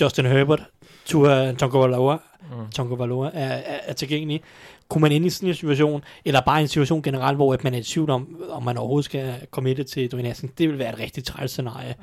Justin 0.00 0.26
Herbert, 0.26 0.62
Tua 1.04 1.52
Tonkovaloa, 1.52 2.16
mm. 2.50 2.70
Tonkovaloa 2.70 3.30
er, 3.34 3.48
er, 3.48 3.78
er 3.82 3.92
tilgængelig. 3.92 4.42
Kunne 4.88 5.02
man 5.02 5.12
ind 5.12 5.26
i 5.26 5.30
sådan 5.30 5.48
en 5.48 5.54
situation, 5.54 6.04
eller 6.24 6.40
bare 6.40 6.60
en 6.60 6.68
situation 6.68 7.02
generelt, 7.02 7.36
hvor 7.36 7.54
at 7.54 7.64
man 7.64 7.74
er 7.74 7.78
i 7.78 7.82
tvivl 7.82 8.10
om, 8.10 8.40
om 8.50 8.62
man 8.62 8.78
overhovedet 8.78 9.04
skal 9.04 9.34
komme 9.50 9.74
det 9.74 9.86
til 9.86 10.12
Dwayne 10.12 10.28
Haskins, 10.28 10.52
det 10.58 10.68
vil 10.68 10.78
være 10.78 10.92
et 10.92 10.98
rigtig 10.98 11.24
træls 11.24 11.50
scenarie. 11.50 11.88
Ja. 11.88 11.94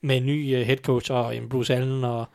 Med 0.00 0.16
en 0.16 0.26
ny 0.26 0.60
uh, 0.60 0.66
head 0.66 0.76
coach 0.76 1.12
og 1.12 1.36
en 1.36 1.48
Bruce 1.48 1.74
Allen 1.74 2.04
og 2.04 2.28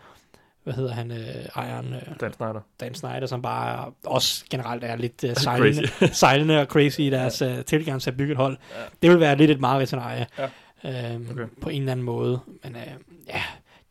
hvad 0.66 0.74
hedder 0.74 0.94
han, 0.94 1.12
øh, 1.12 1.46
ejeren? 1.56 1.94
Øh, 1.94 2.02
Dan 2.20 2.34
Snyder. 2.34 2.62
Dan 2.80 2.96
Snyder, 2.96 3.26
som 3.26 3.42
bare 3.42 3.92
også 4.06 4.46
generelt 4.50 4.84
er 4.84 4.96
lidt 4.96 5.24
øh, 5.24 5.36
sejlende, 5.46 5.88
sejlende 6.14 6.62
og 6.62 6.66
crazy 6.66 7.00
i 7.00 7.10
deres 7.10 7.42
ja. 7.42 7.58
øh, 7.58 7.66
tilgang 7.66 8.02
til 8.02 8.10
at 8.10 8.18
bygge 8.18 8.32
et 8.32 8.38
hold. 8.38 8.58
Ja. 8.72 8.84
Det 9.02 9.10
vil 9.10 9.20
være 9.20 9.36
lidt 9.36 9.52
et 9.52 9.60
meget 9.60 9.88
scenarie. 9.88 10.28
Ja. 10.38 10.50
Øhm, 10.86 11.28
okay. 11.32 11.46
På 11.62 11.70
en 11.70 11.82
eller 11.82 11.92
anden 11.92 12.06
måde. 12.06 12.40
Men 12.64 12.76
øh, 12.76 12.82
ja, 13.28 13.42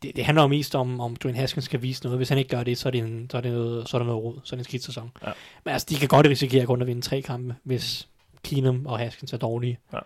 det, 0.03 0.15
det 0.15 0.25
handler 0.25 0.41
jo 0.41 0.47
mest 0.47 0.75
om, 0.75 0.99
om 0.99 1.15
Dwayne 1.15 1.37
Haskins 1.37 1.65
skal 1.65 1.81
vise 1.81 2.03
noget. 2.03 2.19
Hvis 2.19 2.29
han 2.29 2.37
ikke 2.37 2.49
gør 2.49 2.63
det, 2.63 2.77
så 2.77 2.89
er 2.89 2.91
det, 2.91 3.01
en, 3.01 3.29
så 3.29 3.37
er 3.37 3.41
det, 3.41 3.51
noget, 3.51 3.89
så 3.89 3.97
er 3.97 3.99
det 3.99 4.07
noget 4.07 4.23
rod. 4.23 4.35
Så 4.43 4.55
er 4.55 4.57
det 4.57 4.61
en 4.61 4.63
skidt 4.63 4.83
sæson. 4.83 5.11
Ja. 5.25 5.31
Men 5.63 5.71
altså, 5.71 5.87
de 5.89 5.95
kan 5.95 6.07
godt 6.07 6.27
risikere 6.27 6.65
kun 6.65 6.81
at 6.81 6.87
vinde 6.87 7.01
tre 7.01 7.21
kampe, 7.21 7.55
hvis 7.63 8.07
Keenum 8.43 8.85
og 8.85 8.99
Haskins 8.99 9.33
er 9.33 9.37
dårlige. 9.37 9.79
Ja. 9.93 9.99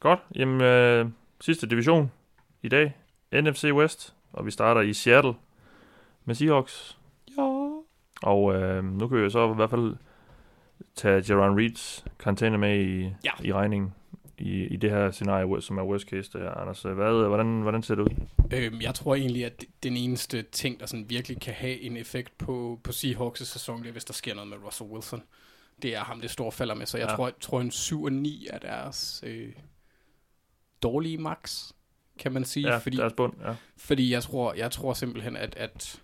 Godt. 0.00 0.20
Jamen, 0.34 0.60
øh, 0.60 1.06
sidste 1.40 1.68
division 1.68 2.10
i 2.62 2.68
dag. 2.68 2.94
NFC 3.32 3.64
West. 3.64 4.14
Og 4.32 4.46
vi 4.46 4.50
starter 4.50 4.80
i 4.80 4.92
Seattle 4.92 5.34
med 6.24 6.34
Seahawks. 6.34 6.98
Ja. 7.38 7.68
Og 8.22 8.54
øh, 8.54 8.84
nu 8.84 9.08
kan 9.08 9.18
vi 9.18 9.22
jo 9.22 9.30
så 9.30 9.52
i 9.52 9.54
hvert 9.54 9.70
fald 9.70 9.96
tage 10.94 11.24
Jaron 11.28 11.58
Reeds 11.58 12.04
container 12.18 12.58
med 12.58 12.80
i, 12.80 13.02
ja. 13.02 13.30
i 13.44 13.52
regningen 13.52 13.94
i, 14.38 14.66
i 14.66 14.76
det 14.76 14.90
her 14.90 15.10
scenarie, 15.10 15.62
som 15.62 15.78
er 15.78 15.82
worst 15.82 16.08
case 16.08 16.30
der, 16.32 16.50
Anders. 16.50 16.82
Hvad, 16.82 17.28
hvordan, 17.28 17.62
hvordan 17.62 17.82
ser 17.82 17.94
det 17.94 18.02
ud? 18.02 18.26
Øhm, 18.52 18.80
jeg 18.80 18.94
tror 18.94 19.14
egentlig, 19.14 19.44
at 19.44 19.64
den 19.82 19.96
eneste 19.96 20.42
ting, 20.42 20.80
der 20.80 20.86
sådan 20.86 21.10
virkelig 21.10 21.40
kan 21.40 21.54
have 21.54 21.80
en 21.80 21.96
effekt 21.96 22.38
på, 22.38 22.80
på 22.84 22.90
Seahawks' 22.90 23.44
sæson, 23.44 23.82
det 23.82 23.88
er, 23.88 23.92
hvis 23.92 24.04
der 24.04 24.12
sker 24.12 24.34
noget 24.34 24.50
med 24.50 24.56
Russell 24.66 24.90
Wilson. 24.90 25.22
Det 25.82 25.94
er 25.94 26.00
ham, 26.00 26.20
det 26.20 26.30
store 26.30 26.52
falder 26.52 26.74
med. 26.74 26.86
Så 26.86 26.98
jeg 26.98 27.08
ja. 27.08 27.16
tror, 27.16 27.26
jeg 27.26 27.34
tror, 27.40 27.60
en 27.60 27.70
7 27.70 28.02
og 28.02 28.12
9 28.12 28.46
er 28.50 28.58
deres 28.58 29.24
øh, 29.26 29.52
dårlige 30.82 31.18
max, 31.18 31.72
kan 32.18 32.32
man 32.32 32.44
sige. 32.44 32.68
Ja, 32.68 32.76
fordi, 32.76 32.96
deres 32.96 33.12
bund, 33.12 33.32
ja. 33.44 33.54
Fordi 33.76 34.12
jeg 34.12 34.22
tror, 34.22 34.54
jeg 34.54 34.70
tror 34.70 34.94
simpelthen, 34.94 35.36
at, 35.36 35.54
at 35.56 36.00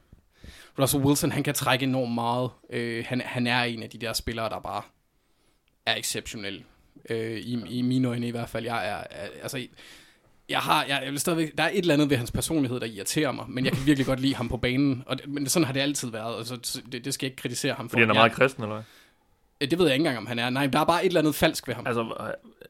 Russell 0.78 1.05
Wilson, 1.05 1.32
han 1.32 1.43
kan 1.43 1.55
trække 1.55 1.82
enormt 1.82 2.14
meget. 2.14 2.51
Øh, 2.70 3.05
han, 3.09 3.20
han 3.20 3.47
er 3.47 3.62
en 3.62 3.82
af 3.82 3.90
de 3.90 3.98
der 3.98 4.12
spillere, 4.12 4.48
der 4.48 4.60
bare 4.60 4.82
er 5.86 5.97
exceptionel 5.97 6.64
øh, 7.10 7.36
i, 7.36 7.78
i 7.78 7.82
mine 7.82 8.09
øjne 8.09 8.28
i 8.28 8.30
hvert 8.30 8.48
fald. 8.48 8.64
Jeg 8.64 8.89
er, 8.89 9.05
er 9.10 9.28
altså, 9.43 9.66
jeg 10.48 10.59
har, 10.59 10.85
jeg, 10.85 11.01
jeg 11.05 11.12
vil 11.12 11.20
stadigvæk, 11.20 11.52
der 11.59 11.64
er 11.64 11.70
et 11.70 11.78
eller 11.78 11.94
andet 11.94 12.10
ved 12.10 12.16
hans 12.16 12.32
personlighed, 12.32 12.80
der 12.80 12.86
irriterer 12.86 13.32
mig, 13.32 13.44
men 13.48 13.64
jeg 13.64 13.72
kan 13.72 13.86
virkelig 13.86 14.06
godt 14.06 14.20
lide 14.20 14.35
ham 14.35 14.48
på 14.48 14.56
banen, 14.56 15.02
og 15.06 15.18
men 15.26 15.47
sådan 15.47 15.66
har 15.66 15.72
det 15.72 15.80
altid 15.80 16.10
været, 16.10 16.39
altså, 16.39 16.82
det, 16.93 17.05
det 17.05 17.14
skal 17.14 17.26
jeg 17.26 17.32
ikke 17.32 17.43
kritisere 17.43 17.74
ham 17.74 17.89
for. 17.89 17.90
Fordi 17.93 18.02
han 18.02 18.10
er 18.10 18.14
meget 18.14 18.32
kristen, 18.32 18.62
eller 18.62 18.74
hvad? 18.74 18.85
Øh, 19.60 19.70
det 19.70 19.78
ved 19.78 19.86
jeg 19.86 19.94
ikke 19.94 20.02
engang, 20.02 20.18
om 20.18 20.26
han 20.26 20.39
er. 20.39 20.51
Nej, 20.51 20.66
der 20.66 20.80
er 20.80 20.85
bare 20.85 21.05
et 21.05 21.09
eller 21.09 21.20
andet 21.20 21.35
falsk 21.35 21.68
ved 21.68 21.74
ham. 21.74 21.86
Altså, 21.86 22.05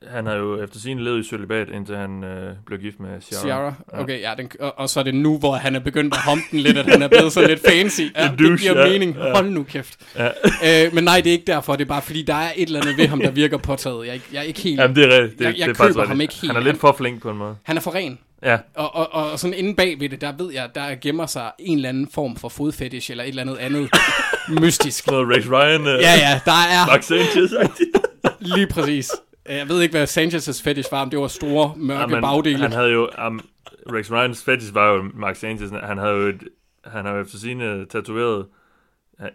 han 0.06 0.26
har 0.26 0.34
jo 0.34 0.62
efter 0.62 0.78
sin 0.78 0.98
levet 0.98 1.24
i 1.24 1.28
celibat, 1.28 1.68
indtil 1.68 1.96
han 1.96 2.24
øh, 2.24 2.54
blev 2.66 2.78
gift 2.78 3.00
med 3.00 3.20
Ciara. 3.20 3.42
Ciara, 3.42 3.74
okay, 3.92 4.20
ja. 4.20 4.34
Den, 4.38 4.50
og, 4.60 4.78
og, 4.78 4.88
så 4.88 5.00
er 5.00 5.04
det 5.04 5.14
nu, 5.14 5.38
hvor 5.38 5.54
han 5.54 5.74
er 5.74 5.80
begyndt 5.80 6.14
at 6.14 6.20
humpe 6.28 6.44
den 6.50 6.60
lidt, 6.60 6.78
at 6.78 6.86
han 6.86 7.02
er 7.02 7.08
blevet 7.08 7.32
så 7.32 7.46
lidt 7.46 7.60
fancy. 7.68 8.00
Ja, 8.16 8.22
det, 8.22 8.38
det 8.38 8.60
giver 8.60 8.80
ja, 8.80 8.88
mening. 8.88 9.16
Ja. 9.16 9.32
Hold 9.32 9.50
nu 9.50 9.62
kæft. 9.62 9.98
Ja. 10.16 10.26
øh, 10.86 10.94
men 10.94 11.04
nej, 11.04 11.20
det 11.20 11.30
er 11.30 11.32
ikke 11.32 11.46
derfor. 11.46 11.76
Det 11.76 11.84
er 11.84 11.88
bare 11.88 12.02
fordi, 12.02 12.22
der 12.22 12.34
er 12.34 12.52
et 12.56 12.66
eller 12.66 12.80
andet 12.80 12.96
ved 12.96 13.06
ham, 13.06 13.20
der 13.20 13.30
virker 13.30 13.56
påtaget. 13.56 14.06
Jeg, 14.06 14.20
jeg 14.32 14.38
er 14.38 14.42
ikke 14.42 14.60
helt... 14.60 14.80
Jamen, 14.80 14.96
det 14.96 15.04
er 15.04 15.22
rigtigt. 15.22 15.38
Det, 15.38 15.44
jeg, 15.44 15.54
jeg 15.58 15.68
det 15.68 15.80
er 15.80 15.86
køber 15.86 16.06
ham 16.06 16.20
ikke 16.20 16.34
helt. 16.34 16.52
Han 16.52 16.62
er 16.62 16.64
lidt 16.64 16.80
for 16.80 16.94
flink 16.98 17.22
på 17.22 17.30
en 17.30 17.36
måde. 17.36 17.56
Han 17.62 17.76
er 17.76 17.80
for 17.80 17.94
ren. 17.94 18.18
Ja. 18.42 18.58
Og, 18.74 18.94
og, 18.94 19.12
og 19.12 19.38
sådan 19.38 19.54
inde 19.54 19.74
bag 19.74 20.00
ved 20.00 20.08
det, 20.08 20.20
der 20.20 20.32
ved 20.32 20.52
jeg, 20.52 20.70
der 20.74 20.94
gemmer 20.94 21.26
sig 21.26 21.52
en 21.58 21.76
eller 21.76 21.88
anden 21.88 22.08
form 22.14 22.36
for 22.36 22.48
fodfetish, 22.48 23.10
eller 23.10 23.24
et 23.24 23.28
eller 23.28 23.42
andet 23.42 23.56
andet 23.56 23.90
mystisk. 24.62 25.06
Noget 25.06 25.36
Rex 25.36 25.48
Ryan. 25.50 25.80
Uh, 25.80 25.86
ja, 25.86 26.14
ja, 26.14 26.40
der 26.44 26.52
er... 26.52 26.86
Mark 26.86 27.02
Sanchez. 27.02 27.52
lige 28.56 28.66
præcis. 28.66 29.10
Jeg 29.48 29.68
ved 29.68 29.82
ikke, 29.82 29.92
hvad 29.92 30.08
Sanchez' 30.08 30.62
fetish 30.62 30.92
var, 30.92 31.02
om 31.02 31.10
det 31.10 31.18
var 31.18 31.28
store, 31.28 31.72
mørke 31.76 32.14
ja, 32.14 32.20
bagdele. 32.20 32.58
Han 32.58 32.72
havde 32.72 32.90
jo... 32.90 33.10
Um, 33.26 33.40
Rex 33.92 34.10
Ryans 34.10 34.44
fetish 34.44 34.74
var 34.74 34.88
jo 34.92 35.10
Mark 35.14 35.36
Sanchez. 35.36 35.70
Han 35.70 35.98
havde 35.98 36.14
jo 36.14 36.26
et, 36.26 36.42
han 36.84 37.04
har 37.04 37.14
jo 37.14 37.20
efter 37.20 37.38
sine 37.38 37.86
tatoveret 37.86 38.46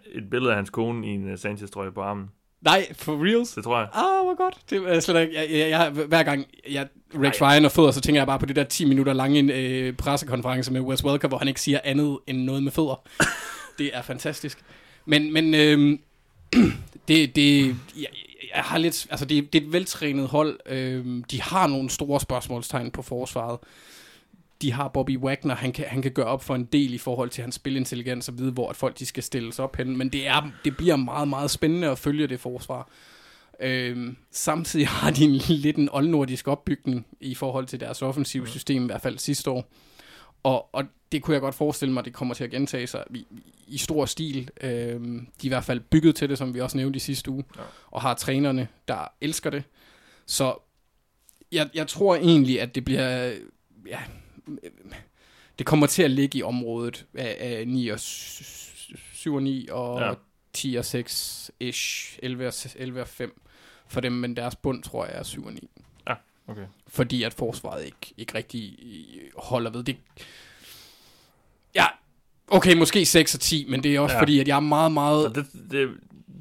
et 0.06 0.30
billede 0.30 0.52
af 0.52 0.56
hans 0.56 0.70
kone 0.70 1.08
i 1.08 1.10
en 1.10 1.38
Sanchez-trøje 1.38 1.92
på 1.92 2.02
armen. 2.02 2.30
Nej, 2.64 2.94
for 2.94 3.26
reals? 3.26 3.50
Det 3.50 3.64
tror 3.64 3.80
jeg. 3.80 3.88
Ah, 3.94 4.26
hvor 4.26 4.38
godt. 4.38 4.58
Det 4.70 4.96
er 4.96 5.00
slet 5.00 5.22
ikke. 5.22 5.36
Jeg, 5.36 5.52
jeg, 5.52 5.70
jeg, 5.70 5.90
hver 5.90 6.24
gang 6.24 6.46
jeg 6.70 6.88
Rex 7.16 7.42
Ryan 7.42 7.66
og 7.66 7.72
fødder, 7.72 7.92
så 7.92 8.02
tænker 8.02 8.22
jeg 8.22 8.28
bare 8.28 8.40
på 8.40 8.46
det 8.46 8.56
der 8.56 8.64
10 8.64 8.86
minutter 8.86 9.14
lange 9.14 9.54
øh, 9.54 9.94
pressekonference 9.94 10.74
med 10.74 10.82
Wes 10.82 11.04
Welker, 11.04 11.28
hvor 11.28 11.38
han 11.38 11.48
ikke 11.48 11.62
siger 11.62 11.80
andet 11.84 12.20
end 12.28 12.38
noget 12.38 12.64
med 12.64 12.72
fødder. 12.72 13.02
det 13.80 13.92
er 13.94 14.02
fantastisk. 14.02 14.60
Men, 15.06 15.34
men 15.34 15.54
øh, 15.54 16.00
det, 17.08 17.36
det, 17.36 17.68
jeg, 17.68 18.08
jeg 18.56 18.64
har 18.64 18.78
lidt, 18.78 19.08
altså 19.10 19.26
det, 19.26 19.54
det 19.54 19.62
er 19.62 19.66
et 19.66 19.74
veltrænet 19.74 20.28
hold. 20.28 20.60
Øh, 20.66 21.06
de 21.32 21.42
har 21.42 21.68
nogle 21.68 21.90
store 21.90 22.20
spørgsmålstegn 22.20 22.92
på 22.92 23.02
forsvaret. 23.02 23.60
De 24.64 24.72
har 24.72 24.88
Bobby 24.88 25.18
Wagner, 25.18 25.56
han 25.56 25.72
kan, 25.72 25.86
han 25.88 26.02
kan 26.02 26.12
gøre 26.12 26.26
op 26.26 26.44
for 26.44 26.56
en 26.56 26.66
del 26.66 26.94
i 26.94 26.98
forhold 26.98 27.30
til 27.30 27.42
hans 27.42 27.56
spilintelligens 27.56 28.30
og 28.30 28.38
vide, 28.38 28.52
hvor 28.52 28.70
at 28.70 28.76
folk 28.76 29.00
de 29.00 29.06
skal 29.06 29.24
stilles 29.24 29.60
op 29.60 29.76
hen. 29.76 29.98
Men 29.98 30.10
det, 30.10 30.28
er, 30.28 30.52
det 30.66 30.78
bliver 30.78 30.96
meget, 30.96 31.28
meget 31.28 31.52
spændende 31.52 31.88
at 31.88 32.00
følge 32.00 32.28
det 32.28 32.40
forsvar. 32.40 32.90
Øhm, 33.60 34.18
samtidig 34.32 34.88
har 34.88 35.12
de 35.12 35.24
en, 35.24 35.32
lidt 35.32 35.78
en 35.78 35.90
oldnordisk 35.92 36.48
opbygning 36.48 37.06
i 37.20 37.36
forhold 37.36 37.66
til 37.66 37.80
deres 37.80 38.02
offensive 38.02 38.48
system, 38.48 38.84
i 38.84 38.86
hvert 38.86 39.02
fald 39.02 39.18
sidste 39.18 39.52
år. 39.52 39.72
Og, 40.44 40.76
og 40.76 40.84
det 41.12 41.22
kunne 41.22 41.34
jeg 41.34 41.42
godt 41.42 41.56
forestille 41.56 41.94
mig, 41.94 42.06
det 42.06 42.14
kommer 42.14 42.34
til 42.34 42.44
at 42.44 42.52
gentage 42.52 42.88
sig 42.88 43.04
i, 43.16 43.26
i 43.68 43.78
stor 43.78 44.06
stil. 44.06 44.50
Øhm, 44.62 45.28
de 45.42 45.48
er 45.48 45.48
i 45.48 45.48
hvert 45.48 45.64
fald 45.64 45.80
bygget 45.80 46.16
til 46.16 46.30
det, 46.30 46.38
som 46.38 46.54
vi 46.54 46.62
også 46.62 46.78
nævnte 46.78 46.98
i 46.98 47.00
sidste 47.00 47.32
uge, 47.32 47.44
ja. 47.58 47.62
og 47.92 48.02
har 48.02 48.14
trænerne, 48.14 48.68
der 48.88 49.12
elsker 49.22 49.50
det. 49.50 49.64
Så 50.26 50.56
jeg, 51.52 51.70
jeg 51.74 51.88
tror 51.88 52.16
egentlig, 52.16 52.62
at 52.62 52.76
det 52.76 52.86
bliver... 52.86 53.34
Ja, 53.88 54.00
det 55.60 55.66
kommer 55.66 55.88
til 55.88 56.04
at 56.04 56.12
ligge 56.12 56.40
i 56.40 56.44
området 56.44 57.06
af, 57.14 57.38
af 57.40 57.68
9 57.68 57.88
og 57.88 58.00
7 58.00 59.36
og 59.36 59.44
9 59.44 59.68
og 59.72 60.02
ja. 60.02 60.14
10 60.54 60.76
og 60.76 60.86
6 60.86 61.52
ish, 61.60 62.20
11 62.24 62.48
og, 62.48 62.54
11 62.76 63.02
og 63.02 63.08
5 63.08 63.42
for 63.88 64.02
dem, 64.02 64.12
men 64.12 64.36
deres 64.36 64.56
bund 64.56 64.84
tror 64.84 65.06
jeg 65.06 65.16
er 65.16 65.24
7 65.24 65.46
og 65.46 65.54
9. 65.54 65.70
Ja, 66.08 66.14
okay. 66.48 66.66
Fordi 66.88 67.24
at 67.24 67.34
forsvaret 67.34 67.86
ikke, 67.86 68.14
ikke 68.18 68.34
rigtig 68.36 68.78
holder 69.38 69.72
ved 69.72 69.84
det. 69.84 69.98
Ja, 71.76 71.86
okay, 72.48 72.78
måske 72.78 73.06
6 73.06 73.36
og 73.36 73.40
10, 73.40 73.66
men 73.70 73.84
det 73.84 73.96
er 73.96 74.00
også 74.00 74.16
ja. 74.16 74.22
fordi, 74.22 74.40
at 74.40 74.48
jeg 74.48 74.56
er 74.56 74.60
meget, 74.60 74.92
meget... 74.92 75.36
Så 75.36 75.42
det, 75.42 75.72
det, 75.72 75.90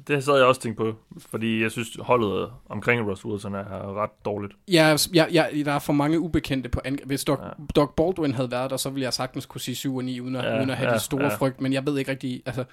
det 0.07 0.23
sad 0.23 0.35
jeg 0.35 0.45
også 0.45 0.61
tænkt 0.61 0.77
på, 0.77 0.95
fordi 1.17 1.61
jeg 1.61 1.71
synes, 1.71 1.97
holdet 1.99 2.51
omkring 2.69 3.09
Russ 3.09 3.25
Wilson 3.25 3.55
er 3.55 4.01
ret 4.03 4.25
dårligt. 4.25 4.53
Ja, 4.67 4.97
ja, 5.13 5.25
ja 5.33 5.63
der 5.65 5.71
er 5.71 5.79
for 5.79 5.93
mange 5.93 6.19
ubekendte 6.19 6.69
på 6.69 6.81
angreb. 6.85 7.07
Hvis 7.07 7.23
Doc, 7.23 7.39
ja. 7.39 7.49
Doc 7.75 7.93
Baldwin 7.97 8.33
havde 8.33 8.51
været 8.51 8.69
der, 8.69 8.77
så 8.77 8.89
ville 8.89 9.03
jeg 9.03 9.13
sagtens 9.13 9.45
kunne 9.45 9.61
sige 9.61 9.75
7 9.75 9.95
og 9.95 10.03
9, 10.03 10.19
uden 10.19 10.35
at, 10.35 10.45
ja, 10.45 10.59
uden 10.59 10.69
at 10.69 10.77
have 10.77 10.89
ja, 10.89 10.95
de 10.95 10.99
store 10.99 11.23
ja. 11.23 11.35
frygt, 11.35 11.61
men 11.61 11.73
jeg 11.73 11.85
ved 11.85 11.97
ikke 11.97 12.11
rigtig... 12.11 12.43
Altså, 12.45 12.63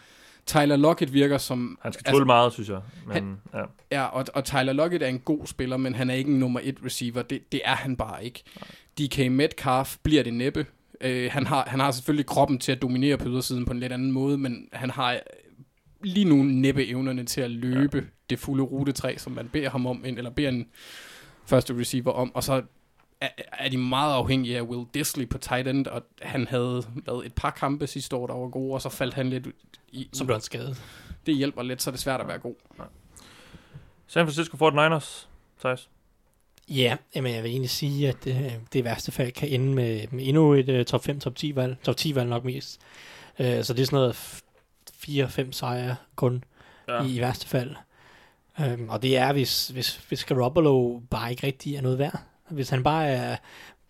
Tyler 0.46 0.76
Lockett 0.76 1.12
virker 1.12 1.38
som... 1.38 1.78
Han 1.82 1.92
skal 1.92 2.04
altså, 2.06 2.24
meget, 2.24 2.52
synes 2.52 2.68
jeg. 2.68 2.80
Men, 3.06 3.14
han, 3.14 3.36
ja, 3.54 3.62
ja 3.92 4.04
og, 4.04 4.24
og 4.34 4.44
Tyler 4.44 4.72
Lockett 4.72 5.02
er 5.02 5.08
en 5.08 5.18
god 5.18 5.46
spiller, 5.46 5.76
men 5.76 5.94
han 5.94 6.10
er 6.10 6.14
ikke 6.14 6.30
en 6.30 6.38
nummer 6.38 6.60
et 6.62 6.78
receiver. 6.84 7.22
Det, 7.22 7.52
det 7.52 7.60
er 7.64 7.74
han 7.74 7.96
bare 7.96 8.24
ikke. 8.24 8.42
Nej. 8.60 9.08
DK 9.08 9.32
Metcalf 9.32 9.96
bliver 10.02 10.22
det 10.22 10.34
næppe. 10.34 10.66
Uh, 11.04 11.10
han, 11.30 11.46
har, 11.46 11.64
han 11.66 11.80
har 11.80 11.90
selvfølgelig 11.90 12.26
kroppen 12.26 12.58
til 12.58 12.72
at 12.72 12.82
dominere 12.82 13.16
på 13.16 13.28
ydersiden 13.28 13.64
på 13.64 13.72
en 13.72 13.80
lidt 13.80 13.92
anden 13.92 14.12
måde, 14.12 14.38
men 14.38 14.68
han 14.72 14.90
har 14.90 15.20
lige 16.02 16.24
nu 16.24 16.42
næppe 16.42 16.88
evnerne 16.88 17.24
til 17.24 17.40
at 17.40 17.50
løbe 17.50 17.98
ja. 17.98 18.04
det 18.30 18.38
fulde 18.38 18.62
rutetræ, 18.62 19.16
som 19.16 19.32
man 19.32 19.48
beder 19.48 19.70
ham 19.70 19.86
om, 19.86 20.04
eller 20.04 20.30
beder 20.30 20.48
en 20.48 20.66
første 21.46 21.78
receiver 21.78 22.12
om, 22.12 22.34
og 22.34 22.44
så 22.44 22.62
er, 23.20 23.28
er 23.52 23.68
de 23.68 23.78
meget 23.78 24.14
afhængige 24.14 24.56
af 24.56 24.62
Will 24.62 24.86
Disley 24.94 25.28
på 25.28 25.38
tight 25.38 25.68
end, 25.68 25.86
og 25.86 26.02
han 26.22 26.46
havde 26.46 26.82
lavet 27.06 27.26
et 27.26 27.34
par 27.34 27.50
kampe 27.50 27.86
sidste 27.86 28.16
år, 28.16 28.26
der 28.26 28.34
var 28.34 28.48
gode, 28.48 28.74
og 28.74 28.82
så 28.82 28.88
faldt 28.88 29.14
han 29.14 29.30
lidt 29.30 29.48
i... 29.88 30.08
Så 30.12 30.24
blev 30.24 30.34
han 30.34 30.42
skadet. 30.42 30.82
Det 31.26 31.36
hjælper 31.36 31.62
lidt, 31.62 31.82
så 31.82 31.90
er 31.90 31.92
det 31.92 32.00
svært 32.00 32.20
at 32.20 32.28
være 32.28 32.38
god. 32.38 32.54
Ja. 32.78 32.84
San 34.06 34.26
Francisco 34.26 34.68
49ers, 34.68 35.26
Thijs? 35.60 35.88
Ja, 36.68 36.96
jamen 37.14 37.34
jeg 37.34 37.42
vil 37.42 37.50
egentlig 37.50 37.70
sige, 37.70 38.08
at 38.08 38.24
det, 38.24 38.36
øh, 38.44 38.52
det 38.72 38.78
i 38.80 38.84
værste 38.84 39.12
fald 39.12 39.32
kan 39.32 39.48
ende 39.48 39.74
med, 39.74 40.06
med 40.10 40.26
endnu 40.26 40.54
et 40.54 40.68
uh, 40.68 40.84
top 40.84 41.04
5, 41.04 41.20
top 41.20 41.36
10 41.36 41.56
valg. 41.56 41.76
Top 41.82 41.96
10 41.96 42.14
valg 42.14 42.28
nok 42.28 42.44
mest. 42.44 42.80
Uh, 43.38 43.44
så 43.44 43.50
det 43.50 43.80
er 43.80 43.86
sådan 43.86 43.96
noget 43.96 44.42
4-5 45.08 45.52
sejre 45.52 45.96
kun 46.16 46.44
ja. 46.88 47.02
i, 47.02 47.16
i 47.16 47.20
værste 47.20 47.46
fald. 47.46 47.74
Um, 48.58 48.88
og 48.88 49.02
det 49.02 49.16
er, 49.16 49.32
hvis, 49.32 49.68
hvis, 49.68 49.96
hvis 50.08 50.24
Garoppolo 50.24 51.00
bare 51.10 51.30
ikke 51.30 51.46
rigtig 51.46 51.76
er 51.76 51.82
noget 51.82 51.98
værd. 51.98 52.20
Hvis 52.48 52.68
han 52.68 52.82
bare 52.82 53.08
er... 53.08 53.36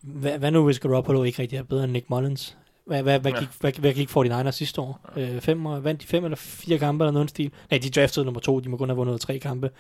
Hvad, 0.01 0.39
hvad 0.39 0.51
nu 0.51 0.65
hvis 0.65 0.79
Garoppolo 0.79 1.23
ikke 1.23 1.43
rigtig 1.43 1.59
er 1.59 1.63
bedre 1.63 1.85
end 1.85 1.93
Nick 1.93 2.11
Mullins? 2.11 2.57
Hvad, 2.85 3.03
hvad, 3.03 3.21
hvad, 3.21 3.33
ja. 3.33 3.39
gik, 3.39 3.49
hvad, 3.61 3.73
hvad 3.73 3.93
gik 3.95 4.11
49ers 4.11 4.51
sidste 4.51 4.81
år? 4.81 5.11
Ja. 5.17 5.21
Øh, 5.21 5.41
fem, 5.41 5.65
vandt 5.65 6.03
de 6.03 6.07
fem 6.07 6.25
eller 6.25 6.37
fire 6.37 6.79
kampe 6.79 7.05
eller 7.05 7.13
noget 7.13 7.31
stil? 7.31 7.51
Nej, 7.71 7.81
de 7.81 7.91
draftede 7.91 8.25
nummer 8.25 8.41
to, 8.41 8.61
de 8.61 8.69
må 8.69 8.77
kun 8.77 8.89
have 8.89 8.97
vundet 8.97 9.21
tre 9.21 9.39
kampe. 9.39 9.71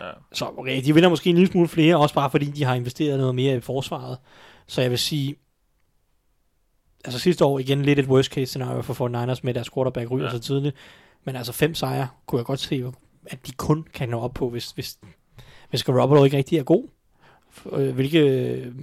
Ja. 0.00 0.06
Så 0.32 0.46
okay, 0.56 0.84
de 0.84 0.94
vinder 0.94 1.08
måske 1.08 1.30
en 1.30 1.36
lille 1.36 1.52
smule 1.52 1.68
flere, 1.68 1.96
også 1.96 2.14
bare 2.14 2.30
fordi 2.30 2.46
de 2.46 2.64
har 2.64 2.74
investeret 2.74 3.18
noget 3.18 3.34
mere 3.34 3.56
i 3.56 3.60
forsvaret. 3.60 4.18
Så 4.66 4.80
jeg 4.80 4.90
vil 4.90 4.98
sige, 4.98 5.36
altså 7.04 7.18
sidste 7.18 7.44
år 7.44 7.58
igen 7.58 7.82
lidt 7.82 7.98
et 7.98 8.06
worst 8.06 8.32
case 8.32 8.46
scenario 8.46 8.82
for 8.82 9.08
49ers 9.08 9.40
med 9.42 9.54
deres 9.54 9.70
quarterback 9.70 10.10
ryger 10.10 10.26
ja. 10.26 10.32
så 10.32 10.38
tidligt. 10.38 10.76
Men 11.24 11.36
altså 11.36 11.52
fem 11.52 11.74
sejre 11.74 12.08
kunne 12.26 12.38
jeg 12.38 12.46
godt 12.46 12.60
se, 12.60 12.84
at 13.26 13.46
de 13.46 13.52
kun 13.52 13.86
kan 13.94 14.08
nå 14.08 14.20
op 14.20 14.34
på, 14.34 14.48
hvis, 14.48 14.70
hvis, 14.70 14.98
hvis 15.70 15.84
Garoppolo 15.84 16.24
ikke 16.24 16.36
rigtig 16.36 16.58
er 16.58 16.62
god. 16.62 16.88
Øh, 17.72 17.94
hvilket 17.94 18.74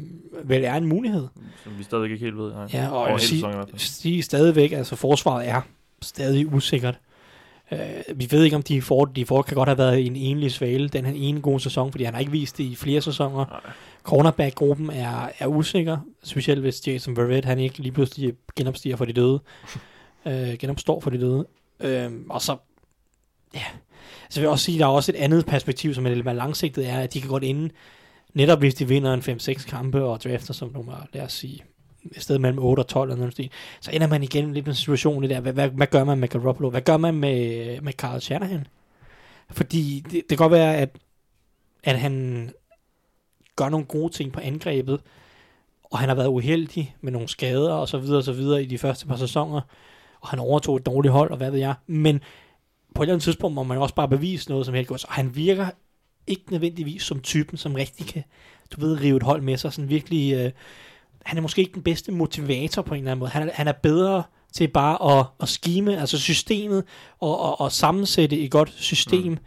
vel 0.43 0.63
er 0.63 0.75
en 0.75 0.85
mulighed. 0.85 1.27
Som 1.63 1.77
vi 1.77 1.83
stadigvæk 1.83 2.11
ikke 2.11 2.25
helt 2.25 2.37
ved. 2.37 2.51
Nej. 2.51 2.67
Ja, 2.73 2.89
og 2.89 3.09
jeg 3.09 3.19
sige, 3.19 3.45
sige 3.75 4.21
stadigvæk, 4.21 4.71
altså 4.71 4.95
forsvaret 4.95 5.47
er 5.47 5.61
stadig 6.01 6.53
usikkert. 6.53 6.99
Uh, 7.71 8.19
vi 8.19 8.27
ved 8.31 8.43
ikke, 8.43 8.55
om 8.55 8.63
de 8.63 8.81
får 8.81 9.05
De 9.05 9.25
får 9.25 9.41
kan 9.41 9.55
godt 9.55 9.69
have 9.69 9.77
været 9.77 10.05
en 10.05 10.15
enlig 10.15 10.51
svale 10.51 10.89
den 10.89 11.05
her 11.05 11.13
ene 11.15 11.41
gode 11.41 11.59
sæson, 11.59 11.91
fordi 11.91 12.03
han 12.03 12.13
har 12.13 12.19
ikke 12.19 12.31
vist 12.31 12.57
det 12.57 12.63
i 12.63 12.75
flere 12.75 13.01
sæsoner. 13.01 13.45
Nej. 13.45 13.73
Cornerback-gruppen 14.03 14.89
er, 14.89 15.29
er 15.39 15.47
usikker, 15.47 15.97
specielt 16.23 16.61
hvis 16.61 16.87
Jason 16.87 17.17
Verrett, 17.17 17.45
han 17.45 17.59
ikke 17.59 17.77
lige 17.77 17.91
pludselig 17.91 18.33
genopstiger 18.55 18.95
for 18.95 19.05
de 19.05 19.13
døde. 19.13 19.39
uh, 20.25 20.53
genopstår 20.59 20.99
for 20.99 21.09
de 21.09 21.19
døde. 21.19 21.47
Uh, 21.79 22.13
og 22.29 22.41
så, 22.41 22.57
ja, 23.53 23.63
så 24.29 24.39
vil 24.39 24.45
jeg 24.45 24.51
også 24.51 24.65
sige, 24.65 24.75
at 24.75 24.79
der 24.79 24.85
er 24.85 24.89
også 24.89 25.11
et 25.11 25.15
andet 25.15 25.45
perspektiv, 25.45 25.93
som 25.93 26.05
er 26.05 26.09
lidt 26.09 26.25
mere 26.25 26.35
langsigtet, 26.35 26.89
er, 26.89 26.99
at 26.99 27.13
de 27.13 27.21
kan 27.21 27.29
godt 27.29 27.43
ende 27.43 27.69
netop 28.33 28.59
hvis 28.59 28.75
de 28.75 28.87
vinder 28.87 29.13
en 29.13 29.19
5-6 29.19 29.69
kampe 29.69 30.03
og 30.03 30.23
drafter 30.23 30.53
som 30.53 30.71
nummer, 30.73 30.93
lad 31.13 31.21
os 31.21 31.33
sige, 31.33 31.63
et 32.15 32.21
sted 32.21 32.39
mellem 32.39 32.59
8 32.59 32.81
og 32.81 32.87
12 32.87 33.11
eller 33.11 33.25
noget 33.25 33.51
så 33.81 33.91
ender 33.91 34.07
man 34.07 34.23
igen 34.23 34.53
lidt 34.53 34.65
med 34.65 34.73
en 34.73 34.77
situation 34.77 35.23
der, 35.23 35.39
hvad, 35.39 35.53
hvad, 35.53 35.69
hvad 35.69 35.87
gør 35.87 36.03
man 36.03 36.17
med 36.17 36.27
Garoppolo? 36.27 36.69
Hvad 36.69 36.81
gør 36.81 36.97
man 36.97 37.13
med, 37.15 37.81
med 37.81 37.93
Carl 37.93 38.19
Shanahan? 38.19 38.67
Fordi 39.49 40.03
det, 40.05 40.11
det 40.11 40.27
kan 40.27 40.37
godt 40.37 40.51
være, 40.51 40.77
at, 40.77 40.89
at 41.83 41.99
han 41.99 42.49
gør 43.55 43.69
nogle 43.69 43.85
gode 43.85 44.13
ting 44.13 44.33
på 44.33 44.39
angrebet, 44.39 45.01
og 45.83 45.99
han 45.99 46.09
har 46.09 46.15
været 46.15 46.27
uheldig 46.27 46.95
med 47.01 47.11
nogle 47.11 47.27
skader 47.27 47.73
og 47.73 47.87
så 47.87 47.97
videre 47.97 48.17
og 48.17 48.23
så 48.23 48.33
videre 48.33 48.63
i 48.63 48.65
de 48.65 48.77
første 48.77 49.07
par 49.07 49.15
sæsoner, 49.15 49.61
og 50.21 50.27
han 50.27 50.39
overtog 50.39 50.75
et 50.75 50.85
dårligt 50.85 51.11
hold, 51.11 51.31
og 51.31 51.37
hvad 51.37 51.51
ved 51.51 51.59
jeg. 51.59 51.73
Men 51.87 52.19
på 52.95 53.01
et 53.01 53.05
eller 53.05 53.13
andet 53.13 53.23
tidspunkt 53.23 53.55
må 53.55 53.63
man 53.63 53.77
også 53.77 53.95
bare 53.95 54.07
bevise 54.07 54.49
noget 54.49 54.65
som 54.65 54.75
helst. 54.75 54.91
Og 54.91 55.13
han 55.13 55.35
virker 55.35 55.67
ikke 56.27 56.43
nødvendigvis 56.51 57.03
som 57.03 57.19
typen, 57.19 57.57
som 57.57 57.73
rigtig 57.73 58.05
kan, 58.05 58.23
du 58.71 58.81
ved, 58.81 59.01
rive 59.01 59.17
et 59.17 59.23
hold 59.23 59.41
med 59.41 59.57
sig. 59.57 59.73
Sådan 59.73 59.89
virkelig, 59.89 60.33
øh, 60.33 60.51
han 61.25 61.37
er 61.37 61.41
måske 61.41 61.61
ikke 61.61 61.73
den 61.73 61.83
bedste 61.83 62.11
motivator 62.11 62.81
på 62.81 62.93
en 62.93 62.99
eller 62.99 63.11
anden 63.11 63.19
måde. 63.19 63.31
Han 63.31 63.49
er, 63.49 63.51
han 63.53 63.67
er 63.67 63.71
bedre 63.71 64.23
til 64.53 64.67
bare 64.67 65.19
at, 65.19 65.25
at 65.41 65.49
skime, 65.49 65.99
altså 65.99 66.19
systemet, 66.19 66.83
og, 67.19 67.39
og, 67.39 67.61
og 67.61 67.71
sammensætte 67.71 68.39
et 68.39 68.51
godt 68.51 68.73
system. 68.77 69.31
Mm. 69.31 69.37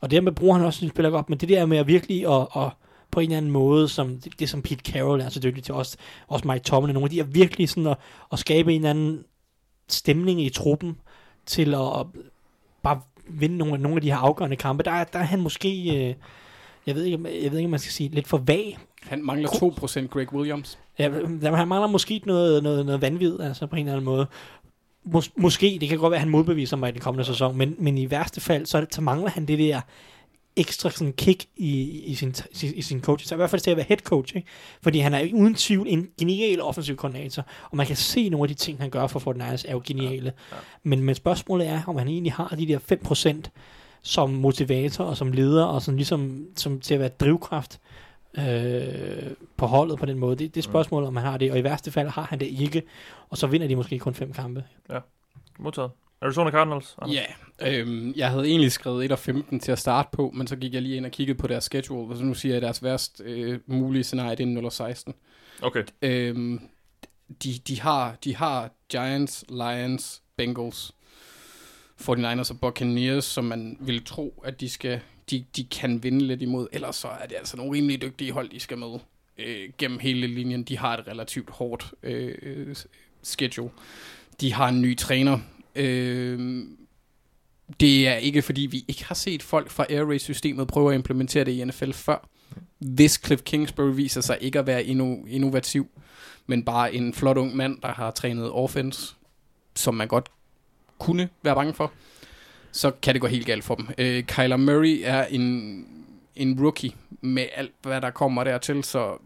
Og 0.00 0.10
dermed 0.10 0.32
bruger 0.32 0.56
han 0.56 0.66
også 0.66 0.78
sin 0.78 0.88
spiller 0.88 1.10
godt, 1.10 1.28
men 1.28 1.38
det 1.38 1.48
der 1.48 1.66
med 1.66 1.78
at 1.78 1.86
virkelig 1.86 2.26
at, 2.26 2.46
at 2.56 2.70
på 3.10 3.20
en 3.20 3.24
eller 3.24 3.36
anden 3.36 3.52
måde, 3.52 3.88
som 3.88 4.20
det, 4.20 4.40
det 4.40 4.48
som 4.48 4.62
Pete 4.62 4.92
Carroll 4.92 5.20
er 5.20 5.28
så 5.28 5.40
dygtig 5.40 5.64
til, 5.64 5.74
også, 5.74 5.96
også 6.28 6.48
Mike 6.48 6.64
Tomlin, 6.64 6.94
nogle 6.94 7.06
af 7.06 7.10
de 7.10 7.20
er 7.20 7.24
virkelig 7.24 7.68
sådan 7.68 7.86
at, 7.86 7.96
at 8.32 8.38
skabe 8.38 8.72
en 8.72 8.80
eller 8.80 8.90
anden 8.90 9.24
stemning 9.88 10.42
i 10.42 10.48
truppen, 10.48 10.96
til 11.46 11.74
at, 11.74 12.00
at 12.00 12.06
bare 12.82 13.00
vinde 13.28 13.56
nogle, 13.56 13.78
nogle 13.78 13.96
af 13.96 14.02
de 14.02 14.10
her 14.10 14.16
afgørende 14.16 14.56
kampe, 14.56 14.82
der, 14.82 15.04
der 15.04 15.18
er 15.18 15.24
han 15.24 15.40
måske, 15.40 15.68
øh, 15.68 16.14
jeg, 16.86 16.94
ved 16.94 17.04
ikke, 17.04 17.42
jeg 17.42 17.50
ved 17.50 17.58
ikke, 17.58 17.66
om 17.66 17.70
man 17.70 17.80
skal 17.80 17.92
sige, 17.92 18.08
lidt 18.08 18.28
for 18.28 18.38
vag. 18.38 18.78
Han 19.02 19.24
mangler 19.24 19.48
2% 19.48 20.06
Greg 20.06 20.32
Williams. 20.32 20.78
Ja, 20.98 21.10
han 21.42 21.68
mangler 21.68 21.86
måske 21.86 22.22
noget, 22.26 22.62
noget, 22.62 22.86
noget 22.86 23.02
vanvid, 23.02 23.40
altså 23.40 23.66
på 23.66 23.76
en 23.76 23.80
eller 23.80 23.92
anden 23.92 24.04
måde. 24.04 24.26
Mås- 25.14 25.32
måske, 25.36 25.78
det 25.80 25.88
kan 25.88 25.98
godt 25.98 26.10
være, 26.10 26.18
at 26.18 26.22
han 26.22 26.30
modbeviser 26.30 26.76
mig 26.76 26.88
i 26.88 26.92
den 26.92 27.00
kommende 27.00 27.24
sæson, 27.24 27.56
men, 27.56 27.76
men 27.78 27.98
i 27.98 28.10
værste 28.10 28.40
fald, 28.40 28.66
så, 28.66 28.80
det, 28.80 28.94
så 28.94 29.00
mangler 29.00 29.30
han 29.30 29.46
det 29.46 29.58
der 29.58 29.80
ekstra 30.56 30.90
sådan 30.90 31.12
kick 31.12 31.44
i, 31.56 32.02
i, 32.06 32.14
sin, 32.14 32.34
i 32.62 32.82
sin 32.82 33.00
coach. 33.00 33.26
Så 33.26 33.34
i 33.34 33.36
hvert 33.36 33.50
fald 33.50 33.60
til 33.60 33.70
at 33.70 33.76
være 33.76 33.86
head 33.88 33.98
coach. 33.98 34.36
Ikke? 34.36 34.48
Fordi 34.82 34.98
han 34.98 35.14
er 35.14 35.28
uden 35.34 35.54
tvivl 35.54 35.86
en 35.88 36.08
genial 36.18 36.60
offensiv 36.60 36.96
koordinator. 36.96 37.44
Og 37.70 37.76
man 37.76 37.86
kan 37.86 37.96
se 37.96 38.28
nogle 38.28 38.44
af 38.44 38.48
de 38.48 38.54
ting, 38.54 38.80
han 38.80 38.90
gør 38.90 39.06
for 39.06 39.18
Fortnite 39.18 39.68
er 39.68 39.72
jo 39.72 39.82
geniale. 39.84 40.32
Ja, 40.50 40.56
ja. 40.56 40.62
Men, 40.82 41.02
men 41.02 41.14
spørgsmålet 41.14 41.66
er, 41.66 41.82
om 41.86 41.96
han 41.96 42.08
egentlig 42.08 42.32
har 42.32 42.54
de 42.58 42.68
der 42.68 42.78
5% 43.44 43.50
som 44.02 44.30
motivator 44.30 45.04
og 45.04 45.16
som 45.16 45.32
leder, 45.32 45.64
og 45.64 45.82
som 45.82 45.96
ligesom 45.96 46.46
som 46.56 46.80
til 46.80 46.94
at 46.94 47.00
være 47.00 47.08
drivkraft 47.08 47.80
øh, 48.38 49.30
på 49.56 49.66
holdet 49.66 49.98
på 49.98 50.06
den 50.06 50.18
måde. 50.18 50.36
Det, 50.36 50.54
det 50.54 50.60
er 50.60 50.64
spørgsmålet, 50.64 51.08
om 51.08 51.16
han 51.16 51.26
har 51.26 51.38
det, 51.38 51.52
og 51.52 51.58
i 51.58 51.64
værste 51.64 51.90
fald 51.90 52.08
har 52.08 52.22
han 52.22 52.40
det 52.40 52.46
ikke, 52.46 52.82
og 53.28 53.38
så 53.38 53.46
vinder 53.46 53.68
de 53.68 53.76
måske 53.76 53.98
kun 53.98 54.14
fem 54.14 54.32
kampe. 54.32 54.64
Ja, 54.90 54.98
modtaget. 55.58 55.90
Arizona 56.20 56.50
Cardinals? 56.50 56.96
Ja, 57.08 57.24
øhm, 57.62 58.12
jeg 58.16 58.30
havde 58.30 58.48
egentlig 58.48 58.72
skrevet 58.72 59.04
1 59.04 59.12
og 59.12 59.18
15 59.18 59.60
til 59.60 59.72
at 59.72 59.78
starte 59.78 60.08
på, 60.12 60.30
men 60.34 60.46
så 60.46 60.56
gik 60.56 60.74
jeg 60.74 60.82
lige 60.82 60.96
ind 60.96 61.06
og 61.06 61.12
kiggede 61.12 61.38
på 61.38 61.46
deres 61.46 61.64
schedule, 61.64 62.10
og 62.12 62.16
så 62.16 62.24
nu 62.24 62.34
siger 62.34 62.52
jeg, 62.52 62.56
at 62.56 62.62
deres 62.62 62.82
værst 62.82 63.20
øh, 63.24 63.60
mulige 63.66 64.04
scenarie, 64.04 64.36
det 64.36 64.42
er 64.42 64.46
0 64.46 64.64
og 64.64 64.72
16. 64.72 65.14
Okay. 65.62 65.84
Øhm, 66.02 66.60
de, 67.42 67.58
de, 67.68 67.80
har, 67.80 68.16
de 68.24 68.36
har 68.36 68.70
Giants, 68.88 69.44
Lions, 69.48 70.22
Bengals, 70.36 70.92
49ers 72.00 72.50
og 72.50 72.60
Buccaneers, 72.60 73.24
som 73.24 73.44
man 73.44 73.76
ville 73.80 74.00
tro, 74.00 74.42
at 74.44 74.60
de 74.60 74.70
skal 74.70 75.00
de, 75.30 75.44
de 75.56 75.64
kan 75.64 76.02
vinde 76.02 76.26
lidt 76.26 76.42
imod. 76.42 76.68
Ellers 76.72 76.96
så 76.96 77.08
er 77.08 77.26
det 77.26 77.36
altså 77.36 77.56
nogle 77.56 77.72
rimelig 77.72 78.02
dygtige 78.02 78.32
hold, 78.32 78.48
de 78.48 78.60
skal 78.60 78.78
med 78.78 78.98
øh, 79.38 79.68
gennem 79.78 79.98
hele 79.98 80.26
linjen. 80.26 80.62
De 80.62 80.78
har 80.78 80.96
et 80.96 81.06
relativt 81.08 81.50
hårdt 81.50 81.92
øh, 82.02 82.76
schedule. 83.22 83.70
De 84.40 84.52
har 84.52 84.68
en 84.68 84.82
ny 84.82 84.96
træner, 84.96 85.38
Øh, 85.78 86.64
det 87.80 88.08
er 88.08 88.14
ikke 88.14 88.42
fordi, 88.42 88.60
vi 88.60 88.84
ikke 88.88 89.04
har 89.04 89.14
set 89.14 89.42
folk 89.42 89.70
fra 89.70 89.86
Air 89.88 90.10
Race-systemet 90.10 90.68
prøve 90.68 90.90
at 90.90 90.94
implementere 90.94 91.44
det 91.44 91.52
i 91.52 91.64
NFL 91.64 91.92
før. 91.92 92.28
Hvis 92.78 93.20
Cliff 93.24 93.42
Kingsbury 93.42 93.94
viser 93.94 94.20
sig 94.20 94.38
ikke 94.40 94.58
at 94.58 94.66
være 94.66 94.84
inno, 94.84 95.16
innovativ, 95.26 95.86
men 96.46 96.64
bare 96.64 96.94
en 96.94 97.14
flot 97.14 97.36
ung 97.36 97.56
mand, 97.56 97.80
der 97.82 97.88
har 97.88 98.10
trænet 98.10 98.50
offense, 98.50 99.14
som 99.76 99.94
man 99.94 100.08
godt 100.08 100.28
kunne 100.98 101.28
være 101.42 101.54
bange 101.54 101.74
for, 101.74 101.92
så 102.78 102.90
kan 102.90 103.14
det 103.14 103.20
gå 103.20 103.26
helt 103.26 103.46
galt 103.46 103.64
for 103.64 103.74
dem. 103.74 103.88
Øh, 103.98 104.22
Kyler 104.22 104.56
Murray 104.56 105.00
er 105.04 105.24
en, 105.24 105.86
en 106.36 106.60
rookie 106.60 106.92
med 107.20 107.46
alt, 107.54 107.72
hvad 107.82 108.00
der 108.00 108.10
kommer 108.10 108.44
dertil, 108.44 108.84
så 108.84 109.16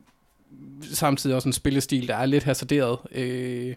samtidig 0.83 1.37
også 1.37 1.49
en 1.49 1.53
spillestil, 1.53 2.09
der 2.09 2.17
er 2.17 2.27
lidt 2.27 2.45
hasarderet. 2.45 2.99
Øh, 3.13 3.75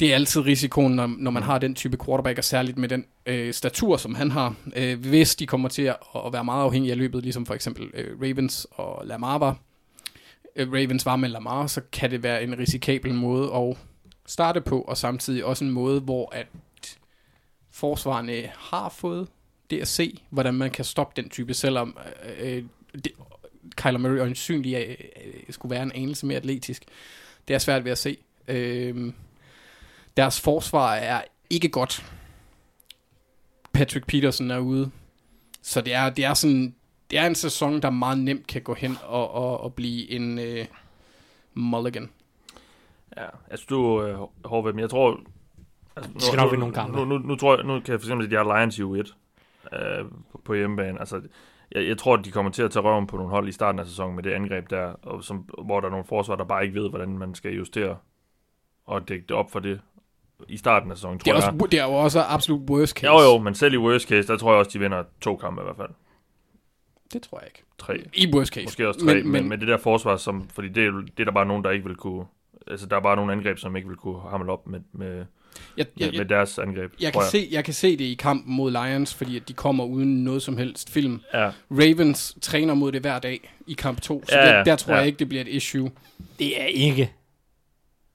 Det 0.00 0.10
er 0.10 0.14
altid 0.14 0.40
risikoen, 0.40 0.92
når, 0.96 1.06
når 1.18 1.30
man 1.30 1.42
har 1.42 1.58
den 1.58 1.74
type 1.74 1.96
quarterback, 2.04 2.38
og 2.38 2.44
særligt 2.44 2.78
med 2.78 2.88
den 2.88 3.04
øh, 3.26 3.54
statur, 3.54 3.96
som 3.96 4.14
han 4.14 4.30
har. 4.30 4.54
Øh, 4.76 5.00
hvis 5.00 5.36
de 5.36 5.46
kommer 5.46 5.68
til 5.68 5.82
at, 5.82 5.96
at 6.26 6.32
være 6.32 6.44
meget 6.44 6.62
afhængige 6.62 6.92
af 6.92 6.98
løbet, 6.98 7.22
ligesom 7.22 7.46
for 7.46 7.54
eksempel 7.54 7.90
øh, 7.94 8.20
Ravens 8.22 8.66
og 8.70 9.06
Lamar 9.06 9.38
var. 9.38 9.58
Øh, 10.56 10.72
Ravens 10.72 11.06
var 11.06 11.16
med 11.16 11.28
Lamar, 11.28 11.66
så 11.66 11.80
kan 11.92 12.10
det 12.10 12.22
være 12.22 12.42
en 12.42 12.58
risikabel 12.58 13.14
måde 13.14 13.54
at 13.54 13.76
starte 14.26 14.60
på, 14.60 14.80
og 14.80 14.96
samtidig 14.96 15.44
også 15.44 15.64
en 15.64 15.70
måde, 15.70 16.00
hvor 16.00 16.34
at 16.34 16.46
forsvarerne 17.72 18.52
har 18.58 18.88
fået 18.88 19.28
det 19.70 19.80
at 19.80 19.88
se, 19.88 20.22
hvordan 20.30 20.54
man 20.54 20.70
kan 20.70 20.84
stoppe 20.84 21.22
den 21.22 21.30
type, 21.30 21.54
selvom 21.54 21.96
øh, 22.38 22.56
øh 22.56 22.64
det, 22.94 23.12
Kyler 23.76 23.98
Murray 23.98 24.18
øjensynligt 24.18 24.78
øh, 24.78 24.96
øh, 25.24 25.42
skulle 25.50 25.70
være 25.70 25.82
en 25.82 25.92
anelse 25.92 26.26
mere 26.26 26.38
atletisk. 26.38 26.84
Det 27.48 27.54
er 27.54 27.58
svært 27.58 27.84
ved 27.84 27.92
at 27.92 27.98
se. 27.98 28.16
Øh, 28.48 29.12
deres 30.16 30.40
forsvar 30.40 30.94
er 30.94 31.22
ikke 31.50 31.68
godt. 31.68 32.04
Patrick 33.72 34.06
Peterson 34.06 34.50
er 34.50 34.58
ude. 34.58 34.90
Så 35.62 35.80
det 35.80 35.94
er, 35.94 36.10
det 36.10 36.24
er 36.24 36.34
sådan, 36.34 36.74
det 37.10 37.18
er 37.18 37.26
en 37.26 37.34
sæson, 37.34 37.82
der 37.82 37.90
meget 37.90 38.18
nemt 38.18 38.46
kan 38.46 38.62
gå 38.62 38.74
hen 38.74 38.96
og, 39.02 39.30
og, 39.30 39.60
og 39.60 39.74
blive 39.74 40.10
en 40.10 40.38
øh, 40.38 40.66
mulligan. 41.54 42.10
Ja, 43.16 43.26
altså 43.50 43.66
du, 43.68 44.02
øh, 44.02 44.64
men 44.64 44.78
jeg 44.78 44.90
tror... 44.90 45.20
Altså, 45.96 46.10
nu, 46.14 46.20
skal 46.20 46.36
nok 46.36 46.50
vinde 46.50 46.60
nogle 46.60 46.74
kampe. 46.74 46.96
Nu, 46.96 47.04
nu, 47.04 47.18
nu, 47.18 47.36
tror 47.36 47.56
jeg, 47.56 47.64
nu 47.64 47.80
kan 47.80 47.92
jeg 47.92 48.00
for 48.00 48.06
eksempel, 48.06 48.24
at 48.24 48.30
de 48.30 48.36
har 48.36 48.58
Lions 48.58 48.78
i 48.78 48.82
U1 48.82 49.14
øh, 49.76 50.04
på, 50.32 50.40
på 50.44 50.54
hjemmebane. 50.54 51.00
Altså, 51.00 51.20
jeg, 51.72 51.88
jeg 51.88 51.98
tror, 51.98 52.14
at 52.14 52.24
de 52.24 52.30
kommer 52.30 52.52
til 52.52 52.62
at 52.62 52.70
tage 52.70 52.82
røven 52.82 53.06
på 53.06 53.16
nogle 53.16 53.30
hold 53.30 53.48
i 53.48 53.52
starten 53.52 53.78
af 53.78 53.86
sæsonen 53.86 54.14
med 54.16 54.22
det 54.22 54.30
angreb 54.30 54.70
der, 54.70 54.84
og 55.02 55.24
som, 55.24 55.48
hvor 55.64 55.80
der 55.80 55.86
er 55.86 55.90
nogle 55.90 56.04
forsvar, 56.04 56.36
der 56.36 56.44
bare 56.44 56.64
ikke 56.64 56.80
ved, 56.80 56.90
hvordan 56.90 57.18
man 57.18 57.34
skal 57.34 57.52
justere 57.52 57.96
og 58.86 59.08
dække 59.08 59.24
det 59.28 59.36
op 59.36 59.50
for 59.50 59.60
det 59.60 59.80
i 60.48 60.56
starten 60.56 60.90
af 60.90 60.96
sæsonen, 60.96 61.18
tror 61.18 61.24
det 61.24 61.30
er, 61.30 61.44
jeg. 61.44 61.54
Også, 61.54 61.66
det 61.70 61.80
er 61.80 61.84
jo 61.84 61.92
også 61.92 62.20
absolut 62.22 62.70
worst 62.70 62.92
case. 62.96 63.12
Jo, 63.12 63.20
jo, 63.20 63.38
men 63.38 63.54
selv 63.54 63.74
i 63.74 63.76
worst 63.76 64.08
case, 64.08 64.28
der 64.28 64.36
tror 64.36 64.50
jeg 64.52 64.58
også, 64.58 64.70
de 64.74 64.78
vinder 64.78 65.02
to 65.20 65.36
kampe 65.36 65.62
i 65.62 65.64
hvert 65.64 65.76
fald. 65.76 65.90
Det 67.12 67.22
tror 67.22 67.38
jeg 67.38 67.48
ikke. 67.48 67.62
Tre. 67.78 67.98
I 68.14 68.34
worst 68.34 68.54
case. 68.54 68.64
Måske 68.64 68.88
også 68.88 69.00
tre, 69.00 69.14
men, 69.14 69.28
men, 69.32 69.48
men 69.48 69.60
det 69.60 69.68
der 69.68 69.76
forsvar, 69.76 70.16
som, 70.16 70.48
fordi 70.48 70.68
det, 70.68 70.92
det 71.16 71.20
er 71.20 71.24
der 71.24 71.32
bare 71.32 71.46
nogen, 71.46 71.64
der 71.64 71.70
ikke 71.70 71.86
vil 71.86 71.96
kunne... 71.96 72.26
Altså, 72.66 72.86
der 72.86 72.96
er 72.96 73.00
bare 73.00 73.16
nogle 73.16 73.32
angreb, 73.32 73.58
som 73.58 73.76
ikke 73.76 73.88
vil 73.88 73.96
kunne 73.96 74.20
hamle 74.20 74.52
op 74.52 74.66
med, 74.66 74.80
med, 74.92 75.24
jeg, 75.76 75.86
jeg, 75.98 76.10
med, 76.10 76.18
med 76.18 76.26
deres 76.26 76.58
angreb. 76.58 76.92
Jeg 77.00 77.12
kan, 77.12 77.22
jeg. 77.22 77.30
Se, 77.30 77.48
jeg 77.50 77.64
kan 77.64 77.74
se 77.74 77.96
det 77.96 78.04
i 78.04 78.14
kampen 78.14 78.54
mod 78.54 78.70
Lions, 78.70 79.14
fordi 79.14 79.36
at 79.36 79.48
de 79.48 79.52
kommer 79.52 79.84
uden 79.84 80.24
noget 80.24 80.42
som 80.42 80.56
helst 80.56 80.90
film. 80.90 81.20
Ja. 81.34 81.50
Ravens 81.70 82.36
træner 82.42 82.74
mod 82.74 82.92
det 82.92 83.00
hver 83.00 83.18
dag 83.18 83.52
i 83.66 83.72
kamp 83.72 84.00
2, 84.00 84.24
så 84.28 84.38
ja, 84.38 84.46
der, 84.46 84.64
der 84.64 84.76
tror 84.76 84.92
ja. 84.92 84.98
jeg 84.98 85.06
ikke, 85.06 85.18
det 85.18 85.28
bliver 85.28 85.42
et 85.42 85.48
issue. 85.48 85.90
Det 86.38 86.62
er 86.62 86.66
ikke 86.66 87.12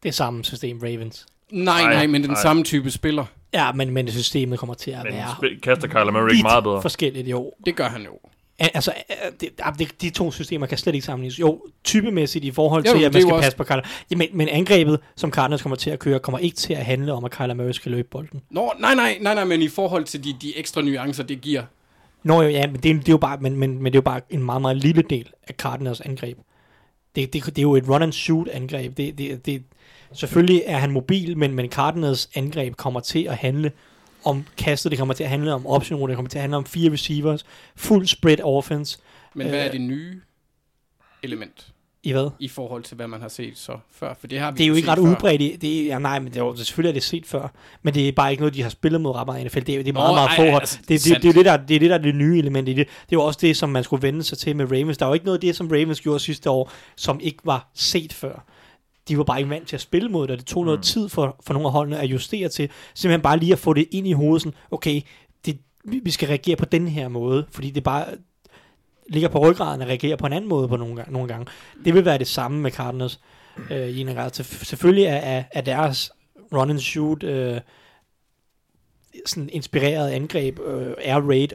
det 0.04 0.14
samme 0.14 0.44
system, 0.44 0.80
Ravens. 0.84 1.26
Nej, 1.52 1.82
nej, 1.82 1.94
nej 1.94 2.08
men 2.08 2.22
den 2.22 2.32
nej. 2.32 2.42
samme 2.42 2.64
type 2.64 2.92
spiller. 2.92 3.26
Ja, 3.54 3.72
men, 3.72 3.92
men 3.92 4.12
systemet 4.12 4.60
kommer 4.60 4.74
til 4.74 4.92
at 4.92 5.04
men 5.04 5.14
være... 5.14 5.60
kaster 5.64 5.88
Kyler 5.88 6.12
Murray 6.12 6.32
ikke 6.32 6.44
meget 6.44 6.64
bedre? 6.64 6.82
forskelligt, 6.82 7.28
jo. 7.28 7.54
Det 7.66 7.76
gør 7.76 7.90
han 7.90 8.02
jo. 8.02 8.20
Altså, 8.60 8.94
det, 9.40 9.50
det, 9.80 10.02
de 10.02 10.10
to 10.10 10.32
systemer 10.32 10.68
kan 10.68 10.78
slet 10.78 10.96
ikke 10.96 11.06
sammenlignes. 11.06 11.40
Jo, 11.40 11.62
typemæssigt 11.84 12.46
i 12.46 12.52
forhold 12.52 12.84
til, 12.84 13.00
jo, 13.00 13.06
at 13.06 13.14
man 13.14 13.22
skal 13.22 13.40
passe 13.42 13.58
på 13.58 13.64
Kyler. 13.64 13.82
Ja, 14.12 14.16
men, 14.16 14.28
men 14.34 14.48
angrebet, 14.48 15.00
som 15.16 15.32
Cardinals 15.32 15.62
kommer 15.62 15.76
til 15.76 15.90
at 15.90 16.00
køre, 16.00 16.20
kommer 16.20 16.40
ikke 16.40 16.56
til 16.56 16.74
at 16.74 16.86
handle 16.86 17.14
om, 17.14 17.26
at 17.26 17.32
Kyler 17.32 17.54
Murray 17.54 17.72
skal 17.72 17.92
løbe 17.92 18.08
bolden. 18.12 18.42
Nå, 18.50 18.74
nej, 18.80 18.96
nej, 18.96 19.18
nej, 19.22 19.34
nej, 19.34 19.44
men 19.44 19.62
i 19.62 19.68
forhold 19.68 20.04
til 20.04 20.24
de, 20.24 20.36
de 20.42 20.58
ekstra 20.58 20.82
nuancer, 20.82 21.24
det 21.24 21.42
giver. 21.42 21.64
Nå 22.24 22.42
jo, 22.42 22.50
ja, 22.50 22.68
men 22.68 22.76
det, 22.76 22.84
det 22.84 23.10
er 23.10 23.14
jo 23.14 23.18
bare, 23.18 23.38
men, 23.42 23.56
men, 23.56 23.74
men 23.82 23.86
det 23.86 23.96
er 23.96 23.98
jo 23.98 24.02
bare 24.02 24.22
en 24.30 24.44
meget, 24.44 24.62
meget 24.62 24.78
lille 24.78 25.02
del 25.02 25.30
af 25.48 25.54
Cardinals 25.54 26.02
angreb. 26.02 26.38
Det, 27.16 27.34
det, 27.34 27.46
det 27.46 27.58
er 27.58 27.62
jo 27.62 27.76
et 27.76 27.90
run 27.90 28.02
and 28.02 28.14
shoot 28.14 28.48
angreb. 28.48 28.98
Det, 28.98 29.18
det, 29.18 29.46
det, 29.46 29.64
selvfølgelig 30.14 30.64
er 30.66 30.78
han 30.78 30.92
mobil, 30.92 31.38
men, 31.38 31.54
men 31.54 31.70
Cardinals 31.70 32.30
angreb 32.36 32.76
kommer 32.76 33.00
til 33.00 33.24
at 33.24 33.36
handle 33.38 33.72
om 34.30 34.46
kastet, 34.58 34.92
det 34.92 35.00
kommer 35.00 35.14
til 35.14 35.24
at 35.24 35.30
handle 35.30 35.54
om 35.54 35.68
option 35.68 36.10
det 36.10 36.16
kommer 36.16 36.30
til 36.30 36.38
at 36.38 36.42
handle 36.42 36.58
om 36.58 36.66
fire 36.66 36.92
receivers, 36.92 37.46
fuld 37.76 38.08
spread 38.08 38.40
offense. 38.44 39.00
Men 39.34 39.48
hvad 39.48 39.60
er 39.60 39.66
øh, 39.66 39.72
det 39.72 39.82
nye 39.82 40.22
element? 41.24 41.74
I 42.04 42.12
hvad? 42.12 42.30
I 42.40 42.48
forhold 42.48 42.84
til, 42.84 42.96
hvad 42.96 43.08
man 43.08 43.22
har 43.22 43.28
set 43.28 43.58
så 43.58 43.78
før. 43.92 44.14
For 44.20 44.28
det 44.28 44.40
har 44.40 44.52
vi 44.52 44.58
det 44.58 44.64
er 44.64 44.68
jo 44.68 44.74
ikke 44.74 44.92
ret 44.92 45.00
udbredt. 45.00 45.42
I, 45.42 45.56
det 45.62 45.82
er, 45.82 45.86
ja, 45.86 46.00
nej, 46.00 46.20
men 46.20 46.34
det 46.34 46.42
er, 46.42 46.56
selvfølgelig 46.56 46.90
er 46.90 46.94
det 46.94 47.04
set 47.04 47.26
før. 47.26 47.48
Men 47.82 47.94
det 47.94 48.08
er 48.08 48.12
bare 48.12 48.32
ikke 48.32 48.42
noget, 48.42 48.54
de 48.54 48.62
har 48.62 48.70
spillet 48.70 49.02
mod 49.02 49.16
ret 49.16 49.26
meget 49.26 49.46
NFL. 49.46 49.60
Det 49.60 49.76
er, 49.76 49.84
det 49.84 49.88
er 49.88 49.94
meget, 49.94 50.10
Nå, 50.10 50.16
meget 50.16 50.36
forhold. 50.36 50.62
Altså, 50.62 50.78
det, 50.78 50.88
det, 50.88 51.04
det, 51.04 51.22
det, 51.22 51.30
er 51.30 51.34
det, 51.34 51.46
der, 51.46 51.58
det 51.58 51.76
er 51.76 51.80
det, 51.80 51.90
der 51.90 51.98
er 51.98 52.02
det 52.02 52.16
nye 52.16 52.40
element 52.40 52.70
i 52.70 52.74
det. 52.74 52.88
Det 52.88 53.16
er 53.16 53.20
jo 53.20 53.24
også 53.24 53.40
det, 53.42 53.58
som 53.58 53.70
man 53.70 53.84
skulle 53.84 54.02
vende 54.02 54.24
sig 54.24 54.38
til 54.38 54.56
med 54.56 54.66
Ravens. 54.66 54.98
Der 54.98 55.06
er 55.06 55.10
jo 55.10 55.14
ikke 55.14 55.26
noget 55.26 55.38
af 55.38 55.42
det, 55.42 55.56
som 55.56 55.68
Ravens 55.68 56.02
gjorde 56.02 56.20
sidste 56.20 56.50
år, 56.50 56.72
som 56.96 57.20
ikke 57.20 57.40
var 57.44 57.70
set 57.74 58.14
før 58.14 58.46
de 59.10 59.18
var 59.18 59.24
bare 59.24 59.40
ikke 59.40 59.50
vant 59.50 59.68
til 59.68 59.76
at 59.76 59.82
spille 59.82 60.10
mod 60.10 60.28
det, 60.28 60.40
det 60.40 60.48
tog 60.48 60.66
noget 60.66 60.80
mm. 60.80 60.84
tid 60.84 61.10
for, 61.10 61.36
for 61.46 61.54
nogle 61.54 61.68
af 61.68 61.72
holdene 61.72 62.00
at 62.00 62.06
justere 62.06 62.50
til, 62.50 62.70
simpelthen 62.94 63.22
bare 63.22 63.38
lige 63.38 63.54
at 63.54 63.60
få 63.60 63.74
det 63.74 63.88
ind 63.92 64.08
i 64.08 64.12
hovedet, 64.12 64.42
sådan, 64.42 64.58
okay, 64.72 65.02
det, 65.46 65.58
vi 65.84 66.12
skal 66.12 66.28
reagere 66.28 66.56
på 66.56 66.66
den 66.66 66.88
her 66.88 67.08
måde, 67.08 67.46
fordi 67.52 67.70
det 67.70 67.84
bare 67.84 68.06
ligger 69.10 69.30
på 69.30 69.40
ryggraden 69.40 69.82
at 69.82 69.88
reagere 69.88 70.18
på 70.18 70.26
en 70.26 70.34
anden 70.34 70.50
måde 70.50 70.68
på 70.68 70.78
nogle, 70.78 70.96
gange, 70.96 71.12
nogle 71.12 71.28
gange. 71.28 71.46
Det 71.86 71.94
vil 71.94 72.06
være 72.06 72.18
det 72.18 72.28
samme 72.28 72.62
med 72.62 72.72
Cardinals 72.72 73.20
øh, 73.72 73.90
i 73.90 74.02
en 74.02 74.16
grad. 74.16 74.44
Selvfølgelig 74.44 75.06
er, 75.06 75.16
er, 75.16 75.44
er 75.52 75.62
deres 75.62 76.12
run 76.54 76.70
and 76.70 76.80
shoot 76.80 77.24
øh, 77.24 77.62
sådan 79.26 79.50
inspireret 79.54 80.10
angreb, 80.10 80.60
øh, 80.60 80.94
air 80.98 81.22
raid 81.30 81.48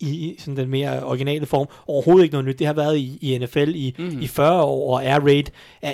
i 0.00 0.36
sådan 0.38 0.56
den 0.56 0.68
mere 0.68 1.04
originale 1.04 1.46
form. 1.46 1.68
Overhovedet 1.86 2.22
ikke 2.22 2.32
noget 2.32 2.46
nyt. 2.46 2.58
Det 2.58 2.66
har 2.66 2.74
været 2.74 2.96
i, 2.96 3.18
i 3.20 3.38
NFL 3.38 3.72
i, 3.74 3.94
mm. 3.98 4.20
i 4.20 4.26
40 4.26 4.62
år, 4.62 4.94
og 4.94 5.04
air 5.04 5.20
raid 5.20 5.44
er 5.82 5.92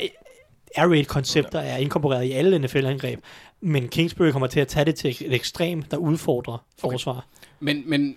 air 0.76 0.86
raid 0.86 1.05
koncepter 1.05 1.59
er 1.59 1.76
inkorporeret 1.76 2.24
i 2.24 2.32
alle 2.32 2.59
NFL-angreb, 2.59 3.20
men 3.60 3.88
Kingsbury 3.88 4.30
kommer 4.30 4.47
til 4.47 4.60
at 4.60 4.68
tage 4.68 4.84
det 4.84 4.94
til 4.94 5.16
et 5.20 5.34
ekstrem, 5.34 5.82
der 5.82 5.97
udfordrer 5.97 6.64
okay. 6.82 6.92
forsvar. 6.92 7.26
Men, 7.60 7.82
men 7.86 8.16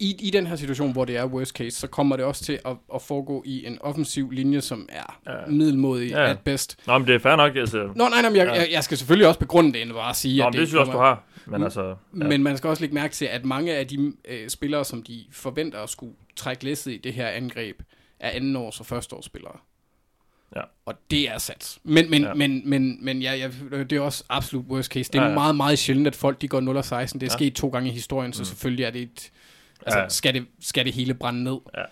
i, 0.00 0.16
i 0.20 0.30
den 0.30 0.46
her 0.46 0.56
situation, 0.56 0.92
hvor 0.92 1.04
det 1.04 1.16
er 1.16 1.26
worst 1.26 1.52
case, 1.56 1.76
så 1.76 1.86
kommer 1.86 2.16
det 2.16 2.24
også 2.24 2.44
til 2.44 2.58
at, 2.64 2.76
at 2.94 3.02
foregå 3.02 3.42
i 3.46 3.66
en 3.66 3.78
offensiv 3.80 4.30
linje, 4.30 4.60
som 4.60 4.88
er 4.88 5.20
ja. 5.26 5.46
middelmodig 5.46 6.10
ja. 6.10 6.30
at 6.30 6.38
best. 6.38 6.78
Nå, 6.86 6.98
men 6.98 7.08
det 7.08 7.14
er 7.14 7.18
fair 7.18 7.36
nok. 7.36 7.56
Altså. 7.56 7.78
Nå, 7.96 8.08
nej, 8.08 8.20
nej, 8.22 8.30
men 8.30 8.36
jeg, 8.36 8.46
ja. 8.46 8.52
jeg, 8.52 8.68
jeg 8.72 8.84
skal 8.84 8.98
selvfølgelig 8.98 9.28
også 9.28 9.40
begrunde 9.40 9.72
det, 9.72 9.82
end 9.82 9.92
bare 9.92 10.14
sige, 10.14 10.38
Nå, 10.38 10.46
at 10.46 10.52
det, 10.52 10.60
det 10.60 10.68
synes 10.68 10.78
jeg 10.78 10.80
også, 10.80 10.92
du 10.92 10.98
har. 10.98 11.24
Men, 11.46 11.62
altså, 11.62 11.88
ja. 11.88 11.94
men 12.28 12.42
man 12.42 12.56
skal 12.56 12.70
også 12.70 12.82
lægge 12.82 12.94
mærke 12.94 13.14
til, 13.14 13.24
at 13.24 13.44
mange 13.44 13.74
af 13.74 13.86
de 13.86 14.12
øh, 14.28 14.48
spillere, 14.48 14.84
som 14.84 15.02
de 15.02 15.24
forventer 15.32 15.78
at 15.78 15.90
skulle 15.90 16.12
trække 16.36 16.64
læsset 16.64 16.92
i 16.92 16.96
det 16.96 17.12
her 17.12 17.28
angreb, 17.28 17.82
er 18.20 18.30
andenårs- 18.30 18.80
og 18.80 18.86
førsteårsspillere. 18.86 19.56
Ja. 20.56 20.62
Og 20.86 20.94
det 21.10 21.30
er 21.30 21.38
sat. 21.38 21.78
Men, 21.82 22.10
men, 22.10 22.22
ja. 22.22 22.34
men, 22.34 22.62
men, 22.68 23.04
men 23.04 23.22
ja, 23.22 23.34
ja, 23.34 23.50
det 23.84 23.92
er 23.92 24.00
også 24.00 24.24
absolut 24.28 24.66
worst 24.66 24.92
case. 24.92 25.12
Det 25.12 25.18
er 25.18 25.22
ja, 25.22 25.28
ja. 25.28 25.34
meget, 25.34 25.56
meget 25.56 25.78
sjældent, 25.78 26.06
at 26.06 26.16
folk 26.16 26.40
de 26.40 26.48
går 26.48 26.60
0 26.60 26.84
16. 26.84 27.20
Det 27.20 27.26
er 27.26 27.30
ja. 27.32 27.36
sket 27.38 27.54
to 27.54 27.68
gange 27.68 27.90
i 27.90 27.92
historien, 27.92 28.32
så 28.32 28.40
mm. 28.40 28.44
selvfølgelig 28.44 28.84
er 28.84 28.90
det 28.90 29.02
et... 29.02 29.30
Altså, 29.86 29.98
ja. 29.98 30.08
skal, 30.08 30.34
det, 30.34 30.46
skal 30.60 30.84
det 30.84 30.92
hele 30.92 31.14
brænde 31.14 31.44
ned? 31.44 31.58
Ja. 31.76 31.82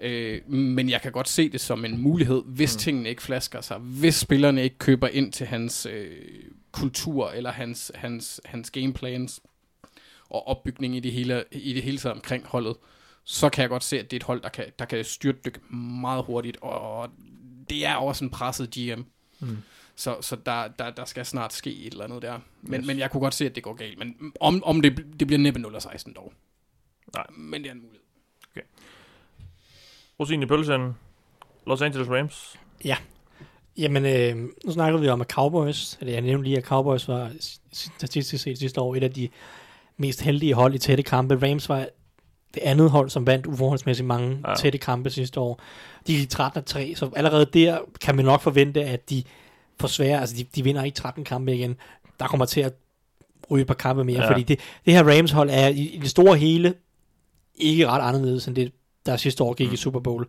Øh, 0.00 0.50
men 0.50 0.90
jeg 0.90 1.02
kan 1.02 1.12
godt 1.12 1.28
se 1.28 1.48
det 1.48 1.60
som 1.60 1.84
en 1.84 1.98
mulighed, 1.98 2.42
hvis 2.46 2.74
mm. 2.74 2.78
tingene 2.78 3.08
ikke 3.08 3.22
flasker 3.22 3.60
sig. 3.60 3.76
Hvis 3.78 4.14
spillerne 4.14 4.62
ikke 4.62 4.78
køber 4.78 5.08
ind 5.08 5.32
til 5.32 5.46
hans 5.46 5.86
øh, 5.86 6.10
kultur, 6.72 7.30
eller 7.30 7.52
hans, 7.52 7.92
hans, 7.94 8.40
hans 8.44 8.70
gameplans, 8.70 9.40
og 10.30 10.48
opbygning 10.48 10.96
i 10.96 11.00
det 11.00 11.12
hele, 11.12 11.44
i 11.52 11.72
det 11.72 11.82
hele 11.82 11.98
taget 11.98 12.14
omkring 12.14 12.46
holdet, 12.46 12.76
så 13.24 13.48
kan 13.48 13.62
jeg 13.62 13.68
godt 13.68 13.84
se, 13.84 13.98
at 13.98 14.10
det 14.10 14.16
er 14.16 14.18
et 14.18 14.22
hold, 14.22 14.42
der 14.42 14.48
kan, 14.48 14.64
der 14.78 14.84
kan 14.84 15.04
styrtdykke 15.04 15.60
meget 15.74 16.24
hurtigt, 16.24 16.56
og 16.62 17.10
det 17.70 17.86
er 17.86 17.94
også 17.94 18.24
en 18.24 18.30
presset 18.30 18.70
GM. 18.70 19.00
Mm. 19.40 19.58
Så, 19.96 20.16
så 20.20 20.36
der, 20.46 20.68
der, 20.68 20.90
der 20.90 21.04
skal 21.04 21.26
snart 21.26 21.52
ske 21.52 21.76
et 21.86 21.92
eller 21.92 22.04
andet 22.04 22.22
der. 22.22 22.38
Men, 22.62 22.80
yes. 22.80 22.86
men 22.86 22.98
jeg 22.98 23.10
kunne 23.10 23.20
godt 23.20 23.34
se, 23.34 23.46
at 23.46 23.54
det 23.54 23.62
går 23.62 23.74
galt. 23.74 23.98
Men 23.98 24.32
om, 24.40 24.64
om 24.64 24.82
det, 24.82 25.04
det 25.20 25.26
bliver 25.26 25.38
næppe 25.38 25.60
0-16 25.60 26.12
dog. 26.12 26.32
Nej. 27.14 27.26
Men 27.30 27.62
det 27.62 27.68
er 27.68 27.72
en 27.72 27.80
mulighed. 27.80 28.00
Okay. 28.50 28.66
Rosin 30.20 30.42
i 30.42 30.46
pølsen. 30.46 30.94
Los 31.66 31.82
Angeles 31.82 32.08
Rams. 32.08 32.56
Ja. 32.84 32.96
Jamen, 33.76 34.04
øh, 34.04 34.36
nu 34.64 34.72
snakker 34.72 34.98
vi 34.98 35.08
om, 35.08 35.20
at 35.20 35.30
Cowboys, 35.30 35.98
eller 36.00 36.12
jeg 36.12 36.22
nævnte 36.22 36.44
lige, 36.44 36.58
at 36.58 36.64
Cowboys 36.64 37.08
var 37.08 37.32
statistisk 37.72 38.42
set 38.44 38.58
sidste 38.58 38.80
år 38.80 38.94
et 38.94 39.02
af 39.02 39.12
de 39.12 39.28
mest 39.96 40.20
heldige 40.20 40.54
hold 40.54 40.74
i 40.74 40.78
tætte 40.78 41.02
kampe. 41.02 41.48
Rams 41.48 41.68
var 41.68 41.88
det 42.54 42.60
andet 42.62 42.90
hold, 42.90 43.10
som 43.10 43.26
vandt 43.26 43.46
uforholdsmæssigt 43.46 44.06
mange 44.06 44.38
ja. 44.48 44.54
tætte 44.54 44.78
kampe 44.78 45.10
sidste 45.10 45.40
år. 45.40 45.60
De 46.06 46.22
er 46.22 46.50
13-3, 46.92 46.94
så 46.94 47.10
allerede 47.16 47.44
der 47.44 47.78
kan 48.00 48.16
man 48.16 48.24
nok 48.24 48.40
forvente, 48.40 48.84
at 48.84 49.10
de 49.10 49.22
får 49.80 49.88
svære, 49.88 50.20
altså 50.20 50.36
de, 50.36 50.44
de 50.54 50.64
vinder 50.64 50.82
ikke 50.82 50.96
13 50.96 51.24
kampe 51.24 51.54
igen. 51.54 51.76
Der 52.20 52.26
kommer 52.26 52.46
til 52.46 52.60
at 52.60 52.72
ryge 53.50 53.62
et 53.62 53.66
par 53.66 53.74
kampe 53.74 54.04
mere, 54.04 54.22
ja. 54.22 54.30
fordi 54.30 54.42
det, 54.42 54.60
det 54.84 54.94
her 54.94 55.18
Rams 55.18 55.30
hold 55.30 55.50
er 55.52 55.68
i, 55.68 55.80
i 55.80 55.98
det 55.98 56.10
store 56.10 56.36
hele 56.36 56.74
ikke 57.56 57.86
ret 57.88 58.08
anderledes 58.08 58.46
end 58.46 58.56
det, 58.56 58.72
der 59.06 59.16
sidste 59.16 59.44
år 59.44 59.54
gik 59.54 59.68
mm. 59.68 59.74
i 59.74 59.76
Super 59.76 60.00
Bowl. 60.00 60.26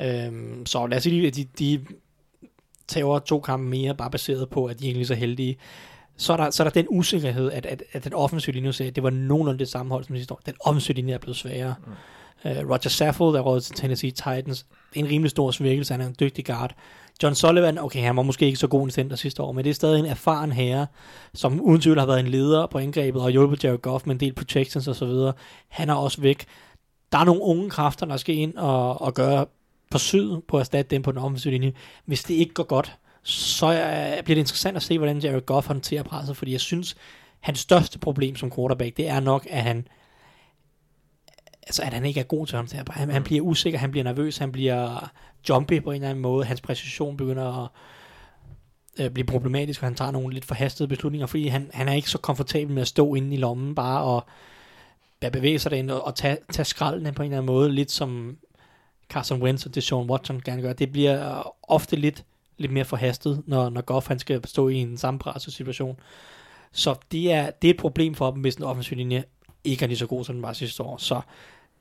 Øhm, 0.00 0.66
så 0.66 0.86
lad 0.86 0.96
os 0.96 1.02
sige, 1.02 1.26
at 1.26 1.36
de, 1.36 1.44
de 1.58 1.84
tager 2.88 3.18
to 3.18 3.40
kampe 3.40 3.66
mere, 3.66 3.94
bare 3.94 4.10
baseret 4.10 4.50
på, 4.50 4.66
at 4.66 4.80
de 4.80 4.84
er 4.90 4.94
ikke 4.94 5.04
så 5.04 5.14
heldige 5.14 5.56
så 6.16 6.32
er 6.32 6.36
der, 6.36 6.50
så 6.50 6.62
er 6.62 6.64
der 6.64 6.72
den 6.72 6.86
usikkerhed, 6.90 7.52
at, 7.52 7.66
at, 7.66 7.82
at 7.92 8.04
den 8.04 8.14
offensive 8.14 8.54
linje, 8.54 8.72
sagde, 8.72 8.90
det 8.90 9.02
var 9.02 9.10
nogenlunde 9.10 9.58
det 9.58 9.68
samme 9.68 9.92
hold 9.92 10.04
som 10.04 10.16
sidste 10.16 10.34
år. 10.34 10.40
Den 10.46 10.54
offensive 10.60 10.94
linje 10.94 11.14
er 11.14 11.18
blevet 11.18 11.36
sværere. 11.36 11.74
Mm. 11.86 11.92
Uh, 12.50 12.70
Roger 12.70 12.88
Saffold 12.88 13.36
er 13.36 13.40
råd 13.40 13.60
til 13.60 13.74
Tennessee 13.74 14.10
Titans. 14.10 14.66
Det 14.94 15.00
er 15.00 15.04
en 15.04 15.10
rimelig 15.10 15.30
stor 15.30 15.50
svækkelse, 15.50 15.94
han 15.94 16.00
er 16.00 16.06
en 16.06 16.16
dygtig 16.20 16.44
guard. 16.44 16.74
John 17.22 17.34
Sullivan, 17.34 17.78
okay, 17.78 18.00
han 18.00 18.16
var 18.16 18.22
måske 18.22 18.46
ikke 18.46 18.58
så 18.58 18.66
god 18.66 18.84
en 18.84 18.90
center 18.90 19.16
sidste 19.16 19.42
år, 19.42 19.52
men 19.52 19.64
det 19.64 19.70
er 19.70 19.74
stadig 19.74 19.98
en 19.98 20.06
erfaren 20.06 20.52
herre, 20.52 20.86
som 21.34 21.60
uden 21.60 21.80
tvivl 21.80 21.98
har 21.98 22.06
været 22.06 22.20
en 22.20 22.26
leder 22.26 22.66
på 22.66 22.78
angrebet 22.78 23.22
og 23.22 23.30
hjulpet 23.30 23.64
Jared 23.64 23.78
Goff 23.78 24.06
med 24.06 24.14
en 24.14 24.20
del 24.20 24.32
protections 24.32 24.88
og 24.88 24.96
så 24.96 25.06
videre. 25.06 25.32
Han 25.68 25.90
er 25.90 25.94
også 25.94 26.20
væk. 26.20 26.44
Der 27.12 27.18
er 27.18 27.24
nogle 27.24 27.42
unge 27.42 27.70
kræfter, 27.70 28.06
der 28.06 28.16
skal 28.16 28.34
ind 28.34 28.54
og, 28.54 29.02
og 29.02 29.14
gøre 29.14 29.46
forsøget 29.92 30.42
på 30.48 30.56
at 30.56 30.60
erstatte 30.60 30.90
dem 30.90 31.02
på 31.02 31.12
den 31.12 31.18
offensive 31.18 31.52
linje. 31.52 31.72
Hvis 32.04 32.24
det 32.24 32.34
ikke 32.34 32.54
går 32.54 32.64
godt, 32.64 32.96
så 33.26 33.66
øh, 33.66 34.24
bliver 34.24 34.34
det 34.34 34.36
interessant 34.36 34.76
at 34.76 34.82
se, 34.82 34.98
hvordan 34.98 35.18
Jared 35.18 35.46
Goff 35.46 35.66
håndterer 35.66 36.02
presset, 36.02 36.36
fordi 36.36 36.52
jeg 36.52 36.60
synes, 36.60 36.96
hans 37.40 37.58
største 37.58 37.98
problem 37.98 38.36
som 38.36 38.52
quarterback, 38.52 38.96
det 38.96 39.08
er 39.08 39.20
nok, 39.20 39.46
at 39.50 39.62
han 39.62 39.88
altså, 41.62 41.82
at 41.82 41.92
han 41.92 42.04
ikke 42.04 42.20
er 42.20 42.24
god 42.24 42.46
til 42.46 42.54
at 42.54 42.58
håndtere. 42.58 42.84
Han, 42.90 43.10
han 43.10 43.24
bliver 43.24 43.42
usikker, 43.42 43.78
han 43.78 43.90
bliver 43.90 44.04
nervøs, 44.04 44.38
han 44.38 44.52
bliver 44.52 45.10
jumpy 45.48 45.82
på 45.82 45.90
en 45.90 45.94
eller 45.94 46.08
anden 46.08 46.22
måde. 46.22 46.44
Hans 46.44 46.60
præcision 46.60 47.16
begynder 47.16 47.64
at 47.64 47.70
øh, 49.04 49.10
blive 49.10 49.26
problematisk, 49.26 49.82
og 49.82 49.86
han 49.86 49.94
tager 49.94 50.10
nogle 50.10 50.34
lidt 50.34 50.44
forhastede 50.44 50.88
beslutninger, 50.88 51.26
fordi 51.26 51.48
han, 51.48 51.70
han 51.74 51.88
er 51.88 51.92
ikke 51.92 52.10
så 52.10 52.18
komfortabel 52.18 52.74
med 52.74 52.82
at 52.82 52.88
stå 52.88 53.14
inde 53.14 53.34
i 53.34 53.36
lommen 53.36 53.74
bare 53.74 54.02
og 54.02 54.26
bevæge 55.32 55.58
sig 55.58 55.70
derinde 55.70 55.94
og, 55.94 56.06
og 56.06 56.14
tage, 56.14 56.38
tage 56.52 56.64
skraldene 56.64 57.12
på 57.12 57.22
en 57.22 57.26
eller 57.26 57.38
anden 57.38 57.54
måde, 57.54 57.72
lidt 57.72 57.90
som 57.90 58.36
Carson 59.08 59.42
Wentz 59.42 59.66
og 59.66 59.74
Deshaun 59.74 60.10
Watson 60.10 60.40
gerne 60.44 60.62
gør. 60.62 60.72
Det 60.72 60.92
bliver 60.92 61.52
ofte 61.68 61.96
lidt, 61.96 62.24
lidt 62.58 62.72
mere 62.72 62.84
forhastet, 62.84 63.42
når, 63.46 63.70
når 63.70 63.80
Goff 63.80 64.08
han 64.08 64.18
skal 64.18 64.46
stå 64.46 64.68
i 64.68 64.74
en 64.74 64.96
sammenpresset 64.96 65.52
situation. 65.52 66.00
Så 66.72 66.94
det 67.12 67.32
er, 67.32 67.50
det 67.50 67.70
er 67.70 67.74
et 67.74 67.80
problem 67.80 68.14
for 68.14 68.30
dem, 68.30 68.40
hvis 68.40 68.56
den 68.56 68.64
offensive 68.64 68.98
linje 68.98 69.24
ikke 69.64 69.82
er 69.82 69.86
lige 69.86 69.98
så 69.98 70.06
god, 70.06 70.24
som 70.24 70.34
den 70.34 70.42
var 70.42 70.52
sidste 70.52 70.82
år. 70.82 70.96
Så 70.96 71.20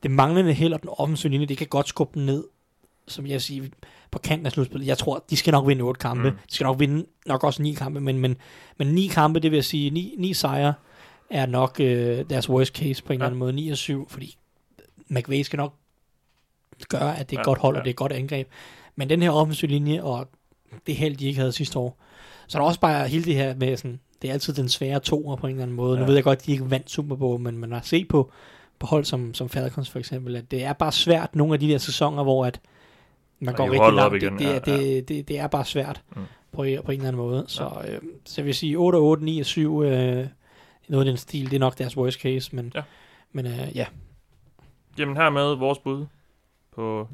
det 0.03 0.11
manglende 0.11 0.53
held 0.53 0.73
og 0.73 0.81
den 0.81 0.89
offensive 0.97 1.31
linje, 1.31 1.45
det 1.45 1.57
kan 1.57 1.67
godt 1.67 1.87
skubbe 1.87 2.19
den 2.19 2.25
ned, 2.25 2.43
som 3.07 3.27
jeg 3.27 3.41
siger, 3.41 3.63
på 4.11 4.19
kanten 4.19 4.45
af 4.45 4.51
slutspillet. 4.51 4.87
Jeg 4.87 4.97
tror, 4.97 5.25
de 5.29 5.37
skal 5.37 5.51
nok 5.51 5.67
vinde 5.67 5.81
otte 5.81 5.99
kampe. 5.99 6.29
Mm. 6.29 6.35
De 6.49 6.53
skal 6.53 6.65
nok 6.65 6.79
vinde 6.79 7.05
nok 7.25 7.43
også 7.43 7.61
ni 7.61 7.73
kampe, 7.73 8.01
men, 8.01 8.19
men, 8.19 8.35
men 8.77 8.87
ni 8.87 9.07
kampe, 9.07 9.39
det 9.39 9.51
vil 9.51 9.57
jeg 9.57 9.65
sige, 9.65 9.89
ni, 9.89 10.15
ni 10.17 10.33
sejre 10.33 10.73
er 11.29 11.45
nok 11.45 11.79
øh, 11.79 12.25
deres 12.29 12.49
worst 12.49 12.75
case 12.75 13.03
på 13.03 13.13
en 13.13 13.19
ja. 13.19 13.25
eller 13.25 13.25
anden 13.25 13.39
måde. 13.39 13.53
9 13.53 13.69
og 13.69 13.77
7, 13.77 14.09
fordi 14.09 14.37
McVay 15.07 15.41
skal 15.41 15.57
nok 15.57 15.73
gøre, 16.89 17.17
at 17.17 17.29
det 17.29 17.35
er 17.35 17.39
ja, 17.39 17.43
godt 17.43 17.59
hold, 17.59 17.75
ja. 17.75 17.79
og 17.79 17.85
det 17.85 17.89
er 17.89 17.95
godt 17.95 18.11
angreb. 18.11 18.47
Men 18.95 19.09
den 19.09 19.21
her 19.21 19.31
offensive 19.31 19.71
linje, 19.71 20.03
og 20.03 20.29
det 20.87 20.95
held, 20.95 21.17
de 21.17 21.27
ikke 21.27 21.39
havde 21.39 21.51
sidste 21.51 21.79
år, 21.79 21.97
så 22.47 22.57
er 22.57 22.61
der 22.61 22.67
også 22.67 22.79
bare 22.79 23.07
hele 23.07 23.23
det 23.23 23.35
her 23.35 23.55
med 23.55 23.77
sådan, 23.77 23.99
det 24.21 24.29
er 24.29 24.33
altid 24.33 24.53
den 24.53 24.69
svære 24.69 24.99
toer 24.99 25.35
på 25.35 25.47
en 25.47 25.51
eller 25.51 25.63
anden 25.63 25.77
måde. 25.77 25.93
Ja. 25.93 25.99
Nu 25.99 26.05
ved 26.05 26.15
jeg 26.15 26.23
godt, 26.23 26.39
at 26.39 26.45
de 26.45 26.51
ikke 26.51 26.71
vandt 26.71 26.91
Super 26.91 27.15
Bowl, 27.15 27.39
men 27.39 27.57
man 27.57 27.71
har 27.71 27.81
set 27.83 28.07
på, 28.07 28.31
på 28.79 28.87
hold 28.87 29.05
som, 29.05 29.33
som 29.33 29.49
Falcons 29.49 29.89
for 29.89 29.99
eksempel, 29.99 30.35
at 30.35 30.51
det 30.51 30.63
er 30.63 30.73
bare 30.73 30.91
svært 30.91 31.35
nogle 31.35 31.53
af 31.53 31.59
de 31.59 31.69
der 31.69 31.77
sæsoner, 31.77 32.23
hvor 32.23 32.45
at 32.45 32.61
man 33.39 33.55
går 33.55 33.71
rigtig 33.71 33.93
langt. 33.93 34.21
Det, 34.21 34.31
det, 34.39 34.45
ja, 34.45 34.53
ja. 34.53 34.59
Det, 34.59 35.09
det, 35.09 35.27
det 35.27 35.39
er 35.39 35.47
bare 35.47 35.65
svært 35.65 36.01
mm. 36.15 36.21
på, 36.51 36.57
på 36.57 36.63
en 36.63 36.71
eller 36.71 37.07
anden 37.07 37.15
måde. 37.15 37.45
Så, 37.47 37.69
ja. 37.83 37.95
øh, 37.95 38.01
så 38.25 38.41
jeg 38.41 38.45
vil 38.45 38.55
sige 38.55 38.77
8, 38.77 38.95
8, 38.97 39.23
9 39.23 39.39
og 39.39 39.45
7, 39.45 39.83
øh, 39.83 40.27
noget 40.87 41.05
af 41.05 41.05
den 41.05 41.17
stil, 41.17 41.45
det 41.45 41.55
er 41.55 41.59
nok 41.59 41.77
deres 41.77 41.97
worst 41.97 42.19
case, 42.19 42.55
men 42.55 42.71
ja. 42.75 42.81
Men, 43.31 43.45
øh, 43.45 43.75
ja. 43.75 43.85
Jamen 44.97 45.17
her 45.17 45.29
med 45.29 45.55
vores 45.55 45.79
bud 45.79 46.05
på, 46.71 47.07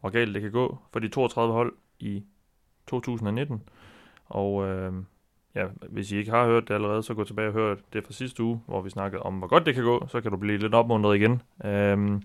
hvor 0.00 0.10
galt 0.10 0.34
det 0.34 0.42
kan 0.42 0.50
gå 0.52 0.78
for 0.92 1.00
de 1.00 1.08
32 1.08 1.54
hold 1.54 1.72
i 2.00 2.22
2019. 2.86 3.62
Og 4.26 4.66
øh, 4.66 4.92
ja, 5.54 5.66
hvis 5.88 6.12
I 6.12 6.16
ikke 6.16 6.30
har 6.30 6.46
hørt 6.46 6.68
det 6.68 6.74
allerede, 6.74 7.02
så 7.02 7.14
gå 7.14 7.24
tilbage 7.24 7.48
og 7.48 7.52
hør 7.52 7.74
det 7.92 8.04
fra 8.04 8.12
sidste 8.12 8.42
uge, 8.42 8.60
hvor 8.66 8.80
vi 8.80 8.90
snakkede 8.90 9.22
om, 9.22 9.34
hvor 9.34 9.46
godt 9.46 9.66
det 9.66 9.74
kan 9.74 9.84
gå. 9.84 10.06
Så 10.08 10.20
kan 10.20 10.30
du 10.30 10.36
blive 10.36 10.58
lidt 10.58 10.74
opmuntret 10.74 11.16
igen. 11.16 11.42
Øh, 11.64 12.20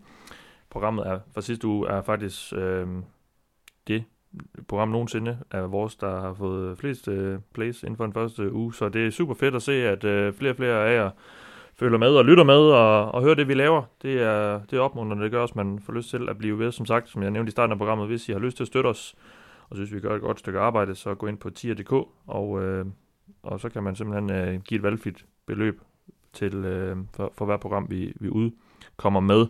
programmet 0.69 1.07
er, 1.07 1.19
fra 1.33 1.41
sidste 1.41 1.67
uge 1.67 1.89
er 1.89 2.01
faktisk 2.01 2.53
øh, 2.53 2.87
det 3.87 4.03
program 4.67 4.89
nogensinde 4.89 5.37
af 5.51 5.71
vores, 5.71 5.95
der 5.95 6.21
har 6.21 6.33
fået 6.33 6.77
flest 6.77 7.07
øh, 7.07 7.39
plays 7.53 7.83
inden 7.83 7.97
for 7.97 8.03
den 8.03 8.13
første 8.13 8.53
uge. 8.53 8.73
Så 8.73 8.89
det 8.89 9.07
er 9.07 9.11
super 9.11 9.33
fedt 9.33 9.55
at 9.55 9.61
se, 9.61 9.73
at 9.73 10.03
øh, 10.03 10.33
flere 10.33 10.51
og 10.51 10.55
flere 10.55 10.87
af 10.89 10.95
jer 10.95 11.09
følger 11.75 11.97
med 11.97 12.15
og 12.15 12.25
lytter 12.25 12.43
med 12.43 12.55
og, 12.55 13.11
og 13.11 13.21
hører 13.21 13.35
det, 13.35 13.47
vi 13.47 13.53
laver. 13.53 13.83
Det 14.01 14.21
er, 14.21 14.61
det 14.71 14.77
er 14.77 14.81
opmuntrende, 14.81 15.23
det 15.23 15.31
gør 15.31 15.41
også, 15.41 15.53
man 15.57 15.79
får 15.79 15.93
lyst 15.93 16.09
til 16.09 16.29
at 16.29 16.37
blive 16.37 16.59
ved. 16.59 16.71
Som 16.71 16.85
sagt, 16.85 17.09
som 17.09 17.23
jeg 17.23 17.31
nævnte 17.31 17.49
i 17.49 17.51
starten 17.51 17.71
af 17.71 17.77
programmet, 17.77 18.07
hvis 18.07 18.29
I 18.29 18.31
har 18.31 18.39
lyst 18.39 18.57
til 18.57 18.63
at 18.63 18.67
støtte 18.67 18.87
os, 18.87 19.15
og 19.69 19.75
synes, 19.75 19.93
vi 19.93 19.99
gør 19.99 20.15
et 20.15 20.21
godt 20.21 20.39
stykke 20.39 20.59
arbejde, 20.59 20.95
så 20.95 21.15
gå 21.15 21.27
ind 21.27 21.37
på 21.37 21.49
tier.dk, 21.49 21.91
og, 22.27 22.63
øh, 22.63 22.85
og 23.43 23.59
så 23.59 23.69
kan 23.69 23.83
man 23.83 23.95
simpelthen 23.95 24.31
øh, 24.31 24.61
give 24.61 24.77
et 24.77 24.83
valgfrit 24.83 25.25
beløb 25.45 25.81
til, 26.33 26.55
øh, 26.55 26.97
for, 27.15 27.33
for 27.37 27.45
hver 27.45 27.57
program, 27.57 27.87
vi, 27.89 28.13
vi 28.19 28.29
udkommer 28.29 29.19
med. 29.19 29.47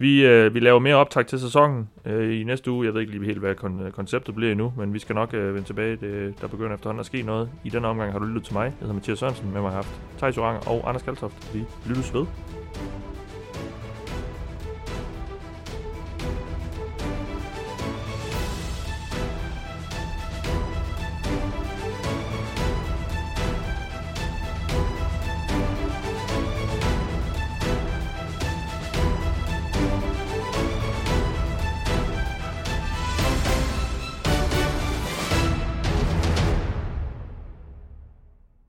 Vi, 0.00 0.26
øh, 0.26 0.54
vi 0.54 0.60
laver 0.60 0.78
mere 0.78 0.94
optag 0.94 1.26
til 1.26 1.40
sæsonen 1.40 1.88
øh, 2.04 2.40
i 2.40 2.44
næste 2.44 2.70
uge. 2.70 2.86
Jeg 2.86 2.94
ved 2.94 3.00
ikke 3.00 3.12
lige 3.12 3.24
helt, 3.24 3.38
hvad 3.38 3.54
kon- 3.64 3.90
konceptet 3.90 4.34
bliver 4.34 4.52
endnu, 4.52 4.72
men 4.76 4.94
vi 4.94 4.98
skal 4.98 5.14
nok 5.14 5.34
øh, 5.34 5.54
vende 5.54 5.66
tilbage. 5.66 5.96
Det, 5.96 6.40
der 6.40 6.46
begynder 6.48 6.74
efterhånden 6.74 7.00
at 7.00 7.06
ske 7.06 7.22
noget. 7.22 7.50
I 7.64 7.70
denne 7.70 7.88
omgang 7.88 8.12
har 8.12 8.18
du 8.18 8.24
lyttet 8.24 8.44
til 8.44 8.54
mig. 8.54 8.64
Jeg 8.64 8.74
hedder 8.80 8.94
Mathias 8.94 9.18
Sørensen. 9.18 9.52
Med 9.52 9.60
mig 9.60 9.70
har 9.70 9.76
haft 9.76 10.00
Thijs 10.18 10.38
Oranger 10.38 10.68
og 10.68 10.88
Anders 10.88 11.02
Kaltoft. 11.02 11.54
Vi 11.54 11.64
lyttes 11.88 12.14
ved. 12.14 12.26